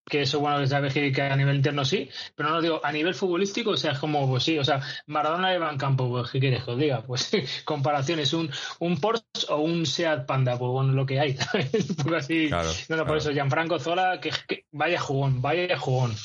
que 0.06 0.22
eso, 0.22 0.40
bueno, 0.40 0.60
que 0.60 0.68
sabes 0.68 0.94
que, 0.94 1.22
a 1.22 1.36
nivel 1.36 1.56
interno 1.56 1.84
sí, 1.84 2.10
pero 2.36 2.50
no 2.50 2.62
digo, 2.62 2.80
a 2.84 2.92
nivel 2.92 3.16
futbolístico, 3.16 3.72
o 3.72 3.78
sea, 3.78 3.94
es 3.94 4.00
como, 4.00 4.28
pues 4.30 4.44
sí, 4.44 4.58
o 4.58 4.64
sea, 4.64 4.82
Maradona 5.08 5.52
lleva 5.52 5.72
en 5.72 5.78
campo, 5.78 6.10
pues, 6.10 6.30
¿qué 6.32 6.40
quieres 6.40 6.64
que 6.64 6.72
os 6.72 6.78
diga? 6.78 7.02
Pues 7.02 7.32
comparaciones, 7.66 8.34
un, 8.34 8.52
un 8.80 9.00
Porsche 9.00 9.48
o 9.50 9.58
un 9.58 9.86
Seat 9.86 10.26
Panda, 10.26 10.58
pues 10.58 10.72
bueno, 10.72 10.94
lo 10.94 11.06
que 11.06 11.20
hay, 11.20 11.38
poco 11.98 12.16
así. 12.16 12.48
Claro, 12.50 12.70
no, 12.90 12.96
no, 12.98 13.06
por 13.06 13.18
eso, 13.18 13.32
Gianfranco 13.32 13.80
Zola, 13.80 14.20
que, 14.22 14.32
vaya 14.72 15.00
jugón, 15.00 15.42
vaya 15.42 15.78
jugón. 15.78 16.16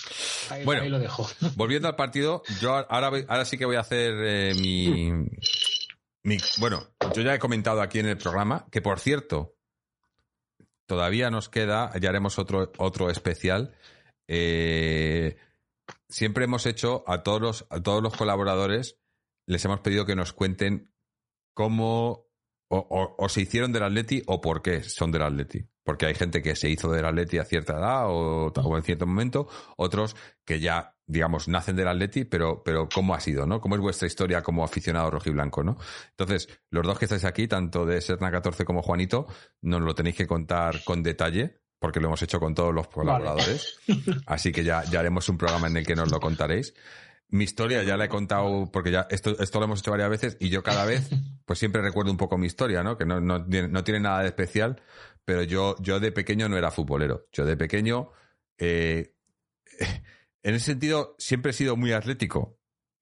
Ahí, 0.51 0.65
bueno, 0.65 0.83
ahí 0.83 0.89
lo 0.89 0.99
dejo. 0.99 1.29
Volviendo 1.57 1.89
al 1.89 1.97
partido, 1.97 2.43
yo 2.61 2.75
ahora, 2.89 3.11
ahora 3.29 3.45
sí 3.45 3.57
que 3.57 3.65
voy 3.65 3.77
a 3.77 3.81
hacer 3.81 4.15
eh, 4.19 4.55
mi, 4.55 5.11
mi. 6.23 6.37
Bueno, 6.59 6.87
yo 7.15 7.23
ya 7.23 7.35
he 7.35 7.39
comentado 7.39 7.81
aquí 7.81 7.99
en 7.99 8.07
el 8.07 8.19
programa 8.19 8.67
que, 8.71 8.83
por 8.83 8.99
cierto, 8.99 9.55
todavía 10.91 11.31
nos 11.31 11.49
queda, 11.49 11.97
ya 12.01 12.09
haremos 12.09 12.41
otro, 12.41 12.73
otro 12.79 13.11
especial. 13.11 13.77
Eh, 14.27 15.37
siempre 16.09 16.47
hemos 16.47 16.67
hecho 16.67 17.05
a 17.07 17.23
todos, 17.23 17.41
los, 17.41 17.67
a 17.71 17.81
todos 17.81 18.03
los 18.03 18.17
colaboradores, 18.17 18.99
les 19.47 19.65
hemos 19.65 19.79
pedido 19.83 20.05
que 20.05 20.17
nos 20.17 20.33
cuenten 20.33 20.93
cómo 21.55 22.27
o, 22.71 23.29
se 23.29 23.43
hicieron 23.43 23.73
del 23.73 23.83
Atleti 23.83 24.23
o 24.27 24.41
por 24.41 24.63
qué 24.63 24.83
son 24.83 25.11
del 25.11 25.23
Atleti. 25.23 25.65
Porque 25.83 26.07
hay 26.07 26.15
gente 26.15 26.41
que 26.41 26.55
se 26.55 26.69
hizo 26.69 26.91
del 26.91 27.05
Atleti 27.05 27.39
a 27.39 27.45
cierta 27.45 27.79
edad 27.79 28.07
o, 28.07 28.47
o 28.47 28.77
en 28.77 28.83
cierto 28.83 29.07
momento, 29.07 29.49
otros 29.77 30.15
que 30.45 30.61
ya 30.61 30.95
digamos, 31.11 31.49
nacen 31.49 31.77
del 31.77 31.89
Atleti, 31.89 32.25
pero, 32.25 32.63
pero 32.63 32.89
¿cómo 32.89 33.15
ha 33.15 33.21
sido, 33.21 33.45
no? 33.45 33.61
¿Cómo 33.61 33.75
es 33.75 33.81
vuestra 33.81 34.07
historia 34.07 34.43
como 34.43 34.65
aficionado 34.65 35.11
rojiblanco, 35.11 35.65
no? 35.65 35.77
Entonces, 36.11 36.49
los 36.71 36.87
dos 36.87 36.99
que 36.99 37.07
estáis 37.07 37.25
aquí, 37.25 37.49
tanto 37.49 37.85
de 37.85 38.01
Serna 38.01 38.31
14 38.31 38.65
como 38.65 38.83
Juanito, 38.83 39.27
nos 39.61 39.83
lo 39.83 39.95
tenéis 39.95 40.17
que 40.17 40.27
contar 40.27 40.85
con 40.85 41.03
detalle, 41.03 41.63
porque 41.81 41.99
lo 41.99 42.07
hemos 42.07 42.23
hecho 42.23 42.39
con 42.39 42.55
todos 42.55 42.73
los 42.73 42.89
colaboradores. 42.89 43.79
Así 44.27 44.53
que 44.53 44.63
ya, 44.63 44.85
ya 44.85 45.01
haremos 45.01 45.29
un 45.29 45.37
programa 45.37 45.67
en 45.67 45.79
el 45.79 45.87
que 45.87 45.97
nos 45.97 46.13
lo 46.13 46.21
contaréis. 46.21 46.75
Mi 47.29 47.45
historia 47.45 47.83
ya 47.83 47.97
la 47.97 48.05
he 48.05 48.09
contado, 48.09 48.71
porque 48.73 48.93
ya 48.93 49.07
esto, 49.11 49.37
esto 49.41 49.59
lo 49.59 49.65
hemos 49.65 49.81
hecho 49.81 49.91
varias 49.91 50.11
veces, 50.11 50.37
y 50.39 50.49
yo 50.49 50.63
cada 50.63 50.85
vez, 50.85 51.11
pues 51.51 51.59
siempre 51.59 51.83
recuerdo 51.83 52.13
un 52.13 52.17
poco 52.17 52.39
mi 52.39 52.47
historia, 52.47 52.85
¿no? 52.85 52.97
Que 52.97 53.05
no, 53.05 53.21
no, 53.21 53.41
no 53.41 53.83
tiene 53.83 53.99
nada 53.99 54.23
de 54.23 54.29
especial, 54.29 54.81
pero 55.25 55.43
yo, 55.43 55.75
yo 55.81 55.99
de 55.99 56.13
pequeño 56.13 56.49
no 56.49 56.57
era 56.57 56.71
futbolero. 56.71 57.27
Yo 57.33 57.45
de 57.45 57.57
pequeño, 57.57 58.13
eh, 58.57 59.17
en 60.45 60.55
ese 60.55 60.67
sentido, 60.67 61.17
siempre 61.19 61.51
he 61.51 61.53
sido 61.53 61.75
muy 61.75 61.91
atlético. 61.91 62.57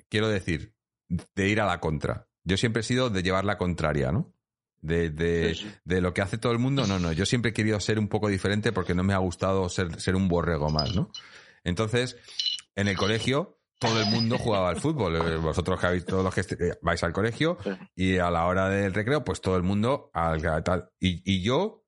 Quiero 0.09 0.29
decir, 0.29 0.73
de 1.09 1.47
ir 1.47 1.61
a 1.61 1.67
la 1.67 1.79
contra. 1.79 2.27
Yo 2.43 2.57
siempre 2.57 2.81
he 2.81 2.85
sido 2.85 3.11
de 3.11 3.23
llevar 3.23 3.45
la 3.45 3.59
contraria, 3.59 4.13
¿no? 4.13 4.33
De, 4.81 5.11
de, 5.11 6.01
lo 6.01 6.15
que 6.15 6.23
hace 6.23 6.39
todo 6.39 6.53
el 6.53 6.59
mundo, 6.59 6.87
no, 6.87 6.99
no. 6.99 7.13
Yo 7.13 7.27
siempre 7.27 7.51
he 7.51 7.55
querido 7.55 7.79
ser 7.81 7.99
un 7.99 8.09
poco 8.09 8.29
diferente 8.29 8.73
porque 8.73 8.95
no 8.95 9.05
me 9.05 9.13
ha 9.13 9.19
gustado 9.19 9.69
ser, 9.69 10.01
ser 10.01 10.17
un 10.17 10.27
borrego 10.27 10.71
más, 10.71 10.95
¿no? 10.95 11.11
Entonces, 11.65 12.17
en 12.77 12.89
el 12.89 12.97
colegio, 12.97 13.58
todo 13.79 14.01
el 14.01 14.07
mundo 14.07 14.39
jugaba 14.39 14.71
al 14.71 14.81
fútbol. 14.81 15.17
Eh, 15.17 15.37
vosotros 15.37 15.79
que 15.81 15.87
habéis, 15.87 16.05
todos 16.05 16.25
los 16.25 16.35
que 16.35 16.41
eh, 16.41 16.79
vais 16.83 17.03
al 17.03 17.13
colegio, 17.13 17.59
y 17.95 18.19
a 18.19 18.31
la 18.31 18.47
hora 18.47 18.69
del 18.69 18.93
recreo, 18.93 19.25
pues 19.25 19.41
todo 19.41 19.57
el 19.57 19.63
mundo 19.63 20.11
al 20.13 20.43
tal. 20.63 20.91
Y, 21.01 21.23
y 21.31 21.43
yo, 21.43 21.85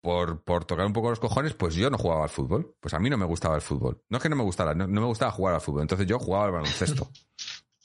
por, 0.00 0.42
por 0.42 0.64
tocar 0.64 0.86
un 0.86 0.92
poco 0.92 1.10
los 1.10 1.20
cojones, 1.20 1.54
pues 1.54 1.74
yo 1.74 1.88
no 1.88 1.98
jugaba 1.98 2.24
al 2.24 2.30
fútbol. 2.30 2.76
Pues 2.80 2.92
a 2.94 2.98
mí 2.98 3.08
no 3.08 3.16
me 3.16 3.24
gustaba 3.24 3.54
el 3.56 3.62
fútbol. 3.62 4.02
No 4.08 4.18
es 4.18 4.22
que 4.22 4.28
no 4.28 4.36
me 4.36 4.42
gustara, 4.42 4.74
no, 4.74 4.86
me 4.86 5.00
gustaba 5.00 5.32
jugar 5.32 5.54
al 5.54 5.60
fútbol. 5.60 5.82
Entonces 5.82 6.06
yo 6.06 6.18
jugaba 6.18 6.46
al 6.46 6.52
baloncesto. 6.52 7.10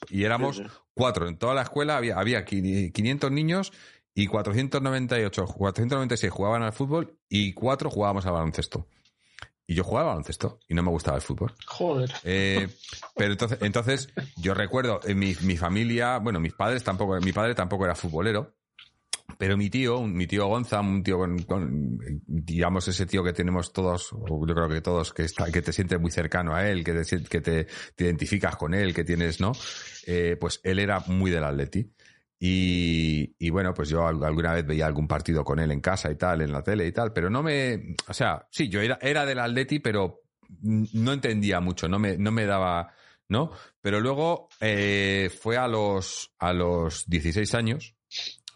Y 0.08 0.24
éramos 0.24 0.62
cuatro. 0.94 1.28
En 1.28 1.36
toda 1.36 1.54
la 1.54 1.60
escuela 1.60 1.98
había, 1.98 2.18
había 2.18 2.46
500 2.46 3.30
niños 3.30 3.70
y 4.14 4.26
498, 4.26 5.44
496 5.44 6.32
jugaban 6.32 6.62
al 6.62 6.72
fútbol 6.72 7.18
y 7.28 7.52
cuatro 7.52 7.90
jugábamos 7.90 8.24
al 8.24 8.32
baloncesto. 8.32 8.86
Y 9.70 9.74
yo 9.74 9.84
jugaba 9.84 10.08
al 10.08 10.14
baloncesto 10.14 10.58
y 10.66 10.74
no 10.74 10.82
me 10.82 10.90
gustaba 10.90 11.16
el 11.16 11.22
fútbol. 11.22 11.54
Joder. 11.64 12.10
Eh, 12.24 12.66
pero 13.14 13.30
entonces, 13.30 13.58
entonces, 13.62 14.08
yo 14.36 14.52
recuerdo, 14.52 14.98
en 15.04 15.16
mi, 15.16 15.36
mi 15.42 15.56
familia, 15.56 16.18
bueno, 16.18 16.40
mis 16.40 16.54
padres 16.54 16.82
tampoco, 16.82 17.20
mi 17.20 17.32
padre 17.32 17.54
tampoco 17.54 17.84
era 17.84 17.94
futbolero, 17.94 18.56
pero 19.38 19.56
mi 19.56 19.70
tío, 19.70 20.02
mi 20.02 20.26
tío 20.26 20.48
Gonza, 20.48 20.80
un 20.80 21.04
tío 21.04 21.18
con, 21.18 22.00
digamos, 22.26 22.88
ese 22.88 23.06
tío 23.06 23.22
que 23.22 23.32
tenemos 23.32 23.72
todos, 23.72 24.10
yo 24.10 24.54
creo 24.54 24.68
que 24.68 24.80
todos, 24.80 25.12
que 25.12 25.22
está, 25.22 25.52
que 25.52 25.62
te 25.62 25.72
sientes 25.72 26.00
muy 26.00 26.10
cercano 26.10 26.52
a 26.52 26.68
él, 26.68 26.82
que 26.82 26.92
te, 26.92 27.22
que 27.22 27.40
te, 27.40 27.66
identificas 27.96 28.56
con 28.56 28.74
él, 28.74 28.92
que 28.92 29.04
tienes, 29.04 29.40
¿no? 29.40 29.52
Eh, 30.04 30.36
pues 30.40 30.60
él 30.64 30.80
era 30.80 30.98
muy 31.06 31.30
del 31.30 31.44
Atleti. 31.44 31.92
Y, 32.42 33.50
bueno, 33.50 33.74
pues 33.74 33.90
yo 33.90 34.06
alguna 34.06 34.54
vez 34.54 34.64
veía 34.66 34.86
algún 34.86 35.06
partido 35.06 35.44
con 35.44 35.58
él 35.58 35.70
en 35.72 35.82
casa 35.82 36.10
y 36.10 36.16
tal, 36.16 36.40
en 36.40 36.50
la 36.50 36.62
tele 36.62 36.86
y 36.86 36.92
tal, 36.92 37.12
pero 37.12 37.28
no 37.28 37.42
me, 37.42 37.94
o 38.08 38.14
sea, 38.14 38.46
sí, 38.50 38.70
yo 38.70 38.80
era, 38.80 38.98
era 39.02 39.26
del 39.26 39.40
Atleti, 39.40 39.78
pero 39.78 40.22
no 40.62 41.12
entendía 41.12 41.60
mucho, 41.60 41.86
no 41.86 41.98
me, 41.98 42.16
no 42.16 42.32
me 42.32 42.46
daba, 42.46 42.94
¿no? 43.28 43.50
Pero 43.82 44.00
luego 44.00 44.48
eh, 44.58 45.30
fue 45.38 45.58
a 45.58 45.68
los, 45.68 46.32
a 46.38 46.54
los 46.54 47.04
16 47.10 47.54
años, 47.54 47.94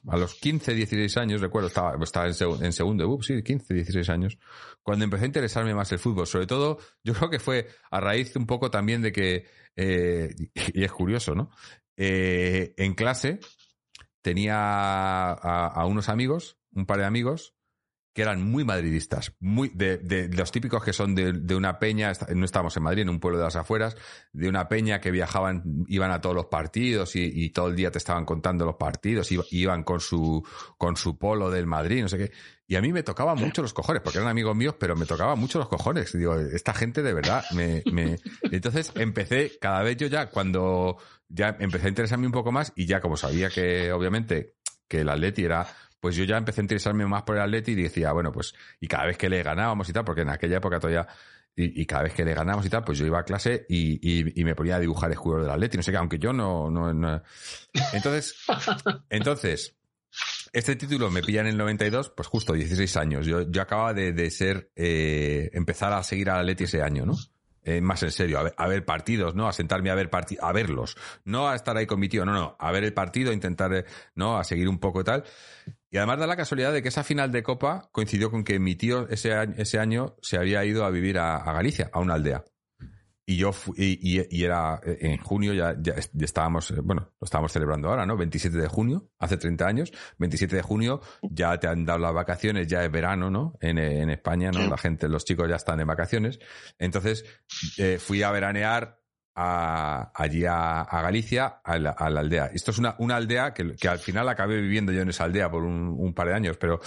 a 0.08 0.16
los 0.16 0.34
15, 0.36 0.72
16 0.72 1.18
años, 1.18 1.42
recuerdo, 1.42 1.68
estaba, 1.68 1.94
estaba 2.02 2.26
en, 2.26 2.72
segundo 2.72 3.06
de 3.06 3.22
sí, 3.22 3.42
15, 3.42 3.74
16 3.74 4.08
años, 4.08 4.38
cuando 4.82 5.04
empecé 5.04 5.24
a 5.24 5.26
interesarme 5.26 5.74
más 5.74 5.92
el 5.92 5.98
fútbol. 5.98 6.26
Sobre 6.26 6.46
todo, 6.46 6.78
yo 7.02 7.12
creo 7.12 7.28
que 7.28 7.38
fue 7.38 7.68
a 7.90 8.00
raíz 8.00 8.34
un 8.36 8.46
poco 8.46 8.70
también 8.70 9.02
de 9.02 9.12
que, 9.12 9.44
eh, 9.76 10.34
y 10.72 10.84
es 10.84 10.92
curioso, 10.92 11.34
¿no? 11.34 11.50
Eh, 11.96 12.74
en 12.76 12.94
clase 12.94 13.40
tenía 14.24 14.56
a, 14.56 15.84
unos 15.84 16.08
amigos, 16.08 16.58
un 16.72 16.86
par 16.86 16.98
de 16.98 17.04
amigos, 17.04 17.54
que 18.14 18.22
eran 18.22 18.40
muy 18.48 18.64
madridistas, 18.64 19.32
muy 19.40 19.70
de, 19.74 19.98
de, 19.98 20.28
los 20.28 20.52
típicos 20.52 20.84
que 20.84 20.92
son 20.92 21.16
de, 21.16 21.32
de, 21.32 21.56
una 21.56 21.80
peña, 21.80 22.12
no 22.32 22.44
estábamos 22.44 22.76
en 22.76 22.84
Madrid, 22.84 23.02
en 23.02 23.08
un 23.08 23.18
pueblo 23.18 23.38
de 23.38 23.44
las 23.44 23.56
afueras, 23.56 23.96
de 24.32 24.48
una 24.48 24.68
peña 24.68 25.00
que 25.00 25.10
viajaban, 25.10 25.84
iban 25.88 26.12
a 26.12 26.20
todos 26.20 26.36
los 26.36 26.46
partidos 26.46 27.16
y, 27.16 27.24
y 27.24 27.50
todo 27.50 27.68
el 27.68 27.76
día 27.76 27.90
te 27.90 27.98
estaban 27.98 28.24
contando 28.24 28.64
los 28.64 28.76
partidos, 28.76 29.32
y, 29.32 29.40
iban 29.50 29.82
con 29.82 29.98
su, 29.98 30.46
con 30.78 30.96
su 30.96 31.18
polo 31.18 31.50
del 31.50 31.66
Madrid, 31.66 32.02
no 32.02 32.08
sé 32.08 32.18
qué. 32.18 32.32
Y 32.68 32.76
a 32.76 32.80
mí 32.80 32.92
me 32.92 33.02
tocaba 33.02 33.34
mucho 33.34 33.62
los 33.62 33.74
cojones, 33.74 34.00
porque 34.00 34.18
eran 34.18 34.30
amigos 34.30 34.54
míos, 34.54 34.76
pero 34.78 34.94
me 34.94 35.06
tocaba 35.06 35.34
mucho 35.34 35.58
los 35.58 35.68
cojones. 35.68 36.16
Digo, 36.16 36.36
esta 36.36 36.72
gente 36.72 37.02
de 37.02 37.12
verdad 37.12 37.44
me, 37.52 37.82
me... 37.92 38.16
Entonces 38.42 38.92
empecé, 38.94 39.58
cada 39.60 39.82
vez 39.82 39.96
yo 39.96 40.06
ya, 40.06 40.30
cuando 40.30 40.98
ya 41.28 41.56
empecé 41.58 41.86
a 41.86 41.90
interesarme 41.90 42.26
un 42.26 42.32
poco 42.32 42.52
más, 42.52 42.72
y 42.76 42.86
ya 42.86 43.00
como 43.00 43.16
sabía 43.16 43.50
que, 43.50 43.92
obviamente, 43.92 44.54
que 44.88 45.00
el 45.00 45.08
Atleti 45.08 45.44
era 45.44 45.66
pues 46.04 46.16
yo 46.16 46.24
ya 46.24 46.36
empecé 46.36 46.60
a 46.60 46.64
interesarme 46.64 47.06
más 47.06 47.22
por 47.22 47.36
el 47.36 47.40
Atleti 47.40 47.72
y 47.72 47.76
decía, 47.76 48.12
bueno, 48.12 48.30
pues, 48.30 48.54
y 48.78 48.86
cada 48.88 49.06
vez 49.06 49.16
que 49.16 49.30
le 49.30 49.42
ganábamos 49.42 49.88
y 49.88 49.92
tal, 49.94 50.04
porque 50.04 50.20
en 50.20 50.28
aquella 50.28 50.58
época 50.58 50.78
todavía, 50.78 51.08
y, 51.56 51.86
cada 51.86 52.02
vez 52.02 52.12
que 52.12 52.26
le 52.26 52.34
ganábamos 52.34 52.66
y 52.66 52.68
tal, 52.68 52.84
pues 52.84 52.98
yo 52.98 53.06
iba 53.06 53.20
a 53.20 53.24
clase 53.24 53.64
y, 53.70 54.20
y, 54.38 54.44
me 54.44 54.54
ponía 54.54 54.76
a 54.76 54.80
dibujar 54.80 55.10
el 55.10 55.16
jugador 55.16 55.46
del 55.46 55.52
Atleti, 55.52 55.78
no 55.78 55.82
sé 55.82 55.92
qué, 55.92 55.96
aunque 55.96 56.18
yo 56.18 56.34
no, 56.34 56.68
no. 56.68 57.22
Entonces, 57.94 58.36
entonces, 59.08 59.78
este 60.52 60.76
título 60.76 61.10
me 61.10 61.22
pilla 61.22 61.40
en 61.40 61.46
el 61.46 61.56
92, 61.56 62.10
pues 62.10 62.28
justo 62.28 62.52
16 62.52 62.96
años. 62.98 63.24
Yo, 63.24 63.50
yo 63.50 63.62
acababa 63.62 63.94
de, 63.94 64.30
ser, 64.30 64.72
eh, 64.76 65.48
empezar 65.54 65.94
a 65.94 66.02
seguir 66.02 66.28
al 66.28 66.40
Atleti 66.40 66.64
ese 66.64 66.82
año, 66.82 67.06
¿no? 67.06 67.14
Eh, 67.66 67.80
más 67.80 68.02
en 68.02 68.10
serio, 68.10 68.38
a 68.54 68.68
ver, 68.68 68.84
partidos, 68.84 69.34
¿no? 69.34 69.48
A 69.48 69.52
sentarme 69.52 69.90
a 69.90 69.94
ver 69.94 70.10
a 70.40 70.52
verlos. 70.52 70.96
No 71.24 71.48
a 71.48 71.54
estar 71.54 71.74
ahí 71.78 71.86
con 71.86 71.98
mi 71.98 72.10
tío, 72.10 72.26
no, 72.26 72.32
no, 72.32 72.56
a 72.58 72.70
ver 72.70 72.84
el 72.84 72.92
partido, 72.92 73.30
a 73.30 73.34
intentar, 73.34 73.72
eh, 73.72 73.84
¿no? 74.14 74.36
A 74.36 74.44
seguir 74.44 74.68
un 74.68 74.78
poco 74.78 75.00
y 75.00 75.04
tal. 75.04 75.24
Y 75.94 75.96
además 75.98 76.18
da 76.18 76.26
la 76.26 76.34
casualidad 76.34 76.72
de 76.72 76.82
que 76.82 76.88
esa 76.88 77.04
final 77.04 77.30
de 77.30 77.44
Copa 77.44 77.88
coincidió 77.92 78.28
con 78.28 78.42
que 78.42 78.58
mi 78.58 78.74
tío 78.74 79.08
ese 79.10 79.30
ese 79.56 79.78
año 79.78 80.16
se 80.20 80.36
había 80.36 80.64
ido 80.64 80.84
a 80.84 80.90
vivir 80.90 81.20
a, 81.20 81.38
Galicia, 81.52 81.88
a 81.92 82.00
una 82.00 82.14
aldea. 82.14 82.44
Y 83.24 83.36
yo 83.36 83.52
fui, 83.52 83.76
y, 83.78 84.42
era 84.42 84.80
eh, 84.84 84.98
en 85.02 85.18
junio, 85.18 85.54
ya, 85.54 85.76
estábamos, 86.18 86.72
eh, 86.72 86.80
bueno, 86.82 87.12
lo 87.20 87.24
estábamos 87.24 87.52
celebrando 87.52 87.90
ahora, 87.90 88.04
¿no? 88.06 88.16
27 88.16 88.58
de 88.58 88.66
junio, 88.66 89.08
hace 89.20 89.36
30 89.36 89.66
años, 89.68 89.92
27 90.18 90.56
de 90.56 90.62
junio, 90.62 91.00
ya 91.22 91.56
te 91.60 91.68
han 91.68 91.84
dado 91.84 92.00
las 92.00 92.12
vacaciones, 92.12 92.66
ya 92.66 92.84
es 92.84 92.90
verano, 92.90 93.30
¿no? 93.30 93.56
En, 93.60 93.78
en 93.78 94.10
España, 94.10 94.50
¿no? 94.50 94.66
La 94.66 94.76
gente, 94.76 95.08
los 95.08 95.24
chicos 95.24 95.48
ya 95.48 95.56
están 95.56 95.78
en 95.78 95.86
vacaciones. 95.86 96.40
Entonces, 96.76 97.24
eh, 97.78 97.98
fui 98.00 98.24
a 98.24 98.32
veranear 98.32 98.98
a, 99.34 100.12
allí 100.14 100.44
a, 100.46 100.86
Galicia, 100.90 101.60
a 101.64 101.78
la, 101.78 101.90
aldea. 101.90 102.50
Esto 102.52 102.70
es 102.70 102.78
una, 102.78 102.94
una 102.98 103.16
aldea 103.16 103.52
que, 103.52 103.74
que, 103.74 103.88
al 103.88 103.98
final 103.98 104.28
acabé 104.28 104.60
viviendo 104.60 104.92
yo 104.92 105.02
en 105.02 105.08
esa 105.08 105.24
aldea 105.24 105.50
por 105.50 105.64
un, 105.64 106.14
par 106.14 106.28
de 106.28 106.34
años, 106.34 106.56
pero 106.56 106.80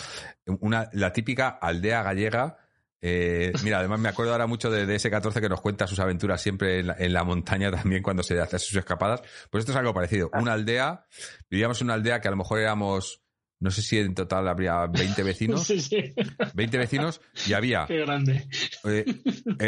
una, 0.59 0.89
la 0.93 1.11
típica 1.11 1.49
aldea 1.49 2.03
gallega. 2.03 2.57
Eh, 3.01 3.51
mira, 3.63 3.79
además 3.79 3.99
me 3.99 4.09
acuerdo 4.09 4.31
ahora 4.31 4.47
mucho 4.47 4.71
de, 4.71 4.93
ese 4.95 5.11
14 5.11 5.41
que 5.41 5.49
nos 5.49 5.61
cuenta 5.61 5.87
sus 5.87 5.99
aventuras 5.99 6.41
siempre 6.41 6.79
en 6.79 7.13
la, 7.13 7.23
montaña 7.23 7.69
también 7.71 8.01
cuando 8.01 8.23
se 8.23 8.39
hace 8.39 8.59
sus 8.59 8.75
escapadas. 8.75 9.21
Pues 9.51 9.61
esto 9.61 9.73
es 9.73 9.77
algo 9.77 9.93
parecido. 9.93 10.29
Una 10.33 10.53
aldea, 10.53 11.05
vivíamos 11.49 11.81
en 11.81 11.87
una 11.87 11.95
aldea 11.95 12.21
que 12.21 12.27
a 12.27 12.31
lo 12.31 12.37
mejor 12.37 12.59
éramos 12.59 13.26
no 13.59 13.71
sé 13.71 13.81
si 13.81 13.97
en 13.97 14.13
total 14.13 14.47
habría 14.47 14.85
20 14.87 15.23
vecinos, 15.23 15.63
Sí, 15.67 15.81
sí. 15.81 16.13
20 16.53 16.77
vecinos, 16.77 17.21
y 17.47 17.53
había 17.53 17.85
Qué 17.87 17.97
grande. 17.99 18.47
eh, 18.85 19.05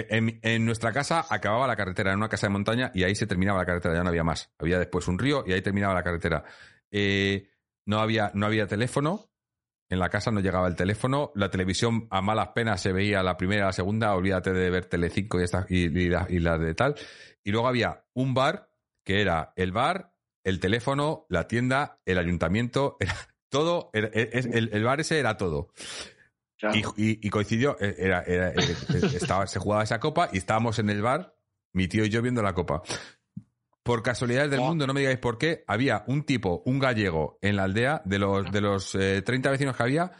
en, 0.09 0.39
en 0.43 0.65
nuestra 0.65 0.91
casa 0.91 1.25
acababa 1.29 1.67
la 1.67 1.75
carretera, 1.75 2.11
en 2.11 2.17
una 2.17 2.29
casa 2.29 2.47
de 2.47 2.53
montaña, 2.53 2.91
y 2.93 3.03
ahí 3.03 3.15
se 3.15 3.27
terminaba 3.27 3.59
la 3.59 3.65
carretera, 3.65 3.95
ya 3.95 4.03
no 4.03 4.09
había 4.09 4.23
más. 4.23 4.51
Había 4.59 4.79
después 4.79 5.07
un 5.07 5.17
río 5.19 5.43
y 5.47 5.53
ahí 5.53 5.61
terminaba 5.61 5.93
la 5.93 6.03
carretera. 6.03 6.43
Eh, 6.91 7.49
no, 7.85 7.99
había, 7.99 8.31
no 8.33 8.45
había 8.45 8.67
teléfono, 8.67 9.29
en 9.89 9.97
la 9.97 10.09
casa 10.09 10.29
no 10.29 10.39
llegaba 10.39 10.67
el 10.67 10.75
teléfono, 10.75 11.31
la 11.33 11.49
televisión 11.49 12.07
a 12.11 12.21
malas 12.21 12.49
penas 12.49 12.79
se 12.79 12.93
veía 12.93 13.23
la 13.23 13.37
primera, 13.37 13.65
la 13.65 13.73
segunda, 13.73 14.13
olvídate 14.13 14.53
de 14.53 14.69
ver 14.69 14.85
Telecinco 14.85 15.39
y, 15.39 15.43
esta, 15.43 15.65
y, 15.67 15.85
y, 15.85 16.09
la, 16.09 16.27
y 16.29 16.37
la 16.39 16.59
de 16.59 16.75
tal. 16.75 16.93
Y 17.43 17.51
luego 17.51 17.67
había 17.67 18.05
un 18.13 18.35
bar, 18.35 18.69
que 19.03 19.21
era 19.21 19.51
el 19.55 19.71
bar, 19.71 20.13
el 20.43 20.59
teléfono, 20.59 21.25
la 21.29 21.47
tienda, 21.47 21.99
el 22.05 22.19
ayuntamiento, 22.19 22.97
era 22.99 23.15
todo, 23.49 23.89
era- 23.93 24.07
el, 24.13 24.53
el- 24.53 24.69
el 24.73 24.83
bar 24.83 24.99
ese 25.01 25.19
era 25.19 25.37
todo. 25.37 25.69
Claro. 26.57 26.77
Y, 26.97 27.03
y- 27.03 27.19
y 27.27 27.29
coincidió, 27.29 27.77
eh, 27.79 27.95
era, 27.97 28.21
era- 28.23 28.49
eh, 28.49 28.55
eh, 28.57 29.01
estaba, 29.15 29.47
se 29.47 29.59
jugaba 29.59 29.83
esa 29.83 29.99
copa 29.99 30.29
y 30.33 30.37
estábamos 30.37 30.77
en 30.79 30.89
el 30.89 31.01
bar, 31.01 31.35
mi 31.73 31.87
tío 31.87 32.03
y 32.05 32.09
yo 32.09 32.21
viendo 32.21 32.41
la 32.41 32.53
copa. 32.53 32.81
Por 33.83 34.03
casualidades 34.03 34.51
del 34.51 34.59
mundo, 34.59 34.85
no 34.85 34.93
me 34.93 34.99
digáis 34.99 35.17
por 35.19 35.37
qué, 35.37 35.63
había 35.65 36.03
un 36.07 36.23
tipo, 36.23 36.61
un 36.65 36.79
gallego 36.79 37.39
en 37.41 37.55
la 37.55 37.63
aldea, 37.63 38.01
de 38.05 38.19
los, 38.19 38.51
de 38.51 38.61
los 38.61 38.93
eh, 38.95 39.21
30 39.23 39.49
vecinos 39.51 39.75
que 39.75 39.83
había, 39.83 40.11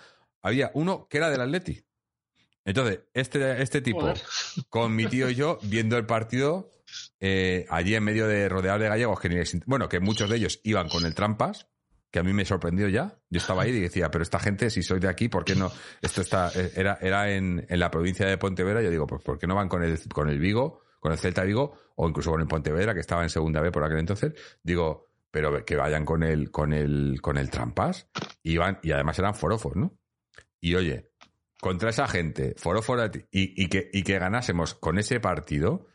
había 0.42 0.72
uno 0.74 1.08
que 1.10 1.18
era 1.18 1.30
del 1.30 1.42
Atleti. 1.42 1.84
Entonces, 2.66 3.02
este, 3.14 3.62
este 3.62 3.82
tipo, 3.82 4.02
Joder. 4.02 4.22
con 4.70 4.96
mi 4.96 5.08
tío 5.08 5.30
y 5.30 5.36
yo, 5.36 5.60
viendo 5.64 5.98
el 5.98 6.06
partido, 6.06 6.72
eh, 7.20 7.66
allí 7.70 7.96
en 7.96 8.04
medio 8.04 8.28
de 8.28 8.48
rodeados 8.50 8.82
de 8.82 8.90
gallegos, 8.90 9.20
que 9.20 9.30
ni 9.30 9.36
les 9.36 9.60
bueno, 9.66 9.90
que 9.90 10.00
muchos 10.00 10.30
de 10.30 10.38
ellos 10.38 10.60
iban 10.64 10.88
con 10.90 11.06
el 11.06 11.14
trampas, 11.14 11.68
que 12.12 12.20
a 12.20 12.24
mí 12.24 12.34
me 12.34 12.46
sorprendió 12.46 12.88
ya. 12.88 13.18
Yo 13.30 13.38
estaba 13.38 13.64
ahí 13.64 13.72
y 13.72 13.80
decía, 13.82 14.10
pero 14.10 14.24
esta 14.24 14.40
gente, 14.40 14.70
si 14.70 14.82
soy 14.82 15.00
de 15.00 15.08
aquí, 15.08 15.30
¿por 15.30 15.46
qué 15.46 15.56
no? 15.56 15.72
Esto 16.02 16.22
está, 16.22 16.52
eh, 16.56 16.72
era, 16.76 16.98
era 17.02 17.32
en, 17.32 17.66
en 17.70 17.80
la 17.80 17.92
provincia 17.92 18.26
de 18.26 18.38
Pontevedra, 18.38 18.82
yo 18.82 18.90
digo, 18.90 19.06
pues 19.08 19.22
¿por 19.24 19.38
qué 19.38 19.46
no 19.48 19.56
van 19.56 19.70
con 19.70 19.84
el, 19.84 19.98
con 20.14 20.30
el 20.30 20.40
Vigo, 20.40 20.82
con 21.00 21.12
el 21.12 21.18
Celta 21.18 21.44
Vigo, 21.44 21.76
o 21.96 22.08
incluso 22.10 22.32
con 22.32 22.42
el 22.42 22.48
Pontevedra, 22.48 22.94
que 22.94 23.00
estaba 23.00 23.24
en 23.24 23.30
segunda 23.30 23.62
B 23.62 23.72
por 23.72 23.84
aquel 23.84 24.00
entonces? 24.00 24.34
Digo, 24.64 25.06
pero 25.32 25.64
que 25.64 25.76
vayan 25.76 26.06
con 26.06 26.24
el, 26.24 26.50
con 26.50 26.74
el, 26.74 27.20
con 27.22 27.38
el 27.38 27.50
trampas, 27.52 28.10
iban, 28.44 28.80
y 28.82 28.92
además 28.92 29.20
eran 29.20 29.36
forofos, 29.36 29.76
¿no? 29.76 29.96
Y 30.60 30.74
oye, 30.76 31.12
contra 31.62 31.92
esa 31.92 32.08
gente, 32.08 32.56
forofos 32.58 33.00
y, 33.32 33.64
y 33.64 33.68
que, 33.70 33.90
y 33.94 34.02
que 34.04 34.18
ganásemos 34.18 34.74
con 34.74 34.98
ese 34.98 35.20
partido, 35.20 35.86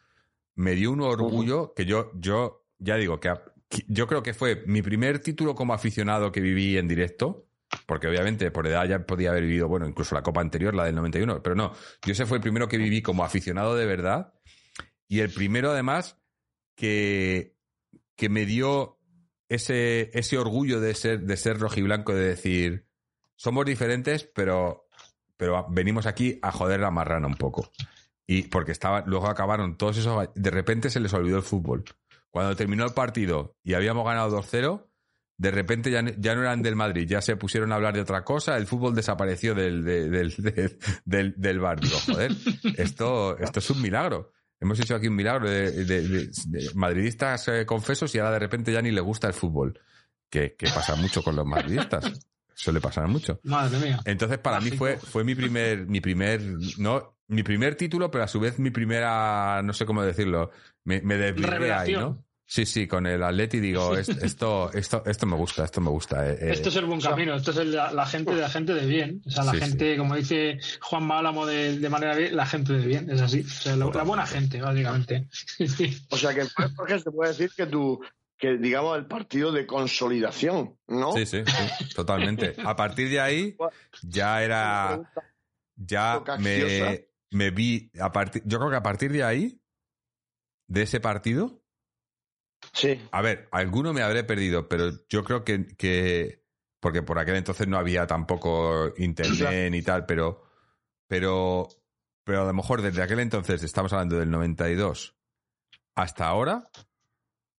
me 0.54 0.72
dio 0.76 0.92
un 0.92 1.00
orgullo 1.00 1.74
que 1.74 1.84
yo, 1.84 2.12
yo, 2.14 2.64
ya 2.78 2.94
digo, 2.96 3.18
que, 3.18 3.30
a- 3.30 3.42
que 3.42 3.53
yo 3.88 4.06
creo 4.06 4.22
que 4.22 4.34
fue 4.34 4.62
mi 4.66 4.82
primer 4.82 5.18
título 5.18 5.54
como 5.54 5.74
aficionado 5.74 6.32
que 6.32 6.40
viví 6.40 6.76
en 6.76 6.88
directo, 6.88 7.46
porque 7.86 8.08
obviamente 8.08 8.50
por 8.50 8.66
edad 8.66 8.86
ya 8.86 9.06
podía 9.06 9.30
haber 9.30 9.44
vivido, 9.44 9.68
bueno, 9.68 9.86
incluso 9.86 10.14
la 10.14 10.22
copa 10.22 10.40
anterior, 10.40 10.74
la 10.74 10.84
del 10.84 10.94
91, 10.94 11.42
pero 11.42 11.54
no, 11.54 11.72
yo 12.04 12.12
ese 12.12 12.26
fue 12.26 12.38
el 12.38 12.42
primero 12.42 12.68
que 12.68 12.78
viví 12.78 13.02
como 13.02 13.24
aficionado 13.24 13.74
de 13.76 13.86
verdad, 13.86 14.34
y 15.08 15.20
el 15.20 15.30
primero 15.30 15.70
además 15.70 16.18
que, 16.76 17.56
que 18.16 18.28
me 18.28 18.46
dio 18.46 18.98
ese, 19.48 20.10
ese 20.14 20.38
orgullo 20.38 20.80
de 20.80 20.94
ser, 20.94 21.20
de 21.20 21.36
ser 21.36 21.58
rojiblanco, 21.58 22.14
de 22.14 22.24
decir, 22.24 22.86
somos 23.36 23.66
diferentes, 23.66 24.24
pero, 24.24 24.88
pero 25.36 25.66
venimos 25.70 26.06
aquí 26.06 26.38
a 26.42 26.52
joder 26.52 26.80
la 26.80 26.90
marrana 26.90 27.26
un 27.26 27.36
poco. 27.36 27.70
Y 28.26 28.42
porque 28.42 28.72
estaba, 28.72 29.04
luego 29.06 29.26
acabaron 29.26 29.76
todos 29.76 29.98
esos. 29.98 30.30
De 30.34 30.50
repente 30.50 30.88
se 30.88 31.00
les 31.00 31.12
olvidó 31.12 31.36
el 31.36 31.42
fútbol. 31.42 31.84
Cuando 32.34 32.56
terminó 32.56 32.84
el 32.84 32.92
partido 32.94 33.54
y 33.62 33.74
habíamos 33.74 34.04
ganado 34.04 34.36
2-0, 34.42 34.88
de 35.38 35.50
repente 35.52 35.88
ya, 35.92 36.02
no- 36.02 36.10
ya 36.18 36.34
no 36.34 36.40
eran 36.40 36.62
del 36.62 36.74
Madrid, 36.74 37.06
ya 37.08 37.20
se 37.20 37.36
pusieron 37.36 37.70
a 37.70 37.76
hablar 37.76 37.94
de 37.94 38.00
otra 38.00 38.24
cosa, 38.24 38.56
el 38.56 38.66
fútbol 38.66 38.92
desapareció 38.92 39.54
del, 39.54 39.84
de- 39.84 40.10
del, 40.10 40.30
de- 40.38 40.76
del, 41.04 41.34
del 41.36 41.60
bar. 41.60 41.78
Digo, 41.78 41.96
joder, 42.04 42.32
esto, 42.76 43.38
esto 43.38 43.60
es 43.60 43.70
un 43.70 43.80
milagro. 43.80 44.32
Hemos 44.60 44.80
hecho 44.80 44.96
aquí 44.96 45.06
un 45.06 45.14
milagro 45.14 45.48
de, 45.48 45.70
de- 45.84 46.08
de- 46.08 46.30
de 46.46 46.70
madridistas 46.74 47.46
eh, 47.46 47.64
confesos 47.66 48.12
y 48.14 48.18
ahora 48.18 48.32
de 48.32 48.38
repente 48.40 48.72
ya 48.72 48.82
ni 48.82 48.90
le 48.90 49.00
gusta 49.00 49.28
el 49.28 49.32
fútbol. 49.34 49.78
Que, 50.28 50.56
que 50.56 50.66
pasa 50.66 50.96
mucho 50.96 51.22
con 51.22 51.36
los 51.36 51.46
madridistas. 51.46 52.04
Suele 52.52 52.80
pasar 52.80 53.06
mucho. 53.06 53.38
Madre 53.44 53.78
mía. 53.78 54.00
Entonces, 54.04 54.38
para 54.38 54.58
mí 54.60 54.72
fue, 54.72 54.96
fue 54.96 55.22
mi 55.22 55.36
primer, 55.36 55.86
mi 55.86 56.00
primer, 56.00 56.40
no, 56.78 57.13
mi 57.28 57.42
primer 57.42 57.74
título, 57.74 58.10
pero 58.10 58.24
a 58.24 58.28
su 58.28 58.38
vez 58.40 58.58
mi 58.58 58.70
primera, 58.70 59.62
no 59.62 59.72
sé 59.72 59.86
cómo 59.86 60.02
decirlo, 60.02 60.50
me, 60.84 61.00
me 61.02 61.16
desligué 61.16 61.72
ahí. 61.72 61.92
¿no? 61.92 62.24
Sí, 62.46 62.66
sí, 62.66 62.86
con 62.86 63.06
el 63.06 63.22
Atleti 63.22 63.58
digo, 63.58 63.96
es- 63.96 64.10
esto, 64.10 64.70
esto, 64.74 65.02
esto 65.06 65.24
me 65.26 65.34
gusta, 65.34 65.64
esto 65.64 65.80
me 65.80 65.88
gusta. 65.88 66.28
eh, 66.28 66.36
eh. 66.38 66.52
Esto 66.52 66.68
es 66.68 66.76
el 66.76 66.84
buen 66.84 67.00
camino, 67.00 67.34
esto 67.34 67.52
es 67.52 67.56
el- 67.56 67.72
la, 67.74 67.90
la 67.90 68.04
gente 68.04 68.34
de 68.34 68.40
la 68.42 68.50
gente 68.50 68.74
de 68.74 68.84
bien. 68.86 69.22
O 69.26 69.30
sea, 69.30 69.44
la 69.44 69.52
Sí, 69.52 69.60
gente, 69.60 69.96
como 69.96 70.14
dice 70.14 70.58
Juan 70.82 71.04
Málamo 71.06 71.46
de, 71.46 71.78
de 71.78 71.88
manera 71.88 72.14
bien, 72.14 72.36
la 72.36 72.44
gente 72.44 72.74
de 72.74 72.86
bien, 72.86 73.10
es 73.10 73.22
así. 73.22 73.40
O 73.40 73.48
sea, 73.48 73.76
la, 73.76 73.86
la 73.86 74.02
buena 74.02 74.26
gente, 74.26 74.60
básicamente. 74.60 75.26
O 76.10 76.16
sea 76.18 76.34
que, 76.34 76.42
Jorge, 76.76 76.98
se 77.00 77.10
puede 77.10 77.30
decir 77.30 77.50
que 77.56 77.64
tu, 77.64 77.98
que 78.36 78.58
digamos 78.58 78.98
el 78.98 79.06
partido 79.06 79.50
de 79.50 79.66
consolidación, 79.66 80.76
¿no? 80.86 81.12
Sí, 81.12 81.24
sí, 81.24 81.42
sí, 81.46 81.94
totalmente. 81.94 82.56
A 82.62 82.76
partir 82.76 83.08
de 83.08 83.20
ahí, 83.20 83.56
ya 84.02 84.42
era, 84.44 85.00
ya 85.76 86.22
me. 86.38 87.06
Me 87.30 87.50
vi, 87.50 87.90
a 88.00 88.12
partir, 88.12 88.42
yo 88.46 88.58
creo 88.58 88.70
que 88.70 88.76
a 88.76 88.82
partir 88.82 89.12
de 89.12 89.24
ahí, 89.24 89.60
de 90.68 90.82
ese 90.82 91.00
partido, 91.00 91.60
Sí, 92.72 92.98
A 93.12 93.20
ver, 93.22 93.46
alguno 93.52 93.92
me 93.92 94.02
habré 94.02 94.24
perdido, 94.24 94.68
pero 94.68 94.90
yo 95.08 95.22
creo 95.22 95.44
que, 95.44 95.66
que 95.76 96.42
porque 96.80 97.02
por 97.02 97.18
aquel 97.18 97.36
entonces 97.36 97.68
no 97.68 97.76
había 97.78 98.06
tampoco 98.06 98.92
internet 98.96 99.70
ni 99.70 99.82
tal, 99.82 100.06
pero, 100.06 100.42
pero, 101.06 101.68
pero 102.24 102.42
a 102.42 102.46
lo 102.46 102.52
mejor 102.54 102.82
desde 102.82 103.02
aquel 103.02 103.20
entonces, 103.20 103.62
estamos 103.62 103.92
hablando 103.92 104.18
del 104.18 104.30
92 104.30 105.16
hasta 105.94 106.26
ahora, 106.26 106.68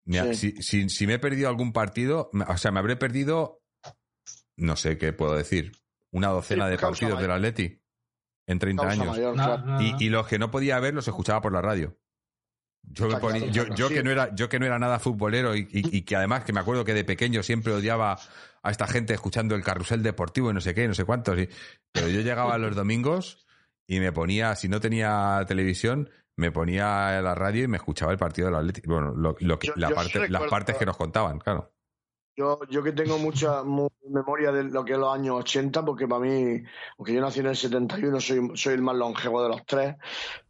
me 0.05 0.19
ha- 0.19 0.33
Sí. 0.33 0.51
si, 0.53 0.61
si, 0.63 0.89
si 0.89 1.07
me 1.07 1.13
he 1.13 1.19
perdido 1.19 1.47
algún 1.47 1.71
partido, 1.71 2.29
o 2.47 2.57
sea, 2.57 2.71
me 2.71 2.79
habré 2.79 2.95
perdido, 2.97 3.61
no 4.57 4.75
sé 4.75 4.97
qué 4.97 5.13
puedo 5.13 5.35
decir, 5.35 5.71
una 6.11 6.27
docena 6.29 6.65
Sí, 6.65 6.71
de 6.71 6.77
partidos 6.77 7.21
del. 7.21 7.31
Atleti 7.31 7.81
en 8.47 8.59
30 8.59 8.83
causa 8.83 9.01
años. 9.01 9.35
mayor. 9.35 9.81
Y, 9.81 10.05
y 10.05 10.09
los 10.09 10.27
que 10.27 10.39
no 10.39 10.51
podía 10.51 10.79
ver 10.79 10.93
los 10.93 11.07
escuchaba 11.07 11.41
por 11.41 11.51
la 11.53 11.61
radio. 11.61 11.97
Yo, 12.87 13.07
me 13.07 13.17
ponía- 13.17 13.47
yo, 13.47 13.65
yo 13.73 13.89
que 13.89 14.03
no 14.03 14.11
era, 14.11 14.33
yo 14.35 14.47
que 14.47 14.59
no 14.59 14.65
era 14.67 14.77
nada 14.77 14.99
futbolero 14.99 15.55
y, 15.55 15.61
y- 15.71 15.97
y 15.97 16.01
que 16.03 16.15
además 16.15 16.43
que 16.43 16.53
me 16.53 16.59
acuerdo 16.59 16.85
que 16.85 16.93
de 16.93 17.03
pequeño 17.03 17.41
siempre 17.41 17.73
odiaba 17.73 18.19
a 18.61 18.71
esta 18.71 18.85
gente 18.87 19.13
escuchando 19.15 19.55
el 19.55 19.63
carrusel 19.63 20.03
deportivo 20.03 20.51
y 20.51 20.53
no 20.53 20.61
sé 20.61 20.75
qué, 20.75 20.87
no 20.87 20.93
sé 20.93 21.03
cuántos. 21.05 21.39
y- 21.39 21.49
pero 21.91 22.07
yo 22.09 22.21
llegaba 22.21 22.57
los 22.59 22.75
domingos 22.75 23.45
y 23.87 23.99
me 23.99 24.11
ponía, 24.11 24.55
si 24.55 24.69
no 24.69 24.79
tenía 24.79 25.43
televisión, 25.47 26.09
me 26.37 26.51
ponía 26.51 27.19
la 27.21 27.33
radio 27.33 27.63
y 27.63 27.67
me 27.67 27.77
escuchaba 27.77 28.11
el 28.11 28.17
partido 28.19 28.47
del 28.47 28.55
Atlético. 28.57 28.91
Bueno, 28.93 29.13
lo, 29.15 29.35
lo 29.39 29.57
que, 29.57 29.67
Yo- 29.67 29.73
la 29.77 29.89
yo 29.89 29.95
parte, 29.95 30.25
sí 30.27 30.31
las 30.31 30.43
partes 30.43 30.75
que 30.77 30.85
nos 30.85 30.97
contaban, 30.97 31.39
claro. 31.39 31.73
Yo, 32.37 32.59
yo 32.69 32.83
que 32.83 32.91
tengo 32.91 33.17
mucha 33.17 33.63
mu- 33.63 33.87
memoria 34.09 34.51
de 34.51 34.65
lo 34.65 34.83
que 34.83 34.91
es 34.93 34.99
los 34.99 35.13
años 35.13 35.35
80, 35.39 35.85
porque 35.85 36.07
para 36.07 36.21
mí, 36.21 36.61
aunque 36.97 37.13
yo 37.13 37.21
nací 37.21 37.39
en 37.39 37.45
el 37.47 37.55
71, 37.55 38.19
soy, 38.19 38.51
soy 38.55 38.73
el 38.73 38.81
más 38.81 38.95
longevo 38.95 39.41
de 39.41 39.49
los 39.49 39.65
tres, 39.65 39.95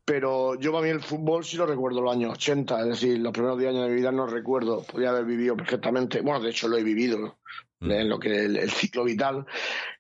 pero 0.04 0.56
yo 0.60 0.72
para 0.72 0.84
mí 0.84 0.90
el 0.90 1.02
fútbol 1.02 1.46
sí 1.46 1.58
lo 1.58 1.66
recuerdo 1.68 2.02
los 2.02 2.12
años 2.16 2.34
80, 2.34 2.80
es 2.82 2.88
decir, 2.88 3.20
los 3.20 3.32
primeros 3.34 3.60
10 3.60 3.70
años 3.70 3.84
de 3.84 3.90
mi 3.90 3.96
vida 3.96 4.12
no 4.12 4.26
recuerdo, 4.26 4.84
podía 4.84 5.12
haber 5.12 5.26
vivido 5.26 5.56
perfectamente, 5.56 6.22
bueno, 6.22 6.40
de 6.40 6.50
hecho 6.50 6.68
lo 6.68 6.78
he 6.78 6.84
vivido, 6.84 7.38
Mm. 7.82 7.92
en 7.92 8.10
lo 8.10 8.18
que 8.18 8.46
el, 8.46 8.56
el 8.56 8.72
ciclo 8.72 9.04
vital, 9.04 9.46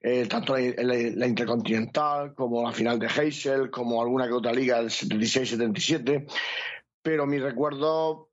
eh, 0.01 0.25
tanto 0.27 0.55
en 0.57 0.75
la, 0.87 0.93
la 0.93 1.27
Intercontinental 1.27 2.33
como 2.33 2.63
la 2.63 2.71
final 2.71 2.97
de 2.97 3.07
Heysel, 3.07 3.69
como 3.69 4.01
alguna 4.01 4.27
que 4.27 4.33
otra 4.33 4.53
liga 4.53 4.77
del 4.77 4.89
76-77, 4.89 6.25
pero 7.01 7.25
mis 7.27 7.41
recuerdos 7.41 8.27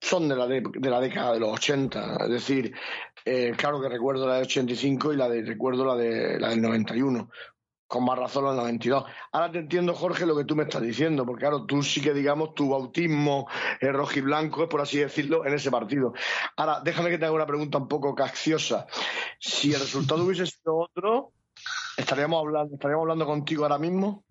son 0.00 0.28
de 0.28 0.36
la, 0.36 0.46
de, 0.46 0.62
de 0.62 0.90
la 0.90 1.00
década 1.00 1.32
de 1.32 1.40
los 1.40 1.52
80, 1.52 2.18
es 2.24 2.30
decir, 2.30 2.74
eh, 3.24 3.52
claro 3.56 3.80
que 3.80 3.88
recuerdo 3.88 4.26
la 4.26 4.36
del 4.36 4.44
85 4.44 5.12
y 5.12 5.16
la 5.16 5.28
de 5.28 5.42
recuerdo 5.42 5.84
la 5.84 5.96
de 5.96 6.38
la 6.40 6.48
del 6.48 6.62
91, 6.62 7.28
con 7.86 8.04
más 8.04 8.18
razón 8.18 8.44
la 8.44 8.50
del 8.50 8.60
92. 8.60 9.04
Ahora 9.32 9.52
te 9.52 9.58
entiendo, 9.58 9.94
Jorge, 9.94 10.24
lo 10.24 10.36
que 10.36 10.44
tú 10.44 10.56
me 10.56 10.62
estás 10.62 10.80
diciendo, 10.80 11.26
porque 11.26 11.40
claro, 11.40 11.66
tú 11.66 11.82
sí 11.82 12.00
que 12.00 12.14
digamos 12.14 12.54
tu 12.54 12.70
bautismo 12.70 13.46
eh, 13.80 13.92
rojiblanco 13.92 14.62
es 14.62 14.68
por 14.68 14.80
así 14.80 14.98
decirlo 14.98 15.44
en 15.44 15.54
ese 15.54 15.70
partido. 15.70 16.14
Ahora, 16.56 16.80
déjame 16.82 17.10
que 17.10 17.18
te 17.18 17.26
haga 17.26 17.34
una 17.34 17.46
pregunta 17.46 17.78
un 17.78 17.88
poco 17.88 18.14
cacciosa. 18.14 18.86
Si 19.38 19.74
el 19.74 19.80
resultado 19.80 20.24
hubiese 20.24 20.46
sido 20.46 20.76
otro, 20.76 21.32
estaríamos 21.96 22.40
hablando, 22.40 22.74
estaríamos 22.76 23.02
hablando 23.02 23.26
contigo 23.26 23.64
ahora 23.64 23.78
mismo. 23.78 24.24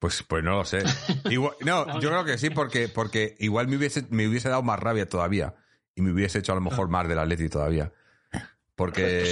Pues, 0.00 0.24
pues 0.24 0.42
no 0.42 0.56
lo 0.56 0.64
sé. 0.64 0.82
Igual- 1.30 1.54
no, 1.60 2.00
yo 2.00 2.08
creo 2.08 2.24
que 2.24 2.38
sí, 2.38 2.50
porque, 2.50 2.88
porque 2.88 3.36
igual 3.38 3.68
me 3.68 3.76
hubiese, 3.76 4.04
me 4.10 4.26
hubiese 4.26 4.48
dado 4.48 4.62
más 4.62 4.80
rabia 4.80 5.08
todavía. 5.08 5.54
Y 5.94 6.02
me 6.02 6.10
hubiese 6.12 6.38
hecho 6.40 6.50
a 6.52 6.54
lo 6.56 6.60
mejor 6.62 6.88
más 6.88 7.06
del 7.06 7.18
Atleti 7.20 7.48
todavía. 7.48 7.92
Porque. 8.74 9.22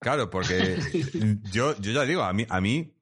Claro, 0.00 0.30
porque 0.30 0.78
yo, 1.52 1.76
yo 1.78 1.92
ya 1.92 2.02
digo, 2.04 2.22
a 2.22 2.32
mí, 2.32 2.46
a 2.48 2.60
mí, 2.60 2.94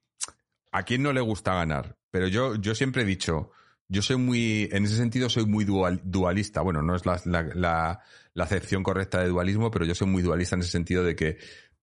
a 0.71 0.83
quién 0.85 1.03
no 1.03 1.13
le 1.13 1.21
gusta 1.21 1.55
ganar. 1.55 1.97
Pero 2.11 2.29
yo, 2.29 2.55
yo 2.57 2.75
siempre 2.75 3.03
he 3.03 3.05
dicho, 3.05 3.51
yo 3.89 4.03
soy 4.03 4.17
muy, 4.17 4.69
en 4.73 4.85
ese 4.85 4.97
sentido 4.97 5.29
soy 5.29 5.47
muy 5.47 5.65
dual- 5.65 6.01
dualista. 6.05 6.61
Bueno, 6.61 6.83
no 6.83 6.95
es 6.97 7.07
la, 7.07 7.21
la, 7.25 7.43
la, 7.55 8.01
la 8.35 8.45
acepción 8.45 8.83
correcta 8.83 9.21
de 9.21 9.29
dualismo, 9.29 9.71
pero 9.71 9.85
yo 9.85 9.95
soy 9.95 10.09
muy 10.09 10.23
dualista 10.23 10.57
en 10.57 10.63
ese 10.63 10.71
sentido 10.71 11.05
de 11.05 11.15
que 11.17 11.39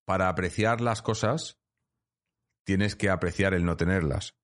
para 0.06 0.28
apreciar 0.30 0.82
las 0.82 1.02
cosas 1.02 1.59
tienes 2.64 2.95
que 2.95 3.10
apreciar 3.10 3.53
el 3.53 3.65
no 3.65 3.77
tenerlas. 3.77 4.36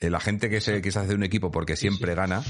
Eh, 0.00 0.10
la 0.10 0.20
gente 0.20 0.50
que 0.50 0.60
se, 0.60 0.82
que 0.82 0.90
se 0.90 0.98
hace 0.98 1.10
de 1.10 1.14
un 1.14 1.22
equipo 1.22 1.50
porque 1.50 1.76
siempre 1.76 2.14
gana 2.14 2.42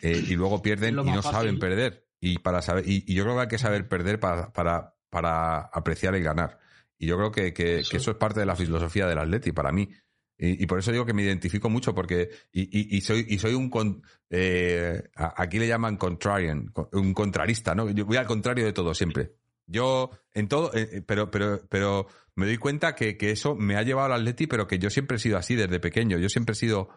eh, 0.00 0.22
y 0.28 0.36
luego 0.36 0.62
pierden 0.62 0.98
y 0.98 1.10
no 1.10 1.22
saben 1.22 1.58
perder. 1.58 2.06
Y, 2.20 2.38
para 2.38 2.62
saber, 2.62 2.84
y, 2.86 3.12
yo 3.12 3.24
creo 3.24 3.34
que 3.34 3.42
hay 3.42 3.48
que 3.48 3.58
saber 3.58 3.88
perder 3.88 4.20
para, 4.20 4.52
para, 4.52 4.94
para 5.10 5.58
apreciar 5.58 6.14
el 6.14 6.22
ganar. 6.22 6.58
Y 6.98 7.06
yo 7.06 7.16
creo 7.16 7.32
que, 7.32 7.52
que, 7.52 7.80
eso. 7.80 8.10
es 8.10 8.16
parte 8.16 8.40
de 8.40 8.46
la 8.46 8.56
filosofía 8.56 9.06
del 9.06 9.18
Atleti 9.18 9.52
para 9.52 9.72
mí. 9.72 9.88
Y, 10.36 10.66
por 10.66 10.80
eso 10.80 10.90
digo 10.90 11.06
que 11.06 11.14
me 11.14 11.22
identifico 11.22 11.70
mucho 11.70 11.94
porque 11.94 12.28
y, 12.52 13.00
soy 13.02 13.24
y 13.28 13.38
soy 13.38 13.54
un 13.54 14.02
eh, 14.30 15.02
aquí 15.14 15.60
le 15.60 15.68
llaman 15.68 15.96
contrarian 15.96 16.72
un 16.90 17.14
contrarista 17.14 17.72
no 17.72 17.88
yo 17.90 18.04
voy 18.04 18.16
al 18.16 18.26
contrario 18.26 18.64
de 18.64 18.72
todo 18.72 18.94
siempre 18.94 19.36
yo 19.64 20.10
en 20.32 20.48
todo 20.48 20.72
eh, 20.74 21.02
pero 21.06 21.30
pero 21.30 21.62
pero 21.68 22.08
me 22.36 22.46
doy 22.46 22.58
cuenta 22.58 22.94
que, 22.94 23.16
que, 23.16 23.30
eso 23.30 23.54
me 23.54 23.76
ha 23.76 23.82
llevado 23.82 24.12
al 24.12 24.20
Atleti, 24.20 24.46
pero 24.46 24.66
que 24.66 24.78
yo 24.78 24.90
siempre 24.90 25.16
he 25.16 25.20
sido 25.20 25.38
así 25.38 25.54
desde 25.54 25.78
pequeño. 25.78 26.18
Yo 26.18 26.28
siempre 26.28 26.54
he 26.54 26.56
sido. 26.56 26.88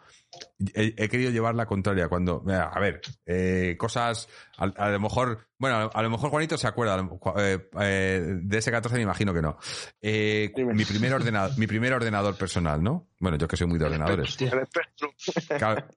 He, 0.73 1.07
querido 1.09 1.29
llevar 1.29 1.53
la 1.53 1.67
contraria. 1.67 2.07
Cuando. 2.07 2.43
A 2.49 2.79
ver, 2.79 3.01
eh, 3.25 3.75
cosas. 3.77 4.27
A, 4.57 4.89
lo 4.89 4.99
mejor. 4.99 5.47
Bueno, 5.59 5.91
a 5.93 6.01
lo 6.01 6.09
mejor 6.09 6.31
Juanito 6.31 6.57
se 6.57 6.67
acuerda. 6.67 6.97
Eh, 7.37 7.69
eh, 7.79 8.23
de 8.41 8.57
ese 8.57 8.71
14 8.71 8.97
me 8.97 9.03
imagino 9.03 9.31
que 9.33 9.41
no. 9.43 9.57
mi, 10.01 10.85
primer 10.85 11.13
ordenador, 11.13 11.57
mi 11.57 11.67
primer 11.67 11.93
ordenador 11.93 12.35
personal, 12.35 12.81
¿no? 12.81 13.07
Bueno, 13.19 13.37
yo 13.37 13.47
que 13.47 13.57
soy 13.57 13.67
muy 13.67 13.77
de 13.77 13.85
ordenadores. 13.85 14.37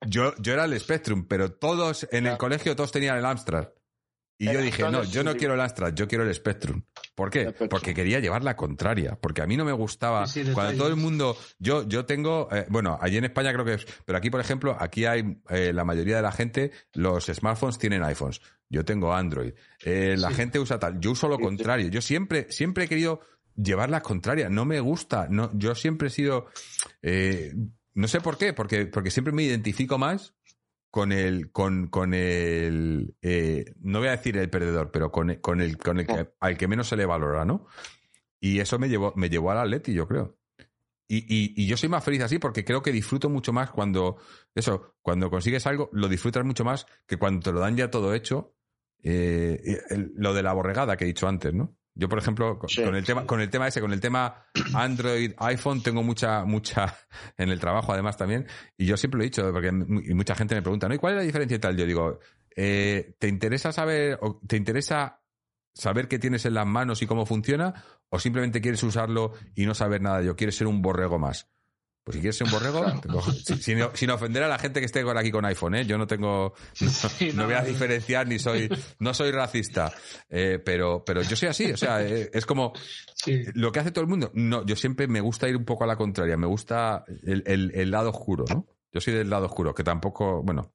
yo, 0.07 0.35
yo 0.39 0.53
era 0.53 0.65
el 0.65 0.79
Spectrum, 0.79 1.27
pero 1.27 1.53
todos 1.53 2.07
en 2.11 2.27
el 2.27 2.37
colegio 2.37 2.77
todos 2.77 2.93
tenían 2.93 3.17
el 3.17 3.25
Amstrad. 3.25 3.69
Y 4.41 4.47
yo 4.47 4.63
dije, 4.63 4.91
no, 4.91 5.05
yo 5.05 5.23
no 5.23 5.37
quiero 5.37 5.53
el 5.53 5.61
Astra, 5.61 5.91
yo 5.91 6.09
quiero 6.09 6.25
el 6.25 6.35
Spectrum. 6.35 6.81
¿Por 7.15 7.29
qué? 7.29 7.53
Porque 7.69 7.93
quería 7.93 8.21
llevar 8.21 8.43
la 8.43 8.57
contraria, 8.57 9.19
porque 9.21 9.43
a 9.43 9.47
mí 9.47 9.55
no 9.55 9.67
me 9.67 9.73
gustaba 9.73 10.25
cuando 10.55 10.79
todo 10.79 10.89
el 10.89 10.97
mundo, 10.97 11.37
yo, 11.59 11.87
yo 11.87 12.07
tengo, 12.07 12.49
eh, 12.51 12.65
bueno, 12.71 12.99
allí 13.03 13.19
en 13.19 13.25
España 13.25 13.53
creo 13.53 13.67
que 13.67 13.75
es, 13.75 13.87
pero 14.07 14.17
aquí 14.17 14.31
por 14.31 14.41
ejemplo, 14.41 14.75
aquí 14.81 15.05
hay 15.05 15.43
eh, 15.51 15.75
la 15.75 15.85
mayoría 15.85 16.17
de 16.17 16.23
la 16.23 16.33
gente, 16.33 16.71
los 16.95 17.27
smartphones 17.27 17.77
tienen 17.77 18.03
iPhones, 18.03 18.41
yo 18.71 18.83
tengo 18.83 19.13
Android, 19.13 19.53
eh, 19.85 20.17
la 20.17 20.31
gente 20.31 20.59
usa 20.59 20.79
tal, 20.79 20.99
yo 21.01 21.11
uso 21.11 21.29
lo 21.29 21.39
contrario, 21.39 21.89
yo 21.89 22.01
siempre, 22.01 22.47
siempre 22.49 22.85
he 22.85 22.89
querido 22.89 23.21
llevar 23.55 23.91
la 23.91 24.01
contraria, 24.01 24.49
no 24.49 24.65
me 24.65 24.81
gusta, 24.81 25.27
no, 25.29 25.51
yo 25.53 25.75
siempre 25.75 26.09
he 26.09 26.11
sido, 26.11 26.47
no 27.93 28.09
sé 28.09 28.23
por 28.23 28.39
qué, 28.39 28.55
porque, 28.55 28.87
porque 28.87 29.11
siempre 29.11 29.35
me 29.35 29.43
identifico 29.43 29.99
más 29.99 30.33
con 30.91 31.13
el, 31.13 31.53
con, 31.53 31.87
con 31.87 32.15
el, 32.15 33.15
eh, 33.23 33.75
no 33.81 34.01
voy 34.01 34.09
a 34.09 34.13
decir 34.13 34.37
el 34.37 34.51
perdedor, 34.51 34.91
pero 34.91 35.13
con, 35.13 35.35
con 35.37 35.61
el, 35.61 35.79
con 35.79 36.01
el 36.01 36.07
que, 36.07 36.31
al 36.41 36.57
que 36.57 36.69
menos 36.69 36.89
se 36.89 36.97
le 36.97 37.07
valora, 37.07 37.45
¿no? 37.45 37.67
Y 38.41 38.59
eso 38.59 38.79
me 38.79 38.89
llevó, 38.89 39.13
me 39.17 39.29
llevó 39.29 39.53
al 39.53 39.59
Atleti, 39.59 39.93
yo 39.93 40.09
creo. 40.09 40.39
Y, 41.07 41.19
y, 41.19 41.55
y, 41.57 41.67
yo 41.67 41.77
soy 41.77 41.89
más 41.89 42.05
feliz 42.05 42.23
así 42.23 42.39
porque 42.39 42.65
creo 42.65 42.83
que 42.83 42.93
disfruto 42.93 43.29
mucho 43.29 43.53
más 43.53 43.71
cuando, 43.71 44.19
eso, 44.55 44.95
cuando 45.03 45.29
consigues 45.29 45.67
algo, 45.67 45.91
lo 45.93 46.09
disfrutas 46.09 46.45
mucho 46.45 46.65
más 46.65 46.87
que 47.07 47.17
cuando 47.17 47.41
te 47.41 47.53
lo 47.53 47.61
dan 47.61 47.77
ya 47.77 47.91
todo 47.91 48.15
hecho. 48.15 48.55
Eh, 49.03 49.81
lo 50.15 50.35
de 50.35 50.43
la 50.43 50.53
borregada 50.53 50.97
que 50.97 51.05
he 51.05 51.09
dicho 51.09 51.27
antes, 51.27 51.55
¿no? 51.55 51.77
Yo, 51.95 52.09
por 52.09 52.19
ejemplo, 52.19 52.59
con, 52.59 52.95
el 52.95 53.05
tema, 53.05 53.27
con 53.27 53.41
el 53.41 53.51
tema 53.51 53.69
ese, 53.69 53.81
con 53.81 53.93
el 53.93 54.01
tema 54.01 54.47
Android, 54.75 55.33
iPhone, 55.39 55.83
tengo 55.83 56.03
mucha, 56.03 56.45
mucha 56.45 56.97
en 57.37 57.51
el 57.51 57.59
trabajo 57.61 57.93
además 57.93 58.17
también. 58.17 58.47
Y 58.77 58.87
yo 58.87 58.97
siempre 58.97 59.19
lo 59.19 59.25
he 59.25 59.27
dicho, 59.27 59.53
porque 59.53 59.73
mucha 59.73 60.35
gente 60.35 60.55
me 60.55 60.63
pregunta, 60.63 60.89
¿no? 60.89 60.95
¿Y 60.95 60.99
cuál 60.99 61.15
es 61.15 61.19
la 61.19 61.25
diferencia 61.25 61.57
y 61.57 61.61
tal? 61.61 61.77
Yo 61.77 61.87
digo, 61.87 62.21
eh, 62.57 63.15
¿te 63.19 63.29
interesa 63.29 63.73
saber, 63.73 64.19
o 64.23 64.41
te 64.47 64.57
interesa 64.57 65.21
saber 65.75 66.09
qué 66.09 66.19
tienes 66.19 66.45
en 66.47 66.55
las 66.55 66.67
manos 66.67 67.03
y 67.03 67.07
cómo 67.07 67.27
funciona? 67.27 67.85
¿O 68.09 68.19
simplemente 68.19 68.61
quieres 68.61 68.83
usarlo 68.83 69.33
y 69.55 69.67
no 69.67 69.75
saber 69.75 70.01
nada? 70.01 70.23
Yo 70.23 70.37
quiero 70.37 70.53
ser 70.53 70.67
un 70.67 70.83
borrego 70.83 71.19
más. 71.19 71.51
Pues 72.03 72.15
si 72.15 72.21
quieres 72.21 72.37
ser 72.37 72.47
un 72.47 72.53
borrego, 72.53 72.87
sin, 73.95 74.11
ofender 74.11 74.43
a 74.43 74.49
la 74.49 74.59
gente 74.59 74.81
que 74.81 74.87
esté 74.87 75.05
aquí 75.17 75.31
con 75.31 75.45
iPhone, 75.45 75.75
¿eh? 75.75 75.85
Yo 75.85 75.99
no 75.99 76.07
tengo, 76.07 76.55
no, 77.35 77.45
voy 77.45 77.55
a 77.55 77.63
diferenciar 77.63 78.27
ni 78.27 78.39
soy, 78.39 78.71
no 78.99 79.13
soy 79.13 79.31
racista, 79.33 79.93
eh, 80.31 80.59
pero, 80.65 81.05
pero 81.05 81.21
yo 81.23 81.37
soy 81.37 81.49
así, 81.49 81.71
o 81.71 81.77
sea, 81.77 82.03
eh, 82.03 82.31
es 82.33 82.47
como 82.47 82.73
lo 83.55 83.71
que 83.71 83.81
hace 83.81 83.91
todo 83.91 84.03
el 84.03 84.09
mundo. 84.09 84.31
No, 84.35 84.65
yo 84.65 84.77
siempre 84.77 85.09
me 85.09 85.21
gusta 85.21 85.47
ir 85.49 85.57
un 85.57 85.67
poco 85.67 85.85
a 85.85 85.87
la 85.87 85.97
contraria, 85.97 86.39
me 86.39 86.47
gusta 86.47 87.05
el, 87.23 87.91
lado 87.91 88.11
oscuro, 88.11 88.45
¿no? 88.49 88.67
Yo 88.93 89.01
soy 89.01 89.13
del 89.13 89.29
lado 89.29 89.47
oscuro, 89.47 89.75
que 89.75 89.85
tampoco, 89.85 90.43
bueno, 90.43 90.73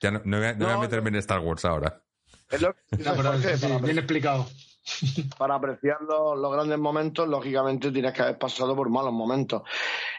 ya 0.00 0.10
no, 0.10 0.20
voy, 0.24 0.44
a, 0.44 0.78
meterme 0.78 1.10
en 1.10 1.16
Star 1.16 1.38
Wars 1.38 1.64
ahora. 1.64 2.02
Es 2.50 2.60
lo 2.60 2.74
bien 3.80 3.98
explicado. 3.98 4.48
Para 5.38 5.56
apreciar 5.56 5.98
los, 6.02 6.52
grandes 6.52 6.78
momentos, 6.78 7.28
lógicamente 7.28 7.92
tienes 7.92 8.12
que 8.12 8.22
haber 8.22 8.38
pasado 8.38 8.74
por 8.74 8.90
malos 8.90 9.12
momentos. 9.12 9.62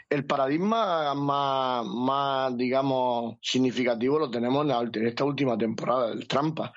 El 0.10 0.26
paradigma 0.26 1.14
más, 1.14 1.86
más 1.86 2.56
digamos, 2.56 3.38
significativo 3.42 4.20
lo 4.20 4.32
tenemos 4.32 4.66
en 4.66 5.08
esta 5.08 5.26
última 5.26 5.58
temporada. 5.58 6.12
El 6.12 6.28
Trampa 6.28 6.74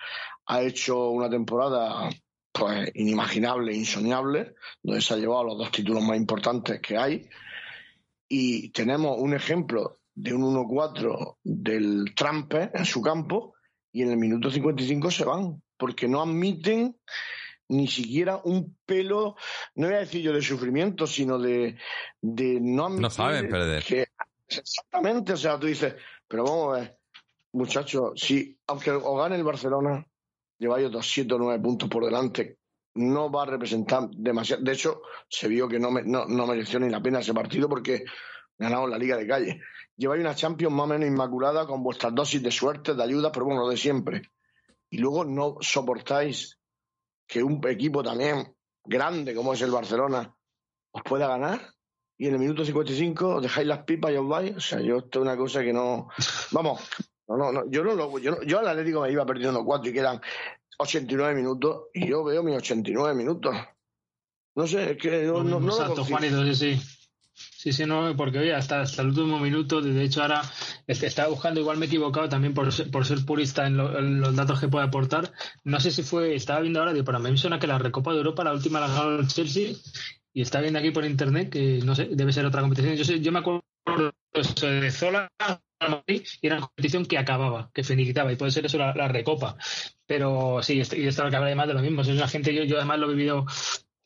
ha 0.46 0.62
hecho 0.62 1.10
una 1.10 1.28
temporada 1.28 2.08
pues 2.52 2.90
inimaginable, 2.94 3.74
insoñable, 3.74 4.54
donde 4.82 5.02
se 5.02 5.14
ha 5.14 5.18
llevado 5.18 5.44
los 5.44 5.58
dos 5.58 5.70
títulos 5.70 6.02
más 6.02 6.16
importantes 6.16 6.80
que 6.80 6.96
hay. 6.96 7.28
Y 8.28 8.70
tenemos 8.70 9.16
un 9.18 9.34
ejemplo 9.34 9.98
de 10.14 10.32
un 10.34 10.42
1-4 10.42 11.36
del 11.44 12.14
Trampe 12.16 12.70
en 12.72 12.84
su 12.84 13.02
campo 13.02 13.54
y 13.92 14.02
en 14.02 14.10
el 14.10 14.16
minuto 14.16 14.50
55 14.50 15.10
se 15.10 15.24
van, 15.24 15.62
porque 15.76 16.08
no 16.08 16.22
admiten 16.22 16.96
ni 17.68 17.88
siquiera 17.88 18.40
un 18.44 18.76
pelo, 18.84 19.36
no 19.74 19.86
voy 19.86 19.96
a 19.96 20.00
decir 20.00 20.22
yo 20.22 20.32
de 20.32 20.42
sufrimiento, 20.42 21.06
sino 21.06 21.38
de, 21.38 21.76
de 22.20 22.58
no 22.60 22.88
No 22.88 23.10
saben 23.10 23.48
perder. 23.48 23.84
exactamente, 24.48 25.32
o 25.32 25.36
sea, 25.36 25.58
tú 25.58 25.66
dices, 25.66 25.94
pero 26.28 26.44
vamos 26.44 26.76
a 26.76 26.80
ver, 26.80 26.98
muchachos, 27.52 28.12
si 28.16 28.58
aunque 28.66 28.90
os 28.90 29.18
gane 29.18 29.36
el 29.36 29.44
Barcelona, 29.44 30.06
lleváis 30.58 30.86
otros 30.86 31.10
7 31.10 31.34
o 31.34 31.38
9 31.38 31.62
puntos 31.62 31.88
por 31.88 32.04
delante, 32.04 32.58
no 32.94 33.30
va 33.30 33.42
a 33.42 33.46
representar 33.46 34.08
demasiado. 34.10 34.62
De 34.62 34.72
hecho, 34.72 35.02
se 35.28 35.48
vio 35.48 35.68
que 35.68 35.78
no, 35.78 35.90
no, 35.90 36.26
no 36.26 36.46
mereció 36.46 36.80
ni 36.80 36.88
la 36.88 37.02
pena 37.02 37.20
ese 37.20 37.34
partido 37.34 37.68
porque 37.68 38.04
ganamos 38.58 38.88
la 38.88 38.98
Liga 38.98 39.16
de 39.16 39.26
Calle. 39.26 39.60
Lleváis 39.96 40.20
una 40.20 40.34
Champions 40.34 40.74
más 40.74 40.84
o 40.84 40.86
menos 40.88 41.08
inmaculada 41.08 41.66
con 41.66 41.82
vuestras 41.82 42.14
dosis 42.14 42.42
de 42.42 42.50
suerte, 42.50 42.94
de 42.94 43.02
ayuda, 43.02 43.32
pero 43.32 43.46
bueno, 43.46 43.62
lo 43.62 43.68
de 43.68 43.76
siempre. 43.76 44.22
Y 44.88 44.98
luego 44.98 45.24
no 45.24 45.56
soportáis 45.60 46.58
que 47.26 47.42
un 47.42 47.60
equipo 47.68 48.02
también 48.02 48.54
grande 48.84 49.34
como 49.34 49.52
es 49.52 49.62
el 49.62 49.70
Barcelona 49.70 50.34
os 50.92 51.02
pueda 51.02 51.28
ganar 51.28 51.74
y 52.18 52.28
en 52.28 52.34
el 52.34 52.38
minuto 52.38 52.64
55 52.64 53.36
os 53.36 53.42
dejáis 53.42 53.66
las 53.66 53.84
pipas 53.84 54.12
y 54.12 54.16
os 54.16 54.28
vais. 54.28 54.56
O 54.56 54.60
sea, 54.60 54.80
yo 54.80 54.98
esto 54.98 55.18
es 55.18 55.22
una 55.22 55.36
cosa 55.36 55.62
que 55.62 55.72
no. 55.72 56.08
Vamos, 56.52 56.80
no, 57.28 57.52
no, 57.52 57.70
yo 57.70 57.84
no 57.84 57.94
lo. 57.94 58.18
Yo, 58.18 58.42
yo 58.42 58.58
al 58.58 58.68
Atlético 58.68 59.02
me 59.02 59.12
iba 59.12 59.26
perdiendo 59.26 59.64
cuatro 59.64 59.90
y 59.90 59.92
quedan 59.92 60.20
89 60.78 61.34
minutos 61.34 61.84
y 61.92 62.08
yo 62.08 62.24
veo 62.24 62.42
mis 62.42 62.56
89 62.56 63.14
minutos. 63.14 63.54
No 64.54 64.66
sé, 64.66 64.92
es 64.92 64.96
que 64.96 65.24
no, 65.24 65.44
no, 65.44 65.58
Exacto, 65.68 66.04
sí. 66.54 66.80
Sí, 67.36 67.72
sí, 67.72 67.84
no, 67.84 68.16
porque 68.16 68.38
oye, 68.38 68.54
hasta, 68.54 68.80
hasta 68.80 69.02
el 69.02 69.08
último 69.08 69.38
minuto, 69.38 69.82
de 69.82 70.02
hecho 70.02 70.22
ahora 70.22 70.42
estaba 70.86 71.28
buscando, 71.28 71.60
igual 71.60 71.76
me 71.76 71.84
he 71.84 71.88
equivocado 71.88 72.28
también 72.28 72.54
por 72.54 72.72
ser, 72.72 72.90
por 72.90 73.04
ser 73.04 73.24
purista 73.26 73.66
en, 73.66 73.76
los 73.76 74.34
datos 74.34 74.58
que 74.58 74.68
puede 74.68 74.86
aportar. 74.86 75.32
No 75.64 75.78
sé 75.78 75.90
si 75.90 76.02
fue, 76.02 76.34
estaba 76.34 76.60
viendo 76.60 76.80
ahora, 76.80 76.92
digo, 76.92 77.04
para 77.04 77.18
mí 77.18 77.30
me 77.30 77.36
suena 77.36 77.58
que 77.58 77.66
la 77.66 77.78
Recopa 77.78 78.12
de 78.12 78.18
Europa, 78.18 78.44
la 78.44 78.52
última 78.52 78.80
la 78.80 78.88
ganó 78.88 79.18
el 79.18 79.28
Chelsea, 79.28 79.74
y 80.32 80.42
está 80.42 80.60
viendo 80.60 80.78
aquí 80.78 80.90
por 80.90 81.04
internet 81.04 81.50
que 81.50 81.80
no 81.84 81.94
sé, 81.94 82.08
debe 82.10 82.32
ser 82.32 82.46
otra 82.46 82.62
competición. 82.62 82.96
Yo, 82.96 83.04
sé, 83.04 83.20
yo 83.20 83.32
me 83.32 83.40
acuerdo 83.40 83.62
de 84.34 84.90
Zola 84.90 85.30
y 86.06 86.22
era 86.46 86.56
una 86.56 86.66
competición 86.66 87.04
que 87.04 87.18
acababa, 87.18 87.70
que 87.74 87.84
finiquitaba, 87.84 88.32
y 88.32 88.36
puede 88.36 88.50
ser 88.50 88.66
eso 88.66 88.78
la, 88.78 89.08
Recopa. 89.08 89.56
Pero 90.06 90.62
sí, 90.62 90.74
y 90.74 91.06
esto 91.06 91.24
lo 91.24 91.30
que 91.30 91.36
habla 91.36 91.48
además 91.48 91.68
de 91.68 91.74
lo 91.74 91.82
mismo. 91.82 92.02
Es 92.02 92.08
una 92.08 92.28
gente, 92.28 92.54
yo, 92.54 92.64
yo 92.64 92.76
además 92.76 92.98
lo 92.98 93.10
he 93.10 93.14
vivido 93.14 93.46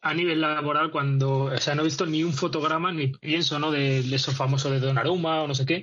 a 0.02 0.14
nivel 0.14 0.40
laboral 0.40 0.90
cuando, 0.90 1.44
o 1.44 1.58
sea, 1.58 1.74
no 1.74 1.82
he 1.82 1.84
visto 1.84 2.06
ni 2.06 2.24
un 2.24 2.32
fotograma 2.32 2.92
ni 2.92 3.08
pienso, 3.08 3.58
¿no? 3.58 3.70
De, 3.70 4.00
eso 4.00 4.32
famoso 4.32 4.70
de 4.70 4.80
Donnarumma 4.80 5.42
o 5.42 5.48
no 5.48 5.54
sé 5.54 5.66
qué, 5.66 5.82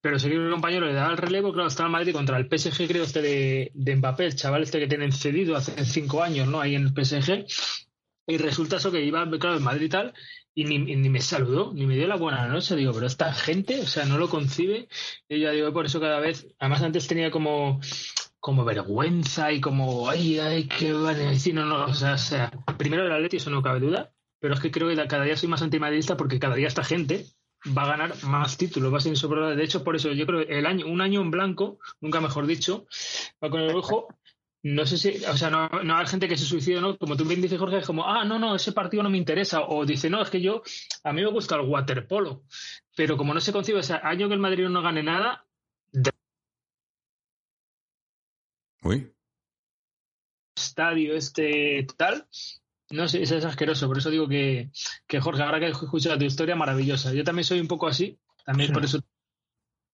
pero 0.00 0.18
que 0.18 0.38
un 0.38 0.50
compañero 0.50 0.86
le 0.86 0.94
da 0.94 1.10
el 1.10 1.16
relevo, 1.16 1.52
claro, 1.52 1.68
está 1.68 1.84
en 1.86 1.92
Madrid 1.92 2.12
contra 2.12 2.38
el 2.38 2.48
PSG, 2.48 2.88
creo, 2.88 3.04
este 3.04 3.22
de, 3.22 3.70
de 3.74 3.96
Mbappé, 3.96 4.26
el 4.26 4.36
chaval 4.36 4.62
este 4.62 4.80
que 4.80 4.88
tienen 4.88 5.12
cedido 5.12 5.56
hace 5.56 5.84
cinco 5.84 6.22
años, 6.22 6.48
¿no? 6.48 6.60
Ahí 6.60 6.74
en 6.74 6.82
el 6.82 7.04
PSG, 7.04 7.46
y 8.26 8.38
resulta 8.38 8.76
eso 8.76 8.90
que 8.90 9.02
iba, 9.02 9.28
claro, 9.38 9.56
en 9.56 9.62
Madrid 9.62 9.86
y 9.86 9.88
tal, 9.88 10.14
y 10.54 10.64
ni, 10.64 10.78
ni, 10.78 11.08
me 11.08 11.20
saludó, 11.20 11.72
ni 11.72 11.86
me 11.86 11.96
dio 11.96 12.06
la 12.06 12.16
buena 12.16 12.46
noche. 12.46 12.76
Digo, 12.76 12.92
pero 12.92 13.06
esta 13.06 13.32
gente, 13.32 13.80
o 13.80 13.86
sea, 13.86 14.04
no 14.04 14.18
lo 14.18 14.28
concibe. 14.28 14.88
Y 15.28 15.40
yo 15.40 15.50
digo, 15.50 15.72
por 15.72 15.86
eso 15.86 16.00
cada 16.00 16.20
vez, 16.20 16.46
además 16.58 16.82
antes 16.82 17.06
tenía 17.06 17.30
como 17.30 17.80
como 18.42 18.64
vergüenza 18.64 19.52
y 19.52 19.60
como, 19.60 20.10
ay, 20.10 20.40
ay, 20.40 20.66
qué 20.66 20.90
a 20.90 21.14
decir, 21.14 21.54
no, 21.54 21.64
no, 21.64 21.84
o 21.84 21.94
sea, 21.94 22.14
o 22.14 22.18
sea, 22.18 22.50
primero 22.76 23.06
el 23.06 23.12
Atleti, 23.12 23.36
eso 23.36 23.50
no 23.50 23.62
cabe 23.62 23.78
duda, 23.78 24.12
pero 24.40 24.54
es 24.54 24.60
que 24.60 24.72
creo 24.72 24.88
que 24.88 24.96
cada 25.06 25.22
día 25.22 25.36
soy 25.36 25.48
más 25.48 25.62
antimadridista 25.62 26.16
porque 26.16 26.40
cada 26.40 26.56
día 26.56 26.66
esta 26.66 26.82
gente 26.82 27.26
va 27.78 27.84
a 27.84 27.96
ganar 27.96 28.24
más 28.24 28.56
títulos, 28.58 28.92
va 28.92 28.96
a 28.98 29.00
ser 29.00 29.12
insoportable. 29.12 29.54
De 29.54 29.62
hecho, 29.62 29.84
por 29.84 29.94
eso 29.94 30.10
yo 30.10 30.26
creo 30.26 30.44
que 30.44 30.58
el 30.58 30.66
año, 30.66 30.86
un 30.86 31.00
año 31.00 31.20
en 31.20 31.30
blanco, 31.30 31.78
nunca 32.00 32.20
mejor 32.20 32.48
dicho, 32.48 32.88
va 33.42 33.48
con 33.48 33.60
el 33.60 33.76
ojo, 33.76 34.08
no 34.64 34.86
sé 34.86 34.98
si, 34.98 35.24
o 35.24 35.36
sea, 35.36 35.48
no, 35.48 35.68
no 35.84 35.96
hay 35.96 36.06
gente 36.08 36.26
que 36.26 36.36
se 36.36 36.44
suicida, 36.44 36.80
¿no? 36.80 36.98
Como 36.98 37.16
tú 37.16 37.24
bien 37.24 37.40
dices, 37.40 37.60
Jorge, 37.60 37.78
es 37.78 37.86
como, 37.86 38.04
ah, 38.08 38.24
no, 38.24 38.40
no, 38.40 38.56
ese 38.56 38.72
partido 38.72 39.04
no 39.04 39.10
me 39.10 39.18
interesa. 39.18 39.60
O 39.68 39.86
dice, 39.86 40.10
no, 40.10 40.20
es 40.20 40.30
que 40.30 40.40
yo, 40.40 40.62
a 41.04 41.12
mí 41.12 41.22
me 41.22 41.30
gusta 41.30 41.54
el 41.54 41.68
waterpolo. 41.68 42.42
Pero 42.96 43.16
como 43.16 43.34
no 43.34 43.40
se 43.40 43.52
concibe 43.52 43.78
ese 43.78 43.94
año 44.02 44.26
que 44.26 44.34
el 44.34 44.40
Madrid 44.40 44.68
no 44.68 44.82
gane 44.82 45.04
nada. 45.04 45.46
Uy. 48.82 49.12
Estadio 50.56 51.14
este 51.14 51.86
tal, 51.96 52.26
no 52.90 53.08
sé, 53.08 53.22
es 53.22 53.32
asqueroso. 53.32 53.88
Por 53.88 53.98
eso 53.98 54.10
digo 54.10 54.28
que, 54.28 54.70
que 55.06 55.20
Jorge, 55.20 55.42
ahora 55.42 55.58
que 55.58 55.66
he 55.66 55.70
escuchado 55.70 56.18
tu 56.18 56.24
historia, 56.24 56.56
maravillosa. 56.56 57.12
Yo 57.12 57.24
también 57.24 57.44
soy 57.44 57.60
un 57.60 57.68
poco 57.68 57.86
así, 57.86 58.18
también 58.44 58.72
por 58.72 58.84
eso 58.84 59.00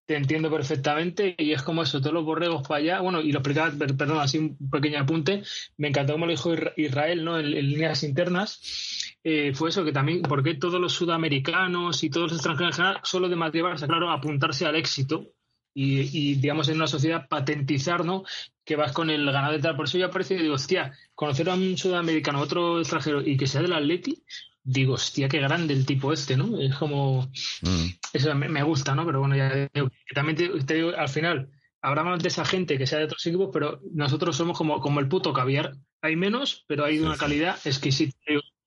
te 0.09 0.17
entiendo 0.17 0.51
perfectamente 0.51 1.35
y 1.37 1.53
es 1.53 1.63
como 1.63 1.83
eso, 1.83 2.01
todos 2.01 2.15
los 2.15 2.25
borregos 2.25 2.67
para 2.67 2.81
allá, 2.81 3.01
bueno, 3.01 3.21
y 3.21 3.31
lo 3.31 3.41
explicaba, 3.41 3.71
perdón, 3.77 4.19
así 4.21 4.39
un 4.39 4.57
pequeño 4.71 5.01
apunte, 5.01 5.43
me 5.77 5.89
encantó 5.89 6.15
como 6.15 6.25
lo 6.25 6.33
dijo 6.33 6.55
Israel, 6.77 7.25
¿no? 7.25 7.39
En, 7.39 7.51
líneas 7.51 8.03
internas, 8.05 9.15
eh, 9.23 9.53
fue 9.55 9.69
eso, 9.69 9.85
que 9.85 9.93
también, 9.93 10.23
porque 10.23 10.55
todos 10.55 10.81
los 10.81 10.95
sudamericanos 10.95 12.03
y 12.05 12.09
todos 12.09 12.33
los 12.33 12.39
extranjeros 12.39 12.73
en 12.73 12.85
general, 12.85 13.01
solo 13.05 13.29
de 13.29 13.37
Madrid 13.37 13.61
Barça, 13.61 13.87
claro, 13.87 14.11
apuntarse 14.11 14.65
al 14.65 14.77
éxito 14.77 15.35
y, 15.81 16.01
y, 16.13 16.35
digamos, 16.35 16.69
en 16.69 16.75
una 16.75 16.89
sociedad 16.89 17.29
patentizar, 17.29 18.05
¿no? 18.05 18.25
Que 18.65 18.75
vas 18.75 18.91
con 18.91 19.11
el 19.11 19.25
ganado 19.31 19.53
de 19.53 19.61
tal. 19.61 19.77
Por 19.77 19.85
eso 19.85 19.97
yo 19.97 20.07
aparecí 20.07 20.35
y 20.35 20.39
digo, 20.39 20.55
hostia, 20.55 20.93
conocer 21.15 21.49
a 21.49 21.55
un 21.55 21.79
sudamericano, 21.79 22.41
otro 22.41 22.81
extranjero 22.81 23.23
y 23.23 23.37
que 23.37 23.47
sea 23.47 23.63
del 23.63 23.73
Atleti, 23.73 24.25
digo, 24.65 24.95
hostia, 24.95 25.29
qué 25.29 25.39
grande 25.39 25.75
el 25.75 25.87
tipo 25.87 26.13
este, 26.13 26.37
¿no? 26.37 26.61
Es 26.61 26.75
como. 26.75 27.31
Mm. 27.63 27.87
Eso 28.13 28.35
me, 28.35 28.63
gusta, 28.65 28.97
¿no? 28.97 29.07
Pero 29.07 29.21
bueno, 29.21 29.37
ya 29.37 29.71
también 30.17 30.67
te, 30.67 30.75
digo, 30.75 30.91
al 30.97 31.09
final, 31.09 31.49
habrá 31.81 32.03
más 32.03 32.21
de 32.25 32.29
esa 32.29 32.45
gente 32.45 32.77
que 32.77 32.89
sea 32.89 32.99
de 32.99 33.05
otros 33.05 33.25
equipos, 33.25 33.51
pero 33.53 33.81
nosotros 33.93 34.37
somos 34.37 34.59
como, 34.59 34.81
como 34.81 34.99
el 34.99 35.07
puto 35.07 35.33
caviar. 35.33 35.77
Hay 36.03 36.17
menos, 36.17 36.65
pero 36.67 36.87
hay 36.87 36.99
de 36.99 37.07
una 37.07 37.17
calidad 37.17 37.57
exquisita. 37.65 38.19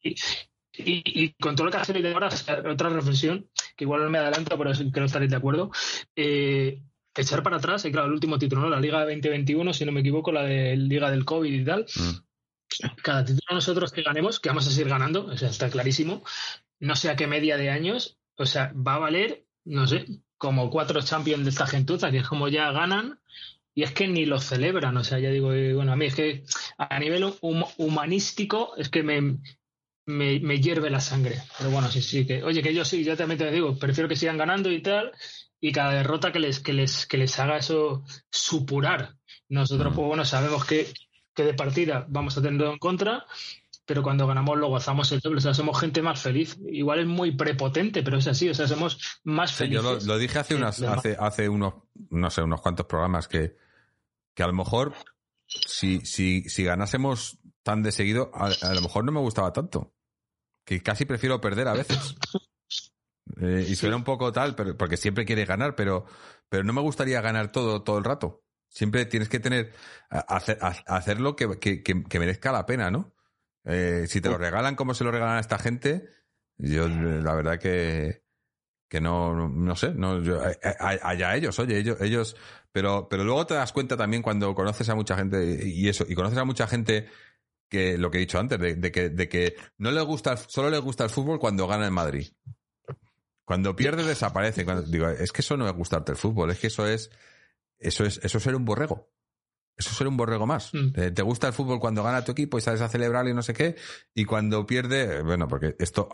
Y, 0.02 0.16
y, 0.78 1.34
con 1.34 1.58
todo 1.58 1.66
lo 1.66 1.72
que 1.72 1.78
hace 1.78 1.92
de 1.92 2.14
ahora, 2.14 2.30
otra 2.72 2.88
reflexión, 2.88 3.50
que 3.76 3.84
igual 3.84 4.02
no 4.06 4.10
me 4.10 4.20
adelanto, 4.20 4.58
pero 4.58 4.72
que 4.72 5.00
no 5.02 5.06
estaréis 5.06 5.32
de 5.32 5.38
acuerdo. 5.38 5.72
Eh, 6.16 6.82
echar 7.16 7.44
para 7.44 7.58
atrás, 7.58 7.86
y 7.86 7.92
claro, 7.92 8.08
el 8.08 8.14
último 8.14 8.40
título, 8.40 8.62
¿no? 8.62 8.70
La 8.70 8.80
Liga 8.80 9.02
2021, 9.02 9.74
si 9.74 9.86
no 9.86 9.92
me 9.92 10.02
equivoco, 10.02 10.32
la 10.32 10.44
de 10.44 10.76
Liga 10.78 11.12
del 11.12 11.26
COVID 11.26 11.54
y 11.54 11.66
tal. 11.66 11.86
Mm 11.96 12.32
cada 13.02 13.26
título 13.26 13.56
nosotros 13.56 13.92
que 13.92 14.02
ganemos, 14.02 14.40
que 14.40 14.50
vamos 14.50 14.68
a 14.68 14.72
seguir 14.72 14.90
ganando, 14.90 15.26
o 15.26 15.38
sea, 15.38 15.50
está 15.50 15.70
clarísimo, 15.70 16.24
no 16.80 16.96
sé 16.96 17.10
a 17.10 17.16
qué 17.16 17.28
media 17.28 17.58
de 17.58 17.70
años, 17.70 18.18
o 18.38 18.46
sea, 18.46 18.74
va 18.74 18.96
a 18.96 19.00
valer, 19.00 19.46
no 19.66 19.88
sé, 19.88 20.06
como 20.38 20.70
cuatro 20.70 21.02
champions 21.02 21.44
de 21.44 21.50
esta 21.50 21.68
gentuza, 21.68 22.12
que 22.12 22.20
es 22.20 22.28
como 22.28 22.48
ya 22.48 22.72
ganan, 22.72 23.20
y 23.74 23.84
es 23.84 23.92
que 23.92 24.08
ni 24.08 24.26
lo 24.26 24.40
celebran, 24.40 24.98
o 24.98 25.04
sea, 25.04 25.20
ya 25.20 25.30
digo, 25.30 25.54
eh, 25.54 25.74
bueno, 25.74 25.94
a 25.94 25.96
mí 25.96 26.06
es 26.06 26.16
que 26.16 26.44
a 26.78 27.00
nivel 27.00 27.34
humanístico 27.78 28.76
es 28.78 28.90
que 28.90 29.04
me, 29.04 29.38
me, 30.06 30.62
hierve 30.62 30.90
la 30.90 31.00
sangre, 31.00 31.42
pero 31.58 31.70
bueno, 31.70 31.90
sí, 31.90 32.02
sí, 32.02 32.26
que, 32.26 32.44
oye, 32.44 32.62
que 32.62 32.74
yo 32.74 32.84
sí, 32.84 33.04
yo 33.04 33.16
también 33.16 33.38
te 33.38 33.52
digo, 33.52 33.78
prefiero 33.78 34.10
que 34.10 34.16
sigan 34.16 34.38
ganando 34.38 34.72
y 34.72 34.82
tal, 34.82 35.12
y 35.62 35.72
cada 35.72 35.94
derrota 35.94 36.34
que 36.34 36.40
les, 36.40 36.60
que 36.60 36.74
les, 36.74 37.06
que 37.06 37.18
les 37.18 37.40
haga 37.40 37.58
eso 37.58 38.04
supurar. 38.30 39.16
Nosotros, 39.48 39.94
mm. 39.94 39.96
pues 39.96 40.08
bueno, 40.08 40.26
sabemos 40.26 40.66
que 40.66 40.92
que 41.34 41.44
de 41.44 41.54
partida 41.54 42.06
vamos 42.10 42.38
a 42.38 42.42
tenerlo 42.42 42.72
en 42.72 42.78
contra, 42.78 43.26
pero 43.86 44.04
cuando 44.04 44.28
ganamos 44.28 44.58
lo 44.58 44.68
gozamos 44.68 45.12
el 45.12 45.20
doble, 45.20 45.38
o 45.38 45.42
sea, 45.42 45.54
somos 45.54 45.80
gente 45.80 46.02
más 46.02 46.22
feliz. 46.22 46.58
Igual 46.70 47.00
es 47.00 47.08
muy 47.08 47.36
prepotente, 47.36 48.04
pero 48.04 48.18
es 48.18 48.28
así, 48.28 48.50
o 48.50 48.54
sea, 48.54 48.68
somos 48.68 49.20
más 49.24 49.54
felices. 49.54 49.84
yo 49.84 50.00
lo, 50.06 50.18
dije 50.18 50.40
hace, 50.40 50.56
unas, 50.56 50.82
hace, 50.82 51.16
hace 51.20 51.50
unos, 51.50 51.74
no 52.10 52.30
sé, 52.30 52.42
unos 52.42 52.62
cuantos 52.62 52.86
programas 52.86 53.28
que, 53.28 53.56
que 54.34 54.44
a 54.44 54.48
lo 54.48 54.54
mejor 54.54 54.94
si, 55.46 56.02
si, 56.02 56.44
si 56.44 56.64
ganásemos 56.64 57.40
tan 57.64 57.84
de 57.84 57.92
seguido, 57.92 58.32
a, 58.34 58.50
lo 58.74 58.82
mejor 58.82 59.04
no 59.04 59.12
me 59.12 59.20
gustaba 59.20 59.54
tanto. 59.54 59.94
Que 60.64 60.82
casi 60.82 61.06
prefiero 61.06 61.42
perder 61.42 61.68
a 61.68 61.74
veces. 61.74 62.16
Eh, 63.40 63.66
y 63.68 63.76
suena 63.76 63.96
un 63.96 64.04
poco 64.04 64.32
tal, 64.32 64.56
pero, 64.56 64.78
porque 64.78 64.98
siempre 64.98 65.26
quiere 65.26 65.46
ganar, 65.46 65.76
pero, 65.76 66.06
pero 66.50 66.64
no 66.64 66.74
me 66.74 66.82
gustaría 66.82 67.22
ganar 67.22 67.52
todo, 67.52 67.84
todo 67.84 67.98
el 67.98 68.04
rato. 68.04 68.44
Siempre 68.68 69.06
tienes 69.06 69.30
que 69.30 69.40
tener, 69.40 69.74
hacer, 70.10 70.58
hacerlo 70.62 71.36
que, 71.36 71.60
que, 71.60 72.20
merezca 72.20 72.52
la 72.52 72.66
pena, 72.66 72.90
¿no? 72.90 73.14
Eh, 73.66 74.06
si 74.08 74.22
te 74.22 74.30
lo 74.30 74.38
regalan 74.38 74.76
como 74.76 74.94
se 74.94 75.04
lo 75.04 75.12
regalan 75.12 75.38
a 75.38 75.42
esta 75.42 75.60
gente, 75.60 76.10
yo 76.58 76.88
la 76.88 77.36
verdad 77.36 77.60
que, 77.60 78.24
que 78.88 79.02
no, 79.02 79.50
no 79.50 79.76
sé, 79.76 79.94
no, 79.94 80.22
yo, 80.22 80.42
allá 80.82 81.36
ellos, 81.36 81.60
oye, 81.60 81.78
ellos, 81.78 82.00
ellos, 82.00 82.38
pero, 82.72 83.08
pero 83.10 83.24
luego 83.24 83.46
te 83.46 83.54
das 83.56 83.74
cuenta 83.74 83.98
también 83.98 84.22
cuando 84.22 84.56
conoces 84.56 84.88
a 84.90 84.96
mucha 84.96 85.18
gente 85.18 85.68
y 85.68 85.90
eso, 85.90 86.06
y 86.08 86.16
conoces 86.16 86.38
a 86.38 86.46
mucha 86.46 86.66
gente 86.66 87.10
que 87.70 87.98
lo 87.98 88.12
que 88.12 88.18
he 88.18 88.22
dicho 88.22 88.38
antes, 88.38 88.60
de, 88.60 88.92
que, 88.92 89.10
de 89.10 89.30
que 89.30 89.56
no 89.78 89.92
le 89.92 90.02
gusta, 90.02 90.36
solo 90.36 90.70
le 90.70 90.78
gusta 90.78 91.06
el 91.06 91.10
fútbol 91.10 91.40
cuando 91.40 91.68
gana 91.68 91.86
el 91.86 91.92
Madrid. 91.92 92.28
Cuando 93.52 93.76
pierde 93.76 94.06
desaparece. 94.06 94.64
Cuando, 94.64 94.84
digo, 94.84 95.10
es 95.10 95.34
que 95.34 95.42
eso 95.42 95.58
no 95.58 95.68
es 95.68 95.74
gustarte 95.74 96.14
el 96.14 96.18
fútbol, 96.18 96.52
es 96.52 96.60
que 96.60 96.68
eso 96.68 96.88
es 96.88 97.12
eso 97.78 98.06
es, 98.06 98.22
eso 98.24 98.38
es 98.38 98.44
ser 98.46 98.56
un 98.56 98.64
borrego. 98.64 99.12
Eso 99.76 99.90
es 99.90 99.98
ser 99.98 100.08
un 100.08 100.16
borrego 100.16 100.48
más. 100.48 100.74
Mm. 100.74 100.88
Eh, 100.96 101.12
te 101.12 101.22
gusta 101.22 101.48
el 101.48 101.54
fútbol 101.54 101.82
cuando 101.82 102.02
gana 102.02 102.24
tu 102.24 102.32
equipo 102.32 102.58
y 102.58 102.62
sales 102.62 102.80
a 102.80 102.88
celebrar 102.88 103.28
y 103.28 103.34
no 103.34 103.42
sé 103.42 103.54
qué. 103.54 103.76
Y 104.14 104.24
cuando 104.24 104.66
pierde, 104.66 105.22
bueno, 105.22 105.50
porque 105.50 105.76
esto 105.80 106.08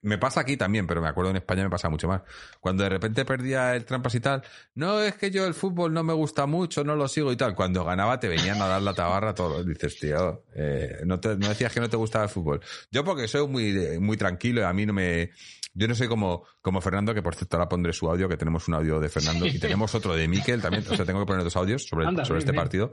me 0.00 0.16
pasa 0.16 0.40
aquí 0.40 0.56
también, 0.56 0.86
pero 0.86 1.02
me 1.02 1.08
acuerdo 1.08 1.30
en 1.32 1.36
España 1.36 1.62
me 1.62 1.68
pasa 1.68 1.90
mucho 1.90 2.08
más. 2.08 2.22
Cuando 2.58 2.84
de 2.84 2.88
repente 2.88 3.26
perdía 3.26 3.76
el 3.76 3.84
trampas 3.84 4.14
y 4.14 4.20
tal, 4.20 4.42
no 4.74 4.98
es 5.02 5.14
que 5.16 5.30
yo 5.30 5.46
el 5.46 5.52
fútbol 5.52 5.92
no 5.92 6.02
me 6.02 6.14
gusta 6.14 6.46
mucho, 6.46 6.84
no 6.84 6.96
lo 6.96 7.06
sigo 7.06 7.30
y 7.32 7.36
tal. 7.36 7.54
Cuando 7.54 7.84
ganaba 7.84 8.18
te 8.18 8.28
venían 8.28 8.62
a 8.62 8.66
dar 8.66 8.80
la 8.80 8.94
tabarra 8.94 9.34
todo. 9.34 9.62
Dices, 9.64 9.98
tío, 9.98 10.44
eh, 10.54 11.02
no, 11.04 11.20
te, 11.20 11.36
no 11.36 11.50
decías 11.50 11.70
que 11.70 11.80
no 11.80 11.90
te 11.90 11.98
gustaba 11.98 12.24
el 12.24 12.30
fútbol. 12.30 12.62
Yo 12.90 13.04
porque 13.04 13.28
soy 13.28 13.46
muy, 13.46 13.98
muy 14.00 14.16
tranquilo 14.16 14.62
y 14.62 14.64
a 14.64 14.72
mí 14.72 14.86
no 14.86 14.94
me, 14.94 15.32
yo 15.74 15.88
no 15.88 15.94
soy 15.94 16.08
como, 16.08 16.44
como 16.60 16.80
Fernando, 16.80 17.14
que 17.14 17.22
por 17.22 17.34
cierto 17.34 17.56
ahora 17.56 17.68
pondré 17.68 17.92
su 17.92 18.08
audio, 18.08 18.28
que 18.28 18.36
tenemos 18.36 18.68
un 18.68 18.74
audio 18.74 19.00
de 19.00 19.08
Fernando 19.08 19.46
y 19.46 19.58
tenemos 19.58 19.94
otro 19.94 20.14
de 20.14 20.28
Miquel 20.28 20.60
también. 20.60 20.84
O 20.90 20.96
sea, 20.96 21.04
tengo 21.04 21.20
que 21.20 21.26
poner 21.26 21.44
dos 21.44 21.56
audios 21.56 21.86
sobre, 21.86 22.06
sobre 22.24 22.40
este 22.40 22.52
partido. 22.52 22.92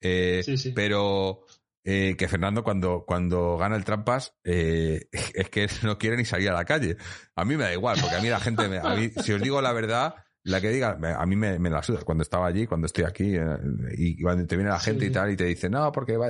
Eh, 0.00 0.42
Pero 0.74 1.44
eh, 1.82 2.14
que 2.18 2.28
Fernando 2.28 2.62
cuando, 2.62 3.04
cuando 3.06 3.56
gana 3.56 3.74
el 3.74 3.84
trampas 3.84 4.34
eh, 4.44 5.08
es 5.34 5.48
que 5.48 5.66
no 5.82 5.98
quiere 5.98 6.16
ni 6.16 6.24
salir 6.24 6.50
a 6.50 6.54
la 6.54 6.64
calle. 6.64 6.96
A 7.34 7.44
mí 7.44 7.56
me 7.56 7.64
da 7.64 7.72
igual, 7.72 7.98
porque 8.00 8.16
a 8.16 8.20
mí 8.20 8.28
la 8.28 8.40
gente, 8.40 8.64
a 8.78 8.94
mí, 8.94 9.10
si 9.22 9.32
os 9.32 9.40
digo 9.40 9.62
la 9.62 9.72
verdad, 9.72 10.14
la 10.42 10.60
que 10.60 10.70
diga, 10.70 10.98
a 11.00 11.26
mí 11.26 11.36
me, 11.36 11.58
la 11.58 11.82
suda. 11.82 12.02
Cuando 12.02 12.22
estaba 12.22 12.46
allí, 12.46 12.66
cuando 12.66 12.86
estoy 12.86 13.04
aquí, 13.04 13.34
eh, 13.36 13.58
y 13.96 14.22
cuando 14.22 14.46
te 14.46 14.56
viene 14.56 14.70
la 14.70 14.80
gente 14.80 15.06
y 15.06 15.10
tal, 15.10 15.30
y 15.30 15.36
te 15.36 15.44
dice, 15.44 15.68
no, 15.68 15.90
porque 15.92 16.16
va, 16.16 16.28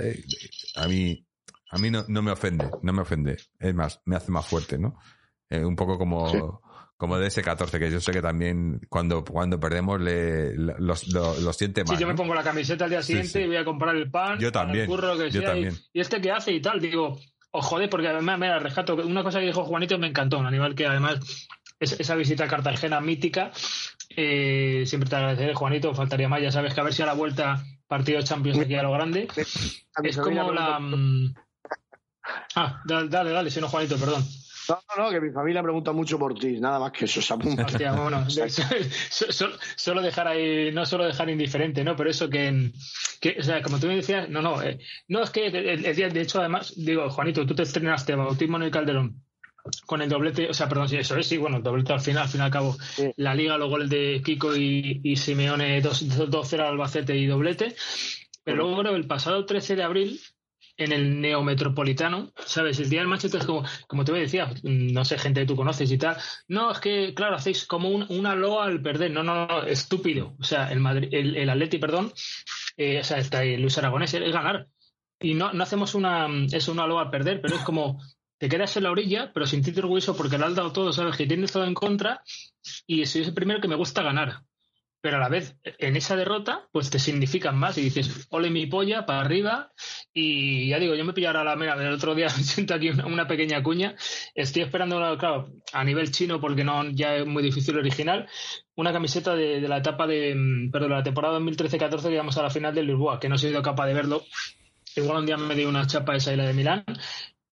a 0.76 0.88
mí, 0.88 1.26
a 1.70 1.78
mí 1.78 1.90
no, 1.90 2.04
no 2.08 2.22
me 2.22 2.30
ofende, 2.30 2.70
no 2.82 2.92
me 2.92 3.02
ofende. 3.02 3.38
Es 3.58 3.74
más, 3.74 4.00
me 4.04 4.16
hace 4.16 4.30
más 4.30 4.46
fuerte, 4.46 4.78
¿no? 4.78 4.98
Eh, 5.50 5.64
un 5.64 5.74
poco 5.74 5.98
como, 5.98 6.62
como 6.96 7.18
de 7.18 7.26
ese 7.26 7.42
14, 7.42 7.78
que 7.78 7.90
yo 7.90 8.00
sé 8.00 8.12
que 8.12 8.22
también 8.22 8.80
cuando, 8.88 9.24
cuando 9.24 9.58
perdemos 9.58 10.00
le, 10.00 10.54
los, 10.54 11.08
lo, 11.08 11.52
siente 11.52 11.82
mal. 11.82 11.96
Sí, 11.96 12.00
yo 12.00 12.06
me 12.06 12.14
pongo 12.14 12.34
la 12.34 12.42
camiseta 12.42 12.84
al 12.84 12.90
día 12.90 13.02
siguiente 13.02 13.42
y 13.42 13.46
voy 13.46 13.56
a 13.56 13.64
comprar 13.64 13.96
el 13.96 14.10
pan. 14.10 14.38
Yo 14.38 14.52
también. 14.52 14.88
yo 14.88 15.42
también. 15.42 15.74
Y, 15.92 16.00
este 16.00 16.20
que 16.20 16.30
hace 16.30 16.52
y 16.52 16.60
tal, 16.60 16.80
digo, 16.80 17.18
o 17.50 17.62
joder, 17.62 17.90
porque 17.90 18.08
además 18.08 18.38
me 18.38 18.48
la 18.48 18.58
rescato. 18.58 18.94
Una 18.94 19.24
cosa 19.24 19.40
que 19.40 19.46
dijo 19.46 19.64
Juanito 19.64 19.98
me 19.98 20.06
encantó, 20.06 20.38
un 20.38 20.46
animal 20.46 20.74
que 20.74 20.86
además 20.86 21.18
esa 21.80 22.14
visita 22.14 22.44
a 22.44 22.48
Cartagena 22.48 23.00
mítica. 23.00 23.50
Eh, 24.10 24.84
siempre 24.86 25.08
te 25.08 25.16
agradeceré, 25.16 25.54
Juanito, 25.54 25.94
faltaría 25.94 26.28
más. 26.28 26.42
Ya 26.42 26.52
sabes 26.52 26.74
que 26.74 26.80
a 26.80 26.84
ver 26.84 26.92
si 26.92 27.02
a 27.02 27.06
la 27.06 27.14
vuelta 27.14 27.64
partido 27.86 28.22
Champions 28.22 28.58
aquí 28.58 28.74
a 28.74 28.82
lo 28.82 28.92
grande. 28.92 29.26
Es 30.02 30.16
como 30.16 30.52
la. 30.52 30.78
Mm, 30.78 31.34
ah, 32.56 32.82
dale, 32.84 33.30
dale, 33.30 33.50
si 33.50 33.60
no, 33.60 33.68
Juanito, 33.68 33.96
perdón. 33.96 34.22
No, 34.70 34.80
no, 34.96 35.04
no, 35.04 35.10
que 35.10 35.20
mi 35.20 35.32
familia 35.32 35.62
pregunta 35.62 35.92
mucho 35.92 36.16
por 36.16 36.38
ti, 36.38 36.60
nada 36.60 36.78
más 36.78 36.92
que 36.92 37.06
eso, 37.06 37.20
se 37.20 37.34
apunta. 37.34 37.66
solo, 39.76 40.00
dejar 40.00 40.28
ahí, 40.28 40.70
no 40.72 40.86
solo 40.86 41.04
dejar 41.04 41.28
indiferente, 41.28 41.82
¿no? 41.82 41.96
Pero 41.96 42.10
eso 42.10 42.30
que, 42.30 42.70
que 43.20 43.36
o 43.40 43.42
sea, 43.42 43.62
como 43.62 43.80
tú 43.80 43.88
me 43.88 43.96
decías, 43.96 44.28
no, 44.28 44.42
no, 44.42 44.62
eh, 44.62 44.78
no, 45.08 45.22
es 45.22 45.30
que 45.30 45.46
el, 45.46 45.96
día, 45.96 46.08
de 46.08 46.20
hecho, 46.20 46.38
además, 46.38 46.72
digo, 46.76 47.10
Juanito, 47.10 47.44
tú 47.44 47.54
te 47.54 47.64
estrenaste 47.64 48.14
Bautismo 48.14 48.58
en 48.58 48.64
el 48.64 48.70
Calderón 48.70 49.24
con 49.86 50.00
el 50.00 50.08
doblete, 50.08 50.48
o 50.48 50.54
sea, 50.54 50.68
perdón, 50.68 50.88
sí, 50.88 50.96
eso 50.96 51.16
es, 51.16 51.26
sí, 51.26 51.36
bueno, 51.36 51.58
el 51.58 51.62
doblete 51.62 51.92
al 51.92 52.00
final, 52.00 52.22
al 52.22 52.28
fin 52.28 52.40
y 52.40 52.44
al 52.44 52.50
cabo, 52.50 52.76
la 53.16 53.34
liga, 53.34 53.58
luego 53.58 53.76
el 53.76 53.90
de 53.90 54.22
Kiko 54.24 54.56
y, 54.56 55.00
y 55.04 55.16
Simeone 55.16 55.82
2-0 55.82 56.60
Albacete 56.60 57.14
y 57.14 57.26
doblete, 57.26 57.74
pero 58.42 58.68
luego 58.68 58.96
el 58.96 59.06
pasado 59.06 59.44
13 59.44 59.76
de 59.76 59.82
abril 59.82 60.20
en 60.80 60.92
el 60.92 61.20
neometropolitano, 61.20 62.32
¿sabes? 62.44 62.80
El 62.80 62.88
día 62.88 63.00
del 63.00 63.08
Manchester 63.08 63.40
es 63.40 63.46
como, 63.46 63.64
como 63.86 64.04
te 64.04 64.12
decía, 64.12 64.52
no 64.62 65.04
sé, 65.04 65.18
gente 65.18 65.40
que 65.40 65.46
tú 65.46 65.56
conoces 65.56 65.90
y 65.92 65.98
tal. 65.98 66.16
No, 66.48 66.70
es 66.72 66.78
que, 66.78 67.14
claro, 67.14 67.36
hacéis 67.36 67.66
como 67.66 67.88
una 67.90 68.34
loa 68.34 68.64
al 68.64 68.80
perder. 68.80 69.10
No, 69.10 69.22
no, 69.22 69.46
no, 69.46 69.62
estúpido. 69.64 70.34
O 70.40 70.44
sea, 70.44 70.72
el, 70.72 70.80
Madrid, 70.80 71.08
el, 71.12 71.36
el 71.36 71.50
Atleti, 71.50 71.78
perdón, 71.78 72.12
eh, 72.76 73.00
o 73.00 73.04
sea, 73.04 73.18
está 73.18 73.44
Luis 73.44 73.76
Aragonés, 73.78 74.14
es 74.14 74.32
ganar. 74.32 74.68
Y 75.20 75.34
no, 75.34 75.52
no 75.52 75.62
hacemos 75.62 75.94
una, 75.94 76.28
eso, 76.50 76.72
una 76.72 76.86
loa 76.86 77.02
al 77.02 77.10
perder, 77.10 77.42
pero 77.42 77.56
es 77.56 77.62
como, 77.62 78.00
te 78.38 78.48
quedas 78.48 78.74
en 78.78 78.84
la 78.84 78.90
orilla, 78.90 79.32
pero 79.34 79.46
sin 79.46 79.62
orgulloso 79.78 80.16
porque 80.16 80.38
lo 80.38 80.46
has 80.46 80.54
dado 80.54 80.72
todo, 80.72 80.94
sabes 80.94 81.16
que 81.16 81.26
tienes 81.26 81.52
todo 81.52 81.64
en 81.66 81.74
contra 81.74 82.22
y 82.86 83.04
soy 83.04 83.24
el 83.24 83.34
primero 83.34 83.60
que 83.60 83.68
me 83.68 83.76
gusta 83.76 84.02
ganar. 84.02 84.42
Pero 85.00 85.16
a 85.16 85.20
la 85.20 85.28
vez 85.28 85.56
en 85.64 85.96
esa 85.96 86.16
derrota 86.16 86.68
pues 86.72 86.90
te 86.90 86.98
significan 86.98 87.56
más 87.56 87.78
y 87.78 87.82
dices, 87.82 88.26
ole 88.30 88.50
mi 88.50 88.66
polla, 88.66 89.06
para 89.06 89.20
arriba 89.20 89.72
y 90.12 90.68
ya 90.68 90.78
digo, 90.78 90.94
yo 90.94 91.04
me 91.04 91.12
pillaré 91.12 91.42
la 91.42 91.56
mera, 91.56 91.74
el 91.74 91.92
otro 91.92 92.14
día 92.14 92.28
siento 92.28 92.74
aquí 92.74 92.90
una, 92.90 93.26
pequeña 93.26 93.62
cuña, 93.62 93.94
estoy 94.34 94.62
esperando, 94.62 94.96
claro, 95.18 95.52
a 95.72 95.84
nivel 95.84 96.10
chino 96.10 96.40
porque 96.40 96.64
no 96.64 96.88
ya 96.90 97.16
es 97.16 97.26
muy 97.26 97.42
difícil 97.42 97.78
original, 97.78 98.28
una 98.74 98.92
camiseta 98.92 99.34
de, 99.34 99.60
la 99.60 99.78
etapa 99.78 100.06
de, 100.06 100.34
mm, 100.34 100.70
perdón, 100.70 100.90
la 100.90 101.02
temporada 101.02 101.38
2013-14 101.38 102.02
que 102.02 102.14
íbamos 102.14 102.36
a 102.36 102.42
la 102.42 102.50
final 102.50 102.74
del 102.74 102.86
Lisboa, 102.86 103.20
que 103.20 103.28
no 103.28 103.36
he 103.36 103.38
sido 103.38 103.62
capaz 103.62 103.86
de 103.86 103.94
verlo, 103.94 104.24
igual 104.96 105.18
un 105.18 105.26
día 105.26 105.36
me 105.36 105.54
dio 105.54 105.68
una 105.68 105.86
chapa 105.86 106.16
esa 106.16 106.32
y 106.32 106.36
la 106.36 106.44
de 106.44 106.54
Milán, 106.54 106.84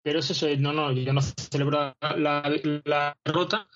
pero 0.02 0.20
es 0.20 0.30
eso, 0.30 0.46
no, 0.58 0.72
no, 0.72 0.92
yo 0.92 1.12
no 1.12 1.20
celebro 1.20 1.94
la 2.00 3.16
derrota, 3.24 3.68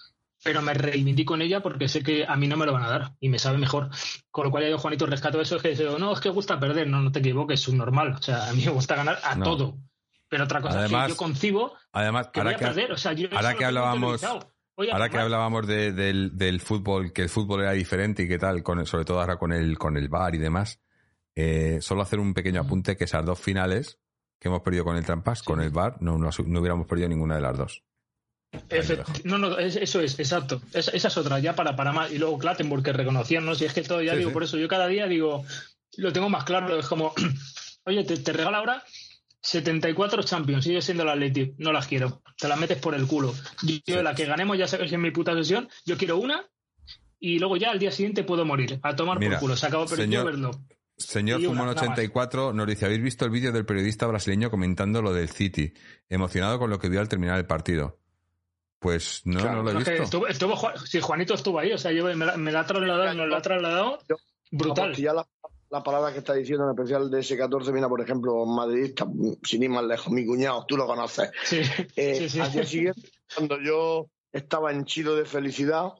pero 0.43 0.63
me 0.63 0.75
reivindico 0.75 1.35
en 1.35 1.43
ella 1.43 1.61
porque 1.61 1.89
sé 1.89 2.03
que 2.03 2.25
a 2.27 2.37
mí 2.37 2.49
no 2.49 2.57
me 2.57 2.67
lo 2.67 2.73
van 2.73 2.83
a 2.83 2.89
dar 2.89 3.13
y 3.21 3.29
me 3.29 3.39
sabe 3.39 3.59
mejor. 3.59 3.91
Con 4.31 4.45
lo 4.45 4.51
cual 4.51 4.69
yo, 4.69 4.79
Juanito, 4.79 5.07
rescato 5.07 5.41
eso, 5.41 5.57
es 5.57 5.63
que 5.63 5.75
digo, 5.75 5.99
no, 5.99 6.13
es 6.13 6.21
que 6.21 6.31
gusta 6.31 6.59
perder, 6.59 6.89
no, 6.89 7.01
no 7.01 7.13
te 7.13 7.19
equivoques, 7.19 7.67
es 7.67 7.75
normal. 7.75 8.17
O 8.19 8.23
sea, 8.23 8.49
a 8.49 8.53
mí 8.53 8.65
me 8.65 8.71
gusta 8.71 8.97
ganar 8.97 9.19
a 9.23 9.39
todo. 9.39 9.77
Pero 10.29 10.45
otra 10.45 10.61
cosa 10.61 10.85
es 10.85 10.91
que 10.91 11.09
yo 11.09 11.17
concibo 11.17 11.75
además, 11.93 12.29
que 12.29 12.43
voy 12.43 12.55
a 12.55 12.59
perder. 12.59 12.93
O 12.93 12.97
sea, 12.97 13.13
yo 13.13 13.29
ahora 13.33 13.55
que 13.55 13.65
hablábamos, 13.65 14.23
ahora 14.25 15.09
que 15.09 15.19
hablábamos 15.19 15.67
del, 15.67 16.61
fútbol, 16.61 17.13
que 17.13 17.23
el 17.23 17.29
fútbol 17.29 17.63
era 17.63 17.73
diferente 17.73 18.23
y 18.23 18.29
qué 18.29 18.39
tal, 18.39 18.63
con, 18.63 18.87
sobre 18.87 19.05
todo 19.05 19.21
ahora 19.21 19.37
con 19.37 19.53
el, 19.53 19.77
con 19.77 19.97
el 19.97 20.09
bar 20.09 20.35
y 20.35 20.39
demás, 20.39 20.81
eh, 21.35 21.79
solo 21.81 22.03
hacer 22.03 22.21
un 22.21 22.33
pequeño 22.33 22.61
apunte 22.61 22.97
que 22.97 23.05
esas 23.05 23.25
dos 23.25 23.39
finales 23.39 23.99
que 24.39 24.49
hemos 24.49 24.63
perdido 24.63 24.85
con 24.85 24.97
el 24.97 25.05
Trampas, 25.05 25.43
con 25.43 25.61
el 25.61 25.71
bar, 25.71 26.01
no, 26.01 26.17
no, 26.17 26.31
no 26.47 26.61
hubiéramos 26.61 26.87
perdido 26.87 27.09
ninguna 27.09 27.35
de 27.35 27.43
las 27.43 27.59
dos. 27.59 27.85
No, 29.25 29.39
no, 29.39 29.59
eso 29.59 30.01
es, 30.01 30.19
exacto. 30.19 30.61
esa 30.73 31.09
es 31.09 31.17
otra, 31.17 31.39
ya 31.39 31.55
para, 31.55 31.77
para 31.77 31.93
más. 31.93 32.13
Y 32.13 32.19
luego 32.19 32.39
Clattenburg, 32.39 32.83
que 32.83 32.93
reconocían, 32.93 33.45
¿no? 33.45 33.55
Si 33.55 33.65
es 33.65 33.73
que 33.73 33.83
todo, 33.83 34.03
ya 34.03 34.15
digo, 34.15 34.33
por 34.33 34.43
eso 34.43 34.57
yo 34.59 34.69
cada 34.69 34.87
día 34.87 35.07
digo, 35.07 35.45
lo 35.97 36.13
tengo 36.13 36.29
más 36.29 36.45
claro, 36.45 36.79
es 36.79 36.87
como, 36.87 37.13
oye, 37.85 38.05
te, 38.05 38.33
regala 38.33 38.59
ahora 38.59 38.85
74 39.43 40.23
Champions, 40.23 40.65
sigue 40.65 40.83
siendo 40.83 41.05
la 41.05 41.13
Atleti, 41.13 41.55
no 41.59 41.73
las 41.73 41.87
quiero, 41.87 42.23
te 42.39 42.49
las 42.49 42.59
metes 42.59 42.79
por 42.79 42.95
el 42.95 43.07
culo. 43.07 43.35
Yo, 43.87 44.03
la 44.03 44.15
que 44.15 44.27
ganemos, 44.27 44.59
ya 44.59 44.67
sabes, 44.67 44.93
en 44.93 45.01
mi 45.01 45.11
puta 45.11 45.35
sesión, 45.35 45.69
yo 45.85 45.97
quiero 45.97 46.19
una 46.19 46.47
y 47.19 47.39
luego 47.39 47.57
ya 47.57 47.71
al 47.71 47.79
día 47.79 47.93
siguiente 47.93 48.25
puedo 48.25 48.45
morir, 48.45 48.81
a 48.83 48.97
tomar 48.97 49.19
por 49.19 49.39
culo, 49.39 49.57
se 49.57 49.67
acabó 49.67 49.87
perdiendo 49.87 50.25
verlo. 50.25 50.51
Señor 50.97 51.41
Fumon84 51.41 52.55
nos 52.55 52.67
dice, 52.67 52.85
¿habéis 52.85 53.03
visto 53.03 53.25
el 53.25 53.31
vídeo 53.31 53.53
del 53.53 53.65
periodista 53.65 54.07
brasileño 54.07 54.51
comentando 54.51 55.01
lo 55.01 55.15
del 55.15 55.31
City? 55.31 55.73
Emocionado 56.11 56.59
con 56.59 56.69
lo 56.69 56.79
que 56.79 56.91
vio 56.91 57.01
al 57.01 57.09
terminar 57.09 57.39
el 57.39 57.47
partido. 57.47 57.99
Pues 58.81 59.21
no, 59.27 59.41
no 59.41 59.63
lo 59.63 59.71
he 59.73 59.99
visto. 59.99 60.27
Estuvo, 60.27 60.57
si 60.87 61.01
Juanito 61.01 61.35
estuvo 61.35 61.59
ahí, 61.59 61.71
o 61.71 61.79
sea, 61.79 61.93
yo 61.93 62.05
me, 62.05 62.17
la, 62.51 62.61
ha 62.61 62.67
trasladado, 62.67 63.15
nos 63.15 63.29
la 63.29 63.37
ha 63.37 63.43
trasladado 63.43 63.99
brutal. 64.51 64.97
ya 64.97 65.13
la, 65.13 65.83
palabra 65.83 66.13
que 66.13 66.21
está 66.21 66.33
diciendo 66.33 66.65
en 66.65 66.71
especial 66.71 67.11
de 67.11 67.21
ese 67.21 67.37
14, 67.37 67.73
mira, 67.73 67.91
por 67.91 68.01
ejemplo, 68.01 68.47
madridista, 68.47 69.07
sin 69.43 69.63
ir 69.63 69.69
más 69.69 69.85
lejos, 69.85 70.11
mi 70.11 70.25
cuñado, 70.25 70.65
tú 70.67 70.79
lo 70.79 70.87
conoces. 70.87 71.31
Sí, 71.45 71.61
eh, 71.95 72.27
Al 72.41 72.53
día 72.53 72.65
siguiente, 72.65 73.03
cuando 73.37 73.61
yo 73.61 74.07
estaba 74.33 74.73
en 74.73 74.87
Chilo 74.87 75.15
de 75.15 75.27
felicidad, 75.27 75.93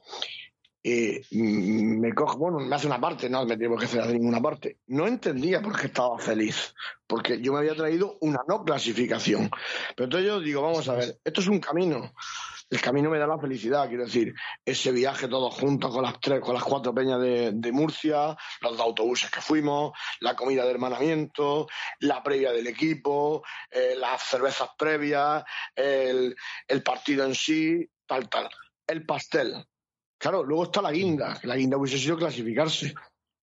eh, 0.83 1.21
me 1.31 2.13
cojo, 2.13 2.37
bueno, 2.37 2.59
me 2.59 2.75
hace 2.75 2.87
una 2.87 2.99
parte, 2.99 3.29
no 3.29 3.45
me 3.45 3.57
tengo 3.57 3.77
que 3.77 3.85
hacer 3.85 4.07
ninguna 4.07 4.41
parte. 4.41 4.79
No 4.87 5.07
entendía 5.07 5.61
por 5.61 5.79
qué 5.79 5.87
estaba 5.87 6.17
feliz, 6.19 6.73
porque 7.07 7.41
yo 7.41 7.53
me 7.53 7.59
había 7.59 7.75
traído 7.75 8.17
una 8.21 8.39
no 8.47 8.63
clasificación. 8.63 9.49
Pero 9.95 10.05
entonces 10.05 10.27
yo 10.27 10.39
digo, 10.39 10.61
vamos 10.61 10.87
a 10.89 10.95
ver, 10.95 11.19
esto 11.23 11.41
es 11.41 11.47
un 11.47 11.59
camino 11.59 12.11
el 12.71 12.81
camino 12.81 13.09
me 13.09 13.19
da 13.19 13.27
la 13.27 13.37
felicidad, 13.37 13.89
quiero 13.89 14.05
decir, 14.05 14.33
ese 14.63 14.93
viaje 14.93 15.27
todos 15.27 15.53
juntos 15.53 15.93
con 15.93 16.03
las 16.03 16.19
tres, 16.21 16.39
con 16.39 16.53
las 16.53 16.63
cuatro 16.63 16.93
peñas 16.93 17.19
de, 17.19 17.71
Murcia, 17.73 18.37
los 18.61 18.77
dos 18.77 18.79
autobuses 18.79 19.29
que 19.29 19.41
fuimos, 19.41 19.91
la 20.21 20.37
comida 20.37 20.63
de 20.63 20.71
hermanamiento, 20.71 21.67
la 21.99 22.23
previa 22.23 22.53
del 22.53 22.67
equipo, 22.67 23.43
eh, 23.69 23.95
las 23.97 24.23
cervezas 24.23 24.69
previas, 24.77 25.43
el, 25.75 26.35
partido 26.83 27.25
en 27.25 27.35
sí, 27.35 27.89
tal, 28.05 28.29
tal. 28.29 28.49
El 28.87 29.05
pastel. 29.05 29.65
Claro, 30.21 30.43
luego 30.43 30.63
está 30.65 30.81
la 30.81 30.91
guinda, 30.91 31.39
la 31.43 31.55
guinda 31.55 31.77
hubiese 31.77 31.97
sido 31.97 32.15
clasificarse 32.15 32.93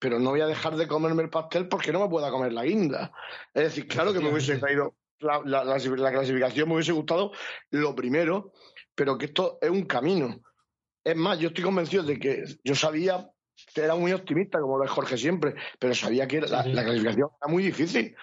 pero 0.04 0.18
no 0.18 0.30
voy 0.30 0.42
a 0.42 0.46
dejar 0.46 0.76
de 0.76 0.86
comerme 0.86 1.22
el 1.22 1.30
pastel 1.30 1.66
porque 1.66 1.90
no 1.90 1.98
me 1.98 2.10
pueda 2.10 2.30
comer 2.30 2.52
la 2.52 2.64
guinda. 2.64 3.10
Es 3.54 3.62
decir, 3.62 3.88
claro 3.88 4.12
que 4.12 4.20
me 4.20 4.30
hubiese 4.30 4.58
traído 4.58 4.94
la, 5.18 5.40
la, 5.42 5.62
clasificación, 6.12 6.68
me 6.68 6.74
hubiese 6.74 6.92
gustado 6.92 7.32
lo 7.70 7.94
primero, 7.94 8.52
pero 8.94 9.16
que 9.16 9.24
esto 9.24 9.58
es 9.62 9.70
un 9.70 9.86
camino. 9.86 10.42
Es 11.02 11.16
más, 11.16 11.38
yo 11.38 11.48
estoy 11.48 11.64
convencido 11.64 12.02
de 12.02 12.18
que 12.18 12.44
yo 12.62 12.74
sabía 12.74 13.30
que 13.74 13.80
era 13.80 13.94
muy 13.94 14.12
optimista, 14.12 14.60
como 14.60 14.76
lo 14.76 14.84
es 14.84 14.90
Jorge 14.90 15.16
siempre, 15.16 15.54
pero 15.78 15.94
sabía 15.94 16.28
que 16.28 16.42
la, 16.42 16.62
clasificación 16.62 17.30
era 17.40 17.50
muy 17.50 17.62
difícil, 17.62 18.14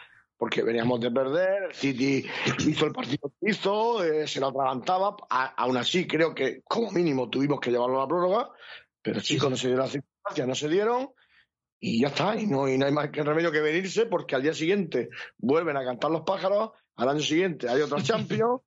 porque 0.41 0.63
veníamos 0.63 0.99
de 0.99 1.11
perder, 1.11 1.65
el 1.65 1.73
City 1.75 2.25
hizo 2.67 2.87
el 2.87 2.93
partido 2.93 3.31
que 3.39 3.51
hizo, 3.51 4.03
eh, 4.03 4.25
se 4.27 4.39
lo 4.39 4.47
atragantaba, 4.47 5.15
aún 5.29 5.77
así 5.77 6.07
creo 6.07 6.33
que 6.33 6.63
como 6.63 6.89
mínimo 6.89 7.29
tuvimos 7.29 7.59
que 7.59 7.69
llevarlo 7.69 7.99
a 7.99 8.05
la 8.05 8.07
prórroga, 8.07 8.49
pero 9.03 9.21
chicos, 9.21 9.51
no 9.51 9.55
se 9.55 9.67
dieron 9.67 9.83
las 9.83 9.91
circunstancias, 9.91 10.47
no 10.47 10.55
se 10.55 10.67
dieron, 10.67 11.11
y 11.79 12.01
ya 12.01 12.07
está, 12.07 12.35
y 12.35 12.47
no, 12.47 12.67
y 12.67 12.75
no 12.79 12.87
hay 12.87 12.91
más 12.91 13.11
que 13.11 13.21
remedio 13.21 13.51
que 13.51 13.61
venirse, 13.61 14.07
porque 14.07 14.33
al 14.33 14.41
día 14.41 14.55
siguiente 14.55 15.09
vuelven 15.37 15.77
a 15.77 15.85
cantar 15.85 16.09
los 16.09 16.21
pájaros, 16.21 16.71
al 16.95 17.09
año 17.09 17.21
siguiente 17.21 17.69
hay 17.69 17.79
otros 17.81 18.03
Champions, 18.03 18.61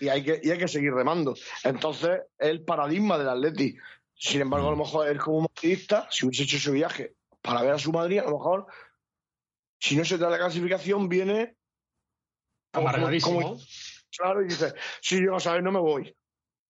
y 0.00 0.08
hay 0.08 0.24
que, 0.24 0.40
y 0.42 0.50
hay 0.50 0.56
que 0.56 0.66
seguir 0.66 0.94
remando. 0.94 1.34
Entonces, 1.62 2.22
es 2.38 2.48
el 2.48 2.64
paradigma 2.64 3.18
del 3.18 3.28
Atleti. 3.28 3.76
Sin 4.14 4.40
embargo, 4.40 4.68
a 4.68 4.70
lo 4.70 4.76
mm. 4.78 4.80
mejor 4.80 5.08
él 5.08 5.18
como 5.18 5.42
madridista, 5.42 6.08
si 6.10 6.24
hubiese 6.24 6.44
hecho 6.44 6.58
su 6.58 6.72
viaje 6.72 7.16
para 7.42 7.60
ver 7.60 7.72
a 7.72 7.78
su 7.78 7.92
Madrid, 7.92 8.20
a 8.20 8.24
lo 8.24 8.38
mejor, 8.38 8.66
si 9.78 9.96
no 9.96 10.04
se 10.04 10.18
da 10.18 10.30
la 10.30 10.38
clasificación, 10.38 11.08
viene 11.08 11.56
amargadísimo. 12.72 13.58
claro, 14.16 14.42
y 14.42 14.48
dice, 14.48 14.74
si 15.00 15.16
yo 15.16 15.30
no 15.30 15.40
sabes, 15.40 15.62
no 15.62 15.72
me 15.72 15.80
voy. 15.80 16.14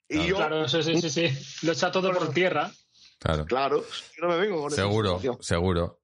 Y 0.08 0.26
yo, 0.26 0.36
claro, 0.36 0.66
sí, 0.68 0.82
sí, 0.82 1.10
sí, 1.10 1.66
Lo 1.66 1.72
echa 1.72 1.90
todo 1.90 2.12
por 2.12 2.32
tierra. 2.32 2.70
Claro. 3.18 3.44
Claro, 3.46 3.84
yo 4.16 4.26
no 4.26 4.28
me 4.28 4.38
vengo 4.38 4.62
con 4.62 4.70
Seguro, 4.70 5.20
seguro. 5.40 6.00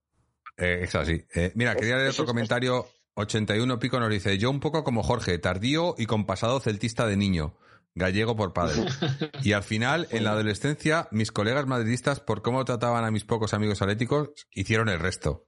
Eh, 0.56 0.80
es 0.82 0.94
así. 0.94 1.24
Eh, 1.34 1.52
mira, 1.54 1.74
quería 1.74 1.96
leer 1.96 2.10
otro 2.10 2.26
comentario 2.26 2.86
81 3.14 3.78
Pico 3.78 4.00
nos 4.00 4.10
dice, 4.10 4.38
yo 4.38 4.50
un 4.50 4.60
poco 4.60 4.84
como 4.84 5.02
Jorge, 5.02 5.38
tardío 5.38 5.94
y 5.96 6.06
con 6.06 6.26
pasado 6.26 6.60
celtista 6.60 7.06
de 7.06 7.16
niño, 7.16 7.56
gallego 7.94 8.36
por 8.36 8.52
padre. 8.52 8.84
Y 9.42 9.52
al 9.52 9.62
final, 9.62 10.08
en 10.10 10.24
la 10.24 10.32
adolescencia, 10.32 11.08
mis 11.10 11.30
colegas 11.30 11.66
madridistas, 11.66 12.20
por 12.20 12.42
cómo 12.42 12.64
trataban 12.64 13.04
a 13.04 13.10
mis 13.10 13.24
pocos 13.24 13.54
amigos 13.54 13.82
atléticos, 13.82 14.30
hicieron 14.50 14.88
el 14.88 14.98
resto. 14.98 15.46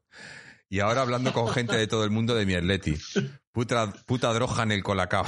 Y 0.68 0.80
ahora 0.80 1.02
hablando 1.02 1.32
con 1.32 1.48
gente 1.48 1.76
de 1.76 1.86
todo 1.86 2.05
el 2.05 2.10
mundo 2.10 2.34
de 2.34 2.47
mi 2.47 2.55
atleti. 2.55 2.97
Puta, 3.52 3.93
puta 4.05 4.32
droga 4.32 4.62
en 4.64 4.72
el 4.72 4.82
colacao. 4.82 5.26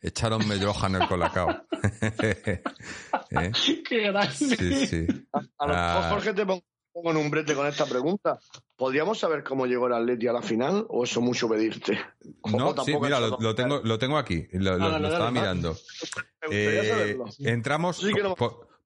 Echaronme 0.00 0.56
droga 0.56 0.86
en 0.86 0.94
el 0.96 1.08
colacao. 1.08 1.50
¿Eh? 2.22 3.52
Qué 3.88 4.10
gracia. 4.10 4.56
Sí, 4.56 4.86
sí. 4.86 5.06
A, 5.58 5.66
lo 5.66 5.74
mejor, 5.74 6.10
Jorge, 6.10 6.32
te 6.32 6.46
pongo 6.46 6.62
en 7.10 7.16
un 7.16 7.30
brete 7.30 7.54
con 7.54 7.66
esta 7.66 7.86
pregunta. 7.86 8.38
¿Podríamos 8.76 9.18
saber 9.18 9.44
cómo 9.44 9.66
llegó 9.66 9.86
el 9.86 9.92
Atleti 9.92 10.26
a 10.26 10.32
la 10.32 10.42
final 10.42 10.86
o 10.88 11.04
eso 11.04 11.20
mucho 11.20 11.48
pedirte? 11.48 12.00
No, 12.44 12.74
sí, 12.84 12.94
mira, 13.00 13.20
lo, 13.20 13.54
tengo, 13.54 13.80
lo 13.84 13.98
tengo 13.98 14.16
aquí, 14.18 14.48
lo, 14.52 14.74
estaba 14.76 15.30
mirando. 15.30 15.76
Eh, 16.50 17.18
entramos 17.40 18.02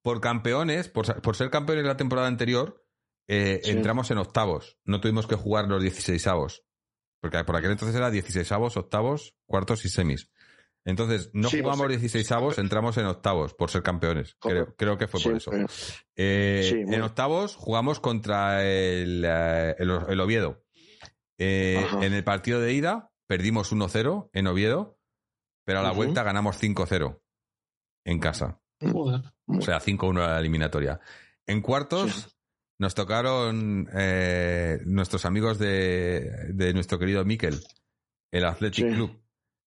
por, 0.03 0.21
campeones, 0.21 0.89
por, 0.89 1.37
ser 1.37 1.51
campeones 1.51 1.85
la 1.85 1.97
temporada 1.97 2.27
anterior, 2.27 2.84
eh, 3.29 3.61
entramos 3.65 4.11
en 4.11 4.19
octavos. 4.19 4.79
No 4.85 5.01
tuvimos 5.01 5.27
que 5.27 5.35
jugar 5.35 5.69
los 5.69 5.83
16 5.83 6.27
avos. 6.27 6.65
Porque 7.21 7.43
por 7.45 7.57
aquel 7.57 7.71
entonces 7.71 7.97
era 7.97 8.11
16 8.11 8.53
avos, 8.53 8.77
octavos, 8.77 9.35
cuartos 9.47 9.85
y 9.85 9.89
semis. 9.89 10.31
Entonces, 10.85 11.31
no 11.33 11.49
jugamos 11.49 11.89
16 11.89 12.31
avos, 12.33 12.59
entramos 12.59 12.99
en 12.99 13.07
octavos 13.07 13.55
por 13.55 13.71
ser 13.71 13.83
campeones. 13.83 14.37
Creo, 14.77 14.99
que 14.99 15.09
fue 15.09 15.21
por 15.21 15.35
eso. 15.35 15.51
Eh, 16.15 16.85
en 16.87 17.03
octavos 17.03 17.57
jugamos 17.57 18.01
contra 18.01 18.63
el, 18.63 19.25
eh, 19.27 19.75
el, 19.79 20.21
Oviedo. 20.21 20.63
Eh, 21.39 21.85
en 22.03 22.13
el 22.13 22.23
partido 22.23 22.61
de 22.61 22.75
ida 22.75 23.11
perdimos 23.27 23.73
1-0 23.73 24.29
en 24.35 24.47
Oviedo, 24.47 24.99
pero 25.65 25.81
a 25.81 25.83
la 25.83 25.93
vuelta 25.93 26.23
ganamos 26.23 26.63
5-0 26.63 27.23
en 28.05 28.19
casa. 28.19 28.61
O 28.83 29.61
sea, 29.63 29.81
5-1 29.81 30.23
a 30.23 30.35
la 30.35 30.39
eliminatoria. 30.41 31.01
En 31.47 31.63
cuartos 31.63 32.34
nos 32.79 32.95
tocaron 32.95 33.89
nuestros 34.85 35.25
amigos 35.25 35.59
de, 35.59 36.53
de, 36.53 36.75
nuestro 36.75 36.99
querido 36.99 37.25
Miquel, 37.25 37.61
el 38.33 38.45
Athletic 38.45 38.95
Club 38.95 39.25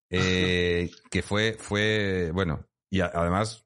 eh, 0.10 0.90
que 1.12 1.22
fue, 1.22 1.56
fue, 1.60 2.32
bueno, 2.34 2.66
y 2.90 3.02
además, 3.02 3.66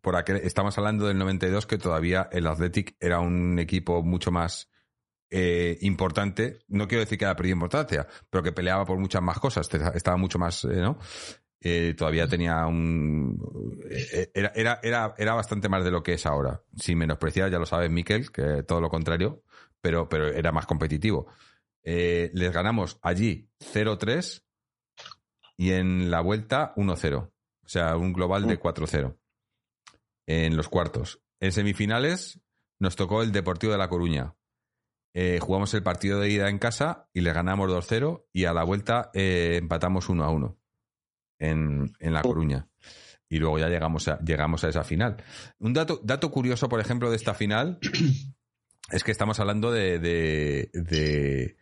por 0.00 0.16
aquel, 0.16 0.36
estamos 0.36 0.76
hablando 0.78 1.06
del 1.06 1.18
92 1.18 1.66
que 1.66 1.78
todavía 1.78 2.28
el 2.32 2.46
Athletic 2.46 2.96
era 3.00 3.20
un 3.20 3.58
equipo 3.58 4.02
mucho 4.02 4.30
más 4.30 4.70
eh, 5.30 5.78
importante. 5.80 6.60
No 6.68 6.86
quiero 6.88 7.04
decir 7.04 7.18
que 7.18 7.24
haya 7.24 7.36
perdido 7.36 7.54
importancia, 7.54 8.06
pero 8.30 8.42
que 8.42 8.52
peleaba 8.52 8.84
por 8.84 8.98
muchas 8.98 9.22
más 9.22 9.38
cosas. 9.38 9.68
Estaba 9.94 10.16
mucho 10.16 10.38
más, 10.38 10.66
eh, 11.64 11.94
todavía 11.96 12.28
tenía 12.28 12.66
un. 12.66 13.40
Era, 14.34 14.52
era, 14.54 14.80
era, 14.82 15.14
era 15.16 15.34
bastante 15.34 15.70
más 15.70 15.82
de 15.82 15.90
lo 15.90 16.02
que 16.02 16.12
es 16.12 16.26
ahora. 16.26 16.62
Sin 16.76 16.98
menospreciar, 16.98 17.50
ya 17.50 17.58
lo 17.58 17.64
sabes, 17.64 17.90
Miquel, 17.90 18.30
que 18.30 18.62
todo 18.64 18.82
lo 18.82 18.90
contrario. 18.90 19.42
pero, 19.80 20.08
pero 20.08 20.28
era 20.28 20.52
más 20.52 20.66
competitivo. 20.66 21.26
Eh, 21.82 22.30
les 22.34 22.52
ganamos 22.52 22.98
allí 23.02 23.48
0-3 23.60 24.42
y 25.56 25.72
en 25.72 26.10
la 26.10 26.20
vuelta 26.20 26.74
1-0. 26.76 27.16
O 27.16 27.32
sea, 27.68 27.96
un 27.96 28.12
global 28.12 28.46
de 28.46 28.60
4-0 28.60 29.16
en 30.26 30.56
los 30.56 30.68
cuartos. 30.68 31.22
En 31.40 31.52
semifinales 31.52 32.40
nos 32.78 32.94
tocó 32.94 33.22
el 33.22 33.32
Deportivo 33.32 33.72
de 33.72 33.78
La 33.78 33.88
Coruña. 33.88 34.34
Eh, 35.14 35.38
jugamos 35.40 35.72
el 35.72 35.82
partido 35.82 36.20
de 36.20 36.28
ida 36.28 36.50
en 36.50 36.58
casa 36.58 37.08
y 37.14 37.22
les 37.22 37.32
ganamos 37.32 37.70
2-0 37.70 38.26
y 38.32 38.44
a 38.44 38.52
la 38.52 38.64
vuelta 38.64 39.10
eh, 39.14 39.56
empatamos 39.60 40.10
1-1 40.10 40.58
en, 41.38 41.92
en 42.00 42.12
La 42.12 42.22
Coruña. 42.22 42.68
Y 43.28 43.38
luego 43.38 43.58
ya 43.58 43.68
llegamos 43.68 44.06
a, 44.08 44.18
llegamos 44.20 44.62
a 44.64 44.68
esa 44.68 44.84
final. 44.84 45.16
Un 45.58 45.72
dato, 45.72 46.00
dato 46.04 46.30
curioso, 46.30 46.68
por 46.68 46.80
ejemplo, 46.80 47.10
de 47.10 47.16
esta 47.16 47.34
final 47.34 47.78
es 48.92 49.02
que 49.04 49.10
estamos 49.10 49.40
hablando 49.40 49.72
de, 49.72 49.98
de, 49.98 50.70
de- 50.74 51.56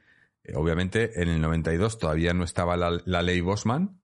obviamente, 0.54 1.22
en 1.22 1.28
el 1.28 1.40
92 1.40 1.98
todavía 1.98 2.34
no 2.34 2.44
estaba 2.44 2.76
la, 2.76 3.00
la 3.04 3.22
ley 3.22 3.40
Bosman, 3.40 4.00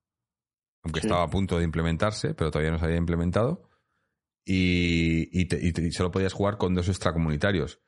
aunque 0.85 1.01
Sí. 1.01 1.07
estaba 1.09 1.25
a 1.25 1.31
punto 1.31 1.59
de 1.59 1.65
implementarse, 1.65 2.33
pero 2.35 2.51
todavía 2.51 2.71
no 2.71 2.79
se 2.79 2.85
había 2.87 2.97
implementado. 2.97 3.69
Y, 4.45 5.29
y, 5.39 5.45
te- 5.47 5.59
y 5.65 5.73
te- 5.73 5.83
y 5.83 5.93
solo 5.93 6.11
podías 6.11 6.33
jugar 6.33 6.57
con 6.57 6.75
dos 6.75 6.89
extracomunitarios, 6.89 7.81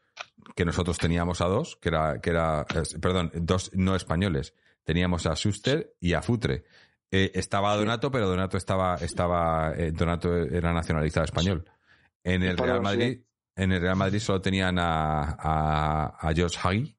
que 0.56 0.64
nosotros 0.64 0.98
teníamos 0.98 1.40
a 1.40 1.46
dos, 1.46 1.76
que 1.80 1.88
era, 1.88 2.20
que 2.20 2.30
era, 2.30 2.66
eh, 2.74 2.98
perdón, 3.00 3.30
dos 3.34 3.70
no 3.74 3.94
españoles. 3.96 4.54
Teníamos 4.84 5.26
a 5.26 5.34
Schuster 5.36 5.94
y 6.00 6.12
a 6.14 6.22
Futre. 6.22 6.64
Eh, 7.12 7.32
estaba 7.34 7.74
Donato, 7.76 8.10
pero 8.10 8.28
Donato 8.28 8.56
estaba, 8.56 8.94
estaba, 8.96 9.72
eh, 9.76 9.90
Donato 9.92 10.34
era 10.36 10.72
nacionalista 10.72 11.24
español. 11.24 11.64
En 12.22 12.42
el 12.42 12.56
Real 12.56 12.82
Madrid, 12.82 13.20
en 13.56 13.72
el 13.72 13.80
Real 13.80 13.96
Madrid 13.96 14.18
solo 14.20 14.40
tenían 14.40 14.78
a, 14.78 15.22
a, 15.38 16.06
a 16.28 16.32
George 16.34 16.56
Hagi, 16.62 16.96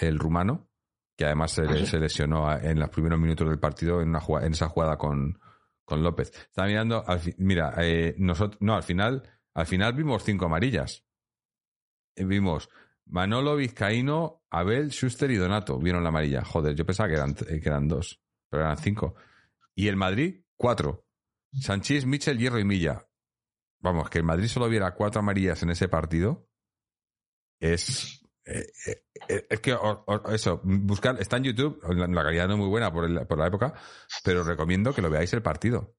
el 0.00 0.18
rumano, 0.18 0.68
que 1.16 1.24
además 1.26 1.52
se, 1.52 1.62
le- 1.62 1.86
se 1.86 1.98
lesionó 1.98 2.52
en 2.56 2.78
los 2.80 2.88
primeros 2.90 3.18
minutos 3.20 3.48
del 3.48 3.58
partido 3.60 4.00
en, 4.00 4.08
una 4.08 4.20
jugada- 4.20 4.46
en 4.46 4.52
esa 4.54 4.68
jugada 4.68 4.96
con, 4.96 5.38
con 5.84 6.02
López. 6.02 6.32
Estaba 6.34 6.66
mirando, 6.68 7.04
al 7.06 7.20
fi- 7.20 7.34
mira, 7.38 7.74
eh, 7.78 8.14
nosotros, 8.18 8.58
no, 8.60 8.74
al 8.74 8.82
final, 8.82 9.22
al 9.54 9.66
final 9.66 9.92
vimos 9.94 10.24
cinco 10.24 10.46
amarillas. 10.46 11.04
Eh, 12.16 12.24
Vimos 12.24 12.68
Manolo, 13.06 13.54
Vizcaíno, 13.56 14.42
Abel, 14.50 14.90
Schuster 14.90 15.30
y 15.30 15.36
Donato. 15.36 15.78
Vieron 15.78 16.02
la 16.02 16.08
amarilla. 16.10 16.44
Joder, 16.44 16.74
yo 16.74 16.84
pensaba 16.84 17.08
que 17.08 17.14
eran, 17.14 17.34
que 17.34 17.62
eran 17.64 17.86
dos, 17.88 18.20
pero 18.50 18.64
eran 18.64 18.76
cinco. 18.76 19.14
Y 19.78 19.86
el 19.86 19.94
Madrid, 19.94 20.42
cuatro. 20.56 21.06
Sanchís, 21.52 22.04
Michel, 22.04 22.36
Hierro 22.36 22.58
y 22.58 22.64
Milla. 22.64 23.06
Vamos, 23.80 24.10
que 24.10 24.18
el 24.18 24.24
Madrid 24.24 24.48
solo 24.48 24.68
viera 24.68 24.92
cuatro 24.96 25.20
amarillas 25.20 25.62
en 25.62 25.70
ese 25.70 25.86
partido 25.88 26.48
es. 27.60 28.20
eh, 28.44 28.66
eh, 28.88 29.02
eh, 29.28 29.46
es 29.48 29.60
que 29.60 29.72
o- 29.74 30.04
o- 30.04 30.30
eso, 30.32 30.60
buscar, 30.64 31.20
está 31.20 31.36
en 31.36 31.44
YouTube, 31.44 31.80
la, 31.94 32.08
la 32.08 32.22
calidad 32.24 32.48
no 32.48 32.54
es 32.54 32.58
muy 32.58 32.68
buena 32.68 32.92
por, 32.92 33.04
el- 33.04 33.24
por 33.28 33.38
la 33.38 33.46
época, 33.46 33.74
pero 34.24 34.42
recomiendo 34.42 34.92
que 34.92 35.00
lo 35.02 35.10
veáis 35.10 35.32
el 35.32 35.42
partido 35.42 35.94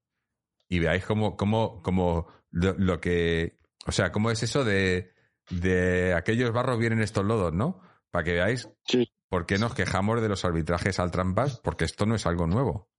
y 0.68 0.78
veáis 0.78 1.06
cómo, 1.06 1.36
cómo, 1.38 1.80
cómo 1.82 2.26
lo, 2.50 2.74
lo 2.76 3.00
que, 3.00 3.60
o 3.86 3.92
sea, 3.92 4.12
cómo 4.12 4.30
es 4.30 4.42
eso 4.42 4.62
de, 4.62 5.14
de 5.48 6.12
aquellos 6.12 6.52
barros 6.52 6.78
vienen 6.78 7.00
estos 7.00 7.24
lodos, 7.24 7.54
¿no? 7.54 7.80
Para 8.10 8.24
que 8.24 8.32
veáis 8.34 8.68
Sí. 8.84 9.10
por 9.30 9.46
qué 9.46 9.56
nos 9.56 9.72
quejamos 9.74 10.20
de 10.20 10.28
los 10.28 10.44
arbitrajes 10.44 10.98
al 10.98 11.10
trampas, 11.12 11.60
porque 11.60 11.86
esto 11.86 12.04
no 12.04 12.14
es 12.14 12.26
algo 12.26 12.46
nuevo. 12.46 12.89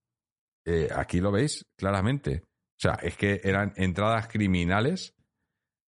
Eh, 0.65 0.89
aquí 0.95 1.19
lo 1.21 1.31
veis 1.31 1.65
claramente. 1.77 2.43
O 2.45 2.81
sea, 2.81 2.93
es 3.01 3.15
que 3.17 3.41
eran 3.43 3.73
entradas 3.75 4.27
criminales. 4.27 5.15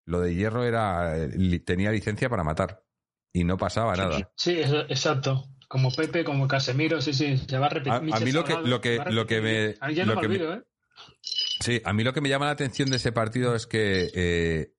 Lo 0.06 0.20
de 0.20 0.36
hierro 0.36 0.64
era 0.64 1.18
eh, 1.18 1.30
li- 1.30 1.60
tenía 1.60 1.92
licencia 1.92 2.30
para 2.30 2.44
matar 2.44 2.84
y 3.34 3.44
no 3.44 3.58
pasaba 3.58 3.96
nada. 3.96 4.32
Sí, 4.36 4.60
exacto. 4.60 5.46
Como 5.68 5.90
Pepe, 5.92 6.24
como 6.24 6.48
Casemiro, 6.48 7.02
sí, 7.02 7.14
sí, 7.14 7.38
se 7.38 7.58
va 7.58 7.66
a 7.68 7.70
repetir. 7.70 7.94
A- 7.94 7.96
a 8.18 8.20
mí 8.20 8.32
lo 8.32 8.44
que- 8.44 8.54
lo 8.70 8.82
que- 8.82 9.00
lo 9.10 9.26
que 9.26 9.42
me- 9.42 9.76
A 9.80 9.88
mí 9.88 9.96
ya 9.96 10.06
no 10.06 10.14
lo 10.16 10.22
me 10.30 10.36
¿eh? 10.36 10.62
Sí, 11.60 11.82
a 11.84 11.94
mí 11.94 12.04
lo 12.04 12.14
que 12.14 12.22
me 12.22 12.30
llama 12.30 12.46
la 12.46 12.52
atención 12.52 12.90
de 12.92 12.98
ese 12.98 13.12
partido 13.12 13.56
es 13.56 13.66
que, 13.66 14.12
eh, 14.14 14.74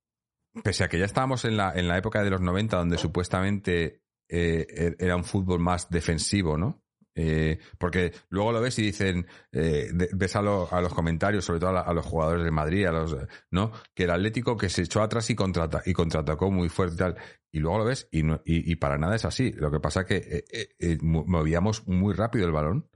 pese 0.62 0.84
a 0.84 0.88
que 0.88 0.98
ya 0.98 1.04
estábamos 1.06 1.44
en 1.44 1.56
la, 1.56 1.72
en 1.74 1.88
la 1.88 1.98
época 1.98 2.22
de 2.22 2.30
los 2.30 2.40
90, 2.40 2.76
donde 2.76 2.98
supuestamente 2.98 4.02
eh, 4.28 4.66
er- 4.70 4.96
era 5.00 5.16
un 5.16 5.24
fútbol 5.24 5.58
más 5.60 5.88
defensivo, 5.90 6.56
¿no? 6.56 6.83
Eh, 7.16 7.58
porque 7.78 8.12
luego 8.28 8.50
lo 8.52 8.60
ves 8.60 8.78
y 8.78 8.82
dicen, 8.82 9.26
eh, 9.52 9.88
ves 10.14 10.34
a, 10.36 10.42
lo- 10.42 10.68
a 10.72 10.80
los 10.80 10.92
comentarios, 10.92 11.44
sobre 11.44 11.60
todo 11.60 11.70
a, 11.70 11.74
la- 11.74 11.80
a 11.82 11.92
los 11.94 12.04
jugadores 12.04 12.44
de 12.44 12.50
Madrid, 12.50 12.86
a 12.86 12.92
los, 12.92 13.16
¿no? 13.50 13.70
Que 13.94 14.04
el 14.04 14.10
Atlético 14.10 14.56
que 14.56 14.68
se 14.68 14.82
echó 14.82 15.00
atrás 15.02 15.30
y, 15.30 15.34
contrata, 15.34 15.82
y 15.86 15.92
contraatacó 15.92 16.50
muy 16.50 16.68
fuerte 16.68 16.94
y 16.94 16.98
tal. 16.98 17.16
Y 17.52 17.60
luego 17.60 17.78
lo 17.78 17.84
ves 17.84 18.08
y, 18.10 18.22
no- 18.24 18.40
y, 18.44 18.70
y 18.70 18.76
para 18.76 18.98
nada 18.98 19.14
es 19.14 19.24
así. 19.24 19.52
Lo 19.52 19.70
que 19.70 19.78
pasa 19.80 20.00
es 20.00 20.06
que 20.06 20.16
eh, 20.16 20.44
eh, 20.50 20.68
eh, 20.80 20.98
mo- 21.02 21.24
movíamos 21.26 21.86
muy 21.86 22.14
rápido 22.14 22.46
el 22.46 22.52
balón 22.52 22.88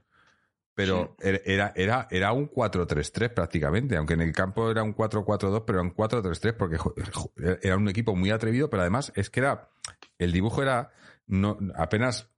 pero 0.74 1.16
er- 1.18 1.42
era, 1.44 1.72
era, 1.74 2.06
era 2.08 2.32
un 2.32 2.48
4-3-3 2.48 3.30
prácticamente, 3.34 3.96
aunque 3.96 4.14
en 4.14 4.20
el 4.20 4.32
campo 4.32 4.70
era 4.70 4.84
un 4.84 4.94
4-4-2, 4.94 5.64
pero 5.66 5.80
era 5.80 5.88
un 5.88 5.92
4-3-3 5.92 6.52
porque 6.56 6.78
jo- 6.78 6.94
jo- 7.12 7.32
era 7.62 7.76
un 7.76 7.88
equipo 7.88 8.14
muy 8.14 8.30
atrevido, 8.30 8.70
pero 8.70 8.82
además 8.82 9.12
es 9.16 9.28
que 9.28 9.40
era, 9.40 9.70
el 10.18 10.30
dibujo 10.30 10.62
era 10.62 10.92
no, 11.26 11.58
apenas, 11.74 12.30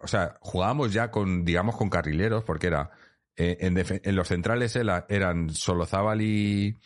o 0.00 0.06
sea, 0.08 0.36
jugábamos 0.40 0.92
ya 0.92 1.10
con, 1.10 1.44
digamos, 1.44 1.76
con 1.76 1.88
carrileros, 1.90 2.44
porque 2.44 2.66
era, 2.68 2.90
eh, 3.36 3.56
en, 3.60 3.76
en 3.78 4.16
los 4.16 4.28
centrales 4.28 4.74
era- 4.76 5.06
eran 5.08 5.50
Solozábal 5.50 6.22
y, 6.22 6.76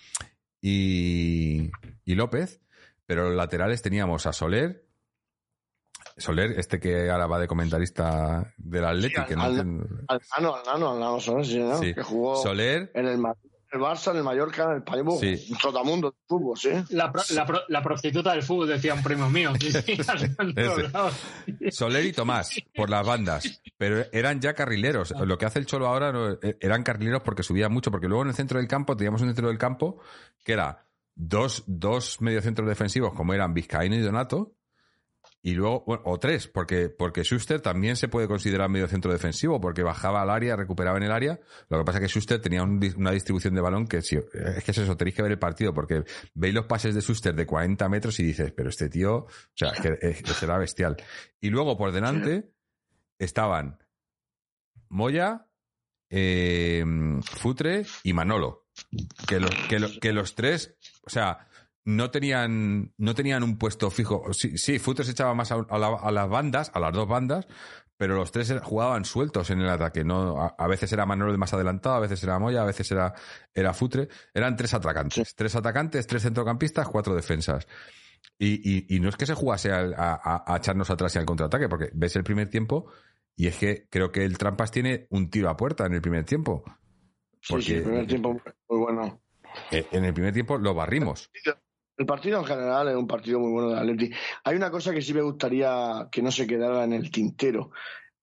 y, 0.61 1.71
y 2.05 2.15
López, 2.15 2.61
pero 3.07 3.25
los 3.29 3.37
laterales 3.37 3.83
teníamos 3.83 4.27
a 4.27 4.33
Soler, 4.33 4.85
Soler, 6.17 6.59
este 6.59 6.79
que 6.81 7.09
ahora 7.11 7.27
va 7.27 7.39
de 7.39 7.47
comentarista 7.49 8.53
del 8.59 8.85
Atlético, 8.85 9.23
al- 9.23 9.37
no 9.37 9.43
al- 9.43 9.51
entiendo- 9.59 9.87
Al 10.09 10.21
nano, 10.37 10.55
al 10.57 10.63
nano, 10.65 10.91
al 10.93 11.01
nano 11.01 11.21
Soler, 11.21 11.47
sí, 11.47 11.59
¿no? 11.59 11.79
Sí. 11.79 11.95
Que 11.95 12.03
jugó 12.03 12.37
Soler, 12.43 12.91
en 12.95 13.07
el 13.07 13.19
Madrid, 13.19 13.50
el 13.73 13.81
Barça, 13.81 14.11
en 14.11 14.19
el 14.19 14.25
Mallorca, 14.25 14.65
en 14.65 14.71
el 14.73 14.77
Español. 14.79 15.19
Sí. 15.21 15.47
Un 15.53 15.59
trotamundo 15.59 16.11
de 16.11 16.17
fútbol, 16.27 16.59
sí. 16.59 16.71
La, 16.91 17.11
pro- 17.13 17.23
la, 17.31 17.47
pro- 17.47 17.63
la 17.69 17.83
prostituta 17.83 18.33
del 18.33 18.43
fútbol, 18.43 18.69
decía 18.69 18.95
un 18.95 19.03
primo 19.03 19.29
mío. 19.31 19.53
Soler 21.71 22.05
y 22.07 22.13
Tomás, 22.13 22.61
por 22.75 22.91
las 22.91 23.07
bandas. 23.07 23.61
Pero 23.77 24.05
eran 24.13 24.41
ya 24.41 24.55
carrileros. 24.55 25.13
Lo 25.25 25.39
que 25.39 25.47
hace 25.47 25.59
el 25.59 25.67
Cholo 25.67 25.87
ahora 25.87 26.13
no- 26.13 26.33
eh, 26.43 26.57
eran 26.61 26.83
carrileros 26.83 27.23
porque 27.23 27.43
subía 27.43 27.69
mucho, 27.69 27.91
porque 27.91 28.09
luego 28.09 28.23
en 28.23 28.29
el 28.29 28.35
centro 28.35 28.59
del 28.59 28.69
campo 28.69 28.97
teníamos 28.97 29.21
un 29.23 29.29
centro 29.29 29.49
del 29.49 29.59
campo 29.59 30.01
que 30.45 30.53
era 30.53 30.85
dos, 31.15 31.65
dos 31.67 32.21
mediocentros 32.21 32.69
defensivos, 32.69 33.13
como 33.15 33.35
eran 33.35 33.53
Vizcaíno 33.55 33.95
y 33.97 34.01
Donato, 34.01 34.53
y 35.43 35.55
luego, 35.55 35.85
bueno, 35.87 36.03
o 36.05 36.19
tres, 36.19 36.49
porque, 36.49 36.91
porque 36.91 37.23
Schuster 37.25 37.61
también 37.63 37.97
se 37.97 38.09
puede 38.09 38.29
considerar 38.29 38.69
medio 38.69 38.87
centro 38.89 39.11
defensivo, 39.11 39.59
porque 39.61 39.83
bajaba 39.83 40.21
al 40.21 40.29
área, 40.29 40.55
recuperaba 40.55 40.99
en 40.99 41.05
el 41.05 41.13
área. 41.13 41.41
Lo 41.71 41.79
que 41.79 41.85
pasa 41.85 41.99
es 41.99 42.03
que 42.03 42.09
Schuster 42.09 42.41
tenía 42.43 42.63
un 42.63 42.79
una 42.97 43.11
distribución 43.13 43.55
de 43.55 43.61
balón 43.63 43.87
que, 43.87 44.03
si, 44.03 44.17
es 44.17 44.65
que 44.65 44.71
es 44.73 44.79
eso, 44.79 44.97
tenéis 44.99 45.15
que 45.17 45.23
ver 45.23 45.33
el 45.33 45.39
partido, 45.39 45.73
porque 45.73 46.05
veis 46.35 46.53
los 46.55 46.67
pases 46.67 46.95
de 46.95 47.01
Schuster 47.01 47.35
de 47.35 47.47
40 47.47 47.89
metros 47.89 48.21
y 48.21 48.23
dices, 48.25 48.53
pero 48.53 48.69
este 48.69 48.89
tío, 48.91 49.15
o 49.17 49.29
sea, 49.55 49.73
que, 49.73 49.99
es- 50.03 50.23
bestial. 50.59 50.97
Y 51.41 51.49
luego 51.49 51.79
por 51.79 51.93
delante 51.93 52.53
estaban 53.19 53.79
Moya, 54.91 55.47
eh, 56.11 56.85
Futre 57.23 57.87
y 58.03 58.13
Manolo. 58.13 58.67
Que 59.27 59.41
los, 59.41 59.51
que, 59.69 59.79
lo- 59.79 60.01
que 60.01 60.13
los 60.13 60.35
tres, 60.35 60.77
o 61.03 61.11
sea, 61.11 61.47
no 61.85 62.11
tenían, 62.11 62.93
no 62.99 63.15
tenían 63.15 63.43
un 63.43 63.59
puesto 63.59 63.91
fijo. 63.91 64.33
Sí, 64.33 64.57
sí 64.59 64.79
Futre 64.79 65.05
se 65.05 65.13
echaba 65.13 65.35
más 65.35 65.51
a, 65.53 65.57
la- 65.79 65.99
a 66.01 66.11
las 66.11 66.29
bandas, 66.29 66.71
a 66.75 66.81
las 66.81 66.93
dos 66.93 67.09
bandas, 67.09 67.47
pero 67.97 68.15
los 68.15 68.31
tres 68.33 68.51
era- 68.51 68.61
jugaban 68.63 69.05
sueltos 69.05 69.51
en 69.51 69.61
el 69.61 69.69
ataque. 69.69 70.05
No, 70.05 70.41
a, 70.41 70.55
a 70.59 70.67
veces 70.67 70.93
era 70.93 71.05
de 71.33 71.37
más 71.39 71.53
adelantado, 71.55 71.97
a 71.97 72.01
veces 72.01 72.23
era 72.23 72.39
Moya, 72.39 72.63
a 72.63 72.67
veces 72.67 72.91
era, 72.91 73.15
era 73.55 73.73
Futre. 73.75 74.09
Eran 74.35 74.57
tres 74.57 74.75
atacantes. 74.75 75.35
Tres 75.35 75.55
atacantes, 75.57 76.07
tres 76.07 76.23
centrocampistas, 76.23 76.89
cuatro 76.89 77.15
defensas. 77.15 77.67
Y, 78.39 78.61
y, 78.79 78.97
y 78.97 79.01
no 79.01 79.09
es 79.09 79.17
que 79.17 79.27
se 79.27 79.35
jugase 79.35 79.71
al- 79.73 79.95
a, 79.95 80.15
a- 80.23 80.45
a 80.47 80.57
echarnos 80.59 80.91
atrás 80.91 81.15
y 81.15 81.19
al 81.19 81.27
contraataque, 81.27 81.69
porque 81.69 81.91
ves 81.95 82.15
el 82.17 82.25
primer 82.25 82.49
tiempo 82.49 82.87
y 83.37 83.47
es 83.47 83.57
que 83.57 83.87
creo 83.89 84.13
que 84.13 84.25
el 84.25 84.37
Trampas 84.37 84.71
tiene 84.71 85.07
un 85.11 85.31
tiro 85.31 85.49
a 85.49 85.57
puerta 85.57 85.87
en 85.87 85.95
el 85.95 86.03
primer 86.03 86.25
tiempo. 86.25 86.63
Sí, 87.41 87.53
Porque 87.55 87.65
sí, 87.65 87.75
el 87.75 87.83
primer 87.85 88.07
tiempo 88.07 88.33
muy, 88.33 88.41
muy 88.69 88.79
bueno. 88.81 89.23
eh, 89.71 89.87
en 89.93 90.05
el 90.05 90.13
primer 90.13 90.33
tiempo 90.35 90.59
lo 90.59 90.75
barrimos. 90.75 91.31
El 92.01 92.07
partido 92.07 92.39
en 92.39 92.47
general 92.47 92.89
es 92.89 92.97
un 92.97 93.07
partido 93.07 93.39
muy 93.41 93.53
bueno 93.53 93.69
de 93.69 93.79
Atleti. 93.79 94.11
Hay 94.45 94.57
una 94.57 94.71
cosa 94.71 94.91
que 94.95 95.03
sí 95.03 95.13
me 95.13 95.21
gustaría 95.21 96.09
que 96.11 96.23
no 96.23 96.33
se 96.33 96.47
quedara 96.47 96.83
en 96.85 96.95
el 96.95 97.11
tintero. 97.11 97.73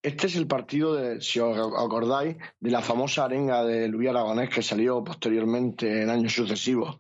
Este 0.02 0.26
es 0.26 0.36
el 0.36 0.48
partido, 0.48 0.96
de, 0.96 1.22
si 1.22 1.40
os 1.40 1.56
acordáis, 1.56 2.38
de 2.60 2.72
la 2.72 2.82
famosa 2.82 3.26
arenga 3.26 3.64
de 3.64 3.88
Luis 3.88 4.10
Aragonés 4.10 4.50
que 4.50 4.64
salió 4.64 5.04
posteriormente 5.04 6.02
en 6.02 6.10
años 6.10 6.34
sucesivos. 6.34 6.98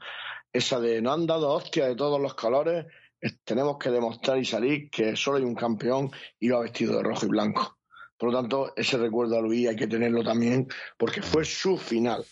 Esa 0.54 0.80
de 0.80 1.02
no 1.02 1.14
han 1.14 1.26
dado 1.26 1.50
hostia 1.50 1.88
de 1.88 1.96
todos 1.96 2.22
los 2.22 2.36
colores, 2.36 2.86
es- 3.20 3.40
tenemos 3.44 3.80
que 3.80 3.90
demostrar 3.90 4.38
y 4.38 4.46
salir 4.46 4.92
que 4.92 5.16
solo 5.16 5.38
hay 5.40 5.46
un 5.46 5.56
campeón 5.56 6.12
y 6.40 6.50
va 6.50 6.60
vestido 6.60 6.96
de 6.98 7.02
rojo 7.02 7.26
y 7.26 7.30
blanco. 7.30 7.80
Por 8.20 8.32
lo 8.32 8.38
tanto, 8.40 8.74
ese 8.76 9.00
recuerdo 9.00 9.36
a 9.40 9.42
Luis 9.42 9.68
hay 9.68 9.76
que 9.76 9.88
tenerlo 9.88 10.24
también 10.24 10.68
porque 10.96 11.24
fue 11.24 11.44
su 11.44 11.76
final. 11.76 12.24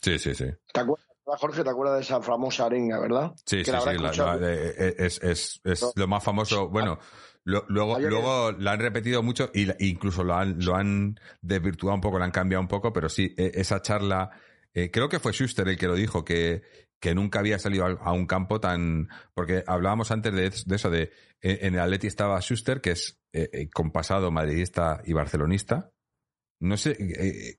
Sí, 0.00 0.18
sí, 0.18 0.34
sí. 0.34 0.46
¿Te 0.72 0.80
acuerdas? 0.80 1.06
Jorge, 1.24 1.62
¿te 1.62 1.70
acuerdas 1.70 1.96
de 1.96 2.02
esa 2.02 2.20
famosa 2.20 2.66
arenga, 2.66 2.98
verdad? 2.98 3.32
Sí, 3.46 3.58
Que 3.58 3.64
sí, 3.66 3.70
la 3.72 3.80
sí. 3.80 3.86
la- 3.96 4.36
la- 4.36 4.36
eh, 4.52 4.74
eh, 4.78 4.94
es 4.98 5.22
es, 5.22 5.60
es 5.64 5.82
No. 5.82 5.92
lo 5.94 6.08
más 6.08 6.24
famoso. 6.24 6.68
Bueno, 6.68 6.98
lo- 7.44 7.64
luego, 7.68 7.98
luego 8.00 8.52
la 8.52 8.72
han 8.72 8.80
repetido 8.80 9.22
mucho 9.22 9.50
y 9.54 9.66
la- 9.66 9.76
incluso 9.78 10.24
lo 10.24 10.34
han, 10.34 10.56
lo 10.64 10.74
han 10.74 11.18
desvirtuado 11.40 11.94
un 11.94 12.00
poco, 12.00 12.18
lo 12.18 12.24
han 12.24 12.30
cambiado 12.32 12.60
un 12.62 12.68
poco, 12.68 12.92
pero 12.92 13.08
sí, 13.08 13.34
eh, 13.38 13.52
esa 13.54 13.80
charla, 13.80 14.30
eh, 14.74 14.90
creo 14.90 15.08
que 15.08 15.20
fue 15.20 15.32
Schuster 15.32 15.68
el 15.68 15.76
que 15.78 15.86
lo 15.86 15.94
dijo, 15.94 16.24
que, 16.24 16.62
que 16.98 17.14
nunca 17.14 17.38
había 17.38 17.58
salido 17.58 17.86
a, 17.86 17.90
a 17.92 18.12
un 18.12 18.26
campo 18.26 18.60
tan. 18.60 19.08
Porque 19.34 19.62
hablábamos 19.66 20.10
antes 20.10 20.32
de, 20.34 20.50
de 20.66 20.76
eso, 20.76 20.90
de 20.90 21.12
eh, 21.42 21.58
en 21.62 21.74
el 21.74 21.80
Atleti 21.80 22.06
estaba 22.08 22.40
Schuster, 22.40 22.80
que 22.80 22.90
es 22.92 23.20
eh, 23.32 23.48
eh, 23.52 23.70
con 23.70 23.90
pasado 23.92 24.30
madridista 24.30 25.00
y 25.04 25.12
barcelonista. 25.12 25.92
No 26.60 26.76
sé, 26.76 26.90
eh, 26.90 27.58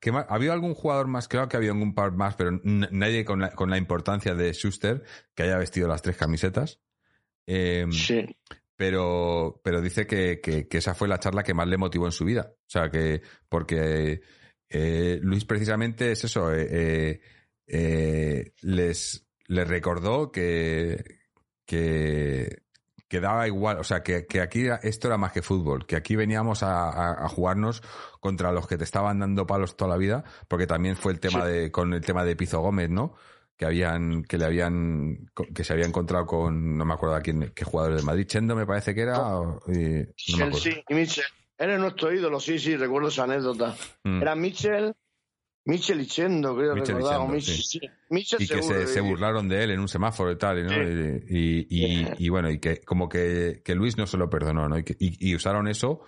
¿qué 0.00 0.10
más? 0.12 0.26
¿ha 0.28 0.34
habido 0.34 0.52
algún 0.52 0.74
jugador 0.74 1.06
más? 1.06 1.28
Creo 1.28 1.48
que 1.48 1.56
ha 1.56 1.58
habido 1.58 1.72
algún 1.72 1.94
par 1.94 2.12
más, 2.12 2.34
pero 2.34 2.50
nadie 2.64 3.24
con 3.24 3.40
la, 3.40 3.52
con 3.52 3.70
la 3.70 3.78
importancia 3.78 4.34
de 4.34 4.52
Schuster 4.52 5.04
que 5.34 5.44
haya 5.44 5.56
vestido 5.56 5.86
las 5.88 6.02
tres 6.02 6.16
camisetas. 6.16 6.80
Eh, 7.46 7.86
Sí. 7.92 8.26
pero, 8.76 9.60
pero 9.62 9.80
dice 9.80 10.06
que, 10.06 10.40
que- 10.42 10.66
que 10.66 10.78
esa 10.78 10.94
fue 10.94 11.06
la 11.08 11.18
charla 11.20 11.42
que 11.44 11.54
más 11.54 11.68
le 11.68 11.76
motivó 11.78 12.06
en 12.06 12.12
su 12.12 12.24
vida. 12.24 12.52
O 12.52 12.68
sea, 12.70 12.90
que 12.90 13.22
porque 13.48 14.20
eh, 14.68 15.18
Luis 15.22 15.44
precisamente 15.44 16.10
es 16.12 16.24
eso, 16.24 16.50
les, 18.62 19.26
les 19.46 19.68
recordó 19.68 20.30
que, 20.32 21.04
que, 21.66 22.62
que 23.08 23.20
daba 23.20 23.46
igual, 23.46 23.78
o 23.78 23.84
sea, 23.84 24.02
que, 24.02 24.26
que 24.26 24.40
aquí 24.40 24.66
esto 24.82 25.08
era 25.08 25.16
más 25.18 25.32
que 25.32 25.42
fútbol, 25.42 25.86
que 25.86 25.96
aquí 25.96 26.16
veníamos 26.16 26.62
a, 26.62 26.88
a- 26.90 27.24
a 27.24 27.28
jugarnos 27.28 27.82
contra 28.20 28.52
los 28.52 28.66
que 28.68 28.76
te 28.78 28.84
estaban 28.84 29.18
dando 29.18 29.46
palos 29.46 29.76
toda 29.76 29.90
la 29.90 29.96
vida, 29.96 30.24
porque 30.46 30.66
también 30.66 30.94
fue 30.96 31.12
el 31.12 31.20
tema 31.20 31.44
Sí. 31.46 31.50
de, 31.52 31.70
con 31.72 31.92
el 31.94 32.00
tema 32.02 32.24
de 32.24 32.36
Pizo 32.36 32.60
Gómez, 32.60 32.90
¿no? 32.90 33.14
que 33.56 33.66
habían 33.66 34.22
que 34.24 34.38
le 34.38 34.46
habían 34.46 35.30
que 35.54 35.64
se 35.64 35.74
había 35.74 35.84
encontrado 35.84 36.24
con 36.24 36.78
no 36.78 36.84
me 36.86 36.94
acuerdo 36.94 37.14
a 37.16 37.20
quién 37.20 37.52
qué 37.54 37.62
jugador 37.62 37.94
de 37.94 38.02
Madrid 38.02 38.24
Chendo 38.26 38.56
me 38.56 38.64
parece 38.64 38.94
que 38.94 39.02
era 39.02 39.38
o- 39.38 39.60
y- 39.68 40.06
no 40.38 40.46
me. 40.46 40.52
Chelsea 40.52 40.82
y 40.88 40.94
Mitchell. 40.94 41.24
Eres 41.58 41.78
nuestro 41.78 42.10
ídolo, 42.10 42.40
sí, 42.40 42.58
sí, 42.58 42.74
recuerdo 42.74 43.08
esa 43.08 43.24
anécdota. 43.24 43.76
Mm. 44.04 44.22
Era 44.22 44.34
Mitchell, 44.34 44.94
Mitchell 45.66 46.00
y 46.00 46.06
Chendo, 46.06 46.56
creo 46.56 46.72
o 46.72 46.78
Chendo, 46.82 47.40
sí. 47.42 47.62
sí. 47.62 47.80
Mitchell 48.08 48.40
y 48.40 48.48
que 48.48 48.62
seguro, 48.62 48.80
se, 48.80 48.86
se 48.86 48.94
sí. 48.94 49.06
burlaron 49.06 49.46
de 49.46 49.62
él 49.64 49.70
en 49.72 49.80
un 49.80 49.88
semáforo 49.88 50.32
y 50.32 50.38
tal, 50.38 50.64
¿no? 50.64 50.72
Y, 50.72 51.26
y, 51.28 51.66
y- 51.68 52.08
y 52.18 52.28
bueno, 52.30 52.48
y 52.50 52.58
que 52.60 52.80
como 52.80 53.10
que, 53.10 53.60
que 53.62 53.74
Luis 53.74 53.98
no 53.98 54.06
se 54.06 54.16
lo 54.16 54.30
perdonó, 54.30 54.70
¿no? 54.70 54.78
Y, 54.78 54.84
que- 54.84 54.96
y 54.98 55.34
usaron 55.34 55.68
eso 55.68 56.00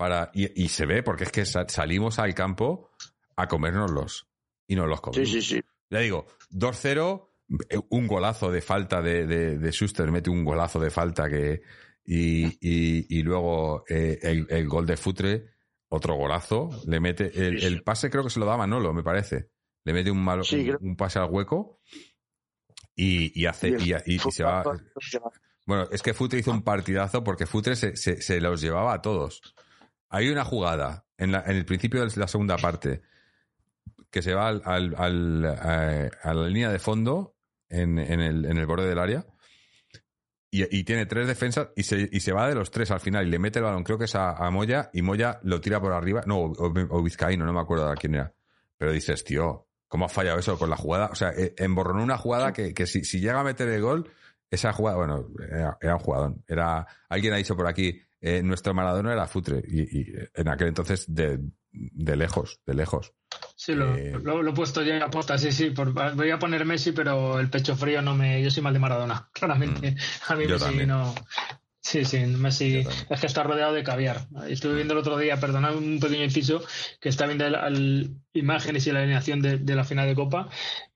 para... 0.00 0.30
Y, 0.32 0.64
y 0.64 0.68
se 0.68 0.86
ve, 0.86 1.02
porque 1.02 1.24
es 1.24 1.30
que 1.30 1.44
sa- 1.44 1.68
salimos 1.68 2.18
al 2.18 2.34
campo 2.34 2.88
a 3.36 3.46
comérnoslos 3.48 4.26
y 4.66 4.74
no 4.74 4.86
los 4.86 4.98
Sí, 5.00 5.02
comimos. 5.02 5.28
sí, 5.30 5.42
sí. 5.42 5.60
Ya 5.90 5.98
digo, 5.98 6.26
2-0, 6.50 7.28
eh, 7.68 7.78
un 7.90 8.06
golazo 8.06 8.50
de 8.50 8.62
falta 8.62 9.02
de, 9.02 9.26
de, 9.26 9.58
de 9.58 9.70
Schuster, 9.72 10.10
mete 10.10 10.30
un 10.30 10.42
golazo 10.42 10.80
de 10.80 10.90
falta 10.90 11.28
que... 11.28 11.60
Y, 12.02 12.46
y, 12.66 13.18
y 13.18 13.22
luego 13.22 13.84
eh, 13.90 14.18
el, 14.22 14.46
el 14.48 14.66
gol 14.66 14.86
de 14.86 14.96
Futre, 14.96 15.50
otro 15.90 16.14
golazo, 16.14 16.70
le 16.86 16.98
mete... 16.98 17.24
El, 17.26 17.56
Sí, 17.56 17.60
sí. 17.60 17.66
el 17.66 17.82
pase 17.82 18.08
creo 18.08 18.24
que 18.24 18.30
se 18.30 18.40
lo 18.40 18.46
da 18.46 18.56
Manolo, 18.56 18.94
me 18.94 19.02
parece. 19.02 19.50
Le 19.84 19.92
mete 19.92 20.10
un, 20.10 20.24
malo, 20.24 20.42
Sí, 20.44 20.70
un, 20.80 20.96
pase 20.96 21.18
al 21.18 21.28
hueco 21.30 21.78
y, 22.96 23.38
y 23.38 23.44
hace... 23.44 23.76
Y, 24.06 24.18
se 24.18 24.44
va... 24.44 24.62
Bueno, 25.66 25.88
es 25.92 26.00
que 26.02 26.14
Futre 26.14 26.38
hizo 26.40 26.50
un 26.50 26.62
partidazo 26.62 27.22
porque 27.22 27.44
Futre 27.46 27.76
se, 27.76 27.96
se, 27.96 28.22
se 28.22 28.40
los 28.40 28.60
llevaba 28.62 28.94
a 28.94 29.02
todos. 29.02 29.42
Hay 30.10 30.28
una 30.28 30.44
jugada 30.44 31.06
en, 31.16 31.32
la, 31.32 31.42
en 31.46 31.56
el 31.56 31.64
principio 31.64 32.04
de 32.04 32.12
la 32.16 32.28
segunda 32.28 32.56
parte 32.56 33.00
que 34.10 34.22
se 34.22 34.34
va 34.34 34.48
al, 34.48 34.62
al- 34.64 34.94
al, 34.98 35.44
eh, 35.64 36.10
a 36.22 36.34
la 36.34 36.46
línea 36.48 36.70
de 36.70 36.78
fondo 36.78 37.36
en, 37.68 37.98
en 37.98 38.20
el, 38.20 38.44
en 38.44 38.58
el 38.58 38.66
borde 38.66 38.88
del 38.88 38.98
área 38.98 39.24
y, 40.50 40.76
y 40.78 40.82
tiene 40.84 41.06
tres 41.06 41.28
defensas 41.28 41.68
y 41.76 41.84
se, 41.84 42.08
y 42.10 42.20
se 42.20 42.32
va 42.32 42.48
de 42.48 42.56
los 42.56 42.70
tres 42.72 42.90
al 42.90 42.98
final 43.00 43.26
y 43.26 43.30
le 43.30 43.38
mete 43.38 43.60
el 43.60 43.64
balón, 43.64 43.84
creo 43.84 43.98
que 43.98 44.06
es 44.06 44.14
a, 44.16 44.32
a 44.32 44.50
Moya 44.50 44.90
y 44.92 45.02
Moya 45.02 45.38
lo 45.44 45.60
tira 45.60 45.80
por 45.80 45.92
arriba, 45.92 46.22
no, 46.26 46.38
o, 46.38 46.54
o 46.90 47.02
Vizcaíno, 47.02 47.44
no 47.46 47.52
me 47.52 47.60
acuerdo 47.60 47.88
a 47.88 47.94
quién 47.94 48.16
era. 48.16 48.34
Pero 48.76 48.90
dices, 48.92 49.22
tío, 49.22 49.68
¿cómo 49.86 50.06
ha 50.06 50.08
fallado 50.08 50.38
eso 50.40 50.58
con 50.58 50.70
la 50.70 50.76
jugada? 50.76 51.06
O 51.06 51.14
sea, 51.14 51.30
eh, 51.30 51.54
emborronó 51.56 52.02
una 52.02 52.16
jugada 52.18 52.52
que, 52.52 52.74
que 52.74 52.86
si, 52.86 53.04
si 53.04 53.20
llega 53.20 53.38
a 53.38 53.44
meter 53.44 53.68
el 53.68 53.80
gol, 53.82 54.10
esa 54.50 54.72
jugada, 54.72 54.96
bueno, 54.96 55.28
era, 55.48 55.78
era 55.80 55.94
un 55.94 56.00
jugadón. 56.00 56.44
Era, 56.48 56.84
alguien 57.08 57.34
ha 57.34 57.36
dicho 57.36 57.54
por 57.56 57.68
aquí, 57.68 58.02
eh, 58.20 58.42
nuestro 58.42 58.74
Maradona 58.74 59.12
era 59.12 59.26
Futre 59.26 59.62
y, 59.66 60.00
y 60.00 60.12
en 60.34 60.48
aquel 60.48 60.68
entonces 60.68 61.04
de, 61.08 61.38
de 61.72 62.16
lejos, 62.16 62.60
de 62.66 62.74
lejos. 62.74 63.12
Sí, 63.56 63.74
lo, 63.74 63.94
Eh, 63.94 64.18
lo- 64.22 64.42
lo 64.42 64.50
he 64.50 64.54
puesto 64.54 64.82
yo 64.82 64.92
en 64.94 65.02
aposta, 65.02 65.38
sí, 65.38 65.52
sí. 65.52 65.70
por- 65.70 65.92
voy 66.14 66.30
a 66.30 66.38
poner 66.38 66.64
Messi, 66.64 66.92
pero 66.92 67.38
el 67.38 67.48
pecho 67.48 67.76
frío 67.76 68.02
no 68.02 68.14
me. 68.14 68.42
Yo 68.42 68.50
soy 68.50 68.62
mal 68.62 68.72
de 68.72 68.78
Maradona, 68.80 69.28
claramente. 69.34 69.96
A 70.28 70.34
mí 70.34 70.44
Mm. 70.46 70.48
Messi 70.50 70.64
también. 70.64 70.88
no. 70.88 71.14
Sí, 71.90 72.04
sí, 72.04 72.18
Messi 72.18 72.84
es 73.08 73.20
que 73.20 73.26
está 73.26 73.42
rodeado 73.42 73.72
de 73.72 73.82
caviar. 73.82 74.28
Estuve 74.48 74.74
viendo 74.76 74.94
el 74.94 75.00
otro 75.00 75.18
día, 75.18 75.40
perdonad 75.40 75.74
un 75.76 75.98
pequeño 75.98 76.22
inciso, 76.22 76.62
que 77.00 77.08
está 77.08 77.26
viendo 77.26 77.44
el- 77.46 78.14
imágenes 78.32 78.86
y 78.86 78.92
la 78.92 79.00
alineación 79.00 79.42
de, 79.42 79.58
de 79.58 79.74
la 79.74 79.82
final 79.82 80.06
de 80.06 80.14
Copa, 80.14 80.48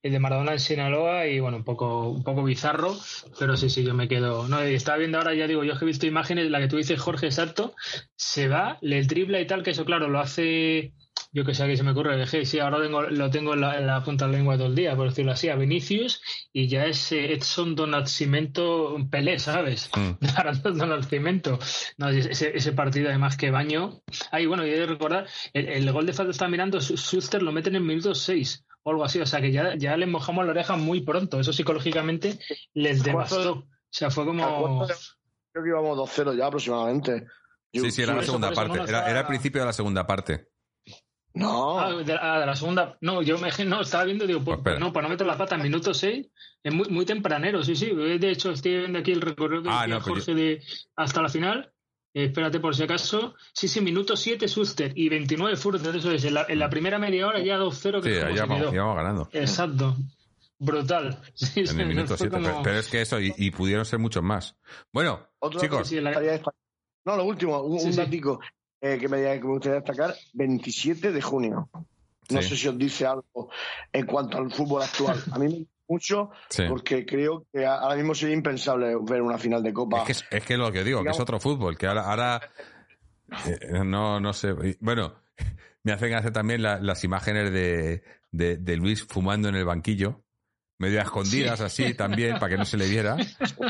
el 0.03 0.13
de 0.13 0.21
Maradona 0.21 0.53
en 0.53 0.61
Sinaloa 0.61 1.27
y 1.27 1.41
bueno, 1.41 1.57
un 1.57 1.65
poco, 1.65 2.11
un 2.11 2.23
poco 2.23 2.45
bizarro, 2.45 2.97
pero 3.41 3.57
sí, 3.57 3.71
sí, 3.71 3.83
yo 3.83 3.93
me 3.95 4.07
quedo. 4.07 4.47
No, 4.47 4.65
y 4.69 4.75
estaba 4.75 4.99
viendo 4.99 5.19
ahora, 5.19 5.35
ya 5.35 5.49
digo, 5.49 5.65
yo 5.65 5.73
es 5.73 5.79
que 5.81 5.85
he 5.85 5.89
visto 5.89 6.07
imágenes, 6.07 6.49
la 6.51 6.61
que 6.61 6.69
tú 6.69 6.77
dices, 6.77 7.01
Jorge, 7.01 7.27
exacto, 7.27 7.75
se 8.15 8.47
va, 8.47 8.79
le 8.81 9.05
tripla 9.05 9.41
y 9.41 9.47
tal, 9.49 9.65
que 9.65 9.71
eso, 9.73 9.85
claro, 9.85 10.09
lo 10.09 10.21
hace. 10.21 10.93
Yo 11.35 11.45
que 11.45 11.53
sé, 11.53 11.67
que 11.67 11.77
se 11.77 11.83
me 11.83 11.91
ocurre, 11.91 12.17
dejé, 12.17 12.47
sí, 12.47 12.61
ahora 12.61 12.81
tengo, 12.81 13.03
lo 13.03 13.29
tengo 13.29 13.55
en 13.55 13.61
la, 13.61 13.77
en 13.77 13.89
la 13.89 14.03
punta 14.05 14.25
de 14.27 14.31
la 14.33 14.39
lengua 14.39 14.57
todo 14.57 14.69
el 14.69 14.77
día, 14.77 14.95
por 14.95 15.09
decirlo 15.09 15.33
así, 15.33 15.49
a 15.49 15.57
Vinicius, 15.57 16.23
y 16.53 16.69
ya 16.69 16.87
es 16.87 17.11
eh, 17.11 17.33
Edson 17.33 17.75
Don 17.75 17.91
Nascimento 17.91 18.97
Pelé, 19.11 19.39
¿sabes? 19.41 19.91
Mm. 19.97 20.25
Arando 20.37 20.71
Don 20.71 20.89
Nascimento. 20.91 21.59
No, 21.99 22.09
ese, 22.09 22.57
ese 22.57 22.73
partido 22.73 23.09
además 23.09 23.37
que 23.37 23.51
baño. 23.51 24.01
Ay, 24.31 24.47
bueno, 24.47 24.65
y 24.65 24.71
he 24.71 24.79
de 24.79 24.87
recordar, 24.87 25.27
el, 25.53 25.69
el 25.69 25.93
gol 25.93 26.07
de 26.07 26.13
falta 26.13 26.31
está 26.31 26.47
mirando, 26.49 26.81
Schuster 26.81 27.43
lo 27.43 27.51
meten 27.53 27.75
en 27.77 27.85
minuto 27.85 28.15
6 28.15 28.65
o 28.85 28.91
algo 28.91 29.05
así, 29.05 29.19
o 29.21 29.27
sea 29.27 29.41
que 29.41 29.51
ya, 29.51 29.75
ya 29.77 29.97
les 29.97 30.09
mojamos 30.09 30.45
la 30.45 30.53
oreja 30.53 30.77
muy 30.77 31.01
pronto, 31.01 31.41
eso 31.41 31.53
psicológicamente 31.53 32.39
les 32.75 33.03
devastó. 33.03 33.53
O 33.55 33.67
sea, 33.91 34.11
fue 34.11 34.25
como... 34.25 34.87
Creo 35.53 35.65
que 35.65 35.71
íbamos 35.71 35.99
2-0 35.99 36.37
ya 36.37 36.47
aproximadamente. 36.47 37.27
Yo- 37.73 37.83
Sí, 37.85 37.91
sí, 37.91 38.03
era 38.03 38.15
la 38.15 38.23
segunda 38.23 38.53
parte. 38.53 38.79
era 38.89 39.21
el 39.21 39.27
principio 39.27 39.61
de 39.63 39.67
la 39.67 39.73
segunda 39.73 40.07
parte. 40.07 40.47
No, 41.35 41.81
Ah, 41.81 41.93
de, 41.93 42.17
ah, 42.21 42.39
de 42.41 42.47
la 42.47 42.55
segunda. 42.57 42.97
No, 43.01 43.21
yo 43.23 43.39
me 43.39 43.51
no, 43.67 43.81
estaba 43.81 44.05
viendo, 44.05 44.27
digo, 44.27 44.43
pues, 44.45 44.59
Pues 44.63 44.79
no, 44.79 44.93
para 44.93 45.09
no 45.09 45.11
meter 45.11 45.27
la 45.27 45.37
pata 45.37 45.57
en 45.57 45.63
minuto 45.63 45.93
6, 45.93 46.27
es 46.63 46.73
muy, 46.75 46.89
muy 46.89 47.05
tempranero, 47.05 47.63
sí, 47.65 47.75
sí. 47.75 47.91
De 47.93 48.31
hecho, 48.31 48.53
estoy 48.53 48.79
viendo 48.79 48.99
aquí 49.01 49.11
el 49.13 49.21
recorrido 49.21 49.63
que 49.65 49.69
Ah, 49.71 49.87
no, 49.87 49.97
pues 50.01 50.05
Jorge 50.25 50.35
de 50.35 50.63
hasta 50.97 51.23
la 51.23 51.29
final. 51.29 51.73
Eh, 52.17 52.27
espérate 52.27 52.61
por 52.61 52.77
si 52.77 52.85
acaso. 52.85 53.35
Sí, 53.53 53.67
sí, 53.67 53.81
minuto 53.81 54.17
7 54.17 54.47
Suster 54.47 54.93
y 54.95 55.09
29 55.09 55.57
Furter, 55.57 55.97
eso 55.97 56.13
es. 56.13 56.25
En 56.25 56.35
la, 56.35 56.47
en 56.49 56.61
la 56.61 56.71
primera 56.71 57.01
media 57.01 57.27
hora 57.27 57.41
ya 57.41 57.59
2-0 57.59 58.01
que 58.01 58.15
Sí, 58.15 58.21
ya 58.37 58.47
vamos, 58.47 58.61
quedó. 58.61 58.73
ya 58.73 58.81
vamos 58.83 58.97
ganando. 58.97 59.29
Exacto. 59.33 59.97
Brutal. 60.61 61.19
Sí, 61.35 61.61
En 61.61 61.67
sí, 61.67 61.81
el 61.81 61.89
minuto 61.89 62.17
fue 62.17 62.29
7. 62.29 62.31
como- 62.31 62.47
Pero, 62.47 62.63
pero 62.63 62.79
es 62.79 62.87
que 62.89 63.01
eso, 63.01 63.21
y, 63.21 63.35
y 63.37 63.51
pudieron 63.51 63.85
ser 63.85 63.99
muchos 63.99 64.23
más. 64.23 64.57
Bueno, 64.93 65.27
otro 65.41 65.59
chicos, 65.61 65.91
la- 65.91 66.41
No, 67.05 67.17
lo 67.17 67.25
último, 67.25 67.61
un, 67.63 67.81
Sí, 67.81 67.87
un 67.87 67.93
sí. 67.93 67.99
datico 67.99 68.39
eh, 68.85 68.99
que, 68.99 69.09
me, 69.09 69.23
que 69.23 69.41
me 69.41 69.53
gustaría 69.53 69.81
destacar: 69.81 70.15
27 70.35 71.11
de 71.13 71.23
junio. 71.23 71.69
No 72.31 72.41
Sí. 72.43 72.49
sé 72.51 72.57
si 72.57 72.69
os 72.69 72.79
dice 72.79 73.07
algo 73.07 73.51
en 73.93 74.07
cuanto 74.07 74.39
al 74.39 74.51
fútbol 74.51 74.83
actual. 74.83 75.23
A 75.33 75.39
mí 75.39 75.47
me 75.47 75.55
gusta 75.59 75.73
mucho 75.89 76.31
sí. 76.49 76.63
porque 76.69 77.05
creo 77.05 77.45
que 77.53 77.67
ahora 77.67 77.97
mismo 77.97 78.15
sería 78.15 78.35
impensable 78.35 78.95
ver 79.03 79.21
una 79.21 79.37
final 79.39 79.63
de 79.63 79.73
Copa. 79.75 79.99
Es 79.99 80.05
que 80.05 80.13
es, 80.13 80.25
es 80.31 80.45
que 80.45 80.57
lo 80.57 80.73
que 80.73 80.85
digo, 80.85 81.03
que 81.03 81.11
es 81.11 81.21
otro 81.21 81.39
fútbol, 81.39 81.77
que 81.77 81.87
ahora, 81.87 82.03
ahora 82.11 82.41
eh, 83.47 83.85
no, 83.85 84.21
no 84.21 84.33
sé. 84.33 84.55
Bueno, 84.81 85.15
me 85.83 85.93
hacen 85.93 86.15
hacer 86.15 86.33
también 86.33 86.63
la- 86.63 86.81
las 86.81 87.05
imágenes 87.05 87.53
de, 87.53 88.03
de, 88.33 88.57
de 88.57 88.77
Luis 88.77 89.05
fumando 89.05 89.49
en 89.49 89.55
el 89.57 89.65
banquillo, 89.65 90.23
medio 90.79 91.01
a 91.01 91.03
escondidas 91.05 91.61
así 91.61 91.95
también, 91.95 92.39
para 92.39 92.49
que 92.51 92.57
no 92.59 92.65
se 92.65 92.77
le 92.79 92.89
viera, 92.89 93.17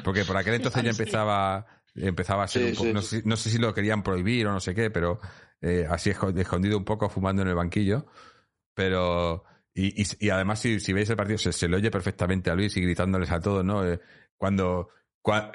porque 0.04 0.24
por 0.24 0.36
aquel 0.36 0.54
entonces 0.54 0.82
ya 0.82 0.90
empezaba, 0.96 1.66
empezaba 1.94 2.44
a 2.44 2.48
ser 2.48 2.62
Sí, 2.62 2.68
un 2.70 2.74
poco, 2.74 2.86
sí. 2.88 2.92
no, 2.94 3.02
sé, 3.02 3.22
no 3.24 3.36
sé 3.36 3.50
si 3.50 3.58
lo 3.58 3.72
querían 3.74 4.02
prohibir 4.02 4.46
o 4.46 4.52
no 4.52 4.60
sé 4.60 4.74
qué, 4.74 4.90
pero 4.90 5.20
eh, 5.60 5.86
así 5.88 6.10
esco- 6.10 6.36
escondido 6.38 6.76
un 6.78 6.84
poco 6.84 7.08
fumando 7.08 7.42
en 7.42 7.48
el 7.48 7.54
banquillo, 7.54 8.06
pero 8.74 9.44
y, 9.74 10.02
y, 10.02 10.06
y 10.20 10.30
además 10.30 10.60
si, 10.60 10.80
si 10.80 10.92
veis 10.92 11.08
el 11.10 11.16
partido 11.16 11.38
se, 11.38 11.52
se 11.52 11.68
le 11.68 11.76
oye 11.76 11.90
perfectamente 11.90 12.50
a 12.50 12.54
Luis 12.54 12.76
y 12.76 12.80
gritándoles 12.80 13.30
a 13.30 13.40
todos, 13.40 13.64
¿no? 13.64 13.86
Eh, 13.86 14.00
cuando, 14.36 14.88
cua- 15.22 15.52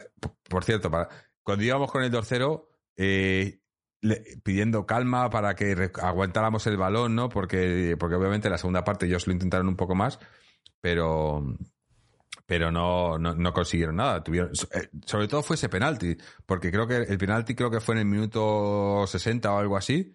por 0.50 0.64
cierto, 0.64 0.90
para, 0.90 1.10
cuando 1.44 1.64
íbamos 1.64 1.92
con 1.92 2.04
el 2.04 2.12
2-0, 2.12 2.68
eh, 2.98 3.62
le- 4.02 4.24
pidiendo 4.44 4.86
calma 4.86 5.30
para 5.30 5.56
que 5.56 5.92
aguantáramos 6.02 6.66
el 6.68 6.78
balón, 6.78 7.16
¿no? 7.16 7.30
Porque, 7.30 7.96
porque 8.00 8.16
obviamente 8.16 8.50
la 8.50 8.58
segunda 8.58 8.84
parte 8.84 9.06
ellos 9.06 9.28
lo 9.28 9.34
intentaron 9.34 9.68
un 9.68 9.76
poco 9.76 9.96
más, 9.96 10.20
pero 10.82 11.44
pero 12.46 12.72
no, 12.72 13.18
no, 13.20 13.36
no 13.36 13.54
consiguieron 13.54 13.96
nada. 13.98 14.24
Tuvieron, 14.24 14.52
eh, 14.74 14.90
sobre 15.06 15.28
todo 15.28 15.44
fue 15.44 15.56
ese 15.56 15.70
penalti, 15.70 16.18
porque 16.46 16.72
creo 16.72 16.88
que 16.88 16.98
el 16.98 17.18
penalti 17.18 17.56
creo 17.56 17.70
que 17.72 17.80
fue 17.80 17.96
en 17.96 18.00
el 18.00 18.06
minuto 18.06 19.06
60 19.08 19.52
o 19.54 19.58
algo 19.60 19.78
así, 19.78 20.14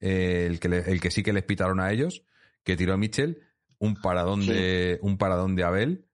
eh, 0.00 0.46
el, 0.48 0.60
que 0.60 0.68
le- 0.68 0.90
el 0.90 1.00
que 1.00 1.10
sí 1.10 1.22
que 1.22 1.32
les 1.32 1.44
pitaron 1.44 1.80
a 1.80 1.90
ellos, 1.92 2.24
que 2.64 2.76
tiró 2.76 2.96
Mitchell. 2.98 3.42
un 3.78 3.96
paradón 3.96 4.46
de 4.46 4.98
un 5.02 5.18
paradón 5.18 5.56
de 5.56 5.64
Abel 5.64 6.06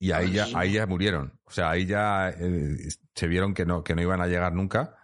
y 0.00 0.10
ahí 0.10 0.32
ya 0.32 0.46
ahí 0.58 0.72
ya 0.72 0.86
murieron. 0.86 1.38
O 1.44 1.50
sea, 1.52 1.70
ahí 1.70 1.86
ya 1.86 2.28
eh, 2.30 2.76
se 3.14 3.28
vieron 3.28 3.54
que 3.54 3.64
no 3.64 3.84
que 3.84 3.94
no 3.94 4.02
iban 4.02 4.20
a 4.20 4.26
llegar 4.26 4.52
nunca. 4.52 4.96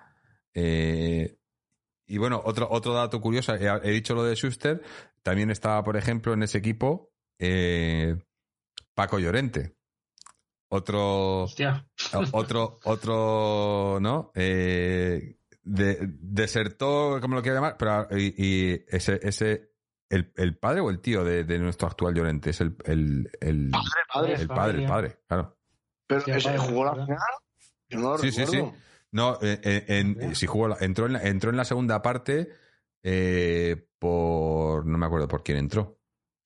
Eh, 0.54 1.36
y 2.06 2.18
bueno, 2.18 2.42
otro 2.44 2.66
otro 2.70 2.94
dato 2.94 3.20
curioso, 3.20 3.54
he, 3.54 3.66
he 3.88 3.92
dicho 3.92 4.14
lo 4.16 4.24
de 4.24 4.34
Schuster, 4.34 4.82
también 5.22 5.50
estaba, 5.50 5.84
por 5.84 5.96
ejemplo, 5.96 6.32
en 6.32 6.42
ese 6.42 6.58
equipo 6.58 7.12
eh, 7.38 8.16
Paco 8.94 9.20
Llorente. 9.20 9.76
Otro, 10.72 11.42
Hostia. 11.42 11.84
otro, 12.32 12.78
otro, 12.84 13.98
¿no? 14.00 14.30
Eh, 14.36 15.36
de, 15.64 15.98
desertor, 16.00 17.20
como 17.20 17.34
lo 17.34 17.42
quiera 17.42 17.56
llamar, 17.56 17.76
pero 17.76 18.06
y, 18.16 18.34
y 18.36 18.84
ese, 18.88 19.18
ese, 19.22 19.72
el, 20.08 20.32
el 20.36 20.56
padre 20.56 20.80
o 20.80 20.90
el 20.90 21.00
tío 21.00 21.24
de, 21.24 21.42
de 21.42 21.58
nuestro 21.58 21.88
actual 21.88 22.14
Llorente 22.14 22.50
es 22.50 22.60
el, 22.60 22.76
el, 22.84 23.30
el, 23.40 23.70
Padre, 23.70 23.88
padre. 24.12 24.34
el 24.34 24.48
padre, 24.48 24.78
el 24.82 24.86
padre, 24.88 25.18
claro. 25.26 25.58
Pero 26.06 26.20
Sí, 26.20 26.30
ese 26.30 26.58
jugó 26.58 26.84
la 26.84 26.92
final. 26.92 27.18
Yo 27.88 27.98
no 27.98 28.10
lo 28.12 28.18
Sí, 28.18 28.30
sí, 28.30 28.46
sí. 28.46 28.62
No, 29.12 29.38
eh, 29.42 29.60
eh, 29.64 29.84
en, 29.88 30.36
si 30.36 30.46
jugó, 30.46 30.68
la- 30.68 30.76
entró, 30.80 31.06
en 31.06 31.14
la, 31.14 31.22
entró 31.24 31.50
en 31.50 31.56
la 31.56 31.64
segunda 31.64 32.00
parte 32.00 32.48
eh, 33.02 33.88
por, 33.98 34.86
no 34.86 34.98
me 34.98 35.06
acuerdo 35.06 35.26
por 35.26 35.42
quién 35.42 35.58
entró. 35.58 35.98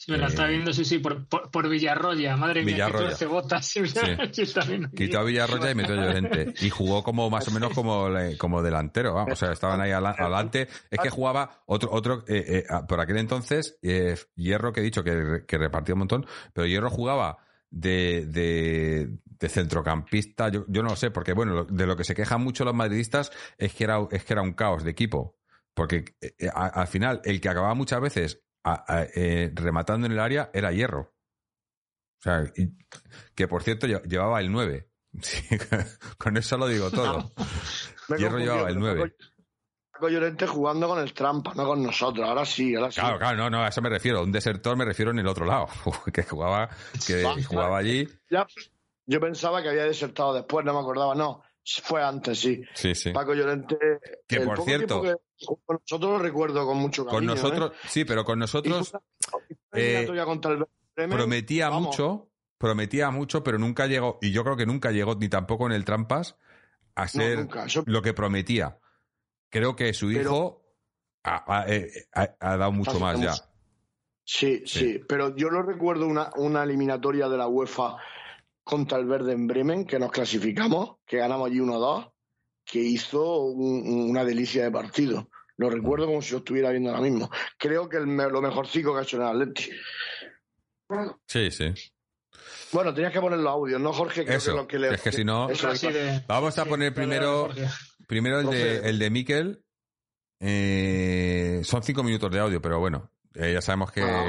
Sí, 0.05 0.13
me 0.13 0.19
la 0.19 0.27
Eh, 0.27 0.29
está 0.29 0.47
viendo, 0.47 0.73
sí, 0.73 0.85
sí, 0.85 0.99
por, 0.99 1.27
por, 1.29 1.51
por 1.51 1.69
Villarroya. 1.69 2.37
Madre 2.37 2.63
mía, 2.63 2.75
Villarroya. 2.75 2.99
que 2.99 3.05
tuerce 3.17 3.27
botas. 3.27 3.67
Sí. 3.73 3.81
Quitó 4.95 5.21
a 5.21 5.23
Villarroya 5.25 5.71
y 5.71 5.75
metió 5.75 5.95
a 5.95 6.05
Llorente. 6.05 6.53
Y 6.61 6.69
jugó 6.71 7.03
como 7.03 7.31
más 7.31 7.49
o 7.49 7.51
menos 7.51 7.73
como, 7.73 8.09
como 8.39 8.63
delantero. 8.63 9.15
vamos. 9.15 9.33
O 9.33 9.37
sea, 9.37 9.53
estaban 9.53 9.81
ahí 9.81 9.93
adelante. 9.93 10.69
Es 10.91 10.99
que 10.99 11.09
jugaba 11.11 11.63
otro, 11.67 11.91
otro 11.93 12.25
eh, 12.29 12.45
eh, 12.47 12.65
ah, 12.69 12.87
por 12.87 13.01
aquel 13.01 13.17
entonces, 13.17 13.79
eh, 13.83 14.17
Hierro, 14.37 14.73
que 14.73 14.81
he 14.81 14.85
dicho 14.85 15.03
que, 15.03 15.45
que 15.47 15.57
repartía 15.59 15.95
un 15.95 16.01
montón, 16.01 16.27
pero 16.53 16.67
Hierro 16.67 16.91
jugaba 16.91 17.39
de, 17.71 18.27
de, 18.27 19.09
de 19.25 19.49
centrocampista. 19.49 20.49
Yo, 20.51 20.65
yo 20.69 20.83
no 20.83 20.91
lo 20.91 20.97
sé, 20.97 21.11
porque 21.11 21.33
bueno, 21.33 21.65
de 21.65 21.87
lo 21.87 21.97
que 21.97 22.05
se 22.05 22.15
quejan 22.15 22.43
mucho 22.43 22.65
los 22.65 22.75
madridistas 22.75 23.33
es 23.59 23.73
que 23.75 23.85
era, 23.85 23.99
es 24.11 24.25
que 24.25 24.33
era 24.35 24.43
un 24.43 24.53
caos 24.53 24.85
de 24.85 24.91
equipo. 24.91 25.39
Porque 25.73 26.05
eh, 26.21 26.35
eh, 26.39 26.49
a- 26.55 26.67
al 26.67 26.87
final, 26.89 27.21
el 27.25 27.41
que 27.41 27.49
acababa 27.49 27.75
muchas 27.75 28.01
veces 28.01 28.43
a- 28.65 28.85
a- 28.89 29.03
eh, 29.15 29.53
rematando 29.55 30.07
en 30.07 30.13
el 30.13 30.21
área 30.21 30.51
era 30.53 30.73
Hierro. 30.73 31.15
O 32.21 32.23
sea, 32.23 32.45
y- 32.57 32.73
que 33.35 33.47
por 33.47 33.63
cierto 33.63 33.87
lle- 33.87 34.03
llevaba 34.05 34.41
el 34.41 34.51
9. 34.51 34.89
Sí, 35.23 35.45
con 36.19 36.37
eso 36.37 36.57
lo 36.59 36.67
digo 36.67 36.91
todo. 36.91 37.31
Hierro 38.19 38.39
llevaba 38.39 38.69
el 38.69 38.75
pero 38.81 38.95
9. 38.95 39.15
Paco- 39.93 40.09
Llorente 40.09 40.47
jugando 40.49 40.89
con 40.89 40.99
el 40.99 41.15
trampa, 41.15 41.55
no 41.55 41.65
con 41.67 41.81
nosotros. 41.83 42.29
Ahora 42.29 42.45
sí, 42.45 42.75
ahora 42.75 42.91
sí. 42.91 42.99
Claro, 43.01 43.17
claro, 43.19 43.37
no, 43.37 43.49
no, 43.49 43.63
a 43.63 43.69
eso 43.69 43.81
me 43.81 43.89
refiero. 43.89 44.23
Un 44.25 44.33
desertor 44.33 44.77
me 44.77 44.85
refiero 44.85 45.13
en 45.13 45.21
el 45.21 45.27
otro 45.29 45.47
lado. 45.47 45.69
Que 46.13 46.25
jugaba, 46.25 46.69
que 47.07 47.23
jugaba 47.45 47.79
allí. 47.79 48.09
Ya, 48.29 48.45
yo 49.07 49.21
pensaba 49.21 49.63
que 49.63 49.69
había 49.69 49.85
desertado 49.85 50.35
después, 50.35 50.67
no 50.67 50.75
me 50.75 50.81
acordaba. 50.81 51.15
No, 51.15 51.44
fue 51.83 52.03
antes, 52.03 52.39
sí. 52.41 52.63
Sí, 52.75 52.95
sí. 52.95 53.11
Paco 53.13 53.35
Llorente. 53.35 53.77
Que, 54.27 54.37
el 54.37 54.45
por 54.45 54.63
cierto- 54.63 55.03
que 55.03 55.15
con 55.65 55.79
nosotros 55.81 56.13
lo 56.13 56.19
recuerdo 56.19 56.67
con 56.67 56.77
mucho 56.79 57.05
Con 57.05 57.15
cariño. 57.15 57.35
nosotros, 57.35 57.73
¿eh? 57.73 57.89
sí, 57.89 58.05
pero 58.05 58.25
con 58.25 58.39
nosotros 58.39 58.93
eh, 59.73 60.07
prometía 61.11 61.69
vamos, 61.69 61.87
mucho, 61.89 62.29
prometía 62.59 63.11
mucho, 63.11 63.43
pero 63.43 63.59
nunca 63.59 63.87
llegó, 63.87 64.19
y 64.23 64.31
yo 64.33 64.45
creo 64.45 64.57
que 64.57 64.67
nunca 64.67 64.91
llegó 64.91 65.15
ni 65.17 65.29
tampoco 65.29 65.67
en 65.67 65.73
el 65.73 65.85
trampas 65.85 66.37
a 66.95 67.09
ser 67.09 67.49
lo 67.87 68.03
que 68.03 68.15
prometía. 68.15 68.79
Creo 69.51 69.75
que 69.77 69.93
su 69.93 70.09
Pero- 70.09 70.21
hijo 70.21 70.65
ha, 71.25 71.45
ha- 71.63 71.69
eh, 71.69 71.91
ha- 72.15 72.35
ha 72.41 72.57
dado 72.57 72.73
mucho 72.73 72.99
más 73.01 73.21
ya. 73.21 73.33
Sí, 74.27 74.63
Sí. 74.65 74.79
sí, 74.79 75.01
pero 75.09 75.35
yo 75.37 75.51
no 75.51 75.63
recuerdo 75.63 76.07
una, 76.07 76.31
una 76.37 76.63
eliminatoria 76.63 77.29
de 77.29 77.37
la 77.37 77.47
UEFA 77.47 77.97
contra 78.65 78.99
el 78.99 79.05
Verde 79.07 79.33
en 79.33 79.47
Bremen, 79.47 79.85
que 79.87 79.99
nos 79.99 80.11
clasificamos, 80.11 80.97
que 81.07 81.19
ganamos 81.19 81.49
allí 81.51 81.61
1-2, 81.61 82.11
que 82.65 82.79
hizo 82.81 83.43
un- 83.45 84.09
una 84.11 84.25
delicia 84.25 84.65
de 84.65 84.71
partido. 84.71 85.29
Lo 85.57 85.71
recuerdo 85.71 86.07
como 86.07 86.21
si 86.23 86.33
lo 86.33 86.39
estuviera 86.39 86.71
viendo 86.71 86.91
ahora 86.91 87.03
mismo. 87.03 87.31
Creo 87.59 87.89
que 87.89 87.99
el 87.99 88.07
lo 88.17 88.43
mejorcico 88.43 88.93
que 88.95 89.01
ha 89.01 89.03
hecho 89.03 89.17
en 89.19 89.23
el 89.23 89.29
Atleti. 89.29 89.71
Sí, 91.27 91.51
sí. 91.51 91.73
Bueno, 92.73 92.93
tenías 92.93 93.13
que 93.13 93.21
poner 93.21 93.39
los 93.39 93.53
audios, 93.53 93.81
¿no, 93.81 93.93
Jorge? 93.93 94.25
Creo 94.25 94.37
Eso, 94.39 94.51
que 94.53 94.57
lo 94.57 94.67
que 94.67 94.79
le- 94.79 94.95
es 94.95 95.03
que 95.03 95.13
si 95.13 95.25
no- 95.25 95.49
eso 95.49 95.69
Así 95.69 95.93
de- 95.93 96.25
Vamos 96.27 96.59
a 96.59 96.65
sí, 96.65 96.69
poner 96.69 96.93
primero- 96.93 97.47
Jorge. 97.47 97.69
Primero 98.09 98.41
el 98.41 98.51
de, 98.51 98.89
el 98.89 98.99
de 98.99 99.11
Miquel. 99.11 99.65
Eh, 100.41 101.61
son 101.65 101.83
cinco 101.83 102.03
minutos 102.03 102.31
de 102.31 102.39
audio, 102.41 102.61
pero 102.61 102.79
bueno, 102.79 103.11
eh, 103.35 103.53
ya 103.55 103.61
sabemos 103.63 103.93
que. 103.93 104.03
Ah. 104.03 104.27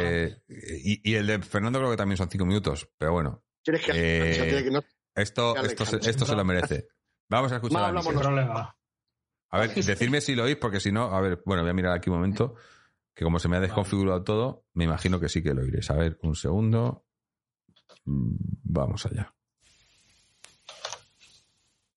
Y, 0.47 1.11
y 1.11 1.15
el 1.15 1.27
de 1.27 1.39
Fernando 1.41 1.79
creo 1.79 1.91
que 1.91 1.97
también 1.97 2.17
son 2.17 2.29
cinco 2.29 2.45
minutos, 2.45 2.87
pero 2.97 3.11
bueno, 3.11 3.43
Tienes 3.65 3.83
que, 3.83 3.91
Eh, 3.95 4.31
o 4.31 4.35
sea, 4.35 4.43
tiene 4.45 4.63
que- 4.63 4.69
no- 4.71 4.83
esto, 5.15 5.55
esto, 5.57 5.85
se, 5.85 5.97
esto 6.07 6.23
se 6.25 6.35
lo 6.35 6.45
merece. 6.45 6.87
Vamos 7.27 7.51
a 7.51 7.55
escuchar 7.55 7.91
Más 7.91 8.05
a 9.49 9.59
ver, 9.59 9.73
decidme 9.73 10.21
si 10.21 10.35
lo 10.35 10.43
oís, 10.43 10.57
porque 10.57 10.79
si 10.79 10.91
no, 10.91 11.05
a 11.15 11.21
ver, 11.21 11.41
bueno, 11.45 11.63
voy 11.63 11.71
a 11.71 11.73
mirar 11.73 11.93
aquí 11.93 12.09
un 12.09 12.17
momento, 12.17 12.55
que 13.13 13.23
como 13.23 13.39
se 13.39 13.47
me 13.47 13.57
ha 13.57 13.59
desconfigurado 13.61 14.23
todo, 14.23 14.65
me 14.73 14.83
imagino 14.83 15.19
que 15.19 15.29
sí 15.29 15.41
que 15.41 15.53
lo 15.53 15.61
oiréis. 15.61 15.89
A 15.89 15.95
ver, 15.95 16.19
un 16.21 16.35
segundo. 16.35 17.05
Vamos 18.03 19.05
allá. 19.07 19.33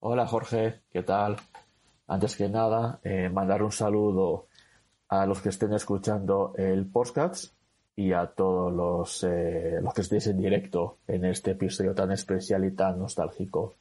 Hola 0.01 0.27
Jorge, 0.27 0.83
¿qué 0.91 1.03
tal? 1.03 1.37
Antes 2.07 2.37
que 2.37 2.49
nada, 2.49 3.01
eh, 3.03 3.29
mandar 3.29 3.63
un 3.63 3.73
saludo 3.73 4.47
a 5.09 5.27
los 5.27 5.41
que 5.43 5.49
estén 5.51 5.73
escuchando 5.75 6.55
el 6.57 6.87
podcast 6.91 7.53
y 7.99 8.13
a 8.13 8.29
todos 8.29 8.73
los, 8.73 9.25
eh, 9.25 9.81
los 9.83 9.93
que 9.93 10.03
estéis 10.03 10.29
en 10.29 10.39
directo 10.39 10.99
en 11.09 11.25
este 11.25 11.51
episodio 11.51 11.97
tan 11.97 12.13
especial 12.13 12.65
y 12.65 12.71
tan 12.71 12.97
nostálgico. 13.01 13.75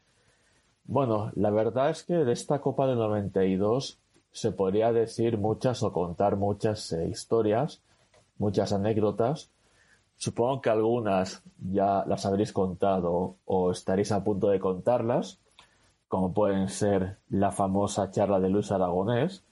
Bueno, 0.85 1.31
la 1.35 1.51
verdad 1.51 1.91
es 1.91 2.01
que 2.01 2.15
de 2.15 2.31
esta 2.31 2.59
Copa 2.59 2.87
del 2.87 2.97
92 2.97 3.99
se 4.31 4.51
podría 4.53 4.91
decir 4.91 5.37
muchas 5.37 5.83
o 5.83 5.93
contar 5.93 6.35
muchas 6.35 6.91
eh, 6.93 7.07
historias, 7.07 7.83
muchas 8.39 8.73
anécdotas. 8.73 9.51
Supongo 10.15 10.61
que 10.61 10.71
algunas 10.71 11.43
ya 11.59 12.03
las 12.07 12.25
habréis 12.25 12.51
contado 12.51 13.35
o 13.45 13.69
estaréis 13.69 14.11
a 14.11 14.23
punto 14.23 14.47
de 14.47 14.59
contarlas 14.59 15.37
como 16.07 16.33
pueden 16.33 16.69
ser 16.69 17.17
la 17.29 17.51
famosa 17.51 18.09
charla 18.09 18.39
de 18.39 18.49
Luis 18.49 18.71
Aragonés, 18.71 19.43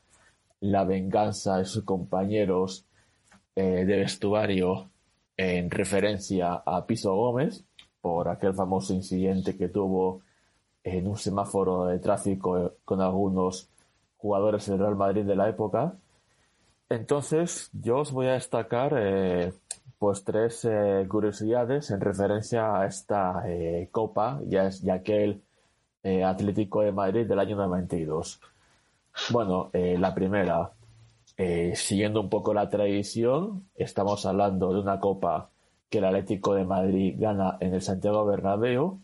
la 0.59 0.85
venganza 0.85 1.57
de 1.57 1.65
sus 1.65 1.83
compañeros 1.83 2.84
eh, 3.55 3.85
de 3.85 3.97
vestuario 3.97 4.89
en 5.37 5.69
referencia 5.69 6.53
a 6.65 6.85
Piso 6.85 7.13
Gómez 7.15 7.63
por 8.01 8.29
aquel 8.29 8.53
famoso 8.53 8.93
incidente 8.93 9.57
que 9.57 9.69
tuvo 9.69 10.21
en 10.83 11.07
un 11.07 11.17
semáforo 11.17 11.85
de 11.85 11.99
tráfico 11.99 12.73
con 12.85 13.01
algunos 13.01 13.69
jugadores 14.17 14.65
del 14.67 14.79
Real 14.79 14.95
Madrid 14.95 15.23
de 15.23 15.35
la 15.35 15.49
época. 15.49 15.95
Entonces, 16.89 17.69
yo 17.73 17.99
os 17.99 18.11
voy 18.11 18.27
a 18.27 18.33
destacar 18.33 18.93
eh, 18.97 19.53
pues 19.97 20.23
tres 20.23 20.65
eh, 20.65 21.05
curiosidades 21.09 21.89
en 21.91 22.01
referencia 22.01 22.79
a 22.79 22.85
esta 22.85 23.43
eh, 23.47 23.89
copa 23.91 24.39
ya 24.45 24.67
es, 24.67 24.83
y 24.83 24.89
aquel 24.91 25.41
eh, 26.03 26.23
Atlético 26.23 26.81
de 26.81 26.91
Madrid 26.91 27.25
del 27.25 27.39
año 27.39 27.55
92. 27.55 28.39
Bueno, 29.31 29.71
eh, 29.73 29.97
la 29.97 30.13
primera, 30.13 30.71
eh, 31.37 31.73
siguiendo 31.75 32.21
un 32.21 32.29
poco 32.29 32.53
la 32.53 32.69
tradición, 32.69 33.69
estamos 33.75 34.25
hablando 34.25 34.73
de 34.73 34.79
una 34.79 34.99
copa 34.99 35.49
que 35.89 35.99
el 35.99 36.05
Atlético 36.05 36.55
de 36.55 36.65
Madrid 36.65 37.15
gana 37.17 37.57
en 37.59 37.73
el 37.73 37.81
Santiago 37.81 38.25
Bernabéu. 38.25 39.01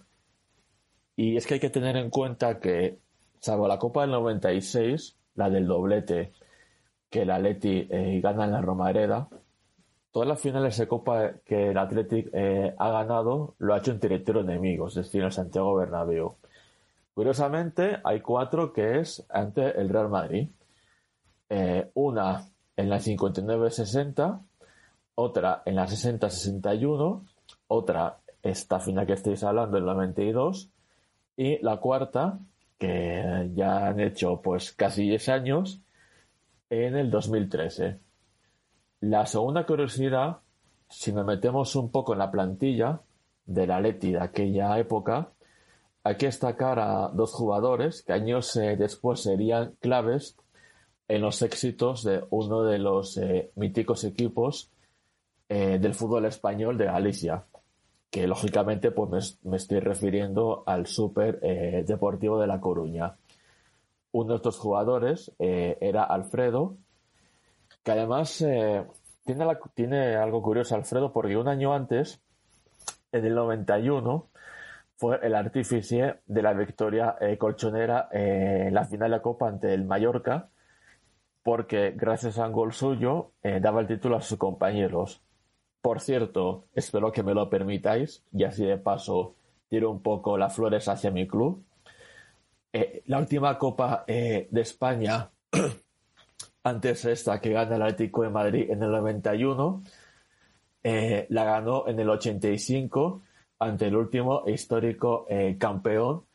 Y 1.15 1.37
es 1.37 1.45
que 1.45 1.55
hay 1.55 1.59
que 1.59 1.69
tener 1.69 1.97
en 1.97 2.09
cuenta 2.09 2.59
que, 2.59 2.99
salvo 3.39 3.67
la 3.67 3.77
Copa 3.79 4.01
del 4.01 4.11
96, 4.11 5.17
la 5.35 5.49
del 5.49 5.67
doblete, 5.67 6.33
que 7.09 7.23
el 7.23 7.31
Atleti 7.31 7.87
eh, 7.89 8.21
gana 8.23 8.45
en 8.45 8.51
la 8.53 8.61
Romareda, 8.61 9.27
todas 10.11 10.27
las 10.27 10.39
finales 10.39 10.77
de 10.77 10.87
Copa 10.87 11.33
que 11.45 11.69
el 11.69 11.77
Athletic 11.77 12.29
eh, 12.33 12.73
ha 12.77 12.89
ganado 12.91 13.55
lo 13.59 13.73
ha 13.73 13.79
hecho 13.79 13.91
en 13.91 13.99
territorio 13.99 14.41
enemigo, 14.41 14.87
es 14.87 14.95
decir, 14.95 15.23
el 15.23 15.31
Santiago 15.31 15.75
Bernabéu. 15.75 16.35
Curiosamente, 17.13 17.99
hay 18.03 18.21
cuatro 18.21 18.71
que 18.71 18.99
es 18.99 19.25
ante 19.29 19.79
el 19.79 19.89
Real 19.89 20.09
Madrid. 20.09 20.49
Eh, 21.53 21.91
una 21.95 22.47
en 22.77 22.89
la 22.89 22.97
59-60, 22.97 24.39
otra 25.15 25.63
en 25.65 25.75
la 25.75 25.85
60-61, 25.85 27.25
otra 27.67 28.19
esta 28.41 28.79
final 28.79 29.05
que 29.05 29.11
estáis 29.11 29.43
hablando, 29.43 29.77
el 29.77 29.83
92, 29.83 30.69
y 31.35 31.61
la 31.61 31.75
cuarta, 31.75 32.39
que 32.77 33.51
ya 33.53 33.85
han 33.85 33.99
hecho 33.99 34.41
pues 34.41 34.71
casi 34.71 35.03
10 35.03 35.27
años, 35.27 35.81
en 36.69 36.95
el 36.95 37.11
2013. 37.11 37.99
La 39.01 39.25
segunda 39.25 39.65
curiosidad, 39.65 40.37
si 40.87 41.11
nos 41.11 41.25
metemos 41.25 41.75
un 41.75 41.91
poco 41.91 42.13
en 42.13 42.19
la 42.19 42.31
plantilla 42.31 43.01
de 43.45 43.67
la 43.67 43.81
Leti 43.81 44.13
de 44.13 44.21
aquella 44.21 44.79
época, 44.79 45.33
hay 46.05 46.15
que 46.15 46.27
destacar 46.27 46.79
a 46.79 47.09
dos 47.09 47.33
jugadores 47.33 48.03
que 48.03 48.13
años 48.13 48.55
eh, 48.55 48.77
después 48.77 49.21
serían 49.21 49.75
claves 49.81 50.37
en 51.11 51.21
los 51.21 51.41
éxitos 51.41 52.05
de 52.05 52.23
uno 52.29 52.63
de 52.63 52.79
los 52.79 53.17
eh, 53.17 53.51
míticos 53.55 54.05
equipos 54.05 54.71
eh, 55.49 55.77
del 55.77 55.93
fútbol 55.93 56.25
español 56.25 56.77
de 56.77 56.85
Galicia, 56.85 57.43
que 58.09 58.27
lógicamente 58.27 58.91
pues 58.91 59.37
me, 59.43 59.57
estoy 59.57 59.81
refiriendo 59.81 60.63
al 60.65 60.87
Super 60.87 61.37
eh, 61.41 61.83
Deportivo 61.85 62.39
de 62.39 62.47
La 62.47 62.61
Coruña. 62.61 63.17
Uno 64.13 64.29
de 64.29 64.35
estos 64.37 64.57
jugadores 64.57 65.33
era 65.37 66.03
Alfredo, 66.03 66.75
que 67.83 67.91
además 67.91 68.37
tiene, 69.25 69.57
tiene 69.73 70.15
algo 70.15 70.41
curioso 70.41 70.75
Alfredo 70.75 71.13
porque 71.13 71.37
un 71.37 71.47
año 71.47 71.73
antes, 71.73 72.21
en 73.13 73.25
el 73.25 73.35
91, 73.35 74.27
fue 74.97 75.19
el 75.23 75.35
artífice 75.35 76.19
de 76.25 76.41
la 76.41 76.51
victoria 76.51 77.15
colchonera 77.37 78.09
en 78.11 78.73
la 78.73 78.83
final 78.83 79.11
de 79.11 79.17
la 79.17 79.21
Copa 79.21 79.47
ante 79.47 79.73
el 79.73 79.85
Mallorca, 79.85 80.50
porque 81.43 81.91
gracias 81.95 82.37
a 82.37 82.47
un 82.47 82.53
gol 82.53 82.73
suyo 82.73 83.31
daba 83.41 83.81
el 83.81 83.87
título 83.87 84.17
a 84.17 84.21
sus 84.21 84.37
compañeros. 84.37 85.21
Por 85.81 85.99
cierto, 85.99 86.65
espero 86.75 87.11
que 87.11 87.23
me 87.23 87.33
lo 87.33 87.49
permitáis 87.49 88.23
y 88.31 88.43
así 88.43 88.63
de 88.63 88.77
paso 88.77 89.35
tiro 89.67 89.89
un 89.89 90.01
poco 90.01 90.37
las 90.37 90.55
flores 90.55 90.87
hacia 90.87 91.11
mi 91.11 91.27
club. 91.27 91.63
Eh, 92.73 93.01
la 93.07 93.19
última 93.19 93.57
Copa 93.57 94.03
eh, 94.05 94.47
de 94.51 94.61
España, 94.61 95.31
antes 96.63 97.05
esta 97.05 97.41
que 97.41 97.51
gana 97.51 97.77
el 97.77 97.81
Atlético 97.81 98.23
de 98.23 98.29
Madrid 98.29 98.69
en 98.69 98.83
el 98.83 98.91
91, 98.91 99.81
eh, 100.83 101.25
la 101.29 101.43
ganó 101.45 101.87
en 101.87 101.99
el 101.99 102.09
85 102.09 103.21
ante 103.59 103.87
el 103.87 103.95
último 103.95 104.43
histórico 104.47 105.27
campeón 105.59 106.25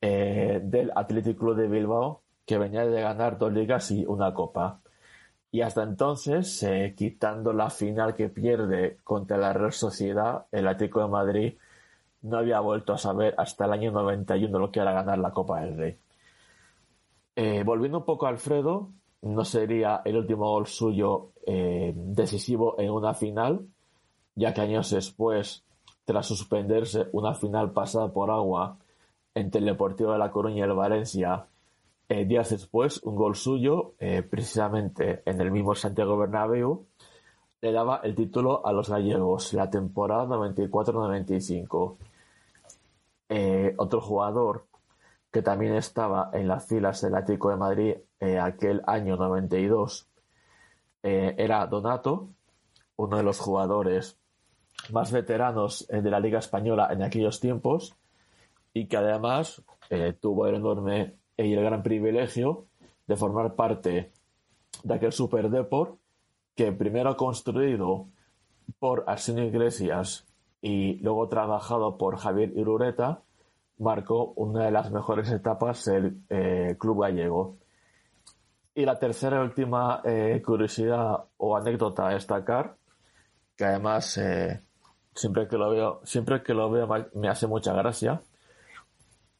del 0.00 0.90
Atlético 0.96 1.38
Club 1.38 1.56
de 1.56 1.68
Bilbao, 1.68 2.21
que 2.52 2.58
venía 2.58 2.84
de 2.84 3.00
ganar 3.00 3.38
dos 3.38 3.50
ligas 3.50 3.90
y 3.92 4.04
una 4.04 4.34
copa. 4.34 4.78
Y 5.50 5.62
hasta 5.62 5.84
entonces, 5.84 6.62
eh, 6.62 6.94
quitando 6.94 7.54
la 7.54 7.70
final 7.70 8.14
que 8.14 8.28
pierde 8.28 8.98
contra 9.04 9.38
la 9.38 9.54
Real 9.54 9.72
Sociedad, 9.72 10.44
el 10.52 10.68
Atlético 10.68 11.00
de 11.00 11.08
Madrid 11.08 11.54
no 12.20 12.36
había 12.36 12.60
vuelto 12.60 12.92
a 12.92 12.98
saber 12.98 13.34
hasta 13.38 13.64
el 13.64 13.72
año 13.72 13.90
91 13.90 14.58
lo 14.58 14.70
que 14.70 14.80
era 14.80 14.92
ganar 14.92 15.18
la 15.18 15.30
Copa 15.30 15.62
del 15.62 15.78
Rey. 15.78 15.96
Eh, 17.36 17.62
volviendo 17.64 18.00
un 18.00 18.04
poco 18.04 18.26
a 18.26 18.28
Alfredo, 18.28 18.90
no 19.22 19.44
sería 19.46 20.02
el 20.04 20.18
último 20.18 20.50
gol 20.50 20.66
suyo 20.66 21.30
eh, 21.46 21.94
decisivo 21.96 22.78
en 22.78 22.90
una 22.90 23.14
final, 23.14 23.66
ya 24.34 24.52
que 24.52 24.60
años 24.60 24.90
después, 24.90 25.64
tras 26.04 26.26
suspenderse 26.26 27.06
una 27.12 27.32
final 27.32 27.70
pasada 27.72 28.12
por 28.12 28.30
agua 28.30 28.76
entre 29.34 29.60
el 29.60 29.64
Deportivo 29.68 30.12
de 30.12 30.18
La 30.18 30.30
Coruña 30.30 30.58
y 30.58 30.68
el 30.68 30.74
Valencia, 30.74 31.46
eh, 32.12 32.26
días 32.26 32.50
después, 32.50 33.02
un 33.04 33.16
gol 33.16 33.34
suyo, 33.36 33.94
eh, 33.98 34.22
precisamente 34.22 35.22
en 35.24 35.40
el 35.40 35.50
mismo 35.50 35.74
Santiago 35.74 36.18
Bernabéu, 36.18 36.86
le 37.62 37.72
daba 37.72 38.00
el 38.04 38.14
título 38.14 38.66
a 38.66 38.72
los 38.74 38.90
gallegos 38.90 39.54
la 39.54 39.70
temporada 39.70 40.26
94-95. 40.26 41.96
Eh, 43.30 43.74
otro 43.78 44.02
jugador 44.02 44.66
que 45.30 45.40
también 45.40 45.74
estaba 45.74 46.28
en 46.34 46.48
las 46.48 46.66
filas 46.66 47.00
del 47.00 47.14
Atlético 47.14 47.48
de 47.48 47.56
Madrid 47.56 47.94
aquel 48.42 48.82
año 48.86 49.16
92 49.16 50.06
era 51.02 51.66
Donato, 51.66 52.28
uno 52.96 53.16
de 53.16 53.22
los 53.22 53.40
jugadores 53.40 54.18
más 54.92 55.10
veteranos 55.10 55.88
de 55.88 56.10
la 56.10 56.20
Liga 56.20 56.40
Española 56.40 56.90
en 56.92 57.02
aquellos 57.02 57.40
tiempos 57.40 57.96
y 58.74 58.86
que 58.86 58.98
además 58.98 59.62
tuvo 60.20 60.46
el 60.46 60.56
enorme 60.56 61.21
y 61.36 61.52
el 61.52 61.64
gran 61.64 61.82
privilegio 61.82 62.66
de 63.06 63.16
formar 63.16 63.54
parte 63.54 64.12
de 64.82 64.94
aquel 64.94 65.12
Super 65.12 65.50
Deport 65.50 65.98
que 66.54 66.72
primero 66.72 67.16
construido 67.16 68.08
por 68.78 69.04
Arsenio 69.06 69.44
Iglesias 69.44 70.26
y 70.60 70.94
luego 71.00 71.28
trabajado 71.28 71.98
por 71.98 72.16
Javier 72.18 72.52
Irureta, 72.56 73.22
marcó 73.78 74.32
una 74.36 74.64
de 74.64 74.70
las 74.70 74.90
mejores 74.92 75.30
etapas 75.30 75.84
del 75.84 76.22
eh, 76.28 76.76
club 76.78 77.02
gallego. 77.02 77.56
Y 78.74 78.84
la 78.84 78.98
tercera 78.98 79.38
y 79.38 79.40
última 79.40 80.00
eh, 80.04 80.40
curiosidad 80.44 81.24
o 81.36 81.56
anécdota 81.56 82.08
a 82.08 82.14
destacar, 82.14 82.76
que 83.56 83.64
además 83.64 84.16
eh, 84.18 84.62
siempre 85.14 85.48
que 85.48 85.58
lo 85.58 85.70
veo, 85.70 86.00
siempre 86.04 86.42
que 86.42 86.54
lo 86.54 86.70
veo 86.70 86.88
me 87.14 87.28
hace 87.28 87.46
mucha 87.46 87.74
gracia, 87.74 88.22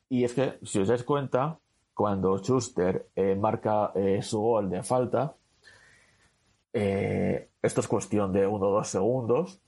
y 0.09 0.25
es 0.25 0.35
que 0.35 0.59
si 0.63 0.81
os 0.81 0.89
dais 0.89 1.05
cuenta, 1.05 1.59
cuando 2.03 2.37
Schuster 2.39 3.11
eh, 3.15 3.37
marca 3.37 3.93
eh, 3.95 4.23
su 4.23 4.41
gol 4.41 4.69
de 4.69 4.83
falta, 4.83 5.37
eh, 6.73 7.51
esto 7.63 7.81
es 7.81 7.87
cuestión 7.87 8.33
de 8.33 8.45
uno 8.45 8.67
o 8.67 8.73
dos 8.73 8.89
segundos, 8.89 9.61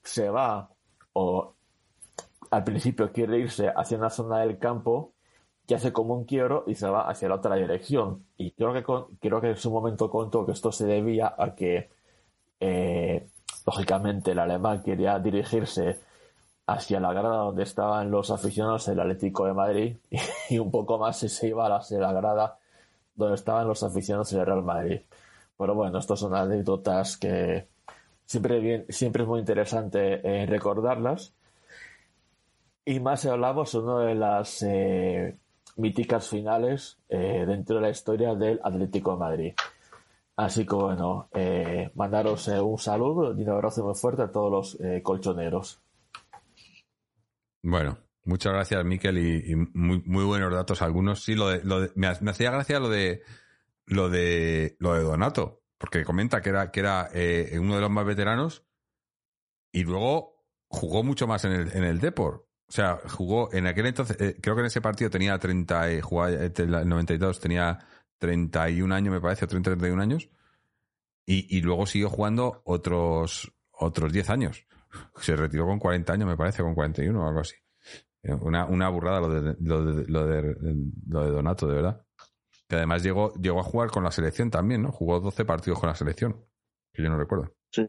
se 0.00 0.30
va 0.30 0.70
o 1.14 1.54
al 2.52 2.62
principio 2.62 3.10
quiere 3.10 3.40
irse 3.40 3.68
hacia 3.68 3.98
una 3.98 4.10
zona 4.10 4.38
del 4.38 4.60
campo 4.60 5.12
que 5.66 5.74
hace 5.74 5.92
como 5.92 6.14
un 6.14 6.24
quiero 6.24 6.62
y 6.68 6.76
se 6.76 6.88
va 6.88 7.10
hacia 7.10 7.28
la 7.28 7.34
otra 7.34 7.56
dirección. 7.56 8.26
Y 8.36 8.52
creo 8.52 8.72
que, 8.72 8.84
creo 9.18 9.40
que 9.40 9.48
en 9.48 9.56
su 9.56 9.72
momento 9.72 10.08
contó 10.08 10.46
que 10.46 10.52
esto 10.52 10.70
se 10.70 10.86
debía 10.86 11.34
a 11.36 11.56
que, 11.56 11.90
lógicamente, 13.66 14.30
el 14.30 14.38
alemán 14.38 14.84
quería 14.84 15.18
dirigirse 15.18 15.98
hacia 16.72 17.00
la 17.00 17.12
grada 17.12 17.38
donde 17.38 17.64
estaban 17.64 18.10
los 18.10 18.30
aficionados 18.30 18.86
del 18.86 19.00
Atlético 19.00 19.44
de 19.44 19.52
Madrid 19.52 19.96
y 20.50 20.58
un 20.58 20.70
poco 20.70 20.98
más 20.98 21.18
se 21.18 21.48
iba 21.48 21.74
hacia 21.74 21.98
la 21.98 22.12
grada 22.12 22.58
donde 23.14 23.34
estaban 23.34 23.66
los 23.66 23.82
aficionados 23.82 24.30
del 24.30 24.46
Real 24.46 24.62
Madrid. 24.62 25.00
Pero 25.58 25.74
bueno, 25.74 25.98
estas 25.98 26.20
son 26.20 26.34
anécdotas 26.34 27.16
que 27.16 27.66
siempre, 28.24 28.86
siempre 28.88 29.24
es 29.24 29.28
muy 29.28 29.40
interesante 29.40 30.20
eh, 30.24 30.46
recordarlas. 30.46 31.34
Y 32.84 33.00
más 33.00 33.20
si 33.20 33.28
hablamos 33.28 33.74
una 33.74 34.04
de 34.04 34.14
las 34.14 34.62
eh, 34.62 35.36
míticas 35.76 36.28
finales 36.28 36.98
eh, 37.08 37.44
dentro 37.46 37.76
de 37.76 37.82
la 37.82 37.90
historia 37.90 38.34
del 38.34 38.60
Atlético 38.62 39.12
de 39.12 39.18
Madrid. 39.18 39.54
Así 40.36 40.64
que 40.64 40.74
bueno, 40.74 41.28
mandaros 41.94 42.48
un 42.48 42.78
saludo 42.78 43.38
y 43.38 43.42
un 43.42 43.50
abrazo 43.50 43.84
muy 43.84 43.94
fuerte 43.94 44.22
a 44.22 44.32
todos 44.32 44.50
los 44.50 45.02
colchoneros. 45.02 45.78
Bueno, 47.62 47.98
muchas 48.24 48.52
gracias, 48.52 48.84
Miquel, 48.84 49.18
y, 49.18 49.54
muy, 49.54 50.24
buenos 50.24 50.52
datos 50.52 50.82
algunos. 50.82 51.22
Sí, 51.22 51.34
lo 51.34 51.48
de, 51.48 51.62
lo 51.64 51.88
me, 51.94 52.08
hacía 52.08 52.50
gracia 52.50 52.80
lo 52.80 52.88
de 52.88 53.22
lo 53.86 54.08
de 54.08 54.76
lo 54.78 54.94
de 54.94 55.02
Donato, 55.02 55.62
porque 55.78 56.04
comenta 56.04 56.40
que 56.40 56.50
era, 56.50 56.70
que 56.70 56.80
era 56.80 57.08
eh, 57.12 57.58
uno 57.60 57.74
de 57.74 57.80
los 57.80 57.90
más 57.90 58.06
veteranos 58.06 58.64
y 59.72 59.84
luego 59.84 60.46
jugó 60.68 61.02
mucho 61.02 61.26
más 61.26 61.44
en 61.44 61.52
el, 61.52 61.76
en 61.76 61.84
el 61.84 62.00
Deport. 62.00 62.44
O 62.68 62.72
sea, 62.72 63.00
jugó 63.08 63.52
en 63.52 63.66
aquel 63.66 63.86
entonces, 63.86 64.16
eh, 64.20 64.36
creo 64.40 64.54
que 64.54 64.60
en 64.60 64.66
ese 64.66 64.80
partido 64.80 65.10
tenía 65.10 65.38
30, 65.38 65.90
eh, 65.90 66.00
jugaba, 66.00 66.30
en 66.30 66.52
el 66.56 66.88
92 66.88 67.40
tenía 67.40 67.78
31 68.18 68.94
años, 68.94 69.12
me 69.12 69.20
parece, 69.20 69.44
o 69.44 69.48
30, 69.48 69.70
31 69.72 70.00
años. 70.00 70.30
Y, 71.26 71.56
y 71.56 71.62
luego 71.62 71.86
siguió 71.86 72.08
jugando 72.08 72.62
otros, 72.64 73.52
otros 73.72 74.12
10 74.12 74.30
años. 74.30 74.66
Se 75.20 75.36
retiró 75.36 75.66
con 75.66 75.78
40 75.78 76.12
años, 76.12 76.28
me 76.28 76.36
parece, 76.36 76.62
con 76.62 76.74
41 76.74 77.22
o 77.22 77.28
algo 77.28 77.40
así. 77.40 77.56
Una, 78.22 78.66
una 78.66 78.88
burrada 78.88 79.20
lo 79.20 79.28
de, 79.30 79.56
lo, 79.60 79.84
de, 79.84 80.04
lo, 80.06 80.26
de, 80.26 80.56
lo 81.08 81.24
de 81.24 81.30
Donato, 81.30 81.66
de 81.66 81.74
verdad. 81.74 82.04
Que 82.68 82.76
además 82.76 83.02
llegó, 83.02 83.32
llegó 83.34 83.60
a 83.60 83.64
jugar 83.64 83.90
con 83.90 84.04
la 84.04 84.12
selección 84.12 84.50
también, 84.50 84.82
¿no? 84.82 84.92
Jugó 84.92 85.20
12 85.20 85.44
partidos 85.44 85.80
con 85.80 85.88
la 85.88 85.94
selección, 85.94 86.44
que 86.92 87.02
yo 87.02 87.08
no 87.08 87.18
recuerdo. 87.18 87.54
Sí. 87.70 87.88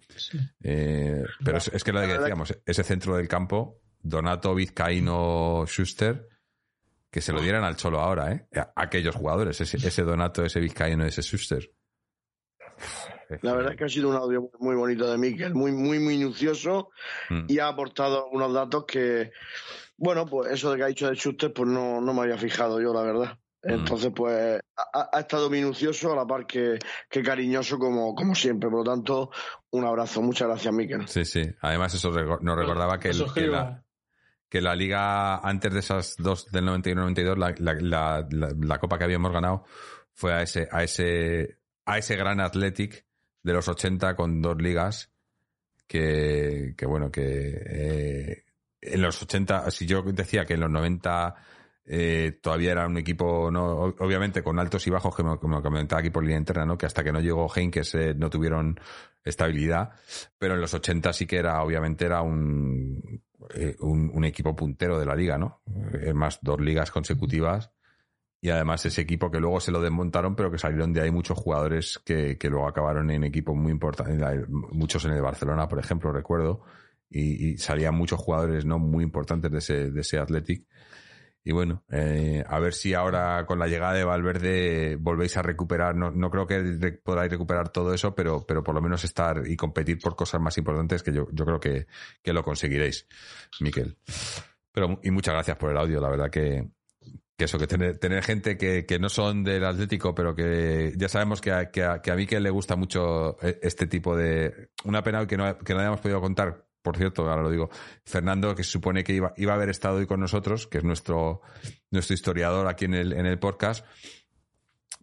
Eh, 0.63 1.23
pero 1.43 1.57
es, 1.57 1.83
que 1.83 1.91
lo 1.91 2.01
que 2.01 2.17
decíamos, 2.17 2.57
ese 2.65 2.83
centro 2.83 3.17
del 3.17 3.27
campo, 3.27 3.81
Donato, 3.99 4.55
Vizcaíno, 4.55 5.65
Schuster, 5.67 6.27
que 7.09 7.21
se 7.21 7.33
lo 7.33 7.41
dieran 7.41 7.63
al 7.63 7.75
Cholo 7.75 7.99
ahora, 7.99 8.31
¿eh? 8.31 8.47
aquellos 8.75 9.15
jugadores, 9.15 9.59
ese, 9.59 9.77
ese 9.77 10.03
Donato, 10.03 10.45
ese 10.45 10.59
Vizcaíno, 10.59 11.05
ese 11.05 11.21
Schuster. 11.21 11.69
La 13.41 13.53
verdad 13.53 13.71
es 13.71 13.77
que 13.77 13.85
ha 13.85 13.89
sido 13.89 14.09
un 14.09 14.15
audio 14.15 14.49
muy 14.59 14.75
bonito 14.75 15.09
de 15.09 15.17
Miquel, 15.17 15.53
muy, 15.53 15.71
muy 15.71 15.99
minucioso 15.99 16.89
mm. 17.29 17.45
y 17.47 17.59
ha 17.59 17.67
aportado 17.67 18.27
unos 18.31 18.53
datos 18.53 18.85
que, 18.85 19.31
bueno, 19.97 20.25
pues 20.25 20.51
eso 20.51 20.71
de 20.71 20.77
que 20.77 20.83
ha 20.83 20.87
dicho 20.87 21.09
de 21.09 21.15
Schuster, 21.15 21.53
pues 21.53 21.69
no, 21.69 22.01
no 22.01 22.13
me 22.13 22.21
había 22.21 22.37
fijado 22.37 22.81
yo, 22.81 22.93
la 22.93 23.03
verdad. 23.03 23.37
Mm. 23.63 23.73
Entonces, 23.73 24.11
pues 24.15 24.59
ha, 24.93 25.19
estado 25.19 25.49
minucioso 25.49 26.11
a 26.11 26.15
la 26.15 26.25
par 26.25 26.47
que, 26.47 26.79
que, 27.09 27.21
cariñoso 27.21 27.77
como, 27.77 28.15
como 28.15 28.33
siempre. 28.33 28.69
Por 28.69 28.79
lo 28.79 28.91
tanto, 28.91 29.29
un 29.69 29.85
abrazo. 29.85 30.21
Muchas 30.21 30.47
gracias, 30.47 30.73
Miquel. 30.73 31.07
Sí, 31.07 31.25
sí. 31.25 31.43
Además, 31.61 31.93
eso 31.93 32.09
nos 32.09 32.57
recordaba 32.57 32.99
que, 32.99 33.11
que, 33.33 33.47
la, 33.47 33.83
que 34.49 34.61
la 34.61 34.75
liga, 34.75 35.37
antes 35.37 35.73
de 35.73 35.79
esas 35.79 36.15
dos 36.17 36.51
del 36.51 36.65
91-92, 36.65 37.37
la, 37.37 37.53
la, 37.79 38.27
la, 38.29 38.79
copa 38.79 38.97
que 38.97 39.03
habíamos 39.03 39.31
ganado 39.31 39.63
fue 40.13 40.33
a 40.33 40.41
ese, 40.41 40.67
a 40.71 40.83
ese, 40.83 41.59
a 41.85 41.99
ese 41.99 42.15
gran 42.15 42.39
Athletic 42.39 43.05
de 43.43 43.53
los 43.53 43.67
80 43.67 44.15
con 44.15 44.41
dos 44.41 44.61
ligas 44.61 45.11
que, 45.87 46.73
que 46.77 46.85
bueno, 46.85 47.11
que 47.11 47.61
eh, 47.65 48.43
en 48.81 49.01
los 49.01 49.21
80, 49.21 49.69
si 49.71 49.85
yo 49.85 50.01
decía 50.03 50.45
que 50.45 50.55
en 50.55 50.61
los 50.61 50.71
90 50.71 51.35
eh, 51.85 52.39
todavía 52.41 52.71
era 52.71 52.87
un 52.87 52.97
equipo, 52.97 53.49
no, 53.51 53.93
obviamente 53.99 54.43
con 54.43 54.59
altos 54.59 54.85
y 54.87 54.89
bajos, 54.89 55.15
que 55.15 55.23
como 55.23 55.61
comentaba 55.61 55.99
aquí 55.99 56.09
por 56.09 56.23
línea 56.23 56.37
interna, 56.37 56.65
¿no? 56.65 56.77
que 56.77 56.85
hasta 56.85 57.03
que 57.03 57.11
no 57.11 57.19
llegó 57.19 57.51
Heinkes 57.53 57.95
eh, 57.95 58.13
no 58.15 58.29
tuvieron 58.29 58.79
estabilidad, 59.23 59.91
pero 60.37 60.55
en 60.55 60.61
los 60.61 60.73
80 60.73 61.13
sí 61.13 61.25
que 61.25 61.37
era, 61.37 61.61
obviamente 61.61 62.05
era 62.05 62.21
un, 62.21 63.21
eh, 63.55 63.75
un, 63.79 64.09
un, 64.13 64.25
equipo 64.25 64.55
puntero 64.55 64.99
de 64.99 65.05
la 65.05 65.15
liga, 65.15 65.37
¿no? 65.37 65.61
más 66.13 66.39
dos 66.41 66.61
ligas 66.61 66.91
consecutivas 66.91 67.71
y 68.43 68.49
además 68.49 68.83
ese 68.87 69.01
equipo 69.01 69.29
que 69.29 69.39
luego 69.39 69.59
se 69.59 69.71
lo 69.71 69.79
desmontaron, 69.79 70.35
pero 70.35 70.49
que 70.51 70.57
salieron 70.57 70.91
de 70.91 71.01
ahí 71.01 71.11
muchos 71.11 71.37
jugadores 71.37 72.01
que, 72.03 72.39
que 72.39 72.49
luego 72.49 72.67
acabaron 72.67 73.11
en 73.11 73.23
equipos 73.23 73.55
muy 73.55 73.71
importantes, 73.71 74.47
muchos 74.49 75.05
en 75.05 75.11
el 75.11 75.21
Barcelona, 75.21 75.67
por 75.67 75.77
ejemplo, 75.77 76.11
recuerdo, 76.11 76.63
y, 77.07 77.57
salían 77.57 77.93
muchos 77.93 78.19
jugadores 78.19 78.65
no 78.65 78.79
muy 78.79 79.03
importantes 79.03 79.51
de 79.51 79.57
ese, 79.59 79.91
de 79.91 80.01
ese 80.01 80.17
Athletic. 80.17 80.65
Y 81.43 81.51
bueno, 81.51 81.83
eh, 81.89 82.43
a 82.47 82.59
ver 82.59 82.73
si 82.73 82.93
ahora 82.93 83.45
con 83.45 83.59
la 83.59 83.67
llegada 83.67 83.93
de 83.93 84.03
Valverde 84.03 84.95
volvéis 84.95 85.37
a 85.37 85.41
recuperar, 85.43 85.95
no, 85.95 86.11
no 86.11 86.29
creo 86.31 86.47
que 86.47 86.99
podáis 87.03 87.31
recuperar 87.31 87.69
todo 87.69 87.93
eso, 87.93 88.15
pero, 88.15 88.45
pero 88.47 88.63
por 88.63 88.73
lo 88.73 88.81
menos 88.81 89.03
estar 89.03 89.43
y 89.47 89.55
competir 89.55 89.99
por 89.99 90.15
cosas 90.15 90.41
más 90.41 90.57
importantes 90.57 91.03
que 91.03 91.13
yo, 91.13 91.27
yo 91.31 91.45
creo 91.45 91.59
que, 91.59 91.87
que 92.23 92.33
lo 92.33 92.43
conseguiréis, 92.43 93.07
Miquel. 93.59 93.97
Pero, 94.71 94.99
y 95.03 95.11
muchas 95.11 95.33
gracias 95.33 95.57
por 95.57 95.71
el 95.71 95.77
audio, 95.77 95.99
la 95.99 96.09
verdad 96.09 96.29
que, 96.29 96.69
que 97.41 97.45
eso, 97.45 97.57
que 97.57 97.65
tener, 97.65 98.23
gente 98.23 98.55
que, 98.55 98.85
que, 98.85 98.99
no 98.99 99.09
son 99.09 99.43
del 99.43 99.65
Atlético, 99.65 100.13
pero 100.13 100.35
que 100.35 100.93
ya 100.95 101.09
sabemos 101.09 101.41
que 101.41 101.51
a, 101.51 101.71
que 101.71 101.83
a, 101.83 101.99
que 101.99 102.11
a 102.11 102.15
Miquel 102.15 102.43
le 102.43 102.51
gusta 102.51 102.75
mucho 102.75 103.35
e, 103.41 103.57
este 103.63 103.87
tipo 103.87 104.15
de... 104.15 104.69
Una 104.83 105.01
pena 105.01 105.25
que 105.25 105.37
no, 105.37 105.57
que 105.57 105.73
no 105.73 105.79
hayamos 105.79 106.01
podido 106.01 106.21
contar 106.21 106.67
por 106.83 106.97
cierto, 106.97 107.27
ahora 107.27 107.43
lo 107.43 107.49
digo, 107.49 107.69
Fernando, 108.05 108.55
que 108.55 108.63
se 108.63 108.71
supone 108.71 109.03
que 109.03 109.13
iba, 109.13 109.33
iba 109.37 109.53
a 109.53 109.55
haber 109.55 109.69
estado 109.69 109.97
hoy 109.97 110.07
con 110.07 110.19
nosotros, 110.19 110.67
que 110.67 110.79
es 110.79 110.83
nuestro, 110.83 111.41
nuestro 111.91 112.13
historiador 112.13 112.67
aquí 112.67 112.85
en 112.85 112.95
el, 112.95 113.13
en 113.13 113.27
el 113.27 113.37
podcast, 113.37 113.85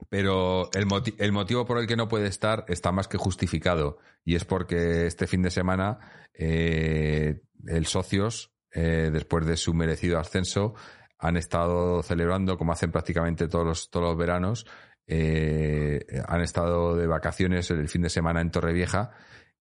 pero 0.09 0.70
el, 0.74 0.86
moti 0.86 1.15
el 1.19 1.31
motivo 1.31 1.66
por 1.66 1.78
el 1.78 1.86
que 1.86 1.97
no 1.97 2.09
puede 2.09 2.27
estar 2.27 2.65
está 2.69 2.90
más 2.90 3.06
que 3.06 3.16
justificado, 3.16 3.98
y 4.24 4.35
es 4.35 4.44
porque 4.44 5.06
este 5.06 5.28
fin 5.28 5.43
de 5.43 5.51
semana 5.51 5.98
eh, 6.35 7.43
el 7.66 7.86
socios, 7.86 8.52
eh, 8.73 9.10
después 9.12 9.47
de 9.47 9.56
su 9.56 9.73
merecido 9.73 10.19
ascenso, 10.19 10.74
han 11.19 11.36
estado 11.36 12.03
celebrando, 12.03 12.57
como 12.57 12.73
hacen 12.73 12.93
prácticamente 12.93 13.49
todos 13.49 13.66
los, 13.66 13.90
todos 13.90 14.07
los 14.07 14.16
veranos, 14.16 14.66
eh, 15.07 16.05
han 16.27 16.43
estado 16.43 16.97
de 16.97 17.07
vacaciones 17.07 17.70
el 17.70 17.89
fin 17.89 18.03
de 18.03 18.11
semana 18.11 18.40
en 18.40 18.51
Torrevieja 18.51 19.11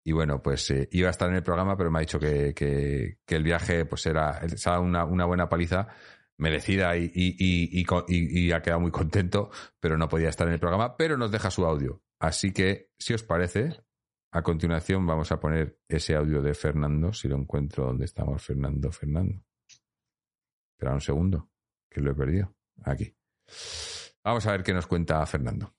y 0.03 0.11
bueno, 0.11 0.41
pues 0.41 0.69
eh, 0.69 0.88
iba 0.91 1.07
a 1.07 1.11
estar 1.11 1.30
en 1.30 1.36
el 1.36 1.44
programa, 1.44 1.76
pero 1.77 1.90
me 1.90 1.99
ha 1.99 2.02
dicho 2.02 2.19
que, 2.19 2.53
que, 2.53 3.18
el 3.27 3.44
viaje 3.44 3.86
pues 3.86 4.06
era, 4.06 4.40
una, 4.80 5.06
una 5.06 5.26
buena 5.26 5.49
paliza 5.49 5.88
merecida 6.38 6.95
y, 6.98 7.11
y, 7.14 7.36
y, 7.40 7.86
y, 8.07 8.52
ha 8.52 8.61
quedado 8.61 8.82
muy 8.82 8.91
contento, 8.91 9.49
pero 9.80 9.98
no 9.98 10.07
podía 10.07 10.30
estar 10.30 10.48
en 10.48 10.53
el 10.53 10.60
programa, 10.60 10.98
pero 10.98 11.18
nos 11.18 11.32
deja 11.32 11.49
su 11.49 11.65
audio. 11.65 12.03
Así 12.19 12.52
que, 12.52 12.91
si 12.99 13.14
os 13.14 13.23
parece, 13.23 13.84
a 14.32 14.41
continuación 14.44 15.07
vamos 15.07 15.32
a 15.32 15.40
poner 15.40 15.80
ese 15.88 16.15
audio 16.15 16.41
de 16.41 16.53
Fernando, 16.53 17.14
si 17.14 17.27
lo 17.27 17.38
encuentro 17.38 17.86
donde 17.86 18.06
estamos, 18.06 18.44
Fernando, 18.44 18.91
Fernando. 18.91 19.44
Un 20.94 21.02
segundo, 21.02 21.49
que 21.90 22.02
lo 22.02 22.12
he 22.12 22.16
perdido. 22.16 22.53
Aquí. 22.84 23.16
Vamos 24.24 24.45
a 24.45 24.52
ver 24.52 24.64
qué 24.64 24.74
nos 24.74 24.88
cuenta 24.88 25.26
Fernando. 25.26 25.74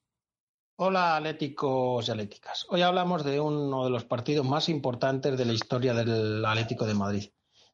Hola 0.79 1.17
atléticos 1.17 2.07
y 2.07 2.11
atléticas. 2.11 2.67
Hoy 2.69 2.83
hablamos 2.83 3.25
de 3.25 3.41
uno 3.41 3.85
de 3.85 3.91
los 3.91 4.05
partidos 4.05 4.47
más 4.47 4.69
importantes 4.69 5.39
de 5.39 5.45
la 5.45 5.55
historia 5.55 5.95
del 5.95 6.45
Atlético 6.45 6.87
de 6.87 6.95
Madrid. 6.95 7.31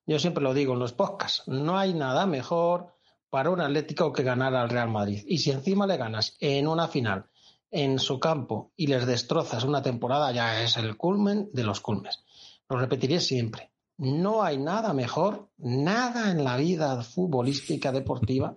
Yo 0.06 0.18
siempre 0.18 0.42
lo 0.42 0.54
digo 0.54 0.74
en 0.74 0.78
los 0.78 0.92
podcasts, 0.92 1.42
no 1.48 1.78
hay 1.78 1.94
nada 1.94 2.26
mejor 2.26 2.94
para 3.28 3.50
un 3.50 3.60
Atlético 3.60 4.12
que 4.12 4.22
ganar 4.22 4.54
al 4.54 4.68
Real 4.68 4.88
Madrid. 4.88 5.24
Y 5.26 5.38
si 5.38 5.50
encima 5.50 5.86
le 5.86 5.96
ganas 5.96 6.36
en 6.38 6.68
una 6.68 6.86
final, 6.86 7.26
en 7.70 7.98
su 7.98 8.20
campo, 8.20 8.72
y 8.76 8.86
les 8.86 9.06
destrozas 9.06 9.64
una 9.64 9.82
temporada, 9.82 10.30
ya 10.30 10.62
es 10.62 10.76
el 10.76 10.96
culmen 10.96 11.50
de 11.52 11.64
los 11.64 11.80
culmes. 11.80 12.22
Lo 12.68 12.78
repetiré 12.78 13.18
siempre. 13.20 13.71
No 13.98 14.42
hay 14.42 14.58
nada 14.58 14.92
mejor, 14.92 15.48
nada 15.58 16.30
en 16.30 16.44
la 16.44 16.56
vida 16.56 17.02
futbolística 17.02 17.92
deportiva 17.92 18.54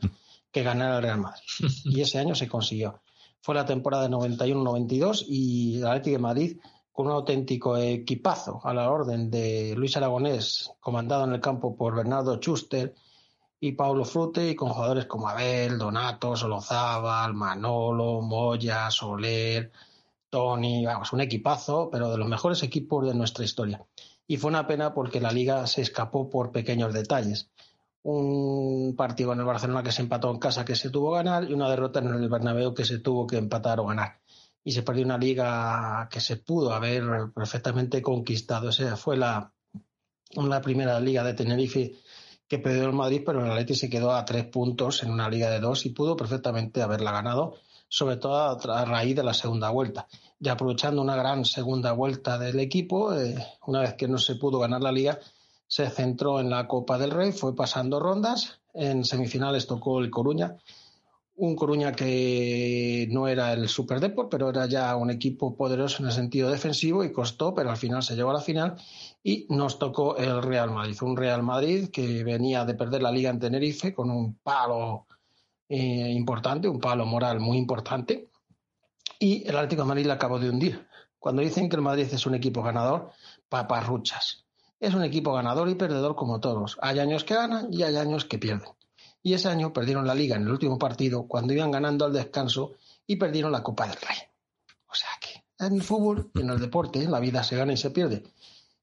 que 0.51 0.63
ganar 0.63 0.91
al 0.91 1.03
Real 1.03 1.19
Madrid. 1.19 1.43
Y 1.85 2.01
ese 2.01 2.19
año 2.19 2.35
se 2.35 2.47
consiguió 2.47 3.01
fue 3.45 3.53
la 3.53 3.65
temporada 3.67 4.07
de 4.07 4.15
91-92 4.15 5.25
y 5.27 5.77
el 5.77 5.85
Atlético 5.85 6.15
de 6.15 6.19
Madrid 6.19 6.57
con 6.91 7.05
un 7.05 7.11
auténtico 7.11 7.77
equipazo 7.77 8.59
a 8.63 8.73
la 8.73 8.89
orden 8.89 9.29
de 9.29 9.75
Luis 9.77 9.95
Aragonés, 9.97 10.71
comandado 10.79 11.25
en 11.25 11.33
el 11.33 11.41
campo 11.41 11.75
por 11.75 11.95
Bernardo 11.95 12.37
Schuster 12.37 12.95
y 13.59 13.73
Paulo 13.73 14.03
Frute, 14.03 14.49
y 14.49 14.55
con 14.55 14.69
jugadores 14.69 15.05
como 15.05 15.29
Abel, 15.29 15.77
Donato, 15.77 16.35
Solozábal, 16.35 17.35
Manolo, 17.35 18.21
Moya, 18.21 18.89
Soler, 18.89 19.71
Tony, 20.27 20.83
vamos, 20.83 21.13
un 21.13 21.21
equipazo, 21.21 21.89
pero 21.91 22.09
de 22.09 22.17
los 22.17 22.27
mejores 22.27 22.63
equipos 22.63 23.05
de 23.05 23.13
nuestra 23.13 23.45
historia. 23.45 23.85
Y 24.27 24.37
fue 24.37 24.49
una 24.49 24.67
pena 24.67 24.93
porque 24.93 25.21
la 25.21 25.31
liga 25.31 25.65
se 25.67 25.81
escapó 25.81 26.29
por 26.29 26.51
pequeños 26.51 26.93
detalles 26.93 27.49
un 28.05 28.95
partido 28.95 29.33
en 29.33 29.39
el 29.39 29.45
Barcelona 29.45 29.81
que 29.81 29.91
se 29.91 30.03
empató 30.03 30.29
en 30.29 30.37
casa 30.37 30.63
que 30.63 30.75
se 30.75 30.91
tuvo 30.91 31.11
que 31.11 31.23
ganar 31.23 31.49
y 31.49 31.53
una 31.53 31.67
derrota 31.67 31.99
en 31.99 32.13
el 32.13 32.29
Bernabéu 32.29 32.75
que 32.75 32.85
se 32.85 32.99
tuvo 32.99 33.25
que 33.25 33.37
empatar 33.37 33.79
o 33.79 33.87
ganar. 33.87 34.19
Y 34.63 34.73
se 34.73 34.83
perdió 34.83 35.05
una 35.05 35.17
liga 35.17 36.07
que 36.11 36.21
se 36.21 36.37
pudo 36.37 36.71
haber 36.73 37.03
perfectamente 37.33 38.03
conquistado. 38.03 38.69
Esa 38.69 38.95
fue 38.95 39.17
la, 39.17 39.51
la 40.35 40.61
primera 40.61 40.99
liga 40.99 41.23
de 41.23 41.33
Tenerife 41.33 41.95
que 42.47 42.59
perdió 42.59 42.85
el 42.85 42.93
Madrid, 42.93 43.23
pero 43.25 43.43
el 43.43 43.49
Atleti 43.49 43.73
se 43.73 43.89
quedó 43.89 44.13
a 44.13 44.23
tres 44.23 44.45
puntos 44.45 45.01
en 45.01 45.09
una 45.09 45.27
liga 45.27 45.49
de 45.49 45.59
dos 45.59 45.87
y 45.87 45.89
pudo 45.89 46.15
perfectamente 46.15 46.83
haberla 46.83 47.11
ganado, 47.11 47.55
sobre 47.87 48.17
todo 48.17 48.35
a, 48.71 48.85
raíz 48.85 49.15
de 49.15 49.23
la 49.23 49.33
segunda 49.33 49.71
vuelta. 49.71 50.07
Y 50.39 50.49
aprovechando 50.49 51.01
una 51.01 51.15
gran 51.15 51.45
segunda 51.45 51.93
vuelta 51.93 52.37
del 52.37 52.59
equipo, 52.59 53.13
eh, 53.13 53.35
una 53.67 53.81
vez 53.81 53.93
que 53.93 54.07
no 54.07 54.17
se 54.17 54.35
pudo 54.35 54.59
ganar 54.59 54.81
la 54.81 54.91
liga, 54.91 55.19
se 55.67 55.89
centró 55.89 56.39
en 56.39 56.49
la 56.49 56.67
Copa 56.67 56.97
del 56.97 57.11
Rey, 57.11 57.31
fue 57.31 57.55
pasando 57.55 57.99
rondas. 57.99 58.59
En 58.73 59.05
semifinales 59.05 59.67
tocó 59.67 59.99
el 59.99 60.11
Coruña, 60.11 60.57
un 61.37 61.55
Coruña 61.55 61.91
que 61.91 63.07
no 63.11 63.27
era 63.27 63.53
el 63.53 63.67
Super 63.67 63.99
Deport, 63.99 64.29
pero 64.29 64.49
era 64.49 64.67
ya 64.67 64.95
un 64.95 65.09
equipo 65.09 65.55
poderoso 65.55 66.01
en 66.01 66.07
el 66.07 66.13
sentido 66.13 66.49
defensivo 66.49 67.03
y 67.03 67.11
costó, 67.11 67.53
pero 67.53 67.69
al 67.69 67.77
final 67.77 68.03
se 68.03 68.15
llegó 68.15 68.29
a 68.29 68.35
la 68.35 68.41
final 68.41 68.75
y 69.23 69.45
nos 69.49 69.77
tocó 69.79 70.15
el 70.17 70.41
Real 70.41 70.71
Madrid. 70.71 70.97
Un 71.01 71.17
Real 71.17 71.43
Madrid 71.43 71.89
que 71.89 72.23
venía 72.23 72.63
de 72.63 72.75
perder 72.75 73.01
la 73.01 73.11
liga 73.11 73.29
en 73.29 73.39
Tenerife 73.39 73.93
con 73.93 74.09
un 74.09 74.35
palo 74.35 75.07
eh, 75.67 76.11
importante, 76.11 76.69
un 76.69 76.79
palo 76.79 77.05
moral 77.05 77.39
muy 77.39 77.57
importante 77.57 78.29
y 79.19 79.47
el 79.47 79.55
Atlético 79.55 79.83
de 79.83 79.87
Madrid 79.87 80.05
la 80.05 80.15
acabó 80.15 80.39
de 80.39 80.49
hundir. 80.49 80.87
Cuando 81.19 81.41
dicen 81.41 81.69
que 81.69 81.75
el 81.75 81.81
Madrid 81.81 82.07
es 82.11 82.25
un 82.25 82.35
equipo 82.35 82.61
ganador, 82.61 83.11
paparruchas 83.49 84.45
es 84.79 84.93
un 84.93 85.03
equipo 85.03 85.33
ganador 85.33 85.69
y 85.69 85.75
perdedor 85.75 86.15
como 86.15 86.39
todos. 86.39 86.77
Hay 86.81 86.99
años 86.99 87.23
que 87.23 87.35
ganan 87.35 87.73
y 87.73 87.83
hay 87.83 87.95
años 87.95 88.25
que 88.25 88.37
pierden. 88.37 88.69
Y 89.23 89.33
ese 89.33 89.49
año 89.49 89.73
perdieron 89.73 90.05
la 90.05 90.13
liga 90.13 90.35
en 90.35 90.43
el 90.43 90.51
último 90.51 90.77
partido 90.77 91.27
cuando 91.27 91.53
iban 91.53 91.71
ganando 91.71 92.05
al 92.05 92.13
descanso 92.13 92.73
y 93.07 93.15
perdieron 93.15 93.51
la 93.51 93.63
Copa 93.63 93.87
del 93.87 93.95
Rey. 93.95 94.17
O 94.87 94.93
sea 94.93 95.09
que 95.19 95.43
en 95.65 95.73
el 95.75 95.81
fútbol, 95.81 96.29
en 96.35 96.49
el 96.49 96.59
deporte, 96.59 97.07
la 97.07 97.19
vida 97.19 97.43
se 97.43 97.55
gana 97.55 97.73
y 97.73 97.77
se 97.77 97.89
pierde. 97.89 98.23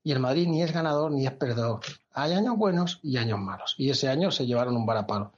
Y 0.02 0.10
el 0.10 0.18
Madrid 0.18 0.48
ni 0.48 0.62
es 0.62 0.72
ganador 0.72 1.12
ni 1.12 1.26
es 1.26 1.32
perdedor. 1.32 1.80
Hay 2.12 2.32
años 2.32 2.56
buenos 2.56 2.98
y 3.02 3.18
años 3.18 3.38
malos. 3.38 3.76
Y 3.78 3.90
ese 3.90 4.09
año 4.09 4.32
se 4.32 4.46
llevaron 4.46 4.76
un 4.76 4.84
varapalo. 4.84 5.32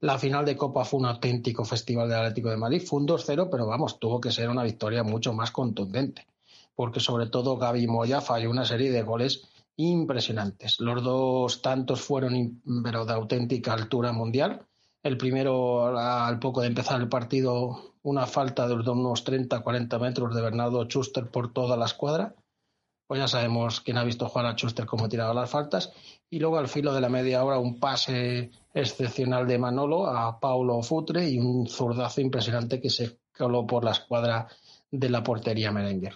La 0.00 0.18
final 0.18 0.44
de 0.44 0.56
Copa 0.56 0.84
fue 0.84 1.00
un 1.00 1.06
auténtico 1.06 1.64
festival 1.64 2.08
del 2.08 2.18
Atlético 2.18 2.50
de 2.50 2.58
Madrid. 2.58 2.82
Fue 2.84 3.00
un 3.00 3.08
2-0, 3.08 3.48
pero 3.50 3.66
vamos, 3.66 3.98
tuvo 3.98 4.20
que 4.20 4.30
ser 4.30 4.50
una 4.50 4.62
victoria 4.62 5.02
mucho 5.02 5.32
más 5.32 5.50
contundente. 5.50 6.26
Porque 6.74 7.00
sobre 7.00 7.26
todo 7.26 7.56
Gaby 7.56 7.86
Moya 7.86 8.20
falló 8.20 8.50
una 8.50 8.66
serie 8.66 8.90
de 8.90 9.02
goles 9.02 9.48
impresionantes. 9.76 10.80
Los 10.80 11.02
dos 11.02 11.62
tantos 11.62 12.02
fueron 12.02 12.60
pero 12.84 13.06
de 13.06 13.14
auténtica 13.14 13.72
altura 13.72 14.12
mundial. 14.12 14.66
El 15.02 15.16
primero, 15.16 15.96
al 15.96 16.38
poco 16.40 16.60
de 16.60 16.66
empezar 16.66 17.00
el 17.00 17.08
partido, 17.08 17.94
una 18.02 18.26
falta 18.26 18.68
de 18.68 18.74
unos 18.74 19.24
30-40 19.24 20.00
metros 20.00 20.34
de 20.34 20.42
Bernardo 20.42 20.84
Schuster 20.84 21.30
por 21.30 21.52
toda 21.52 21.76
la 21.76 21.86
escuadra. 21.86 22.34
Pues 23.06 23.20
ya 23.20 23.28
sabemos 23.28 23.80
quién 23.80 23.98
ha 23.98 24.04
visto 24.04 24.28
jugar 24.28 24.46
a 24.46 24.56
Schuster 24.56 24.84
cómo 24.84 25.08
tiraba 25.08 25.32
las 25.32 25.48
faltas. 25.48 25.92
Y 26.30 26.38
luego 26.38 26.58
al 26.58 26.68
filo 26.68 26.92
de 26.92 27.00
la 27.00 27.08
media 27.08 27.44
hora 27.44 27.58
un 27.58 27.78
pase 27.78 28.50
excepcional 28.74 29.46
de 29.46 29.58
Manolo 29.58 30.06
a 30.06 30.38
Paulo 30.40 30.82
Futre 30.82 31.28
y 31.28 31.38
un 31.38 31.68
zurdazo 31.68 32.20
impresionante 32.20 32.80
que 32.80 32.90
se 32.90 33.18
coló 33.36 33.66
por 33.66 33.84
la 33.84 33.92
escuadra 33.92 34.48
de 34.90 35.08
la 35.08 35.22
portería 35.22 35.70
merengue. 35.70 36.10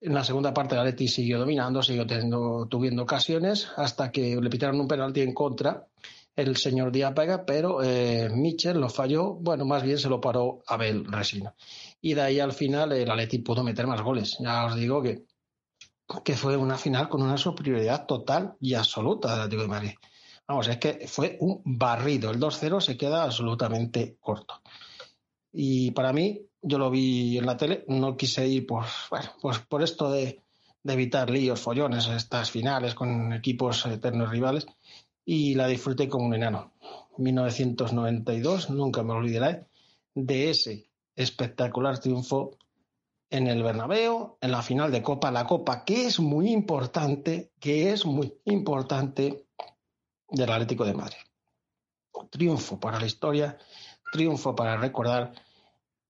En 0.00 0.14
la 0.14 0.22
segunda 0.22 0.54
parte, 0.54 0.74
el 0.74 0.80
Atleti 0.80 1.08
siguió 1.08 1.40
dominando, 1.40 1.82
siguió 1.82 2.06
teniendo, 2.06 2.66
tuviendo 2.70 3.02
ocasiones 3.02 3.68
hasta 3.76 4.12
que 4.12 4.36
le 4.40 4.48
pitaron 4.48 4.80
un 4.80 4.86
penalti 4.86 5.22
en 5.22 5.34
contra 5.34 5.88
el 6.36 6.56
señor 6.56 6.92
Diapega, 6.92 7.44
pero 7.44 7.82
eh, 7.82 8.28
Michel 8.30 8.78
lo 8.78 8.88
falló, 8.88 9.34
bueno, 9.34 9.64
más 9.64 9.82
bien 9.82 9.98
se 9.98 10.08
lo 10.08 10.20
paró 10.20 10.62
Abel 10.68 11.04
Resina. 11.04 11.52
Y 12.00 12.14
de 12.14 12.22
ahí 12.22 12.38
al 12.38 12.52
final 12.52 12.92
el 12.92 13.10
Atleti 13.10 13.38
pudo 13.38 13.64
meter 13.64 13.88
más 13.88 14.02
goles. 14.02 14.36
Ya 14.38 14.66
os 14.66 14.76
digo 14.76 15.02
que, 15.02 15.24
que 16.24 16.36
fue 16.36 16.56
una 16.56 16.78
final 16.78 17.08
con 17.08 17.22
una 17.22 17.36
superioridad 17.36 18.06
total 18.06 18.56
y 18.60 18.74
absoluta 18.74 19.30
del 19.30 19.40
Atlético 19.40 19.62
de 19.62 19.68
Madrid. 19.68 19.94
Vamos, 20.46 20.68
es 20.68 20.78
que 20.78 21.06
fue 21.06 21.36
un 21.40 21.60
barrido. 21.64 22.30
El 22.30 22.40
2-0 22.40 22.80
se 22.80 22.96
queda 22.96 23.24
absolutamente 23.24 24.16
corto. 24.20 24.62
Y 25.52 25.90
para 25.90 26.12
mí, 26.12 26.40
yo 26.62 26.78
lo 26.78 26.90
vi 26.90 27.36
en 27.36 27.46
la 27.46 27.56
tele, 27.56 27.84
no 27.88 28.16
quise 28.16 28.46
ir 28.48 28.66
por, 28.66 28.84
bueno, 29.10 29.30
pues 29.40 29.58
por 29.60 29.82
esto 29.82 30.10
de, 30.10 30.42
de 30.82 30.92
evitar 30.92 31.30
líos, 31.30 31.60
follones, 31.60 32.08
estas 32.08 32.50
finales 32.50 32.94
con 32.94 33.32
equipos 33.32 33.84
eternos 33.86 34.30
rivales, 34.30 34.66
y 35.24 35.54
la 35.54 35.66
disfruté 35.66 36.08
como 36.08 36.26
un 36.26 36.34
enano. 36.34 36.72
1992, 37.18 38.70
nunca 38.70 39.02
me 39.02 39.12
olvidaré 39.12 39.66
de 40.14 40.50
ese 40.50 40.88
espectacular 41.14 41.98
triunfo 41.98 42.57
en 43.30 43.46
el 43.46 43.62
Bernabéu, 43.62 44.38
en 44.40 44.50
la 44.50 44.62
final 44.62 44.90
de 44.90 45.02
Copa, 45.02 45.30
la 45.30 45.46
Copa 45.46 45.84
que 45.84 46.06
es 46.06 46.20
muy 46.20 46.50
importante, 46.50 47.52
que 47.60 47.92
es 47.92 48.06
muy 48.06 48.34
importante 48.44 49.46
del 50.28 50.50
Atlético 50.50 50.84
de 50.84 50.94
Madrid. 50.94 51.18
Triunfo 52.30 52.80
para 52.80 52.98
la 52.98 53.06
historia, 53.06 53.58
triunfo 54.12 54.54
para 54.54 54.76
recordar 54.76 55.32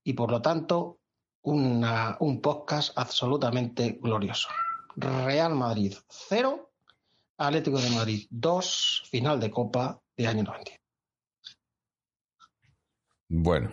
y 0.05 0.13
por 0.15 0.31
lo 0.31 0.41
tanto 0.41 0.99
una, 1.43 2.17
un 2.21 2.41
podcast 2.41 2.97
absolutamente 2.97 3.99
glorioso. 4.01 4.49
Real 4.97 5.55
Madrid 5.55 5.95
0, 6.09 6.71
Atlético 7.37 7.79
de 7.79 7.91
Madrid 7.91 8.27
2, 8.31 9.03
final 9.11 9.39
de 9.39 9.51
Copa 9.51 10.01
de 10.17 10.27
año 10.27 10.43
90. 10.45 10.73
Bueno, 13.29 13.71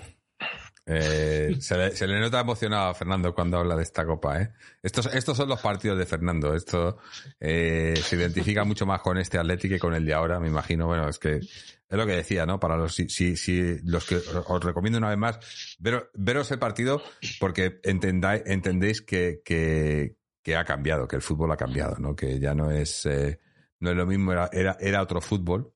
eh, 0.86 1.56
se, 1.60 1.78
le, 1.78 1.95
se, 1.95 2.07
le, 2.07 2.20
nota 2.20 2.40
emocionado 2.40 2.90
a 2.90 2.94
Fernando 2.94 3.34
cuando 3.34 3.57
habla 3.57 3.76
de 3.76 3.84
esta 3.84 4.06
copa, 4.06 4.41
¿eh? 4.41 4.52
Estos, 4.84 5.07
estos 5.07 5.36
son 5.36 5.49
los 5.49 5.60
partidos 5.60 5.98
de 5.98 6.06
Fernando. 6.06 6.53
Esto 6.53 6.98
eh, 7.40 7.95
se 8.02 8.16
identifica 8.16 8.64
mucho 8.64 8.86
más 8.86 9.02
con 9.02 9.18
este 9.18 9.38
Atlético 9.38 9.74
que 9.74 9.80
con 9.80 9.94
el 9.94 10.06
de 10.06 10.14
ahora, 10.14 10.40
me 10.40 10.48
imagino. 10.48 10.86
Bueno, 10.88 11.10
es 11.10 11.20
que 11.20 11.38
es 11.38 11.98
lo 11.98 12.06
que 12.06 12.14
decía, 12.14 12.45
¿no? 12.45 12.60
Para 12.60 12.78
los, 12.78 12.94
si, 12.94 13.10
si, 13.10 13.36
si 13.36 13.80
los 13.84 14.06
que 14.06 14.18
os 14.18 14.64
recomiendo 14.64 14.98
una 14.98 15.10
vez 15.10 15.18
más, 15.18 15.78
veros, 15.80 16.06
veros 16.14 16.52
el 16.52 16.60
partido 16.60 17.02
porque 17.40 17.80
entendáis, 17.84 18.44
entendéis 18.45 19.02
que, 19.02 19.41
que, 19.44 20.16
que, 20.44 20.56
ha 20.56 20.64
cambiado, 20.66 21.07
que 21.07 21.16
el 21.16 21.22
fútbol 21.22 21.52
ha 21.52 21.57
cambiado, 21.57 21.98
¿no? 21.99 22.16
Que 22.16 22.40
ya 22.40 22.53
no 22.53 22.72
es, 22.72 23.06
eh, 23.06 23.40
no 23.80 23.91
es 23.91 23.95
lo 23.95 24.06
mismo, 24.06 24.32
era, 24.32 24.49
era, 24.52 24.78
era 24.80 25.02
otro 25.02 25.22
fútbol 25.22 25.74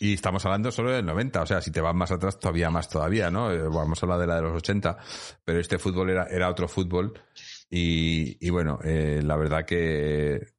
y 0.00 0.14
estamos 0.14 0.44
hablando 0.44 0.70
solo 0.70 0.92
del 0.92 1.04
90, 1.04 1.42
o 1.42 1.46
sea, 1.46 1.60
si 1.60 1.72
te 1.72 1.80
vas 1.80 1.94
más 1.94 2.12
atrás, 2.12 2.38
todavía 2.38 2.70
más 2.70 2.88
todavía, 2.88 3.30
¿no? 3.30 3.48
Vamos 3.70 4.00
a 4.00 4.06
hablar 4.06 4.20
de 4.20 4.26
la 4.28 4.36
de 4.36 4.42
los 4.42 4.56
80, 4.56 4.96
pero 5.44 5.58
este 5.58 5.78
fútbol 5.78 6.10
era, 6.10 6.26
era 6.26 6.48
otro 6.48 6.68
fútbol. 6.68 7.20
Y, 7.68 8.36
y 8.40 8.50
bueno, 8.50 8.78
eh, 8.84 9.20
la 9.24 9.36
verdad 9.36 9.64
que, 9.64 10.54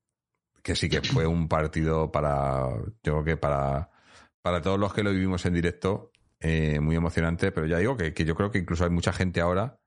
que 0.61 0.75
sí 0.75 0.89
que 0.89 1.01
fue 1.01 1.25
un 1.25 1.47
partido 1.47 2.11
para, 2.11 2.69
yo 3.01 3.13
creo 3.13 3.23
que 3.23 3.37
para, 3.37 3.89
para 4.41 4.61
todos 4.61 4.77
los 4.77 4.93
que 4.93 5.03
lo 5.03 5.11
vivimos 5.11 5.45
en 5.45 5.53
directo, 5.53 6.11
eh, 6.41 6.81
muy 6.81 6.97
emocionante, 6.97 7.53
pero 7.53 7.65
ya 7.65 7.77
digo 7.77 7.95
que, 7.95 8.13
que, 8.13 8.25
yo 8.25 8.35
creo 8.35 8.51
que 8.51 8.59
incluso 8.59 8.83
hay 8.83 8.89
mucha 8.89 9.13
gente 9.13 9.39
ahora 9.39 9.79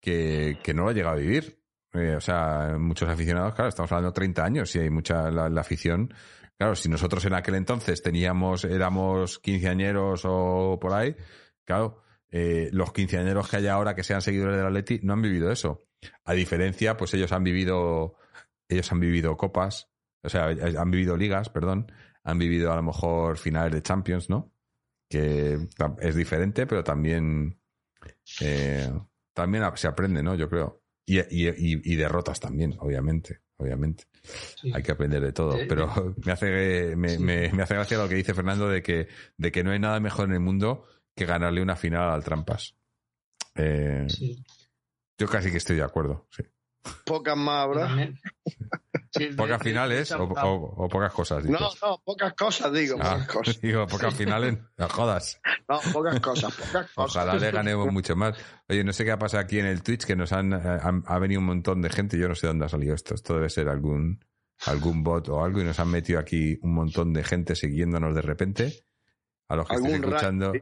que, 0.00 0.58
que 0.64 0.74
no 0.74 0.82
lo 0.82 0.88
ha 0.88 0.94
llegado 0.94 1.14
a 1.14 1.20
vivir. 1.20 1.62
Eh, 1.94 2.16
o 2.16 2.20
sea, 2.20 2.76
muchos 2.78 3.08
aficionados, 3.08 3.54
claro, 3.54 3.68
estamos 3.68 3.90
hablando 3.92 4.10
de 4.10 4.16
30 4.16 4.44
años 4.44 4.76
y 4.76 4.80
hay 4.80 4.90
mucha 4.90 5.30
la 5.30 5.60
afición 5.60 6.12
Claro, 6.58 6.74
si 6.74 6.88
nosotros 6.88 7.24
en 7.24 7.34
aquel 7.34 7.54
entonces 7.54 8.02
teníamos, 8.02 8.64
éramos 8.64 9.38
quinceañeros 9.38 10.22
o 10.24 10.76
por 10.80 10.92
ahí, 10.92 11.14
claro, 11.64 12.02
eh, 12.30 12.68
los 12.72 12.92
quinceañeros 12.92 13.48
que 13.48 13.58
hay 13.58 13.68
ahora 13.68 13.94
que 13.94 14.02
sean 14.02 14.20
seguidores 14.22 14.56
del 14.56 14.66
Atleti 14.66 14.98
no 15.04 15.12
han 15.12 15.22
vivido 15.22 15.52
eso. 15.52 15.84
A 16.24 16.32
diferencia, 16.32 16.96
pues 16.96 17.14
ellos 17.14 17.30
han 17.30 17.44
vivido, 17.44 18.16
ellos 18.68 18.90
han 18.90 18.98
vivido 18.98 19.36
copas, 19.36 19.88
o 20.24 20.28
sea, 20.28 20.46
han 20.46 20.90
vivido 20.90 21.16
ligas, 21.16 21.48
perdón, 21.48 21.92
han 22.24 22.38
vivido 22.38 22.72
a 22.72 22.76
lo 22.76 22.82
mejor 22.82 23.38
finales 23.38 23.72
de 23.72 23.82
Champions, 23.82 24.28
¿no? 24.28 24.52
Que 25.08 25.68
es 26.00 26.14
diferente, 26.16 26.66
pero 26.66 26.82
también, 26.82 27.60
eh, 28.40 28.90
también 29.32 29.64
se 29.76 29.86
aprende, 29.86 30.24
¿no? 30.24 30.34
Yo 30.34 30.48
creo. 30.48 30.82
Y, 31.06 31.20
y, 31.20 31.92
y 31.92 31.96
derrotas 31.96 32.40
también, 32.40 32.74
obviamente 32.80 33.42
obviamente. 33.58 34.04
Sí. 34.56 34.72
Hay 34.74 34.82
que 34.82 34.92
aprender 34.92 35.22
de 35.22 35.32
todo. 35.32 35.56
Pero 35.68 36.14
me 36.24 36.32
hace, 36.32 36.96
me, 36.96 37.10
sí. 37.10 37.18
me, 37.18 37.52
me, 37.52 37.62
hace 37.62 37.74
gracia 37.74 37.98
lo 37.98 38.08
que 38.08 38.14
dice 38.14 38.34
Fernando 38.34 38.68
de 38.68 38.82
que, 38.82 39.08
de 39.36 39.52
que 39.52 39.62
no 39.62 39.70
hay 39.70 39.78
nada 39.78 40.00
mejor 40.00 40.28
en 40.28 40.34
el 40.34 40.40
mundo 40.40 40.84
que 41.14 41.26
ganarle 41.26 41.62
una 41.62 41.76
final 41.76 42.10
al 42.10 42.24
Trampas. 42.24 42.74
Eh, 43.54 44.06
sí. 44.08 44.42
Yo 45.18 45.26
casi 45.26 45.50
que 45.50 45.56
estoy 45.56 45.76
de 45.76 45.82
acuerdo, 45.82 46.28
sí. 46.30 46.44
Pocas 47.04 47.36
más. 47.36 47.68
Sí, 49.10 49.26
pocas 49.36 49.62
finales 49.62 50.12
o, 50.12 50.24
o, 50.24 50.84
o, 50.84 50.88
pocas 50.88 51.12
cosas. 51.12 51.42
Dices. 51.42 51.60
No, 51.60 51.70
no, 51.82 52.02
pocas 52.04 52.34
cosas, 52.34 52.72
digo. 52.72 52.96
Ah, 53.00 53.12
pocas 53.12 53.26
cosas. 53.28 53.60
Digo, 53.62 53.86
pocas 53.86 54.14
finales, 54.14 54.58
no 54.76 54.88
jodas. 54.88 55.40
No, 55.68 55.80
pocas 55.92 56.20
cosas, 56.20 56.54
pocas 56.54 56.90
cosas. 56.94 57.16
Ojalá 57.16 57.34
le 57.34 57.50
ganemos 57.50 57.92
mucho 57.92 58.16
más. 58.16 58.36
Oye, 58.68 58.84
no 58.84 58.92
sé 58.92 59.04
qué 59.04 59.12
ha 59.12 59.18
pasado 59.18 59.42
aquí 59.42 59.58
en 59.58 59.66
el 59.66 59.82
Twitch, 59.82 60.04
que 60.04 60.16
nos 60.16 60.32
han, 60.32 60.52
han, 60.52 61.04
ha 61.06 61.18
venido 61.18 61.40
un 61.40 61.46
montón 61.46 61.82
de 61.82 61.90
gente. 61.90 62.18
Yo 62.18 62.28
no 62.28 62.34
sé 62.34 62.46
dónde 62.46 62.66
ha 62.66 62.68
salido 62.68 62.94
esto. 62.94 63.14
Esto 63.14 63.34
debe 63.34 63.50
ser 63.50 63.68
algún, 63.68 64.24
algún 64.66 65.02
bot 65.02 65.28
o 65.28 65.42
algo 65.42 65.60
y 65.60 65.64
nos 65.64 65.78
han 65.80 65.88
metido 65.88 66.18
aquí 66.18 66.58
un 66.62 66.74
montón 66.74 67.12
de 67.12 67.24
gente 67.24 67.54
siguiéndonos 67.54 68.14
de 68.14 68.22
repente. 68.22 68.84
A 69.48 69.56
los 69.56 69.66
que 69.66 69.76
estén 69.76 69.94
escuchando. 69.94 70.52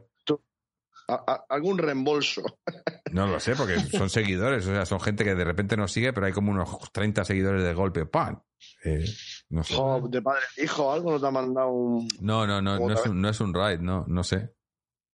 A, 1.07 1.13
a, 1.13 1.45
algún 1.49 1.77
reembolso. 1.77 2.43
No 3.13 3.25
lo 3.25 3.39
sé, 3.39 3.55
porque 3.55 3.79
son 3.79 4.09
seguidores, 4.09 4.67
o 4.67 4.73
sea, 4.73 4.85
son 4.85 4.99
gente 4.99 5.23
que 5.23 5.33
de 5.33 5.45
repente 5.45 5.77
nos 5.77 5.93
sigue, 5.93 6.11
pero 6.11 6.25
hay 6.25 6.33
como 6.33 6.51
unos 6.51 6.69
30 6.91 7.23
seguidores 7.23 7.63
de 7.63 7.73
golpe. 7.73 8.05
¡Pam! 8.05 8.41
Eh, 8.83 9.05
no 9.49 9.63
sé. 9.63 9.75
Oh, 9.77 10.05
de 10.09 10.21
padre 10.21 10.41
hijo, 10.57 10.91
algo 10.91 11.11
no 11.11 11.19
te 11.19 11.27
ha 11.27 11.31
mandado 11.31 11.69
un. 11.69 12.07
No, 12.19 12.45
no, 12.45 12.61
no, 12.61 12.77
no 12.77 12.93
es 12.93 13.05
un, 13.05 13.21
no 13.21 13.29
es 13.29 13.39
un 13.39 13.53
raid, 13.53 13.79
no, 13.79 14.03
no 14.07 14.23
sé. 14.23 14.53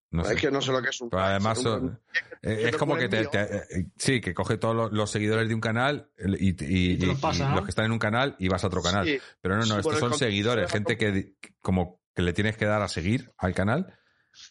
No 0.10 0.24
sé. 0.24 0.34
Es 0.34 0.41
que 0.41 0.52
no 0.52 0.61
sé 0.61 0.72
lo 0.72 0.82
que 0.82 0.90
es 0.90 1.02
un 1.02 1.10
Pero 1.10 1.24
además, 1.24 1.60
son, 1.60 1.84
un... 1.84 1.99
es, 2.41 2.65
es 2.65 2.78
como 2.78 2.95
que 2.95 3.10
te, 3.10 3.26
te, 3.26 3.91
sí, 3.95 4.22
que 4.22 4.34
coge 4.34 4.57
todos 4.57 4.76
los, 4.76 4.91
los, 4.91 5.10
seguidores 5.10 5.48
de 5.48 5.56
un 5.56 5.61
canal 5.61 6.11
y, 6.18 6.49
y, 6.49 6.94
y, 6.95 7.11
y 7.11 7.15
pasa, 7.15 7.49
¿no? 7.49 7.56
los 7.56 7.65
que 7.65 7.70
están 7.70 7.86
en 7.86 7.91
un 7.91 7.99
canal 7.99 8.36
y 8.38 8.48
vas 8.48 8.64
a 8.64 8.68
otro 8.68 8.82
canal. 8.82 9.06
Sí. 9.06 9.20
Pero 9.41 9.56
no, 9.56 9.61
no, 9.61 9.74
sí, 9.74 9.80
estos 9.80 9.99
son 9.99 10.14
seguidores, 10.14 10.72
gente 10.72 10.98
que 10.98 11.36
como 11.61 11.99
que 12.15 12.22
le 12.22 12.34
tienes 12.34 12.57
que 12.57 12.65
dar 12.65 12.82
a 12.82 12.88
seguir 12.88 13.32
al 13.38 13.53
canal 13.53 13.99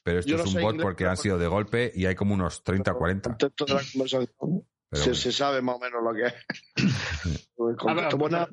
pero 0.03 0.21
esto 0.21 0.37
no 0.37 0.45
es 0.45 0.55
un 0.55 0.63
bot 0.63 0.75
inglés, 0.75 0.85
porque 0.85 1.07
han 1.07 1.17
sido 1.17 1.39
de 1.39 1.47
golpe 1.47 1.93
y 1.95 2.07
hay 2.07 2.15
como 2.15 2.35
unos 2.35 2.63
30 2.63 2.93
o 2.93 2.99
40. 2.99 3.31
De 3.31 3.47
la 3.47 3.83
conversación. 3.93 4.27
Se, 4.27 5.01
bueno. 5.01 5.15
se, 5.15 5.33
sabe 5.33 5.63
más 5.63 5.77
o 5.77 5.79
menos 5.79 6.03
lo 6.03 6.13
que 6.13 6.27
es. 6.27 7.49
ver, 7.57 8.17
buena... 8.17 8.49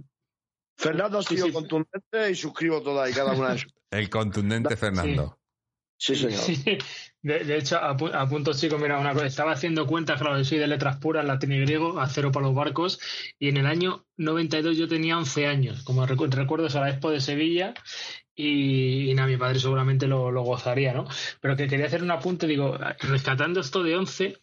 Fernando 0.78 1.18
ha 1.18 1.24
sido 1.24 1.46
sí, 1.46 1.52
sí. 1.52 1.54
contundente 1.54 2.32
y 2.32 2.36
suscribo 2.36 2.82
toda 2.82 3.10
y 3.10 3.14
cada 3.14 3.34
una 3.34 3.52
de 3.52 3.58
sus. 3.60 3.74
El 3.92 4.10
contundente 4.10 4.78
Fernando. 4.78 5.40
Sí, 5.98 6.16
señor. 6.16 6.40
De, 7.22 7.44
de, 7.44 7.58
hecho, 7.58 7.76
a, 7.76 7.90
a, 7.90 8.30
punto 8.30 8.54
chico, 8.54 8.78
mira, 8.78 8.98
una 8.98 9.12
cosa, 9.12 9.26
estaba 9.26 9.52
haciendo 9.52 9.86
cuentas, 9.86 10.22
claro, 10.22 10.38
yo 10.38 10.46
soy 10.46 10.58
de 10.58 10.68
letras 10.68 10.96
puras, 11.00 11.26
latín 11.26 11.52
y 11.52 11.60
griego, 11.60 12.00
a 12.00 12.08
cero 12.08 12.32
para 12.32 12.46
los 12.46 12.56
barcos, 12.56 13.02
y 13.38 13.50
en 13.50 13.58
el 13.58 13.66
año 13.66 14.06
92 14.16 14.78
yo 14.78 14.88
tenía 14.88 15.18
11 15.18 15.48
años, 15.48 15.84
como 15.84 16.06
recu 16.06 16.28
recuerdo, 16.28 16.68
es 16.68 16.76
a 16.78 16.80
la 16.80 16.92
Expo 16.92 17.12
de 17.12 17.20
Sevilla, 17.20 17.74
y, 18.42 19.14
nada, 19.16 19.28
mi 19.28 19.36
padre 19.36 19.60
seguramente 19.60 20.08
lo, 20.08 20.32
gozaría, 20.44 20.94
¿no? 20.94 21.06
Pero 21.42 21.58
que 21.58 21.68
quería 21.68 21.88
hacer 21.88 22.02
un 22.02 22.12
apunte, 22.12 22.48
digo, 22.48 22.78
rescatando 23.02 23.60
esto 23.60 23.84
de 23.84 23.98
11, 23.98 24.38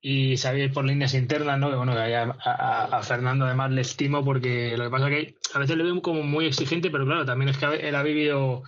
y 0.00 0.38
sabéis 0.38 0.72
por 0.72 0.86
líneas 0.86 1.12
internas, 1.12 1.58
¿no? 1.58 1.68
Que 1.68 1.76
bueno, 1.76 1.94
que 1.94 2.16
a, 2.16 3.00
Fernando 3.02 3.44
además 3.44 3.70
le 3.72 3.82
estimo 3.82 4.24
porque 4.24 4.74
lo 4.78 4.84
que 4.84 4.90
pasa 4.90 5.10
es 5.10 5.14
que 5.14 5.36
a 5.52 5.58
veces 5.58 5.76
le 5.76 5.84
veo 5.84 6.00
como 6.00 6.22
muy 6.22 6.46
exigente, 6.46 6.90
pero 6.90 7.04
claro, 7.04 7.26
también 7.26 7.50
es 7.50 7.58
que 7.58 7.66
él 7.66 7.94
ha 7.94 8.02
vivido, 8.02 8.62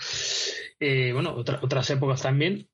eh, 0.80 1.12
bueno, 1.14 1.34
otra, 1.34 1.60
otras 1.62 1.88
épocas 1.88 2.20
también 2.20 2.68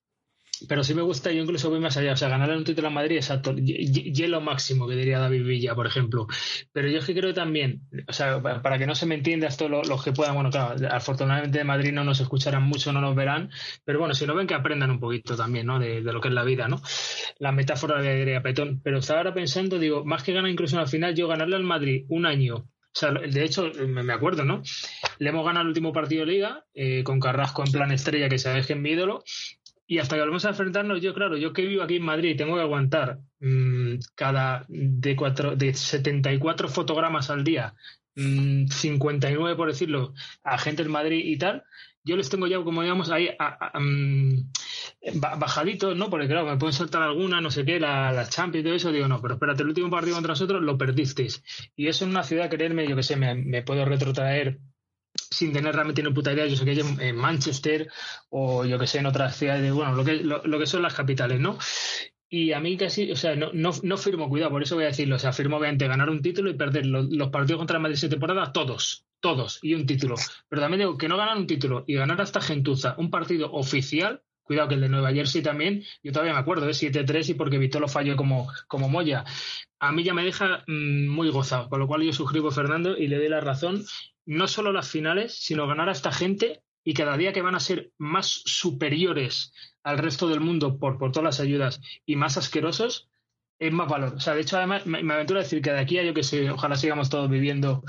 pero 0.68 0.84
sí 0.84 0.94
me 0.94 1.02
gusta, 1.02 1.32
yo 1.32 1.42
incluso 1.42 1.70
voy 1.70 1.80
más 1.80 1.96
allá, 1.96 2.12
o 2.12 2.16
sea, 2.16 2.28
ganarle 2.28 2.56
un 2.56 2.64
título 2.64 2.88
a 2.88 2.90
Madrid, 2.90 3.16
exacto, 3.16 3.54
hielo 3.54 4.40
máximo, 4.40 4.86
que 4.88 4.94
diría 4.94 5.18
David 5.18 5.44
Villa, 5.44 5.74
por 5.74 5.86
ejemplo. 5.86 6.26
Pero 6.72 6.88
yo 6.88 6.98
es 6.98 7.04
que 7.04 7.14
creo 7.14 7.34
también, 7.34 7.82
o 8.08 8.12
sea, 8.12 8.40
para 8.42 8.78
que 8.78 8.86
no 8.86 8.94
se 8.94 9.06
me 9.06 9.14
entienda 9.14 9.48
esto, 9.48 9.68
los, 9.68 9.88
los 9.88 10.02
que 10.02 10.12
puedan, 10.12 10.34
bueno, 10.34 10.50
claro, 10.50 10.74
afortunadamente 10.90 11.58
de 11.58 11.64
Madrid 11.64 11.92
no 11.92 12.04
nos 12.04 12.20
escucharán 12.20 12.62
mucho, 12.64 12.92
no 12.92 13.00
nos 13.00 13.14
verán, 13.14 13.50
pero 13.84 13.98
bueno, 13.98 14.14
si 14.14 14.26
no 14.26 14.34
ven 14.34 14.46
que 14.46 14.54
aprendan 14.54 14.90
un 14.90 15.00
poquito 15.00 15.36
también, 15.36 15.66
¿no? 15.66 15.78
De, 15.78 16.00
lo 16.00 16.20
que 16.20 16.28
es 16.28 16.34
la 16.34 16.44
vida, 16.44 16.68
¿no? 16.68 16.82
La 17.38 17.52
metáfora 17.52 18.00
de, 18.02 18.24
de 18.24 18.40
Petón. 18.40 18.80
Pero 18.82 18.98
estaba 18.98 19.20
ahora 19.20 19.34
pensando, 19.34 19.78
digo, 19.78 20.04
más 20.04 20.22
que 20.22 20.32
ganar 20.32 20.50
incluso 20.50 20.76
la 20.76 20.86
final, 20.86 21.14
yo 21.14 21.28
ganarle 21.28 21.56
al 21.56 21.64
Madrid 21.64 22.04
un 22.08 22.26
año 22.26 22.66
o 22.92 22.98
sea, 22.98 23.12
de 23.12 23.44
hecho, 23.44 23.70
me 23.86 24.12
acuerdo, 24.12 24.44
¿no? 24.44 24.62
Le 25.18 25.30
hemos 25.30 25.44
ganado 25.44 25.62
el 25.62 25.68
último 25.68 25.92
partido 25.92 26.26
de 26.26 26.32
liga 26.32 26.64
eh, 26.74 27.04
con 27.04 27.20
Carrasco 27.20 27.62
en 27.64 27.70
plan 27.70 27.92
estrella, 27.92 28.28
que 28.28 28.38
sabes 28.38 28.66
que 28.66 28.72
es 28.72 28.78
mi 28.80 28.90
ídolo, 28.90 29.22
y 29.90 29.98
hasta 29.98 30.14
que 30.14 30.20
volvemos 30.20 30.44
a 30.44 30.50
enfrentarnos, 30.50 31.00
yo, 31.00 31.12
claro, 31.14 31.36
yo 31.36 31.52
que 31.52 31.66
vivo 31.66 31.82
aquí 31.82 31.96
en 31.96 32.04
Madrid, 32.04 32.36
tengo 32.36 32.54
que 32.54 32.60
aguantar 32.60 33.18
mmm, 33.40 33.96
cada 34.14 34.64
de, 34.68 35.16
cuatro, 35.16 35.56
de 35.56 35.74
74 35.74 36.68
fotogramas 36.68 37.28
al 37.28 37.42
día, 37.42 37.74
mmm, 38.14 38.66
59 38.68 39.56
por 39.56 39.66
decirlo, 39.66 40.14
a 40.44 40.58
gente 40.58 40.82
en 40.82 40.92
Madrid 40.92 41.22
y 41.24 41.36
tal. 41.38 41.64
Yo 42.04 42.16
les 42.16 42.30
tengo 42.30 42.46
ya, 42.46 42.62
como 42.62 42.82
digamos, 42.82 43.10
ahí 43.10 43.30
um, 43.74 44.48
bajaditos, 45.16 45.96
¿no? 45.96 46.08
Porque 46.08 46.28
claro, 46.28 46.46
me 46.46 46.56
pueden 46.56 46.72
saltar 46.72 47.02
alguna, 47.02 47.40
no 47.40 47.50
sé 47.50 47.64
qué, 47.64 47.80
la, 47.80 48.12
la 48.12 48.28
Champions 48.28 48.62
y 48.62 48.66
todo 48.68 48.76
eso. 48.76 48.92
Digo, 48.92 49.08
no, 49.08 49.20
pero 49.20 49.34
espérate, 49.34 49.62
el 49.64 49.70
último 49.70 49.90
partido 49.90 50.14
contra 50.14 50.34
nosotros 50.34 50.62
lo 50.62 50.78
perdisteis. 50.78 51.42
Y 51.74 51.88
eso 51.88 52.04
en 52.04 52.10
una 52.10 52.22
ciudad, 52.22 52.48
creerme, 52.48 52.86
yo 52.86 52.94
que 52.94 53.02
sé, 53.02 53.16
me 53.16 53.62
puedo 53.62 53.84
retrotraer 53.84 54.60
sin 55.30 55.52
tener 55.52 55.74
realmente 55.74 56.00
una 56.00 56.12
puta 56.12 56.32
idea, 56.32 56.46
yo 56.46 56.56
sé 56.56 56.64
que 56.64 56.72
hay 56.72 56.80
en, 56.80 57.16
Manchester 57.16 57.88
o 58.28 58.64
yo 58.64 58.78
que 58.78 58.86
sé, 58.86 58.98
en 58.98 59.06
otras 59.06 59.36
ciudades, 59.36 59.72
bueno, 59.72 59.94
lo 59.94 60.04
que, 60.04 60.14
lo, 60.16 60.42
lo 60.44 60.58
que 60.58 60.66
son 60.66 60.82
las 60.82 60.94
capitales, 60.94 61.40
¿no? 61.40 61.58
Y 62.32 62.52
a 62.52 62.60
mí 62.60 62.76
casi, 62.76 63.10
o 63.10 63.16
sea, 63.16 63.34
no, 63.34 63.50
no, 63.52 63.70
no 63.82 63.96
firmo, 63.96 64.28
cuidado, 64.28 64.52
por 64.52 64.62
eso 64.62 64.76
voy 64.76 64.84
a 64.84 64.88
decirlo. 64.88 65.16
O 65.16 65.18
sea, 65.18 65.32
firmo 65.32 65.56
obviamente 65.56 65.88
ganar 65.88 66.08
un 66.08 66.22
título 66.22 66.48
y 66.48 66.54
perder 66.54 66.86
los, 66.86 67.10
los 67.10 67.28
partidos 67.30 67.58
contra 67.58 67.76
el 67.76 67.82
Madrid 67.82 67.96
esta 67.96 68.08
temporada, 68.08 68.52
todos, 68.52 69.04
todos, 69.18 69.58
y 69.62 69.74
un 69.74 69.84
título. 69.84 70.14
Pero 70.48 70.62
también 70.62 70.78
digo 70.78 70.96
que 70.96 71.08
no 71.08 71.16
ganar 71.16 71.36
un 71.36 71.48
título 71.48 71.82
y 71.88 71.94
ganar 71.94 72.20
hasta 72.20 72.40
gentuza 72.40 72.94
un 72.98 73.10
partido 73.10 73.50
oficial, 73.52 74.22
cuidado 74.50 74.66
que 74.70 74.74
el 74.74 74.80
de 74.80 74.88
Nueva 74.88 75.12
Jersey 75.12 75.42
también, 75.42 75.84
yo 76.02 76.10
todavía 76.10 76.32
me 76.32 76.40
acuerdo, 76.40 76.66
de 76.66 76.72
7-3 76.72 77.28
y 77.28 77.34
porque 77.34 77.56
Vitolo 77.56 77.86
falló 77.86 78.16
como, 78.16 78.48
como 78.66 78.88
Moya. 78.88 79.24
A 79.78 79.92
mí 79.92 80.02
ya 80.02 80.12
me 80.12 80.24
deja 80.24 80.64
mmm, 80.66 81.06
muy 81.06 81.30
gozado, 81.30 81.68
con 81.68 81.78
lo 81.78 81.86
cual 81.86 82.02
yo 82.02 82.12
suscribo 82.12 82.48
a 82.48 82.50
Fernando 82.50 82.96
y 82.98 83.06
le 83.06 83.18
doy 83.18 83.28
la 83.28 83.40
razón. 83.40 83.84
No 84.26 84.48
solo 84.48 84.72
las 84.72 84.90
finales, 84.90 85.36
sino 85.36 85.68
ganar 85.68 85.88
a 85.88 85.92
esta 85.92 86.10
gente 86.10 86.64
y 86.82 86.94
cada 86.94 87.16
día 87.16 87.32
que 87.32 87.42
van 87.42 87.54
a 87.54 87.60
ser 87.60 87.92
más 87.96 88.42
superiores 88.44 89.52
al 89.84 89.98
resto 89.98 90.26
del 90.26 90.40
mundo 90.40 90.80
por, 90.80 90.98
por 90.98 91.12
todas 91.12 91.26
las 91.26 91.38
ayudas 91.38 91.80
y 92.04 92.16
más 92.16 92.36
asquerosos, 92.36 93.08
es 93.60 93.72
más 93.72 93.88
valor. 93.88 94.14
O 94.14 94.20
sea, 94.20 94.34
de 94.34 94.40
hecho, 94.40 94.56
además, 94.56 94.86
me, 94.86 95.02
me 95.02 95.14
aventuro 95.14 95.38
a 95.38 95.42
decir 95.42 95.62
que 95.62 95.70
de 95.70 95.78
aquí 95.78 95.98
a, 95.98 96.02
yo 96.02 96.14
que 96.14 96.22
sé, 96.22 96.50
ojalá 96.50 96.76
sigamos 96.76 97.10
todos 97.10 97.30
viviendo 97.30 97.84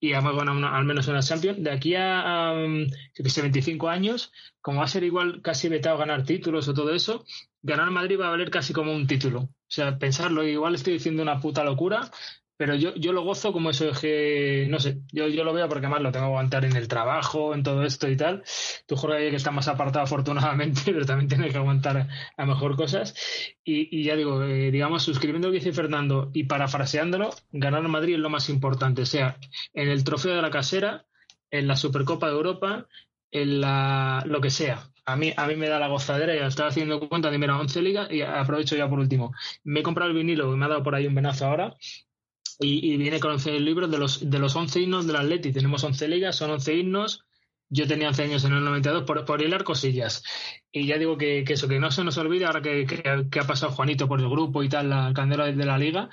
y 0.00 0.12
además 0.12 0.34
bueno, 0.36 0.52
una, 0.52 0.76
al 0.76 0.84
menos 0.84 1.08
una 1.08 1.22
Champions, 1.22 1.62
de 1.62 1.70
aquí 1.72 1.94
a, 1.96 2.54
yo 2.54 3.24
que 3.24 3.30
sé, 3.30 3.42
25 3.42 3.88
años, 3.88 4.32
como 4.60 4.78
va 4.78 4.84
a 4.84 4.88
ser 4.88 5.02
igual 5.02 5.42
casi 5.42 5.68
vetado 5.68 5.98
ganar 5.98 6.24
títulos 6.24 6.68
o 6.68 6.74
todo 6.74 6.94
eso, 6.94 7.24
ganar 7.62 7.90
Madrid 7.90 8.18
va 8.20 8.28
a 8.28 8.30
valer 8.30 8.50
casi 8.50 8.72
como 8.72 8.94
un 8.94 9.08
título. 9.08 9.40
O 9.40 9.50
sea, 9.70 9.98
pensarlo, 9.98 10.44
igual 10.44 10.76
estoy 10.76 10.94
diciendo 10.94 11.22
una 11.22 11.40
puta 11.40 11.64
locura, 11.64 12.10
pero 12.58 12.74
yo, 12.74 12.92
yo 12.96 13.12
lo 13.12 13.22
gozo 13.22 13.52
como 13.52 13.70
eso 13.70 13.88
es 13.88 14.00
que, 14.00 14.66
no 14.68 14.80
sé, 14.80 14.98
yo, 15.12 15.28
yo 15.28 15.44
lo 15.44 15.52
veo 15.52 15.68
porque 15.68 15.86
además 15.86 16.02
lo 16.02 16.10
tengo 16.10 16.26
que 16.26 16.30
aguantar 16.30 16.64
en 16.64 16.74
el 16.74 16.88
trabajo, 16.88 17.54
en 17.54 17.62
todo 17.62 17.84
esto 17.84 18.08
y 18.08 18.16
tal. 18.16 18.42
Tú, 18.84 18.96
Jorge, 18.96 19.30
que 19.30 19.36
está 19.36 19.52
más 19.52 19.68
apartado 19.68 20.04
afortunadamente, 20.04 20.80
pero 20.86 21.06
también 21.06 21.28
tienes 21.28 21.52
que 21.52 21.58
aguantar 21.58 22.08
a 22.36 22.46
mejor 22.46 22.74
cosas. 22.74 23.14
Y, 23.62 23.96
y 23.96 24.02
ya 24.02 24.16
digo, 24.16 24.42
eh, 24.42 24.72
digamos, 24.72 25.04
suscribiendo 25.04 25.48
lo 25.48 25.52
que 25.52 25.60
dice 25.60 25.72
Fernando 25.72 26.32
y 26.34 26.44
parafraseándolo, 26.44 27.30
ganar 27.52 27.84
en 27.84 27.90
Madrid 27.92 28.14
es 28.14 28.20
lo 28.20 28.28
más 28.28 28.48
importante, 28.48 29.06
sea 29.06 29.38
en 29.72 29.88
el 29.88 30.02
trofeo 30.02 30.34
de 30.34 30.42
la 30.42 30.50
casera, 30.50 31.06
en 31.52 31.68
la 31.68 31.76
Supercopa 31.76 32.26
de 32.26 32.32
Europa, 32.32 32.88
en 33.30 33.60
la, 33.60 34.24
lo 34.26 34.40
que 34.40 34.50
sea. 34.50 34.90
A 35.04 35.14
mí, 35.14 35.32
a 35.36 35.46
mí 35.46 35.54
me 35.54 35.68
da 35.68 35.78
la 35.78 35.86
gozadera 35.86 36.34
y 36.34 36.38
estaba 36.40 36.70
haciendo 36.70 37.08
cuenta 37.08 37.30
de, 37.30 37.38
mira, 37.38 37.56
11 37.56 37.82
ligas 37.82 38.10
y 38.10 38.22
aprovecho 38.22 38.74
ya 38.74 38.88
por 38.88 38.98
último. 38.98 39.32
Me 39.62 39.80
he 39.80 39.82
comprado 39.84 40.10
el 40.10 40.16
vinilo, 40.16 40.54
me 40.56 40.66
ha 40.66 40.68
dado 40.68 40.82
por 40.82 40.96
ahí 40.96 41.06
un 41.06 41.14
venazo 41.14 41.46
ahora 41.46 41.76
y, 42.58 42.92
y, 42.92 42.96
viene 42.96 43.20
con 43.20 43.36
el 43.44 43.64
libro 43.64 43.86
de 43.86 43.98
los, 43.98 44.28
de 44.28 44.38
los 44.38 44.56
11 44.56 44.80
himnos 44.80 45.06
del 45.06 45.16
Atleti. 45.16 45.52
Tenemos 45.52 45.84
11 45.84 46.08
ligas, 46.08 46.36
son 46.36 46.50
11 46.50 46.74
himnos. 46.74 47.24
Yo 47.70 47.86
tenía 47.86 48.08
11 48.08 48.22
años 48.24 48.44
en 48.44 48.54
el 48.54 48.64
92 48.64 49.04
por, 49.04 49.24
por 49.24 49.42
hilar 49.42 49.62
cosillas. 49.62 50.24
Y 50.72 50.86
ya 50.86 50.98
digo 50.98 51.18
que, 51.18 51.44
que, 51.44 51.52
eso, 51.52 51.68
que 51.68 51.78
no 51.78 51.90
se 51.90 52.02
nos 52.02 52.16
olvide 52.18 52.46
ahora 52.46 52.62
que, 52.62 52.86
que, 52.86 53.26
que, 53.30 53.40
ha 53.40 53.46
pasado 53.46 53.72
Juanito 53.72 54.08
por 54.08 54.20
el 54.20 54.28
grupo 54.28 54.62
y 54.62 54.68
tal, 54.68 54.90
la 54.90 55.12
candela 55.14 55.46
de 55.46 55.64
la 55.64 55.78
liga. 55.78 56.08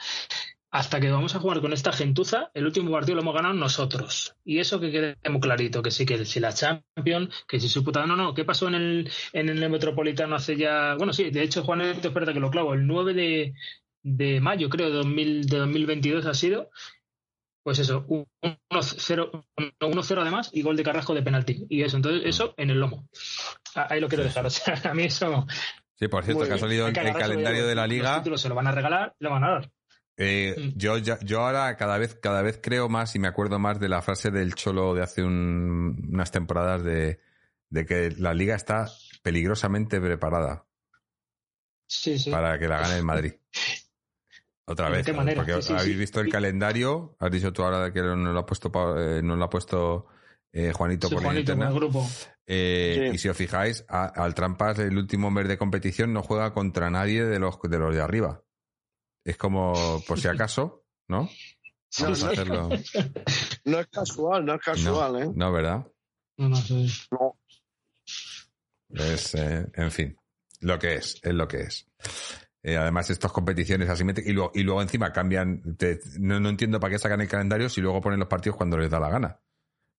Hasta 0.69 0.99
que 0.99 1.09
vamos 1.09 1.33
a 1.33 1.39
jugar 1.39 1.61
con 1.61 1.71
esta 1.71 1.93
gentuza, 1.93 2.51
el 2.53 2.65
último 2.65 2.91
partido 2.91 3.15
lo 3.15 3.21
hemos 3.21 3.33
ganado 3.33 3.53
nosotros. 3.53 4.35
Y 4.43 4.59
eso 4.59 4.79
que 4.81 4.91
quede 4.91 5.15
muy 5.29 5.39
clarito, 5.39 5.81
que 5.81 5.89
sí, 5.89 6.05
que 6.05 6.25
si 6.25 6.41
la 6.41 6.53
Champions, 6.53 7.45
que 7.47 7.61
si 7.61 7.69
su 7.69 7.81
puta... 7.81 8.05
No, 8.05 8.17
no, 8.17 8.33
¿qué 8.33 8.43
pasó 8.43 8.67
en 8.67 8.75
el, 8.75 9.11
en 9.31 9.47
el 9.47 9.69
Metropolitano 9.69 10.35
hace 10.35 10.57
ya... 10.57 10.95
Bueno, 10.95 11.13
sí, 11.13 11.31
de 11.31 11.43
hecho, 11.43 11.63
Juanito, 11.63 12.09
espérate 12.09 12.33
que 12.33 12.41
lo 12.41 12.51
clavo, 12.51 12.73
el 12.73 12.85
9 12.85 13.13
de, 13.13 13.53
de 14.05 14.39
mayo, 14.39 14.69
creo, 14.69 14.89
de, 14.89 14.97
2000, 14.97 15.47
de 15.47 15.57
2022 15.57 16.25
ha 16.27 16.35
sido, 16.35 16.69
pues 17.63 17.79
eso, 17.79 18.05
1-0 18.07 20.21
además 20.21 20.51
y 20.53 20.61
gol 20.61 20.77
de 20.77 20.83
Carrasco 20.83 21.15
de 21.15 21.23
penalti. 21.23 21.65
Y 21.69 21.81
eso, 21.81 21.97
entonces, 21.97 22.21
eso 22.25 22.53
en 22.57 22.69
el 22.69 22.79
lomo. 22.79 23.09
Ahí 23.73 23.99
lo 23.99 24.07
quiero 24.07 24.23
dejar. 24.23 24.45
O 24.45 24.49
sea, 24.51 24.75
a 24.89 24.93
mí 24.93 25.05
eso. 25.05 25.47
Sí, 25.95 26.07
por 26.07 26.23
cierto, 26.23 26.45
que 26.45 26.53
ha 26.53 26.57
salido 26.59 26.87
el, 26.87 26.95
el 26.95 27.13
calendario 27.13 27.65
de 27.65 27.73
la 27.73 27.87
liga. 27.87 28.21
Los 28.23 28.41
se 28.41 28.49
lo 28.49 28.55
van 28.55 28.67
a 28.67 28.71
regalar, 28.71 29.15
lo 29.19 29.31
van 29.31 29.43
a 29.43 29.49
dar. 29.49 29.71
Eh, 30.17 30.55
mm. 30.55 30.77
yo, 30.77 30.97
yo 30.97 31.41
ahora 31.41 31.75
cada 31.75 31.97
vez, 31.97 32.15
cada 32.15 32.43
vez 32.43 32.59
creo 32.61 32.87
más 32.87 33.15
y 33.15 33.19
me 33.19 33.27
acuerdo 33.27 33.57
más 33.57 33.79
de 33.79 33.89
la 33.89 34.03
frase 34.03 34.29
del 34.29 34.53
Cholo 34.53 34.93
de 34.93 35.01
hace 35.01 35.23
un, 35.23 36.09
unas 36.13 36.31
temporadas 36.31 36.83
de, 36.83 37.19
de 37.69 37.85
que 37.85 38.11
la 38.11 38.33
liga 38.33 38.55
está 38.55 38.87
peligrosamente 39.23 39.99
preparada 39.99 40.65
sí, 41.87 42.19
sí. 42.19 42.29
para 42.29 42.59
que 42.59 42.67
la 42.67 42.79
gane 42.79 42.97
el 42.97 43.03
Madrid. 43.03 43.33
Otra 44.67 44.89
vez, 44.89 45.13
manera? 45.13 45.37
porque 45.43 45.61
sí, 45.61 45.67
sí, 45.67 45.73
habéis 45.73 45.93
sí. 45.93 45.99
visto 45.99 46.19
el 46.19 46.31
calendario, 46.31 47.15
has 47.19 47.29
dicho 47.29 47.53
tú 47.53 47.63
ahora 47.63 47.93
que 47.93 48.01
no 48.01 48.15
lo 48.15 48.39
ha 48.39 48.45
puesto, 48.45 48.71
eh, 48.99 49.21
no 49.21 49.35
lo 49.35 49.45
ha 49.45 49.49
puesto 49.49 50.07
eh, 50.51 50.71
Juanito 50.73 51.09
por 51.09 51.21
Juanito, 51.21 51.53
el 51.53 51.73
grupo. 51.73 52.07
Eh, 52.47 53.11
y 53.13 53.17
si 53.17 53.27
os 53.27 53.37
fijáis, 53.37 53.85
a, 53.89 54.05
al 54.05 54.33
Trampas 54.33 54.79
el 54.79 54.97
último 54.97 55.29
mes 55.29 55.47
de 55.47 55.57
competición 55.57 56.13
no 56.13 56.23
juega 56.23 56.53
contra 56.53 56.89
nadie 56.89 57.25
de 57.25 57.39
los 57.39 57.59
de 57.61 57.77
los 57.77 57.93
de 57.93 58.01
arriba. 58.01 58.41
Es 59.25 59.37
como 59.37 60.01
por 60.07 60.19
si 60.19 60.27
acaso, 60.27 60.85
¿no? 61.07 61.29
No, 61.97 62.07
no, 62.07 62.11
hacerlo. 62.11 62.69
no, 63.65 63.79
es 63.79 63.87
casual, 63.87 64.45
no 64.45 64.55
es 64.55 64.61
casual, 64.61 65.13
no, 65.13 65.19
¿eh? 65.19 65.31
No, 65.33 65.51
¿verdad? 65.53 65.87
No, 66.37 66.49
no, 66.49 66.55
sí. 66.57 66.91
No. 67.09 67.37
Es, 68.89 69.33
eh, 69.35 69.65
en 69.73 69.91
fin, 69.91 70.17
lo 70.59 70.77
que 70.77 70.95
es, 70.95 71.21
es 71.23 71.33
lo 71.33 71.47
que 71.47 71.61
es. 71.61 71.87
Eh, 72.67 72.77
además, 72.77 73.09
estas 73.11 73.31
competiciones 73.31 73.87
asimétricas, 73.89 74.27
y 74.27 74.33
luego, 74.33 74.51
y 74.55 74.63
luego 74.63 74.81
encima 74.81 75.13
cambian, 75.13 75.75
te, 75.77 75.99
no, 76.19 76.39
no, 76.39 76.49
entiendo 76.49 76.79
para 76.79 76.91
qué 76.93 76.97
sacan 76.97 77.21
el 77.21 77.27
calendario 77.27 77.69
si 77.69 77.79
luego 77.79 78.01
ponen 78.01 78.17
los 78.19 78.27
partidos 78.27 78.57
cuando 78.57 78.75
les 78.75 78.89
da 78.89 78.99
la 78.99 79.09
gana. 79.09 79.39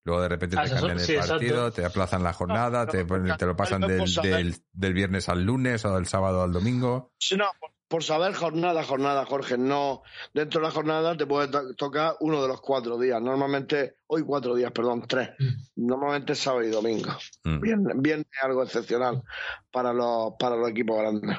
Luego 0.03 0.21
de 0.21 0.27
repente 0.27 0.57
Ah, 0.59 0.63
te 0.63 0.67
eso, 0.67 0.75
cambian 0.75 0.99
el 0.99 1.05
sí, 1.05 1.15
partido, 1.15 1.57
exacto. 1.67 1.71
te 1.81 1.85
aplazan 1.85 2.23
la 2.23 2.33
jornada, 2.33 2.85
No, 2.85 2.91
te, 2.91 3.03
no, 3.03 3.07
ponen- 3.07 3.37
te 3.37 3.45
lo 3.45 3.55
pasan 3.55 3.81
no, 3.81 3.87
del, 3.87 4.13
del, 4.21 4.55
del 4.73 4.93
viernes 4.93 5.29
al 5.29 5.43
lunes 5.45 5.85
o 5.85 5.95
del 5.95 6.07
sábado 6.07 6.43
al 6.43 6.51
domingo. 6.51 7.13
Sí, 7.19 7.37
no, 7.37 7.45
por, 7.59 7.71
por 7.87 8.03
saber 8.03 8.33
jornada 8.33 8.83
jornada, 8.83 9.25
Jorge. 9.25 9.57
No, 9.57 10.01
dentro 10.33 10.59
de 10.59 10.67
la 10.67 10.71
jornada 10.73 11.15
te 11.15 11.25
puede 11.25 11.47
to- 11.47 11.73
tocar 11.75 12.15
uno 12.19 12.41
de 12.41 12.49
los 12.49 12.59
cuatro 12.59 12.97
días. 12.99 13.21
Normalmente, 13.21 13.99
hoy 14.07 14.23
cuatro 14.23 14.55
días, 14.55 14.73
perdón, 14.73 15.05
tres. 15.07 15.29
Normalmente 15.77 16.33
es 16.33 16.39
sábado 16.39 16.63
y 16.65 16.69
domingo. 16.69 17.11
Mm, 17.45 17.61
Bien, 17.61 17.83
bien 17.95 18.25
algo 18.41 18.63
excepcional 18.63 19.23
para 19.71 19.93
los, 19.93 20.33
para 20.37 20.57
los 20.57 20.69
equipos 20.69 20.97
grandes. 20.99 21.37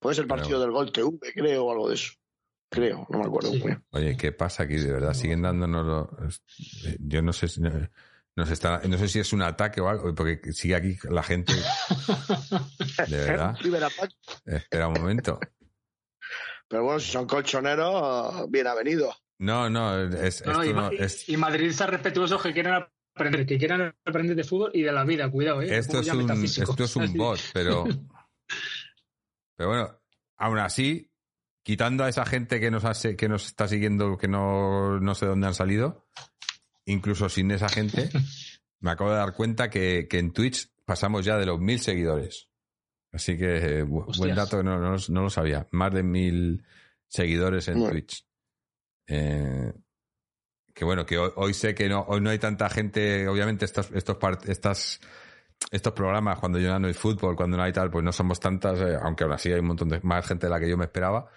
Puede 0.00 0.14
ser 0.14 0.22
el 0.24 0.28
partido 0.28 0.50
Pero- 0.50 0.60
del 0.60 0.70
Gol 0.70 0.92
TV, 0.92 1.32
creo, 1.34 1.64
o 1.64 1.72
algo 1.72 1.88
de 1.88 1.94
eso. 1.94 2.12
Creo, 2.70 3.06
no 3.10 3.18
me 3.20 3.24
acuerdo 3.26 3.50
Sí. 3.50 3.58
muy 3.58 3.66
bien. 3.68 3.84
Oye, 3.90 4.16
¿qué 4.16 4.30
pasa 4.32 4.64
aquí? 4.64 4.76
De 4.76 4.92
verdad, 4.92 5.14
siguen 5.14 5.42
dándonos 5.42 5.86
los... 5.86 6.42
eh, 6.86 6.96
Yo 7.00 7.22
no 7.22 7.32
sé 7.32 7.48
si... 7.48 7.60
Nos 8.36 8.50
está, 8.50 8.82
no 8.86 8.96
sé 8.98 9.08
si 9.08 9.18
es 9.18 9.32
un 9.32 9.42
ataque 9.42 9.80
o 9.80 9.88
algo, 9.88 10.14
porque 10.14 10.52
sigue 10.52 10.76
aquí 10.76 10.96
la 11.10 11.24
gente. 11.24 11.52
De 13.08 13.16
verdad. 13.16 13.56
Espera 14.44 14.86
un 14.88 14.94
momento. 14.94 15.40
Pero 16.68 16.84
bueno, 16.84 17.00
si 17.00 17.10
son 17.10 17.26
colchoneros, 17.26 18.48
bien 18.50 18.66
avenidos. 18.66 19.16
No, 19.40 19.68
no, 19.70 20.02
es, 20.02 20.44
No, 20.44 20.64
y, 20.64 20.72
no, 20.72 20.90
es, 20.90 21.28
y 21.28 21.36
Madrid 21.36 21.68
está 21.68 21.86
respetuosos 21.86 22.42
que 22.42 22.52
quieren 22.52 22.74
aprender, 23.14 23.46
que 23.46 23.58
quieran 23.58 23.94
aprender 24.04 24.36
de 24.36 24.44
fútbol 24.44 24.70
y 24.74 24.82
de 24.82 24.92
la 24.92 25.04
vida, 25.04 25.30
cuidado, 25.30 25.62
¿eh? 25.62 25.76
esto 25.78 26.00
es 26.00 26.08
un, 26.12 26.30
esto 26.30 26.84
es 26.84 26.96
un 26.96 27.12
bot, 27.14 27.40
pero, 27.52 27.84
pero 29.58 29.68
bueno, 29.70 30.00
aún 30.36 30.58
así, 30.58 31.10
quitando 31.64 32.04
a 32.04 32.08
esa 32.08 32.24
gente 32.24 32.60
que 32.60 32.70
nos, 32.70 32.84
hace, 32.84 33.16
que 33.16 33.28
nos 33.28 33.44
está 33.44 33.66
siguiendo, 33.66 34.16
que 34.16 34.28
no, 34.28 35.00
no 35.00 35.14
sé 35.16 35.26
dónde 35.26 35.48
han 35.48 35.54
salido, 35.54 36.06
incluso 36.86 37.28
sin 37.28 37.50
esa 37.50 37.68
gente, 37.68 38.08
me 38.80 38.92
acabo 38.92 39.10
de 39.10 39.16
dar 39.16 39.34
cuenta 39.34 39.68
que, 39.68 40.06
que 40.08 40.18
en 40.20 40.32
Twitch 40.32 40.70
pasamos 40.86 41.24
ya 41.24 41.36
de 41.36 41.46
los 41.46 41.58
mil 41.60 41.80
seguidores. 41.80 42.48
Así 43.12 43.36
que 43.36 43.56
eh, 43.80 43.84
bu- 43.84 44.16
buen 44.16 44.34
dato, 44.34 44.62
no, 44.62 44.78
no, 44.78 44.96
no 45.08 45.22
lo 45.22 45.30
sabía. 45.30 45.66
Más 45.72 45.92
de 45.92 46.02
mil 46.04 46.64
seguidores 47.08 47.66
en 47.68 47.74
Bueno. 47.80 47.90
Twitch. 47.90 48.24
Eh, 49.08 49.72
que 50.74 50.84
bueno, 50.84 51.04
que 51.04 51.18
hoy, 51.18 51.32
hoy 51.36 51.54
sé 51.54 51.74
que 51.74 51.88
no, 51.88 52.02
hoy 52.08 52.20
no 52.20 52.30
hay 52.30 52.38
tanta 52.38 52.68
gente, 52.70 53.26
obviamente 53.26 53.64
estos, 53.64 53.90
estos, 53.92 54.16
estas, 54.46 55.00
estos 55.70 55.92
programas, 55.92 56.38
cuando 56.38 56.58
ya 56.58 56.78
no 56.78 56.86
hay 56.86 56.94
fútbol, 56.94 57.36
cuando 57.36 57.56
no 57.56 57.62
hay 57.62 57.72
tal, 57.72 57.90
pues 57.90 58.04
no 58.04 58.12
somos 58.12 58.40
tantas, 58.40 58.80
eh, 58.80 58.96
aunque 59.02 59.24
aún 59.24 59.32
así 59.32 59.52
hay 59.52 59.60
un 59.60 59.66
montón 59.66 59.88
de 59.88 60.00
más 60.02 60.26
gente 60.26 60.46
de 60.46 60.50
la 60.50 60.60
que 60.60 60.68
yo 60.68 60.76
me 60.76 60.84
esperaba. 60.84 61.28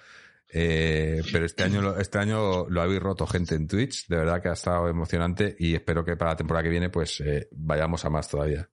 Eh, 0.54 1.22
pero 1.32 1.46
este 1.46 1.64
año, 1.64 1.82
lo- 1.82 1.98
este 1.98 2.20
año 2.20 2.68
lo 2.70 2.82
habéis 2.82 3.02
roto 3.02 3.26
gente 3.26 3.56
en 3.56 3.68
Twitch, 3.68 4.08
de 4.08 4.18
verdad 4.18 4.42
que 4.42 4.50
ha 4.50 4.54
estado 4.54 4.88
emocionante 4.90 5.56
y 5.60 5.74
espero 5.76 6.04
que 6.04 6.18
para 6.18 6.32
la 6.32 6.36
temporada 6.38 6.64
que 6.64 6.70
viene 6.70 6.90
pues 6.90 7.22
eh, 7.22 7.48
vayamos 7.52 8.04
a 8.04 8.10
más 8.10 8.28
todavía. 8.28 8.70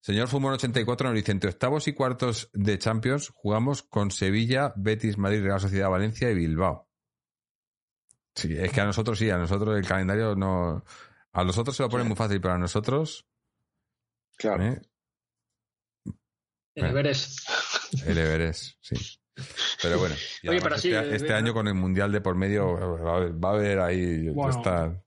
Señor 0.00 0.28
Fumón84 0.28 1.04
nos 1.04 1.14
dice, 1.14 1.32
entre 1.32 1.48
octavos 1.48 1.88
y 1.88 1.94
cuartos 1.94 2.50
de 2.52 2.76
Champions 2.78 3.30
jugamos 3.34 3.82
con 3.82 4.10
Sevilla, 4.10 4.74
Betis, 4.76 5.16
Madrid, 5.16 5.42
Real 5.42 5.60
Sociedad, 5.60 5.88
Valencia 5.88 6.30
y 6.30 6.34
Bilbao. 6.34 6.90
Sí, 8.34 8.54
es 8.54 8.70
que 8.70 8.80
a 8.82 8.84
nosotros 8.84 9.18
sí, 9.18 9.30
a 9.30 9.38
nosotros 9.38 9.78
el 9.78 9.86
calendario 9.86 10.34
no... 10.34 10.84
A 11.32 11.42
los 11.42 11.56
otros 11.56 11.74
se 11.76 11.82
lo 11.84 11.88
ponen 11.88 12.06
muy 12.06 12.16
fácil, 12.16 12.38
pero 12.40 12.52
a 12.54 12.58
nosotros... 12.58 13.26
Claro. 14.36 14.64
¿eh? 14.64 14.82
El 16.74 16.84
Everest. 16.86 17.48
El 18.06 18.18
Everest, 18.18 18.74
sí. 18.80 18.96
Pero 19.82 19.98
bueno, 19.98 20.14
Oye, 20.48 20.60
pero 20.62 20.78
sí, 20.78 20.92
este, 20.92 21.10
eh, 21.10 21.16
este 21.16 21.28
eh, 21.28 21.34
año 21.34 21.52
con 21.52 21.66
el 21.66 21.74
Mundial 21.74 22.12
de 22.12 22.20
por 22.20 22.36
medio 22.36 22.74
va 23.40 23.50
a 23.50 23.52
haber, 23.52 23.80
ahí 23.80 24.28
Bueno. 24.28 24.50
está 24.50 25.03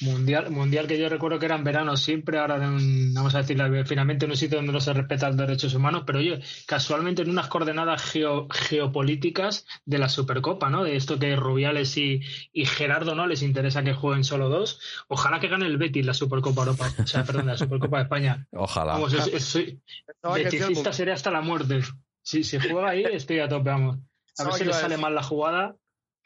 Mundial, 0.00 0.50
mundial 0.50 0.86
que 0.86 0.98
yo 0.98 1.08
recuerdo 1.08 1.38
que 1.38 1.46
era 1.46 1.56
en 1.56 1.64
verano 1.64 1.96
siempre, 1.96 2.38
ahora 2.38 2.56
en, 2.56 3.14
vamos 3.14 3.34
a 3.34 3.38
decir 3.38 3.56
finalmente 3.86 4.24
en 4.24 4.30
un 4.30 4.36
sitio 4.36 4.58
donde 4.58 4.72
no 4.72 4.80
se 4.80 4.92
respetan 4.92 5.36
los 5.36 5.46
derechos 5.46 5.74
humanos, 5.74 6.04
pero 6.06 6.18
oye, 6.18 6.40
casualmente 6.66 7.22
en 7.22 7.30
unas 7.30 7.48
coordenadas 7.48 8.02
geopolíticas 8.50 9.66
de 9.84 9.98
la 9.98 10.08
Supercopa, 10.08 10.70
¿no? 10.70 10.84
De 10.84 10.96
esto 10.96 11.18
que 11.18 11.36
Rubiales 11.36 11.96
y, 11.96 12.20
y, 12.52 12.66
Gerardo 12.66 13.14
no 13.14 13.26
les 13.26 13.42
interesa 13.42 13.82
que 13.82 13.94
jueguen 13.94 14.24
solo 14.24 14.48
dos. 14.48 14.80
Ojalá 15.08 15.40
que 15.40 15.48
gane 15.48 15.66
el 15.66 15.78
Betis 15.78 16.04
la 16.04 16.14
Supercopa 16.14 16.62
Europa, 16.62 16.92
o 17.02 17.06
sea, 17.06 17.24
perdón, 17.24 17.46
la 17.46 17.56
Supercopa 17.56 17.98
de 17.98 18.02
España. 18.04 18.46
Ojalá. 18.52 18.92
Vamos, 18.94 19.12
es, 19.12 19.76
beticista 20.22 20.92
seré 20.92 21.12
hasta 21.12 21.30
la 21.30 21.40
muerte. 21.40 21.80
Si 22.22 22.44
se 22.44 22.60
juega 22.60 22.90
ahí, 22.90 23.04
estoy 23.04 23.38
a 23.38 23.48
tope, 23.48 23.70
vamos. 23.70 23.98
A 24.38 24.44
ver 24.44 24.52
si 24.54 24.64
le 24.64 24.72
sale 24.72 24.96
mal 24.96 25.14
la 25.14 25.22
jugada 25.22 25.76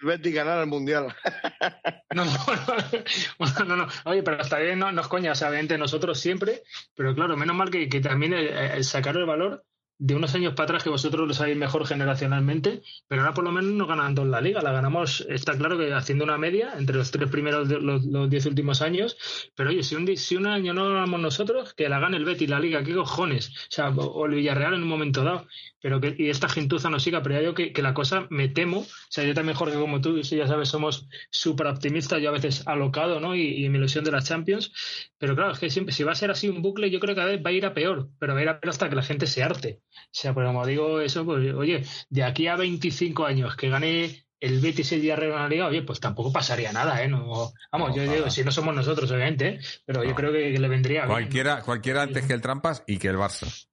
Betty 0.03 0.33
ganar 0.33 0.61
el 0.61 0.67
mundial. 0.67 1.15
No, 2.13 2.25
no, 2.25 3.65
no, 3.65 3.77
no, 3.77 3.87
Oye, 4.05 4.25
pero 4.25 4.41
hasta 4.41 4.59
bien 4.59 4.81
no, 4.81 4.91
nos 4.91 5.07
coña, 5.07 5.31
o 5.31 5.35
sea, 5.37 5.49
obviamente 5.49 5.79
nosotros 5.79 6.19
siempre, 6.19 6.65
pero 6.97 7.15
claro, 7.15 7.37
menos 7.37 7.55
mal 7.55 7.71
que, 7.71 7.89
que 7.89 8.01
también 8.01 8.35
eh, 8.35 8.83
sacar 8.83 9.17
el 9.17 9.27
valor 9.27 9.65
de 10.01 10.15
unos 10.15 10.35
años 10.35 10.55
para 10.55 10.65
atrás 10.65 10.83
que 10.83 10.89
vosotros 10.89 11.29
lo 11.29 11.35
sabéis 11.35 11.59
mejor 11.59 11.87
generacionalmente, 11.87 12.83
pero 13.07 13.21
ahora 13.21 13.35
por 13.35 13.45
lo 13.45 13.53
menos 13.53 13.71
no 13.73 13.87
ganan 13.87 14.15
dos 14.15 14.27
la 14.27 14.41
liga, 14.41 14.63
la 14.63 14.73
ganamos, 14.73 15.27
está 15.29 15.57
claro 15.59 15.77
que 15.77 15.93
haciendo 15.93 16.25
una 16.25 16.39
media 16.39 16.73
entre 16.79 16.97
los 16.97 17.11
tres 17.11 17.29
primeros, 17.29 17.69
de 17.69 17.81
los, 17.81 18.31
diez 18.31 18.47
últimos 18.47 18.81
años, 18.81 19.19
pero 19.55 19.69
oye, 19.69 19.83
si 19.83 19.97
un, 19.97 20.17
si 20.17 20.37
un 20.37 20.47
año 20.47 20.73
no 20.73 20.89
ganamos 20.89 21.21
nosotros, 21.21 21.75
que 21.75 21.91
la 21.91 22.01
gane 22.01 22.17
el 22.17 22.25
Betis 22.25 22.49
la 22.49 22.59
liga, 22.59 22.83
qué 22.83 22.95
cojones, 22.95 23.51
o 23.51 23.53
sea, 23.69 23.91
o 23.91 24.25
el 24.25 24.37
Villarreal 24.37 24.73
en 24.73 24.83
un 24.83 24.89
momento 24.89 25.23
dado, 25.23 25.47
pero 25.83 26.01
que 26.01 26.15
y 26.17 26.31
esta 26.31 26.49
gentuza 26.49 26.89
no 26.89 26.99
siga, 26.99 27.23
pero 27.23 27.41
ya 27.41 27.55
que, 27.55 27.73
que, 27.73 27.83
la 27.83 27.93
cosa 27.95 28.27
me 28.31 28.49
temo, 28.49 28.81
o 28.81 28.87
sea, 29.09 29.25
yo 29.25 29.35
también 29.35 29.57
Jorge 29.57 29.79
como 29.79 30.01
tú, 30.01 30.21
ya 30.21 30.47
sabes, 30.47 30.69
somos 30.69 31.09
súper 31.31 31.67
optimistas, 31.67 32.23
yo 32.23 32.31
a 32.31 32.33
veces 32.33 32.67
alocado, 32.67 33.21
¿no? 33.21 33.35
Y, 33.35 33.69
mi 33.71 33.79
ilusión 33.79 34.05
de 34.05 34.11
las 34.11 34.27
Champions, 34.27 34.73
pero 35.19 35.35
claro, 35.37 35.53
es 35.53 35.59
que 35.59 35.71
siempre, 35.71 35.95
si 35.95 36.05
va 36.05 36.13
a 36.13 36.15
ser 36.15 36.31
así 36.31 36.49
un 36.49 36.63
bucle, 36.63 36.91
yo 36.91 37.01
creo 37.01 37.15
que 37.15 37.21
cada 37.21 37.33
vez 37.33 37.43
va 37.45 37.51
a 37.51 37.53
ir 37.53 37.67
a 37.67 37.75
peor, 37.75 38.09
pero 38.19 38.35
va 38.35 38.41
a 38.41 38.43
ir 38.43 38.49
a 38.49 38.61
peor 38.61 38.71
hasta 38.71 38.89
que 38.89 38.97
la 38.97 39.03
gente 39.03 39.27
se 39.27 39.43
arte. 39.43 39.81
O 39.91 40.09
sea, 40.13 40.35
pues 40.35 40.47
como 40.47 40.67
digo 40.67 41.01
eso, 41.01 41.25
pues 41.25 41.55
oye, 41.55 41.85
de 42.09 42.25
aquí 42.25 42.47
a 42.47 42.57
25 42.57 43.27
años 43.27 43.57
que 43.57 43.69
gane 43.69 44.25
el 44.41 44.61
Betis 44.61 44.93
el 44.93 45.01
Villarreal 45.03 45.33
en 45.33 45.39
la 45.39 45.49
liga, 45.49 45.67
oye, 45.67 45.83
pues 45.83 46.01
tampoco 46.01 46.33
pasaría 46.33 46.73
nada, 46.73 47.03
¿eh? 47.03 47.09
No, 47.09 47.53
vamos, 47.71 47.95
yo 47.95 48.03
digo, 48.03 48.31
si 48.31 48.43
no 48.43 48.51
somos 48.51 48.75
nosotros, 48.75 49.11
obviamente, 49.11 49.49
¿eh? 49.49 49.61
pero 49.85 50.03
yo 50.03 50.15
creo 50.15 50.33
que, 50.33 50.59
le 50.59 50.69
vendría 50.69 51.07
cualquiera, 51.07 51.57
bien. 51.57 51.65
Cualquiera 51.67 52.03
antes 52.03 52.27
que 52.27 52.33
el 52.33 52.41
Trampas 52.41 52.83
y 52.87 52.99
que 52.99 53.09
el 53.09 53.17
Barça. 53.17 53.69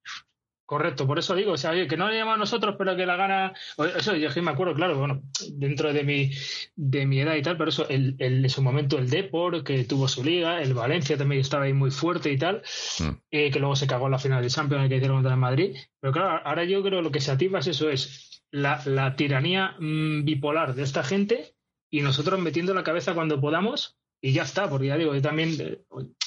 Correcto, 0.67 1.07
por 1.07 1.17
eso 1.17 1.33
digo, 1.33 1.53
o 1.53 1.57
sea, 1.57 1.71
que 1.87 1.95
no 1.95 2.09
le 2.09 2.17
llama 2.17 2.33
a 2.33 2.37
nosotros, 2.37 2.75
pero 2.77 2.93
que 2.97 3.05
la 3.05 3.15
gana. 3.15 3.53
Eso 3.97 4.17
yo 4.17 4.29
me 4.43 4.51
acuerdo, 4.51 4.73
claro, 4.73 4.97
bueno, 4.97 5.23
dentro 5.53 5.93
de 5.93 6.03
mi, 6.03 6.29
de 6.75 7.05
mi 7.05 7.21
edad 7.21 7.35
y 7.35 7.41
tal, 7.41 7.55
pero 7.55 7.69
eso, 7.69 7.87
el, 7.87 8.17
el, 8.19 8.43
en 8.43 8.49
su 8.49 8.61
momento 8.61 8.97
el 8.97 9.09
Depor, 9.09 9.63
que 9.63 9.85
tuvo 9.85 10.09
su 10.09 10.25
liga, 10.25 10.61
el 10.61 10.73
Valencia 10.73 11.17
también 11.17 11.39
estaba 11.39 11.63
ahí 11.63 11.71
muy 11.71 11.89
fuerte 11.89 12.33
y 12.33 12.37
tal, 12.37 12.63
mm. 12.99 13.09
eh, 13.31 13.49
que 13.49 13.59
luego 13.59 13.77
se 13.77 13.87
cagó 13.87 14.07
en 14.07 14.11
la 14.11 14.19
final 14.19 14.43
de 14.43 14.49
Champions 14.49 14.89
que 14.89 14.97
hicieron 14.97 15.19
contra 15.19 15.35
el 15.35 15.39
Madrid. 15.39 15.77
Pero 16.01 16.11
claro, 16.11 16.41
ahora 16.43 16.65
yo 16.65 16.83
creo 16.83 16.99
que 16.99 17.03
lo 17.03 17.11
que 17.11 17.21
se 17.21 17.31
activa 17.31 17.59
es 17.59 17.67
eso, 17.67 17.89
es 17.89 18.43
la, 18.51 18.81
la 18.83 19.15
tiranía 19.15 19.77
mmm, 19.79 20.25
bipolar 20.25 20.75
de 20.75 20.83
esta 20.83 21.01
gente 21.01 21.55
y 21.89 22.01
nosotros 22.01 22.41
metiendo 22.41 22.73
la 22.73 22.83
cabeza 22.83 23.13
cuando 23.13 23.39
podamos 23.39 23.97
y 24.21 24.33
ya 24.33 24.43
está, 24.43 24.69
porque 24.69 24.87
ya 24.87 24.97
digo, 24.97 25.13
yo 25.13 25.21
también, 25.21 25.55
eh, 25.59 25.79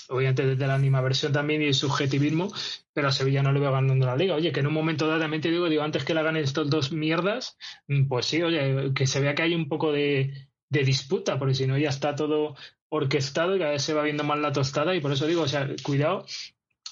obviamente 0.08 0.46
desde 0.46 0.66
la 0.66 0.74
animaversión 0.74 1.32
también 1.32 1.62
y 1.62 1.72
subjetivismo, 1.72 2.52
pero 2.92 3.08
a 3.08 3.12
Sevilla 3.12 3.42
no 3.42 3.52
le 3.52 3.60
veo 3.60 3.72
ganando 3.72 4.06
la 4.06 4.16
liga. 4.16 4.34
Oye, 4.34 4.52
que 4.52 4.60
en 4.60 4.68
un 4.68 4.74
momento 4.74 5.06
dado 5.06 5.20
también 5.20 5.42
te 5.42 5.50
digo, 5.50 5.68
digo, 5.68 5.82
antes 5.82 6.04
que 6.04 6.14
la 6.14 6.22
ganen 6.22 6.44
estos 6.44 6.70
dos 6.70 6.92
mierdas, 6.92 7.56
mm, 7.88 8.06
pues 8.06 8.26
sí, 8.26 8.42
oye, 8.42 8.92
que 8.94 9.06
se 9.06 9.20
vea 9.20 9.34
que 9.34 9.42
hay 9.42 9.54
un 9.54 9.68
poco 9.68 9.92
de, 9.92 10.48
de 10.68 10.84
disputa, 10.84 11.38
porque 11.38 11.54
si 11.54 11.66
no 11.66 11.76
ya 11.78 11.90
está 11.90 12.14
todo 12.14 12.54
orquestado 12.88 13.56
y 13.56 13.58
cada 13.58 13.72
vez 13.72 13.82
se 13.82 13.94
va 13.94 14.02
viendo 14.02 14.24
más 14.24 14.38
la 14.38 14.52
tostada 14.52 14.94
y 14.94 15.00
por 15.00 15.12
eso 15.12 15.26
digo, 15.26 15.42
o 15.42 15.48
sea, 15.48 15.68
cuidado, 15.82 16.26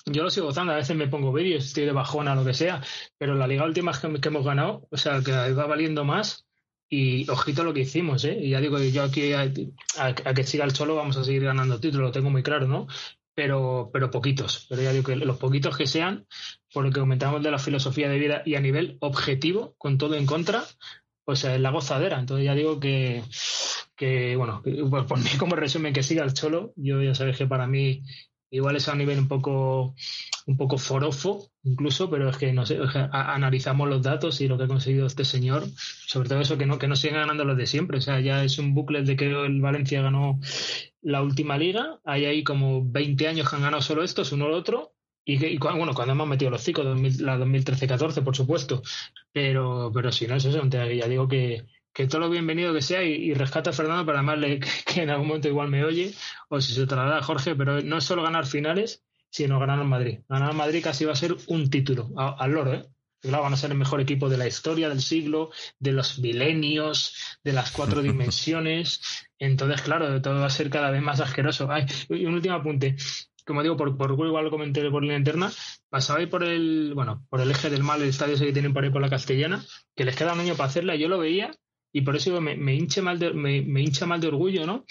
yo 0.07 0.23
lo 0.23 0.31
sigo 0.31 0.47
gozando, 0.47 0.73
a 0.73 0.77
veces 0.77 0.97
me 0.97 1.09
pongo 1.09 1.33
vídeos, 1.33 1.65
estoy 1.65 1.85
de 1.85 1.93
bajona, 1.93 2.35
lo 2.35 2.45
que 2.45 2.55
sea, 2.55 2.83
pero 3.19 3.35
la 3.35 3.47
liga 3.47 3.65
última 3.65 3.93
que, 3.93 4.21
que 4.21 4.29
hemos 4.29 4.45
ganado, 4.45 4.87
o 4.91 4.97
sea, 4.97 5.21
que 5.23 5.33
va 5.33 5.67
valiendo 5.67 6.05
más 6.05 6.48
y 6.89 7.29
ojito 7.29 7.65
lo 7.65 7.75
que 7.75 7.81
hicimos, 7.81 8.25
¿eh? 8.25 8.39
Y 8.41 8.51
ya 8.51 8.61
digo, 8.61 8.79
yo 8.79 9.03
aquí 9.03 9.33
a, 9.33 9.53
que 10.35 10.45
siga 10.45 10.65
el 10.65 10.75
solo 10.75 10.95
vamos 10.95 11.17
a 11.17 11.25
seguir 11.25 11.45
ganando 11.45 11.81
títulos, 11.81 12.07
lo 12.07 12.13
tengo 12.13 12.31
muy 12.31 12.43
claro, 12.43 12.67
¿no? 12.67 12.87
Pero, 13.35 13.91
pero 13.93 14.11
poquitos. 14.11 14.67
Pero 14.69 14.83
ya 14.83 14.93
digo 14.93 15.05
que 15.05 15.17
los 15.17 15.37
poquitos 15.37 15.77
que 15.77 15.87
sean, 15.87 16.27
por 16.73 16.85
lo 16.85 16.91
que 16.91 17.01
comentamos 17.01 17.43
de 17.43 17.51
la 17.51 17.59
filosofía 17.59 18.09
de 18.09 18.19
vida 18.19 18.43
y 18.45 18.55
a 18.55 18.61
nivel 18.61 18.97
objetivo, 19.01 19.75
con 19.79 19.99
todo 19.99 20.15
en 20.15 20.27
contra, 20.27 20.65
pues 21.25 21.45
es 21.45 21.61
la 21.61 21.71
gozadera. 21.71 22.19
Entonces 22.19 22.47
ya 22.47 22.55
digo 22.55 22.81
que, 22.81 23.23
que 23.95 24.35
bueno, 24.37 24.63
pues 24.91 25.05
por 25.05 25.19
mí 25.19 25.31
como 25.39 25.57
resumen 25.57 25.93
que 25.93 26.03
siga 26.03 26.25
el 26.25 26.33
cholo, 26.33 26.73
yo 26.77 27.03
ya 27.03 27.15
sabéis 27.15 27.37
que 27.37 27.47
para 27.47 27.67
mí 27.67 28.03
igual 28.51 28.77
es 28.77 28.89
a 28.89 28.95
nivel 28.95 29.19
un 29.19 29.29
poco 29.29 29.95
un 30.49 30.57
poco 30.57 30.79
forofo 30.79 31.51
incluso 31.63 32.09
pero 32.09 32.31
es 32.31 32.39
que 32.39 32.55
no 32.55 32.65
sé 32.65 32.79
analizamos 33.13 33.87
los 33.87 34.03
datos 34.03 34.41
y 34.41 34.49
lo 34.49 34.57
que 34.57 34.65
ha 34.65 34.69
conseguido 34.69 35.07
este 35.07 35.25
señor 35.25 35.65
sobre 36.07 36.31
todo 36.31 36.41
eso 36.41 36.57
que 36.57 36.65
no 36.65 36.79
que 36.79 36.89
no 36.89 36.97
sigan 36.97 37.21
ganando 37.21 37.45
los 37.45 37.59
de 37.59 37.67
siempre 37.67 37.99
o 37.99 38.01
sea 38.01 38.19
ya 38.21 38.43
es 38.43 38.59
un 38.59 38.75
bucle 38.75 39.03
de 39.03 39.15
que 39.15 39.27
el 39.27 39.61
Valencia 39.61 40.01
ganó 40.01 40.41
la 41.03 41.23
última 41.23 41.59
liga 41.59 42.01
hay 42.03 42.25
ahí 42.25 42.43
como 42.43 42.83
20 42.83 43.29
años 43.29 43.49
que 43.49 43.57
han 43.57 43.63
ganado 43.63 43.83
solo 43.83 44.03
estos 44.03 44.33
uno 44.33 44.47
o 44.47 44.57
otro 44.57 44.95
y, 45.31 45.59
bueno, 45.59 45.93
cuando 45.93 46.15
hemos 46.15 46.27
metido 46.27 46.51
los 46.51 46.63
cinco, 46.63 46.83
la 46.83 47.37
2013-14, 47.37 48.25
por 48.25 48.35
supuesto. 48.35 48.81
Pero, 49.31 49.91
pero 49.93 50.11
si 50.11 50.27
no 50.27 50.37
es 50.37 50.47
eso, 50.47 50.67
ya 50.67 51.07
digo 51.07 51.29
que, 51.29 51.67
que 51.93 52.07
todo 52.07 52.21
lo 52.23 52.31
bienvenido 52.31 52.73
que 52.73 52.81
sea 52.81 53.03
y, 53.03 53.13
y 53.13 53.35
rescata 53.35 53.69
a 53.71 53.73
Fernando 53.75 54.07
para 54.07 54.21
además 54.21 54.39
le, 54.39 54.61
que 54.87 55.03
en 55.03 55.11
algún 55.11 55.27
momento 55.27 55.49
igual 55.49 55.69
me 55.69 55.85
oye 55.85 56.15
o 56.49 56.63
si 56.63 56.73
se 56.73 56.87
traslada 56.87 57.19
a 57.19 57.23
Jorge, 57.23 57.55
pero 57.55 57.83
no 57.83 57.99
es 57.99 58.05
solo 58.05 58.23
ganar 58.23 58.47
finales, 58.47 59.05
sino 59.31 59.59
ganar 59.59 59.81
en 59.81 59.89
Madrid. 59.89 60.21
Ganar 60.29 60.51
en 60.51 60.57
Madrid 60.57 60.83
casi 60.83 61.05
va 61.05 61.13
a 61.13 61.17
ser 61.17 61.37
un 61.49 61.71
título 61.71 62.11
al 62.17 62.51
loro, 62.51 62.75
¿eh? 62.75 62.87
Claro, 63.21 63.43
van 63.43 63.53
a 63.53 63.57
ser 63.57 63.73
el 63.73 63.79
mejor 63.79 64.01
equipo 64.01 64.29
de 64.29 64.37
la 64.37 64.47
historia 64.47 64.89
del 64.89 65.01
siglo, 65.01 65.51
de 65.81 65.91
los 65.91 66.21
milenios, 66.21 67.39
de 67.43 67.53
las 67.53 67.73
cuatro 67.73 68.01
dimensiones. 68.03 69.01
Entonces, 69.39 69.83
claro, 69.83 70.23
todo 70.23 70.41
va 70.41 70.47
a 70.47 70.51
ser 70.51 70.71
cada 70.71 70.91
vez 70.91 71.03
más 71.03 71.21
asqueroso. 71.21 71.71
Ay, 71.71 71.87
y 72.11 72.27
un 72.27 72.35
último 72.35 72.55
apunte. 72.55 72.97
Como 73.45 73.63
digo, 73.63 73.77
por, 73.77 73.97
por 73.97 74.13
igual 74.13 74.45
lo 74.45 74.51
comenté 74.51 74.89
por 74.91 75.03
línea 75.03 75.17
interna, 75.17 75.51
pasaba 75.89 76.21
ahí 76.21 76.27
por 76.27 76.45
el, 76.45 76.93
bueno, 76.95 77.27
por 77.31 77.41
el 77.41 77.51
eje 77.51 77.71
del 77.71 77.83
mal, 77.83 78.03
el 78.03 78.11
estadio 78.11 78.35
ese 78.35 78.45
que 78.45 78.53
tienen 78.53 78.75
por 78.75 78.85
ahí 78.85 78.91
por 78.91 79.01
la 79.01 79.09
castellana, 79.09 79.65
que 79.97 80.05
les 80.05 80.15
queda 80.15 80.35
un 80.35 80.41
año 80.41 80.55
para 80.55 80.69
hacerla, 80.69 80.97
yo 80.97 81.09
lo 81.09 81.19
veía 81.19 81.51
y 81.91 82.03
por 82.03 82.15
eso 82.15 82.39
me, 82.43 82.57
me, 82.57 82.75
hincha 82.75 83.01
mal 83.01 83.19
de, 83.19 83.33
me, 83.33 83.63
me, 83.63 83.81
hincha 83.81 84.05
mal 84.05 84.21
de 84.21 84.29
orgullo, 84.29 84.67
¿no? 84.67 84.85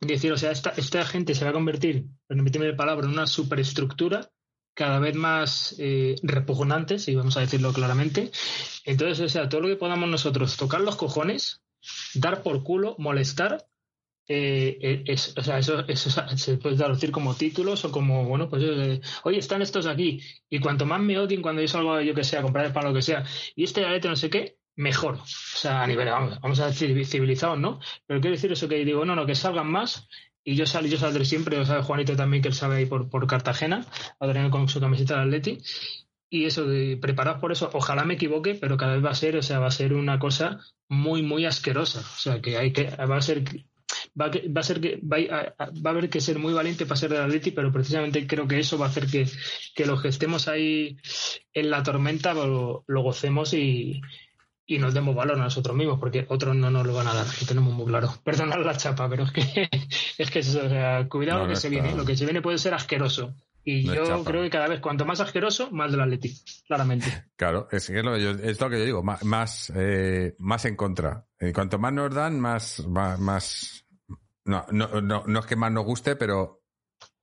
Decir, 0.00 0.32
o 0.32 0.36
sea, 0.36 0.50
esta, 0.50 0.70
esta 0.76 1.04
gente 1.06 1.34
se 1.34 1.44
va 1.44 1.50
a 1.50 1.54
convertir, 1.54 2.06
permíteme 2.26 2.68
la 2.68 2.76
palabra, 2.76 3.06
en 3.06 3.12
una 3.12 3.26
superestructura 3.26 4.30
cada 4.74 4.98
vez 4.98 5.14
más 5.14 5.76
eh, 5.78 6.16
repugnante, 6.22 6.98
si 6.98 7.14
vamos 7.14 7.36
a 7.36 7.40
decirlo 7.40 7.72
claramente. 7.72 8.30
Entonces, 8.84 9.20
o 9.20 9.28
sea, 9.28 9.48
todo 9.48 9.62
lo 9.62 9.68
que 9.68 9.76
podamos 9.76 10.08
nosotros 10.08 10.56
tocar 10.56 10.80
los 10.80 10.96
cojones, 10.96 11.62
dar 12.14 12.42
por 12.42 12.62
culo, 12.64 12.96
molestar, 12.98 13.64
eh, 14.26 15.04
eh 15.06 15.16
o 15.36 15.42
sea, 15.42 15.58
eso, 15.58 15.86
eso, 15.86 16.10
se 16.36 16.56
puede 16.56 16.76
traducir 16.76 17.12
como 17.12 17.34
títulos 17.34 17.84
o 17.84 17.92
como, 17.92 18.24
bueno, 18.24 18.48
pues, 18.48 18.62
eh, 18.64 19.00
oye, 19.22 19.38
están 19.38 19.62
estos 19.62 19.86
aquí. 19.86 20.20
Y 20.50 20.58
cuanto 20.58 20.86
más 20.86 21.00
me 21.00 21.18
odien 21.18 21.42
cuando 21.42 21.62
yo 21.62 21.68
salgo, 21.68 22.00
yo 22.00 22.14
que 22.14 22.24
sea, 22.24 22.42
comprar 22.42 22.66
el 22.66 22.72
pan, 22.72 22.84
lo 22.84 22.94
que 22.94 23.02
sea, 23.02 23.24
y 23.54 23.64
este 23.64 23.84
arete 23.84 24.08
no 24.08 24.16
sé 24.16 24.28
qué, 24.28 24.58
mejor. 24.76 25.16
O 25.16 25.26
sea, 25.26 25.82
a 25.82 25.86
nivel, 25.86 26.08
vamos, 26.08 26.40
vamos 26.40 26.60
a 26.60 26.66
decir 26.66 27.06
civilizados, 27.06 27.58
¿no? 27.58 27.80
Pero 28.06 28.20
quiero 28.20 28.36
decir 28.36 28.52
eso 28.52 28.68
que 28.68 28.84
digo, 28.84 29.04
no, 29.04 29.14
no, 29.14 29.26
que 29.26 29.34
salgan 29.34 29.70
más 29.70 30.08
y 30.44 30.56
yo 30.56 30.66
sal, 30.66 30.86
yo 30.88 30.98
saldré 30.98 31.24
siempre, 31.24 31.58
o 31.58 31.64
sabe 31.64 31.82
Juanito 31.82 32.16
también 32.16 32.42
que 32.42 32.48
él 32.48 32.54
sabe 32.54 32.76
ahí 32.76 32.86
por, 32.86 33.08
por 33.08 33.26
Cartagena, 33.26 33.86
Adrián 34.20 34.50
con 34.50 34.68
su 34.68 34.78
camiseta 34.78 35.14
del 35.14 35.28
Atleti. 35.28 35.58
Y 36.28 36.46
eso, 36.46 36.66
preparados 37.00 37.40
por 37.40 37.52
eso, 37.52 37.70
ojalá 37.72 38.04
me 38.04 38.14
equivoque, 38.14 38.54
pero 38.54 38.76
cada 38.76 38.94
vez 38.94 39.04
va 39.04 39.10
a 39.10 39.14
ser, 39.14 39.36
o 39.36 39.42
sea, 39.42 39.60
va 39.60 39.68
a 39.68 39.70
ser 39.70 39.94
una 39.94 40.18
cosa 40.18 40.60
muy, 40.88 41.22
muy 41.22 41.46
asquerosa. 41.46 42.00
O 42.00 42.18
sea, 42.18 42.42
que 42.42 42.58
hay 42.58 42.72
que, 42.72 42.90
va 42.90 43.16
a 43.16 43.22
ser 43.22 43.44
Va, 44.20 44.28
va, 44.28 44.60
a 44.60 44.62
ser 44.62 44.80
que 44.80 45.00
va 45.02 45.16
a, 45.16 45.54
va 45.58 45.90
a, 45.90 45.92
haber 45.92 46.08
que 46.08 46.20
ser 46.20 46.38
muy 46.38 46.52
valiente 46.52 46.86
para 46.86 46.96
ser 46.96 47.10
del 47.10 47.22
Atleti, 47.22 47.50
pero 47.50 47.72
precisamente 47.72 48.26
creo 48.28 48.46
que 48.46 48.60
eso 48.60 48.78
va 48.78 48.86
a 48.86 48.88
hacer 48.88 49.06
que, 49.06 49.26
que 49.74 49.86
los 49.86 50.00
que 50.02 50.08
estemos 50.08 50.46
ahí 50.46 50.96
en 51.52 51.70
la 51.70 51.82
tormenta 51.82 52.32
lo, 52.32 52.84
lo 52.86 53.02
gocemos 53.02 53.54
y, 53.54 54.00
y 54.66 54.78
nos 54.78 54.94
demos 54.94 55.14
valor 55.14 55.36
a 55.36 55.44
nosotros 55.44 55.76
mismos, 55.76 55.98
porque 56.00 56.26
otros 56.28 56.56
no 56.56 56.70
nos 56.70 56.86
lo 56.86 56.94
van 56.94 57.06
a 57.06 57.14
dar, 57.14 57.26
que 57.26 57.44
tenemos 57.44 57.74
muy 57.74 57.86
claro. 57.86 58.14
Perdonad 58.24 58.64
la 58.64 58.76
chapa, 58.76 59.08
pero 59.08 59.24
es 59.24 59.32
que 59.32 59.40
es 60.18 60.30
que 60.30 60.38
o 60.38 60.42
sea, 60.42 61.06
cuidado 61.08 61.40
no, 61.40 61.44
lo 61.44 61.50
que 61.50 61.56
se 61.56 61.68
viene, 61.68 61.94
lo 61.94 62.04
que 62.04 62.16
se 62.16 62.24
viene 62.24 62.42
puede 62.42 62.58
ser 62.58 62.74
asqueroso. 62.74 63.34
Y 63.66 63.84
no 63.84 63.94
yo 63.94 64.24
creo 64.24 64.42
que 64.42 64.50
cada 64.50 64.68
vez 64.68 64.80
cuanto 64.80 65.06
más 65.06 65.20
asqueroso, 65.20 65.70
más 65.70 65.90
del 65.90 66.02
Atleti, 66.02 66.34
claramente. 66.66 67.06
Claro, 67.36 67.68
es, 67.72 67.88
es, 67.90 68.04
lo, 68.04 68.14
es 68.14 68.60
lo 68.60 68.70
que 68.70 68.78
yo 68.78 68.84
digo, 68.84 69.02
más, 69.02 69.24
más, 69.24 69.72
eh, 69.74 70.34
más 70.38 70.64
en 70.66 70.76
contra. 70.76 71.26
Y 71.40 71.52
cuanto 71.52 71.78
más 71.78 71.92
nos 71.92 72.14
dan, 72.14 72.38
más, 72.40 72.86
más, 72.86 73.18
más 73.18 73.86
no, 74.44 74.66
no, 74.70 75.00
no, 75.00 75.24
no 75.26 75.40
es 75.40 75.46
que 75.46 75.56
más 75.56 75.72
nos 75.72 75.84
guste, 75.84 76.16
pero 76.16 76.62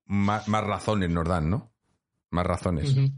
más, 0.06 0.48
más 0.48 0.64
razones 0.64 1.10
nos 1.10 1.28
dan, 1.28 1.50
¿no? 1.50 1.74
Más 2.32 2.46
razones, 2.46 2.96
uh 2.96 3.02
-huh. 3.02 3.14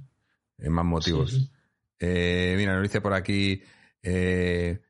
eh, 0.59 0.69
más 0.69 0.85
motivos. 0.85 1.31
Sí, 1.31 1.39
sí. 1.39 1.51
Eh, 1.99 2.55
mira, 2.57 2.73
nos 2.73 2.83
dice 2.83 2.99
por 2.99 3.13
aquí 3.13 3.63
eh, 4.03 4.81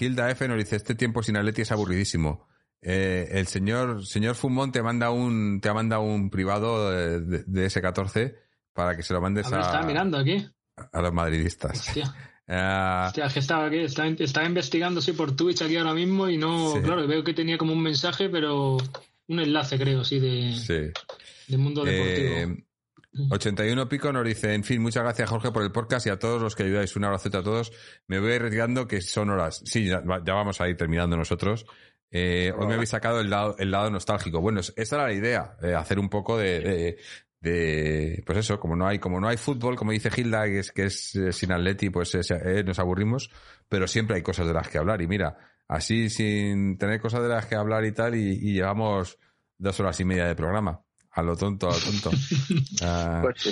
Hilda 0.00 0.30
F 0.30 0.46
nos 0.48 0.58
dice, 0.58 0.76
este 0.76 0.94
tiempo 0.94 1.22
sin 1.22 1.36
Atleti 1.36 1.62
es 1.62 1.72
aburridísimo. 1.72 2.46
Eh, 2.80 3.28
el 3.32 3.46
señor, 3.48 4.06
señor 4.06 4.36
Fumón 4.36 4.70
te 4.70 4.82
manda 4.82 5.10
un, 5.10 5.60
te 5.60 5.68
ha 5.68 5.74
mandado 5.74 6.02
un 6.02 6.30
privado 6.30 6.90
de, 6.90 7.20
de- 7.20 7.44
de 7.44 7.66
S14 7.66 8.34
para 8.72 8.96
que 8.96 9.02
se 9.02 9.12
lo 9.12 9.20
mandes 9.20 9.52
A 9.52 9.60
estaba 9.60 9.82
mirando 9.86 10.16
aquí. 10.18 10.46
a 10.92 11.02
los 11.02 11.12
madridistas. 11.12 11.88
Hostia. 11.88 12.14
Ah, 12.50 13.04
Hostia, 13.08 13.26
es 13.26 13.34
que 13.34 13.40
estaba 13.40 13.66
aquí, 13.66 13.76
estaba, 13.80 14.08
estaba 14.08 14.46
investigando 14.46 15.02
sí, 15.02 15.12
por 15.12 15.36
Twitch 15.36 15.60
aquí 15.60 15.76
ahora 15.76 15.92
mismo 15.92 16.30
y 16.30 16.38
no, 16.38 16.72
Sí. 16.72 16.80
claro, 16.80 17.06
veo 17.06 17.22
que 17.22 17.34
tenía 17.34 17.58
como 17.58 17.74
un 17.74 17.82
mensaje, 17.82 18.30
pero 18.30 18.78
un 19.26 19.38
enlace 19.38 19.76
creo, 19.78 20.02
sí, 20.02 20.18
de, 20.18 20.54
sí. 20.54 21.52
de 21.52 21.58
mundo 21.58 21.84
deportivo. 21.84 22.32
Eh, 22.54 22.64
81 23.30 23.88
Pico 23.88 24.12
nos 24.12 24.24
dice, 24.24 24.54
en 24.54 24.64
fin, 24.64 24.80
muchas 24.82 25.02
gracias 25.02 25.28
Jorge 25.30 25.50
por 25.50 25.62
el 25.62 25.72
podcast 25.72 26.06
y 26.06 26.10
a 26.10 26.18
todos 26.18 26.40
los 26.40 26.54
que 26.54 26.64
ayudáis. 26.64 26.94
Un 26.96 27.04
abrazo 27.04 27.28
a 27.28 27.42
todos. 27.42 27.72
Me 28.06 28.20
voy 28.20 28.38
retirando 28.38 28.86
que 28.86 29.00
son 29.00 29.30
horas. 29.30 29.62
Sí, 29.64 29.86
ya, 29.86 30.00
vamos 30.00 30.60
a 30.60 30.68
ir 30.68 30.76
terminando 30.76 31.16
nosotros. 31.16 31.66
Eh, 32.10 32.52
hoy 32.56 32.66
me 32.66 32.74
habéis 32.74 32.90
sacado 32.90 33.20
el 33.20 33.28
lado, 33.30 33.90
nostálgico. 33.90 34.40
Bueno, 34.40 34.60
es- 34.60 34.72
esa 34.76 34.96
era 34.96 35.06
la 35.06 35.12
idea, 35.12 35.56
eh, 35.62 35.74
hacer 35.74 35.98
un 35.98 36.08
poco 36.08 36.38
de, 36.38 36.98
pues 37.40 38.38
eso, 38.38 38.58
como 38.58 38.76
no 38.76 38.86
hay, 38.86 38.98
como 38.98 39.20
no 39.20 39.28
hay 39.28 39.36
fútbol, 39.36 39.76
como 39.76 39.92
dice 39.92 40.10
Gilda, 40.10 40.44
que 40.44 40.58
es, 40.60 40.72
que 40.72 40.84
es 40.84 41.14
eh, 41.16 41.32
sin 41.32 41.52
Atleti, 41.52 41.90
pues 41.90 42.16
nos 42.64 42.78
aburrimos, 42.78 43.30
pero 43.68 43.86
siempre 43.86 44.16
hay 44.16 44.22
cosas 44.22 44.46
de 44.46 44.54
las 44.54 44.68
que 44.68 44.78
hablar. 44.78 45.02
Y 45.02 45.06
mira, 45.06 45.36
así 45.66 46.08
sin 46.10 46.78
tener 46.78 47.00
cosas 47.00 47.22
de 47.22 47.28
las 47.28 47.46
que 47.46 47.56
hablar 47.56 47.84
y 47.84 47.92
tal, 47.92 48.14
y 48.14 48.52
llevamos 48.54 49.18
dos 49.58 49.78
horas 49.80 49.98
y 50.00 50.04
media 50.04 50.26
de 50.26 50.34
programa. 50.34 50.82
A 51.18 51.22
lo 51.22 51.36
tonto, 51.36 51.68
a 51.68 51.74
lo 51.74 51.80
tonto. 51.80 52.10
Ah, 52.82 53.20
Pues 53.22 53.36
sí. 53.42 53.50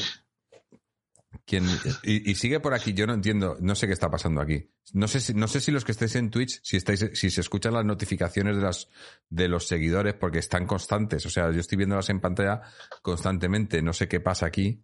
¿quién- 1.45 1.67
y, 2.05 2.31
y 2.31 2.35
sigue 2.37 2.61
por 2.61 2.75
aquí, 2.75 2.93
yo 2.95 3.07
no 3.07 3.15
entiendo, 3.15 3.57
no 3.61 3.75
sé 3.75 3.87
qué 3.87 3.93
está 3.93 4.09
pasando 4.11 4.41
aquí. 4.41 4.71
No 4.93 5.09
sé 5.09 5.21
si, 5.21 5.35
no 5.35 5.49
sé 5.49 5.61
si 5.61 5.73
los 5.73 5.85
que 5.85 5.93
estáis 5.93 6.15
en 6.15 6.31
Twitch, 6.31 6.61
si 6.63 6.77
estáis, 6.77 7.11
si 7.15 7.29
se 7.31 7.41
escuchan 7.41 7.75
las 7.75 7.85
notificaciones 7.85 8.57
de 8.57 8.63
las, 8.63 8.89
de 9.29 9.49
los 9.49 9.67
seguidores, 9.67 10.15
porque 10.15 10.39
están 10.39 10.65
constantes. 10.67 11.27
O 11.27 11.31
sea, 11.31 11.51
yo 11.51 11.59
estoy 11.61 11.77
viéndolas 11.77 12.09
en 12.11 12.21
pantalla 12.21 12.63
constantemente, 13.03 13.83
no 13.83 13.93
sé 13.93 14.07
qué 14.09 14.21
pasa 14.21 14.47
aquí. 14.47 14.83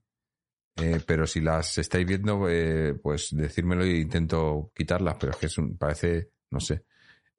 eh, 0.76 1.00
pero 1.06 1.26
si 1.26 1.40
las 1.40 1.78
estáis 1.78 2.06
viendo, 2.06 2.48
eh, 2.48 2.94
pues 2.94 3.28
decírmelo 3.30 3.86
y 3.86 4.00
intento 4.00 4.72
quitarlas, 4.74 5.16
pero 5.20 5.32
es 5.32 5.38
que 5.38 5.46
es 5.46 5.58
un, 5.58 5.76
parece, 5.76 6.30
no 6.50 6.58
sé. 6.60 6.84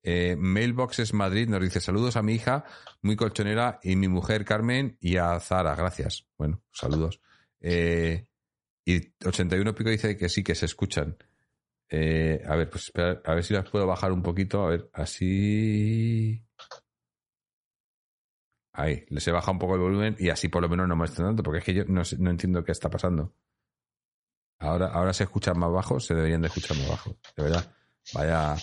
Eh, 0.04 0.36
Mailboxes 0.38 1.14
Madrid 1.14 1.48
nos 1.48 1.62
dice 1.62 1.80
saludos 1.80 2.18
a 2.18 2.22
mi 2.22 2.34
hija, 2.34 2.66
muy 3.02 3.16
colchonera, 3.16 3.80
y 3.82 3.96
mi 3.96 4.10
mujer 4.10 4.44
Carmen 4.44 4.98
y 5.00 5.16
a 5.18 5.40
Zara, 5.40 5.76
gracias. 5.76 6.28
Bueno, 6.38 6.62
saludos. 6.72 7.22
Eh, 7.62 8.28
y 8.86 9.14
81 9.26 9.74
Pico 9.74 9.90
dice 9.90 10.18
que 10.18 10.28
sí, 10.28 10.44
que 10.44 10.56
se 10.56 10.66
escuchan. 10.66 11.18
Eh, 11.90 12.44
a 12.46 12.56
ver, 12.56 12.70
pues 12.70 12.92
a 12.96 13.34
ver 13.34 13.44
si 13.44 13.54
las 13.54 13.70
puedo 13.70 13.88
bajar 13.88 14.12
un 14.12 14.22
poquito. 14.22 14.66
A 14.66 14.70
ver, 14.70 14.90
así. 14.94 16.44
Ahí, 18.74 19.06
les 19.10 19.28
he 19.28 19.32
bajado 19.32 19.54
un 19.54 19.60
poco 19.60 19.76
el 19.76 19.82
volumen 19.82 20.16
y 20.20 20.30
así 20.30 20.50
por 20.50 20.62
lo 20.62 20.68
menos 20.68 20.88
no 20.88 20.96
me 20.96 21.08
tanto, 21.08 21.44
porque 21.44 21.60
es 21.60 21.66
que 21.66 21.74
yo 21.76 21.86
no, 21.86 22.02
no 22.20 22.30
entiendo 22.30 22.64
qué 22.64 22.72
está 22.72 22.90
pasando. 22.90 23.34
Ahora, 24.60 24.88
ahora 24.88 25.14
se 25.14 25.24
escuchan 25.24 25.60
más 25.60 25.72
bajos, 25.72 26.06
se 26.06 26.16
deberían 26.16 26.42
de 26.42 26.48
escuchar 26.48 26.78
más 26.78 26.90
bajos. 26.90 27.16
De 27.36 27.44
verdad. 27.44 27.76
Vaya. 28.14 28.56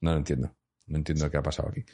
No 0.00 0.12
lo 0.12 0.18
entiendo. 0.18 0.55
No 0.86 0.98
entiendo 0.98 1.30
qué 1.30 1.36
ha 1.36 1.42
pasado 1.42 1.70
aquí. 1.70 1.84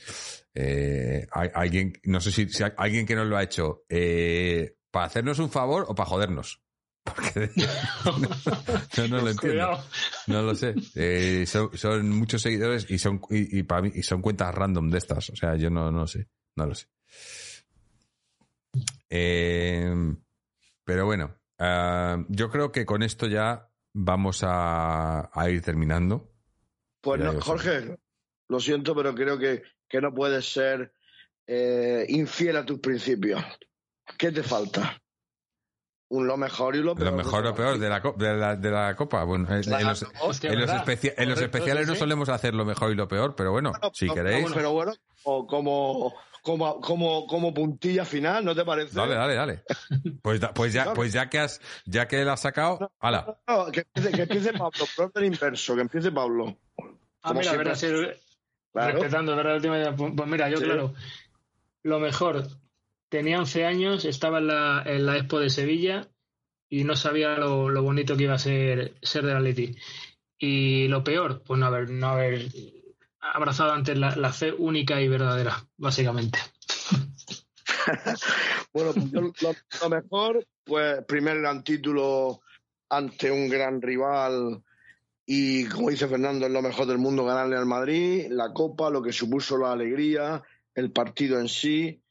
Eh, 0.55 1.27
hay, 1.33 1.49
alguien, 1.55 1.93
no 2.05 2.21
sé 2.21 2.31
si, 2.31 2.49
si 2.49 2.63
hay 2.63 2.73
alguien 2.77 3.07
que 3.07 3.15
nos 3.15 3.27
lo 3.27 3.37
ha 3.37 3.43
hecho 3.43 3.85
eh, 3.89 4.77
para 4.91 5.07
hacernos 5.07 5.39
un 5.39 5.51
favor 5.51 5.87
o 5.89 5.95
para 5.95 6.09
jodernos. 6.09 6.63
Porque 7.05 7.51
no, 8.99 9.09
no 9.09 9.21
lo 9.23 9.31
entiendo. 9.31 9.85
No 10.29 10.43
lo 10.43 10.55
sé. 10.55 10.75
Eh, 10.95 11.45
son, 11.47 11.77
son 11.77 12.11
muchos 12.11 12.43
seguidores 12.43 12.89
y 12.89 12.99
son 12.99 13.21
y, 13.31 13.59
y 13.59 13.63
para 13.65 13.83
mí 13.83 13.91
y 13.95 14.03
son 14.03 14.23
cuentas 14.23 14.55
random 14.55 14.91
de 14.91 14.99
estas. 14.99 15.31
O 15.31 15.37
sea, 15.37 15.57
yo 15.57 15.69
no, 15.71 15.91
no 15.91 16.01
lo 16.01 16.07
sé. 16.07 16.29
No 16.55 16.67
lo 16.67 16.75
sé. 16.75 16.87
Eh, 19.11 20.15
pero 20.85 21.07
bueno, 21.07 21.35
ah, 21.59 22.25
yo 22.29 22.51
creo 22.51 22.73
que 22.73 22.87
con 22.87 23.03
esto 23.03 23.27
ya 23.27 23.69
vamos 23.93 24.43
a, 24.45 25.31
a 25.33 25.51
ir 25.51 25.63
terminando. 25.63 26.33
Pues 27.01 27.21
no. 27.21 27.41
Jorge, 27.41 27.99
lo 28.53 28.61
siento, 28.61 28.95
pero 28.95 29.15
creo 29.15 29.39
que, 29.39 29.63
que 29.89 30.01
no 30.01 30.13
puedes 30.15 30.53
ser 30.53 30.93
eh, 31.47 32.05
infiel 32.09 32.57
a 32.59 32.65
tus 32.67 32.79
principios. 32.81 33.43
¿Qué 34.19 34.31
te 34.31 34.43
falta? 34.43 35.01
Un 36.11 36.27
lo 36.27 36.37
mejor 36.37 36.77
y 36.77 36.81
lo 36.83 36.95
peor. 36.95 37.11
Lo 37.11 37.17
mejor 37.17 37.47
o 37.47 37.55
peor 37.55 37.79
de 37.79 37.89
la, 37.89 38.01
de 38.01 38.35
la, 38.37 38.55
de 38.57 38.71
la 38.71 38.95
copa. 38.95 39.25
Bueno, 39.25 39.47
en, 39.49 39.73
en 39.73 39.87
los, 39.87 40.05
Hostia, 40.21 40.51
en 40.53 40.61
los 40.61 40.67
¿verdad? 40.69 40.87
especia- 40.87 41.15
en 41.17 41.31
los 41.31 41.39
Correcto, 41.39 41.57
especiales 41.57 41.87
no 41.89 41.95
solemos 41.95 42.29
hacer 42.29 42.53
lo 42.55 42.67
mejor 42.67 42.93
y 42.93 42.95
lo 42.95 43.09
peor, 43.09 43.35
pero 43.35 43.51
bueno, 43.51 43.73
si 43.95 44.07
No, 44.09 44.15
queréis. 44.15 44.47
Pero 44.53 44.73
bueno, 44.73 44.93
o 45.23 45.47
como, 45.47 46.15
como, 46.43 46.81
como, 46.83 47.27
como 47.27 47.55
puntilla 47.55 48.05
final, 48.05 48.45
¿no 48.45 48.55
te 48.55 48.63
parece? 48.67 48.95
Dale, 48.95 49.15
dale, 49.15 49.35
dale. 49.35 49.63
Pues, 50.21 50.39
da- 50.41 50.53
pues 50.53 50.75
ya, 50.75 50.93
pues 50.93 51.15
ya 51.15 51.31
que 51.31 51.39
has, 51.39 51.63
ya 51.87 52.07
que 52.07 52.23
la 52.27 52.35
has 52.35 52.41
sacado, 52.41 52.93
hala. 53.01 53.39
No, 53.49 53.71
que, 53.73 53.81
empiece, 53.81 54.13
que 54.13 54.23
empiece 54.23 54.53
Pablo, 54.53 54.85
por 54.95 55.07
orden 55.07 55.25
inverso, 55.33 55.75
que 55.75 55.81
empiece 55.81 56.13
Pablo. 56.13 56.59
Ah, 57.23 57.33
mira, 57.33 57.57
verás, 57.57 57.83
el- 57.85 58.15
Claro. 58.73 58.93
respetando, 58.95 59.37
¿verdad? 59.37 59.51
La 59.51 59.57
última 59.57 59.79
idea. 59.79 59.95
Pues 59.95 60.13
pues 60.17 60.29
mira, 60.29 60.49
yo, 60.49 60.59
Sí. 60.59 60.65
claro, 60.65 60.95
lo 61.83 62.01
mejor, 62.01 62.47
tenía 63.09 63.39
11 63.39 63.65
años, 63.67 64.05
estaba 64.05 64.39
en 64.39 64.47
la, 64.47 64.83
en 64.87 65.05
la 65.07 65.17
Expo 65.19 65.39
de 65.41 65.51
Sevilla 65.51 66.09
y 66.69 66.85
no 66.85 66.97
sabía 66.97 67.37
lo, 67.37 67.69
lo 67.69 67.83
bonito 67.83 68.17
que 68.17 68.25
iba 68.25 68.35
a 68.35 68.39
ser 68.39 68.95
ser 69.03 69.25
del 69.27 69.37
Atleti. 69.37 69.77
Y 70.39 70.89
lo 70.89 71.05
peor, 71.05 71.43
pues 71.45 71.61
no 71.61 71.67
haber, 71.67 71.91
no 71.91 72.09
haber 72.09 72.49
abrazado 73.21 73.73
antes 73.73 73.97
la, 73.99 74.17
la 74.17 74.33
fe 74.33 74.53
única 74.53 75.01
y 75.01 75.09
verdadera, 75.09 75.65
básicamente. 75.77 76.39
Bueno, 78.73 78.93
pues 78.95 79.13
lo, 79.13 79.33
lo 79.83 79.91
mejor, 79.91 80.47
pues 80.65 81.05
primer 81.05 81.41
gran 81.41 81.63
título 81.63 82.41
ante 82.89 83.31
un 83.31 83.49
gran 83.49 83.83
rival 83.83 84.63
y 85.27 85.67
como 85.67 85.91
dice 85.91 86.09
Fernando, 86.09 86.47
es 86.47 86.53
lo 86.53 86.63
mejor 86.63 86.87
del 86.87 86.99
mundo 86.99 87.25
ganarle 87.25 87.57
al 87.57 87.67
Madrid, 87.67 88.27
la 88.31 88.53
Copa, 88.53 88.91
lo 88.91 89.03
que 89.03 89.13
supuso 89.13 89.57
la 89.57 89.73
alegría, 89.73 90.43
el 90.75 90.91
partido 90.91 91.39
en 91.39 91.49
sí 91.49 92.03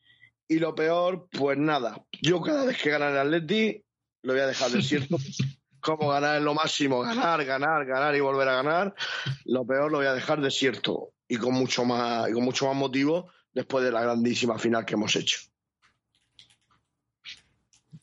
y 0.48 0.60
lo 0.60 0.76
peor, 0.76 1.28
pues 1.32 1.58
nada, 1.58 2.06
yo 2.22 2.42
cada 2.42 2.66
vez 2.66 2.82
que 2.82 2.90
gana 2.90 3.10
el 3.10 3.18
Atleti 3.18 3.84
lo 4.24 4.34
voy 4.34 4.42
a 4.42 4.48
dejar 4.48 4.72
desierto. 4.72 5.18
Como 5.82 6.10
ganar 6.10 6.38
es 6.38 6.44
lo 6.44 6.54
máximo, 6.54 7.00
ganar, 7.00 7.44
ganar, 7.44 7.86
ganar 7.86 8.16
y 8.16 8.20
volver 8.20 8.48
a 8.50 8.62
ganar. 8.62 8.94
Lo 9.46 9.66
peor 9.66 9.92
lo 9.92 9.98
voy 9.98 10.06
a 10.06 10.14
dejar 10.14 10.40
desierto 10.40 11.14
y 11.28 11.38
con 11.38 11.54
mucho 11.56 11.86
más 11.86 12.30
y 12.30 12.34
con 12.34 12.44
mucho 12.44 12.68
más 12.68 12.76
motivo 12.76 13.32
después 13.52 13.84
de 13.84 13.92
la 13.92 14.02
grandísima 14.02 14.60
final 14.60 14.86
que 14.86 14.94
hemos 14.94 15.16
hecho. 15.16 15.40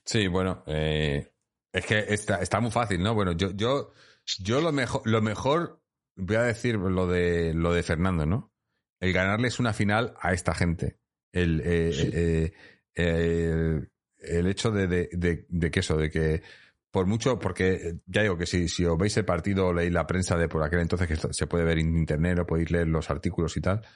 Sí, 0.05 0.27
bueno, 0.27 0.65
eh, 0.67 1.31
es 1.73 1.87
que 1.87 1.99
está, 2.09 2.41
está 2.43 2.61
muy 2.61 2.71
fácil, 2.71 3.01
¿no? 3.01 3.15
Bueno, 3.15 3.33
yo, 3.33 3.51
yo, 3.53 3.93
yo 4.39 4.61
lo 4.61 4.73
mejor, 4.73 5.03
lo 5.05 5.23
mejor, 5.23 5.83
voy 6.17 6.37
a 6.37 6.43
decir 6.43 6.77
lo 6.77 7.07
de, 7.07 7.55
lo 7.55 7.73
de 7.73 7.83
Fernando, 7.83 8.27
¿no? 8.27 8.53
El 9.01 9.13
ganarles 9.13 9.59
una 9.59 9.73
final 9.73 10.15
a 10.21 10.33
esta 10.33 10.55
gente. 10.55 10.99
El, 11.33 11.61
eh, 11.65 11.91
eh, 12.13 12.53
eh, 12.95 13.81
el 14.19 14.47
hecho 14.47 14.71
de, 14.71 14.87
de, 14.87 15.09
de, 15.13 15.47
de 15.49 15.71
que 15.71 15.81
eso, 15.81 15.97
de 15.97 16.11
que 16.11 16.43
por 16.91 17.07
mucho, 17.07 17.39
porque 17.39 18.01
ya 18.07 18.23
digo 18.23 18.37
que 18.37 18.47
si, 18.47 18.69
si 18.69 18.85
os 18.85 18.99
veis 18.99 19.17
el 19.17 19.25
partido 19.25 19.67
o 19.67 19.73
leéis 19.73 19.93
la 19.93 20.07
prensa 20.07 20.37
de 20.37 20.49
por 20.49 20.63
aquel 20.63 20.81
entonces, 20.81 21.07
que 21.07 21.33
se 21.33 21.47
puede 21.47 21.65
ver 21.65 21.79
en 21.79 21.97
internet 21.97 22.39
o 22.39 22.47
podéis 22.47 22.71
leer 22.71 22.89
los 22.89 23.11
artículos 23.11 23.57
y 23.57 23.61
tal, 23.61 23.87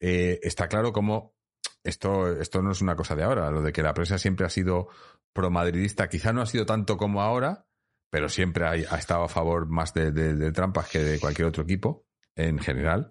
eh, 0.00 0.38
está 0.42 0.68
claro 0.68 0.92
como 0.92 1.34
esto, 1.82 2.40
esto 2.40 2.62
no 2.62 2.72
es 2.72 2.80
una 2.80 2.94
cosa 2.94 3.16
de 3.16 3.24
ahora, 3.24 3.50
lo 3.50 3.62
de 3.62 3.72
que 3.72 3.82
la 3.82 3.94
prensa 3.94 4.18
siempre 4.18 4.46
ha 4.46 4.50
sido 4.50 4.88
pro-madridista, 5.32 6.08
quizá 6.08 6.32
no 6.32 6.40
ha 6.40 6.46
sido 6.46 6.64
tanto 6.64 6.96
como 6.96 7.22
ahora, 7.22 7.66
pero 8.10 8.28
siempre 8.28 8.64
ha, 8.64 8.70
ha 8.70 8.98
estado 8.98 9.24
a 9.24 9.28
favor 9.28 9.68
más 9.68 9.94
de, 9.94 10.10
de, 10.12 10.34
de, 10.34 10.52
Trampas 10.52 10.88
que 10.88 11.00
de 11.00 11.20
cualquier 11.20 11.48
otro 11.48 11.62
equipo, 11.62 12.06
en 12.34 12.58
general. 12.58 13.10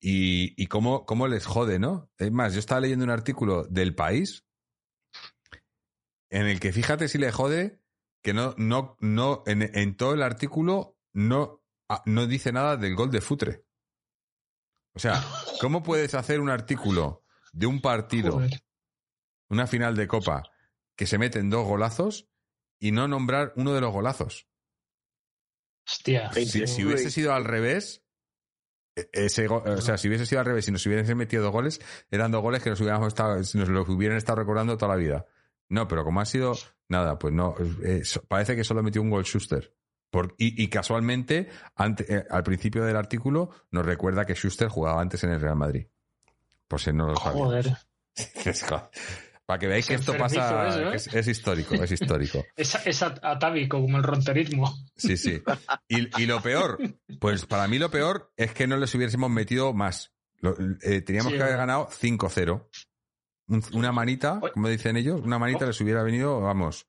Y, 0.00 0.60
y 0.60 0.66
cómo, 0.66 1.06
cómo 1.06 1.28
les 1.28 1.46
jode, 1.46 1.78
¿no? 1.78 2.10
Es 2.18 2.30
más, 2.32 2.52
yo 2.52 2.60
estaba 2.60 2.80
leyendo 2.80 3.04
un 3.04 3.10
artículo 3.10 3.64
del 3.64 3.94
país 3.94 4.44
en 6.30 6.46
el 6.46 6.60
que 6.60 6.72
fíjate 6.72 7.08
si 7.08 7.18
le 7.18 7.32
jode 7.32 7.80
que 8.22 8.34
no, 8.34 8.54
no, 8.58 8.96
no, 9.00 9.42
en, 9.46 9.62
en 9.62 9.96
todo 9.96 10.14
el 10.14 10.22
artículo 10.22 10.98
no, 11.12 11.62
no 12.04 12.26
dice 12.26 12.52
nada 12.52 12.76
del 12.76 12.94
gol 12.94 13.10
de 13.10 13.20
Futre. 13.20 13.64
O 14.94 14.98
sea, 14.98 15.22
¿cómo 15.60 15.82
puedes 15.82 16.14
hacer 16.14 16.40
un 16.40 16.50
artículo 16.50 17.22
de 17.52 17.66
un 17.66 17.80
partido, 17.80 18.40
una 19.48 19.66
final 19.66 19.94
de 19.94 20.08
Copa, 20.08 20.42
que 20.96 21.06
se 21.06 21.18
meten 21.18 21.50
dos 21.50 21.66
golazos 21.66 22.28
y 22.78 22.92
no 22.92 23.08
nombrar 23.08 23.52
uno 23.56 23.72
de 23.72 23.80
los 23.80 23.92
golazos? 23.92 24.48
Hostia. 25.86 26.32
Si, 26.32 26.66
si 26.66 26.84
hubiese 26.84 27.10
sido 27.10 27.32
al 27.32 27.44
revés, 27.44 28.04
ese, 29.12 29.46
o 29.48 29.80
sea, 29.80 29.98
si 29.98 30.08
hubiese 30.08 30.26
sido 30.26 30.40
al 30.40 30.46
revés 30.46 30.66
y 30.68 30.72
nos 30.72 30.84
hubiesen 30.86 31.16
metido 31.16 31.42
dos 31.42 31.52
goles, 31.52 31.80
eran 32.10 32.30
dos 32.30 32.42
goles 32.42 32.62
que 32.62 32.70
nos 32.70 32.80
hubiéramos 32.80 33.08
estado, 33.08 33.36
nos 33.36 33.68
los 33.68 33.88
hubieran 33.88 34.16
estado 34.16 34.38
recordando 34.38 34.76
toda 34.76 34.92
la 34.92 35.00
vida. 35.00 35.26
No, 35.68 35.86
pero 35.86 36.04
como 36.04 36.20
ha 36.20 36.24
sido 36.24 36.54
nada, 36.88 37.18
pues 37.18 37.34
no, 37.34 37.54
eh, 37.84 38.02
parece 38.28 38.56
que 38.56 38.64
solo 38.64 38.82
metió 38.82 39.02
un 39.02 39.10
gol 39.10 39.24
Schuster. 39.24 39.74
Por, 40.10 40.34
y, 40.38 40.62
y, 40.62 40.68
casualmente, 40.68 41.48
ante, 41.74 42.14
eh, 42.14 42.24
al 42.30 42.44
principio 42.44 42.84
del 42.84 42.96
artículo, 42.96 43.50
nos 43.70 43.84
recuerda 43.84 44.24
que 44.24 44.34
Schuster 44.34 44.68
jugaba 44.68 45.00
antes 45.00 45.22
en 45.24 45.30
el 45.30 45.40
Real 45.40 45.56
Madrid. 45.56 45.88
por 46.68 46.80
si 46.80 46.92
no 46.92 47.08
lo 47.08 47.16
sabía. 47.16 47.44
Joder. 47.44 47.76
Para 49.46 49.58
que 49.60 49.68
veáis 49.68 49.86
que 49.86 49.94
esto 49.94 50.16
pasa, 50.16 50.68
eso, 50.68 50.80
¿eh? 50.80 50.90
que 50.90 50.96
es, 50.96 51.06
es 51.14 51.28
histórico, 51.28 51.74
es 51.76 51.92
histórico. 51.92 52.44
Es, 52.56 52.74
es 52.84 53.02
at- 53.02 53.20
atávico, 53.22 53.80
como 53.80 53.96
el 53.98 54.02
ronterismo. 54.02 54.74
Sí, 54.96 55.16
sí. 55.16 55.40
Y, 55.88 56.22
y 56.22 56.26
lo 56.26 56.40
peor, 56.42 56.78
pues 57.20 57.46
para 57.46 57.68
mí 57.68 57.78
lo 57.78 57.90
peor 57.90 58.32
es 58.36 58.52
que 58.52 58.66
no 58.66 58.76
les 58.76 58.92
hubiésemos 58.94 59.30
metido 59.30 59.72
más. 59.72 60.12
Lo- 60.40 60.56
eh, 60.82 61.00
teníamos 61.02 61.30
Sí, 61.32 61.36
que 61.38 61.44
haber 61.44 61.56
ganado 61.58 61.88
5-0. 61.88 62.66
Un- 63.48 63.62
Una 63.74 63.92
manita, 63.92 64.40
como 64.52 64.68
dicen 64.68 64.96
ellos, 64.96 65.20
una 65.22 65.38
manita 65.38 65.64
les 65.66 65.80
hubiera 65.80 66.02
venido, 66.02 66.40
vamos. 66.40 66.88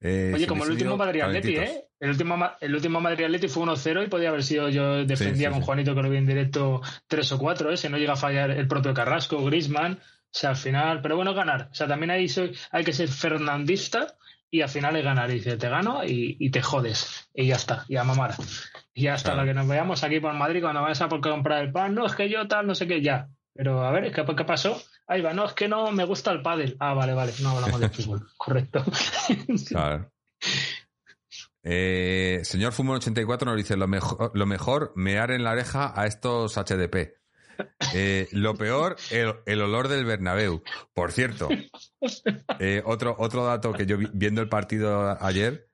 eh, 0.00 0.30
Oye, 0.34 0.46
como 0.46 0.62
el 0.64 0.70
último 0.70 0.96
Madrid 0.96 1.22
Atleti. 1.22 1.56
¿eh? 1.56 1.88
El 1.98 2.10
último, 2.10 2.36
el 2.60 2.74
último 2.74 3.00
Madrid 3.00 3.24
Atleti 3.24 3.48
fue 3.48 3.64
1-0 3.64 4.04
y 4.06 4.08
podía 4.08 4.28
haber 4.28 4.44
sido, 4.44 4.68
yo 4.68 5.04
defendía 5.04 5.48
sí, 5.48 5.54
con. 5.54 5.62
Juanito 5.64 5.94
que 5.94 6.02
lo 6.02 6.08
vi 6.08 6.18
en 6.18 6.26
directo 6.26 6.80
3 7.08 7.32
o 7.32 7.38
4, 7.38 7.72
¿eh? 7.72 7.76
Si 7.76 7.88
no 7.88 7.98
llega 7.98 8.12
a 8.12 8.16
fallar 8.16 8.52
el 8.52 8.68
propio 8.68 8.94
Carrasco, 8.94 9.44
Grisman, 9.44 9.98
o 10.32 10.38
sea, 10.38 10.50
al 10.50 10.56
final, 10.56 11.02
pero 11.02 11.16
bueno, 11.16 11.34
ganar. 11.34 11.68
O 11.70 11.74
sea, 11.74 11.88
también 11.88 12.10
ahí 12.10 12.28
soy, 12.28 12.56
hay 12.70 12.84
que 12.84 12.92
ser 12.92 13.08
fernandista 13.08 14.14
y 14.50 14.60
al 14.62 14.68
final 14.68 14.96
es 14.96 15.04
ganar. 15.04 15.30
Y 15.30 15.34
dice, 15.34 15.56
te 15.56 15.68
gano 15.68 16.04
y, 16.04 16.36
y 16.38 16.50
te 16.50 16.62
jodes. 16.62 17.28
Y 17.34 17.46
ya 17.48 17.56
está, 17.56 17.84
y 17.88 17.96
a 17.96 18.04
mamar. 18.04 18.34
Y 18.94 19.06
hasta 19.08 19.30
Claro. 19.32 19.42
la 19.42 19.46
que 19.52 19.54
nos 19.54 19.68
veamos 19.68 20.02
aquí 20.04 20.20
por 20.20 20.32
Madrid 20.34 20.60
cuando 20.62 20.82
vayas 20.82 21.00
a 21.02 21.08
por 21.08 21.20
comprar 21.20 21.62
el 21.62 21.72
pan, 21.72 21.94
no, 21.94 22.06
es 22.06 22.14
que 22.14 22.28
yo 22.28 22.46
tal, 22.48 22.66
no 22.66 22.74
sé 22.74 22.86
qué, 22.86 23.00
ya. 23.02 23.28
Pero 23.54 23.84
a 23.84 23.90
ver, 23.90 24.12
¿qué, 24.12 24.24
qué 24.24 24.44
pasó? 24.44 24.80
Ahí 25.06 25.20
va, 25.22 25.32
no, 25.34 25.44
es 25.46 25.52
que 25.54 25.66
no 25.68 25.90
me 25.90 26.04
gusta 26.04 26.30
el 26.30 26.42
pádel. 26.42 26.76
Ah, 26.78 26.94
vale, 26.94 27.12
vale, 27.14 27.32
no 27.42 27.50
hablamos 27.50 27.80
de 27.80 27.88
fútbol, 27.88 28.26
correcto. 28.36 28.84
Claro. 29.68 30.10
Eh, 31.62 32.40
señor 32.42 32.72
Fumón 32.72 32.96
84 32.96 33.50
nos 33.50 33.56
dice 33.58 33.76
lo 33.76 33.86
mejor, 33.86 34.30
lo 34.34 34.46
mejor 34.46 34.92
mear 34.96 35.30
en 35.30 35.44
la 35.44 35.50
oreja 35.52 35.92
a 35.94 36.06
estos 36.06 36.56
HDP. 36.56 37.19
Eh, 37.94 38.28
lo 38.32 38.54
peor, 38.54 38.96
el, 39.10 39.60
olor 39.62 39.88
del 39.88 40.04
Bernabéu. 40.04 40.62
Por 40.94 41.12
cierto, 41.12 41.48
eh, 42.58 42.82
otro, 42.84 43.16
otro 43.18 43.44
dato 43.44 43.72
que 43.72 43.86
yo 43.86 43.98
vi- 43.98 44.10
viendo 44.12 44.40
el 44.40 44.48
partido 44.48 45.16
ayer, 45.22 45.70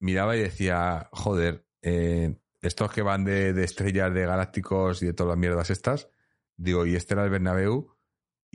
miraba 0.00 0.36
y 0.36 0.40
decía, 0.40 1.08
joder, 1.12 1.66
eh, 1.82 2.36
estos 2.62 2.92
que 2.92 3.02
van 3.02 3.24
de, 3.24 3.52
de 3.52 3.64
estrellas, 3.64 4.12
de 4.12 4.26
galácticos 4.26 5.02
y 5.02 5.06
de 5.06 5.12
todas 5.12 5.30
las 5.30 5.38
mierdas 5.38 5.70
estas, 5.70 6.08
digo, 6.56 6.86
y 6.86 6.96
este 6.96 7.14
era 7.14 7.24
el 7.24 7.30
Bernabéu, 7.30 7.95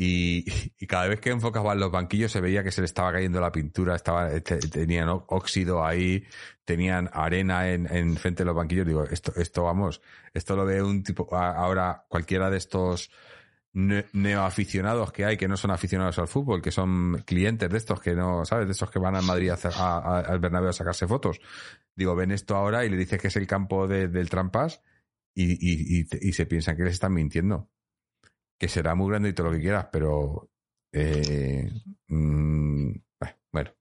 y, 0.04 0.46
cada 0.88 1.08
vez 1.08 1.20
que 1.20 1.30
enfocaban 1.30 1.80
los 1.80 1.92
banquillos 1.92 2.32
se 2.32 2.42
veía 2.42 2.64
que 2.64 2.72
se 2.72 2.82
le 2.82 2.86
estaba 2.86 3.12
cayendo 3.12 3.40
la 3.40 3.52
pintura, 3.52 3.96
estaba, 3.96 4.30
te- 4.42 4.58
tenían 4.58 5.10
óxido 5.10 5.86
ahí, 5.86 6.24
tenían 6.66 7.10
arena 7.14 7.70
en, 7.72 7.86
en 7.94 8.16
frente 8.18 8.42
de 8.42 8.48
los 8.48 8.56
banquillos. 8.56 8.88
Digo, 8.88 9.04
esto, 9.04 9.32
esto 9.36 9.64
vamos, 9.64 10.02
esto 10.34 10.56
lo 10.56 10.66
ve 10.66 10.82
un 10.82 11.04
tipo, 11.04 11.28
ahora 11.36 12.06
cualquiera 12.08 12.50
de 12.50 12.58
estos 12.58 13.12
ne- 13.74 14.06
neoaficionados 14.14 15.12
que 15.12 15.24
hay, 15.26 15.38
que 15.38 15.48
no 15.48 15.56
son 15.56 15.70
aficionados 15.70 16.18
al 16.18 16.28
fútbol, 16.28 16.62
que 16.64 16.72
son 16.72 17.22
clientes 17.26 17.70
de 17.70 17.78
estos 17.78 18.02
que 18.02 18.16
no, 18.16 18.44
¿sabes? 18.44 18.66
De 18.66 18.72
estos 18.74 18.90
que 18.90 18.98
van 19.00 19.16
a 19.16 19.22
Madrid 19.22 19.52
a, 19.52 19.58
a- 19.76 19.98
a- 19.98 20.20
al 20.22 20.40
Bernabéu 20.40 20.70
a 20.70 20.74
sacarse 20.74 21.06
fotos. 21.08 21.40
Digo, 21.96 22.16
ven 22.16 22.32
esto 22.32 22.56
ahora 22.56 22.86
y 22.86 22.90
le 22.90 22.98
dices 22.98 23.22
que 23.22 23.28
es 23.28 23.36
el 23.36 23.46
campo 23.46 23.88
de- 23.88 24.08
del 24.08 24.30
Trampas 24.32 24.82
y, 25.36 26.02
y 26.28 26.34
se 26.34 26.46
piensan 26.48 26.76
que 26.76 26.84
les 26.86 26.94
están 26.94 27.14
mintiendo. 27.14 27.70
Que 28.62 28.68
será 28.68 28.94
muy 28.94 29.10
grande 29.10 29.30
y 29.30 29.34
todo 29.34 29.48
lo 29.48 29.54
que 29.54 29.60
quieras, 29.62 29.88
pero 29.92 30.48
eh, 30.92 31.68
mm, 32.10 32.92
eh, 32.92 33.36
bueno. 33.52 33.72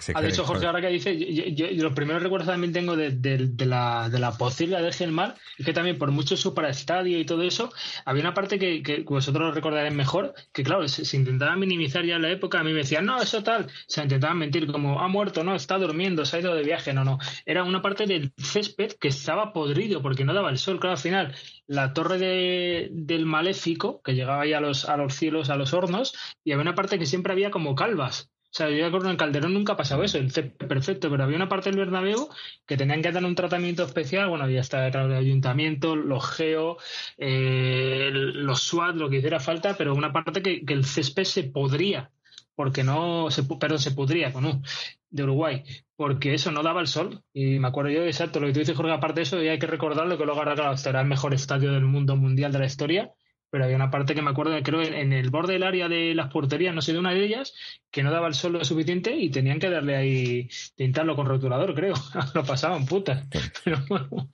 Se 0.00 0.12
Ha 0.12 0.14
queden 0.16 0.30
dicho 0.30 0.42
con- 0.42 0.54
Jorge, 0.54 0.66
ahora 0.66 0.80
que 0.80 0.88
dice, 0.88 1.16
yo, 1.18 1.44
yo- 1.44 1.70
yo 1.70 1.82
los 1.84 1.92
primeros 1.92 2.22
recuerdos 2.22 2.48
también 2.48 2.72
tengo 2.72 2.96
de, 2.96 3.10
de- 3.10 3.48
de 3.48 3.66
la, 3.66 4.08
de 4.08 4.18
la 4.18 4.32
posible 4.32 4.80
de 4.80 4.92
Gelmar 4.92 5.36
es 5.58 5.66
que 5.66 5.72
también 5.72 5.98
por 5.98 6.10
mucho 6.10 6.36
superestadio 6.36 7.18
y 7.18 7.24
todo 7.24 7.42
eso, 7.42 7.70
había 8.06 8.22
una 8.22 8.32
parte 8.34 8.58
que, 8.58 8.82
que 8.82 9.02
vosotros 9.02 9.54
recordaréis 9.54 9.94
mejor, 9.94 10.34
que 10.52 10.62
claro, 10.62 10.88
se, 10.88 11.04
se 11.04 11.16
intentaba 11.16 11.54
minimizar 11.56 12.04
ya 12.04 12.16
en 12.16 12.22
la 12.22 12.30
época, 12.30 12.60
a 12.60 12.64
mí 12.64 12.72
me 12.72 12.78
decían, 12.78 13.04
no, 13.04 13.20
eso 13.20 13.42
tal, 13.42 13.66
se 13.86 14.02
intentaban 14.02 14.38
mentir 14.38 14.66
como, 14.72 15.00
ha 15.00 15.08
muerto, 15.08 15.44
no, 15.44 15.54
está 15.54 15.78
durmiendo, 15.78 16.24
se 16.24 16.36
ha 16.36 16.40
ido 16.40 16.54
de 16.54 16.62
viaje, 16.64 16.92
no, 16.94 17.04
no. 17.04 17.18
Era 17.44 17.62
una 17.62 17.82
parte 17.82 18.06
del 18.06 18.32
césped 18.38 18.92
que 18.92 19.08
estaba 19.08 19.52
podrido 19.52 20.00
porque 20.02 20.24
no 20.24 20.32
daba 20.34 20.50
el 20.50 20.58
sol, 20.58 20.80
claro, 20.80 20.92
al 20.96 21.02
final, 21.02 21.34
la 21.66 21.92
torre 21.92 22.18
de- 22.18 22.88
del 22.90 23.26
maléfico, 23.26 24.00
que 24.02 24.14
llegaba 24.14 24.42
ahí 24.42 24.54
a 24.54 24.60
los, 24.60 24.88
a 24.88 24.96
los 24.96 25.14
cielos, 25.14 25.50
a 25.50 25.56
los 25.56 25.74
hornos, 25.74 26.14
y 26.42 26.52
había 26.52 26.62
una 26.62 26.74
parte 26.74 26.98
que 26.98 27.04
siempre 27.06 27.32
había 27.32 27.50
como 27.50 27.74
calvas. 27.74 28.30
O 28.52 28.52
sea, 28.52 28.68
yo 28.68 28.84
acuerdo 28.86 29.10
en 29.10 29.16
Calderón 29.16 29.54
nunca 29.54 29.74
ha 29.74 29.76
pasado 29.76 30.02
eso, 30.02 30.18
el 30.18 30.32
césped 30.32 30.66
perfecto, 30.66 31.08
pero 31.08 31.22
había 31.22 31.36
una 31.36 31.48
parte 31.48 31.70
del 31.70 31.78
Bernabéu 31.78 32.28
que 32.66 32.76
tenían 32.76 33.00
que 33.00 33.12
dar 33.12 33.24
un 33.24 33.36
tratamiento 33.36 33.84
especial, 33.84 34.28
bueno, 34.28 34.48
ya 34.50 34.60
está, 34.60 34.90
claro, 34.90 35.06
el 35.06 35.14
ayuntamiento, 35.14 35.94
los 35.94 36.28
geo, 36.34 36.76
eh, 37.16 38.08
el- 38.08 38.44
los 38.44 38.62
SWAT, 38.64 38.96
lo 38.96 39.08
que 39.08 39.18
hiciera 39.18 39.38
falta, 39.40 39.76
pero 39.76 39.94
una 39.94 40.12
parte 40.12 40.42
que, 40.42 40.62
el 40.66 40.84
césped 40.84 41.24
se 41.24 41.44
podría, 41.44 42.10
porque 42.56 42.82
no, 42.82 43.30
se, 43.30 43.44
perdón, 43.44 43.78
se 43.78 43.92
pudría, 43.92 44.32
con 44.32 44.44
U, 44.46 44.62
de 45.10 45.22
Uruguay, 45.22 45.62
porque 45.96 46.34
eso 46.34 46.50
no 46.50 46.62
daba 46.62 46.80
el 46.80 46.86
sol. 46.88 47.22
Y 47.32 47.58
me 47.60 47.68
acuerdo 47.68 47.90
yo, 47.90 48.04
exacto, 48.04 48.40
lo 48.40 48.46
que 48.48 48.52
tú 48.52 48.58
dices, 48.60 48.76
Jorge, 48.76 48.92
aparte 48.92 49.20
de 49.20 49.22
eso, 49.22 49.42
y 49.42 49.48
hay 49.48 49.58
que 49.60 49.66
recordarlo 49.66 50.18
que 50.18 50.24
luego 50.24 50.40
ahora, 50.40 50.54
era 50.86 51.00
el 51.00 51.06
mejor 51.06 51.34
estadio 51.34 51.72
del 51.72 51.84
mundo 51.84 52.16
mundial 52.16 52.52
de 52.52 52.58
la 52.58 52.66
historia, 52.66 53.12
pero 53.50 53.64
había 53.64 53.76
una 53.76 53.90
parte 53.90 54.14
que 54.14 54.22
me 54.22 54.30
acuerdo, 54.30 54.56
creo, 54.62 54.82
en, 54.82 55.12
el 55.12 55.30
borde 55.30 55.54
del 55.54 55.64
área 55.64 55.88
de 55.88 56.14
las 56.14 56.32
porterías, 56.32 56.74
no 56.74 56.82
sé 56.82 56.92
de 56.92 56.98
una 56.98 57.12
de 57.12 57.24
ellas, 57.24 57.54
que 57.90 58.02
no 58.02 58.10
daba 58.10 58.28
el 58.28 58.34
sol 58.34 58.52
lo 58.52 58.64
suficiente 58.64 59.16
y 59.16 59.30
tenían 59.30 59.58
que 59.58 59.70
darle 59.70 59.96
ahí, 59.96 60.48
tintarlo 60.76 61.16
con 61.16 61.26
rotulador, 61.26 61.74
creo. 61.74 61.94
lo 62.34 62.44
pasaban 62.44 62.86
putas. 62.86 63.26
Pero 63.64 63.78
bueno. 63.88 64.30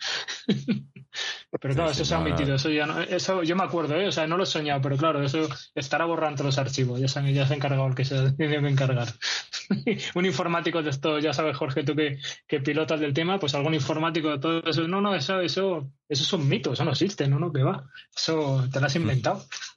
Pero 1.60 1.74
claro, 1.74 1.90
eso 1.90 2.04
se 2.04 2.14
ha 2.14 2.18
omitido, 2.18 2.54
eso 2.54 2.70
ya 2.70 2.86
no, 2.86 3.00
eso 3.00 3.42
yo 3.42 3.56
me 3.56 3.64
acuerdo, 3.64 3.94
¿eh? 3.96 4.06
o 4.06 4.12
sea, 4.12 4.26
no 4.26 4.36
lo 4.36 4.42
he 4.42 4.46
soñado, 4.46 4.80
pero 4.82 4.96
claro, 4.96 5.22
eso 5.22 5.48
estará 5.74 6.04
borrando 6.04 6.44
los 6.44 6.58
archivos, 6.58 7.00
ya 7.00 7.08
se, 7.08 7.18
han- 7.18 7.32
ya 7.32 7.46
se 7.46 7.54
ha 7.54 7.56
encargado 7.56 7.86
el 7.86 7.94
que 7.94 8.04
se 8.04 8.32
tiene 8.32 8.60
que 8.60 8.68
encargar. 8.68 9.08
un 10.14 10.26
informático 10.26 10.82
de 10.82 10.90
esto, 10.90 11.18
ya 11.18 11.32
sabes, 11.32 11.56
Jorge, 11.56 11.84
tú 11.84 11.94
que, 11.94 12.18
que 12.46 12.60
pilotas 12.60 13.00
del 13.00 13.14
tema, 13.14 13.38
pues 13.38 13.54
algún 13.54 13.74
informático 13.74 14.30
de 14.30 14.38
todo 14.38 14.62
eso, 14.68 14.86
no, 14.88 15.00
no, 15.00 15.14
eso, 15.14 15.40
eso, 15.40 15.90
eso 16.08 16.22
es 16.22 16.32
un 16.32 16.48
mito, 16.48 16.72
eso 16.72 16.84
no 16.84 16.92
existe, 16.92 17.26
no, 17.28 17.38
no, 17.38 17.52
que 17.52 17.62
va, 17.62 17.88
eso 18.16 18.66
te 18.72 18.80
lo 18.80 18.86
has 18.86 18.96
inventado. 18.96 19.44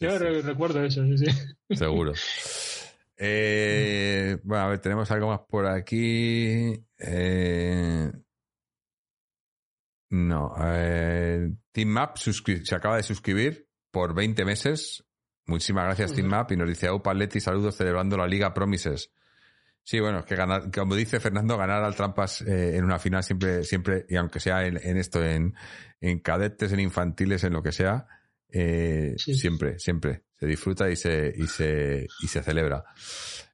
yo 0.00 0.10
sí. 0.10 0.18
re- 0.18 0.42
recuerdo 0.42 0.82
eso, 0.84 1.04
sí, 1.04 1.18
sí. 1.18 1.26
Seguro. 1.76 2.12
Eh, 3.16 4.38
bueno, 4.42 4.64
a 4.64 4.68
ver, 4.68 4.80
tenemos 4.80 5.10
algo 5.10 5.28
más 5.28 5.40
por 5.48 5.66
aquí. 5.66 6.74
Eh, 6.98 8.10
no. 10.10 10.54
Eh, 10.62 11.52
TeamMap 11.72 12.16
suscri- 12.16 12.64
se 12.64 12.74
acaba 12.74 12.96
de 12.96 13.02
suscribir 13.02 13.68
por 13.90 14.14
20 14.14 14.44
meses. 14.44 15.04
Muchísimas 15.46 15.84
gracias, 15.84 16.12
TeamMap. 16.14 16.50
Y 16.52 16.56
nos 16.56 16.68
dice, 16.68 16.86
Aupa 16.88 17.14
Leti, 17.14 17.40
saludos 17.40 17.76
celebrando 17.76 18.16
la 18.16 18.26
Liga 18.26 18.52
Promises. 18.54 19.10
Sí, 19.84 19.98
bueno, 20.00 20.20
es 20.20 20.24
que 20.26 20.36
ganar, 20.36 20.70
como 20.70 20.94
dice 20.94 21.18
Fernando, 21.18 21.56
ganar 21.58 21.82
al 21.82 21.96
Trampas 21.96 22.42
eh, 22.42 22.76
en 22.76 22.84
una 22.84 22.98
final 22.98 23.24
siempre, 23.24 23.64
siempre, 23.64 24.06
y 24.08 24.16
aunque 24.16 24.38
sea 24.40 24.64
en, 24.64 24.78
en 24.82 24.96
esto, 24.96 25.24
en, 25.24 25.54
en 26.00 26.20
cadetes, 26.20 26.72
en 26.72 26.80
infantiles, 26.80 27.42
en 27.44 27.52
lo 27.52 27.62
que 27.62 27.72
sea, 27.72 28.06
eh, 28.48 29.14
Sí. 29.16 29.34
siempre, 29.34 29.78
siempre 29.78 30.24
se 30.38 30.46
disfruta 30.46 30.88
y 30.88 30.94
se, 30.96 31.32
y 31.36 31.46
se, 31.48 32.06
y 32.20 32.28
se 32.28 32.42
celebra. 32.42 32.84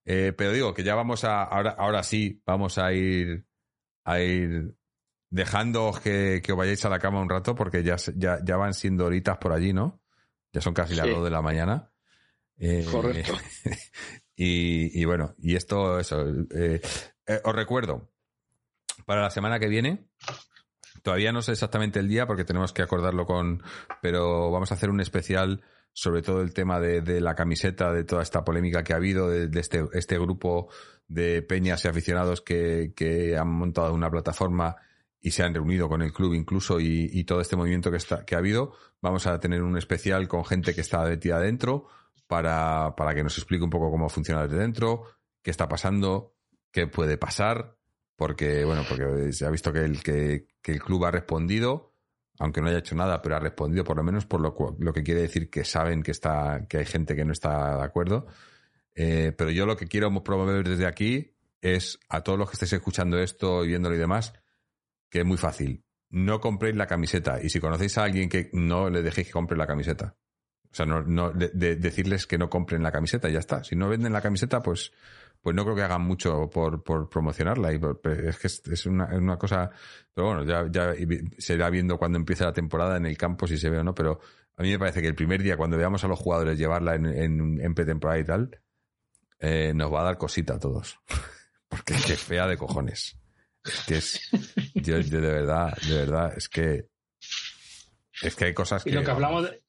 Eh, 0.04 0.32
pero 0.36 0.52
digo 0.52 0.74
que 0.74 0.82
ya 0.82 0.94
vamos 0.94 1.24
a, 1.24 1.42
ahora, 1.44 1.70
ahora 1.78 2.02
sí, 2.02 2.42
vamos 2.44 2.76
a 2.78 2.92
ir, 2.92 3.46
a 4.04 4.20
ir 4.20 4.74
dejando 5.30 5.98
que, 6.02 6.40
que 6.42 6.52
os 6.52 6.58
vayáis 6.58 6.84
a 6.84 6.88
la 6.90 6.98
cama 6.98 7.20
un 7.20 7.28
rato 7.28 7.54
porque 7.54 7.82
ya, 7.82 7.96
ya, 8.16 8.38
ya 8.44 8.56
van 8.56 8.74
siendo 8.74 9.06
horitas 9.06 9.36
por 9.38 9.52
allí, 9.52 9.72
¿no? 9.72 10.02
Ya 10.52 10.60
son 10.60 10.72
casi 10.74 10.94
las 10.94 11.06
dos 11.06 11.24
de 11.24 11.30
la 11.30 11.42
mañana. 11.42 11.90
Eh, 12.58 12.86
Correcto. 12.90 13.32
y, 14.38 15.00
y 15.00 15.04
bueno, 15.04 15.34
y 15.42 15.56
esto, 15.56 15.98
eso. 15.98 16.24
eh, 16.54 16.80
eh, 17.26 17.40
os 17.42 17.54
recuerdo, 17.54 18.08
para 19.04 19.22
la 19.22 19.30
semana 19.30 19.58
que 19.58 19.66
viene, 19.66 20.06
todavía 21.02 21.32
no 21.32 21.42
sé 21.42 21.50
exactamente 21.52 21.98
el 21.98 22.08
día 22.08 22.24
porque 22.26 22.44
tenemos 22.44 22.72
que 22.72 22.82
acordarlo 22.82 23.26
con. 23.26 23.64
Pero 24.00 24.52
vamos 24.52 24.70
a 24.70 24.76
hacer 24.76 24.90
un 24.90 25.00
especial 25.00 25.60
sobre 25.92 26.22
todo 26.22 26.40
el 26.42 26.54
tema 26.54 26.78
de, 26.78 27.00
de 27.00 27.20
la 27.20 27.34
camiseta, 27.34 27.92
de 27.92 28.04
toda 28.04 28.22
esta 28.22 28.44
polémica 28.44 28.84
que 28.84 28.92
ha 28.92 28.96
habido, 28.96 29.28
de, 29.28 29.48
de 29.48 29.58
este, 29.58 29.84
este 29.92 30.16
grupo 30.20 30.68
de 31.08 31.42
peñas 31.42 31.84
y 31.84 31.88
aficionados 31.88 32.40
que, 32.40 32.92
que 32.94 33.36
han 33.36 33.48
montado 33.48 33.92
una 33.92 34.08
plataforma 34.08 34.76
y 35.20 35.32
se 35.32 35.42
han 35.42 35.52
reunido 35.52 35.88
con 35.88 36.02
el 36.02 36.12
club 36.12 36.34
incluso 36.34 36.78
y, 36.78 37.10
y 37.12 37.24
todo 37.24 37.40
este 37.40 37.56
movimiento 37.56 37.90
que, 37.90 37.96
está, 37.96 38.24
que 38.24 38.36
ha 38.36 38.38
habido. 38.38 38.74
Vamos 39.02 39.26
a 39.26 39.40
tener 39.40 39.62
un 39.62 39.76
especial 39.76 40.28
con 40.28 40.44
gente 40.44 40.76
que 40.76 40.82
está 40.82 41.02
metida 41.02 41.38
adentro 41.38 41.88
para, 42.26 42.94
para 42.96 43.14
que 43.14 43.22
nos 43.22 43.36
explique 43.38 43.64
un 43.64 43.70
poco 43.70 43.90
cómo 43.90 44.08
funciona 44.08 44.42
desde 44.42 44.58
dentro, 44.58 45.04
qué 45.42 45.50
está 45.50 45.68
pasando, 45.68 46.34
qué 46.70 46.86
puede 46.86 47.18
pasar, 47.18 47.76
porque, 48.16 48.64
bueno, 48.64 48.82
porque 48.88 49.32
se 49.32 49.46
ha 49.46 49.50
visto 49.50 49.72
que 49.72 49.80
el, 49.80 50.02
que, 50.02 50.48
que 50.60 50.72
el 50.72 50.82
club 50.82 51.04
ha 51.04 51.10
respondido, 51.10 51.94
aunque 52.38 52.60
no 52.60 52.68
haya 52.68 52.78
hecho 52.78 52.94
nada, 52.94 53.22
pero 53.22 53.36
ha 53.36 53.40
respondido 53.40 53.84
por 53.84 53.96
lo 53.96 54.02
menos 54.02 54.26
por 54.26 54.40
lo, 54.40 54.54
lo 54.78 54.92
que 54.92 55.02
quiere 55.02 55.22
decir 55.22 55.50
que 55.50 55.64
saben 55.64 56.02
que 56.02 56.10
está, 56.10 56.66
que 56.68 56.78
hay 56.78 56.86
gente 56.86 57.14
que 57.16 57.24
no 57.24 57.32
está 57.32 57.76
de 57.76 57.84
acuerdo. 57.84 58.26
Eh, 58.94 59.32
pero 59.36 59.50
yo 59.50 59.66
lo 59.66 59.76
que 59.76 59.86
quiero 59.86 60.12
promover 60.24 60.68
desde 60.68 60.86
aquí 60.86 61.36
es 61.60 61.98
a 62.08 62.22
todos 62.22 62.38
los 62.38 62.48
que 62.48 62.54
estéis 62.54 62.72
escuchando 62.74 63.18
esto 63.18 63.64
y 63.64 63.68
viéndolo 63.68 63.94
y 63.94 63.98
demás, 63.98 64.32
que 65.08 65.20
es 65.20 65.24
muy 65.24 65.36
fácil. 65.36 65.84
no 66.10 66.40
compréis 66.40 66.76
la 66.76 66.86
camiseta. 66.86 67.40
Y 67.42 67.50
si 67.50 67.60
conocéis 67.60 67.98
a 67.98 68.04
alguien 68.04 68.28
que 68.28 68.50
no 68.52 68.88
le 68.90 69.02
dejéis 69.02 69.28
que 69.28 69.32
compre 69.32 69.56
la 69.56 69.66
camiseta. 69.66 70.16
O 70.70 70.74
sea, 70.74 70.86
no, 70.86 71.02
no 71.02 71.30
de- 71.30 71.50
de- 71.54 71.76
decirles 71.76 72.26
que 72.26 72.38
no 72.38 72.50
compren 72.50 72.82
la 72.82 72.92
camiseta 72.92 73.28
y 73.28 73.32
ya 73.32 73.38
está. 73.38 73.64
Si 73.64 73.74
no 73.76 73.88
venden 73.88 74.12
la 74.12 74.20
camiseta, 74.20 74.62
pues, 74.62 74.92
pues 75.40 75.54
no 75.56 75.64
creo 75.64 75.76
que 75.76 75.82
hagan 75.82 76.02
mucho 76.02 76.50
por, 76.50 76.82
por 76.82 77.08
promocionarla. 77.08 77.72
Y 77.72 77.78
por- 77.78 78.00
es 78.04 78.38
que 78.38 78.46
es, 78.48 78.62
es 78.66 78.86
una, 78.86 79.04
es 79.06 79.18
una 79.18 79.36
cosa. 79.38 79.70
Pero 80.14 80.26
bueno, 80.28 80.44
ya, 80.44 80.66
ya 80.70 80.94
se 81.38 81.54
irá 81.54 81.70
viendo 81.70 81.96
cuando 81.98 82.18
empiece 82.18 82.44
la 82.44 82.52
temporada 82.52 82.96
en 82.96 83.06
el 83.06 83.16
campo 83.16 83.46
si 83.46 83.56
se 83.56 83.70
ve 83.70 83.78
o 83.78 83.84
no. 83.84 83.94
Pero 83.94 84.20
a 84.56 84.62
mí 84.62 84.70
me 84.70 84.78
parece 84.78 85.00
que 85.00 85.08
el 85.08 85.14
primer 85.14 85.42
día, 85.42 85.56
cuando 85.56 85.76
veamos 85.78 86.04
a 86.04 86.08
los 86.08 86.18
jugadores 86.18 86.58
llevarla 86.58 86.94
en, 86.96 87.06
en, 87.06 87.60
en 87.60 87.74
pretemporada 87.74 88.18
y 88.20 88.24
tal, 88.24 88.60
eh, 89.40 89.72
nos 89.74 89.92
va 89.92 90.00
a 90.00 90.04
dar 90.04 90.18
cosita 90.18 90.54
a 90.54 90.58
todos. 90.58 90.98
Porque 91.68 91.94
es 91.94 92.04
que 92.04 92.12
es 92.14 92.22
fea 92.22 92.46
de 92.46 92.56
cojones. 92.56 93.18
Es 93.64 93.84
que 93.86 93.96
es. 93.98 94.30
Yo, 94.74 94.98
yo 94.98 95.20
de 95.20 95.32
verdad, 95.32 95.76
de 95.88 95.94
verdad, 95.96 96.32
es 96.36 96.48
que. 96.48 96.88
Es 98.22 98.34
que 98.34 98.46
hay 98.46 98.54
cosas 98.54 98.86
Y 98.86 98.90
que. 98.90 98.96
lo 98.96 99.04
que 99.04 99.10
hablamos 99.10 99.44
de, 99.44 99.62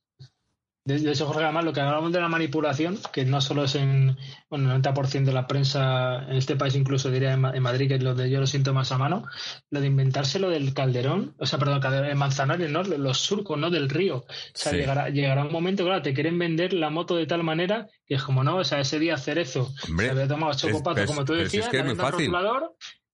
de, 0.98 1.12
eso, 1.12 1.26
Jorge, 1.28 1.44
además, 1.44 1.64
lo 1.66 1.74
que 1.74 1.82
hablamos 1.82 2.12
de 2.12 2.20
la 2.20 2.28
manipulación, 2.28 2.98
que 3.14 3.24
no 3.26 3.40
solo 3.42 3.64
es 3.64 3.76
en, 3.76 4.18
bueno, 4.50 4.74
el 4.74 4.82
90% 4.82 5.24
de 5.26 5.34
la 5.34 5.48
prensa 5.48 6.24
en 6.30 6.36
este 6.38 6.56
país, 6.56 6.76
incluso 6.76 7.10
diría 7.12 7.34
en, 7.34 7.42
Ma- 7.42 7.52
en 7.56 7.64
Madrid, 7.64 7.88
que 7.88 7.96
es 7.96 8.04
lo 8.04 8.16
de 8.16 8.30
yo 8.30 8.40
lo 8.40 8.48
siento 8.48 8.74
más 8.74 8.92
a 8.92 8.98
mano, 8.98 9.24
lo 9.70 9.80
de 9.82 9.88
inventarse 9.88 10.40
lo 10.40 10.50
del 10.50 10.74
Calderón, 10.74 11.36
o 11.40 11.46
sea, 11.46 11.60
perdón, 11.60 11.80
Calderón, 11.80 12.18
Manzanares, 12.18 12.70
¿no? 12.70 12.84
Los 12.84 13.20
surcos, 13.20 13.58
¿no? 13.58 13.70
Del 13.70 13.90
río. 13.90 14.18
O 14.18 14.26
sea, 14.54 14.72
Sí. 14.72 14.78
llegará, 14.80 15.10
llegará 15.10 15.44
un 15.44 15.52
momento, 15.52 15.84
claro, 15.86 16.02
te 16.02 16.14
quieren 16.14 16.38
vender 16.40 16.74
la 16.74 16.90
moto 16.90 17.16
de 17.16 17.26
tal 17.26 17.44
manera 17.44 17.88
que 18.06 18.16
es 18.16 18.24
como, 18.24 18.44
no, 18.44 18.58
o 18.58 18.64
sea, 18.64 18.80
ese 18.80 19.00
día 19.00 19.18
Cerezo 19.18 19.72
Hombre, 19.88 20.08
se 20.08 20.12
había 20.12 20.28
tomado 20.28 20.54
chocopato, 20.54 20.96
pero 20.96 21.06
es- 21.06 21.12
como 21.12 21.26
tú 21.26 21.34
si 21.34 21.40
decías, 21.44 21.66
es 21.66 21.72
que 21.72 21.78
es 21.78 21.86
muy 21.86 21.96
fácil. 21.96 22.32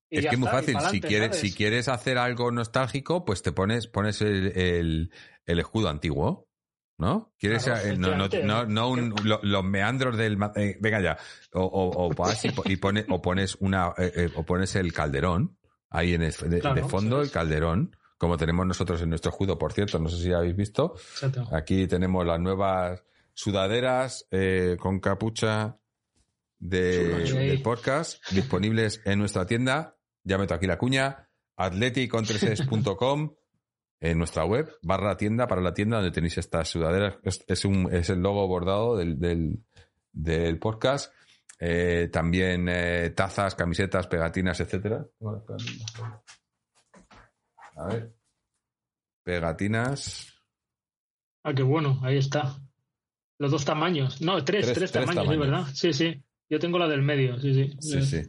y 0.10 0.18
Es 0.20 0.26
que 0.28 0.36
es 0.36 0.40
muy 0.40 0.48
fácil. 0.48 0.78
Si 0.92 1.02
quieres, 1.02 1.28
¿sabes? 1.30 1.42
si 1.42 1.54
quieres 1.54 1.88
hacer 1.90 2.18
algo 2.18 2.52
nostálgico, 2.52 3.26
pues 3.26 3.42
te 3.42 3.52
pones, 3.52 3.88
pones 3.88 4.22
el, 4.22 4.54
el, 4.58 5.12
el 5.46 5.60
escudo 5.60 5.90
antiguo. 5.90 6.48
¿No? 6.98 7.34
¿Quieres 7.38 7.66
Claro, 7.66 7.88
eh, 7.90 7.98
no, 7.98 8.16
no, 8.16 8.30
no, 8.46 8.66
no 8.66 8.90
un- 8.90 9.14
lo- 9.24 9.42
los 9.44 9.64
meandros 9.66 10.16
del 10.16 10.38
eh, 10.56 10.78
venga 10.80 11.02
ya 11.02 11.18
o, 11.54 11.62
o, 11.64 12.06
o 12.06 12.10
vas 12.16 12.46
y, 12.46 12.50
y 12.66 12.78
pone- 12.78 13.06
o 13.10 13.22
pones 13.22 13.56
una 13.60 13.94
eh, 13.98 14.12
eh, 14.16 14.30
o 14.36 14.44
pones 14.44 14.76
el 14.78 14.94
calderón 14.94 15.58
ahí 15.90 16.14
en 16.14 16.24
el, 16.24 16.32
de, 16.32 16.60
Claro, 16.62 16.76
de 16.76 16.84
fondo 16.84 17.22
el 17.22 17.32
calderón 17.32 17.96
como 18.18 18.38
tenemos 18.38 18.66
nosotros 18.66 19.02
en 19.02 19.10
nuestro 19.10 19.32
escudo 19.32 19.58
por 19.60 19.74
cierto 19.74 20.00
no 20.00 20.08
sé 20.08 20.24
si 20.24 20.32
habéis 20.32 20.56
visto 20.56 20.94
Exacto. 20.96 21.46
Aquí 21.52 21.86
tenemos 21.88 22.26
las 22.26 22.40
nuevas 22.40 23.04
sudaderas 23.34 24.26
eh, 24.32 24.78
con 24.80 25.02
capucha 25.02 25.78
de, 26.60 27.26
del 27.34 27.62
podcast 27.62 28.24
disponibles 28.32 29.02
en 29.04 29.20
nuestra 29.20 29.46
tienda. 29.46 29.98
Ya 30.24 30.38
meto 30.38 30.54
aquí 30.54 30.66
la 30.66 30.78
cuña. 30.78 31.28
atleticontreses.com 31.58 33.34
en 34.00 34.18
nuestra 34.18 34.46
web, 34.46 34.70
barra 34.82 35.18
tienda 35.18 35.48
para 35.48 35.62
la 35.62 35.74
tienda 35.74 35.98
donde 35.98 36.12
tenéis 36.12 36.38
estas 36.38 36.70
sudaderas. 36.70 37.16
Es, 37.24 37.44
es 37.48 37.66
un, 37.66 37.94
es 37.94 38.10
el 38.10 38.20
logo 38.20 38.48
bordado 38.48 38.98
del, 38.98 39.20
del, 39.20 39.64
del 40.12 40.60
podcast. 40.60 41.14
Eh, 41.60 42.10
también 42.12 42.68
eh, 42.70 43.12
tazas, 43.12 43.56
camisetas, 43.56 44.08
pegatinas, 44.08 44.60
etcétera. 44.60 45.06
A 47.78 47.88
ver. 47.88 48.14
Pegatinas. 49.24 50.34
Ah, 51.44 51.54
qué 51.54 51.64
bueno, 51.64 52.00
ahí 52.04 52.18
está. 52.18 52.58
Los 53.40 53.52
dos 53.52 53.66
tamaños. 53.66 54.22
No, 54.22 54.44
tres, 54.44 54.66
Tres- 54.66 54.78
tres, 54.78 54.92
tres 54.92 55.06
tamaños, 55.06 55.24
tamaños. 55.24 55.46
es 55.46 55.52
verdad. 55.52 55.68
Sí, 55.74 55.94
sí. 55.94 56.24
Yo 56.50 56.60
tengo 56.60 56.78
la 56.78 56.88
del 56.88 57.02
medio, 57.02 57.40
sí, 57.40 57.54
sí. 57.54 57.76
Sí, 57.80 58.02
sí. 58.04 58.22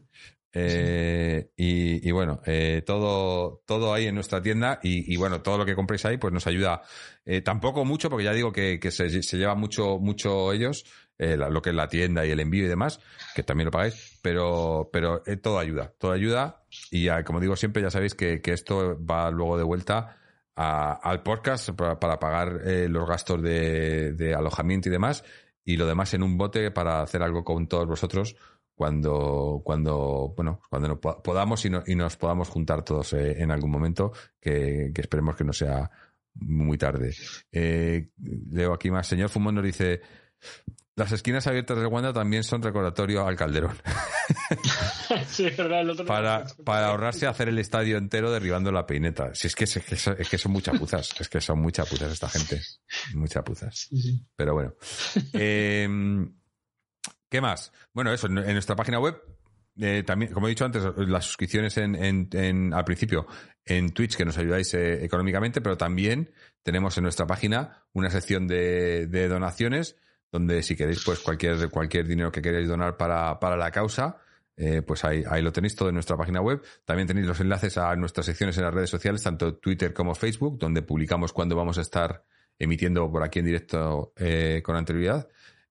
Eh, 0.59 1.51
y, 1.55 2.09
y 2.09 2.12
bueno, 2.12 2.41
eh, 2.47 2.83
todo, 2.86 3.62
todo 3.67 3.93
ahí 3.93 4.07
en 4.07 4.15
nuestra 4.15 4.41
tienda 4.41 4.81
y, 4.83 5.15
bueno, 5.18 5.43
todo 5.43 5.59
lo 5.59 5.67
que 5.67 5.75
compréis 5.75 6.07
ahí 6.07 6.17
pues 6.17 6.33
nos 6.33 6.47
ayuda 6.47 6.81
eh, 7.26 7.43
tampoco 7.43 7.85
mucho 7.85 8.09
porque 8.09 8.25
ya 8.25 8.33
digo 8.33 8.52
que, 8.52 8.81
se, 8.91 9.09
lleva 9.36 9.55
mucho, 9.55 9.99
mucho 9.99 10.55
ellos, 10.55 10.86
eh, 11.18 11.36
la- 11.36 11.51
lo 11.51 11.60
que 11.60 11.70
es 11.70 11.76
la 11.76 11.89
tienda 11.89 12.25
y 12.25 12.31
el 12.31 12.41
envío 12.41 12.65
y 12.65 12.68
demás, 12.68 13.01
que 13.35 13.43
también 13.43 13.67
lo 13.67 13.70
pagáis, 13.70 14.18
pero, 14.23 14.89
pero 14.91 15.23
eh, 15.26 15.36
todo 15.36 15.59
ayuda, 15.59 15.93
todo 15.99 16.12
ayuda 16.12 16.65
y 16.91 17.07
como 17.25 17.39
digo 17.39 17.55
siempre 17.55 17.83
ya 17.83 17.91
sabéis 17.91 18.15
que, 18.15 18.41
esto 18.43 18.99
va 19.05 19.31
luego 19.31 19.59
de 19.59 19.65
vuelta 19.65 20.17
al 20.55 21.23
podcast 21.23 21.68
para, 21.73 22.18
pagar 22.18 22.62
eh, 22.65 22.89
los 22.89 23.07
gastos 23.07 23.43
de 23.43 24.35
alojamiento 24.35 24.89
y 24.89 24.93
demás 24.93 25.23
y 25.67 25.76
lo 25.76 25.86
demás 25.86 26.15
en 26.15 26.23
un 26.23 26.39
bote 26.39 26.70
para 26.70 27.02
hacer 27.02 27.23
algo 27.23 27.44
con 27.44 27.67
todos 27.67 27.86
vosotros 27.86 28.36
cuando, 28.77 29.63
cuando, 29.65 30.33
bueno, 30.37 30.61
cuando 30.71 30.87
no 30.89 31.01
po- 31.01 31.21
podamos 31.23 31.65
y, 31.65 31.71
no- 31.71 31.83
y 31.87 31.97
nos 31.97 32.17
podamos 32.17 32.49
juntar 32.49 32.85
todos 32.85 33.13
eh, 33.15 33.43
en 33.43 33.51
algún 33.51 33.71
momento, 33.73 34.13
que, 34.41 34.93
que 34.95 35.01
esperemos 35.01 35.35
que 35.35 35.45
no 35.45 35.53
sea 35.53 35.91
muy 36.35 36.77
tarde. 36.79 37.15
Eh, 37.51 38.11
leo 38.53 38.73
aquí 38.75 38.91
más. 38.91 39.07
Señor 39.09 39.31
Fumón 39.31 39.55
nos 39.55 39.65
dice, 39.65 40.03
las 40.95 41.11
esquinas 41.13 41.47
abiertas 41.47 41.79
del 41.79 41.87
Wanda 41.87 42.13
también 42.13 42.45
son 42.45 42.63
recordatorio 42.63 43.27
al 43.27 43.35
Calderón, 43.37 43.77
sí, 45.29 45.45
verdad. 45.57 45.81
El 45.81 45.91
otro 45.91 46.05
para, 46.07 46.45
para 46.65 46.89
ahorrarse 46.89 47.27
hacer 47.27 47.49
el 47.49 47.59
estadio 47.59 47.97
entero 47.97 48.31
derribando 48.31 48.71
la 48.73 48.87
peineta. 48.87 49.35
Si 49.35 49.47
es 49.47 49.55
que, 49.55 49.65
es 49.65 49.79
que, 49.85 49.97
son- 49.97 50.17
es 50.19 50.29
que 50.29 50.39
son 50.39 50.53
muy 50.53 50.63
chapuzas, 50.63 51.15
es 51.21 51.29
que 51.29 51.41
son 51.41 51.61
muy 51.61 51.73
chapuzas 51.73 52.13
esta 52.13 52.29
gente, 52.29 52.61
muy 53.15 53.29
chapuzas. 53.29 53.75
Sí, 53.91 54.01
sí. 54.03 54.27
Pero 54.37 54.55
bueno. 54.55 54.75
Eh, 55.33 55.89
¿Qué 57.29 57.41
más? 57.41 57.73
Bueno, 57.93 58.13
eso, 58.13 58.27
en 58.29 58.35
nuestra 58.35 58.77
página 58.77 59.01
web, 59.01 59.21
eh, 59.81 60.03
también, 60.07 60.33
como 60.33 60.47
he 60.47 60.51
dicho 60.51 60.65
antes, 60.65 60.83
las 60.97 61.25
suscripciones 61.25 61.77
en, 61.77 61.95
en- 61.97 62.29
en- 62.33 62.73
al 62.73 62.85
principio 62.85 63.27
en 63.65 63.91
Twitch 63.91 64.17
que 64.17 64.25
nos 64.25 64.39
ayudáis 64.39 64.73
eh, 64.75 65.05
económicamente, 65.05 65.61
pero 65.61 65.77
también 65.77 66.33
tenemos 66.63 66.97
en 66.97 67.03
nuestra 67.03 67.27
página 67.27 67.85
una 67.93 68.11
sección 68.11 68.47
de, 68.47 69.07
donaciones 69.29 69.97
donde 70.31 70.63
si 70.63 70.77
queréis 70.77 71.03
pues 71.05 71.21
cualquier, 71.21 71.69
cualquier 71.71 72.07
dinero 72.07 72.31
que 72.33 72.43
queráis 72.43 72.69
donar 72.69 72.97
para, 72.97 73.39
para 73.41 73.57
la 73.57 73.71
causa, 73.71 74.19
eh, 74.57 74.83
pues 74.83 75.05
ahí, 75.05 75.23
ahí 75.29 75.43
lo 75.43 75.53
tenéis 75.53 75.77
todo 75.77 75.89
en 75.89 75.95
nuestra 75.95 76.17
página 76.17 76.41
web. 76.41 76.63
También 76.85 77.07
tenéis 77.09 77.27
los 77.27 77.41
enlaces 77.41 77.77
a 77.79 77.95
nuestras 77.97 78.27
secciones 78.27 78.57
en 78.59 78.65
las 78.65 78.75
redes 78.75 78.91
sociales, 78.91 79.23
tanto 79.23 79.57
Twitter 79.57 79.93
como 79.93 80.15
Facebook, 80.15 80.59
donde 80.59 80.83
publicamos 80.83 81.33
cuando 81.33 81.57
vamos 81.57 81.79
a 81.79 81.83
estar 81.83 82.25
emitiendo 82.59 83.11
por 83.11 83.23
aquí 83.23 83.41
en 83.41 83.45
directo 83.47 84.13
con 84.63 84.77
anterioridad. 84.77 85.29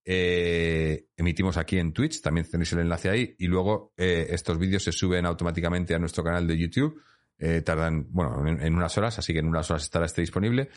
Eh, 0.07 1.07
emitimos 1.17 1.57
aquí 1.57 1.79
en 1.79 1.91
Twitch, 1.91 2.21
también 2.21 2.47
tenéis 2.47 2.71
el 2.73 2.79
enlace 2.79 3.09
ahí. 3.09 3.35
Y 3.39 3.47
luego 3.47 3.93
eh, 3.97 4.27
estos 4.29 4.59
vídeos 4.59 4.83
se 4.83 4.91
suben 4.91 5.25
automáticamente 5.25 5.95
a 5.95 5.99
nuestro 5.99 6.23
canal 6.23 6.47
de 6.47 6.57
YouTube. 6.57 7.01
Eh, 7.37 7.61
tardan, 7.63 8.07
bueno, 8.11 8.47
en, 8.47 8.73
unas 8.75 8.97
horas, 8.97 9.19
así 9.19 9.33
que 9.33 9.39
en 9.39 9.47
unas 9.47 9.69
horas 9.69 9.83
estará 9.83 10.05
este 10.05 10.21
disponible. 10.21 10.69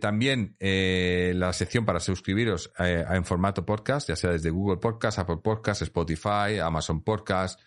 También 0.00 0.56
la 0.58 1.52
sección 1.52 1.84
para 1.84 2.00
suscribiros 2.00 2.72
en 2.78 3.24
formato 3.24 3.64
podcast, 3.64 4.08
ya 4.08 4.16
sea 4.16 4.32
desde 4.32 4.50
Google 4.50 4.78
Podcast, 4.78 5.20
Apple 5.20 5.38
Podcast, 5.44 5.82
Spotify, 5.82 6.58
Amazon 6.60 7.04
Podcast, 7.04 7.60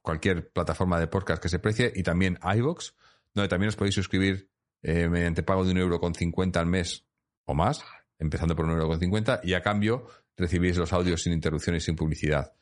cualquier 0.00 0.50
plataforma 0.50 0.98
de 0.98 1.08
podcast 1.08 1.42
que 1.42 1.50
se 1.50 1.58
precie, 1.58 1.92
y 1.94 2.02
también 2.02 2.38
iVoox, 2.56 2.94
donde 3.34 3.48
también 3.48 3.68
os 3.68 3.76
podéis 3.76 3.96
suscribir 3.96 4.48
mediante 4.80 5.42
pago 5.42 5.62
de 5.62 5.72
un 5.72 5.78
euro 5.78 6.00
con 6.00 6.14
cincuenta 6.14 6.58
al 6.58 6.66
mes 6.66 7.04
o 7.44 7.52
más, 7.52 7.84
empezando 8.18 8.56
por 8.56 8.64
un 8.64 8.72
euro 8.72 8.88
con 8.88 8.98
cincuenta, 8.98 9.40
y 9.42 9.54
a 9.54 9.62
cambio 9.62 10.06
recibís 10.36 10.76
los 10.76 10.92
audios 10.92 11.22
sin 11.22 11.32
interrupciones 11.32 11.82
y 11.82 11.86
sin 11.86 11.96
publicidad. 11.96 12.52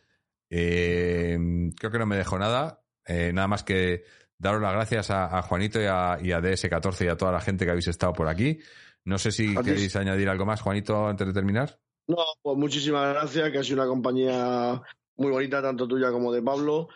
Eh, 0.51 1.39
creo 1.79 1.91
que 1.91 1.99
no 1.99 2.07
me 2.07 2.17
dejo 2.17 2.39
nada. 2.39 2.81
Eh, 3.07 3.33
nada 3.33 3.49
más 3.49 3.65
que 3.65 4.05
daros 4.39 4.63
las 4.63 4.73
gracias 4.73 5.11
a, 5.11 5.39
a 5.39 5.43
Juanito 5.43 5.81
y 5.81 5.87
a, 5.87 6.19
y 6.23 6.33
a 6.33 6.41
DS14 6.41 7.07
y 7.07 7.09
a 7.09 7.17
toda 7.17 7.33
la 7.33 7.41
gente 7.41 7.65
que 7.65 7.71
habéis 7.71 7.89
estado 7.89 8.13
por 8.13 8.29
aquí. 8.29 8.59
No 9.05 9.19
sé 9.19 9.33
si 9.33 9.55
queréis 9.55 9.95
añadir 9.97 10.29
algo 10.29 10.47
más, 10.47 10.63
Juanito, 10.63 11.07
antes 11.07 11.27
de 11.27 11.33
terminar. 11.33 11.79
No, 12.07 12.25
pues 12.43 12.57
muchísimas 12.57 13.15
gracias, 13.15 13.51
que 13.51 13.59
ha 13.59 13.65
sido 13.65 13.83
una 13.83 13.89
compañía 13.89 14.81
muy 15.17 15.31
bonita, 15.31 15.63
tanto 15.63 15.87
tuya 15.87 16.11
como 16.11 16.33
de 16.33 16.43
Pablo, 16.43 16.89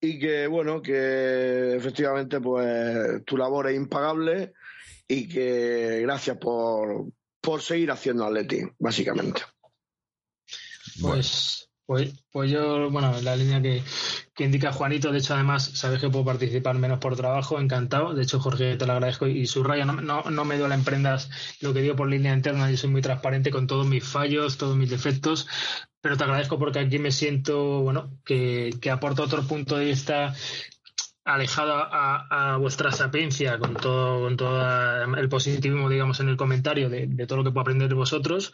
y 0.00 0.18
que 0.18 0.46
bueno, 0.46 0.80
que 0.80 1.74
efectivamente 1.76 2.40
pues 2.40 3.24
tu 3.24 3.36
labor 3.36 3.68
es 3.68 3.76
impagable 3.76 4.52
y 5.06 5.28
que 5.28 6.00
gracias 6.02 6.38
por, 6.38 7.06
por 7.40 7.62
seguir 7.62 7.90
haciendo 7.90 8.24
Atleti, 8.24 8.62
básicamente. 8.78 9.42
Pues, 11.00 11.68
pues, 11.86 12.24
pues 12.30 12.50
yo, 12.50 12.90
bueno, 12.90 13.16
en 13.16 13.24
la 13.24 13.36
línea 13.36 13.60
que, 13.60 13.82
que 14.34 14.44
indica 14.44 14.72
Juanito, 14.72 15.10
de 15.10 15.18
hecho, 15.18 15.34
además, 15.34 15.64
sabes 15.74 16.00
que 16.00 16.08
puedo 16.08 16.24
participar 16.24 16.78
menos 16.78 16.98
por 16.98 17.16
trabajo, 17.16 17.58
encantado. 17.58 18.14
De 18.14 18.22
hecho, 18.22 18.40
Jorge, 18.40 18.76
te 18.76 18.86
lo 18.86 18.92
agradezco 18.92 19.26
y 19.26 19.46
subrayo, 19.46 19.84
no, 19.84 19.94
no, 19.94 20.22
no 20.22 20.44
me 20.44 20.58
duele 20.58 20.74
en 20.74 20.84
prendas 20.84 21.30
lo 21.60 21.72
que 21.72 21.82
digo 21.82 21.96
por 21.96 22.08
línea 22.08 22.34
interna, 22.34 22.70
yo 22.70 22.76
soy 22.76 22.90
muy 22.90 23.02
transparente 23.02 23.50
con 23.50 23.66
todos 23.66 23.86
mis 23.86 24.04
fallos, 24.04 24.56
todos 24.56 24.76
mis 24.76 24.90
defectos, 24.90 25.48
pero 26.00 26.16
te 26.16 26.24
agradezco 26.24 26.58
porque 26.58 26.78
aquí 26.78 26.98
me 26.98 27.12
siento, 27.12 27.80
bueno, 27.80 28.16
que, 28.24 28.74
que 28.80 28.90
aporto 28.90 29.22
otro 29.22 29.42
punto 29.42 29.76
de 29.76 29.86
vista 29.86 30.34
alejado 31.24 31.74
a, 31.74 32.56
vuestra 32.58 32.92
sapiencia 32.92 33.58
con 33.58 33.74
todo, 33.74 34.24
con 34.24 34.36
todo 34.36 35.14
el 35.16 35.28
positivismo, 35.28 35.88
digamos, 35.88 36.20
en 36.20 36.28
el 36.28 36.36
comentario 36.36 36.88
de, 36.88 37.06
todo 37.26 37.38
lo 37.38 37.44
que 37.44 37.50
puedo 37.50 37.62
aprender 37.62 37.88
de 37.88 37.94
vosotros, 37.94 38.52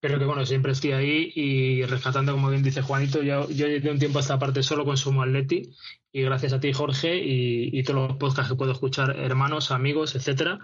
pero 0.00 0.18
que 0.18 0.24
bueno, 0.24 0.44
siempre 0.44 0.72
estoy 0.72 0.92
ahí 0.92 1.32
y 1.34 1.84
rescatando, 1.84 2.32
como 2.32 2.50
bien 2.50 2.62
dice 2.62 2.82
Juanito, 2.82 3.22
yo, 3.22 3.48
yo 3.48 3.66
de 3.66 3.90
un 3.90 3.98
tiempo 3.98 4.18
a 4.18 4.22
esta 4.22 4.38
parte 4.38 4.62
solo 4.62 4.84
consumo 4.84 5.22
Atleti 5.22 5.70
y 6.12 6.22
gracias 6.22 6.52
a 6.52 6.60
ti, 6.60 6.72
Jorge, 6.72 7.18
y, 7.24 7.82
todos 7.84 8.08
los 8.08 8.18
podcasts 8.18 8.52
que 8.52 8.56
puedo 8.56 8.72
escuchar, 8.72 9.16
hermanos, 9.18 9.70
amigos, 9.70 10.14
etcétera, 10.14 10.58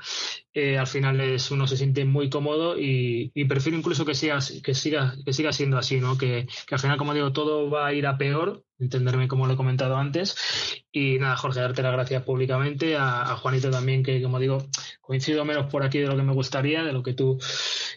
eh, 0.52 0.76
al 0.76 0.86
final 0.86 1.20
es, 1.20 1.50
uno 1.50 1.66
se 1.66 1.78
siente 1.78 2.04
muy 2.04 2.28
cómodo 2.28 2.78
y, 2.78 3.32
prefiero 3.48 3.78
incluso 3.78 4.04
que 4.04 4.14
siga, 4.14 4.38
que 4.62 4.74
siga, 4.74 5.14
que 5.24 5.32
siga 5.32 5.52
siendo 5.52 5.78
así, 5.78 6.00
¿no? 6.00 6.18
Que, 6.18 6.46
que 6.66 6.74
al 6.74 6.80
final, 6.80 6.98
como 6.98 7.14
digo, 7.14 7.32
todo 7.32 7.70
va 7.70 7.86
a 7.86 7.94
ir 7.94 8.06
a 8.06 8.18
peor 8.18 8.62
entenderme 8.78 9.28
como 9.28 9.46
lo 9.46 9.54
he 9.54 9.56
comentado 9.56 9.96
antes. 9.96 10.36
Y 10.92 11.18
nada, 11.18 11.36
Jorge, 11.36 11.60
darte 11.60 11.82
las 11.82 11.92
gracias 11.92 12.22
públicamente, 12.22 12.96
a, 12.96 13.36
Juanito 13.36 13.70
también, 13.70 14.02
que 14.02 14.22
como 14.22 14.38
digo, 14.38 14.58
coincido 15.00 15.44
menos 15.44 15.70
por 15.70 15.84
aquí 15.84 15.98
de 15.98 16.06
lo 16.06 16.16
que 16.16 16.22
me 16.22 16.32
gustaría, 16.32 16.82
de 16.82 16.92
lo 16.92 17.02
que 17.02 17.14
tú 17.14 17.38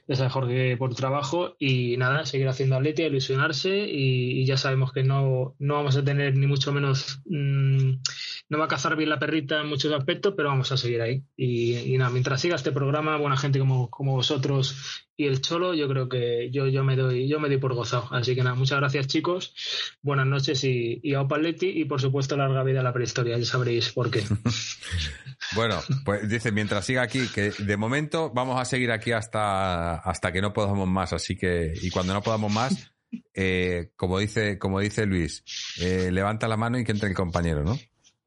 deseas, 0.07 0.31
Jorge, 0.31 0.77
por 0.77 0.89
tu 0.89 0.95
trabajo. 0.95 1.55
Y 1.59 1.97
nada, 1.97 2.25
seguir 2.25 2.47
haciendo 2.47 2.75
atletia, 2.75 3.07
ilusionarse 3.07 3.87
y, 3.87 4.45
ya 4.45 4.57
sabemos 4.57 4.91
que 4.91 5.03
no, 5.03 5.55
no 5.59 5.75
vamos 5.75 5.95
a 5.97 6.03
tener 6.03 6.35
ni 6.35 6.47
mucho 6.47 6.71
menos, 6.73 7.21
mm, 7.25 7.93
no 8.51 8.57
va 8.57 8.65
a 8.65 8.67
cazar 8.67 8.97
bien 8.97 9.07
la 9.07 9.17
perrita 9.17 9.61
en 9.61 9.67
muchos 9.67 9.93
aspectos, 9.93 10.33
pero 10.35 10.49
vamos 10.49 10.69
a 10.73 10.77
seguir 10.77 11.01
ahí. 11.01 11.23
Y, 11.37 11.97
nada, 11.97 12.11
mientras 12.11 12.41
siga 12.41 12.57
este 12.57 12.73
programa, 12.73 13.15
buena 13.15 13.37
gente 13.37 13.59
como, 13.59 13.89
como 13.89 14.11
vosotros 14.11 15.07
y 15.15 15.25
el 15.27 15.39
Cholo, 15.39 15.73
yo 15.73 15.87
creo 15.87 16.09
que 16.09 16.49
yo, 16.51 16.67
yo 16.67 16.83
me 16.83 16.97
doy, 16.97 17.29
yo 17.29 17.39
me 17.39 17.47
doy 17.47 17.59
por 17.59 17.73
gozado. 17.73 18.09
Así 18.11 18.35
que 18.35 18.43
nada, 18.43 18.55
muchas 18.55 18.79
gracias 18.79 19.07
chicos, 19.07 19.55
buenas 20.01 20.27
noches 20.27 20.65
y, 20.65 20.99
y 21.01 21.13
a 21.13 21.21
Opaletti 21.21 21.69
y 21.69 21.85
por 21.85 22.01
supuesto 22.01 22.35
larga 22.35 22.61
vida 22.63 22.81
a 22.81 22.83
la 22.83 22.91
prehistoria, 22.91 23.37
ya 23.37 23.45
sabréis 23.45 23.93
por 23.93 24.11
qué. 24.11 24.21
bueno, 25.55 25.79
pues 26.03 26.27
dice, 26.27 26.51
mientras 26.51 26.85
siga 26.85 27.03
aquí, 27.03 27.29
que 27.33 27.53
de 27.57 27.77
momento 27.77 28.31
vamos 28.35 28.59
a 28.59 28.65
seguir 28.65 28.91
aquí 28.91 29.13
hasta, 29.13 29.95
hasta 29.95 30.33
que 30.33 30.41
no 30.41 30.51
podamos 30.51 30.89
más, 30.89 31.13
así 31.13 31.37
que, 31.37 31.73
y 31.81 31.89
cuando 31.89 32.13
no 32.13 32.21
podamos 32.21 32.51
más, 32.51 32.91
eh, 33.33 33.91
como 33.95 34.19
dice, 34.19 34.59
como 34.59 34.81
dice 34.81 35.05
Luis, 35.05 35.45
eh, 35.79 36.09
levanta 36.11 36.49
la 36.49 36.57
mano 36.57 36.77
y 36.77 36.83
que 36.83 36.91
entre 36.91 37.07
el 37.07 37.15
compañero, 37.15 37.63
¿no? 37.63 37.79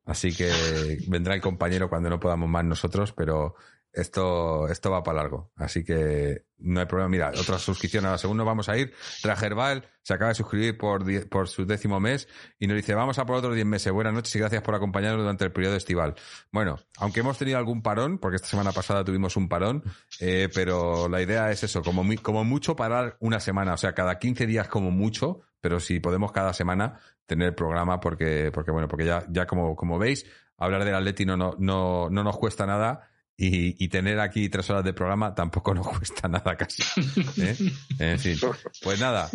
Así 0.04 0.34
que 0.34 0.98
vendrá 1.08 1.34
el 1.34 1.40
compañero 1.40 1.88
cuando 1.88 2.10
no 2.10 2.20
podamos 2.20 2.48
más 2.48 2.64
nosotros, 2.64 3.12
pero 3.12 3.54
esto, 3.94 4.68
esto 4.68 4.90
va 4.90 5.02
para 5.02 5.22
largo. 5.22 5.52
Así 5.56 5.84
que 5.84 6.46
no 6.58 6.80
hay 6.80 6.86
problema. 6.86 7.08
Mira, 7.08 7.32
otra 7.38 7.58
suscripción 7.58 8.04
a 8.06 8.10
la 8.10 8.18
segunda 8.18 8.42
vamos 8.42 8.68
a 8.68 8.76
ir. 8.76 8.92
Trajerbal 9.22 9.88
se 10.02 10.14
acaba 10.14 10.30
de 10.30 10.34
suscribir 10.34 10.76
por, 10.76 11.04
por 11.28 11.48
su 11.48 11.64
décimo 11.64 12.00
mes 12.00 12.28
y 12.58 12.66
nos 12.66 12.76
dice, 12.76 12.94
vamos 12.94 13.18
a 13.18 13.24
por 13.24 13.36
otros 13.36 13.54
diez 13.54 13.66
meses. 13.66 13.92
Buenas 13.92 14.12
noches 14.12 14.34
y 14.34 14.40
gracias 14.40 14.62
por 14.62 14.74
acompañarnos 14.74 15.22
durante 15.22 15.44
el 15.44 15.52
periodo 15.52 15.76
estival. 15.76 16.16
Bueno, 16.50 16.80
aunque 16.98 17.20
hemos 17.20 17.38
tenido 17.38 17.56
algún 17.56 17.82
parón, 17.82 18.18
porque 18.18 18.36
esta 18.36 18.48
semana 18.48 18.72
pasada 18.72 19.04
tuvimos 19.04 19.36
un 19.36 19.48
parón, 19.48 19.84
eh, 20.20 20.48
pero 20.52 21.08
la 21.08 21.22
idea 21.22 21.50
es 21.52 21.62
eso, 21.62 21.82
como, 21.82 22.04
como 22.20 22.44
mucho 22.44 22.74
parar 22.74 23.16
una 23.20 23.38
semana, 23.38 23.74
o 23.74 23.78
sea, 23.78 23.94
cada 23.94 24.18
15 24.18 24.46
días 24.46 24.68
como 24.68 24.90
mucho, 24.90 25.40
pero 25.60 25.80
si 25.80 26.00
podemos 26.00 26.32
cada 26.32 26.52
semana 26.52 27.00
tener 27.26 27.48
el 27.48 27.54
programa 27.54 28.00
porque, 28.00 28.50
porque 28.52 28.70
bueno, 28.70 28.88
porque 28.88 29.06
ya, 29.06 29.24
ya 29.28 29.46
como, 29.46 29.76
como 29.76 29.98
veis, 29.98 30.26
hablar 30.56 30.84
del 30.84 30.94
Atleti 30.94 31.24
no, 31.24 31.36
no, 31.36 31.54
no, 31.58 32.08
no 32.10 32.24
nos 32.24 32.38
cuesta 32.38 32.66
nada 32.66 33.08
y, 33.36 33.88
tener 33.88 34.20
aquí 34.20 34.48
tres 34.48 34.70
horas 34.70 34.84
de 34.84 34.92
programa 34.92 35.34
tampoco 35.34 35.74
nos 35.74 35.88
cuesta 35.88 36.28
nada 36.28 36.56
casi. 36.56 36.82
¿eh? 37.40 37.56
En 37.98 38.18
fin, 38.18 38.38
pues 38.82 39.00
nada. 39.00 39.28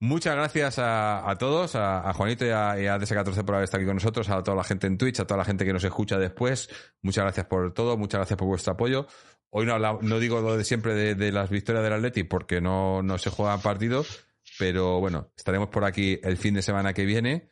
Muchas 0.00 0.34
gracias 0.34 0.76
a, 0.78 1.36
todos, 1.38 1.76
a, 1.76 2.12
Juanito 2.14 2.44
y 2.44 2.50
a, 2.50 2.74
DS14 2.74 3.44
por 3.44 3.54
haber 3.54 3.64
estado 3.64 3.82
aquí 3.82 3.86
con 3.86 3.94
nosotros, 3.94 4.28
a 4.30 4.42
toda 4.42 4.56
la 4.56 4.64
gente 4.64 4.88
en 4.88 4.98
Twitch, 4.98 5.20
a 5.20 5.26
toda 5.26 5.38
la 5.38 5.44
gente 5.44 5.64
que 5.64 5.72
nos 5.72 5.84
escucha 5.84 6.18
después. 6.18 6.68
Muchas 7.02 7.22
gracias 7.22 7.46
por 7.46 7.72
todo, 7.72 7.96
muchas 7.96 8.18
gracias 8.18 8.36
por 8.36 8.48
vuestro 8.48 8.72
apoyo. 8.72 9.06
Hoy 9.50 9.66
no, 9.66 9.78
no 9.78 10.18
digo 10.18 10.40
lo 10.40 10.56
de 10.56 10.64
siempre 10.64 11.14
de, 11.14 11.30
las 11.32 11.50
victorias 11.50 11.84
del 11.84 11.92
Atleti 11.92 12.24
porque 12.24 12.60
no, 12.60 13.02
no 13.02 13.16
se 13.18 13.30
juegan 13.30 13.60
partidos, 13.60 14.24
pero 14.62 15.00
bueno, 15.00 15.32
estaremos 15.36 15.70
por 15.70 15.84
aquí 15.84 16.20
el 16.22 16.36
fin 16.36 16.54
de 16.54 16.62
semana 16.62 16.94
que 16.94 17.04
viene 17.04 17.50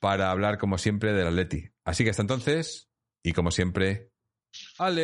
para 0.00 0.30
hablar 0.30 0.56
como 0.56 0.78
siempre 0.78 1.12
del 1.12 1.26
Atleti. 1.26 1.68
Así 1.84 2.02
que 2.02 2.08
hasta 2.08 2.22
entonces, 2.22 2.88
y 3.22 3.34
como 3.34 3.50
siempre, 3.50 4.10
Aleti. 4.78 5.02